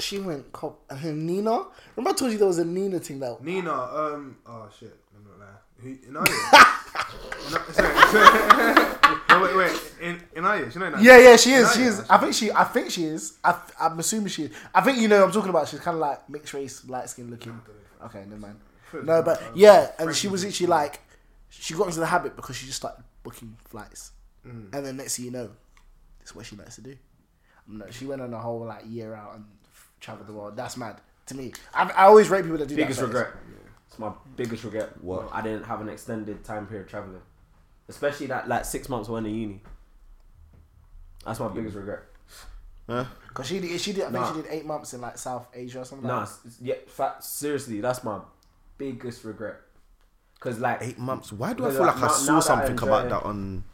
she 0.00 0.18
went 0.18 0.52
cop 0.52 0.82
and 0.90 0.98
her 1.00 1.12
Nina. 1.12 1.64
Remember 1.96 2.10
I 2.10 2.12
told 2.12 2.30
you 2.30 2.36
there 2.36 2.46
was 2.46 2.58
a 2.58 2.64
Nina 2.66 2.98
thing 2.98 3.20
that 3.20 3.42
Nina, 3.42 3.72
um, 3.72 4.36
oh 4.46 4.68
shit, 4.78 4.94
I'm 5.16 5.24
not 5.24 5.38
lying. 5.38 5.54
Who, 5.80 6.08
in 6.08 6.16
Aya? 6.16 6.24
no, 7.50 7.58
sorry, 7.72 7.94
sorry. 8.10 9.03
No, 9.38 9.44
wait, 9.44 9.56
wait, 9.56 9.92
in, 10.00 10.20
in 10.36 10.44
Aya, 10.44 10.70
you 10.72 10.80
know 10.80 10.90
that? 10.90 11.02
Yeah, 11.02 11.18
yeah, 11.18 11.36
she 11.36 11.52
is. 11.52 11.72
She 11.72 11.80
Naya, 11.80 11.88
is. 11.88 12.10
I 12.10 12.18
think 12.18 12.34
she. 12.34 12.52
I 12.52 12.64
think 12.64 12.90
she 12.90 13.04
is. 13.04 13.38
I, 13.42 13.60
I'm 13.80 13.98
assuming 13.98 14.28
she 14.28 14.44
is. 14.44 14.50
I 14.74 14.80
think 14.80 14.98
you 14.98 15.08
know. 15.08 15.20
what 15.20 15.26
I'm 15.26 15.32
talking 15.32 15.50
about. 15.50 15.68
She's 15.68 15.80
kind 15.80 15.96
of 15.96 16.00
like 16.00 16.28
mixed 16.28 16.54
race, 16.54 16.84
light 16.88 17.08
skin 17.08 17.30
looking. 17.30 17.60
Okay, 18.04 18.24
never 18.28 18.40
mind. 18.40 18.60
No, 19.02 19.22
but 19.22 19.42
yeah, 19.54 19.90
and 19.98 20.14
she 20.14 20.28
was 20.28 20.44
literally 20.44 20.68
like, 20.68 21.00
she 21.48 21.74
got 21.74 21.86
into 21.86 22.00
the 22.00 22.06
habit 22.06 22.36
because 22.36 22.56
she 22.56 22.66
just 22.66 22.78
started 22.78 23.02
booking 23.22 23.56
flights, 23.64 24.12
mm. 24.46 24.72
and 24.72 24.86
then 24.86 24.96
next 24.96 25.16
thing 25.16 25.26
you 25.26 25.30
know, 25.30 25.50
it's 26.20 26.34
what 26.34 26.46
she 26.46 26.56
likes 26.56 26.76
to 26.76 26.80
do. 26.80 26.96
No, 27.66 27.86
she 27.90 28.06
went 28.06 28.20
on 28.20 28.32
a 28.32 28.38
whole 28.38 28.64
like 28.64 28.82
year 28.86 29.14
out 29.14 29.34
and 29.36 29.44
traveled 30.00 30.28
the 30.28 30.32
world. 30.32 30.56
That's 30.56 30.76
mad 30.76 31.00
to 31.26 31.34
me. 31.34 31.52
I, 31.72 31.90
I 31.90 32.04
always 32.04 32.28
rate 32.28 32.42
people 32.42 32.58
that 32.58 32.68
do 32.68 32.76
biggest 32.76 33.00
that. 33.00 33.06
regret. 33.06 33.32
It's 33.88 33.98
my 33.98 34.12
biggest 34.36 34.64
regret. 34.64 34.90
What? 35.02 35.28
I 35.32 35.40
didn't 35.40 35.64
have 35.64 35.80
an 35.80 35.88
extended 35.88 36.44
time 36.44 36.66
period 36.66 36.88
traveling, 36.88 37.20
especially 37.88 38.26
that 38.26 38.48
like 38.48 38.64
six 38.64 38.88
months 38.88 39.08
when 39.08 39.26
in 39.26 39.34
uni. 39.34 39.60
That's 41.24 41.40
my 41.40 41.48
biggest 41.48 41.76
regret. 41.76 42.02
Huh? 42.88 43.04
Because 43.28 43.46
she 43.46 43.60
did. 43.60 43.80
She 43.80 43.92
did. 43.92 44.02
I 44.02 44.10
think 44.10 44.14
Nah. 44.20 44.34
she 44.34 44.42
did 44.42 44.50
eight 44.50 44.66
months 44.66 44.92
in 44.92 45.00
like 45.00 45.16
South 45.16 45.46
Asia 45.54 45.80
or 45.80 45.84
something. 45.84 46.06
Nah, 46.06 46.20
like 46.20 46.28
yeah, 46.60 46.74
fact, 46.86 47.24
seriously, 47.24 47.80
that's 47.80 48.04
my 48.04 48.20
biggest 48.76 49.24
regret. 49.24 49.56
Cause 50.40 50.58
like 50.58 50.82
Eight 50.82 50.98
months. 50.98 51.32
Why 51.32 51.54
do 51.54 51.64
I 51.66 51.70
feel 51.70 51.80
like, 51.86 51.94
like 52.00 52.10
I 52.10 52.12
saw 52.12 52.32
now 52.32 52.36
I 52.36 52.40
something 52.40 52.70
enjoy 52.72 52.86
about 52.86 53.08
that 53.08 53.22
on? 53.22 53.64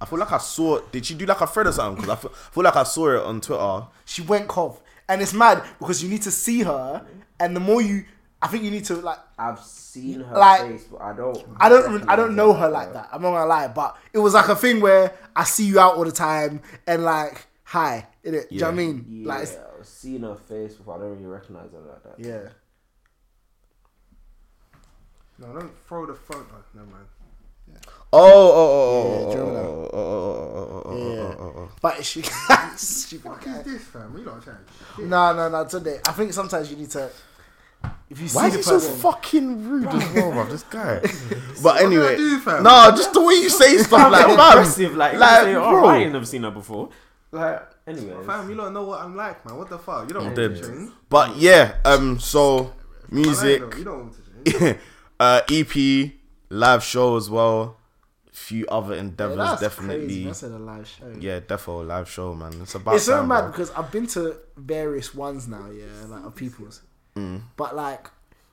I 0.00 0.04
feel 0.04 0.18
like 0.20 0.30
I 0.30 0.38
saw. 0.38 0.80
Did 0.92 1.04
she 1.04 1.14
do 1.14 1.26
like 1.26 1.40
a 1.40 1.46
thread 1.48 1.66
or 1.66 1.72
something? 1.72 2.00
Because 2.00 2.16
I 2.16 2.20
feel, 2.20 2.30
feel 2.30 2.62
like 2.62 2.76
I 2.76 2.82
saw 2.84 3.08
it 3.08 3.22
on 3.24 3.40
Twitter. 3.40 3.86
she 4.04 4.22
went 4.22 4.46
cov, 4.46 4.80
and 5.08 5.20
it's 5.20 5.34
mad 5.34 5.64
because 5.80 6.00
you 6.02 6.08
need 6.08 6.22
to 6.22 6.30
see 6.30 6.62
her, 6.62 7.04
and 7.40 7.56
the 7.56 7.60
more 7.60 7.82
you, 7.82 8.04
I 8.42 8.48
think 8.48 8.64
you 8.64 8.70
need 8.72 8.84
to 8.86 8.96
like. 8.96 9.18
I've 9.38 9.60
seen 9.60 10.20
her 10.20 10.36
Like, 10.36 10.62
face, 10.62 10.84
but 10.90 11.00
I 11.00 11.12
don't. 11.14 11.38
I 11.58 11.68
don't. 11.68 12.08
I 12.10 12.16
don't 12.16 12.34
know 12.34 12.52
her 12.52 12.68
recognize 12.68 12.68
like 12.68 12.92
that. 12.92 13.08
I'm 13.12 13.22
not 13.22 13.30
gonna 13.30 13.46
lie, 13.46 13.68
but 13.68 13.96
it 14.12 14.18
was 14.18 14.34
like 14.34 14.48
a 14.48 14.56
thing 14.56 14.80
where 14.80 15.14
I 15.36 15.44
see 15.44 15.64
you 15.66 15.78
out 15.78 15.94
all 15.96 16.04
the 16.04 16.10
time, 16.12 16.60
and 16.86 17.04
like, 17.04 17.46
hi, 17.62 18.06
in 18.24 18.34
it. 18.34 18.48
Do 18.48 18.54
you 18.56 18.60
know 18.62 18.66
what 18.68 18.72
I 18.72 18.76
mean? 18.76 19.06
Yeah, 19.08 19.28
Like, 19.28 19.48
I've 19.78 19.86
seen 19.86 20.22
her 20.22 20.34
face 20.34 20.74
before. 20.74 20.96
I 20.96 20.98
don't 20.98 21.10
really 21.12 21.26
recognize 21.26 21.70
her 21.72 21.78
like 21.80 22.02
that. 22.02 22.14
yeah. 22.18 22.48
No, 25.38 25.52
don't 25.58 25.72
throw 25.86 26.06
the 26.06 26.14
phone. 26.14 26.44
Oh, 26.52 26.56
never 26.74 26.86
mind. 26.86 27.06
Oh, 28.12 28.18
oh, 28.20 28.52
oh, 28.54 28.92
oh 28.92 29.08
Yeah, 29.08 29.26
oh, 29.26 29.32
do 29.32 29.38
you 29.38 29.42
oh, 29.42 29.46
remember 29.46 29.68
oh, 29.70 29.88
oh, 29.92 30.52
oh, 30.54 30.82
oh, 30.84 30.90
oh, 30.90 31.14
Yeah. 31.14 31.20
oh, 31.22 31.36
oh, 31.40 31.52
oh. 31.56 31.70
But 31.80 32.04
she. 32.04 32.22
stupid 32.76 33.30
What 33.30 33.40
guy. 33.40 33.58
is 33.60 33.64
this, 33.64 33.82
fam? 33.84 34.12
We 34.14 34.22
not 34.22 34.44
chatting. 34.44 35.08
No, 35.08 35.32
no, 35.34 35.48
no. 35.48 35.64
Today, 35.66 35.98
I 36.06 36.12
think 36.12 36.32
sometimes 36.32 36.70
you 36.70 36.76
need 36.76 36.90
to. 36.90 37.10
If 38.10 38.20
you 38.20 38.28
Why 38.28 38.50
see 38.50 38.58
is 38.58 38.66
he 38.68 38.78
so 38.78 38.80
fucking 38.80 39.68
rude 39.68 39.86
as 39.88 40.12
well, 40.14 40.32
bro? 40.32 40.44
This 40.46 40.62
guy. 40.64 41.00
But 41.62 41.62
What 41.62 41.78
did 41.78 41.82
I 41.82 41.86
anyway, 41.86 42.16
do, 42.16 42.38
fam? 42.40 42.62
no, 42.62 42.90
just 42.90 43.12
the 43.14 43.20
way 43.22 43.34
you 43.34 43.48
say 43.48 43.78
stuff 43.78 44.10
like, 44.12 44.26
Like, 44.28 44.52
aggressive, 44.54 44.94
like, 44.96 45.12
like, 45.12 45.20
like 45.20 45.42
say, 45.44 45.54
oh, 45.54 45.70
bro. 45.70 45.84
I 45.86 45.98
ain't 45.98 46.12
never 46.12 46.26
seen 46.26 46.42
her 46.42 46.50
before. 46.50 46.90
Like, 47.30 47.62
anyway, 47.86 48.22
Fam, 48.26 48.50
you 48.50 48.54
don't 48.56 48.74
know 48.74 48.84
what 48.84 49.00
I'm 49.00 49.16
like, 49.16 49.46
man. 49.46 49.56
What 49.56 49.70
the 49.70 49.78
fuck? 49.78 50.06
You 50.08 50.14
don't 50.14 50.24
want 50.24 50.36
dead. 50.36 50.56
to 50.56 50.62
change. 50.62 50.90
But 51.08 51.36
yeah, 51.36 51.76
um, 51.86 52.18
so 52.20 52.74
music, 53.10 53.62
You 53.78 53.84
don't 53.84 53.98
want 54.00 54.14
to 54.44 54.52
change. 54.60 54.76
uh, 55.18 55.40
EP, 55.50 56.12
live 56.50 56.82
show 56.84 57.16
as 57.16 57.30
well. 57.30 57.78
Few 58.32 58.66
other 58.66 58.94
Yeah, 58.94 59.00
endeavors, 59.00 59.36
that's 59.38 59.60
definitely. 59.62 60.06
Crazy. 60.06 60.24
That's 60.24 60.42
at 60.42 60.50
a 60.50 60.58
live 60.58 60.86
show. 60.88 61.12
Yeah, 61.18 61.40
defo 61.40 61.86
live 61.86 62.10
show, 62.10 62.34
man. 62.34 62.52
It's 62.62 62.74
about 62.74 62.96
it's 62.96 63.04
so 63.04 63.16
time, 63.18 63.28
mad 63.28 63.40
bro. 63.42 63.50
because 63.52 63.70
I've 63.72 63.90
been 63.90 64.06
to 64.08 64.36
various 64.56 65.14
ones 65.14 65.48
now, 65.48 65.70
yeah, 65.70 65.84
like 66.08 66.24
of 66.24 66.34
people's. 66.34 66.82
Mm. 67.16 67.42
But 67.56 67.76
like, 67.76 68.08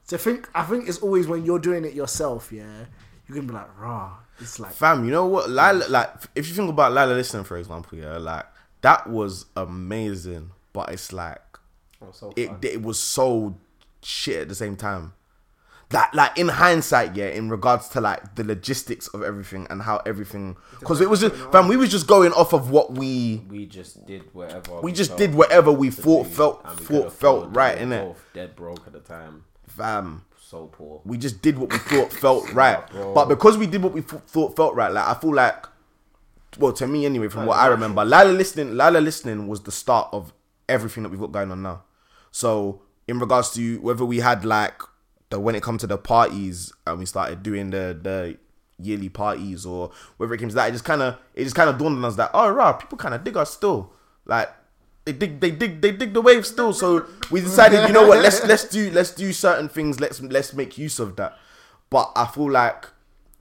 to 0.08 0.18
think, 0.18 0.50
I 0.54 0.64
think 0.64 0.88
it's 0.88 1.00
always 1.00 1.28
when 1.28 1.46
you're 1.46 1.60
doing 1.60 1.86
it 1.86 1.94
yourself, 1.94 2.52
yeah, 2.52 2.86
you're 3.28 3.36
gonna 3.36 3.48
be 3.48 3.54
like, 3.54 3.80
raw. 3.80 4.18
It's 4.40 4.60
like, 4.60 4.72
Fam, 4.72 5.06
you 5.06 5.12
know 5.12 5.26
what? 5.26 5.50
Lila, 5.50 5.86
like, 5.90 6.10
if 6.36 6.48
you 6.48 6.54
think 6.54 6.70
about 6.70 6.94
Lila 6.94 7.14
Listen, 7.14 7.44
for 7.44 7.58
example, 7.58 7.98
yeah, 7.98 8.18
like 8.18 8.46
that 8.82 9.10
was 9.10 9.46
amazing, 9.56 10.52
but 10.72 10.90
it's 10.92 11.12
like 11.12 11.42
Oh, 12.02 12.12
so 12.12 12.34
it 12.36 12.52
it 12.62 12.82
was 12.82 13.00
so 13.00 13.56
shit 14.02 14.42
at 14.42 14.50
the 14.50 14.56
same 14.56 14.76
time. 14.76 15.14
That 15.92 16.14
like 16.14 16.38
in 16.38 16.50
hindsight, 16.50 17.16
yeah, 17.16 17.30
in 17.30 17.50
regards 17.50 17.90
to 17.90 18.02
like 18.02 18.36
the 18.36 18.44
logistics 18.44 19.08
of 19.08 19.24
everything 19.24 19.66
and 19.72 19.82
how 19.82 19.98
everything, 20.06 20.56
because 20.80 21.02
it 21.02 21.10
was 21.10 21.22
just 21.22 21.34
fam, 21.52 21.68
we 21.68 21.78
was 21.78 21.90
just 21.90 22.06
going 22.06 22.32
off 22.34 22.54
of 22.54 22.70
what 22.70 22.92
we 22.94 23.44
we 23.50 23.66
just 23.66 24.06
did 24.06 24.24
whatever. 24.34 24.82
we 24.82 24.92
just 24.92 25.18
did 25.18 25.34
whatever 25.34 25.72
we 25.72 25.90
thought 25.90 26.26
do, 26.26 26.30
felt 26.30 26.80
thought 26.80 27.12
felt 27.12 27.56
right 27.56 27.76
it. 27.78 27.82
in 27.82 27.90
We 27.90 27.96
it, 27.96 28.04
Both 28.06 28.24
dead 28.34 28.56
broke 28.56 28.86
at 28.86 28.94
the 28.94 29.00
time. 29.00 29.46
fam. 29.68 30.26
So 30.40 30.68
poor. 30.68 31.02
we 31.06 31.18
just 31.18 31.42
did 31.42 31.58
what 31.58 31.72
we 31.72 31.80
thought 31.80 32.12
felt 32.24 32.54
right. 32.54 32.88
bro. 32.92 33.14
But 33.16 33.28
because 33.28 33.58
we 33.58 33.66
did 33.66 33.82
what 33.82 33.94
we 33.94 34.02
th- 34.02 34.22
thought 34.28 34.56
felt 34.56 34.76
right, 34.76 34.92
like 34.92 35.08
I 35.08 35.14
feel 35.16 35.34
like, 35.34 35.66
well, 36.60 36.74
to 36.74 36.86
me 36.88 37.06
anyway, 37.08 37.30
from 37.30 37.42
Like, 37.42 37.50
what 37.50 37.58
I 37.58 37.68
remember, 37.68 38.04
Lila 38.06 38.32
listening, 38.32 38.76
Lila 38.78 39.00
listening 39.00 39.48
was 39.48 39.62
the 39.62 39.72
start 39.72 40.10
of 40.12 40.34
everything 40.68 41.02
that 41.04 41.10
we've 41.10 41.20
got 41.20 41.32
going 41.32 41.52
on 41.52 41.62
now. 41.64 41.84
So 42.32 42.82
in 43.08 43.20
regards 43.20 43.52
to 43.54 43.80
whether 43.82 44.06
we 44.06 44.20
had 44.20 44.46
like 44.46 44.82
the 45.30 45.40
when 45.40 45.56
it 45.56 45.64
comes 45.64 45.82
to 45.82 45.88
the 45.88 45.98
parties 45.98 46.72
and 46.88 47.00
we 47.00 47.06
started 47.06 47.44
doing 47.44 47.70
the 47.70 47.98
the 48.02 48.38
yearly 48.82 49.10
parties 49.10 49.66
or 49.66 49.92
whether 50.18 50.34
it 50.34 50.38
came 50.38 50.50
to 50.50 50.56
that, 50.56 50.70
it 50.70 50.72
just 50.72 50.86
kind 50.86 51.02
of 51.02 51.18
it 51.36 51.44
just 51.44 51.56
kind 51.56 51.70
of 51.70 51.78
dawned 51.78 51.98
on 51.98 52.06
us 52.06 52.16
that 52.16 52.32
oh 52.34 52.50
right, 52.50 52.80
people 52.80 52.98
kind 52.98 53.14
of 53.14 53.24
dig 53.24 53.38
us 53.38 53.54
still, 53.54 53.94
like. 54.26 54.50
They 55.06 55.14
dig, 55.14 55.40
they 55.40 55.50
dig, 55.50 55.82
they 55.82 55.92
dig 55.92 56.14
the 56.14 56.22
wave 56.22 56.46
still. 56.46 56.72
So 56.72 57.08
we 57.32 57.42
decided, 57.42 57.88
you 57.88 57.94
know 57.94 58.08
what? 58.08 58.22
Let's 58.22 58.44
let's 58.44 58.66
do 58.66 58.92
let's 58.92 59.10
do 59.10 59.34
certain 59.34 59.68
things. 59.68 60.00
Let's 60.00 60.22
let's 60.22 60.54
make 60.54 60.78
use 60.78 61.00
of 61.00 61.16
that. 61.16 61.36
But 61.90 62.12
I 62.16 62.28
feel 62.28 62.52
like 62.52 62.86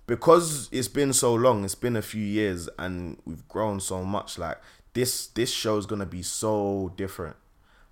because 0.07 0.71
it's 0.73 0.89
been 0.89 1.13
so 1.13 1.35
long, 1.35 1.65
it's 1.65 1.75
been 1.75 1.95
a 1.95 2.01
few 2.01 2.25
years, 2.25 2.71
and 2.79 3.19
we've 3.27 3.47
grown 3.49 3.81
so 3.81 4.03
much. 4.03 4.39
Like 4.39 4.57
this, 4.95 5.27
this 5.27 5.53
show 5.53 5.77
is 5.77 5.85
gonna 5.85 6.07
be 6.07 6.23
so 6.23 6.93
different, 6.97 7.37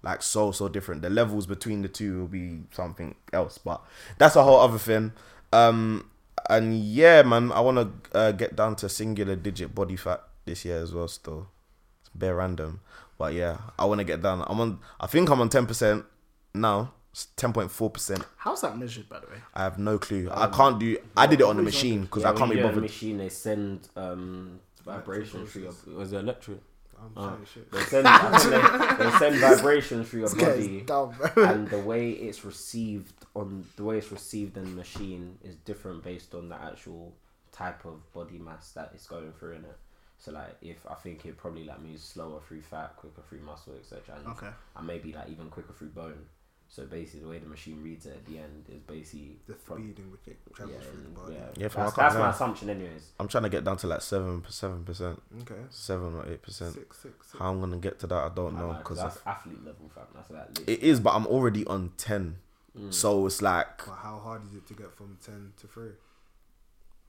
like 0.06 0.22
so 0.22 0.52
so 0.52 0.68
different. 0.68 1.02
The 1.02 1.10
levels 1.10 1.46
between 1.46 1.82
the 1.82 1.88
two 1.88 2.20
will 2.20 2.28
be 2.28 2.60
something 2.70 3.14
else, 3.32 3.58
but 3.58 3.82
that's 4.18 4.36
a 4.36 4.42
whole 4.44 4.60
other 4.60 4.78
thing. 4.78 5.12
Um, 5.52 6.08
and 6.48 6.78
yeah, 6.78 7.22
man, 7.22 7.50
I 7.52 7.60
want 7.60 7.76
to 8.12 8.16
uh, 8.18 8.32
get 8.32 8.54
down 8.56 8.76
to 8.76 8.88
singular 8.88 9.34
digit 9.36 9.74
body 9.74 9.96
fat 9.96 10.22
this 10.44 10.64
year 10.64 10.78
as 10.78 10.94
well. 10.94 11.08
Still, 11.08 11.48
it's 12.00 12.10
bare 12.14 12.36
random, 12.36 12.80
but 13.18 13.34
yeah, 13.34 13.56
I 13.78 13.84
want 13.84 13.98
to 13.98 14.04
get 14.04 14.22
down. 14.22 14.44
I'm 14.46 14.60
on. 14.60 14.78
I 15.00 15.06
think 15.08 15.28
I'm 15.28 15.40
on 15.40 15.48
ten 15.48 15.66
percent 15.66 16.04
now. 16.54 16.92
Ten 17.34 17.50
point 17.52 17.70
four 17.70 17.88
percent. 17.88 18.22
how's 18.36 18.60
that 18.60 18.76
measured, 18.78 19.08
by 19.08 19.18
the 19.20 19.26
way? 19.26 19.38
I 19.54 19.62
have 19.62 19.78
no 19.78 19.98
clue. 19.98 20.28
I 20.30 20.48
can't 20.48 20.78
do. 20.78 20.98
I 21.16 21.26
did 21.26 21.40
it 21.40 21.44
on 21.46 21.56
the 21.56 21.62
machine 21.62 22.02
because 22.02 22.22
Yeah, 22.24 22.30
I 22.32 22.34
can't 22.34 22.50
you 22.50 22.56
be 22.56 22.60
do 22.60 22.66
it 22.66 22.68
on 22.68 22.74
the 22.74 22.80
bothered. 22.82 22.90
machine, 22.90 23.16
they 23.16 23.30
send 23.30 23.88
um, 23.96 24.60
vibration 24.84 25.46
through 25.46 25.62
your. 25.62 25.72
Was 25.98 26.12
it 26.12 26.18
electric? 26.18 26.58
I'm 26.98 27.12
uh, 27.16 27.26
Oh. 27.26 27.28
trying 27.28 27.46
shit. 27.46 27.70
They 27.72 27.80
send, 27.82 28.06
they, 28.98 29.04
they 29.04 29.10
send 29.18 29.36
vibration 29.40 30.04
through 30.04 30.20
your 30.20 30.34
body, 30.36 30.80
dumb, 30.82 31.14
and 31.36 31.68
the 31.68 31.78
way 31.80 32.10
it's 32.10 32.44
received 32.44 33.12
on 33.34 33.64
the 33.76 33.84
way 33.84 33.98
it's 33.98 34.10
received 34.12 34.56
in 34.56 34.64
the 34.64 34.70
machine 34.70 35.38
is 35.44 35.54
different 35.56 36.02
based 36.02 36.34
on 36.34 36.48
the 36.48 36.56
actual 36.60 37.12
type 37.52 37.84
of 37.84 38.12
body 38.12 38.38
mass 38.38 38.72
that 38.72 38.90
it's 38.94 39.06
going 39.06 39.32
through 39.32 39.52
in 39.52 39.64
it. 39.64 39.76
So 40.18 40.32
like, 40.32 40.56
if 40.62 40.86
I 40.90 40.94
think 40.94 41.26
it 41.26 41.36
probably 41.36 41.64
like 41.64 41.80
moves 41.82 42.02
slower 42.02 42.40
through 42.46 42.62
fat, 42.62 42.96
quicker 42.96 43.20
through 43.28 43.40
muscle, 43.40 43.74
etc. 43.78 44.16
Okay. 44.30 44.48
and 44.76 44.86
maybe 44.86 45.12
like 45.12 45.28
even 45.28 45.48
quicker 45.50 45.72
through 45.74 45.88
bone. 45.88 46.24
So 46.68 46.84
basically, 46.84 47.20
the 47.20 47.28
way 47.28 47.38
the 47.38 47.46
machine 47.48 47.82
reads 47.82 48.04
it 48.06 48.10
at 48.10 48.26
the 48.26 48.38
end 48.38 48.66
is 48.68 48.80
basically 48.82 49.38
The 49.46 49.54
prob- 49.54 49.78
speed 49.78 49.98
in 49.98 50.10
which 50.10 50.20
it 50.26 50.36
yeah, 50.58 50.64
through 50.66 51.02
the 51.04 51.08
body. 51.20 51.34
yeah. 51.34 51.40
Yeah, 51.56 51.68
that's, 51.68 51.94
that's 51.94 52.14
my 52.14 52.20
lie. 52.20 52.30
assumption, 52.30 52.68
anyways. 52.70 53.12
I'm 53.20 53.28
trying 53.28 53.44
to 53.44 53.48
get 53.48 53.64
down 53.64 53.76
to 53.78 53.86
like 53.86 54.02
seven, 54.02 54.42
seven 54.48 54.84
percent, 54.84 55.22
Okay. 55.42 55.60
seven 55.70 56.14
or 56.14 56.26
eight 56.28 56.42
percent. 56.42 56.74
Six, 56.74 56.98
six, 56.98 57.14
six. 57.28 57.38
How 57.38 57.50
I'm 57.50 57.60
gonna 57.60 57.78
get 57.78 57.98
to 58.00 58.06
that, 58.08 58.14
I 58.16 58.28
don't 58.34 58.58
know 58.58 58.74
because 58.78 58.98
that's 58.98 59.18
athlete 59.24 59.64
level, 59.64 59.88
fam. 59.94 60.04
That's 60.14 60.28
that. 60.28 60.58
it 60.68 60.80
is, 60.82 61.00
but 61.00 61.14
I'm 61.14 61.26
already 61.26 61.64
on 61.66 61.92
ten. 61.96 62.36
Mm. 62.78 62.92
So 62.92 63.24
it's 63.24 63.40
like, 63.40 63.78
But 63.86 63.94
how 63.94 64.18
hard 64.22 64.42
is 64.44 64.54
it 64.54 64.66
to 64.66 64.74
get 64.74 64.92
from 64.94 65.16
10 65.24 65.54
to 65.62 65.66
3? 65.66 65.88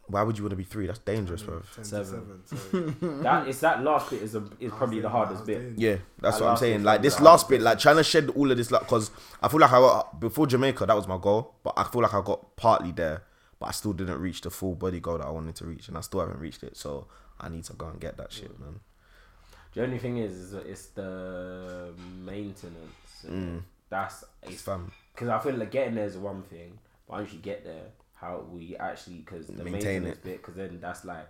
Why 0.07 0.23
would 0.23 0.38
you 0.38 0.43
want 0.43 0.51
to 0.51 0.55
be 0.55 0.63
three? 0.63 0.88
That's 0.88 0.99
dangerous, 0.99 1.43
bro. 1.43 1.61
Seven. 1.81 2.41
7. 2.45 2.45
So 2.45 2.79
that 3.23 3.47
is 3.47 3.59
that 3.59 3.84
last 3.84 4.09
bit 4.09 4.21
is 4.21 4.35
a, 4.35 4.43
is 4.59 4.71
probably 4.71 5.01
the 5.01 5.09
hardest 5.09 5.45
bit. 5.45 5.73
Yeah, 5.77 5.97
that's 6.19 6.38
That 6.38 6.43
what 6.43 6.51
I'm 6.51 6.57
saying. 6.57 6.84
Like 6.84 7.01
this 7.01 7.19
last 7.19 7.49
bit, 7.49 7.61
like 7.61 7.79
trying 7.79 7.97
to 7.97 8.03
shed 8.03 8.29
all 8.35 8.49
of 8.49 8.57
this, 8.57 8.71
like, 8.71 8.81
because 8.81 9.11
I 9.41 9.47
feel 9.49 9.59
like 9.59 9.71
I 9.71 9.79
got 9.79 10.19
before 10.19 10.47
Jamaica, 10.47 10.85
that 10.85 10.95
was 10.95 11.07
my 11.07 11.17
goal, 11.17 11.55
but 11.63 11.73
I 11.77 11.84
feel 11.84 12.01
like 12.01 12.13
I 12.13 12.21
got 12.21 12.55
partly 12.55 12.91
there, 12.91 13.23
but 13.59 13.67
I 13.67 13.71
still 13.71 13.93
didn't 13.93 14.19
reach 14.19 14.41
the 14.41 14.49
full 14.49 14.75
body 14.75 14.99
goal 14.99 15.17
that 15.17 15.27
I 15.27 15.31
wanted 15.31 15.55
to 15.55 15.65
reach, 15.65 15.88
and 15.89 15.97
I 15.97 16.01
still 16.01 16.21
haven't 16.21 16.39
reached 16.39 16.63
it. 16.63 16.77
So 16.77 17.07
I 17.39 17.49
need 17.49 17.65
to 17.65 17.73
go 17.73 17.88
and 17.88 17.99
get 17.99 18.17
that 18.17 18.31
shit, 18.31 18.57
man. 18.59 18.79
The 19.73 19.84
only 19.84 19.99
thing 19.99 20.17
is, 20.17 20.34
is 20.34 20.53
it's 20.53 20.85
the 20.88 21.93
maintenance. 22.23 23.25
Mm. 23.27 23.61
That's 23.89 24.23
It's 24.43 24.61
fun 24.61 24.91
because 25.13 25.29
I 25.29 25.39
feel 25.39 25.53
like 25.55 25.71
getting 25.71 25.95
there 25.95 26.05
is 26.05 26.17
one 26.17 26.43
thing, 26.43 26.77
but 27.07 27.17
once 27.17 27.34
you 27.34 27.39
get 27.39 27.63
there, 27.63 27.84
how 28.19 28.44
we 28.52 28.76
actually 28.77 29.18
because 29.18 29.48
the 29.48 29.64
Maintain 29.64 29.73
maintenance 30.03 30.18
it. 30.18 30.23
bit, 30.23 30.38
because 30.38 30.56
then 30.56 30.80
that's 30.81 31.06
like 31.06 31.27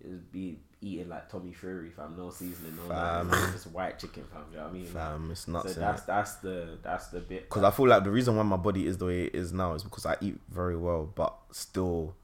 it 0.00 0.08
would 0.08 0.32
be 0.32 0.58
eating 0.80 1.08
like 1.08 1.30
Tommy 1.30 1.52
Fury, 1.52 1.90
fam, 1.90 2.14
no 2.16 2.30
seasoning, 2.30 2.76
no 2.76 2.82
Fam. 2.82 3.28
nothing, 3.28 3.52
just 3.52 3.66
white 3.68 3.98
chicken, 3.98 4.24
fam. 4.32 4.42
You 4.50 4.58
know 4.58 4.62
what 4.64 4.70
I 4.70 4.72
mean? 4.72 4.86
Fam, 4.86 5.30
it's 5.30 5.40
so 5.40 5.62
that's 5.62 6.02
that's 6.02 6.34
the 6.36 6.78
that's 6.82 7.08
the 7.08 7.20
bit. 7.20 7.48
Because 7.48 7.62
I 7.62 7.70
feel 7.70 7.88
like 7.88 8.04
the 8.04 8.10
reason 8.10 8.36
why 8.36 8.42
my 8.42 8.56
body 8.56 8.86
is 8.86 8.98
the 8.98 9.06
way 9.06 9.24
it 9.24 9.34
is 9.34 9.52
now 9.52 9.74
is 9.74 9.82
because 9.84 10.06
I 10.06 10.16
eat 10.20 10.38
very 10.50 10.76
well, 10.76 11.10
but 11.14 11.36
still 11.52 12.14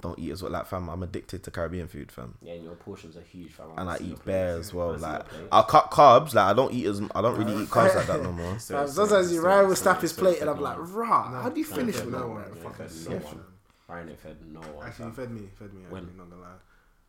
don't 0.00 0.18
eat 0.18 0.30
as 0.32 0.42
well. 0.42 0.52
Like, 0.52 0.66
fam, 0.66 0.88
I'm 0.88 1.02
addicted 1.02 1.42
to 1.44 1.50
Caribbean 1.50 1.88
food, 1.88 2.10
fam. 2.12 2.34
yeah, 2.42 2.54
and 2.54 2.64
your 2.64 2.74
portions 2.74 3.16
are 3.16 3.22
huge, 3.22 3.52
fam. 3.52 3.66
And 3.76 3.88
I 3.88 3.96
eat 4.00 4.24
bare 4.24 4.54
plates. 4.54 4.68
as 4.68 4.74
well. 4.74 4.90
I 4.92 4.96
Like, 4.96 5.12
your 5.12 5.22
plates. 5.24 5.48
I 5.52 5.62
cut 5.62 5.90
carbs. 5.90 6.34
Like, 6.34 6.46
I 6.46 6.52
don't 6.54 6.72
eat 6.72 6.86
as 6.86 7.00
I 7.14 7.20
don't 7.22 7.36
really 7.38 7.54
uh, 7.54 7.60
eat 7.62 7.68
carbs 7.68 7.94
like 7.96 8.06
that 8.08 8.22
no 8.22 8.32
more. 8.32 8.58
So- 8.58 8.76
Fam, 8.76 8.86
so- 8.88 8.92
sometimes 9.06 9.32
you 9.32 9.38
so- 9.40 9.46
Ryan 9.46 9.68
will 9.68 9.76
so- 9.76 9.82
snap 9.82 10.00
his 10.00 10.12
so- 10.12 10.22
plate 10.22 10.36
so- 10.36 10.40
and 10.42 10.50
I'm 10.50 10.56
no. 10.56 10.62
like, 10.62 10.76
rah, 10.78 11.30
No, 11.30 11.40
how 11.40 11.48
do 11.50 11.58
you 11.60 11.64
finish 11.66 11.96
no, 11.98 12.04
with 12.04 12.12
that 12.14 12.20
one? 12.28 12.30
one. 12.30 12.48
no, 12.50 12.54
Fucking 12.70 12.84
no, 12.86 12.90
so 12.90 13.10
no. 13.12 13.18
fun. 13.20 13.40
Ryan 13.88 14.08
ain't 14.10 14.20
fed 14.20 14.36
no 14.52 14.60
one. 14.60 14.86
Actually, 14.86 15.06
he 15.06 15.10
fed 15.12 15.30
me. 15.30 15.48
Fed 15.58 15.74
me. 15.74 15.82
When? 15.88 16.02
Actually, 16.04 16.18
not 16.18 16.30
gonna 16.30 16.42
lie. 16.42 16.48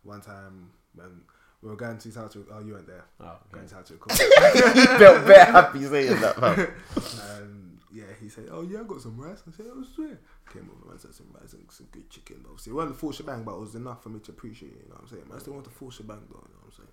One 0.03 0.21
time 0.21 0.69
when 0.95 1.21
we 1.61 1.69
were 1.69 1.75
going 1.75 1.97
to 1.97 2.03
his 2.07 2.15
South 2.15 2.35
Oh, 2.51 2.59
you 2.59 2.73
weren't 2.73 2.87
there. 2.87 3.03
Oh, 3.19 3.35
Going 3.51 3.65
okay. 3.65 3.75
to 3.75 3.87
South 3.87 3.91
Cool. 3.99 4.73
he 4.73 4.85
felt 4.87 5.21
very 5.25 5.45
happy 5.51 5.83
saying 5.85 6.19
that, 6.21 6.35
fam. 6.37 6.67
and 7.91 7.97
yeah, 7.99 8.05
he 8.19 8.29
said, 8.29 8.45
"Oh 8.51 8.61
yeah, 8.61 8.79
I 8.79 8.83
got 8.83 9.01
some 9.01 9.17
rice." 9.19 9.41
I 9.47 9.51
said, 9.51 9.65
"Oh 9.69 9.83
sweet." 9.83 10.17
Came 10.51 10.69
over 10.81 10.91
and 10.91 10.99
said 11.01 11.13
some 11.13 11.27
rice 11.39 11.53
and 11.53 11.63
some 11.71 11.87
good 11.91 12.09
chicken. 12.09 12.37
But 12.43 12.49
obviously, 12.51 12.71
it 12.71 12.75
wasn't 12.75 12.93
the 12.95 12.99
full 12.99 13.11
shebang, 13.11 13.43
but 13.43 13.53
it 13.55 13.59
was 13.59 13.75
enough 13.75 14.03
for 14.03 14.09
me 14.09 14.19
to 14.21 14.31
appreciate. 14.31 14.71
it, 14.73 14.81
You 14.83 14.89
know 14.89 14.95
what 14.95 15.01
I'm 15.03 15.07
saying? 15.09 15.23
But 15.29 15.35
I 15.35 15.39
still 15.39 15.53
want 15.53 15.65
the 15.65 15.71
full 15.71 15.91
shebang, 15.91 16.21
though. 16.29 16.35
You 16.47 16.53
know 16.53 16.59
what 16.61 16.73
I'm 16.73 16.77
saying? 16.77 16.89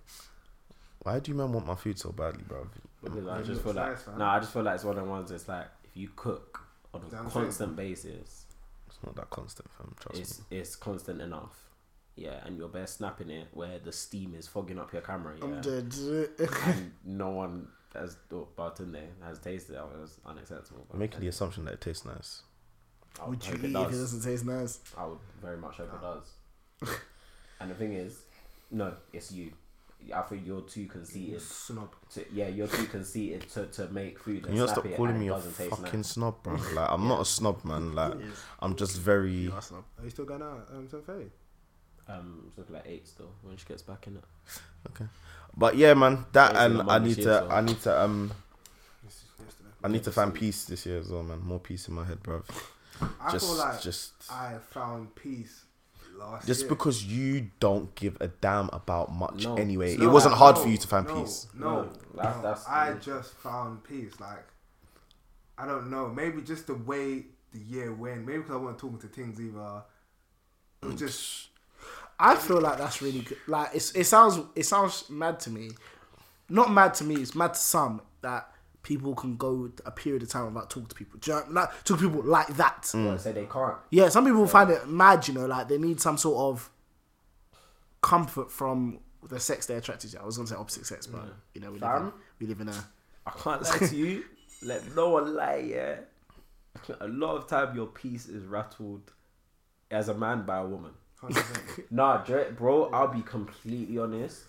Why 1.03 1.19
do 1.19 1.31
you 1.31 1.37
man 1.37 1.53
want 1.53 1.65
my 1.65 1.75
food 1.75 1.97
so 1.97 2.11
badly, 2.11 2.43
bro? 2.47 2.67
Because 3.01 3.27
I 3.27 3.41
just 3.41 3.61
feel 3.61 3.73
like 3.73 3.91
nice, 3.91 4.17
no, 4.17 4.25
I 4.25 4.39
just 4.39 4.51
feel 4.51 4.63
like 4.63 4.75
it's 4.75 4.83
one 4.83 4.97
of 4.97 5.03
the 5.05 5.09
ones 5.09 5.29
that's 5.31 5.47
like 5.47 5.67
if 5.85 5.95
you 5.95 6.09
cook 6.15 6.61
on 6.93 7.01
That's 7.01 7.13
what 7.13 7.19
a 7.21 7.23
I'm 7.23 7.29
saying. 7.31 7.45
constant 7.45 7.75
basis, 7.77 8.45
It's 8.87 8.97
not 9.05 9.15
that 9.15 9.29
constant, 9.29 9.69
fam. 9.77 9.95
Trust 9.99 10.19
it's 10.19 10.39
me. 10.51 10.57
it's 10.57 10.75
constant 10.75 11.21
enough. 11.21 11.69
Yeah, 12.17 12.41
and 12.45 12.57
you're 12.57 12.67
bare 12.67 12.85
snapping 12.87 13.29
it 13.29 13.47
where 13.53 13.79
the 13.79 13.93
steam 13.93 14.35
is 14.37 14.45
fogging 14.45 14.77
up 14.77 14.91
your 14.91 15.01
camera. 15.01 15.35
Yeah, 15.37 15.45
I'm 15.45 15.61
dead. 15.61 15.95
and 16.65 16.91
no 17.05 17.29
one 17.29 17.69
has 17.95 18.17
oh, 18.33 18.47
bartender 18.55 19.01
has 19.23 19.39
tasted 19.39 19.73
it. 19.73 19.77
It 19.77 19.99
was 20.01 20.19
unacceptable. 20.25 20.85
I'm 20.91 20.99
making 20.99 21.21
the 21.21 21.27
assumption 21.27 21.65
that 21.65 21.75
it 21.75 21.81
tastes 21.81 22.05
nice. 22.05 22.43
I 23.19 23.27
would 23.27 23.39
Would 23.39 23.47
you 23.47 23.53
eat 23.53 23.57
it 23.57 23.63
if 23.65 23.69
it 23.69 23.73
does. 23.73 23.99
doesn't 23.99 24.31
taste 24.31 24.45
nice? 24.45 24.79
I 24.97 25.05
would 25.05 25.17
very 25.41 25.57
much 25.57 25.77
hope 25.77 25.91
it 25.93 26.01
does. 26.01 26.97
and 27.59 27.71
the 27.71 27.75
thing 27.75 27.93
is, 27.93 28.19
no, 28.71 28.93
it's 29.11 29.31
you. 29.31 29.53
I 30.15 30.21
think 30.21 30.45
you're 30.45 30.61
too 30.61 30.85
conceited. 30.85 31.41
Snob. 31.41 31.93
To, 32.13 32.23
yeah, 32.31 32.47
you're 32.47 32.67
too 32.67 32.85
conceited 32.85 33.49
to, 33.49 33.65
to 33.65 33.87
make 33.89 34.17
food. 34.17 34.43
Can 34.43 34.51
and 34.51 34.59
you 34.59 34.67
stop 34.67 34.85
it 34.85 34.95
calling 34.95 35.19
me 35.19 35.27
a 35.27 35.37
fucking 35.37 35.99
nice. 35.99 36.07
snob, 36.07 36.41
bro? 36.41 36.57
Like, 36.73 36.89
I'm 36.89 37.07
not 37.07 37.21
a 37.21 37.25
snob, 37.25 37.65
man. 37.65 37.93
Like, 37.95 38.13
I'm 38.61 38.75
just 38.75 38.97
very. 38.97 39.33
You 39.33 39.51
are 39.51 39.61
snob. 39.61 39.83
Are 39.97 40.03
you 40.05 40.09
still 40.09 40.25
going 40.25 40.41
out? 40.41 40.69
Um, 40.73 40.87
to 40.87 40.99
Faye? 40.99 41.27
Um, 42.07 42.45
it's 42.47 42.57
looking 42.57 42.75
like 42.75 42.85
eight 42.87 43.07
still 43.07 43.31
when 43.43 43.57
she 43.57 43.65
gets 43.65 43.81
back 43.81 44.07
in 44.07 44.17
it. 44.17 44.23
But 45.57 45.75
yeah, 45.75 45.93
man. 45.93 46.25
That 46.33 46.53
Thanks 46.55 46.79
and 46.79 46.89
I 46.89 46.99
need 46.99 47.15
to. 47.17 47.23
so- 47.23 47.47
I 47.49 47.61
need 47.61 47.81
to. 47.81 48.01
Um. 48.01 48.31
I 49.83 49.87
need 49.87 50.03
to 50.03 50.11
find 50.11 50.33
peace 50.33 50.65
this 50.65 50.85
year 50.85 50.99
as 50.99 51.09
well, 51.09 51.23
man. 51.23 51.39
More 51.39 51.59
peace 51.59 51.87
in 51.87 51.93
my 51.93 52.03
head, 52.03 52.21
bro. 52.21 52.43
I 53.21 53.31
Just, 53.31 53.45
feel 53.47 53.55
like 53.55 53.81
just, 53.81 54.11
I 54.29 54.55
found 54.71 55.15
peace 55.15 55.63
last 56.17 56.45
just 56.45 56.61
year. 56.63 56.69
because 56.69 57.05
you 57.05 57.49
don't 57.61 57.95
give 57.95 58.17
a 58.19 58.27
damn 58.27 58.69
about 58.73 59.09
much 59.13 59.45
No. 59.45 59.55
anyway. 59.55 59.95
No, 59.95 60.03
it 60.09 60.11
wasn't 60.11 60.35
hard 60.35 60.57
no, 60.57 60.63
for 60.63 60.67
you 60.67 60.75
to 60.77 60.85
find 60.87 61.07
no, 61.07 61.21
peace. 61.21 61.47
No, 61.53 61.65
No, 61.69 61.81
no, 61.83 61.91
that's- 62.13 62.41
that's- 62.43 62.65
I 62.67 62.93
just 62.95 63.31
found 63.35 63.85
peace. 63.85 64.19
Like, 64.19 64.45
I 65.57 65.65
don't 65.65 65.89
know. 65.89 66.09
Maybe 66.09 66.41
just 66.41 66.67
the 66.67 66.75
way 66.75 67.27
the 67.53 67.59
year 67.59 67.93
went. 67.93 68.25
Maybe 68.25 68.39
because 68.39 68.55
I 68.55 68.57
wasn't 68.57 68.79
talking 68.79 68.99
to 68.99 69.07
things 69.07 69.39
either. 69.39 69.83
It 70.81 70.87
was 70.87 70.95
just 70.99 71.47
I 72.19 72.35
feel 72.35 72.59
like 72.59 72.77
that's 72.77 73.01
really 73.01 73.21
good. 73.21 73.37
Like 73.47 73.69
it's, 73.73 73.91
it 73.91 74.03
sounds 74.03 74.39
it 74.55 74.63
sounds 74.63 75.09
mad 75.09 75.39
to 75.41 75.49
me. 75.49 75.71
Not 76.49 76.71
mad 76.71 76.93
to 76.95 77.03
me. 77.03 77.15
It's 77.15 77.33
mad 77.35 77.53
to 77.53 77.59
some 77.59 78.01
that 78.21 78.51
people 78.83 79.13
can 79.15 79.37
go 79.37 79.71
a 79.85 79.91
period 79.91 80.23
of 80.23 80.29
time 80.29 80.47
without 80.47 80.69
talking 80.69 80.87
to 80.87 80.95
people. 80.95 81.19
Do 81.19 81.31
you 81.31 81.37
know, 81.37 81.45
like 81.51 81.69
talk 81.83 81.99
to 81.99 82.09
people 82.09 82.23
like 82.23 82.47
that. 82.57 82.83
Mm. 82.83 83.19
Say 83.19 83.31
they 83.31 83.45
can't. 83.45 83.77
Yeah, 83.89 84.09
some 84.09 84.25
people 84.25 84.45
find 84.47 84.69
it 84.69 84.87
mad. 84.87 85.27
You 85.27 85.35
know, 85.35 85.45
like 85.45 85.69
they 85.69 85.77
need 85.77 86.01
some 86.01 86.17
sort 86.17 86.37
of 86.37 86.69
comfort 88.01 88.51
from 88.51 88.99
the 89.27 89.39
sex 89.39 89.65
they're 89.65 89.77
attracted 89.77 90.11
to. 90.11 90.21
I 90.21 90.25
was 90.25 90.37
gonna 90.37 90.47
say 90.47 90.55
opposite 90.55 90.85
sex, 90.85 91.07
but 91.07 91.23
you 91.53 91.61
know 91.61 91.71
we 91.71 91.79
live, 91.79 92.01
in, 92.01 92.11
we 92.39 92.47
live 92.47 92.61
in 92.61 92.69
a 92.69 92.85
I 93.25 93.31
can't 93.31 93.63
lie 93.63 93.87
to 93.87 93.95
you. 93.95 94.25
Let 94.61 94.95
no 94.95 95.09
one 95.09 95.35
lie. 95.35 95.63
Yeah, 95.67 95.95
a 96.99 97.07
lot 97.07 97.37
of 97.37 97.47
time 97.47 97.75
your 97.75 97.87
peace 97.87 98.27
is 98.27 98.43
rattled 98.45 99.11
as 99.91 100.09
a 100.09 100.13
man 100.13 100.45
by 100.45 100.57
a 100.57 100.65
woman. 100.65 100.91
100%. 101.23 101.91
Nah, 101.91 102.17
Dre- 102.23 102.51
bro, 102.51 102.89
I'll 102.91 103.07
be 103.13 103.21
completely 103.21 103.97
honest 103.97 104.43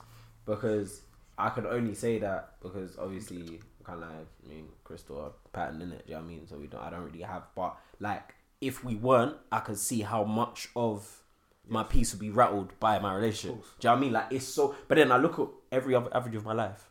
because 0.46 1.02
I 1.38 1.50
can 1.50 1.66
only 1.66 1.94
say 1.94 2.18
that 2.18 2.54
because 2.62 2.96
obviously 2.98 3.60
kind 3.84 4.02
of 4.02 4.08
like 4.08 4.26
I 4.44 4.48
mean 4.48 4.68
Crystal 4.84 5.20
are 5.20 5.32
pattern 5.52 5.82
in 5.82 5.92
it. 5.92 6.06
Do 6.06 6.12
you 6.12 6.16
know 6.16 6.22
what 6.22 6.30
I 6.30 6.32
mean? 6.34 6.46
So 6.46 6.56
we 6.56 6.66
don't. 6.66 6.82
I 6.82 6.90
don't 6.90 7.04
really 7.04 7.22
have. 7.22 7.44
But 7.54 7.76
like, 7.98 8.34
if 8.60 8.84
we 8.84 8.94
weren't, 8.94 9.36
I 9.50 9.60
could 9.60 9.78
see 9.78 10.02
how 10.02 10.24
much 10.24 10.68
of 10.76 11.22
my 11.66 11.82
piece 11.82 12.12
would 12.12 12.20
be 12.20 12.30
rattled 12.30 12.78
by 12.80 12.98
my 12.98 13.14
relationship. 13.14 13.62
Do 13.78 13.88
you 13.88 13.88
know 13.88 13.92
what 13.92 13.96
I 13.96 14.00
mean? 14.00 14.12
Like 14.12 14.26
it's 14.30 14.46
so. 14.46 14.74
But 14.88 14.96
then 14.96 15.10
I 15.12 15.16
look 15.16 15.38
at 15.38 15.48
every 15.72 15.94
other 15.94 16.14
average 16.14 16.34
of 16.34 16.44
my 16.44 16.52
life. 16.52 16.89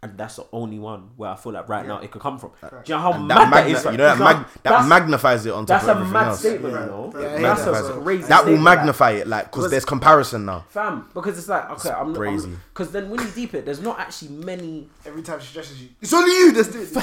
And 0.00 0.16
that's 0.16 0.36
the 0.36 0.46
only 0.52 0.78
one 0.78 1.10
where 1.16 1.28
I 1.30 1.34
feel 1.34 1.50
like 1.50 1.68
right 1.68 1.84
now 1.84 1.98
it 1.98 2.12
could 2.12 2.22
come 2.22 2.38
from. 2.38 2.52
Do 2.62 2.68
you 2.86 2.94
know 2.94 3.00
how 3.00 3.12
And 3.14 3.26
mad 3.26 3.36
that, 3.38 3.44
that 3.50 3.50
magna- 3.50 3.76
is? 3.78 3.84
right? 3.84 3.90
you 3.90 3.98
know 3.98 4.04
that, 4.04 4.18
No, 4.20 4.24
mag- 4.24 4.46
that 4.62 4.86
magnifies 4.88 5.44
it 5.44 5.50
on 5.52 5.66
top 5.66 5.80
That's 5.80 5.82
of 5.82 5.88
a 5.88 5.90
everything 5.98 6.12
mad 6.12 6.28
else. 6.28 6.38
statement, 6.38 6.72
Yeah. 6.74 6.80
you 6.82 6.86
know. 6.86 7.12
Yeah, 7.14 7.20
yeah, 7.20 7.28
that's 7.40 7.42
Magnifies 7.66 7.88
a 7.88 7.92
crazy. 8.00 8.22
That 8.22 8.28
will 8.28 8.42
statement, 8.44 8.64
like- 8.64 8.76
magnify 8.78 9.10
it, 9.10 9.26
like, 9.26 9.44
because 9.50 9.70
there's 9.72 9.84
comparison 9.84 10.44
now. 10.44 10.64
fam 10.68 11.08
because 11.14 11.36
it's 11.36 11.48
like 11.48 11.68
okay 11.70 11.90
i'm 11.90 12.14
crazy. 12.14 12.56
because 12.72 12.92
then 12.92 13.10
when 13.10 13.18
you 13.20 13.26
deep 13.34 13.54
it 13.54 13.64
there's 13.64 13.80
not 13.80 13.98
actually 13.98 14.28
many 14.30 14.86
every 15.04 15.22
time 15.22 15.40
she 15.40 15.52
dresses 15.52 15.82
you. 15.82 15.88
It's 16.00 16.12
only 16.12 16.30
you 16.30 16.52
that's 16.52 16.68
doing 16.68 16.86
it. 16.86 16.92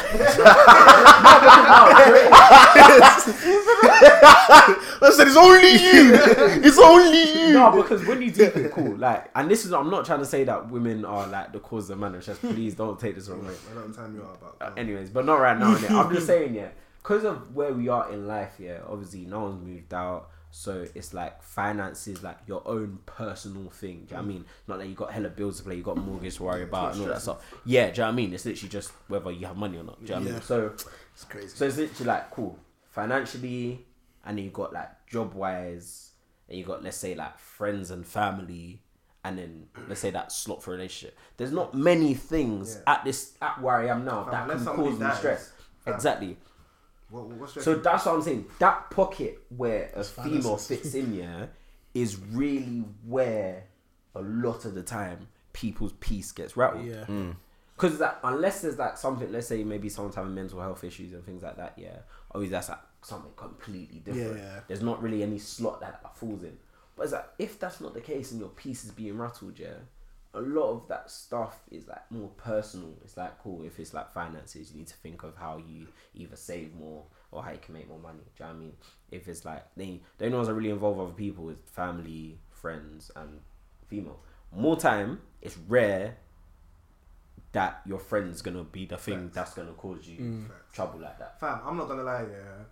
I 3.78 5.12
said 5.14 5.28
it's 5.28 5.36
only 5.36 5.72
you. 5.72 6.14
it's 6.64 6.80
only 6.80 7.48
you. 7.48 7.54
no 7.54 7.72
because 7.82 8.06
when 8.06 8.22
you 8.22 8.32
deep 8.32 8.56
it 8.56 8.72
cool 8.72 8.96
like 8.98 9.30
and 9.36 9.50
this 9.50 9.66
is 9.66 9.74
i'm 9.74 9.90
not 9.90 10.06
trying 10.06 10.20
to 10.20 10.26
say 10.26 10.44
that 10.44 10.70
women 10.70 11.04
are 11.06 11.28
like 11.28 11.52
the 11.52 11.60
cause 11.60 11.90
of 11.90 12.00
man 12.00 12.20
just 12.22 12.40
please 12.42 12.74
don't 12.76 12.85
take 12.94 13.16
this 13.16 13.28
wrong. 13.28 13.46
Way 13.46 13.54
I 13.72 13.74
don't 13.74 13.94
time 13.94 14.16
you 14.16 14.22
are 14.22 14.34
about. 14.34 14.58
Uh, 14.62 14.80
anyways 14.80 15.10
but 15.10 15.26
not 15.26 15.40
right 15.40 15.58
now 15.58 15.76
i'm 16.02 16.14
just 16.14 16.28
saying 16.34 16.54
yeah 16.54 16.70
because 17.02 17.24
of 17.24 17.56
where 17.56 17.74
we 17.74 17.88
are 17.90 18.12
in 18.12 18.28
life 18.28 18.54
yeah 18.60 18.80
obviously 18.88 19.26
no 19.26 19.40
one's 19.42 19.66
moved 19.66 19.94
out 19.94 20.30
so 20.52 20.86
it's 20.96 21.14
like 21.14 21.42
finances 21.44 22.24
like 22.24 22.38
your 22.48 22.62
own 22.66 23.00
personal 23.06 23.70
thing 23.70 24.06
do 24.08 24.12
you 24.12 24.12
know 24.12 24.18
what 24.18 24.24
I 24.24 24.26
mean? 24.28 24.46
Not 24.68 24.80
that 24.80 24.88
you 24.88 24.96
got 24.96 25.12
hella 25.12 25.30
bills 25.30 25.58
to 25.58 25.64
play 25.64 25.76
you 25.76 25.84
got 25.84 25.98
mortgage 25.98 26.38
to 26.38 26.44
worry 26.44 26.64
about 26.64 26.94
and 26.94 27.02
all 27.02 27.08
that 27.10 27.22
stuff. 27.22 27.46
Yeah 27.66 27.88
do 27.88 27.92
you 27.92 27.98
know 27.98 28.04
what 28.04 28.14
I 28.14 28.16
mean? 28.16 28.34
It's 28.34 28.46
literally 28.46 28.70
just 28.70 28.92
whether 29.10 29.32
you 29.32 29.46
have 29.48 29.58
money 29.58 29.78
or 29.78 29.84
not 29.84 30.00
do 30.00 30.06
you 30.06 30.10
know 30.12 30.16
what 30.16 30.22
I 30.22 30.26
mean? 30.26 30.34
Yeah. 30.36 30.40
so 30.40 30.74
It's 31.14 31.24
crazy. 31.26 31.48
So 31.50 31.66
it's 31.66 31.78
literally 31.78 32.08
like 32.08 32.32
cool 32.32 32.58
financially, 32.96 33.86
and 34.26 34.38
then 34.38 34.46
you 34.46 34.52
got 34.52 34.72
like 34.74 35.06
job 35.08 35.34
wise, 35.34 36.12
and 36.48 36.58
you 36.58 36.64
got 36.64 36.84
let's 36.84 36.98
say 36.98 37.14
like 37.14 37.38
friends 37.38 37.92
and 37.92 38.08
family, 38.08 38.82
and 39.26 39.38
then 39.40 39.66
let's 39.88 40.00
say 40.02 40.12
that 40.12 40.32
slot 40.32 40.62
for 40.64 40.72
a 40.72 40.76
relationship. 40.78 41.18
There's 41.38 41.52
not 41.52 41.74
many 41.74 42.14
things 42.14 42.76
Yeah. 42.86 42.94
at 42.94 43.04
this 43.04 43.34
at 43.42 43.62
where 43.62 43.76
I 43.76 43.88
am 43.88 44.06
now 44.06 44.24
Fam, 44.24 44.32
that 44.32 44.44
unless 44.44 44.58
can 44.58 44.66
somebody 44.66 44.90
cause 44.92 45.00
me 45.00 45.06
dies, 45.08 45.18
stress. 45.18 45.52
fam. 45.84 45.94
Exactly. 45.96 46.38
What, 47.10 47.26
what's 47.28 47.54
So 47.54 47.62
stressing- 47.62 47.84
that's 47.84 48.06
what 48.06 48.16
I'm 48.16 48.22
saying. 48.22 48.46
That 48.60 48.90
pocket 48.92 49.42
where 49.56 49.92
a 49.96 50.04
female 50.04 50.42
finances. 50.42 50.68
fits 50.68 50.94
in, 50.96 51.14
yeah, 51.14 51.46
is 51.94 52.18
really 52.20 52.84
where 53.06 53.64
a 54.16 54.22
lot 54.22 54.66
of 54.66 54.74
the 54.76 54.84
time 54.84 55.28
people's 55.54 55.94
peace 55.94 56.32
gets 56.32 56.56
rattled. 56.58 56.86
Yeah. 56.86 57.06
Mm. 57.06 57.36
Because 57.76 57.98
that 58.00 58.20
unless 58.24 58.62
there's 58.62 58.78
like 58.78 58.98
something, 58.98 59.32
let's 59.32 59.48
say 59.48 59.64
maybe 59.64 59.90
someone's 59.90 60.16
having 60.16 60.34
mental 60.34 60.62
health 60.62 60.84
issues 60.84 61.14
and 61.14 61.26
things 61.26 61.44
like 61.44 61.58
that, 61.58 61.74
yeah. 61.78 61.98
Obviously 62.34 62.52
that's 62.52 62.70
like 62.70 62.80
something 63.02 63.32
completely 63.36 64.00
different. 64.00 64.38
Yeah. 64.38 64.60
There's 64.68 64.82
not 64.82 65.02
really 65.04 65.24
any 65.24 65.38
slot 65.40 65.82
that, 65.82 66.02
that 66.02 66.18
falls 66.18 66.44
in. 66.44 66.58
But 66.96 67.04
it's 67.04 67.14
like 67.14 67.30
if 67.38 67.60
that's 67.60 67.82
not 67.82 67.94
the 67.94 68.02
case 68.02 68.32
and 68.32 68.40
your 68.40 68.50
piece 68.50 68.86
is 68.86 68.92
being 68.92 69.18
rattled, 69.18 69.60
yeah, 69.60 69.80
a 70.34 70.42
lot 70.42 70.72
of 70.72 70.88
that 70.88 71.10
stuff 71.10 71.60
is 71.72 71.88
like 71.88 72.10
more 72.12 72.30
personal. 72.38 72.94
It's 73.04 73.18
like 73.18 73.40
cool 73.42 73.64
if 73.64 73.80
it's 73.80 73.94
like 73.94 74.14
finances, 74.14 74.72
you 74.72 74.80
need 74.80 74.88
to 74.88 74.96
think 74.96 75.24
of 75.24 75.36
how 75.36 75.58
you 75.58 75.88
either 76.14 76.36
save 76.36 76.74
more 76.76 77.04
or 77.32 77.44
how 77.44 77.52
you 77.52 77.58
can 77.58 77.74
make 77.74 77.90
more 77.90 78.00
money. 78.00 78.20
Do 78.38 78.44
you 78.44 78.46
know 78.46 78.54
what 78.54 78.58
I 78.58 78.60
mean? 78.60 78.74
If 79.12 79.28
it's 79.28 79.46
like 79.46 79.66
they 79.76 80.02
the 80.18 80.26
only 80.26 80.36
ones 80.36 80.48
that 80.48 80.54
really 80.54 80.70
involve 80.70 81.00
other 81.00 81.14
people 81.14 81.50
is 81.50 81.58
family, 81.66 82.40
friends, 82.50 83.12
and 83.16 83.40
female. 83.88 84.20
More 84.54 84.78
time, 84.78 85.22
it's 85.42 85.58
rare 85.68 86.18
that 87.52 87.82
your 87.86 88.00
friend's 88.00 88.42
gonna 88.42 88.64
be 88.64 88.86
the 88.86 88.98
thing 88.98 89.32
that's 89.34 89.54
gonna 89.54 89.72
cause 89.74 90.06
you 90.06 90.20
mm. 90.20 90.46
trouble 90.74 91.00
like 91.00 91.18
that. 91.20 91.40
Fam, 91.40 91.60
I'm 91.66 91.78
not 91.78 91.88
gonna 91.88 92.04
lie, 92.04 92.26
yeah. 92.30 92.64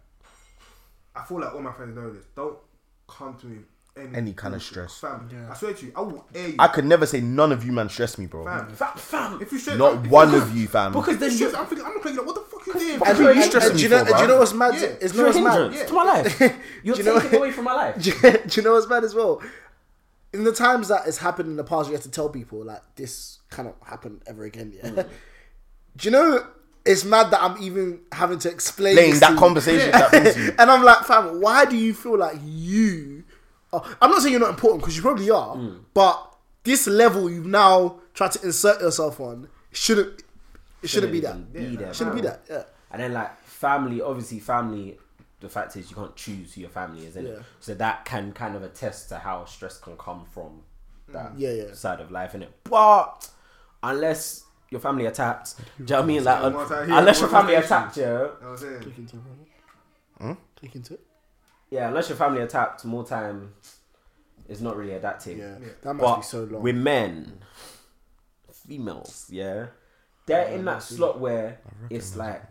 I 1.15 1.23
feel 1.23 1.39
like 1.39 1.53
all 1.53 1.61
my 1.61 1.71
friends 1.71 1.95
know 1.95 2.11
this. 2.11 2.25
Don't 2.35 2.57
come 3.07 3.37
to 3.37 3.45
me 3.45 3.59
Any 3.95 4.33
kind 4.33 4.55
of 4.55 4.63
stress. 4.63 4.97
Fam, 4.97 5.29
Yeah. 5.31 5.51
I 5.51 5.53
swear 5.55 5.73
to 5.73 5.85
you, 5.85 5.91
I 5.95 6.01
will 6.01 6.25
air 6.33 6.47
you. 6.49 6.55
I 6.57 6.67
could 6.67 6.83
never 6.85 7.05
say 7.05 7.21
none 7.21 7.51
of 7.51 7.63
you 7.63 7.71
man 7.71 7.89
stress 7.89 8.17
me, 8.17 8.25
bro. 8.25 8.43
fam. 8.43 8.67
Fam, 8.73 8.97
fam. 8.97 9.41
If 9.41 9.51
you 9.51 9.59
stress, 9.59 9.77
Not 9.77 9.97
if 9.97 10.03
you 10.05 10.09
one 10.09 10.29
stress- 10.29 10.41
of 10.43 10.57
you, 10.57 10.67
fam. 10.67 10.91
Because 10.93 11.17
then 11.19 11.29
It's 11.29 11.39
you 11.39 11.45
just, 11.47 11.57
I'm 11.59 11.67
thinking, 11.67 11.85
I'm 11.85 11.93
looking 11.93 12.15
like, 12.15 12.25
what 12.25 12.35
the 12.35 12.41
fuck 12.41 12.65
you 12.65 12.73
doing? 12.73 12.99
But 12.99 13.07
fam? 13.09 13.21
you 13.21 13.29
And- 13.29 13.43
stressing 13.43 13.69
and 13.71 13.75
me 13.75 13.81
do 13.81 13.83
you 13.83 13.89
know? 13.89 14.05
for, 14.05 14.15
Do 14.15 14.21
you 14.23 14.27
know 14.27 14.37
what's 14.39 14.53
mad? 14.53 14.73
Yeah. 14.73 14.81
It's 14.99 15.13
You're 15.13 15.25
not 15.25 15.35
a 15.35 15.39
what's 15.43 15.55
mad. 15.55 15.61
hindrance 15.61 15.89
to 15.89 15.93
my 15.93 16.03
life. 16.03 16.39
You're 16.83 16.95
Do 16.95 17.01
you 17.03 17.05
know- 17.13 17.19
taking 17.19 17.37
away 17.39 17.51
from 17.51 17.63
my 17.65 17.73
life. 17.73 18.01
do, 18.01 18.11
you, 18.49 18.61
know 18.63 18.73
what's 18.73 18.87
mad 18.89 19.03
as 19.03 19.13
well? 19.13 19.41
In 20.33 20.43
the 20.43 20.51
times 20.53 20.87
that 20.87 21.05
it's 21.05 21.19
happened 21.19 21.49
in 21.49 21.55
the 21.57 21.63
past, 21.63 21.87
you 21.87 21.93
have 21.93 22.01
to 22.03 22.09
tell 22.09 22.29
people 22.29 22.63
like 22.65 22.81
this 22.95 23.39
cannot 23.51 23.75
happen 23.85 24.21
ever 24.25 24.43
again. 24.45 24.73
Yeah. 24.75 24.89
Mm. 24.89 25.07
do 25.97 26.07
you 26.07 26.11
know? 26.11 26.47
It's 26.85 27.05
mad 27.05 27.31
that 27.31 27.41
I'm 27.41 27.61
even 27.63 28.01
having 28.11 28.39
to 28.39 28.49
explain 28.51 28.95
this 28.97 29.21
that 29.21 29.27
to 29.27 29.33
you. 29.35 29.39
conversation 29.39 29.91
that 29.91 30.09
brings 30.11 30.35
you. 30.35 30.53
and 30.59 30.69
I'm 30.69 30.83
like, 30.83 31.05
fam, 31.05 31.39
why 31.39 31.63
do 31.63 31.77
you 31.77 31.93
feel 31.93 32.17
like 32.17 32.35
you? 32.43 33.22
Are, 33.73 33.83
I'm 34.01 34.09
not 34.11 34.21
saying 34.21 34.31
you're 34.31 34.39
not 34.39 34.51
important 34.51 34.81
because 34.81 34.95
you 34.95 35.01
probably 35.01 35.29
are, 35.29 35.55
Mm. 35.55 35.79
but 35.93 36.35
this 36.63 36.87
level 36.87 37.29
you've 37.29 37.45
now 37.45 37.99
tried 38.13 38.31
to 38.33 38.41
insert 38.45 38.81
yourself 38.81 39.19
on 39.19 39.49
shouldn't. 39.71 40.23
It 40.81 40.89
shouldn't, 40.89 41.11
be 41.13 41.19
that. 41.21 41.35
even 41.35 41.71
Be 41.71 41.75
there, 41.77 41.93
Shouldn't 41.93 42.15
be 42.17 42.21
that. 42.23 42.41
Yeah. 42.49 42.63
And 42.91 43.01
then 43.01 43.13
like 43.13 43.37
family, 43.43 44.01
obviously 44.01 44.39
family. 44.39 44.97
The 45.39 45.49
fact 45.49 45.75
is 45.75 45.89
you 45.89 45.95
can't 45.97 46.15
choose 46.15 46.53
who 46.53 46.61
your 46.61 46.69
family 46.69 47.05
is, 47.05 47.15
innit? 47.15 47.37
Yeah. 47.37 47.43
So 47.59 47.73
that 47.73 48.05
can 48.05 48.31
kind 48.31 48.55
of 48.55 48.63
attest 48.63 49.09
to 49.09 49.17
how 49.17 49.43
stress 49.45 49.77
can 49.77 49.97
come 49.97 50.23
from 50.33 50.61
that 51.09 51.33
Yeah, 51.37 51.51
yeah. 51.51 51.73
side 51.73 51.99
of 51.99 52.11
life, 52.11 52.31
innit? 52.33 52.47
But 52.63 53.29
unless 53.81 54.43
your 54.69 54.79
family 54.79 55.05
attacked, 55.05 55.55
do 55.57 55.63
you 55.79 55.85
know 55.85 55.95
what 55.97 56.03
I 56.03 56.07
mean? 56.07 56.23
Like 56.23 56.43
un- 56.43 56.53
more 56.53 56.65
time 56.67 56.87
here, 56.87 56.97
unless 56.97 57.19
your 57.19 57.29
family 57.29 57.53
station. 57.53 57.65
attacked, 57.65 57.97
yeah, 57.97 58.03
You 58.05 58.11
know 58.13 58.29
what 58.39 58.49
I'm 58.49 58.57
saying? 58.57 58.81
Click 58.83 58.97
into 58.97 59.15
it. 59.17 59.21
Hmm? 60.19 60.33
Click 60.57 60.75
into 60.75 60.93
it. 60.93 61.05
Yeah, 61.73 61.87
unless 61.87 62.07
your 62.07 62.17
family 62.17 62.41
attacked, 62.41 62.85
more 62.85 63.03
time 63.03 63.53
is 64.47 64.61
not 64.61 64.77
really 64.77 64.93
adapting. 64.93 65.39
Yeah. 65.39 65.57
Yeah. 65.59 65.67
That 65.81 65.93
must 65.95 66.05
But 66.05 66.15
be 66.17 66.21
so 66.23 66.43
long. 66.43 66.61
with 66.61 66.75
men, 66.75 67.39
females, 68.51 69.25
yeah, 69.29 69.67
they're 70.27 70.49
in 70.49 70.65
that 70.65 70.83
slot 70.83 71.19
where 71.19 71.59
it's 71.89 72.15
like 72.15 72.43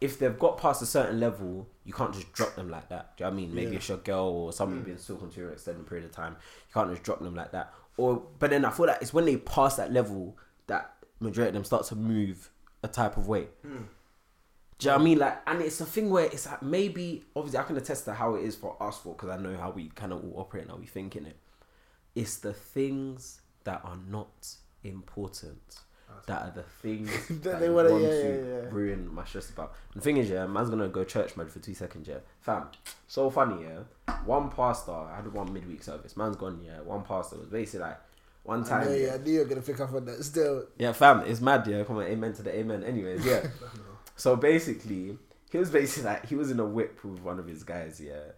if 0.00 0.20
they've 0.20 0.38
got 0.38 0.58
past 0.58 0.80
a 0.80 0.86
certain 0.86 1.18
level, 1.18 1.66
you 1.84 1.92
can't 1.92 2.14
just 2.14 2.32
drop 2.32 2.54
them 2.54 2.70
like 2.70 2.88
that. 2.88 3.16
Do 3.16 3.24
you 3.24 3.30
know 3.30 3.34
what 3.34 3.42
I 3.42 3.42
mean? 3.42 3.54
Maybe 3.54 3.72
Yeah. 3.72 3.78
it's 3.78 3.88
your 3.88 3.98
girl 3.98 4.28
or 4.28 4.52
someone 4.52 4.78
you've 4.78 4.86
mm. 4.86 5.06
been 5.06 5.16
talking 5.16 5.30
to 5.30 5.34
for 5.40 5.46
an 5.48 5.52
extended 5.54 5.86
period 5.88 6.04
of 6.06 6.12
time. 6.12 6.36
You 6.68 6.72
can't 6.74 6.90
just 6.90 7.02
drop 7.02 7.18
them 7.18 7.34
like 7.34 7.50
that. 7.50 7.74
Or 7.96 8.22
but 8.38 8.50
then 8.50 8.64
I 8.64 8.70
feel 8.70 8.86
like 8.86 9.02
it's 9.02 9.12
when 9.12 9.24
they 9.24 9.36
pass 9.38 9.74
that 9.76 9.92
level 9.92 10.38
that 10.68 10.94
majority 11.18 11.48
of 11.48 11.54
them 11.54 11.64
start 11.64 11.84
to 11.86 11.96
move 11.96 12.50
a 12.84 12.88
type 12.88 13.16
of 13.16 13.26
way. 13.26 13.48
Mm. 13.66 13.86
Do 14.78 14.84
you 14.86 14.90
know 14.92 14.96
what 14.96 15.00
I 15.00 15.04
mean? 15.04 15.18
Like, 15.18 15.42
and 15.46 15.60
it's 15.60 15.80
a 15.80 15.84
thing 15.84 16.08
where 16.10 16.26
it's 16.26 16.46
like 16.46 16.62
maybe 16.62 17.24
obviously 17.34 17.58
I 17.58 17.62
can 17.64 17.76
attest 17.76 18.04
to 18.04 18.14
how 18.14 18.34
it 18.36 18.44
is 18.44 18.54
for 18.54 18.80
us 18.80 18.98
for 18.98 19.14
because 19.14 19.30
I 19.30 19.36
know 19.36 19.56
how 19.56 19.70
we 19.70 19.88
kind 19.88 20.12
of 20.12 20.22
all 20.22 20.34
operate 20.40 20.62
and 20.62 20.70
how 20.70 20.76
we 20.76 20.86
think 20.86 21.16
in 21.16 21.26
it. 21.26 21.36
It's 22.14 22.36
the 22.36 22.52
things 22.52 23.40
that 23.64 23.80
are 23.84 23.98
not 24.08 24.54
important 24.84 25.80
that 26.26 26.42
are 26.42 26.52
the 26.54 26.62
things 26.62 27.10
That 27.28 27.42
that 27.42 27.60
they 27.60 27.68
wanna- 27.70 27.90
want 27.90 28.02
yeah, 28.04 28.08
to 28.10 28.16
yeah, 28.28 28.62
yeah. 28.62 28.68
ruin 28.70 29.12
my 29.12 29.24
stress 29.24 29.50
about. 29.50 29.72
And 29.94 30.00
the 30.00 30.04
thing 30.04 30.16
is, 30.18 30.28
yeah, 30.30 30.46
man's 30.46 30.70
gonna 30.70 30.88
go 30.88 31.04
church 31.04 31.36
mode 31.36 31.50
for 31.50 31.58
two 31.58 31.74
seconds, 31.74 32.06
yeah. 32.08 32.18
Fam, 32.40 32.68
so 33.06 33.30
funny, 33.30 33.64
yeah. 33.64 34.14
One 34.24 34.50
pastor, 34.50 34.92
I 34.92 35.16
had 35.16 35.32
one 35.32 35.52
midweek 35.52 35.82
service. 35.82 36.16
Man's 36.16 36.36
gone, 36.36 36.60
yeah. 36.64 36.80
One 36.80 37.02
pastor 37.02 37.36
was 37.38 37.48
basically 37.48 37.80
like, 37.80 37.98
one 38.42 38.64
I 38.64 38.68
time, 38.68 38.84
know, 38.86 38.92
yeah, 38.94 39.06
yeah, 39.06 39.14
I 39.14 39.18
knew 39.18 39.32
you 39.32 39.38
were 39.40 39.44
gonna 39.46 39.60
pick 39.62 39.80
up 39.80 39.92
on 39.92 40.04
that. 40.06 40.22
Still, 40.24 40.64
yeah, 40.78 40.92
fam, 40.92 41.20
it's 41.22 41.40
mad, 41.40 41.66
yeah. 41.66 41.82
Come 41.84 41.96
on, 41.98 42.04
amen 42.04 42.32
to 42.34 42.42
the 42.42 42.56
amen. 42.58 42.84
Anyways, 42.84 43.24
yeah. 43.24 43.46
so 44.18 44.34
basically, 44.34 45.16
he 45.50 45.58
was 45.58 45.70
basically 45.70 46.10
like 46.10 46.26
he 46.26 46.34
was 46.34 46.50
in 46.50 46.58
a 46.58 46.64
whip 46.64 47.02
with 47.04 47.22
one 47.22 47.38
of 47.38 47.46
his 47.46 47.62
guys, 47.62 48.00
yeah. 48.00 48.32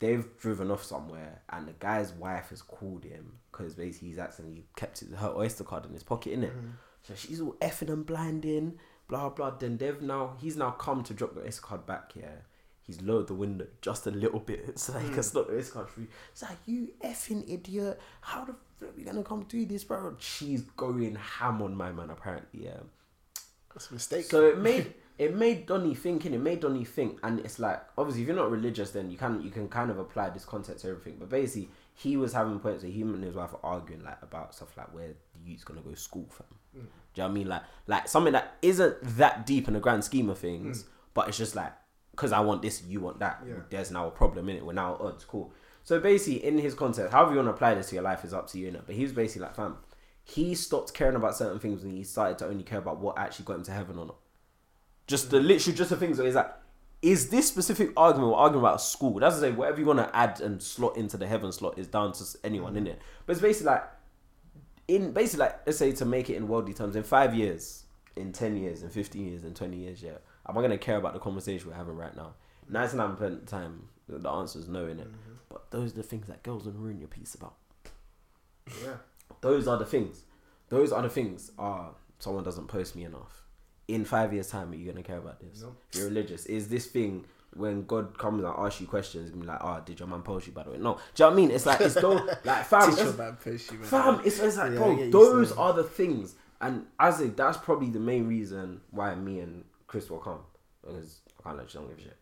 They've 0.00 0.26
driven 0.38 0.70
off 0.70 0.82
somewhere, 0.82 1.42
and 1.48 1.68
the 1.68 1.74
guy's 1.78 2.12
wife 2.12 2.50
has 2.50 2.60
called 2.60 3.04
him 3.04 3.38
because 3.50 3.74
basically 3.74 4.08
he's 4.08 4.18
accidentally 4.18 4.66
kept 4.76 4.98
his, 4.98 5.14
her 5.14 5.32
oyster 5.34 5.62
card 5.62 5.86
in 5.86 5.92
his 5.92 6.02
pocket, 6.02 6.38
innit? 6.38 6.50
Mm-hmm. 6.50 6.70
So 7.04 7.14
she's 7.14 7.40
all 7.40 7.54
effing 7.60 7.88
and 7.88 8.04
blinding, 8.04 8.78
blah 9.08 9.28
blah. 9.28 9.50
Then 9.50 9.76
they've 9.76 10.02
now 10.02 10.34
he's 10.40 10.56
now 10.56 10.72
come 10.72 11.04
to 11.04 11.14
drop 11.14 11.34
the 11.34 11.42
oyster 11.42 11.62
card 11.62 11.86
back, 11.86 12.12
yeah. 12.16 12.40
He's 12.82 13.00
lowered 13.00 13.28
the 13.28 13.34
window 13.34 13.68
just 13.80 14.08
a 14.08 14.10
little 14.10 14.40
bit 14.40 14.76
so 14.78 14.92
that 14.92 15.02
he 15.02 15.08
can 15.08 15.18
oyster 15.18 15.72
card 15.72 15.88
free. 15.88 16.08
It's 16.32 16.42
like 16.42 16.58
you 16.66 16.88
effing 17.02 17.48
idiot! 17.48 18.00
How 18.22 18.44
the 18.44 18.56
flip 18.78 18.96
are 18.96 19.00
you 19.00 19.06
gonna 19.06 19.22
come 19.22 19.44
do 19.44 19.64
this, 19.66 19.84
bro? 19.84 20.16
She's 20.18 20.62
going 20.76 21.14
ham 21.14 21.62
on 21.62 21.76
my 21.76 21.92
man 21.92 22.10
apparently, 22.10 22.64
yeah. 22.64 22.80
That's 23.76 23.90
a 23.90 23.94
mistake. 23.94 24.24
So 24.24 24.46
it 24.46 24.58
made 24.58 24.94
it 25.18 25.36
made 25.36 25.66
Donny 25.66 25.94
thinking. 25.94 26.32
It 26.32 26.40
made 26.40 26.60
Donny 26.60 26.82
think, 26.82 27.18
and 27.22 27.40
it's 27.40 27.58
like 27.58 27.82
obviously 27.98 28.22
if 28.22 28.28
you're 28.28 28.36
not 28.36 28.50
religious, 28.50 28.90
then 28.90 29.10
you 29.10 29.18
can 29.18 29.42
you 29.42 29.50
can 29.50 29.68
kind 29.68 29.90
of 29.90 29.98
apply 29.98 30.30
this 30.30 30.46
concept 30.46 30.80
to 30.80 30.88
everything. 30.88 31.16
But 31.18 31.28
basically, 31.28 31.68
he 31.94 32.16
was 32.16 32.32
having 32.32 32.58
points 32.58 32.84
where 32.84 32.92
him 32.92 33.12
and 33.12 33.22
his 33.22 33.34
wife 33.34 33.52
are 33.52 33.60
arguing 33.62 34.02
like 34.02 34.22
about 34.22 34.54
stuff 34.54 34.74
like 34.78 34.94
where 34.94 35.08
the 35.08 35.50
youth's 35.50 35.62
gonna 35.62 35.82
go 35.82 35.90
to 35.90 35.96
school 35.96 36.26
from. 36.30 36.46
Hmm. 36.72 36.80
Do 36.80 36.86
you 36.86 37.22
know 37.22 37.24
what 37.24 37.30
I 37.30 37.34
mean? 37.34 37.48
Like 37.48 37.62
like 37.86 38.08
something 38.08 38.32
that 38.32 38.56
isn't 38.62 38.96
that 39.18 39.44
deep 39.44 39.68
in 39.68 39.74
the 39.74 39.80
grand 39.80 40.04
scheme 40.04 40.30
of 40.30 40.38
things, 40.38 40.82
hmm. 40.82 40.88
but 41.12 41.28
it's 41.28 41.36
just 41.36 41.54
like 41.54 41.74
because 42.12 42.32
I 42.32 42.40
want 42.40 42.62
this, 42.62 42.82
you 42.82 43.00
want 43.00 43.18
that. 43.18 43.42
Yeah. 43.46 43.56
There's 43.68 43.90
now 43.90 44.06
a 44.08 44.10
problem 44.10 44.48
in 44.48 44.56
it. 44.56 44.64
We're 44.64 44.72
now 44.72 44.96
odds. 44.98 45.26
Cool. 45.26 45.52
So 45.82 46.00
basically, 46.00 46.44
in 46.44 46.56
his 46.56 46.72
context, 46.74 47.12
however 47.12 47.32
you 47.32 47.36
want 47.36 47.48
to 47.48 47.52
apply 47.52 47.74
this 47.74 47.90
to 47.90 47.96
your 47.96 48.04
life 48.04 48.24
is 48.24 48.32
up 48.32 48.48
to 48.52 48.58
you, 48.58 48.72
innit? 48.72 48.86
But 48.86 48.94
he 48.96 49.02
was 49.02 49.12
basically 49.12 49.42
like, 49.42 49.54
fam, 49.54 49.76
he 50.28 50.56
stopped 50.56 50.92
caring 50.92 51.14
about 51.14 51.36
certain 51.36 51.60
things 51.60 51.84
and 51.84 51.96
he 51.96 52.02
started 52.02 52.36
to 52.38 52.46
only 52.46 52.64
care 52.64 52.80
about 52.80 52.98
what 52.98 53.16
actually 53.16 53.44
got 53.44 53.56
him 53.56 53.62
to 53.62 53.70
heaven 53.70 53.96
or 53.96 54.06
not. 54.06 54.16
Just 55.06 55.30
the 55.30 55.38
mm. 55.38 55.46
literally 55.46 55.76
just 55.76 55.90
the 55.90 55.96
things 55.96 56.18
where 56.18 56.26
he's 56.26 56.34
like, 56.34 56.52
is 57.00 57.30
this 57.30 57.46
specific 57.46 57.90
argument 57.96 58.32
we're 58.32 58.38
arguing 58.38 58.64
about 58.64 58.80
school? 58.80 59.20
That's 59.20 59.36
to 59.36 59.40
say, 59.40 59.52
whatever 59.52 59.78
you 59.78 59.86
want 59.86 60.00
to 60.00 60.16
add 60.16 60.40
and 60.40 60.60
slot 60.60 60.96
into 60.96 61.16
the 61.16 61.28
heaven 61.28 61.52
slot 61.52 61.78
is 61.78 61.86
down 61.86 62.12
to 62.12 62.24
anyone 62.42 62.74
mm. 62.74 62.78
in 62.78 62.86
it. 62.88 63.00
But 63.24 63.32
it's 63.34 63.40
basically 63.40 63.72
like, 63.72 63.84
in 64.88 65.12
basically 65.12 65.46
like, 65.46 65.64
let's 65.64 65.78
say 65.78 65.92
to 65.92 66.04
make 66.04 66.28
it 66.28 66.36
in 66.36 66.48
worldly 66.48 66.74
terms, 66.74 66.96
in 66.96 67.04
five 67.04 67.32
years, 67.32 67.84
in 68.16 68.32
ten 68.32 68.56
years, 68.56 68.82
in 68.82 68.90
fifteen 68.90 69.28
years, 69.28 69.44
in 69.44 69.54
twenty 69.54 69.76
years, 69.76 70.02
yeah, 70.02 70.18
am 70.48 70.58
I 70.58 70.60
gonna 70.60 70.76
care 70.76 70.96
about 70.96 71.12
the 71.12 71.20
conversation 71.20 71.68
we're 71.68 71.76
having 71.76 71.96
right 71.96 72.16
now? 72.16 72.34
Ninety 72.68 72.96
nine 72.96 73.14
percent 73.14 73.34
of 73.34 73.40
the 73.44 73.46
time, 73.46 73.88
the 74.08 74.18
the 74.18 74.30
answer 74.30 74.58
is 74.58 74.66
no 74.66 74.86
in 74.86 74.98
it. 74.98 75.06
Mm-hmm. 75.06 75.34
But 75.48 75.70
those 75.70 75.92
are 75.92 75.96
the 75.96 76.02
things 76.02 76.26
that 76.26 76.42
girls 76.42 76.64
will 76.64 76.72
ruin 76.72 76.98
your 76.98 77.08
piece 77.08 77.36
about. 77.36 77.54
Yeah. 78.82 78.96
Those 79.40 79.68
are 79.68 79.76
the 79.78 79.84
things. 79.86 80.22
Those 80.68 80.92
are 80.92 81.02
the 81.02 81.08
things. 81.08 81.52
Ah, 81.58 81.90
someone 82.18 82.44
doesn't 82.44 82.66
post 82.68 82.96
me 82.96 83.04
enough. 83.04 83.42
In 83.88 84.04
five 84.04 84.32
years' 84.32 84.48
time, 84.48 84.72
are 84.72 84.74
you 84.74 84.90
gonna 84.90 85.02
care 85.02 85.18
about 85.18 85.40
this? 85.40 85.62
Nope. 85.62 85.80
If 85.92 85.98
you're 85.98 86.08
religious, 86.08 86.46
is 86.46 86.68
this 86.68 86.86
thing 86.86 87.24
when 87.54 87.86
God 87.86 88.18
comes 88.18 88.42
and 88.42 88.52
asks 88.56 88.80
you 88.80 88.86
questions, 88.86 89.30
be 89.30 89.46
like, 89.46 89.62
"Ah, 89.62 89.80
did 89.80 90.00
your 90.00 90.08
man 90.08 90.22
post 90.22 90.46
you?" 90.46 90.52
By 90.52 90.64
the 90.64 90.70
way, 90.72 90.78
no. 90.78 90.94
Do 91.14 91.24
you 91.24 91.24
know 91.24 91.26
what 91.26 91.32
I 91.32 91.36
mean? 91.36 91.50
It's 91.52 91.66
like 91.66 91.80
it's 91.80 91.94
those 91.94 92.20
like 92.44 92.66
fam. 92.66 92.90
Teach 92.90 92.98
your 93.04 93.12
man 93.14 93.36
push 93.36 93.70
you. 93.70 93.78
Fam, 93.78 94.20
it's, 94.24 94.40
it's 94.40 94.56
like, 94.56 94.72
Yeah, 94.72 94.78
bro, 94.78 95.10
those 95.10 95.52
are 95.52 95.72
the 95.72 95.84
things. 95.84 96.34
And 96.60 96.86
as 96.98 97.20
a, 97.20 97.28
that's 97.28 97.58
probably 97.58 97.90
the 97.90 98.00
main 98.00 98.26
reason 98.26 98.80
why 98.90 99.14
me 99.14 99.40
and 99.40 99.64
Chris 99.86 100.10
will 100.10 100.18
come. 100.18 100.40
Because 100.82 101.20
I 101.38 101.42
can't 101.42 101.58
let 101.58 101.72
you 101.72 101.80
don't 101.80 101.88
give 101.90 101.98
a 101.98 102.02
shit. 102.02 102.16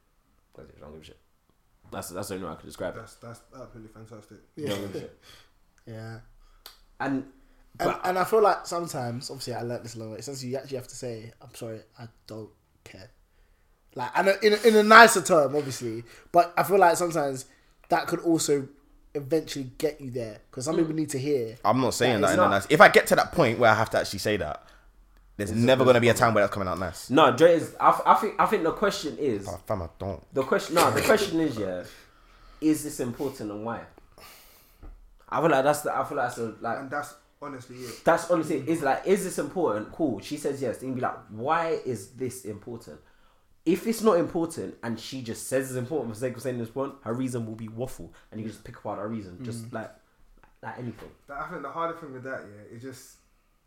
That's 0.56 0.68
it, 0.70 0.80
don't 0.80 0.92
give 0.92 1.02
a 1.02 1.04
shit. 1.04 1.18
That's, 1.90 2.08
that's 2.10 2.28
the 2.28 2.34
only 2.34 2.46
way 2.46 2.52
I 2.52 2.56
can 2.56 2.66
describe 2.66 2.94
it. 2.96 3.00
That's 3.00 3.14
that's 3.16 3.40
absolutely 3.58 3.92
fantastic. 3.92 4.38
You 4.56 4.68
don't 4.68 4.80
give 4.80 4.94
a 4.96 5.00
shit. 5.00 5.18
Yeah. 5.86 6.20
And, 7.00 7.24
And, 7.80 7.90
but, 7.90 8.00
and 8.04 8.18
I 8.18 8.24
feel 8.24 8.40
like 8.42 8.66
sometimes, 8.66 9.30
obviously, 9.30 9.54
I 9.54 9.62
learned 9.62 9.84
this 9.84 9.96
a 9.96 9.98
long 9.98 10.12
way. 10.12 10.20
Sometimes 10.20 10.44
you 10.44 10.56
actually 10.56 10.76
have 10.76 10.88
to 10.88 10.94
say, 10.96 11.32
"I'm 11.42 11.54
sorry, 11.54 11.80
I 11.98 12.06
don't 12.26 12.50
care." 12.84 13.10
Like, 13.96 14.10
and 14.16 14.28
in 14.42 14.52
a, 14.54 14.68
in 14.68 14.76
a 14.76 14.82
nicer 14.82 15.22
term, 15.22 15.54
obviously, 15.56 16.04
but 16.32 16.52
I 16.56 16.62
feel 16.62 16.78
like 16.78 16.96
sometimes 16.96 17.46
that 17.88 18.06
could 18.06 18.20
also 18.20 18.68
eventually 19.14 19.70
get 19.78 20.00
you 20.00 20.10
there 20.10 20.38
because 20.50 20.64
some 20.64 20.74
mm. 20.74 20.78
people 20.78 20.94
need 20.94 21.10
to 21.10 21.18
hear. 21.18 21.56
I'm 21.64 21.80
not 21.80 21.94
saying 21.94 22.20
That 22.20 22.20
that, 22.22 22.26
is 22.28 22.34
in 22.34 22.40
a 22.40 22.42
not- 22.42 22.50
nice. 22.50 22.66
If 22.70 22.80
I 22.80 22.88
get 22.88 23.06
to 23.08 23.16
that 23.16 23.32
point 23.32 23.58
where 23.58 23.70
I 23.70 23.74
have 23.74 23.90
to 23.90 23.98
actually 23.98 24.18
say 24.20 24.36
that, 24.38 24.64
there's 25.36 25.52
never 25.52 25.84
gonna 25.84 26.00
be 26.00 26.08
a 26.08 26.14
time 26.14 26.32
where 26.34 26.42
that's 26.44 26.52
coming 26.54 26.68
out 26.68 26.78
nice. 26.78 27.10
no, 27.10 27.36
Dre 27.36 27.54
is, 27.54 27.74
I, 27.80 28.00
I 28.06 28.14
think, 28.14 28.34
I 28.38 28.46
think 28.46 28.62
the 28.62 28.72
question 28.72 29.16
is, 29.18 29.48
Oh, 29.48 29.60
fam, 29.66 29.82
I 29.82 29.88
don't. 29.98 30.22
the 30.34 30.42
question, 30.44 30.74
no, 30.76 30.90
the 30.92 31.02
question 31.02 31.40
is, 31.40 31.56
yeah, 31.58 31.82
is 32.60 32.84
this 32.84 33.00
important 33.00 33.50
and 33.50 33.64
why? 33.64 33.80
I 35.34 35.40
feel 35.40 35.50
like 35.50 35.64
that's 35.64 35.80
the, 35.80 35.96
I 35.96 36.04
feel 36.04 36.16
like 36.16 36.28
that's 36.28 36.38
a, 36.38 36.54
like, 36.60 36.78
And 36.78 36.90
that's 36.90 37.14
honestly 37.42 37.76
it. 37.76 38.04
That's 38.04 38.30
honestly 38.30 38.62
is 38.66 38.82
like, 38.82 39.06
is 39.06 39.24
this 39.24 39.38
important? 39.38 39.92
Cool. 39.92 40.20
She 40.20 40.36
says 40.36 40.62
yes. 40.62 40.78
Then 40.78 40.94
be 40.94 41.00
like, 41.00 41.16
why 41.30 41.78
is 41.84 42.10
this 42.10 42.44
important? 42.44 43.00
If 43.66 43.86
it's 43.86 44.02
not 44.02 44.18
important 44.18 44.76
and 44.82 45.00
she 45.00 45.22
just 45.22 45.48
says 45.48 45.70
it's 45.70 45.78
important 45.78 46.10
for 46.10 46.20
the 46.20 46.26
sake 46.26 46.36
of 46.36 46.42
saying 46.42 46.58
this 46.58 46.68
important, 46.68 46.98
her 47.02 47.14
reason 47.14 47.46
will 47.46 47.54
be 47.54 47.68
waffle, 47.68 48.12
and 48.30 48.38
you 48.38 48.44
can 48.44 48.52
just 48.52 48.64
pick 48.64 48.76
apart 48.76 48.98
her 48.98 49.08
reason, 49.08 49.42
just 49.42 49.70
mm. 49.70 49.72
like 49.72 49.90
like 50.62 50.78
anything. 50.78 51.10
I 51.30 51.48
think 51.48 51.62
the 51.62 51.70
harder 51.70 51.94
thing 51.94 52.12
with 52.12 52.24
that, 52.24 52.42
yeah, 52.44 52.76
is 52.76 52.82
just 52.82 53.16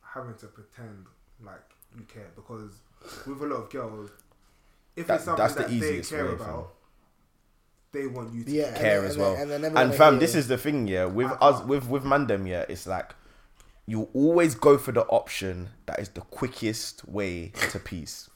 having 0.01 0.35
to 0.35 0.47
pretend 0.47 1.05
like 1.43 1.61
you 1.97 2.03
care 2.03 2.29
because 2.35 2.81
with 3.25 3.41
a 3.41 3.45
lot 3.45 3.63
of 3.63 3.69
girls, 3.71 4.11
if 4.95 5.07
That- 5.07 5.15
it's 5.15 5.25
something 5.25 5.43
that's 5.43 5.55
the 5.55 5.61
that 5.61 5.69
they 5.69 5.75
easiest 5.75 6.11
care 6.11 6.25
way, 6.25 6.33
about, 6.33 6.73
they 7.91 8.07
want 8.07 8.33
you 8.33 8.43
to 8.43 8.51
Yeah, 8.51 8.77
care. 8.77 8.99
and 8.99 9.07
as 9.07 9.15
then- 9.15 9.49
well. 9.49 9.51
and 9.67 9.77
And, 9.77 9.95
fam, 9.95 10.19
this 10.19 10.35
is 10.35 10.47
the 10.47 10.57
thing, 10.57 10.87
yeah. 10.87 11.05
With 11.05 11.31
us, 11.41 11.63
with 11.63 11.87
with 11.87 12.03
Mandem, 12.03 12.47
yeah, 12.47 12.65
it's 12.69 12.85
like 12.87 13.15
you 13.85 14.09
always 14.13 14.53
go 14.53 14.77
for 14.77 14.91
the 14.91 15.03
option 15.05 15.69
that 15.85 15.97
is 15.99 16.09
the 16.09 16.19
quickest 16.21 17.07
way 17.07 17.53
to 17.71 17.79
peace. 17.79 18.29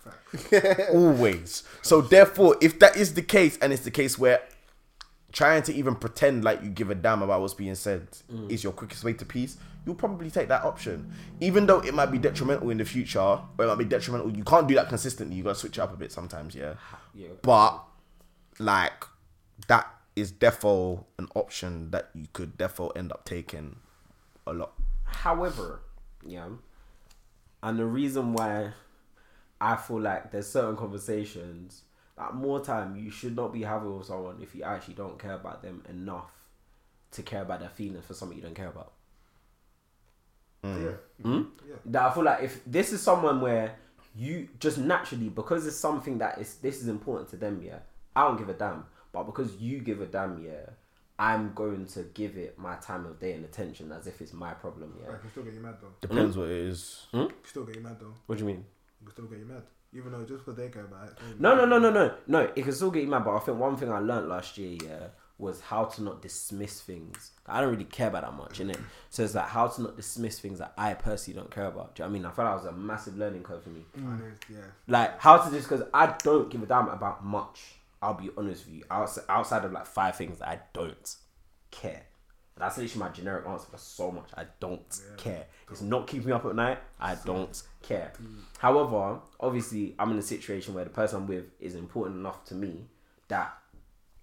always. 0.93 1.63
So 1.81 2.01
therefore, 2.01 2.55
if 2.61 2.79
that 2.79 2.95
is 2.95 3.13
the 3.13 3.21
case, 3.21 3.57
and 3.61 3.73
it's 3.73 3.83
the 3.83 3.91
case 3.91 4.17
where 4.17 4.41
trying 5.31 5.61
to 5.63 5.73
even 5.73 5.95
pretend 5.95 6.43
like 6.43 6.61
you 6.63 6.69
give 6.69 6.89
a 6.89 6.95
damn 6.95 7.21
about 7.21 7.39
what's 7.41 7.53
being 7.53 7.75
said 7.75 8.07
Mm. 8.31 8.51
is 8.51 8.63
your 8.63 8.73
quickest 8.73 9.03
way 9.03 9.13
to 9.13 9.25
peace, 9.25 9.57
you'll 9.85 9.95
probably 9.95 10.29
take 10.29 10.47
that 10.49 10.63
option. 10.63 11.11
Even 11.39 11.65
though 11.65 11.79
it 11.79 11.93
might 11.93 12.07
be 12.11 12.17
detrimental 12.17 12.69
in 12.69 12.77
the 12.77 12.85
future, 12.85 13.19
or 13.19 13.43
it 13.59 13.65
might 13.67 13.77
be 13.77 13.85
detrimental. 13.85 14.29
You 14.31 14.43
can't 14.43 14.67
do 14.67 14.75
that 14.75 14.89
consistently. 14.89 15.35
You 15.37 15.43
gotta 15.43 15.55
switch 15.55 15.77
it 15.77 15.81
up 15.81 15.93
a 15.93 15.97
bit 15.97 16.11
sometimes, 16.11 16.53
yeah. 16.55 16.73
Yeah. 17.13 17.29
But 17.41 17.81
like 18.59 19.05
that 19.67 19.87
is 20.15 20.31
defo 20.31 21.05
an 21.17 21.27
option 21.35 21.91
that 21.91 22.09
you 22.13 22.27
could 22.33 22.57
defo 22.57 22.95
end 22.95 23.11
up 23.11 23.25
taking 23.25 23.77
a 24.45 24.53
lot. 24.53 24.73
However, 25.03 25.81
yeah, 26.25 26.47
and 27.63 27.79
the 27.79 27.85
reason 27.85 28.33
why 28.33 28.73
I 29.59 29.75
feel 29.75 30.01
like 30.01 30.31
there's 30.31 30.49
certain 30.49 30.75
conversations 30.75 31.83
that 32.17 32.33
more 32.33 32.59
time 32.63 32.95
you 32.95 33.09
should 33.09 33.35
not 33.35 33.53
be 33.53 33.63
having 33.63 33.97
with 33.97 34.07
someone 34.07 34.37
if 34.41 34.55
you 34.55 34.63
actually 34.63 34.95
don't 34.95 35.17
care 35.17 35.33
about 35.33 35.61
them 35.61 35.83
enough 35.89 36.31
to 37.11 37.23
care 37.23 37.41
about 37.41 37.59
their 37.59 37.69
feelings 37.69 38.05
for 38.05 38.13
something 38.13 38.37
you 38.37 38.43
don't 38.43 38.55
care 38.55 38.69
about. 38.69 38.93
Yeah. 40.63 40.91
Hmm? 41.21 41.41
That 41.85 42.03
I 42.03 42.13
feel 42.13 42.23
like 42.23 42.43
if 42.43 42.61
this 42.65 42.91
is 42.91 43.01
someone 43.01 43.41
where 43.41 43.75
you 44.15 44.49
just 44.59 44.77
naturally 44.77 45.29
because 45.29 45.65
it's 45.65 45.77
something 45.77 46.17
that 46.19 46.37
is 46.39 46.55
this 46.55 46.81
is 46.81 46.87
important 46.87 47.29
to 47.29 47.37
them, 47.37 47.61
yeah. 47.63 47.79
I 48.15 48.27
don't 48.27 48.37
give 48.37 48.49
a 48.49 48.53
damn, 48.53 48.85
but 49.11 49.23
because 49.23 49.55
you 49.57 49.79
give 49.79 50.01
a 50.01 50.05
damn, 50.05 50.43
yeah, 50.43 50.69
I'm 51.19 51.53
going 51.53 51.85
to 51.87 52.03
give 52.13 52.37
it 52.37 52.57
my 52.57 52.75
time 52.75 53.05
of 53.05 53.19
day 53.19 53.33
and 53.33 53.45
attention 53.45 53.91
as 53.91 54.07
if 54.07 54.21
it's 54.21 54.33
my 54.33 54.53
problem, 54.53 54.95
yeah. 55.01 55.13
I 55.13 55.17
can 55.17 55.29
still 55.31 55.43
get 55.43 55.53
you 55.53 55.59
mad 55.59 55.75
though. 55.81 55.93
Depends 56.01 56.37
what 56.37 56.49
it 56.49 56.57
is. 56.57 57.05
Hmm? 57.11 57.21
Hmm? 57.21 57.27
Can 57.27 57.35
still 57.45 57.63
get 57.65 57.75
you 57.75 57.81
mad 57.83 57.97
though. 57.99 58.13
What 58.25 58.37
do 58.37 58.43
you 58.43 58.47
mean? 58.47 58.65
I 59.01 59.05
can 59.05 59.13
still 59.13 59.25
get 59.25 59.39
you 59.39 59.45
mad. 59.45 59.63
Even 59.93 60.11
though 60.13 60.23
just 60.23 60.45
because 60.45 60.55
they 60.55 60.69
care 60.69 60.85
about 60.85 61.09
it. 61.09 61.17
No, 61.39 61.53
no, 61.53 61.65
no, 61.65 61.77
no, 61.77 61.89
no, 61.91 62.13
no. 62.27 62.39
It 62.55 62.63
can 62.63 62.71
still 62.71 62.91
get 62.91 63.03
you 63.03 63.09
mad, 63.09 63.25
but 63.25 63.35
I 63.35 63.39
think 63.39 63.57
one 63.59 63.75
thing 63.75 63.91
I 63.91 63.99
learned 63.99 64.29
last 64.29 64.57
year, 64.57 64.77
yeah, 64.83 65.07
was 65.37 65.59
how 65.59 65.83
to 65.85 66.01
not 66.03 66.21
dismiss 66.21 66.79
things. 66.81 67.31
I 67.45 67.59
don't 67.59 67.71
really 67.71 67.83
care 67.83 68.07
about 68.07 68.21
that 68.21 68.33
much, 68.33 68.59
innit? 68.59 68.79
So 69.09 69.23
it's 69.23 69.35
like 69.35 69.47
how 69.47 69.67
to 69.67 69.81
not 69.81 69.97
dismiss 69.97 70.39
things 70.39 70.59
that 70.59 70.71
I 70.77 70.93
personally 70.93 71.37
don't 71.39 71.51
care 71.51 71.65
about. 71.65 71.95
Do 71.95 72.03
you 72.03 72.05
know 72.05 72.11
what 72.11 72.15
I 72.15 72.19
mean? 72.19 72.25
I 72.25 72.31
felt 72.31 72.47
that 72.47 72.55
was 72.69 72.73
a 72.73 72.77
massive 72.77 73.17
learning 73.17 73.43
curve 73.43 73.63
for 73.63 73.69
me. 73.69 73.81
Mm. 73.97 74.03
And 74.13 74.19
it's- 74.21 74.39
yeah. 74.49 74.57
Like 74.87 75.19
how 75.19 75.37
to 75.37 75.51
just 75.51 75.67
because 75.67 75.85
I 75.93 76.15
don't 76.23 76.49
give 76.49 76.63
a 76.63 76.65
damn 76.67 76.87
about 76.87 77.25
much. 77.25 77.59
I'll 78.01 78.15
be 78.15 78.29
honest 78.37 78.65
with 78.65 78.75
you. 78.75 78.83
Outside, 78.89 79.25
outside 79.29 79.65
of 79.65 79.71
like 79.71 79.85
five 79.85 80.15
things 80.15 80.41
I 80.41 80.59
don't 80.73 81.15
care. 81.69 82.03
That's 82.57 82.77
literally 82.77 82.99
my 82.99 83.09
generic 83.09 83.47
answer 83.47 83.67
for 83.71 83.77
so 83.77 84.11
much. 84.11 84.29
I 84.35 84.45
don't 84.59 85.01
care. 85.17 85.45
It's 85.71 85.81
not 85.81 86.07
keeping 86.07 86.27
me 86.27 86.33
up 86.33 86.45
at 86.45 86.55
night. 86.55 86.79
I 86.99 87.15
don't 87.15 87.61
care. 87.81 88.11
Mm. 88.21 88.41
However, 88.59 89.19
obviously, 89.39 89.95
I'm 89.97 90.11
in 90.11 90.19
a 90.19 90.23
situation 90.23 90.73
where 90.73 90.83
the 90.83 90.89
person 90.89 91.21
I'm 91.21 91.27
with 91.27 91.45
is 91.59 91.75
important 91.75 92.17
enough 92.19 92.43
to 92.45 92.55
me 92.55 92.85
that 93.29 93.57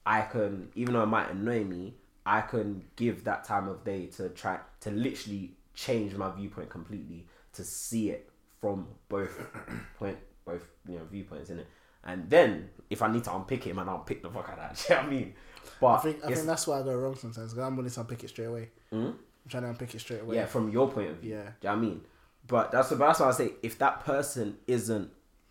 I 0.04 0.20
can, 0.22 0.68
even 0.74 0.94
though 0.94 1.02
it 1.02 1.06
might 1.06 1.30
annoy 1.30 1.64
me, 1.64 1.94
I 2.24 2.42
can 2.42 2.84
give 2.96 3.24
that 3.24 3.44
time 3.44 3.68
of 3.68 3.82
day 3.84 4.06
to 4.16 4.28
try 4.28 4.58
to 4.80 4.90
literally 4.90 5.56
change 5.74 6.14
my 6.14 6.30
viewpoint 6.30 6.68
completely 6.68 7.26
to 7.54 7.64
see 7.64 8.10
it 8.10 8.30
from 8.60 8.86
both 9.08 9.40
point, 9.98 10.18
both 10.44 10.62
you 10.86 10.98
know 10.98 11.04
viewpoints 11.10 11.50
in 11.50 11.60
it. 11.60 11.66
And 12.04 12.28
then 12.30 12.70
if 12.90 13.02
I 13.02 13.12
need 13.12 13.24
to 13.24 13.34
unpick 13.34 13.66
it, 13.66 13.74
man, 13.74 13.88
I'll 13.88 13.98
pick 13.98 14.22
the 14.22 14.30
fuck 14.30 14.48
out 14.48 14.58
of 14.58 14.76
that. 14.76 14.76
Do 14.88 14.94
you 14.94 15.00
know 15.00 15.02
what 15.06 15.12
I 15.12 15.16
mean? 15.16 15.34
But 15.80 15.86
I 15.86 15.98
think 15.98 16.24
I 16.24 16.34
think 16.34 16.46
that's 16.46 16.66
why 16.66 16.80
I 16.80 16.82
go 16.82 16.94
wrong 16.94 17.16
sometimes. 17.16 17.52
Cause 17.52 17.62
I'm 17.62 17.76
willing 17.76 17.90
to 17.90 18.00
unpick 18.00 18.24
it 18.24 18.28
straight 18.28 18.46
away. 18.46 18.70
Hmm? 18.90 19.06
I'm 19.06 19.16
trying 19.48 19.62
to 19.64 19.68
unpick 19.70 19.94
it 19.94 20.00
straight 20.00 20.22
away. 20.22 20.36
yeah, 20.36 20.46
from 20.46 20.70
your 20.70 20.90
point 20.90 21.10
of 21.10 21.16
view. 21.18 21.34
Yeah. 21.34 21.42
Do 21.42 21.46
you 21.46 21.52
know 21.64 21.70
what 21.70 21.72
I 21.72 21.76
mean? 21.76 22.00
But 22.46 22.72
that's 22.72 22.88
that's 22.88 23.20
why 23.20 23.28
I 23.28 23.32
say 23.32 23.52
if 23.62 23.78
that 23.78 24.04
person 24.04 24.58
isn't 24.66 25.10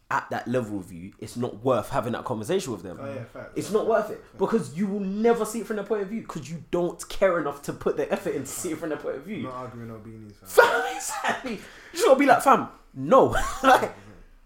at 0.10 0.30
that 0.30 0.48
level 0.48 0.78
with 0.78 0.92
you, 0.92 1.12
it's 1.20 1.36
not 1.36 1.64
worth 1.64 1.90
having 1.90 2.14
that 2.14 2.24
conversation 2.24 2.72
with 2.72 2.82
them. 2.82 2.98
Oh, 3.00 3.14
yeah, 3.14 3.24
facts. 3.26 3.54
It's 3.56 3.72
not 3.72 3.88
worth 3.88 4.10
it 4.10 4.24
because 4.38 4.78
you 4.78 4.88
will 4.88 5.02
never 5.02 5.44
see 5.46 5.60
it 5.60 5.68
from 5.68 5.76
their 5.76 5.86
point 5.86 6.02
of 6.02 6.08
view 6.08 6.22
because 6.22 6.50
you 6.50 6.64
don't 6.72 7.08
care 7.10 7.40
enough 7.40 7.62
to 7.64 7.74
put 7.74 7.98
the 7.98 8.12
effort 8.12 8.34
in 8.34 8.42
to 8.42 8.48
see 8.48 8.72
it 8.72 8.78
from 8.78 8.90
their 8.90 8.98
point 8.98 9.18
of 9.18 9.24
view. 9.24 9.44
Not 9.44 9.54
arguing 9.54 9.92
or 9.92 10.00
beanies. 10.00 10.36
Fam, 10.46 10.84
exactly. 10.96 11.54
You 11.54 11.60
just 11.94 12.06
gotta 12.06 12.20
be 12.20 12.26
like, 12.26 12.42
fam, 12.42 12.70
no. 12.94 13.36
like, 13.64 13.94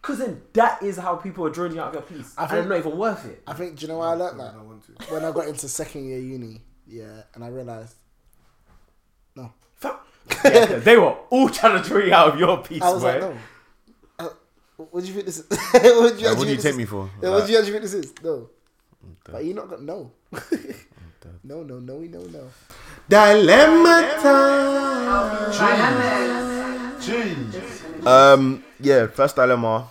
cause 0.02 0.18
then 0.20 0.42
that 0.54 0.82
is 0.84 0.98
how 0.98 1.16
people 1.16 1.46
are 1.46 1.50
drawing 1.50 1.74
you 1.74 1.82
out 1.82 1.90
of 1.90 1.94
your 1.94 2.04
piece. 2.04 2.34
I 2.38 2.44
and 2.44 2.52
it's 2.52 2.60
think- 2.60 2.70
not 2.70 2.78
even 2.80 2.98
worth 2.98 3.26
it. 3.26 3.44
I 3.48 3.54
think. 3.54 3.78
Do 3.78 3.82
you 3.84 3.88
know 3.92 3.98
why 4.00 4.08
I 4.12 4.14
learned 4.16 4.42
I 4.42 4.46
that? 4.46 4.54
don't 4.56 4.68
want 4.68 4.84
to. 4.86 5.14
When 5.14 5.24
I 5.26 5.32
got 5.32 5.48
into 5.48 5.68
second 5.68 6.06
year 6.06 6.20
uni, 6.20 6.62
yeah, 6.88 7.24
and 7.36 7.44
I 7.44 7.48
realized, 7.50 7.96
no, 9.36 9.52
Fam. 9.76 9.96
Yeah, 10.44 10.66
they 10.80 10.98
were 10.98 11.16
all 11.30 11.50
trying 11.50 11.82
to 11.82 11.88
draw 11.88 12.00
you 12.00 12.14
out 12.14 12.34
of 12.34 12.40
your 12.40 12.58
piece, 12.64 12.82
I 12.82 12.92
was 12.92 13.02
boy. 13.04 13.12
like, 13.12 13.22
no. 13.22 13.38
Uh, 14.20 14.30
what 14.90 15.02
do 15.02 15.08
you 15.08 15.14
think 15.14 15.26
this 15.26 15.40
is? 15.40 15.46
what 15.72 15.82
do 16.16 16.22
you, 16.22 16.28
Like, 16.30 16.38
what 16.38 16.46
do 16.48 16.52
you 16.52 16.58
take 16.58 16.66
is? 16.72 16.78
me 16.78 16.86
for? 16.86 17.10
Yeah, 17.22 17.30
Like- 17.30 17.40
what 17.40 17.46
do 17.48 17.52
you 17.54 17.58
actually 17.60 17.72
think 17.74 17.84
this 17.84 17.94
is? 17.94 18.14
No. 18.24 18.50
But 19.24 19.46
you 19.46 19.54
not 19.54 19.70
got 19.70 19.82
no. 19.82 20.12
no, 21.44 21.64
no, 21.64 21.80
no, 21.80 22.00
no, 22.00 22.20
no. 22.20 22.52
Dilemma 23.10 24.12
time. 24.22 25.82
Um, 28.08 28.64
yeah, 28.82 29.08
first 29.08 29.36
dilemma. 29.36 29.88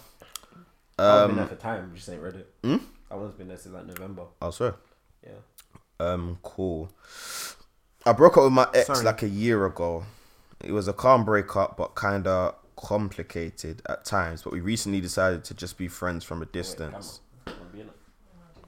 I've 0.98 1.28
been 1.28 1.36
there 1.36 1.44
Um, 1.44 1.48
for 1.48 1.56
time, 1.56 1.92
just 1.94 2.08
ain't 2.08 2.22
read 2.22 2.34
it. 2.36 2.54
Hmm? 2.62 2.76
That 3.08 3.18
one's 3.18 3.34
been 3.34 3.48
there 3.48 3.56
since 3.56 3.74
like 3.74 3.86
November. 3.86 4.24
oh, 4.42 4.50
sorry. 4.50 4.74
Yeah. 5.24 5.32
Um, 5.98 6.38
cool. 6.42 6.90
I 8.06 8.12
broke 8.12 8.36
up 8.38 8.44
with 8.44 8.52
my 8.52 8.68
ex 8.74 8.86
Sorry. 8.86 9.04
like 9.04 9.22
a 9.22 9.28
year 9.28 9.66
ago. 9.66 10.04
It 10.62 10.72
was 10.72 10.88
a 10.88 10.92
calm 10.92 11.24
breakup, 11.24 11.76
but 11.76 11.94
kind 11.94 12.26
of 12.26 12.54
complicated 12.76 13.82
at 13.88 14.04
times. 14.04 14.42
But 14.42 14.52
we 14.52 14.60
recently 14.60 15.00
decided 15.00 15.44
to 15.44 15.54
just 15.54 15.76
be 15.78 15.88
friends 15.88 16.24
from 16.24 16.40
a 16.42 16.46
distance. 16.46 17.20
Wait, 17.46 17.54
camera. 17.54 17.60
Wanna 17.60 17.72
be 17.72 17.80
in 17.80 17.86
it? 17.88 17.92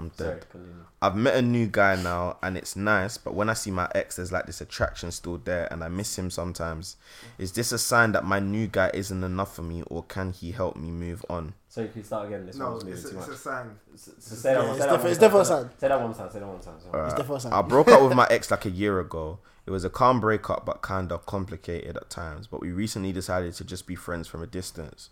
I'm 0.02 0.12
Sorry, 0.14 0.34
dead. 0.34 0.50
continue. 0.50 0.74
I've 1.00 1.16
met 1.16 1.34
a 1.34 1.42
new 1.42 1.66
guy 1.66 1.96
now, 1.96 2.36
and 2.42 2.56
it's 2.56 2.76
nice. 2.76 3.16
But 3.18 3.34
when 3.34 3.48
I 3.48 3.54
see 3.54 3.70
my 3.70 3.88
ex, 3.94 4.16
there's 4.16 4.30
like 4.32 4.46
this 4.46 4.60
attraction 4.60 5.10
still 5.10 5.38
there, 5.38 5.68
and 5.72 5.82
I 5.82 5.88
miss 5.88 6.18
him 6.18 6.30
sometimes. 6.30 6.96
Is 7.38 7.52
this 7.52 7.72
a 7.72 7.78
sign 7.78 8.12
that 8.12 8.24
my 8.24 8.38
new 8.40 8.66
guy 8.66 8.90
isn't 8.94 9.22
enough 9.24 9.54
for 9.56 9.62
me, 9.62 9.82
or 9.86 10.02
can 10.04 10.32
he 10.32 10.52
help 10.52 10.76
me 10.76 10.90
move 10.90 11.24
on? 11.30 11.54
So 11.68 11.80
you 11.82 11.88
can 11.88 12.04
start 12.04 12.26
again. 12.26 12.46
This 12.46 12.56
No, 12.56 12.72
one's 12.72 12.84
moving 12.84 12.98
it's 13.00 13.10
too 13.10 13.16
a, 13.16 13.20
it's 13.20 13.28
much. 13.28 13.36
a 13.36 13.40
sign. 13.40 13.70
So 13.96 14.12
so 14.18 14.34
say 14.34 14.54
that 14.54 14.58
one. 14.60 14.68
it's 14.70 14.78
Say 14.78 14.84
that 14.86 14.90
defi- 14.92 15.02
one. 15.02 15.10
it's 15.10 15.18
definitely 15.20 15.40
a 15.40 15.44
Say 15.44 15.48
sign. 15.48 15.62
that- 15.62 15.80
Say 15.80 15.88
that 15.88 15.98
one 16.00 16.06
more 16.10 16.14
time. 16.18 16.30
Say 16.30 16.38
that 16.38 16.46
one 16.46 16.54
more 16.56 16.62
time. 16.64 16.74
sorry. 16.80 17.04
It's 17.06 17.14
the 17.14 17.24
first 17.24 17.44
time. 17.44 17.54
I 17.54 17.62
broke 17.62 17.88
up 17.88 18.02
with 18.02 18.14
my 18.14 18.26
ex 18.30 18.50
like 18.50 18.64
a 18.66 18.70
year 18.70 19.00
ago. 19.00 19.38
It 19.64 19.70
was 19.70 19.84
a 19.84 19.90
calm 19.90 20.20
breakup, 20.20 20.66
but 20.66 20.82
kind 20.82 21.12
of 21.12 21.24
complicated 21.24 21.96
at 21.96 22.10
times. 22.10 22.46
But 22.48 22.60
we 22.60 22.72
recently 22.72 23.12
decided 23.12 23.54
to 23.54 23.64
just 23.64 23.86
be 23.86 23.94
friends 23.94 24.26
from 24.28 24.42
a 24.42 24.46
distance. 24.46 25.08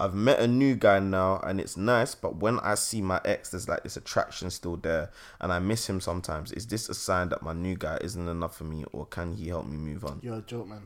I've 0.00 0.14
met 0.14 0.38
a 0.38 0.46
new 0.46 0.76
guy 0.76 1.00
now, 1.00 1.40
and 1.44 1.60
it's 1.60 1.76
nice. 1.76 2.14
But 2.14 2.36
when 2.36 2.60
I 2.60 2.76
see 2.76 3.02
my 3.02 3.20
ex, 3.24 3.50
there's 3.50 3.68
like 3.68 3.82
this 3.82 3.96
attraction 3.96 4.50
still 4.50 4.76
there, 4.76 5.10
and 5.40 5.52
I 5.52 5.58
miss 5.58 5.88
him 5.88 6.00
sometimes. 6.00 6.52
Is 6.52 6.66
this 6.66 6.88
a 6.88 6.94
sign 6.94 7.28
that 7.30 7.42
my 7.42 7.52
new 7.52 7.74
guy 7.76 7.98
isn't 8.02 8.28
enough 8.28 8.56
for 8.56 8.64
me, 8.64 8.84
or 8.92 9.06
can 9.06 9.32
he 9.34 9.48
help 9.48 9.66
me 9.66 9.76
move 9.76 10.04
on? 10.04 10.20
You're 10.22 10.38
a 10.38 10.42
joke, 10.42 10.68
man. 10.68 10.82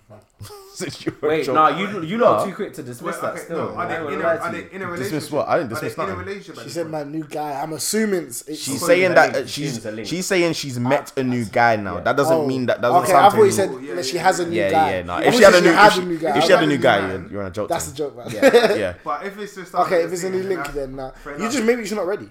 Since 0.75 1.05
you're 1.07 1.15
Wait, 1.21 1.45
joke. 1.45 1.55
no, 1.55 1.69
you 1.69 2.03
you 2.03 2.19
lot 2.19 2.41
are 2.41 2.47
too 2.47 2.55
quick 2.55 2.73
to 2.75 2.83
dismiss 2.83 3.17
Wait, 3.17 3.23
that. 3.23 3.33
okay, 3.35 3.45
Still, 3.45 3.57
no, 3.59 3.75
are 3.77 3.87
they 3.89 3.97
in 3.97 4.01
a, 4.03 4.05
gonna 4.05 4.23
lie 4.25 4.37
to 4.37 4.43
are 4.43 4.53
they 4.53 4.71
in 4.75 4.83
a 4.83 4.97
Dismiss 4.97 5.31
what? 5.31 5.49
I 5.49 5.59
didn't 5.59 5.73
Are 5.73 5.75
they 5.81 5.89
dismiss 5.89 5.95
in 5.95 6.01
a 6.01 6.07
nothing. 6.07 6.27
relationship. 6.27 6.65
She 6.65 6.71
said, 6.71 6.87
"My 6.91 7.05
new 7.05 7.25
guy." 7.25 7.61
I'm 7.63 7.73
assuming 7.75 8.23
it's. 8.25 8.43
it's 8.49 8.61
She's 8.63 8.75
Because 8.75 8.87
saying 8.87 9.15
that 9.15 9.37
uh, 9.37 9.47
she's 9.47 9.77
It's 9.77 9.87
a 9.87 9.91
link. 9.93 10.09
she's 10.09 10.27
saying 10.27 10.55
she's 10.55 10.79
met 10.81 11.13
a 11.19 11.23
new 11.23 11.45
guy 11.45 11.77
now. 11.77 12.01
That 12.01 12.17
doesn't 12.17 12.33
Oh. 12.37 12.47
mean 12.47 12.67
that 12.67 12.81
doesn't 12.81 13.03
Okay, 13.03 13.13
sound 13.13 13.27
I 13.27 13.31
thought 13.31 13.37
to 13.37 13.45
you 13.45 13.53
said 13.53 13.71
Yeah, 13.83 13.95
that 13.97 14.07
she 14.07 14.17
has 14.17 14.41
a 14.41 14.49
new 14.49 14.57
yeah, 14.57 14.71
guy. 14.71 14.91
yeah, 14.91 14.97
yeah, 14.97 15.03
no. 15.03 15.17
If 15.19 15.35
she 15.35 15.43
had 15.43 15.55
a 15.55 15.61
new, 15.61 15.71
if 15.71 15.93
she, 15.93 16.17
guy, 16.17 16.39
if 16.39 16.45
she 16.45 16.53
had 16.53 16.63
a 16.63 16.67
new 16.67 16.79
guy, 16.79 17.09
you're, 17.13 17.29
you're 17.31 17.41
on 17.43 17.49
a 17.49 17.51
joke. 17.51 17.69
That's 17.69 17.93
a 17.93 17.95
joke, 17.95 18.17
man. 18.17 18.31
Yeah, 18.31 18.75
yeah. 18.75 18.95
But 19.05 19.27
if 19.27 19.39
it's 19.39 19.55
just 19.55 19.75
Okay, 19.75 20.03
if 20.05 20.13
it's 20.13 20.25
a 20.25 20.31
new 20.31 20.43
link, 20.43 20.65
then 20.73 20.97
then 20.97 20.97
nah. 20.97 21.13
you 21.39 21.51
just 21.51 21.65
maybe 21.65 21.83
she's 21.85 21.93
not 21.93 22.07
ready. 22.07 22.29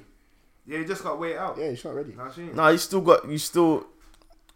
yeah, 0.65 0.79
you 0.79 0.85
just 0.85 1.03
got 1.03 1.11
to 1.11 1.15
wait 1.17 1.31
it 1.33 1.37
out. 1.37 1.57
Yeah, 1.57 1.69
she's 1.73 1.85
not 1.85 1.95
ready. 1.95 2.13
Nah, 2.13 2.29
she 2.31 2.41
ain't. 2.43 2.55
No, 2.55 2.67
you 2.69 2.77
still 2.77 3.01
got 3.01 3.27
you 3.29 3.37
still, 3.37 3.85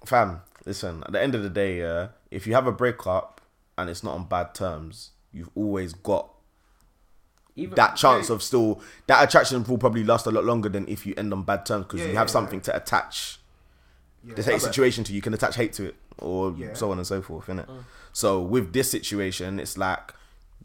fam. 0.05 0.41
Listen, 0.65 1.03
at 1.05 1.11
the 1.11 1.21
end 1.21 1.35
of 1.35 1.43
the 1.43 1.49
day, 1.49 1.79
yeah, 1.79 2.07
if 2.31 2.47
you 2.47 2.53
have 2.53 2.65
a 2.67 2.71
breakup 2.71 3.41
and 3.77 3.89
it's 3.89 4.03
not 4.03 4.15
on 4.15 4.25
bad 4.25 4.55
terms, 4.55 5.11
you've 5.31 5.49
always 5.55 5.93
got 5.93 6.29
Even, 7.55 7.75
that 7.75 7.95
chance 7.95 8.29
of 8.29 8.41
still 8.43 8.81
that 9.07 9.23
attraction 9.23 9.63
will 9.63 9.77
probably 9.77 10.03
last 10.03 10.25
a 10.25 10.31
lot 10.31 10.43
longer 10.43 10.67
than 10.69 10.87
if 10.87 11.05
you 11.05 11.13
end 11.17 11.31
on 11.33 11.43
bad 11.43 11.65
terms 11.65 11.85
because 11.85 11.99
Yeah, 12.01 12.07
you 12.07 12.13
yeah, 12.13 12.19
have 12.19 12.27
yeah. 12.29 12.31
something 12.33 12.61
to 12.61 12.75
attach 12.75 13.39
Yeah. 14.23 14.33
the 14.35 14.43
hate 14.43 14.61
situation 14.61 15.03
to. 15.05 15.13
You 15.13 15.21
can 15.21 15.33
attach 15.33 15.55
hate 15.55 15.73
to 15.73 15.85
it 15.89 15.95
or 16.17 16.51
Yeah. 16.57 16.73
so 16.73 16.89
on 16.91 16.97
and 16.97 17.05
so 17.05 17.21
forth, 17.21 17.47
innit? 17.47 17.67
Mm. 17.67 17.83
So 18.11 18.41
with 18.41 18.73
this 18.73 18.89
situation, 18.89 19.59
it's 19.59 19.77
like 19.77 20.13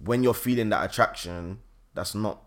when 0.04 0.22
you're 0.22 0.34
feeling 0.34 0.70
that 0.70 0.88
attraction, 0.90 1.58
that's 1.94 2.14
not 2.14 2.42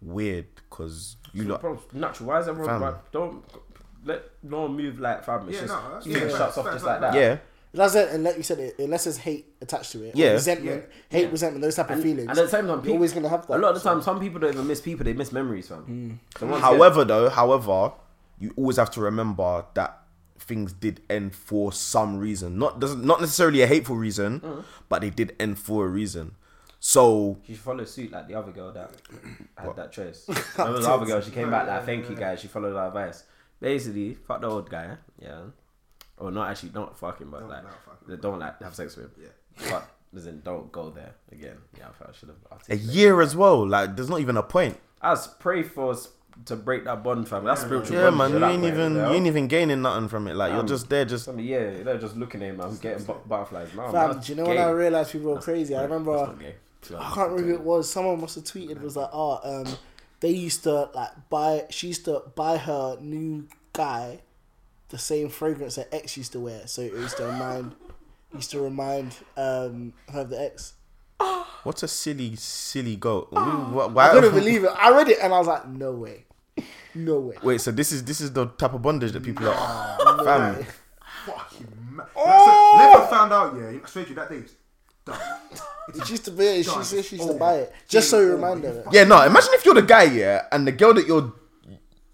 weird 0.00 0.46
because 0.56 1.16
you 1.32 1.44
lot. 1.44 1.60
Bro, 1.60 1.80
natural. 1.92 2.28
Why 2.30 2.40
is 2.40 2.48
everyone 2.48 2.68
Fam. 2.74 2.80
like, 2.82 3.10
don't 3.12 3.44
let 4.04 4.22
no 4.42 4.62
one 4.62 4.76
move 4.76 4.98
like 4.98 5.24
fam? 5.24 5.48
It's 5.48 5.54
Yeah, 5.54 5.60
just 5.62 5.72
no, 5.72 5.82
that's- 5.82 6.06
yeah, 6.06 6.12
yeah, 6.18 6.20
shuts 6.28 6.38
facts, 6.38 6.58
off 6.58 6.64
just 6.72 6.84
like 6.84 7.00
facts. 7.00 7.14
that. 7.14 7.20
Yeah, 7.20 7.38
That's 7.74 7.94
it, 7.94 8.08
and 8.10 8.24
like 8.24 8.36
you 8.36 8.42
said, 8.42 8.58
it 8.58 8.74
unless 8.78 9.04
there's 9.04 9.16
hate 9.18 9.54
attached 9.62 9.92
to 9.92 10.02
it, 10.04 10.16
Yeah. 10.16 10.32
resentment, 10.32 10.84
hate, 11.08 11.30
resentment, 11.30 11.62
those 11.62 11.74
type 11.76 11.88
of 11.90 12.02
feelings. 12.02 12.28
and 12.28 12.30
at 12.30 12.36
the 12.36 12.48
same 12.48 12.66
time, 12.66 12.80
people, 12.82 12.94
always 12.96 13.12
gonna 13.14 13.28
have 13.28 13.46
that. 13.46 13.56
A 13.56 13.60
lot 13.60 13.74
of 13.76 13.82
the 13.82 13.88
time, 13.88 14.02
some 14.02 14.20
people 14.20 14.40
don't 14.40 14.52
even 14.54 14.66
miss 14.66 14.80
people; 14.80 15.04
they 15.04 15.12
miss 15.14 15.32
memories, 15.32 15.68
fam. 15.68 15.78
Hmm. 15.84 16.10
So 16.38 16.46
once 16.46 16.62
However, 16.62 17.04
though, 17.04 17.30
however, 17.30 17.92
you 18.38 18.52
always 18.56 18.76
have 18.76 18.90
to 18.92 19.00
remember 19.00 19.64
that 19.74 20.00
things 20.38 20.72
did 20.72 21.00
end 21.08 21.34
for 21.34 21.72
some 21.72 22.18
reason. 22.18 22.58
Not 22.58 22.80
doesn't 22.80 23.04
not 23.04 23.20
necessarily 23.20 23.62
a 23.62 23.66
hateful 23.68 23.96
reason, 23.96 24.64
but 24.88 25.00
they 25.00 25.10
did 25.10 25.34
end 25.38 25.58
for 25.60 25.86
a 25.86 25.88
reason. 25.88 26.34
So 26.84 27.38
She 27.46 27.52
should 27.54 27.62
follow 27.62 27.84
suit 27.84 28.10
like 28.10 28.26
the 28.26 28.34
other 28.34 28.50
girl 28.50 28.72
that 28.72 28.90
had 29.56 29.76
that 29.76 29.92
choice. 29.92 30.26
Remember 30.58 30.80
the 30.80 30.90
other 30.90 31.06
girl? 31.06 31.20
She 31.20 31.30
came 31.30 31.48
back 31.48 31.68
like, 31.68 31.84
"Thank 31.86 32.10
you 32.10 32.16
guys." 32.16 32.40
She 32.40 32.48
followed 32.48 32.74
our 32.74 32.88
advice. 32.88 33.22
basically, 33.60 34.14
fuck 34.14 34.40
the 34.40 34.48
old 34.48 34.68
guy. 34.68 34.96
Yeah, 35.20 35.42
or 36.16 36.32
not 36.32 36.50
actually, 36.50 36.70
don't 36.70 36.98
fuck 36.98 37.20
him, 37.20 37.30
but 37.30 37.38
Don't- 37.40 37.50
like, 37.50 37.62
no, 37.62 37.70
fuck 37.84 38.00
him. 38.02 38.08
they 38.08 38.16
don't 38.20 38.40
like 38.40 38.60
have 38.60 38.74
sex 38.74 38.96
with 38.96 39.06
him. 39.06 39.12
Yeah. 39.22 39.70
But 39.70 39.88
listen, 40.12 40.42
don't 40.44 40.72
go 40.72 40.90
there 40.90 41.14
again. 41.30 41.58
Yeah, 41.78 41.84
I 42.00 42.08
I 42.08 42.12
should 42.12 42.30
have. 42.30 42.38
A 42.50 42.54
articulated. 42.54 42.88
year 42.96 43.22
as 43.22 43.36
well. 43.36 43.64
Like, 43.64 43.94
there's 43.94 44.10
not 44.10 44.18
even 44.18 44.36
a 44.36 44.42
point. 44.42 44.76
As 45.00 45.26
just 45.26 45.38
pray 45.38 45.62
for 45.62 45.92
us 45.92 46.08
to 46.46 46.56
break 46.56 46.82
that 46.86 47.04
bond, 47.04 47.28
fam. 47.28 47.44
That's 47.44 47.60
spiritual. 47.60 47.94
Yeah, 47.96 48.10
bond, 48.10 48.34
man. 48.34 48.40
You 48.40 48.44
ain't 48.44 48.64
even 48.64 48.94
you 48.96 49.04
ain't 49.04 49.26
even 49.28 49.46
gaining 49.46 49.82
nothing 49.82 50.08
from 50.08 50.26
it. 50.26 50.34
Like, 50.34 50.50
you're 50.50 50.60
Um, 50.62 50.66
just 50.66 50.88
there, 50.88 51.04
just 51.04 51.26
Some, 51.26 51.38
yeah, 51.38 51.84
they're 51.84 51.98
just 51.98 52.16
looking 52.16 52.42
at 52.42 52.48
him. 52.50 52.60
I'm 52.60 52.76
getting 52.78 53.04
bu- 53.04 53.20
butterflies. 53.28 53.68
No, 53.76 53.92
Fam, 53.92 54.14
that's 54.14 54.26
do 54.26 54.32
you 54.32 54.36
know 54.38 54.46
gay. 54.46 54.56
when 54.56 54.64
I 54.66 54.70
realized 54.70 55.12
people 55.12 55.32
were 55.34 55.40
crazy? 55.40 55.76
I 55.76 55.84
remember 55.84 56.16
not 56.16 56.40
gay. 56.40 56.56
I 56.90 57.12
can't 57.14 57.30
remember 57.30 57.42
who 57.42 57.54
it 57.54 57.60
was. 57.62 57.90
Someone 57.90 58.20
must 58.20 58.34
have 58.34 58.44
tweeted 58.44 58.80
was 58.80 58.96
like, 58.96 59.10
"Oh, 59.12 59.40
um, 59.42 59.76
they 60.20 60.30
used 60.30 60.64
to 60.64 60.90
like 60.94 61.10
buy. 61.30 61.66
She 61.70 61.88
used 61.88 62.04
to 62.06 62.22
buy 62.34 62.56
her 62.58 62.98
new 63.00 63.46
guy 63.72 64.20
the 64.88 64.98
same 64.98 65.28
fragrance 65.28 65.76
that 65.76 65.88
ex 65.92 66.16
used 66.16 66.32
to 66.32 66.40
wear, 66.40 66.66
so 66.66 66.82
it 66.82 66.92
used 66.92 67.16
to 67.16 67.26
remind 67.26 67.74
used 68.34 68.50
to 68.50 68.60
remind 68.60 69.16
um 69.36 69.92
her 70.12 70.20
of 70.22 70.30
the 70.30 70.40
ex. 70.40 70.74
What 71.62 71.82
a 71.82 71.88
silly, 71.88 72.34
silly 72.36 72.96
goat? 72.96 73.28
Why? 73.30 74.08
I 74.08 74.10
couldn't 74.10 74.34
believe 74.34 74.64
it. 74.64 74.70
I 74.76 74.90
read 74.90 75.08
it 75.08 75.18
and 75.22 75.32
I 75.32 75.38
was 75.38 75.46
like, 75.46 75.68
"No 75.68 75.92
way, 75.92 76.24
no 76.94 77.20
way." 77.20 77.36
Wait, 77.42 77.60
so 77.60 77.70
this 77.70 77.92
is 77.92 78.04
this 78.04 78.20
is 78.20 78.32
the 78.32 78.46
type 78.46 78.74
of 78.74 78.82
bondage 78.82 79.12
that 79.12 79.22
people 79.22 79.48
are. 79.48 79.98
No 79.98 80.64
Fucking 81.26 81.68
man. 81.92 82.06
Oh! 82.16 82.74
Never 82.78 83.06
found 83.06 83.32
out, 83.32 83.54
yeah. 83.56 83.78
I 83.82 83.88
swear 83.88 84.04
to 84.04 84.10
you, 84.10 84.16
that 84.16 84.28
day's 84.28 84.56
done. 85.04 85.18
She 86.04 86.12
used 86.12 86.24
to 86.26 86.30
buy 86.30 86.44
it. 86.44 86.64
She 86.64 86.70
Done. 86.70 86.84
said 86.84 87.04
she 87.04 87.16
used 87.16 87.28
to 87.28 87.34
buy 87.34 87.54
it 87.56 87.72
just 87.88 88.08
so 88.08 88.20
you 88.20 88.32
remind 88.32 88.62
her. 88.64 88.84
Yeah, 88.92 89.04
no. 89.04 89.20
Imagine 89.22 89.50
if 89.54 89.64
you're 89.64 89.74
the 89.74 89.82
guy, 89.82 90.04
yeah, 90.04 90.46
and 90.52 90.66
the 90.66 90.72
girl 90.72 90.94
that 90.94 91.06
you're 91.06 91.32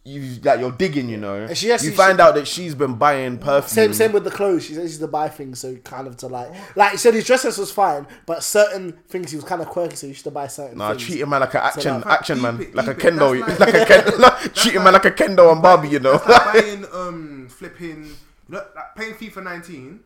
you 0.04 0.40
like 0.42 0.58
you're 0.58 0.72
digging, 0.72 1.10
you 1.10 1.18
know, 1.18 1.34
And 1.34 1.56
she 1.56 1.70
actually- 1.70 1.90
you 1.90 1.94
find 1.94 2.18
out 2.18 2.34
that 2.36 2.48
she's 2.48 2.74
been 2.74 2.94
buying 2.94 3.36
perfume. 3.36 3.68
Same, 3.68 3.92
same 3.92 4.12
with 4.12 4.24
the 4.24 4.30
clothes. 4.30 4.64
She 4.64 4.72
said 4.72 4.80
she 4.84 4.86
used 4.86 5.00
to 5.00 5.06
buy 5.06 5.28
things, 5.28 5.58
so 5.60 5.76
kind 5.76 6.06
of 6.06 6.16
to 6.18 6.28
like, 6.28 6.48
like 6.76 6.92
he 6.92 6.96
said 6.96 7.12
his 7.12 7.26
dress 7.26 7.42
sense 7.42 7.58
was 7.58 7.70
fine, 7.70 8.06
but 8.24 8.42
certain 8.42 8.92
things 9.08 9.30
he 9.32 9.36
was 9.36 9.44
kind 9.44 9.60
of 9.60 9.68
quirky, 9.68 9.96
so 9.96 10.06
he 10.06 10.12
used 10.12 10.24
to 10.24 10.30
buy 10.30 10.46
certain 10.46 10.78
Nah, 10.78 10.90
things. 10.92 11.04
treating 11.04 11.28
man 11.28 11.40
like 11.40 11.52
an 11.52 11.60
action, 11.60 11.94
like, 11.96 12.06
action 12.06 12.36
keep 12.36 12.42
man, 12.42 12.60
it, 12.62 12.74
like 12.74 12.86
a 12.86 12.94
keep 12.94 13.04
it. 13.04 13.12
kendo, 13.12 13.46
That's 13.46 13.60
like, 13.60 13.74
a 13.74 13.84
ken, 13.84 14.52
treating 14.54 14.82
man 14.82 14.92
like 14.94 15.04
a 15.04 15.10
Ken 15.10 15.36
doll 15.36 15.52
and 15.52 15.60
Barbie, 15.60 15.88
you 15.90 15.98
know. 16.00 16.12
That's 16.16 16.26
like 16.26 16.54
buying, 16.64 16.86
um, 16.90 17.48
flipping, 17.50 18.04
you 18.06 18.14
know, 18.48 18.62
like 18.74 18.94
playing 18.96 19.12
FIFA 19.14 19.44
19. 19.44 20.00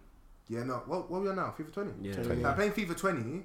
Yeah, 0.53 0.65
no, 0.65 0.83
what, 0.85 1.11
what 1.11 1.19
are 1.19 1.21
we 1.23 1.29
on 1.31 1.37
now? 1.37 1.55
FIFA 1.59 1.73
20? 1.73 1.91
Yeah. 2.03 2.47
Like 2.47 2.57
playing 2.57 2.73
FIFA 2.73 2.95
20, 2.99 3.43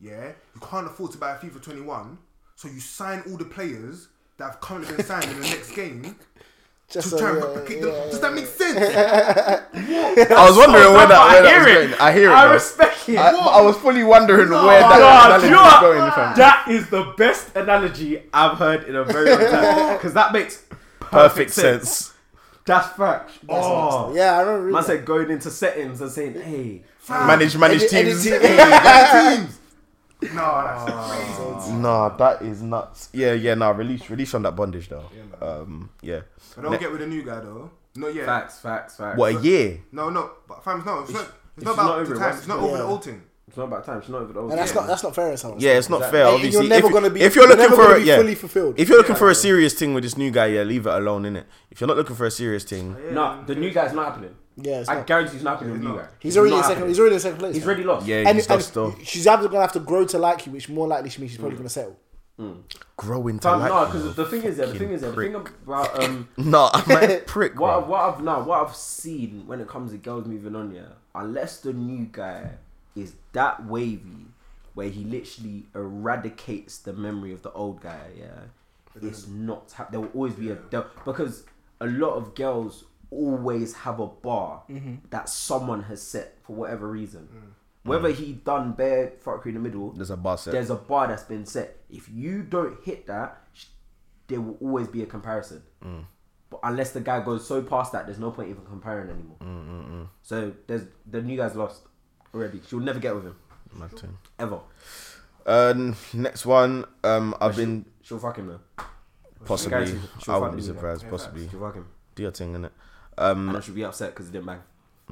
yeah, 0.00 0.28
you 0.54 0.60
can't 0.62 0.86
afford 0.86 1.12
to 1.12 1.18
buy 1.18 1.32
a 1.32 1.38
FIFA 1.38 1.62
21, 1.62 2.16
so 2.56 2.68
you 2.68 2.80
sign 2.80 3.22
all 3.28 3.36
the 3.36 3.44
players 3.44 4.08
that 4.38 4.44
have 4.44 4.60
currently 4.62 4.96
been 4.96 5.04
signed 5.04 5.24
in 5.24 5.40
the 5.40 5.46
next 5.46 5.72
game 5.72 6.16
just 6.88 7.10
to 7.10 7.18
so, 7.18 7.18
try 7.18 7.30
and 7.32 7.38
replicate 7.44 7.76
yeah, 7.80 7.84
them. 7.84 7.94
yeah, 7.94 8.10
Does 8.10 8.20
that 8.20 8.32
make 8.32 8.46
sense? 8.46 8.74
what? 8.78 10.32
I 10.32 10.48
was 10.48 10.56
wondering 10.56 10.92
where 10.94 11.06
that, 11.06 11.20
I 11.20 11.42
that 11.42 11.48
hear 11.50 11.58
was 11.58 11.66
it. 11.66 11.90
going. 11.90 12.00
I 12.00 12.12
hear 12.12 12.30
it. 12.30 12.34
I 12.34 12.44
bro. 12.44 12.52
respect 12.54 13.08
it. 13.10 13.18
I, 13.18 13.30
I 13.30 13.60
was 13.60 13.76
fully 13.76 14.02
wondering 14.02 14.48
where 14.48 14.80
that 14.80 14.98
God, 14.98 15.26
analogy 15.26 15.48
you 15.48 15.54
was 15.56 15.80
going 15.82 16.12
from. 16.12 16.36
That 16.38 16.66
is 16.70 16.88
the 16.88 17.12
best 17.18 17.54
analogy 17.54 18.22
I've 18.32 18.56
heard 18.56 18.84
in 18.84 18.96
a 18.96 19.04
very 19.04 19.28
long 19.28 19.50
time 19.50 19.96
because 19.98 20.14
that 20.14 20.32
makes 20.32 20.64
perfect, 20.98 21.10
Perfect 21.10 21.50
sense. 21.50 21.90
sense. 21.90 22.11
That's 22.64 22.88
fact. 22.96 23.30
Oh, 23.48 24.14
Yeah, 24.14 24.36
I 24.36 24.40
remember. 24.40 24.60
reading 24.60 24.72
man 24.72 24.82
that. 24.82 24.86
said 24.86 25.04
going 25.04 25.30
into 25.30 25.50
settings 25.50 26.00
and 26.00 26.10
saying, 26.10 26.34
"Hey, 26.40 26.82
Manage, 27.08 27.56
manage 27.56 27.82
Edit- 27.82 27.90
teams. 27.90 28.26
edit- 28.26 28.42
no, 30.32 30.36
that's 30.38 30.90
crazy. 31.56 31.72
Nah, 31.78 32.08
that 32.16 32.42
is 32.42 32.62
nuts. 32.62 33.08
Yeah, 33.12 33.32
yeah. 33.32 33.54
Nah, 33.54 33.70
release, 33.70 34.08
release 34.08 34.32
on 34.34 34.42
that 34.42 34.54
bondage 34.54 34.88
though. 34.88 35.04
man. 35.40 35.48
Um, 35.50 35.90
yeah. 36.00 36.20
But 36.54 36.62
don't 36.62 36.80
get 36.80 36.92
with 36.92 37.02
a 37.02 37.06
new 37.06 37.22
guy 37.24 37.40
though. 37.40 37.70
Not 37.96 38.14
yet. 38.14 38.26
facts, 38.26 38.60
facts, 38.60 38.96
facts." 38.96 39.18
What 39.18 39.34
a 39.36 39.40
year. 39.40 39.80
No, 39.90 40.10
no, 40.10 40.30
but 40.46 40.62
fam, 40.62 40.82
no, 40.86 41.00
it's, 41.00 41.10
not. 41.12 41.22
It's, 41.22 41.30
it's 41.56 41.64
not 41.66 41.76
not 41.76 41.84
about 41.86 41.98
over 41.98 42.14
the 42.14 42.20
it, 42.20 42.22
time. 42.22 42.36
It's 42.38 42.46
not 42.46 42.58
over 42.60 42.76
the 42.78 42.82
Yeah. 42.84 42.88
old 42.90 43.04
thing. 43.04 43.22
It's 43.52 43.58
not 43.58 43.64
about 43.64 43.84
time. 43.84 43.98
It's 43.98 44.08
not 44.08 44.22
even 44.22 44.34
over. 44.34 44.48
and 44.50 44.58
that's 44.58 44.74
not 44.74 44.86
that's 44.86 45.02
not 45.02 45.14
fair 45.14 45.30
as 45.32 45.42
hell. 45.42 45.56
Yeah, 45.58 45.72
it's 45.72 45.90
not 45.90 45.96
Exactly. 45.98 46.18
fair. 46.18 46.26
And 46.28 46.34
Obviously, 46.36 46.60
you're 46.60 46.68
never 46.70 46.86
if, 46.86 46.92
gonna 46.94 47.10
be. 47.10 47.20
if 47.20 47.34
you're 47.34 47.44
looking 47.46 47.58
never 47.58 47.76
for 47.76 47.82
gonna 47.82 47.94
a, 47.96 48.00
be 48.00 48.04
yeah, 48.06 48.16
fully 48.16 48.34
fulfilled. 48.34 48.74
if 48.80 48.88
you're 48.88 48.96
looking 48.96 49.14
for 49.14 49.28
a 49.28 49.34
serious 49.34 49.74
thing 49.74 49.92
with 49.92 50.04
this 50.04 50.16
new 50.16 50.30
guy, 50.30 50.46
yeah, 50.46 50.62
leave 50.62 50.86
it 50.86 50.94
alone, 50.94 51.24
innit? 51.24 51.44
If 51.70 51.78
you're 51.82 51.88
not 51.88 51.98
looking 51.98 52.16
for 52.16 52.24
a 52.24 52.30
serious 52.30 52.64
thing, 52.64 52.96
No, 53.12 53.44
the 53.46 53.54
new 53.54 53.70
guy's 53.70 53.92
not 53.92 54.06
happening. 54.06 54.34
yeah, 54.56 54.80
it's 54.80 54.88
I 54.88 54.94
not. 54.94 55.06
guarantee 55.06 55.34
he's 55.34 55.42
not 55.42 55.50
happening. 55.58 55.72
with 55.72 55.82
He's 55.82 55.88
the 55.88 55.92
new 55.92 56.00
guy. 56.00 56.08
he's 56.20 56.36
already 56.38 56.50
not 56.52 56.56
in 56.56 56.62
second. 56.62 56.74
happening. 56.76 56.88
He's 56.88 56.98
already 57.00 57.14
in 57.14 57.20
second 57.20 57.38
place. 57.40 57.54
He's 57.56 57.66
already 57.66 57.84
lost. 57.84 58.06
yeah, 58.06 58.16
and, 58.26 58.38
he's 58.38 58.46
and 58.46 58.56
lost 58.56 58.72
though. 58.74 58.94
she's 59.04 59.26
either 59.26 59.48
gonna 59.48 59.60
have 59.60 59.72
to 59.72 59.80
grow 59.80 60.06
to 60.06 60.18
like 60.18 60.46
you, 60.46 60.52
which 60.52 60.70
more 60.70 60.86
likely 60.88 61.10
she 61.10 61.20
means 61.20 61.32
she's 61.32 61.38
probably 61.40 61.58
gonna 61.58 61.68
settle. 61.68 61.98
Grow 62.96 63.28
into 63.28 63.42
Fam, 63.42 63.60
like 63.60 63.68
no, 63.70 63.84
because 63.86 64.16
the 64.16 64.24
thing 64.24 64.42
is, 64.42 64.58
yeah, 64.58 64.64
the 64.64 64.74
thing 64.78 64.90
is, 64.90 65.02
yeah, 65.02 65.10
the 65.10 65.14
thing 65.16 65.34
about 65.36 66.02
um, 66.02 66.28
No, 66.36 66.70
I'm 66.72 66.90
a 66.90 67.18
prick, 67.26 67.52
what 67.60 67.80
bro. 67.82 67.88
what 67.90 68.00
I've 68.00 68.22
now 68.24 68.42
what 68.42 68.66
I've 68.66 68.74
seen 68.74 69.44
when 69.46 69.60
it 69.60 69.68
comes 69.68 69.92
to 69.92 69.98
girls 69.98 70.26
moving 70.26 70.56
on, 70.56 70.72
yeah, 70.74 70.82
unless 71.14 71.58
the 71.58 71.72
new 71.72 72.06
guy 72.10 72.50
is 72.94 73.14
that 73.32 73.64
wavy, 73.66 74.26
where 74.74 74.88
he 74.88 75.04
literally 75.04 75.66
eradicates 75.74 76.78
the 76.78 76.92
memory 76.92 77.32
of 77.32 77.42
the 77.42 77.52
old 77.52 77.80
guy, 77.80 78.08
yeah, 78.18 78.40
it's 79.00 79.26
not. 79.26 79.72
hap- 79.72 79.90
there 79.90 80.00
will 80.00 80.08
always 80.08 80.34
be 80.34 80.50
a 80.50 80.58
there, 80.70 80.86
because 81.04 81.44
a 81.80 81.86
lot 81.86 82.14
of 82.14 82.34
girls 82.34 82.84
always 83.10 83.74
have 83.74 84.00
a 84.00 84.06
bar 84.06 84.62
mm-hmm. 84.70 84.94
that 85.10 85.28
someone 85.28 85.82
has 85.84 86.02
set 86.02 86.38
for 86.42 86.54
whatever 86.54 86.88
reason. 86.88 87.28
Mm. 87.32 87.52
Whether 87.84 88.10
mm. 88.10 88.14
he 88.14 88.32
done 88.32 88.72
bare 88.72 89.12
fuckery 89.24 89.46
in 89.46 89.54
the 89.54 89.60
middle, 89.60 89.90
There's 89.90 90.10
a 90.10 90.16
bar 90.16 90.38
set. 90.38 90.52
there's 90.52 90.70
a 90.70 90.76
bar 90.76 91.08
that's 91.08 91.24
been 91.24 91.44
set. 91.44 91.78
If 91.90 92.08
you 92.08 92.42
don't 92.42 92.82
hit 92.84 93.06
that, 93.08 93.42
sh- 93.52 93.66
there 94.28 94.40
will 94.40 94.56
always 94.60 94.88
be 94.88 95.02
a 95.02 95.06
comparison. 95.06 95.62
Mm. 95.84 96.04
But 96.48 96.60
unless 96.62 96.92
the 96.92 97.00
guy 97.00 97.24
goes 97.24 97.46
so 97.46 97.62
past 97.62 97.92
that, 97.92 98.06
there's 98.06 98.18
no 98.18 98.30
point 98.30 98.50
even 98.50 98.64
comparing 98.64 99.10
anymore. 99.10 100.08
So 100.22 100.52
there's 100.66 100.82
the 101.10 101.22
new 101.22 101.36
guy's 101.36 101.56
lost 101.56 101.82
already. 102.34 102.60
She'll 102.68 102.80
never 102.80 102.98
get 102.98 103.14
with 103.14 103.24
him 103.24 103.36
Mad 103.74 103.90
thing. 103.98 104.16
ever. 104.38 104.60
Um, 105.46 105.96
next 106.12 106.46
one. 106.46 106.84
Um, 107.04 107.34
I've 107.40 107.56
been 107.56 107.84
She'll 108.02 108.18
fuck 108.18 108.36
him 108.38 108.46
though. 108.48 108.84
possibly. 109.44 109.86
She'll 110.22 110.34
I 110.34 110.38
wouldn't 110.38 110.56
be 110.56 110.62
the 110.62 110.68
new 110.68 110.74
surprised. 110.74 111.08
Possibly. 111.08 111.48
She'll 111.48 111.60
fuck 111.60 111.74
him, 111.74 111.86
Do 112.14 112.22
your 112.22 112.32
thing, 112.32 112.54
innit? 112.54 112.70
Um, 113.18 113.48
and 113.48 113.54
then 113.56 113.62
she'll 113.62 113.74
be 113.74 113.84
upset 113.84 114.10
because 114.10 114.26
he 114.26 114.32
didn't 114.32 114.46
bang. 114.46 114.60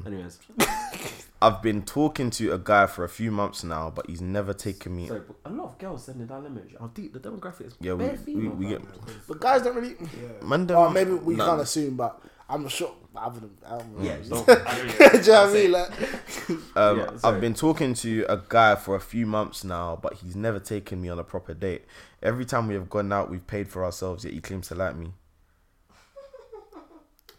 Anyways, 0.06 0.38
I've 1.42 1.60
been 1.62 1.82
talking 1.82 2.30
to 2.30 2.52
a 2.52 2.58
guy 2.58 2.86
for 2.86 3.04
a 3.04 3.08
few 3.08 3.30
months 3.30 3.64
now, 3.64 3.90
but 3.90 4.08
he's 4.08 4.20
never 4.20 4.52
taken 4.54 4.94
me. 4.96 5.08
sorry, 5.08 5.20
but 5.26 5.36
a 5.50 5.52
lot 5.52 5.64
of 5.70 5.78
girls 5.78 6.04
sending 6.04 6.26
that 6.28 6.44
image. 6.44 6.74
Our 6.78 6.88
deep, 6.88 7.12
the 7.12 7.18
demographic 7.20 7.66
is 7.66 7.74
Yeah, 7.80 7.94
we, 7.94 8.04
bare 8.04 8.12
we, 8.12 8.16
female, 8.18 8.50
we 8.52 8.66
get. 8.68 8.82
But 9.26 9.40
guys 9.40 9.62
don't 9.62 9.74
really. 9.76 9.96
Man, 10.42 10.62
Oh, 10.62 10.66
don't- 10.66 10.92
maybe 10.94 11.12
we 11.12 11.34
Nah. 11.34 11.46
can't 11.46 11.60
assume, 11.60 11.96
but 11.96 12.20
I'm 12.50 12.68
sure. 12.68 12.92
I 13.16 13.28
wouldn't. 13.28 13.52
I 13.66 13.76
wouldn't 13.76 14.00
Yeah, 14.00 14.16
Do 14.18 14.22
you 14.24 14.30
know 14.30 14.44
don't- 14.44 14.48
what 14.48 14.68
I 15.30 15.52
mean? 15.52 15.72
Like, 15.72 15.90
Um, 16.76 16.98
Yeah, 16.98 17.16
sorry. 17.16 17.34
I've 17.34 17.40
been 17.40 17.54
talking 17.54 17.94
to 17.94 18.24
a 18.28 18.40
guy 18.48 18.74
for 18.76 18.94
a 18.96 19.00
few 19.00 19.26
months 19.26 19.64
now, 19.64 19.98
but 20.00 20.14
he's 20.14 20.36
never 20.36 20.58
taken 20.58 21.00
me 21.00 21.08
on 21.08 21.18
a 21.18 21.24
proper 21.24 21.54
date. 21.54 21.84
Every 22.22 22.44
time 22.44 22.66
we 22.68 22.74
have 22.74 22.88
gone 22.90 23.12
out, 23.12 23.30
we've 23.30 23.46
paid 23.46 23.68
for 23.68 23.84
ourselves, 23.84 24.24
yet 24.24 24.34
he 24.34 24.40
claims 24.40 24.68
to 24.68 24.74
like 24.74 24.96
me. 24.96 25.12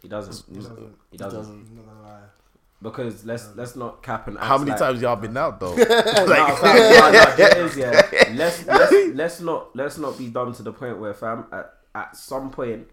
He 0.02 0.08
doesn't. 0.08 0.44
He 0.48 0.60
doesn't. 0.60 0.94
He 1.12 1.16
doesn't. 1.16 1.40
I'm 1.40 1.76
not 1.76 1.86
gonna 1.86 2.02
lie. 2.02 2.20
Because 2.82 3.24
let's 3.24 3.48
let's 3.54 3.76
not 3.76 4.02
cap 4.02 4.26
and. 4.26 4.36
How 4.38 4.58
many 4.58 4.70
like- 4.70 4.80
times 4.80 5.00
y'all 5.00 5.14
been 5.26 5.36
out 5.36 5.60
though? 5.60 5.74
no, 5.76 5.84
fam, 5.84 6.76
no, 6.76 7.10
no, 7.12 7.34
it 7.38 7.56
is, 7.58 7.76
yeah. 7.76 8.02
Let's, 8.34 8.66
let's 8.66 8.92
let's 9.14 9.40
not 9.40 9.76
let's 9.76 9.98
not 9.98 10.18
be 10.18 10.28
dumb 10.28 10.52
to 10.54 10.62
the 10.64 10.72
point 10.72 10.98
where 10.98 11.14
fam 11.14 11.46
at, 11.52 11.72
at 11.94 12.16
some 12.16 12.50
point 12.50 12.88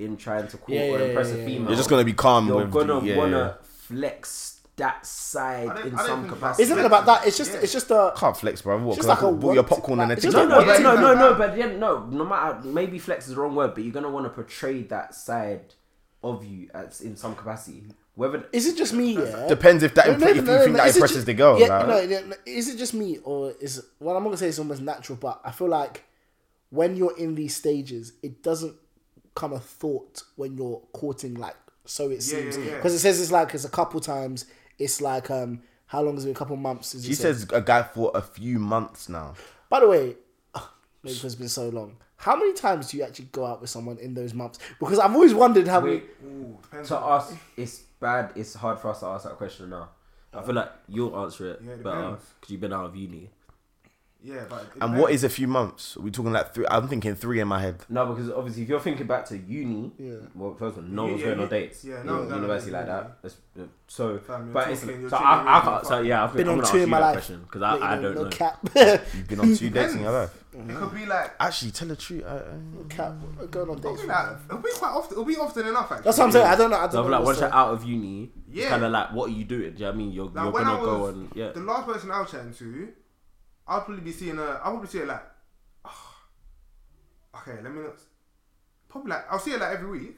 in 0.00 0.16
trying 0.16 0.48
to 0.48 0.56
court 0.56 0.70
Yeah, 0.70 0.90
or 0.92 1.00
impress 1.00 1.28
yeah, 1.28 1.34
a 1.34 1.38
yeah, 1.38 1.44
female, 1.46 1.68
You're 1.68 1.76
just 1.76 1.90
gonna 1.90 2.04
be 2.04 2.12
calm 2.14 2.48
you're 2.48 2.56
with 2.58 2.70
gonna 2.72 3.00
yeah, 3.04 3.16
wanna 3.16 3.38
yeah. 3.60 3.66
flex 3.98 4.60
that 4.76 5.04
side 5.04 5.84
in 5.86 5.96
some 5.98 6.26
capacity. 6.28 6.62
it's 6.62 6.70
not 6.70 6.78
it 6.78 6.86
about 6.86 7.04
that. 7.06 7.26
It's 7.26 7.36
just. 7.36 7.52
Yeah. 7.52 7.60
It's 7.60 7.72
just 7.72 7.90
a. 7.90 8.14
Can't 8.16 8.34
flex, 8.36 8.62
bro. 8.62 8.78
What? 8.78 8.96
Just 8.96 9.06
Just 9.06 9.08
like 9.08 9.30
a 9.30 9.32
bought 9.36 9.52
your 9.52 9.62
want- 9.62 9.68
popcorn 9.68 10.00
and 10.00 10.10
a 10.12 10.14
like- 10.14 10.22
ticket. 10.22 10.34
No, 10.34 10.46
no, 10.46 10.78
no, 10.78 10.94
no, 10.96 11.14
no, 11.24 11.34
but 11.34 11.56
yeah, 11.56 11.66
no. 11.76 12.06
No 12.06 12.24
matter, 12.24 12.60
maybe 12.66 12.98
flex 12.98 13.28
is 13.28 13.34
the 13.34 13.40
wrong 13.42 13.54
word, 13.54 13.74
but 13.74 13.84
you're 13.84 13.92
gonna 13.92 14.08
want 14.10 14.24
to 14.26 14.30
portray 14.30 14.82
that 14.84 15.14
side 15.14 15.74
of 16.22 16.44
you 16.44 16.70
as 16.72 17.02
in 17.02 17.14
some 17.16 17.34
capacity. 17.34 17.82
Whether 18.14 18.44
Is 18.52 18.66
it 18.66 18.76
just 18.76 18.92
me? 18.94 19.14
Yeah. 19.18 19.46
Depends 19.48 19.82
if 19.82 19.94
that 19.94 20.06
No, 20.06 20.14
impre- 20.14 20.20
no, 20.20 20.28
if 20.30 20.36
you 20.36 20.42
no, 20.42 20.58
think 20.60 20.70
no, 20.72 20.76
that 20.78 20.88
is 20.88 20.96
impresses 20.96 21.18
ju- 21.18 21.26
the 21.26 21.34
girl. 21.34 21.58
Yeah, 21.60 21.78
like. 21.78 21.86
no, 21.88 22.06
no, 22.20 22.26
no, 22.28 22.36
is 22.46 22.68
it 22.68 22.76
just 22.78 22.92
me 22.94 23.18
or 23.22 23.52
is 23.60 23.82
well? 23.98 24.16
I'm 24.16 24.22
not 24.22 24.28
gonna 24.30 24.36
say 24.38 24.48
it's 24.48 24.58
almost 24.58 24.80
natural, 24.82 25.18
but 25.20 25.40
I 25.44 25.50
feel 25.52 25.68
like 25.68 26.04
when 26.70 26.96
you're 26.96 27.16
in 27.18 27.34
these 27.34 27.54
stages, 27.56 28.14
it 28.22 28.42
doesn't 28.42 28.76
come 29.34 29.52
a 29.52 29.60
thought 29.60 30.22
when 30.36 30.56
you're 30.56 30.80
courting. 30.92 31.34
Like 31.34 31.56
so, 31.84 32.06
it 32.10 32.14
Yeah, 32.14 32.20
seems 32.20 32.56
yeah, 32.58 32.76
because 32.76 32.92
yeah. 32.92 32.96
it 32.96 33.00
says 33.00 33.20
it's 33.20 33.30
like 33.32 33.54
it's 33.54 33.64
a 33.64 33.70
couple 33.70 34.00
times. 34.00 34.46
It's 34.78 35.00
like 35.00 35.30
um, 35.30 35.62
how 35.86 36.02
long 36.02 36.14
has 36.14 36.24
it 36.24 36.28
been? 36.28 36.36
A 36.36 36.38
couple 36.38 36.56
months. 36.56 36.94
Is 36.94 37.04
She 37.04 37.12
it 37.12 37.16
said? 37.16 37.36
says 37.36 37.46
a 37.52 37.60
guy 37.60 37.82
for 37.82 38.10
a 38.14 38.22
few 38.22 38.58
months 38.58 39.08
now. 39.08 39.34
By 39.68 39.80
the 39.80 39.88
way, 39.88 40.16
maybe 40.54 41.14
because 41.14 41.24
it's 41.24 41.34
been 41.34 41.48
so 41.48 41.68
long. 41.68 41.96
How 42.16 42.36
many 42.36 42.52
times 42.52 42.90
do 42.90 42.98
you 42.98 43.02
actually 43.04 43.28
go 43.32 43.46
out 43.46 43.60
with 43.62 43.70
someone 43.70 43.96
in 43.98 44.12
those 44.12 44.34
months? 44.34 44.58
Because 44.78 44.98
I've 44.98 45.14
always 45.14 45.32
wondered 45.32 45.66
how 45.66 45.80
we. 45.80 45.90
Wait, 45.90 46.04
Ooh, 46.24 46.58
to 46.84 46.98
on- 46.98 47.12
us, 47.20 47.32
it's 47.56 47.78
bad. 47.98 48.32
It's 48.36 48.52
hard 48.54 48.78
for 48.78 48.90
us 48.90 49.00
to 49.00 49.06
ask 49.06 49.24
that 49.24 49.36
question 49.36 49.70
now. 49.70 49.88
I 50.32 50.42
feel 50.42 50.54
like 50.54 50.70
you'll 50.88 51.18
answer 51.18 51.52
it 51.52 51.60
Yeah, 51.64 51.72
it 51.72 51.82
better 51.82 51.96
depends. 52.02 52.24
because 52.40 52.50
you've 52.52 52.60
been 52.60 52.72
out 52.72 52.84
of 52.86 52.94
uni. 52.94 53.30
Yeah, 54.22 54.44
but 54.50 54.62
it 54.76 54.82
And 54.82 54.98
what 54.98 55.12
is 55.12 55.24
a 55.24 55.30
few 55.30 55.48
months? 55.48 55.96
Are 55.96 56.00
we 56.00 56.10
talking 56.10 56.32
like 56.32 56.52
three? 56.52 56.66
I'm 56.70 56.86
thinking 56.88 57.14
three 57.14 57.40
in 57.40 57.48
my 57.48 57.60
head. 57.60 57.76
No, 57.88 58.04
because 58.06 58.30
obviously, 58.30 58.64
if 58.64 58.68
you're 58.68 58.78
thinking 58.80 59.06
back 59.06 59.24
to 59.26 59.38
uni, 59.38 59.92
Yeah. 59.98 60.16
well, 60.34 60.54
first 60.54 60.76
of 60.76 60.84
all, 60.84 60.90
no 60.90 61.04
Yeah, 61.06 61.10
one's 61.12 61.20
yeah, 61.22 61.26
going 61.28 61.40
on 61.40 61.48
dates. 61.48 61.84
Yeah, 61.84 62.02
no 62.02 62.04
no 62.04 62.12
one's 62.18 62.22
going 62.28 62.32
on 62.32 62.40
university 62.42 62.70
dates, 62.72 62.80
like 62.80 62.86
yeah. 62.86 63.02
that. 63.02 63.22
That's, 63.22 63.36
so, 63.88 64.18
Fam, 64.18 64.44
you're 64.44 64.54
but 64.54 64.70
it's 64.70 64.80
talking- 64.82 65.00
you're 65.00 65.10
so 65.10 65.16
treating 65.16 65.26
I, 65.32 65.32
I 65.40 65.42
me 65.58 65.60
can't. 65.62 65.74
like 65.74 65.84
So 65.86 66.00
yeah, 66.02 66.24
I've 66.24 66.32
Been 66.34 66.48
I'm 66.48 66.52
on 66.52 66.58
gonna 66.60 66.66
two 66.66 66.68
ask 66.68 66.74
in 66.74 66.80
you 66.80 66.86
my 66.86 67.00
that 67.00 67.14
life. 67.14 67.28
because 67.44 67.62
I, 67.62 67.74
I 67.92 67.94
don't 68.00 68.14
no 68.14 68.22
know. 68.24 68.28
cap. 68.30 68.58
You've 68.76 69.28
been 69.28 69.40
on 69.40 69.56
two 69.56 69.70
dates 69.70 69.94
in 69.94 70.00
your 70.02 70.12
life. 70.12 70.44
It 70.52 70.74
could 70.76 70.94
be 70.94 71.06
like. 71.06 71.32
Actually, 71.40 71.70
tell 71.70 71.88
the 71.88 71.96
truth. 71.96 72.24
I, 72.26 72.36
I, 72.36 72.40
cap. 72.88 73.14
Going 73.50 73.70
on 73.70 73.80
dates. 73.80 74.04
like, 74.04 74.26
it'll 74.48 74.58
be 74.58 74.70
quite 74.74 74.90
often. 74.92 75.12
It'll 75.12 75.24
be 75.24 75.36
often 75.36 75.66
enough. 75.66 75.90
Actually. 75.92 76.04
That's 76.04 76.18
what 76.18 76.24
I'm 76.26 76.32
saying. 76.32 76.46
I 76.46 76.56
don't 76.56 76.70
know. 76.70 76.76
I 76.76 76.86
don't 76.88 77.04
know. 77.10 77.16
like 77.16 77.24
once 77.24 77.40
you're 77.40 77.54
out 77.54 77.72
of 77.72 77.84
uni, 77.84 78.30
Yeah. 78.50 78.68
kind 78.68 78.84
of 78.84 78.92
like 78.92 79.12
what 79.12 79.30
are 79.30 79.32
you 79.32 79.44
doing? 79.44 79.72
Do 79.72 79.78
you 79.78 79.78
know 79.80 79.86
what 79.86 79.94
I 79.94 79.96
mean? 79.98 80.12
You're, 80.12 80.24
Like 80.26 80.34
you're 80.44 80.52
gonna 80.52 80.72
I 80.80 80.84
go 80.84 80.98
was 80.98 81.14
and 81.14 81.32
yeah. 81.34 81.52
the 81.52 81.60
last 81.60 81.86
person 81.86 82.10
I 82.10 82.20
was 82.20 82.30
chatting 82.30 82.52
to, 82.54 82.88
I'll 83.70 83.80
probably 83.82 84.02
be 84.02 84.12
seeing 84.12 84.38
a. 84.38 84.42
I'll 84.42 84.72
probably 84.72 84.88
see 84.88 84.98
it 84.98 85.06
like. 85.06 85.22
okay, 87.36 87.62
let 87.62 87.72
me 87.72 87.82
not. 87.82 87.96
Probably 88.88 89.10
like 89.10 89.24
I'll 89.30 89.38
see 89.38 89.52
it 89.52 89.60
like 89.60 89.72
every 89.74 89.88
week. 90.00 90.16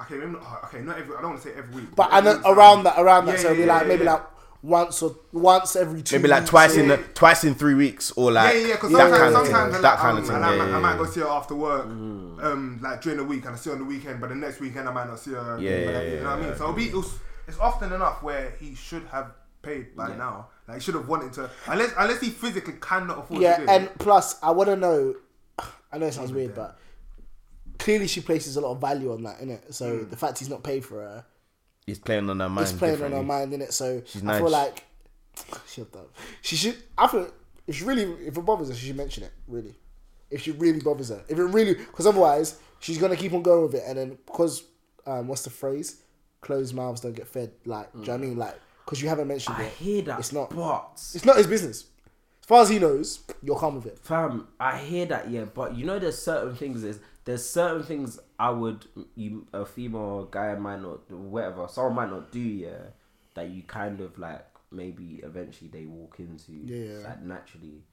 Okay, 0.00 0.16
maybe 0.16 0.32
not. 0.32 0.42
oh, 0.44 0.60
Okay, 0.66 0.80
not 0.82 0.98
every. 0.98 1.16
I 1.16 1.20
don't 1.20 1.30
want 1.30 1.42
to 1.42 1.48
say 1.48 1.54
every 1.56 1.74
week. 1.82 1.94
But 1.96 2.06
every 2.06 2.18
and 2.18 2.26
then 2.26 2.36
week 2.36 2.44
sounds- 2.44 2.58
around 2.58 2.82
that, 2.84 2.98
around 2.98 3.26
that, 3.26 3.36
Yeah, 3.36 3.42
so 3.42 3.46
it'll 3.50 3.56
be 3.56 3.66
yeah, 3.66 3.72
like 3.74 3.82
yeah, 3.82 3.88
maybe 3.88 4.04
yeah. 4.04 4.12
like 4.14 4.22
once 4.62 5.02
or 5.02 5.16
once 5.32 5.76
every 5.76 6.02
two. 6.02 6.16
maybe 6.16 6.28
like 6.28 6.40
weeks 6.40 6.50
twice 6.50 6.76
or- 6.76 6.80
in 6.80 6.88
the 6.88 6.96
twice 7.14 7.44
in 7.44 7.54
three 7.54 7.74
weeks 7.74 8.10
or 8.16 8.32
like 8.32 8.54
yeah, 8.54 8.60
yeah, 8.60 8.74
because 8.74 8.92
that 8.92 8.98
sometimes, 9.10 9.20
kind 9.20 9.34
of 9.36 9.46
sometimes. 9.46 9.74
I 9.74 9.80
That 9.80 9.98
kind 9.98 10.10
um, 10.10 10.18
of 10.18 10.26
thing. 10.26 10.36
and 10.36 10.44
I, 10.44 10.50
Yeah, 10.56 10.64
might, 10.64 10.74
I 10.74 10.80
might 10.80 10.98
go 10.98 11.06
see 11.06 11.20
her 11.20 11.26
after 11.28 11.54
work, 11.54 11.84
um, 11.86 12.80
like 12.82 13.00
during 13.02 13.18
the 13.18 13.24
week, 13.24 13.44
and 13.44 13.54
I 13.54 13.58
see 13.58 13.70
her 13.70 13.76
on 13.76 13.82
the 13.82 13.86
weekend. 13.88 14.20
But 14.20 14.30
the 14.30 14.34
next 14.34 14.60
weekend, 14.60 14.88
I 14.88 14.92
might 14.92 15.06
not 15.06 15.18
see 15.20 15.32
her. 15.32 15.58
Yeah, 15.60 15.84
But, 15.86 15.92
yeah, 15.92 16.02
you 16.02 16.08
know 16.10 16.14
yeah, 16.16 16.24
what 16.24 16.38
I 16.38 16.40
mean. 16.48 16.56
So 16.56 16.62
it'll 16.64 16.72
be 16.74 16.86
it's, 16.86 17.14
it's 17.46 17.58
often 17.58 17.92
enough 17.92 18.22
where 18.22 18.50
he 18.58 18.74
should 18.74 19.04
have 19.12 19.32
paid 19.62 19.94
by 19.96 20.08
Yeah. 20.10 20.16
now. 20.16 20.48
Like 20.66 20.76
he 20.78 20.82
should 20.82 20.94
have 20.94 21.08
wanted 21.08 21.32
to, 21.34 21.50
unless 21.66 21.92
unless 21.98 22.20
he 22.20 22.30
physically 22.30 22.74
cannot 22.80 23.18
afford 23.18 23.42
Yeah, 23.42 23.56
to 23.56 23.68
and 23.70 23.84
it. 23.84 23.98
plus, 23.98 24.40
I 24.42 24.50
want 24.52 24.68
to 24.68 24.76
know. 24.76 25.14
I 25.92 25.98
know 25.98 26.06
it 26.06 26.14
sounds 26.14 26.32
weird, 26.32 26.54
but 26.54 26.78
clearly 27.78 28.06
she 28.06 28.20
places 28.20 28.56
a 28.56 28.60
lot 28.60 28.72
of 28.72 28.80
value 28.80 29.12
on 29.12 29.22
that, 29.24 29.40
innit? 29.40 29.72
So 29.74 29.86
Mm. 29.98 30.10
the 30.10 30.16
fact 30.16 30.38
he's 30.38 30.48
not 30.48 30.62
paid 30.62 30.84
for 30.84 31.00
her, 31.00 31.24
He's 31.86 31.98
playing 31.98 32.30
on 32.30 32.38
her 32.38 32.48
mind. 32.48 32.68
He's 32.68 32.78
playing 32.78 33.02
on 33.02 33.10
her 33.12 33.22
mind, 33.22 33.52
innit? 33.52 33.72
So 33.72 34.02
She's 34.06 34.24
I 34.24 34.38
feel 34.38 34.50
like 34.50 34.84
shut 35.66 35.88
up. 35.96 36.14
She 36.42 36.54
should. 36.56 36.76
I 36.96 37.08
feel 37.08 37.30
if 37.66 37.76
she 37.76 37.84
really, 37.84 38.02
if 38.26 38.36
it 38.36 38.40
bothers 38.44 38.68
her, 38.68 38.74
she 38.74 38.88
should 38.88 38.96
mention 38.96 39.24
it. 39.24 39.32
Really, 39.48 39.74
if 40.30 40.42
she 40.42 40.52
really 40.52 40.80
bothers 40.80 41.08
her, 41.08 41.22
if 41.28 41.38
it 41.38 41.44
really, 41.44 41.74
because 41.74 42.06
otherwise 42.06 42.58
she's 42.78 42.98
gonna 42.98 43.16
keep 43.16 43.32
on 43.32 43.42
going 43.42 43.62
with 43.64 43.74
it, 43.74 43.82
and 43.86 43.98
then 43.98 44.18
because 44.26 44.62
um, 45.06 45.26
what's 45.26 45.42
the 45.42 45.50
phrase? 45.50 46.02
Closed 46.42 46.74
mouths 46.74 47.00
don't 47.00 47.14
get 47.14 47.26
fed. 47.26 47.52
Like, 47.64 47.92
do 47.92 47.98
you 48.00 48.04
know 48.06 48.12
what 48.12 48.18
I 48.18 48.24
mean? 48.24 48.36
Like, 48.36 48.54
because 48.90 49.00
you 49.02 49.08
haven't 49.08 49.28
mentioned 49.28 49.54
I 49.56 49.62
it, 49.66 49.72
hear 49.74 50.02
that, 50.02 50.18
It's 50.18 50.32
not. 50.32 50.50
but 50.50 50.90
It's 51.14 51.24
not 51.24 51.36
his 51.36 51.46
business. 51.46 51.84
As 52.42 52.46
far 52.46 52.62
as 52.62 52.68
he 52.70 52.80
knows, 52.80 53.20
you're 53.40 53.56
calm 53.56 53.76
with 53.76 53.86
it. 53.86 54.00
Fam, 54.02 54.48
I 54.58 54.78
hear 54.78 55.06
that, 55.06 55.30
yeah, 55.30 55.44
but 55.44 55.76
you 55.76 55.84
know, 55.86 56.00
there's 56.00 56.18
certain 56.20 56.56
things. 56.56 56.82
Is 56.82 56.98
there's 57.24 57.48
certain 57.48 57.84
things 57.84 58.18
I 58.36 58.50
would 58.50 58.84
you 59.14 59.46
a 59.52 59.64
female 59.64 60.24
guy 60.24 60.56
might 60.56 60.82
not 60.82 61.08
whatever 61.12 61.68
someone 61.68 61.94
might 61.94 62.10
not 62.10 62.32
do, 62.32 62.40
yeah, 62.40 62.88
that 63.34 63.48
you 63.50 63.62
kind 63.62 64.00
of 64.00 64.18
like 64.18 64.44
maybe 64.72 65.20
eventually 65.22 65.70
they 65.70 65.84
walk 65.86 66.16
into, 66.18 66.50
Yeah. 66.52 67.06
like 67.08 67.22
naturally. 67.22 67.84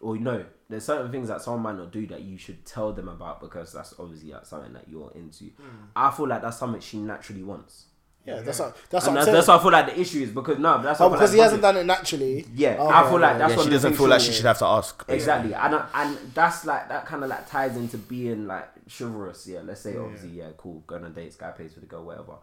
Or 0.00 0.16
no, 0.18 0.44
there's 0.68 0.84
certain 0.84 1.10
things 1.12 1.28
that 1.28 1.40
someone 1.40 1.62
might 1.62 1.76
not 1.82 1.92
do 1.92 2.06
that 2.08 2.22
you 2.22 2.36
should 2.36 2.66
tell 2.66 2.92
them 2.92 3.08
about 3.08 3.40
because 3.40 3.72
that's 3.72 3.94
obviously 3.98 4.32
like, 4.32 4.44
something 4.44 4.72
that 4.74 4.88
you're 4.88 5.10
into. 5.14 5.44
Hmm. 5.44 5.84
I 5.94 6.10
feel 6.10 6.26
like 6.28 6.42
that's 6.42 6.58
something 6.58 6.80
she 6.80 6.98
naturally 6.98 7.42
wants. 7.44 7.86
Yeah, 8.26 8.42
that's 8.42 8.58
what, 8.58 8.76
that's 8.90 9.06
and 9.06 9.14
what 9.14 9.20
I'm 9.20 9.26
that's, 9.26 9.36
that's 9.36 9.48
what 9.48 9.60
I 9.60 9.62
feel 9.62 9.72
like 9.72 9.86
the 9.86 10.00
issue 10.00 10.22
is 10.22 10.30
because 10.30 10.58
no, 10.58 10.82
that's 10.82 11.00
Oh, 11.00 11.08
what 11.08 11.20
I 11.22 11.26
feel 11.26 11.28
because 11.28 11.30
like 11.30 11.36
he 11.36 11.40
hasn't 11.42 11.62
done 11.62 11.76
it 11.76 11.86
naturally. 11.86 12.46
Yeah, 12.54 12.70
Okay, 12.74 12.92
I 12.94 13.08
feel 13.08 13.20
like 13.20 13.30
okay. 13.30 13.38
that's 13.38 13.50
Yeah, 13.52 13.56
what 13.56 13.64
she 13.64 13.70
doesn't 13.70 13.94
feel 13.94 14.08
like 14.08 14.20
she- 14.20 14.26
she 14.26 14.32
should 14.32 14.44
have 14.46 14.58
to 14.58 14.64
ask. 14.66 15.04
Exactly, 15.08 15.54
and 15.54 15.82
and 15.94 16.18
that's 16.34 16.64
like 16.64 16.88
that 16.88 17.06
kind 17.06 17.22
of 17.22 17.30
like 17.30 17.48
ties 17.48 17.76
into 17.76 17.98
being 17.98 18.46
like 18.48 18.68
chivalrous. 18.90 19.46
Yeah, 19.46 19.60
let's 19.64 19.80
say 19.80 19.96
obviously 19.96 20.30
yeah, 20.30 20.48
cool, 20.56 20.80
going 20.86 21.04
on 21.04 21.12
dates, 21.14 21.36
guy 21.36 21.52
pays 21.52 21.74
for 21.74 21.80
the 21.80 21.86
girl, 21.86 22.04
whatever. 22.04 22.34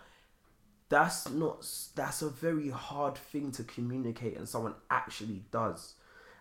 That's 0.89 1.29
not. 1.29 1.65
That's 1.95 2.21
a 2.21 2.29
very 2.29 2.69
hard 2.69 3.17
thing 3.17 3.51
to 3.53 3.63
communicate, 3.63 4.37
and 4.37 4.47
someone 4.47 4.75
actually 4.89 5.43
does. 5.51 5.95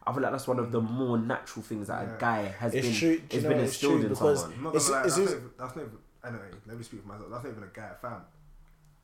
I 0.07 0.13
feel 0.13 0.23
like 0.23 0.33
that's 0.33 0.49
one 0.49 0.59
of 0.59 0.73
the 0.73 0.81
mm. 0.81 0.91
more 0.91 1.17
natural 1.19 1.63
things 1.63 1.87
that 1.87 2.03
Yeah. 2.07 2.17
a 2.17 2.21
guy 2.21 2.43
has 2.59 2.75
It's 2.75 2.87
been. 2.89 2.97
true, 2.97 3.09
do 3.09 3.15
you 3.15 3.23
It's 3.31 3.35
know 3.43 3.49
been 3.49 3.59
what, 3.59 3.65
it's 3.65 3.73
instilled 3.75 4.01
true, 4.01 4.09
in 4.11 4.15
someone. 4.17 4.37
I'm 4.59 4.63
not 4.65 4.75
It's- 4.75 4.89
gonna 4.89 5.07
it's 5.07 5.17
that's, 5.17 5.17
just- 5.17 5.31
not, 5.33 5.39
even- 5.39 5.51
that's 5.59 5.77
not 5.77 5.83
even. 5.83 5.99
Anyway, 6.25 6.51
let 6.67 6.77
me 6.77 6.83
speak 6.85 7.03
for 7.03 7.09
myself. 7.09 7.31
That's 7.31 7.45
not 7.45 7.51
even 7.51 7.63
a 7.65 7.67
guy, 7.67 7.91
fam. 8.01 8.21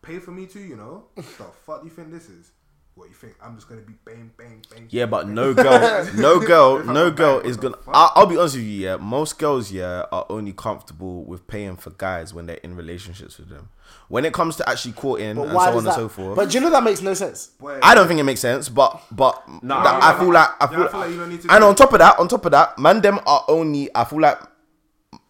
Pay 0.03 0.19
for 0.19 0.31
me 0.31 0.47
too, 0.47 0.61
you 0.61 0.77
know. 0.77 1.05
the 1.17 1.23
fuck 1.23 1.83
do 1.83 1.89
you 1.89 1.93
think 1.93 2.11
this 2.13 2.29
is? 2.29 2.53
What 2.95 3.09
you 3.09 3.15
think? 3.15 3.35
I'm 3.41 3.55
just 3.55 3.69
gonna 3.69 3.83
be 3.83 3.93
bang, 4.05 4.33
bang, 4.37 4.61
bang. 4.73 4.87
Yeah, 4.91 5.07
but 5.07 5.27
bang, 5.27 5.35
no 5.35 5.55
girl, 5.55 6.09
no 6.17 6.41
girl, 6.41 6.83
no 6.85 7.11
girl 7.13 7.41
bang, 7.41 7.49
is 7.51 7.57
gonna. 7.57 7.77
I'll, 7.87 8.11
I'll 8.17 8.27
be 8.27 8.37
honest 8.37 8.57
with 8.57 8.65
you. 8.65 8.87
Yeah, 8.89 8.97
most 8.97 9.39
girls, 9.39 9.71
yeah, 9.71 10.05
are 10.11 10.27
only 10.29 10.53
comfortable 10.53 11.23
with 11.25 11.47
paying 11.47 11.77
for 11.77 11.91
guys 11.91 12.35
when 12.35 12.47
they're 12.47 12.57
in 12.57 12.75
relationships 12.75 13.39
with 13.39 13.51
them. 13.51 13.69
When 14.09 14.25
it 14.25 14.33
comes 14.33 14.57
to 14.57 14.69
actually 14.69 14.93
courting 14.93 15.27
and 15.39 15.39
why 15.55 15.67
so 15.67 15.73
does 15.73 15.77
on 15.79 15.85
that? 15.85 15.91
and 15.91 15.97
so 15.97 16.09
forth, 16.09 16.37
But 16.37 16.51
do 16.51 16.59
you 16.59 16.65
know 16.65 16.71
that 16.71 16.83
makes 16.83 17.01
no 17.01 17.15
sense? 17.15 17.47
Boy, 17.49 17.79
I 17.83 17.95
don't 17.95 18.09
think 18.09 18.19
it 18.19 18.25
makes 18.25 18.41
sense. 18.41 18.69
But 18.69 19.01
but 19.13 19.45
Nah, 19.63 19.83
that- 19.85 20.03
I- 20.03 20.15
I 20.15 20.19
feel 20.19 20.33
like 20.33 20.49
I 20.61 20.65
yeah, 20.65 20.67
feel, 20.71 20.83
I 20.83 20.89
feel 20.91 21.01
like 21.01 21.11
you 21.11 21.17
don't 21.19 21.29
need 21.29 21.43
to 21.43 21.53
and 21.55 21.65
on 21.65 21.75
top 21.77 21.93
of 21.93 21.99
that, 22.01 22.19
on 22.19 22.27
top 22.27 22.45
of 22.47 22.51
that, 22.53 22.79
man, 22.81 23.01
them 23.01 23.21
are 23.27 23.45
only. 23.47 23.91
I 23.95 24.05
feel 24.05 24.21
like 24.21 24.39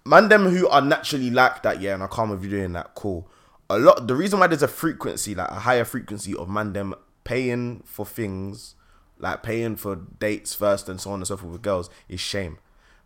man, 0.07 0.29
them 0.31 0.45
who 0.49 0.69
are 0.69 0.81
naturally 0.81 1.31
like 1.31 1.63
that, 1.65 1.83
yeah, 1.83 1.93
and 1.95 2.03
I 2.03 2.07
can't 2.07 2.31
with 2.31 2.43
you 2.43 2.49
doing 2.51 2.73
that. 2.73 2.95
Cool. 2.95 3.29
A 3.71 3.79
lot. 3.79 4.07
The 4.07 4.15
reason 4.15 4.39
why 4.41 4.47
there's 4.47 4.63
a 4.63 4.69
frequency, 4.69 5.35
like 5.35 5.51
a 5.51 5.61
higher 5.61 5.85
frequency 5.85 6.35
of 6.35 6.49
man, 6.49 6.73
them 6.73 6.95
paying 7.25 7.83
for 7.85 8.07
things, 8.07 8.75
like 9.19 9.43
paying 9.43 9.77
for 9.77 9.97
dates 9.97 10.55
first 10.55 10.89
and 10.89 11.01
so 11.01 11.11
on 11.11 11.21
and 11.21 11.27
so 11.27 11.37
forth 11.37 11.53
with 11.53 11.63
girls, 11.63 11.91
is 12.09 12.21
shame. 12.21 12.59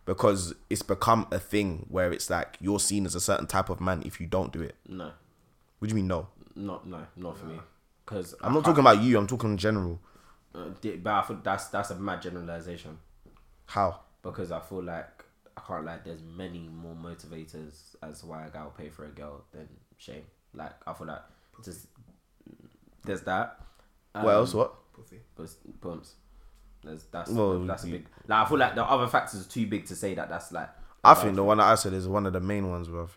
Because 0.05 0.53
it's 0.69 0.81
become 0.81 1.27
a 1.31 1.39
thing 1.39 1.85
where 1.89 2.11
it's 2.11 2.29
like 2.29 2.57
you're 2.59 2.79
seen 2.79 3.05
as 3.05 3.15
a 3.15 3.21
certain 3.21 3.47
type 3.47 3.69
of 3.69 3.79
man 3.79 4.03
if 4.05 4.19
you 4.19 4.27
don't 4.27 4.51
do 4.51 4.61
it. 4.61 4.75
No, 4.87 5.11
What 5.79 5.87
do 5.87 5.89
you 5.89 5.95
mean 5.95 6.07
no? 6.07 6.27
not 6.55 6.85
no, 6.87 7.07
not 7.15 7.37
for 7.37 7.45
me. 7.45 7.59
Because 8.05 8.35
I'm 8.41 8.53
not 8.53 8.63
talking 8.65 8.81
about 8.81 9.01
you. 9.01 9.17
I'm 9.17 9.27
talking 9.27 9.51
in 9.51 9.57
general. 9.57 9.99
Uh, 10.53 10.65
but 10.81 11.07
I 11.13 11.21
feel 11.23 11.39
that's 11.41 11.67
that's 11.67 11.89
a 11.89 11.95
mad 11.95 12.21
generalization. 12.21 12.97
How? 13.65 14.01
because 14.23 14.51
I 14.51 14.59
feel 14.61 14.81
like 14.81 15.23
I 15.55 15.61
can't 15.67 15.85
like 15.85 16.05
there's 16.05 16.21
many 16.23 16.69
more 16.69 16.95
motivators 16.95 17.95
as 18.01 18.21
to 18.21 18.25
why 18.27 18.45
a 18.45 18.49
guy 18.49 18.63
will 18.63 18.71
pay 18.71 18.89
for 18.89 19.05
a 19.05 19.09
girl 19.09 19.43
than 19.51 19.67
shame. 19.97 20.23
Like 20.53 20.71
I 20.85 20.93
feel 20.93 21.07
like 21.07 21.21
just 21.63 21.87
there's 23.03 23.21
that. 23.21 23.59
Um, 24.15 24.23
What 24.23 24.33
else? 24.33 24.53
What? 24.53 24.73
Pussy. 24.93 25.17
Bus- 25.35 25.57
There's 26.83 27.03
that's 27.11 27.31
Well, 27.31 27.59
that's 27.65 27.83
a 27.83 27.87
big. 27.87 28.05
Like 28.27 28.45
I 28.45 28.49
feel 28.49 28.57
like 28.57 28.75
the 28.75 28.83
other 28.83 29.07
factors 29.07 29.45
are 29.45 29.49
too 29.49 29.65
big 29.67 29.85
to 29.87 29.95
say 29.95 30.13
that 30.15 30.29
that's 30.29 30.51
like. 30.51 30.69
I 31.05 31.15
think 31.15 31.35
the 31.35 31.43
one 31.43 31.57
that 31.57 31.65
I 31.65 31.75
said 31.75 31.91
is 31.91 32.07
one 32.07 32.25
of 32.25 32.31
the 32.31 32.39
main 32.39 32.69
ones, 32.69 32.87
bro. 32.87 33.09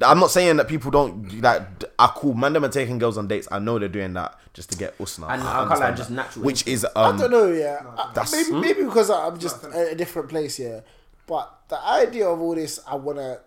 I'm 0.00 0.18
not 0.18 0.30
saying 0.30 0.56
that 0.56 0.66
people 0.66 0.90
don't 0.90 1.42
like 1.42 1.60
I 1.98 2.10
cool. 2.14 2.32
Man, 2.32 2.54
them 2.54 2.64
are 2.64 2.70
taking 2.70 2.98
girls 2.98 3.18
on 3.18 3.28
dates. 3.28 3.46
I 3.52 3.58
know 3.58 3.78
they're 3.78 3.88
doing 3.88 4.14
that 4.14 4.38
just 4.54 4.72
to 4.72 4.78
get 4.78 4.96
usna. 4.96 5.28
And 5.28 5.42
I 5.42 5.66
can't 5.68 5.80
like 5.80 5.96
just 5.96 6.10
natural 6.10 6.46
Which 6.46 6.66
is 6.66 6.86
I 6.96 7.10
um, 7.10 7.18
don't 7.18 7.30
know. 7.30 7.48
Yeah, 7.52 7.82
I- 7.98 8.12
that's- 8.14 8.32
maybe 8.32 8.60
maybe 8.60 8.84
because 8.84 9.10
I'm 9.10 9.38
just 9.38 9.62
at 9.64 9.92
a 9.92 9.94
different 9.94 10.30
place 10.30 10.58
Yeah, 10.58 10.80
But 11.26 11.52
the 11.68 11.78
idea 11.84 12.28
of 12.28 12.40
all 12.40 12.54
this, 12.54 12.80
I 12.86 12.94
wanna. 12.94 13.40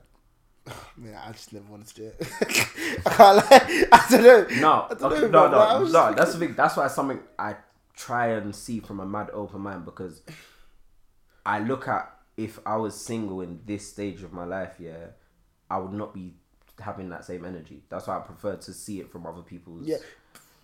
Man, 0.97 1.15
I 1.15 1.31
just 1.31 1.53
never 1.53 1.65
wanted 1.69 1.87
to 1.87 1.95
do 1.95 2.03
it. 2.07 2.15
I 3.05 3.09
can't 3.09 3.37
lie. 3.37 3.85
I 3.91 4.05
don't 4.09 4.23
know. 4.51 4.59
No, 4.59 4.87
don't 4.95 5.13
okay, 5.13 5.21
know, 5.21 5.47
no, 5.47 5.51
no, 5.51 5.79
no. 5.79 5.85
just 5.85 6.17
That's 6.17 6.33
the 6.33 6.39
thing. 6.39 6.53
That's 6.55 6.75
why 6.77 6.85
it's 6.85 6.95
something 6.95 7.19
I 7.37 7.55
try 7.95 8.27
and 8.27 8.55
see 8.55 8.79
from 8.79 8.99
a 8.99 9.05
mad 9.05 9.29
open 9.33 9.61
mind 9.61 9.85
because 9.85 10.21
I 11.45 11.59
look 11.59 11.87
at 11.87 12.13
if 12.35 12.59
I 12.65 12.77
was 12.77 12.93
single 12.95 13.41
in 13.41 13.59
this 13.65 13.87
stage 13.89 14.21
of 14.23 14.31
my 14.33 14.45
life, 14.45 14.75
yeah, 14.79 15.07
I 15.69 15.77
would 15.79 15.93
not 15.93 16.13
be 16.13 16.35
having 16.79 17.09
that 17.09 17.25
same 17.25 17.45
energy. 17.45 17.81
That's 17.89 18.05
why 18.07 18.17
I 18.17 18.19
prefer 18.19 18.55
to 18.55 18.73
see 18.73 18.99
it 18.99 19.09
from 19.11 19.25
other 19.25 19.41
people's 19.41 19.87
Yeah. 19.87 19.97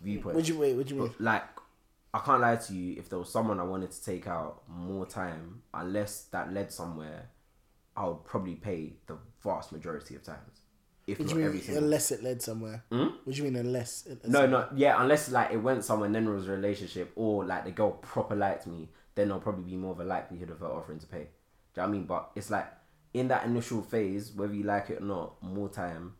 viewpoint. 0.01 0.35
Would 0.35 0.47
you 0.47 0.57
wait? 0.59 0.88
Do 0.88 0.95
you 0.95 1.01
mean? 1.01 1.13
like 1.19 1.43
I 2.13 2.19
can't 2.19 2.41
lie 2.41 2.57
to 2.57 2.73
you, 2.75 2.95
if 2.99 3.09
there 3.09 3.17
was 3.17 3.31
someone 3.31 3.59
I 3.59 3.63
wanted 3.63 3.89
to 3.89 4.03
take 4.03 4.27
out 4.27 4.61
more 4.67 5.05
time, 5.07 5.63
unless 5.73 6.25
that 6.25 6.53
led 6.53 6.71
somewhere, 6.71 7.30
I 7.95 8.07
would 8.07 8.24
probably 8.26 8.56
pay 8.56 8.94
the 9.07 9.18
vast 9.44 9.72
majority 9.72 10.15
of 10.15 10.24
times. 10.24 10.61
If 11.06 11.20
not 11.20 11.30
do 11.30 11.41
every 11.41 11.53
mean? 11.53 11.61
single 11.61 11.84
Unless 11.84 12.11
it 12.11 12.24
led 12.24 12.41
somewhere. 12.41 12.84
What 12.90 13.26
do 13.26 13.32
you 13.32 13.44
mean? 13.44 13.57
Unless? 13.57 14.06
It, 14.06 14.26
no, 14.26 14.45
no, 14.45 14.68
yeah, 14.74 15.02
unless 15.02 15.30
like 15.30 15.52
it 15.52 15.57
went 15.57 15.84
somewhere 15.84 16.06
and 16.06 16.15
then 16.15 16.26
there 16.26 16.34
was 16.34 16.48
a 16.48 16.52
relationship 16.52 17.11
or 17.15 17.44
like 17.44 17.65
the 17.65 17.72
girl 17.72 17.91
proper 17.91 18.36
liked 18.36 18.68
me, 18.68 18.90
then 19.15 19.28
there'll 19.28 19.41
probably 19.41 19.70
be 19.70 19.76
more 19.76 19.91
of 19.91 19.99
a 19.99 20.06
likelihood 20.06 20.49
of 20.49 20.60
her 20.60 20.68
offering 20.68 20.99
to 20.99 21.07
pay. 21.07 21.18
Do 21.18 21.24
you 21.24 21.28
know 21.78 21.84
what 21.84 21.88
I 21.88 21.91
mean? 21.91 22.06
But 22.06 22.32
it's 22.36 22.49
like 22.49 22.68
in 23.14 23.28
that 23.28 23.45
initial 23.45 23.82
phase, 23.82 24.32
whether 24.32 24.53
you 24.53 24.64
like 24.64 24.90
it 24.90 25.02
or 25.02 25.06
not, 25.06 25.44
more 25.44 25.70
time. 25.70 26.14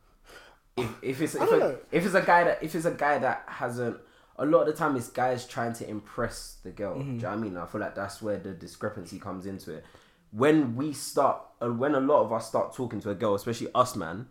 If 0.76 0.90
if 1.02 1.22
it's 1.22 1.36
if, 1.36 1.42
don't 1.42 1.54
a, 1.54 1.60
know. 1.60 1.78
if 1.92 2.06
it's 2.06 2.16
a 2.16 2.22
guy 2.22 2.44
that 2.44 2.64
if 2.64 2.76
it's 2.76 2.86
a 2.86 2.92
guy 2.92 3.20
that 3.20 3.44
hasn't 3.48 3.98
a 4.38 4.46
lot 4.46 4.62
of 4.62 4.68
the 4.68 4.74
time 4.74 4.96
it's 4.96 5.10
guys 5.10 5.46
trying 5.48 5.74
to 5.74 5.90
impress 5.90 6.58
the 6.64 6.72
girl. 6.72 6.96
Mm-hmm. 6.96 7.04
Do 7.04 7.16
you 7.16 7.22
know 7.22 7.30
what 7.30 7.38
I 7.38 7.42
mean? 7.42 7.58
I 7.58 7.66
feel 7.68 7.82
like 7.82 7.96
that's 7.96 8.22
where 8.22 8.38
the 8.38 8.54
discrepancy 8.54 9.20
comes 9.20 9.46
into 9.46 9.76
it. 9.76 9.86
When 10.36 10.76
we 10.76 10.94
start, 10.94 11.42
uh, 11.62 11.70
when 11.72 11.94
a 11.96 12.00
lot 12.00 12.24
of 12.24 12.34
us 12.34 12.48
start 12.48 12.74
talking 12.76 13.00
to 13.02 13.12
a 13.12 13.16
girl, 13.16 13.36
especially 13.36 13.68
us, 13.76 13.96
man, 13.96 14.28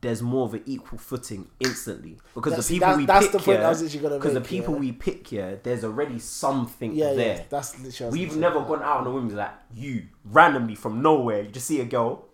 there's 0.00 0.22
more 0.22 0.46
of 0.46 0.54
an 0.54 0.62
equal 0.66 0.98
footing 0.98 1.48
instantly 1.60 2.18
because 2.34 2.52
That's- 2.52 2.68
the 2.68 2.74
people 2.74 2.88
that- 2.88 2.96
we 2.96 3.06
that's 3.06 3.24
pick 3.26 3.32
the 3.32 3.38
point 3.38 3.58
here, 3.60 3.68
was 3.68 3.82
literally 3.82 4.02
gonna 4.02 4.18
because 4.18 4.34
the 4.34 4.40
people 4.40 4.74
yeah. 4.74 4.80
we 4.80 4.92
pick 4.92 5.26
here, 5.28 5.60
there's 5.62 5.84
already 5.84 6.18
something 6.18 6.92
Yeah, 6.94 7.12
there. 7.14 7.36
yeah. 7.36 7.42
That's 7.48 7.78
literally. 7.80 8.18
We've 8.18 8.28
was 8.28 8.36
never 8.36 8.60
gone 8.60 8.82
out 8.82 8.98
on 9.00 9.06
a 9.06 9.10
whim 9.10 9.28
like 9.34 9.50
you 9.74 10.04
randomly 10.24 10.74
from 10.74 11.02
nowhere. 11.02 11.42
You 11.42 11.50
just 11.50 11.66
see 11.66 11.80
a 11.80 11.84
girl. 11.84 12.24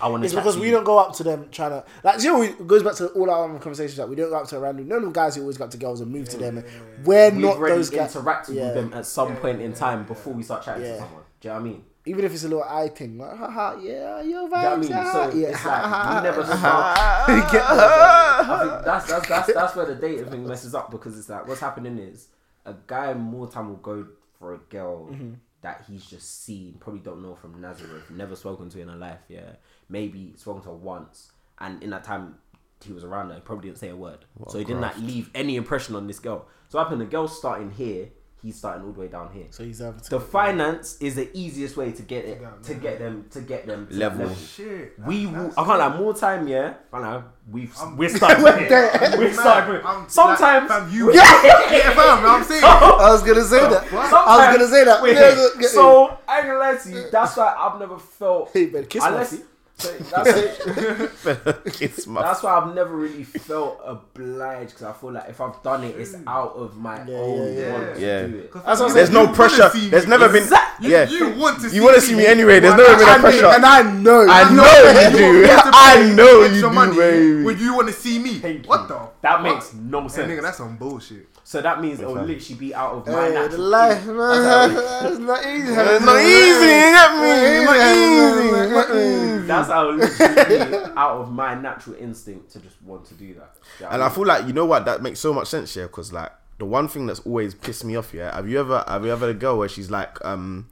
I 0.00 0.08
want 0.08 0.22
to. 0.22 0.26
It's 0.26 0.34
because 0.34 0.56
we 0.56 0.70
don't 0.70 0.84
go 0.84 0.98
up 0.98 1.14
to 1.16 1.24
them 1.24 1.48
trying 1.50 1.70
to 1.72 1.84
like. 2.04 2.22
You 2.22 2.32
know, 2.32 2.42
it 2.42 2.66
goes 2.66 2.82
back 2.82 2.94
to 2.96 3.08
all 3.08 3.28
our 3.30 3.48
conversations 3.58 3.96
that 3.96 4.08
we 4.08 4.14
don't 4.16 4.30
go 4.30 4.36
up 4.36 4.46
to 4.48 4.56
a 4.56 4.60
random. 4.60 4.86
None 4.88 5.02
of 5.04 5.12
guys 5.12 5.34
who 5.34 5.42
always 5.42 5.58
go 5.58 5.64
up 5.64 5.70
to 5.72 5.78
girls 5.78 6.00
and 6.00 6.10
move 6.12 6.28
to 6.30 6.36
them. 6.38 6.58
And 6.58 6.66
we're 7.04 7.30
We've 7.30 7.38
not 7.42 7.56
already 7.56 7.74
those 7.76 7.90
guys. 7.90 8.14
interacted 8.14 8.54
Yeah. 8.54 8.66
with 8.66 8.74
them 8.76 8.92
at 8.94 9.04
some 9.04 9.36
point 9.36 9.60
in 9.60 9.72
time 9.74 10.04
before 10.04 10.32
we 10.32 10.42
start 10.42 10.62
chatting 10.62 10.84
Yeah. 10.84 10.92
to 10.92 10.98
someone. 11.00 11.22
Do 11.40 11.48
you 11.48 11.54
know 11.54 11.60
what 11.60 11.66
I 11.66 11.70
mean? 11.70 11.84
Even 12.06 12.24
if 12.24 12.32
it's 12.32 12.44
a 12.44 12.48
little 12.48 12.64
eye 12.64 12.88
thing, 12.88 13.18
like, 13.18 13.36
haha, 13.36 13.78
yeah, 13.78 14.20
your 14.22 14.22
Do 14.22 14.28
you 14.28 14.34
know 14.34 14.44
what 14.46 14.54
I 14.58 14.64
vibes, 14.76 14.80
mean? 14.80 14.90
yeah, 14.90 15.12
So 15.12 15.36
yeah. 15.36 15.48
it's 15.48 15.64
like 15.66 16.14
we 16.16 16.22
never 16.22 16.44
start. 16.56 17.28
Get 17.52 17.52
that. 17.52 18.40
I 18.50 18.58
think 18.72 18.84
that's 18.84 19.06
that's 19.06 19.28
that's 19.28 19.52
that's 19.54 19.76
where 19.76 19.86
the 19.86 19.94
dating 19.96 20.26
thing 20.30 20.46
messes 20.46 20.74
up 20.74 20.90
because 20.90 21.18
it's 21.18 21.28
like 21.28 21.46
what's 21.46 21.60
happening 21.60 21.98
is 21.98 22.28
a 22.64 22.74
guy 22.86 23.12
more 23.14 23.48
time 23.50 23.68
will 23.68 23.76
go 23.76 24.06
for 24.38 24.54
a 24.54 24.58
girl 24.58 25.08
Mm-hmm. 25.12 25.32
that 25.62 25.84
he's 25.86 26.06
just 26.06 26.44
seen, 26.44 26.76
probably 26.80 27.00
don't 27.00 27.22
know 27.22 27.34
from 27.34 27.60
Nazareth, 27.60 28.10
never 28.10 28.34
spoken 28.34 28.70
to 28.70 28.80
in 28.80 28.88
her 28.88 28.96
life, 28.96 29.20
yeah. 29.28 29.52
Maybe 29.90 30.32
spoken 30.36 30.62
to 30.62 30.68
her 30.68 30.74
once, 30.74 31.32
and 31.58 31.82
in 31.82 31.90
that 31.90 32.04
time 32.04 32.36
he 32.82 32.92
was 32.94 33.04
around 33.04 33.28
her, 33.28 33.34
he 33.34 33.40
probably 33.42 33.68
didn't 33.68 33.78
say 33.78 33.90
a 33.90 33.96
word. 33.96 34.24
so 34.48 34.56
he 34.58 34.64
didn't 34.64 34.80
like 34.80 34.96
leave 34.96 35.28
any 35.34 35.56
impression 35.56 35.94
on 35.96 36.06
this 36.06 36.18
girl. 36.18 36.46
So 36.70 36.78
what 36.78 36.84
happened, 36.84 37.02
the 37.02 37.06
girl's 37.06 37.36
starting 37.36 37.70
here, 37.72 38.08
he's 38.42 38.56
starting 38.56 38.84
all 38.86 38.92
the 38.92 39.00
way 39.00 39.08
down 39.08 39.32
here. 39.32 39.46
So 39.50 39.64
he's 39.64 39.78
having 39.78 40.00
to. 40.00 40.10
The 40.10 40.20
finance 40.20 40.96
is 41.00 41.14
the 41.16 41.28
easiest 41.36 41.76
way 41.76 41.92
to 41.92 42.02
get 42.02 42.24
it 42.24 42.42
to 42.64 42.74
get 42.74 42.98
them 42.98 43.26
to 43.30 43.40
get 43.40 43.66
them 43.66 43.86
to 43.88 43.94
that 43.94 44.16
Level. 44.18 44.34
Shit. 44.34 44.98
we 45.06 45.26
will, 45.26 45.52
I 45.56 45.64
can't 45.64 45.78
like 45.78 45.96
more 45.96 46.14
time, 46.14 46.48
yeah. 46.48 46.74
I 46.92 47.00
know 47.00 47.24
we've 47.50 47.76
I'm- 47.78 47.96
we're 47.96 48.08
starting. 48.08 48.42
We're 48.44 48.68
there. 48.68 48.90
we're 49.18 49.32
starting. 49.32 49.84
I'm- 49.86 50.08
Sometimes 50.08 50.68
like, 50.70 50.80
fam, 50.82 50.92
you. 50.92 51.14
yeah, 51.14 51.90
fam. 51.94 52.26
I'm 52.26 52.44
saying. 52.44 52.62
I 52.64 53.10
was 53.12 53.22
gonna 53.22 53.44
say 53.44 53.60
that. 53.60 53.88
Sometimes, 53.88 54.12
I 54.14 54.48
was 54.48 54.56
gonna 54.56 54.70
say 54.70 54.84
that. 54.84 55.02
Wait, 55.02 55.14
Yeah, 55.16 55.30
yeah, 55.36 55.48
yeah. 55.60 55.68
so 55.68 56.18
I 56.28 56.38
ain't 56.38 56.46
gonna 56.46 56.58
lie 56.58 56.76
to 56.76 56.90
you. 56.90 57.10
That's 57.10 57.36
why 57.36 57.54
I've 57.58 57.78
never 57.78 57.98
felt. 57.98 58.50
Hey, 58.52 58.66
man, 58.66 58.86
kiss 58.86 59.00
my 59.02 59.08
unless, 59.08 59.30
feet. 59.32 59.44
So 59.80 59.92
that's, 60.22 61.26
it. 61.26 61.64
Kiss 61.72 62.06
my 62.06 62.22
that's 62.22 62.42
why 62.42 62.58
I've 62.58 62.74
never 62.74 62.94
really 62.94 63.24
felt 63.24 63.80
obliged 63.84 64.70
because 64.70 64.82
I 64.82 64.92
feel 64.92 65.12
like 65.12 65.28
if 65.28 65.40
I've 65.40 65.62
done 65.62 65.84
it, 65.84 65.96
it's 65.96 66.12
mm. 66.12 66.24
out 66.26 66.52
of 66.54 66.76
my 66.76 66.96
Yeah, 67.06 67.16
own 67.16 67.56
yeah, 67.56 67.72
want 67.72 67.94
to 67.94 68.00
yeah. 68.00 68.26
do 68.26 68.38
it. 68.38 68.52
That's 68.52 68.80
what 68.80 68.94
There's 68.94 69.10
saying. 69.10 69.26
no 69.26 69.32
pressure. 69.32 69.70
There's 69.88 70.06
never 70.06 70.28
been. 70.28 70.42
Exactly. 70.42 70.90
Yeah. 70.90 71.08
You 71.08 71.30
want 71.38 71.60
to 71.60 71.70
see 71.70 71.76
You 71.76 71.82
want 71.82 71.96
to 71.96 72.00
see 72.00 72.14
me 72.14 72.26
anyway. 72.26 72.60
There's 72.60 72.76
never 72.76 72.96
been 72.96 73.08
a 73.08 73.18
pressure. 73.18 73.46
and 73.46 73.64
I 73.64 73.82
know. 73.92 74.26
I 74.28 74.52
know 74.54 75.10
you 75.10 75.18
do. 75.18 75.48
I 75.50 76.12
know 76.14 76.42
extra 76.42 76.56
you 76.56 76.62
do, 76.62 76.70
money 76.70 76.96
baby. 76.96 77.44
When 77.44 77.58
you 77.58 77.74
want 77.74 77.88
to 77.88 77.94
see 77.94 78.18
me. 78.18 78.38
What 78.66 78.88
the? 78.88 79.08
That 79.22 79.42
makes 79.42 79.72
no 79.74 80.08
sense. 80.08 80.30
nigga, 80.30 80.42
that's 80.42 80.58
some 80.58 80.76
bullshit. 80.76 81.28
So 81.44 81.60
that 81.60 81.80
means 81.80 82.00
it 82.00 82.06
will 82.06 82.14
literally 82.22 82.54
be 82.58 82.74
out 82.74 82.92
of 82.94 83.06
my 83.06 83.12
Hey, 83.12 83.28
the 83.32 83.34
natural. 83.40 83.60
life, 83.60 84.06
man. 84.06 84.70
It's 85.10 85.18
not 85.18 85.46
easy. 85.46 85.72
It's 85.72 86.04
not 86.04 86.20
easy. 86.20 86.66
You 86.66 86.92
get 86.96 87.12
me? 87.20 87.64
Not 87.64 87.76
easy. 87.96 88.56
It's 88.58 88.72
not 88.72 88.96
easy. 88.96 89.46
That's 89.46 89.68
how 89.68 89.88
it 89.90 89.94
literally 89.96 90.58
be 90.68 90.92
out 90.96 91.20
of 91.20 91.32
my 91.32 91.54
natural 91.54 91.96
instinct 91.96 92.50
to 92.52 92.60
just 92.60 92.80
want 92.82 93.04
to 93.06 93.14
do 93.14 93.34
that. 93.34 93.54
Do 93.54 93.84
you 93.84 93.86
know 93.86 93.90
And 93.94 94.02
I 94.02 94.08
feel 94.08 94.26
like 94.26 94.46
you 94.46 94.52
know 94.52 94.66
what 94.66 94.84
that 94.84 95.02
makes 95.02 95.18
so 95.20 95.32
much 95.32 95.48
sense, 95.48 95.74
yeah. 95.76 95.84
Because 95.84 96.12
like 96.12 96.30
the 96.58 96.64
one 96.66 96.88
thing 96.88 97.06
that's 97.06 97.20
always 97.20 97.54
pissed 97.54 97.84
me 97.84 97.96
off, 97.96 98.12
yeah. 98.14 98.34
Have 98.34 98.48
you 98.48 98.60
ever 98.60 98.84
have 98.86 99.04
you 99.04 99.10
ever 99.12 99.26
had 99.26 99.36
a 99.36 99.38
girl 99.38 99.58
where 99.58 99.68
she's 99.68 99.90
like, 99.90 100.22
um, 100.24 100.68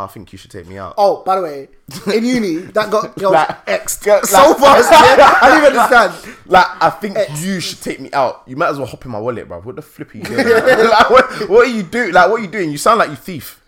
oh, 0.00 0.04
I 0.04 0.06
think 0.08 0.32
you 0.32 0.38
should 0.38 0.50
take 0.50 0.66
me 0.66 0.78
out. 0.78 0.94
Oh, 0.98 1.22
by 1.24 1.36
the 1.36 1.42
way, 1.42 1.68
in 2.14 2.24
uni, 2.24 2.56
that 2.76 2.90
got 2.90 3.16
girls 3.16 3.32
Like- 3.40 3.66
exed 3.66 4.06
like- 4.06 4.24
so 4.26 4.54
fast. 4.54 4.90
Yeah? 4.90 5.38
I 5.42 5.48
don't 5.48 5.58
even 5.64 5.78
understand. 5.78 6.36
Like 6.46 6.66
I 6.80 6.90
think 6.90 7.16
you 7.40 7.60
should 7.60 7.80
take 7.80 8.00
me 8.00 8.10
out. 8.12 8.42
You 8.46 8.56
might 8.56 8.68
as 8.70 8.78
well 8.78 8.86
hop 8.86 9.04
in 9.04 9.10
my 9.10 9.18
wallet, 9.20 9.48
bro. 9.48 9.60
What 9.60 9.76
the 9.76 9.82
flip 9.82 10.14
are 10.14 10.18
you 10.18 10.24
doing? 10.24 10.46
like, 10.96 11.10
what, 11.10 11.48
what 11.48 11.66
are 11.68 11.70
you 11.70 11.82
doing? 11.82 12.12
Like 12.12 12.30
what 12.30 12.40
are 12.40 12.44
you 12.44 12.50
doing? 12.50 12.70
You 12.70 12.78
sound 12.78 12.98
like 12.98 13.10
you 13.10 13.16
thief. 13.16 13.60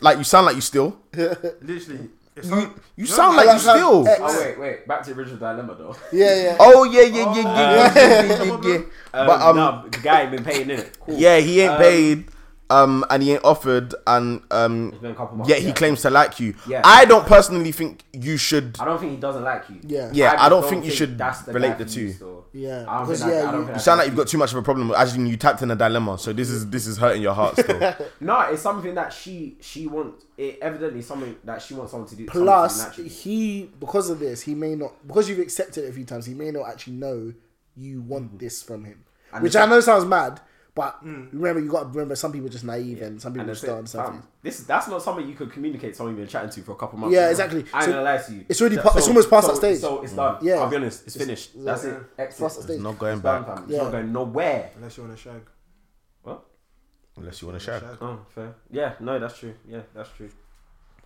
Like 0.00 0.18
you 0.18 0.24
sound 0.24 0.46
like 0.46 0.54
you 0.56 0.62
steal. 0.62 0.96
Literally. 1.14 2.08
It's 2.36 2.48
You, 2.48 2.74
you 2.96 3.06
sound 3.06 3.36
like 3.36 3.48
I 3.48 3.54
you 3.54 3.58
sound 3.58 3.78
steal. 3.80 4.08
ex- 4.08 4.20
Oh 4.22 4.40
wait, 4.40 4.58
wait. 4.58 4.88
Back 4.88 5.02
to 5.02 5.12
the 5.12 5.20
original 5.20 5.38
dilemma 5.38 5.74
though. 5.76 5.96
Yeah, 6.12 6.42
yeah. 6.42 6.56
Oh 6.60 6.84
yeah, 6.84 7.02
yeah, 7.02 7.34
yeah, 7.34 7.42
yeah, 7.42 7.94
yeah, 7.94 8.22
yeah, 8.22 8.44
yeah, 8.44 8.60
yeah. 8.62 8.76
Um, 9.12 9.26
But 9.26 9.40
um, 9.42 9.56
no, 9.56 9.88
the 9.90 9.98
guy 9.98 10.22
ain't 10.22 10.30
been 10.30 10.44
paying 10.44 10.70
in 10.70 10.78
it. 10.80 10.96
Cool. 11.00 11.16
yeah, 11.18 11.38
he 11.38 11.60
ain't 11.60 11.72
Um, 11.72 11.78
paid. 11.78 12.24
Um, 12.70 13.04
and 13.10 13.22
he 13.22 13.32
ain't 13.32 13.44
offered, 13.44 13.94
and 14.06 14.42
um, 14.52 14.90
It's 14.92 14.98
been 15.02 15.10
a 15.10 15.14
couple 15.14 15.36
months. 15.38 15.50
yet 15.50 15.60
he 15.60 15.72
claims 15.72 16.02
to 16.02 16.10
like 16.10 16.38
you. 16.38 16.54
Yeah. 16.68 16.82
I 16.84 17.04
don't 17.04 17.26
personally 17.26 17.72
think 17.72 18.04
you 18.12 18.36
should. 18.36 18.76
I 18.78 18.84
don't 18.84 18.98
think 19.00 19.10
he 19.12 19.18
doesn't 19.18 19.42
like 19.42 19.68
you. 19.68 19.80
Yeah. 19.82 20.10
Yeah, 20.12 20.32
just 20.32 20.44
I 20.44 20.48
don't 20.48 20.64
think 20.68 20.84
you 20.84 20.90
should 20.92 21.18
that's 21.18 21.42
the 21.42 21.52
relate 21.52 21.78
the 21.78 21.84
two. 21.84 22.12
still. 22.12 22.46
Yeah, 22.52 22.84
I 22.88 22.98
don't 22.98 23.06
because, 23.06 23.20
think 23.22 23.32
yeah, 23.32 23.48
I 23.48 23.52
don't 23.52 23.66
you- 23.68 23.72
You 23.74 23.78
sound 23.80 23.98
like 23.98 24.06
you've 24.08 24.16
got 24.16 24.26
too 24.28 24.38
much 24.38 24.52
of 24.52 24.58
a 24.58 24.62
problem. 24.62 24.92
As 24.96 25.14
in, 25.14 25.26
you 25.26 25.36
tapped 25.36 25.62
in 25.62 25.70
a 25.70 25.76
dilemma. 25.76 26.18
So 26.18 26.32
this 26.32 26.48
is 26.50 26.68
this 26.70 26.86
is 26.86 26.96
hurting 26.96 27.22
your 27.22 27.34
heart 27.34 27.56
still. 27.58 27.78
No, 28.20 28.40
it's 28.42 28.62
something 28.62 28.94
that 28.94 29.12
she 29.12 29.56
she 29.60 29.86
wants. 29.86 30.24
It 30.38 30.58
evidently 30.62 31.02
something 31.02 31.36
that 31.44 31.60
she 31.62 31.74
wants 31.74 31.90
someone 31.92 32.08
to 32.08 32.16
do. 32.16 32.26
someone 32.32 32.68
to 32.68 32.76
do 32.96 33.02
Plus, 33.02 33.22
he 33.24 33.70
because 33.78 34.10
of 34.10 34.18
this, 34.20 34.42
he 34.42 34.54
may 34.54 34.74
not 34.74 34.92
because 35.06 35.28
you've 35.28 35.38
accepted 35.38 35.84
it 35.84 35.90
a 35.90 35.92
few 35.92 36.04
times. 36.04 36.26
He 36.26 36.34
may 36.34 36.50
not 36.50 36.68
actually 36.68 36.94
know 36.94 37.32
you 37.76 38.00
want 38.02 38.38
this 38.38 38.62
from 38.62 38.84
him, 38.84 39.04
And 39.32 39.42
which 39.42 39.54
I 39.56 39.66
know 39.66 39.80
sounds 39.80 40.04
mad. 40.04 40.40
But 40.80 40.94
hmm. 41.02 41.26
remember, 41.32 41.60
you 41.60 41.68
got 41.70 41.80
to 41.82 41.88
remember 41.88 42.16
some 42.16 42.32
people 42.32 42.46
are 42.48 42.50
just 42.50 42.64
naive 42.64 43.02
and 43.02 43.20
some 43.20 43.34
people 43.34 43.42
And 43.42 43.50
just 43.50 43.60
that's 43.60 43.92
don't 43.92 44.04
understand. 44.06 44.22
This 44.42 44.60
that's 44.60 44.88
not 44.88 45.02
something 45.02 45.28
you 45.28 45.34
could 45.34 45.52
communicate. 45.52 45.94
Someone 45.94 46.14
you've 46.16 46.22
been 46.24 46.32
chatting 46.32 46.48
to 46.48 46.62
for 46.62 46.72
a 46.72 46.76
couple 46.76 46.98
months. 46.98 47.14
Yeah, 47.14 47.24
now. 47.26 47.30
exactly. 47.30 47.64
I 47.74 47.76
ain't 47.80 47.84
So 47.84 47.90
gonna 47.92 48.02
lie 48.02 48.16
to 48.16 48.32
you. 48.32 48.44
it's 48.48 48.60
already 48.62 48.76
So- 48.76 48.82
pa- 48.82 48.94
it's 48.96 49.08
almost 49.08 49.28
past 49.28 49.46
so- 49.46 49.52
that 49.52 49.58
stage. 49.58 49.78
So 49.78 50.00
it's 50.02 50.14
done. 50.14 50.38
Yeah. 50.40 50.54
I'll 50.54 50.70
be 50.70 50.76
honest. 50.76 51.06
It's, 51.06 51.16
It's- 51.16 51.26
finished. 51.26 51.50
yeah. 51.54 51.64
That's 51.64 51.84
it. 51.84 52.16
Past 52.16 52.18
Exit. 52.18 52.40
that 52.56 52.62
stage. 52.62 52.80
not 52.80 52.98
going 52.98 53.12
It's 53.14 53.22
done, 53.22 53.44
back. 53.44 53.58
It's 53.68 53.76
not 53.76 53.92
going 53.92 54.12
nowhere. 54.12 54.70
Unless 54.76 54.96
you 54.96 55.02
want 55.04 55.16
to 55.16 55.22
shag. 55.22 55.42
What? 56.22 56.44
Unless 57.18 57.42
you 57.42 57.48
want 57.48 57.60
to 57.60 57.64
shag. 57.66 57.82
Oh, 58.00 58.20
fair. 58.34 58.54
Yeah, 58.70 58.94
no, 59.00 59.18
that's 59.18 59.38
true. 59.38 59.52
Yeah, 59.68 59.80
that's 59.94 60.08
true. 60.16 60.30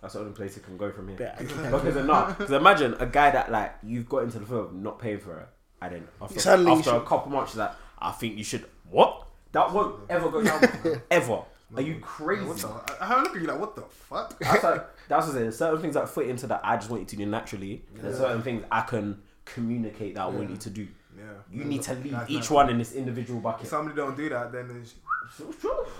That's 0.01 0.13
the 0.13 0.21
only 0.21 0.31
place 0.31 0.55
it 0.55 0.63
can 0.63 0.77
go 0.77 0.89
from 0.93 1.09
here. 1.09 1.17
Yeah, 1.19 1.35
because 1.37 1.95
not. 2.05 2.37
Because 2.37 2.51
imagine 2.53 2.93
a 2.99 3.05
guy 3.07 3.31
that 3.31 3.51
like 3.51 3.73
you've 3.83 4.07
got 4.07 4.23
into 4.23 4.39
the 4.39 4.45
film 4.45 4.81
not 4.81 4.99
paying 4.99 5.19
for 5.19 5.37
it, 5.39 5.47
and 5.81 5.93
then 5.95 6.07
after, 6.21 6.39
Suddenly 6.39 6.71
you 6.71 6.77
after 6.77 6.91
a 6.91 6.93
should- 6.99 7.05
couple 7.05 7.31
months, 7.31 7.53
that 7.55 7.71
like, 7.71 7.77
I 7.99 8.11
think 8.13 8.37
you 8.37 8.43
should. 8.45 8.65
What? 8.89 9.24
That 9.55 9.71
won't 9.71 10.01
ever 10.09 10.29
go 10.29 10.43
down. 10.43 10.61
ever. 11.11 11.39
Are 11.73 11.81
you 11.81 11.99
crazy? 12.01 12.45
What 12.45 12.57
the? 12.57 12.67
I, 13.01 13.15
I 13.15 13.21
look 13.21 13.35
at 13.37 13.41
you 13.41 13.47
like, 13.47 13.57
what 13.57 13.73
the 13.73 13.83
fuck? 13.83 14.37
That's 14.37 14.63
like 14.63 14.85
that's 15.07 15.27
what 15.27 15.35
I'm 15.35 15.39
saying. 15.39 15.51
Certain 15.53 15.81
things 15.81 15.93
that 15.93 16.09
fit 16.09 16.27
into 16.27 16.45
that 16.47 16.59
I 16.61 16.75
just 16.75 16.89
want 16.89 17.03
you 17.03 17.07
to 17.07 17.15
do 17.15 17.25
naturally. 17.25 17.85
There's 17.95 18.17
certain 18.17 18.41
things 18.41 18.65
I 18.69 18.81
can 18.81 19.21
communicate 19.45 20.15
that 20.15 20.23
I 20.23 20.27
want 20.27 20.49
you 20.49 20.57
to 20.57 20.69
do. 20.69 20.87
Yeah. 21.17 21.23
You 21.49 21.63
need 21.63 21.83
to 21.83 21.93
leave 21.93 22.11
That's 22.11 22.29
each 22.29 22.49
not- 22.49 22.51
one 22.51 22.69
in 22.69 22.77
this 22.79 22.91
individual 22.91 23.39
bucket. 23.39 23.63
If 23.63 23.69
somebody 23.69 23.95
don't 23.95 24.17
do 24.17 24.27
that, 24.27 24.51
then 24.51 24.69
it's, 24.81 24.95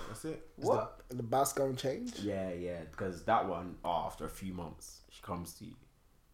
that's 0.08 0.24
it. 0.26 0.46
What? 0.56 1.00
the 1.08 1.22
bass 1.22 1.54
gonna 1.54 1.72
change. 1.72 2.20
Yeah, 2.20 2.52
yeah. 2.52 2.80
Because 2.90 3.24
that 3.24 3.48
one, 3.48 3.76
oh, 3.86 4.04
after 4.04 4.26
a 4.26 4.30
few 4.30 4.52
months, 4.52 5.00
she 5.08 5.22
comes 5.22 5.54
to 5.54 5.64
you 5.64 5.74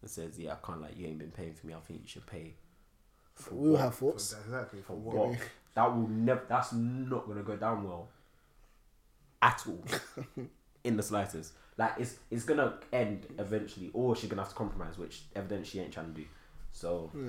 and 0.01 0.11
says, 0.11 0.37
"Yeah, 0.37 0.55
I 0.61 0.65
can't 0.65 0.81
like 0.81 0.97
you 0.97 1.07
ain't 1.07 1.19
been 1.19 1.31
paying 1.31 1.53
for 1.53 1.67
me. 1.67 1.73
I 1.73 1.79
think 1.79 2.01
you 2.01 2.07
should 2.07 2.27
pay." 2.27 2.55
For 3.35 3.55
We 3.55 3.69
will 3.69 3.77
have 3.77 3.95
thoughts. 3.95 4.35
Exactly. 4.45 4.81
For 4.81 4.93
what? 4.93 5.39
What? 5.73 5.89
That 5.89 5.95
will 5.95 6.07
never. 6.07 6.43
That's 6.47 6.73
not 6.73 7.27
gonna 7.27 7.43
go 7.43 7.55
down 7.55 7.83
well. 7.83 8.09
At 9.41 9.63
all. 9.67 9.83
in 10.83 10.97
the 10.97 11.03
slightest. 11.03 11.53
Like 11.77 11.93
it's 11.97 12.15
it's 12.29 12.43
gonna 12.43 12.75
end 12.91 13.25
eventually, 13.39 13.89
or 13.93 14.15
she's 14.15 14.29
gonna 14.29 14.41
have 14.41 14.49
to 14.49 14.55
compromise, 14.55 14.97
which 14.97 15.23
evidently 15.35 15.67
she 15.67 15.79
ain't 15.79 15.91
trying 15.91 16.13
to 16.13 16.21
do. 16.21 16.25
So, 16.71 17.09
Hey, 17.13 17.19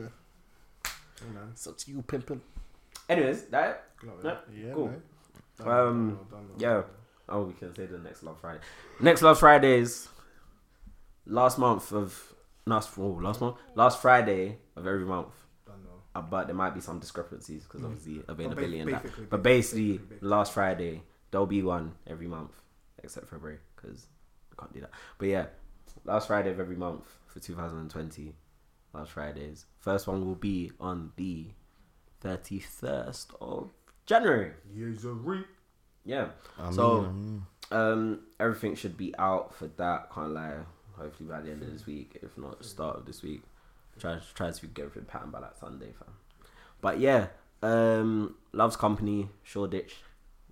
man. 1.33 1.49
It's 1.53 1.67
up 1.67 1.79
to 1.79 1.91
you, 1.91 2.03
pimping. 2.03 2.41
anyways, 3.09 3.45
that 3.47 3.85
Good 3.99 4.25
no. 4.25 4.39
Yeah, 4.55 4.73
cool. 4.75 4.93
Done, 5.59 5.69
Um, 5.69 6.09
done, 6.09 6.17
done, 6.31 6.49
done. 6.49 6.57
Yeah. 6.59 6.83
Oh, 7.29 7.43
we 7.45 7.55
can 7.55 7.75
say 7.75 7.87
the 7.87 7.99
next 7.99 8.23
Love 8.23 8.39
Friday. 8.41 8.61
Next 9.01 9.23
Love 9.23 9.39
Fridays. 9.39 10.09
Last 11.27 11.59
month 11.59 11.93
of 11.93 12.35
last 12.67 12.91
oh, 12.99 13.19
last 13.23 13.41
month 13.41 13.57
last 13.75 14.03
Friday 14.03 14.59
of 14.77 14.87
every 14.87 15.07
month. 15.07 15.29
Done, 16.15 16.25
though. 16.25 16.27
Uh, 16.27 16.31
but 16.31 16.47
there 16.47 16.57
might 16.57 16.75
be 16.75 16.81
some 16.81 16.99
discrepancies 17.01 17.65
because 17.65 17.85
obviously 17.85 18.23
availability 18.29 18.79
and 18.81 18.93
that. 18.93 19.03
basically, 19.03 19.27
But 19.31 19.43
basically, 19.43 19.83
basically, 19.83 19.99
basically. 20.09 20.29
last 20.29 20.53
Friday 20.53 21.03
there'll 21.31 21.47
be 21.47 21.63
one 21.63 21.93
every 22.07 22.27
month 22.29 22.53
except 23.03 23.29
February 23.29 23.59
because 23.77 24.07
I 24.53 24.61
can't 24.61 24.73
do 24.73 24.81
that. 24.81 24.91
But 25.19 25.29
yeah, 25.29 25.47
last 26.05 26.29
Friday 26.29 26.51
of 26.51 26.61
every 26.61 26.77
month 26.77 27.05
for 27.27 27.41
2020. 27.41 28.35
Last 28.93 29.11
Fridays. 29.11 29.67
First 29.81 30.07
one 30.07 30.25
will 30.25 30.37
be 30.37 30.71
on 30.79 31.11
the 31.17 31.49
31st 32.23 33.27
of 33.41 33.71
January. 34.07 34.53
Years 34.73 35.05
of 35.05 35.27
re. 35.27 35.43
Yeah. 36.05 36.29
I 36.59 36.71
so 36.71 37.03
mean, 37.03 37.47
um, 37.73 38.21
everything 38.39 38.77
should 38.77 38.97
be 38.97 39.15
out 39.19 39.55
for 39.55 39.67
that. 39.67 40.13
Can't 40.15 40.31
lie. 40.33 40.59
Hopefully 40.97 41.29
by 41.29 41.41
the 41.41 41.51
end 41.51 41.63
of 41.63 41.73
this 41.73 41.87
week, 41.87 42.19
if 42.23 42.39
not 42.39 42.59
the 42.59 42.65
start 42.65 42.97
of 42.97 43.05
this 43.07 43.23
week. 43.23 43.43
Try 43.99 44.19
try 44.35 44.51
to 44.51 44.67
get 44.67 44.87
everything 44.87 45.05
patterned 45.07 45.33
by 45.33 45.39
like 45.41 45.57
Sunday, 45.59 45.93
fam. 45.99 46.09
But 46.81 46.99
yeah, 47.01 47.29
um, 47.63 48.35
Love's 48.53 48.77
Company, 48.77 49.29
Shoreditch, 49.43 49.97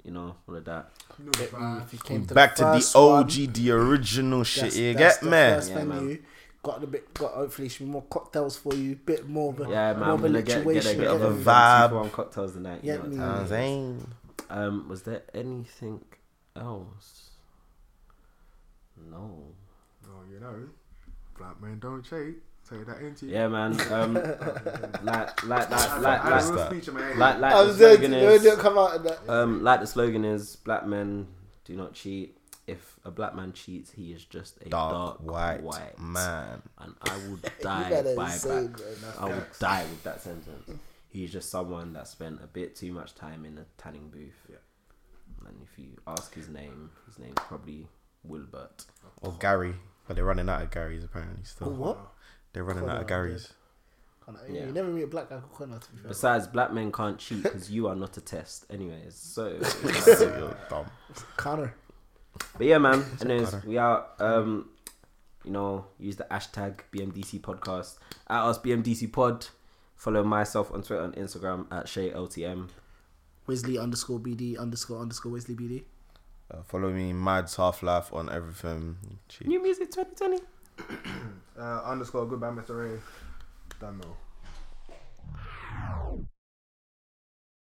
you 0.05 0.11
know 0.13 0.37
all 0.49 0.57
of 0.57 0.65
that. 0.65 0.91
You 1.19 1.25
know 1.27 1.83
If 1.85 1.93
you 1.93 1.99
came 1.99 2.25
to 2.27 2.35
back 2.35 2.55
to 2.57 2.63
the 2.65 2.73
first 2.75 2.95
one, 2.95 3.25
OG, 3.25 3.31
the 3.53 3.71
original 3.73 4.45
shit. 4.45 4.63
that's- 4.63 4.79
You 4.79 4.95
that's 4.95 5.17
get 5.17 5.25
the 5.25 5.27
me? 5.27 5.33
first 5.33 5.71
Yeah, 5.71 5.85
man. 5.85 5.99
venue. 5.99 6.23
got 6.63 6.83
a 6.83 6.87
bit. 6.87 7.13
Got 7.15 7.33
hopefully 7.35 7.69
some 7.69 7.89
more 7.89 8.03
cocktails 8.03 8.57
for 8.57 8.73
you. 8.75 8.95
Bit 8.97 9.29
more 9.29 9.53
of 9.53 9.61
a 9.61 9.65
Yeah, 9.69 9.93
man. 9.95 9.99
more 9.99 10.09
I'm 10.09 10.15
of 10.15 10.25
a 10.25 10.29
gonna 10.29 10.43
get, 10.43 10.47
get, 10.47 10.57
a, 10.65 10.69
lituation, 10.69 10.97
get 11.01 11.07
of 11.09 11.23
a 11.23 11.27
a 11.27 11.33
vibe. 11.33 11.89
Two 11.89 11.95
for 11.95 12.01
one 12.01 12.11
cocktails 12.11 12.53
tonight. 12.53 12.81
Yeah, 12.83 12.93
you 12.95 12.99
know 12.99 13.03
what 13.05 13.11
me- 13.11 13.17
time 13.19 13.31
I'm 13.41 13.49
saying. 13.49 14.07
Um, 14.51 14.89
was 14.89 15.03
there 15.03 15.23
anything 15.35 16.05
else? 16.57 17.31
No. 19.11 19.43
Oh, 20.07 20.23
you 20.33 20.39
know, 20.41 20.69
black 21.37 21.61
men 21.61 21.79
don't 21.79 22.03
cheat. 22.03 22.37
Say 22.73 22.83
that 22.85 23.01
into 23.03 23.27
you. 23.27 23.33
Yeah, 23.33 23.49
man. 23.49 23.79
Um, 23.93 24.15
like, 25.03 25.45
like, 25.47 25.71
like, 25.71 25.71
I, 25.73 25.99
like, 25.99 26.25
I, 26.25 26.31
like, 26.31 26.45
will 26.47 26.57
that. 26.57 26.71
speech 26.71 26.89
in 26.89 26.95
my 26.95 27.03
head. 27.03 27.19
like, 27.19 27.39
like 27.39 27.67
the 27.67 27.75
slogan 27.75 28.11
to- 28.13 28.17
It 28.17 28.23
is, 28.33 28.43
didn't 28.43 28.61
come 28.61 28.79
out 28.79 28.97
in 28.97 29.03
that. 29.05 29.29
um, 29.29 29.63
like 29.63 29.81
the 29.81 29.87
slogan 29.87 30.25
is, 30.25 30.57
black 30.57 30.87
men 30.87 31.27
do 31.65 31.77
not 31.77 31.93
cheat. 31.95 32.39
If 32.67 32.97
a 33.05 33.11
black 33.11 33.35
man 33.35 33.53
cheats, 33.53 33.91
he 33.91 34.13
is 34.13 34.25
just 34.25 34.57
a 34.65 34.69
Dark, 34.69 34.93
dark, 34.93 35.19
white, 35.21 35.63
white, 35.63 35.99
man. 35.99 36.63
and 36.79 36.95
I 37.03 37.17
will 37.29 37.39
die 37.61 38.15
by 38.17 38.31
say, 38.31 38.67
that. 38.69 38.73
bro, 38.73 39.11
I 39.19 39.25
will 39.27 39.45
die 39.59 39.83
with 39.91 40.03
that 40.05 40.23
sentence. 40.23 40.71
He's 41.09 41.31
just 41.33 41.51
someone 41.51 41.93
that 41.95 42.07
spent 42.09 42.41
a 42.43 42.47
bit 42.47 42.75
too 42.77 42.93
much 42.93 43.15
time 43.15 43.45
in 43.45 43.59
a 43.59 43.65
tanning 43.77 44.09
booth. 44.11 44.47
Yeah. 44.49 44.57
And 45.47 45.57
if 45.63 45.77
you 45.79 45.89
ask 46.07 46.33
his 46.35 46.49
name, 46.49 46.91
his 47.07 47.19
name's 47.19 47.35
probably 47.37 47.89
Wilbert. 48.23 48.85
Or 49.21 49.33
Gary. 49.41 49.75
But 50.07 50.15
they're 50.17 50.25
running 50.25 50.49
out 50.49 50.63
of 50.63 50.71
Garys 50.71 51.05
apparently 51.05 51.45
still. 51.45 51.69
Oh, 51.69 51.73
what? 51.73 51.99
They're 52.53 52.65
running 52.65 52.85
Connor, 52.85 52.97
out 52.97 53.03
of 53.03 53.07
Garys. 53.09 53.53
Connor, 54.21 54.41
Yeah. 54.49 54.67
You 54.67 54.73
never 54.73 54.89
meet 54.89 55.03
a 55.03 55.07
black 55.07 55.31
guy 55.31 55.39
called 55.39 55.53
Connor. 55.53 55.79
To 55.79 55.93
be 55.93 55.99
fair. 55.99 56.09
Besides, 56.09 56.47
black 56.47 56.73
men 56.73 56.93
can't 56.93 57.19
cheat 57.19 57.43
because 57.43 57.71
you 57.71 57.89
are 57.89 57.95
not 57.95 58.17
a 58.17 58.21
test. 58.21 58.67
Anyways, 58.71 59.15
so. 59.15 59.49
You're 60.07 60.57
dumb. 60.69 60.87
Connor. 61.37 61.75
But 62.57 62.67
yeah, 62.67 62.79
man. 62.79 63.05
Anyways, 63.21 63.65
we 63.65 63.79
are. 63.79 64.07
Um, 64.19 64.69
you 65.45 65.51
know, 65.51 65.87
use 65.99 66.17
the 66.17 66.25
hashtag 66.31 66.81
BMDC 66.93 67.41
podcast 67.41 67.99
at 68.29 68.43
us 68.43 68.59
BMDC 68.59 69.13
pod. 69.13 69.47
Follow 69.97 70.23
myself 70.23 70.73
on 70.73 70.83
Twitter 70.83 71.03
and 71.03 71.15
Instagram 71.15 71.67
at 71.73 71.89
Shay 71.89 72.11
LTM. 72.11 72.69
Wesley 73.47 73.79
underscore 73.79 74.21
BD 74.21 74.59
underscore 74.59 75.01
underscore 75.01 75.33
Wesley 75.33 75.55
BD. 75.55 75.85
Uh, 76.51 76.63
follow 76.63 76.91
me, 76.93 77.13
Mads 77.13 77.57
Half 77.57 77.83
Life 77.83 78.13
on 78.13 78.31
everything. 78.31 78.97
Cheap. 79.29 79.49
New 79.49 79.63
music 79.63 79.91
2020. 79.91 80.39
Uh, 81.59 81.83
underscore 81.85 82.27
goodbye, 82.27 82.49
Mr. 82.49 82.93
Ray. 82.93 82.99
Don't 83.79 83.99
know. 83.99 84.17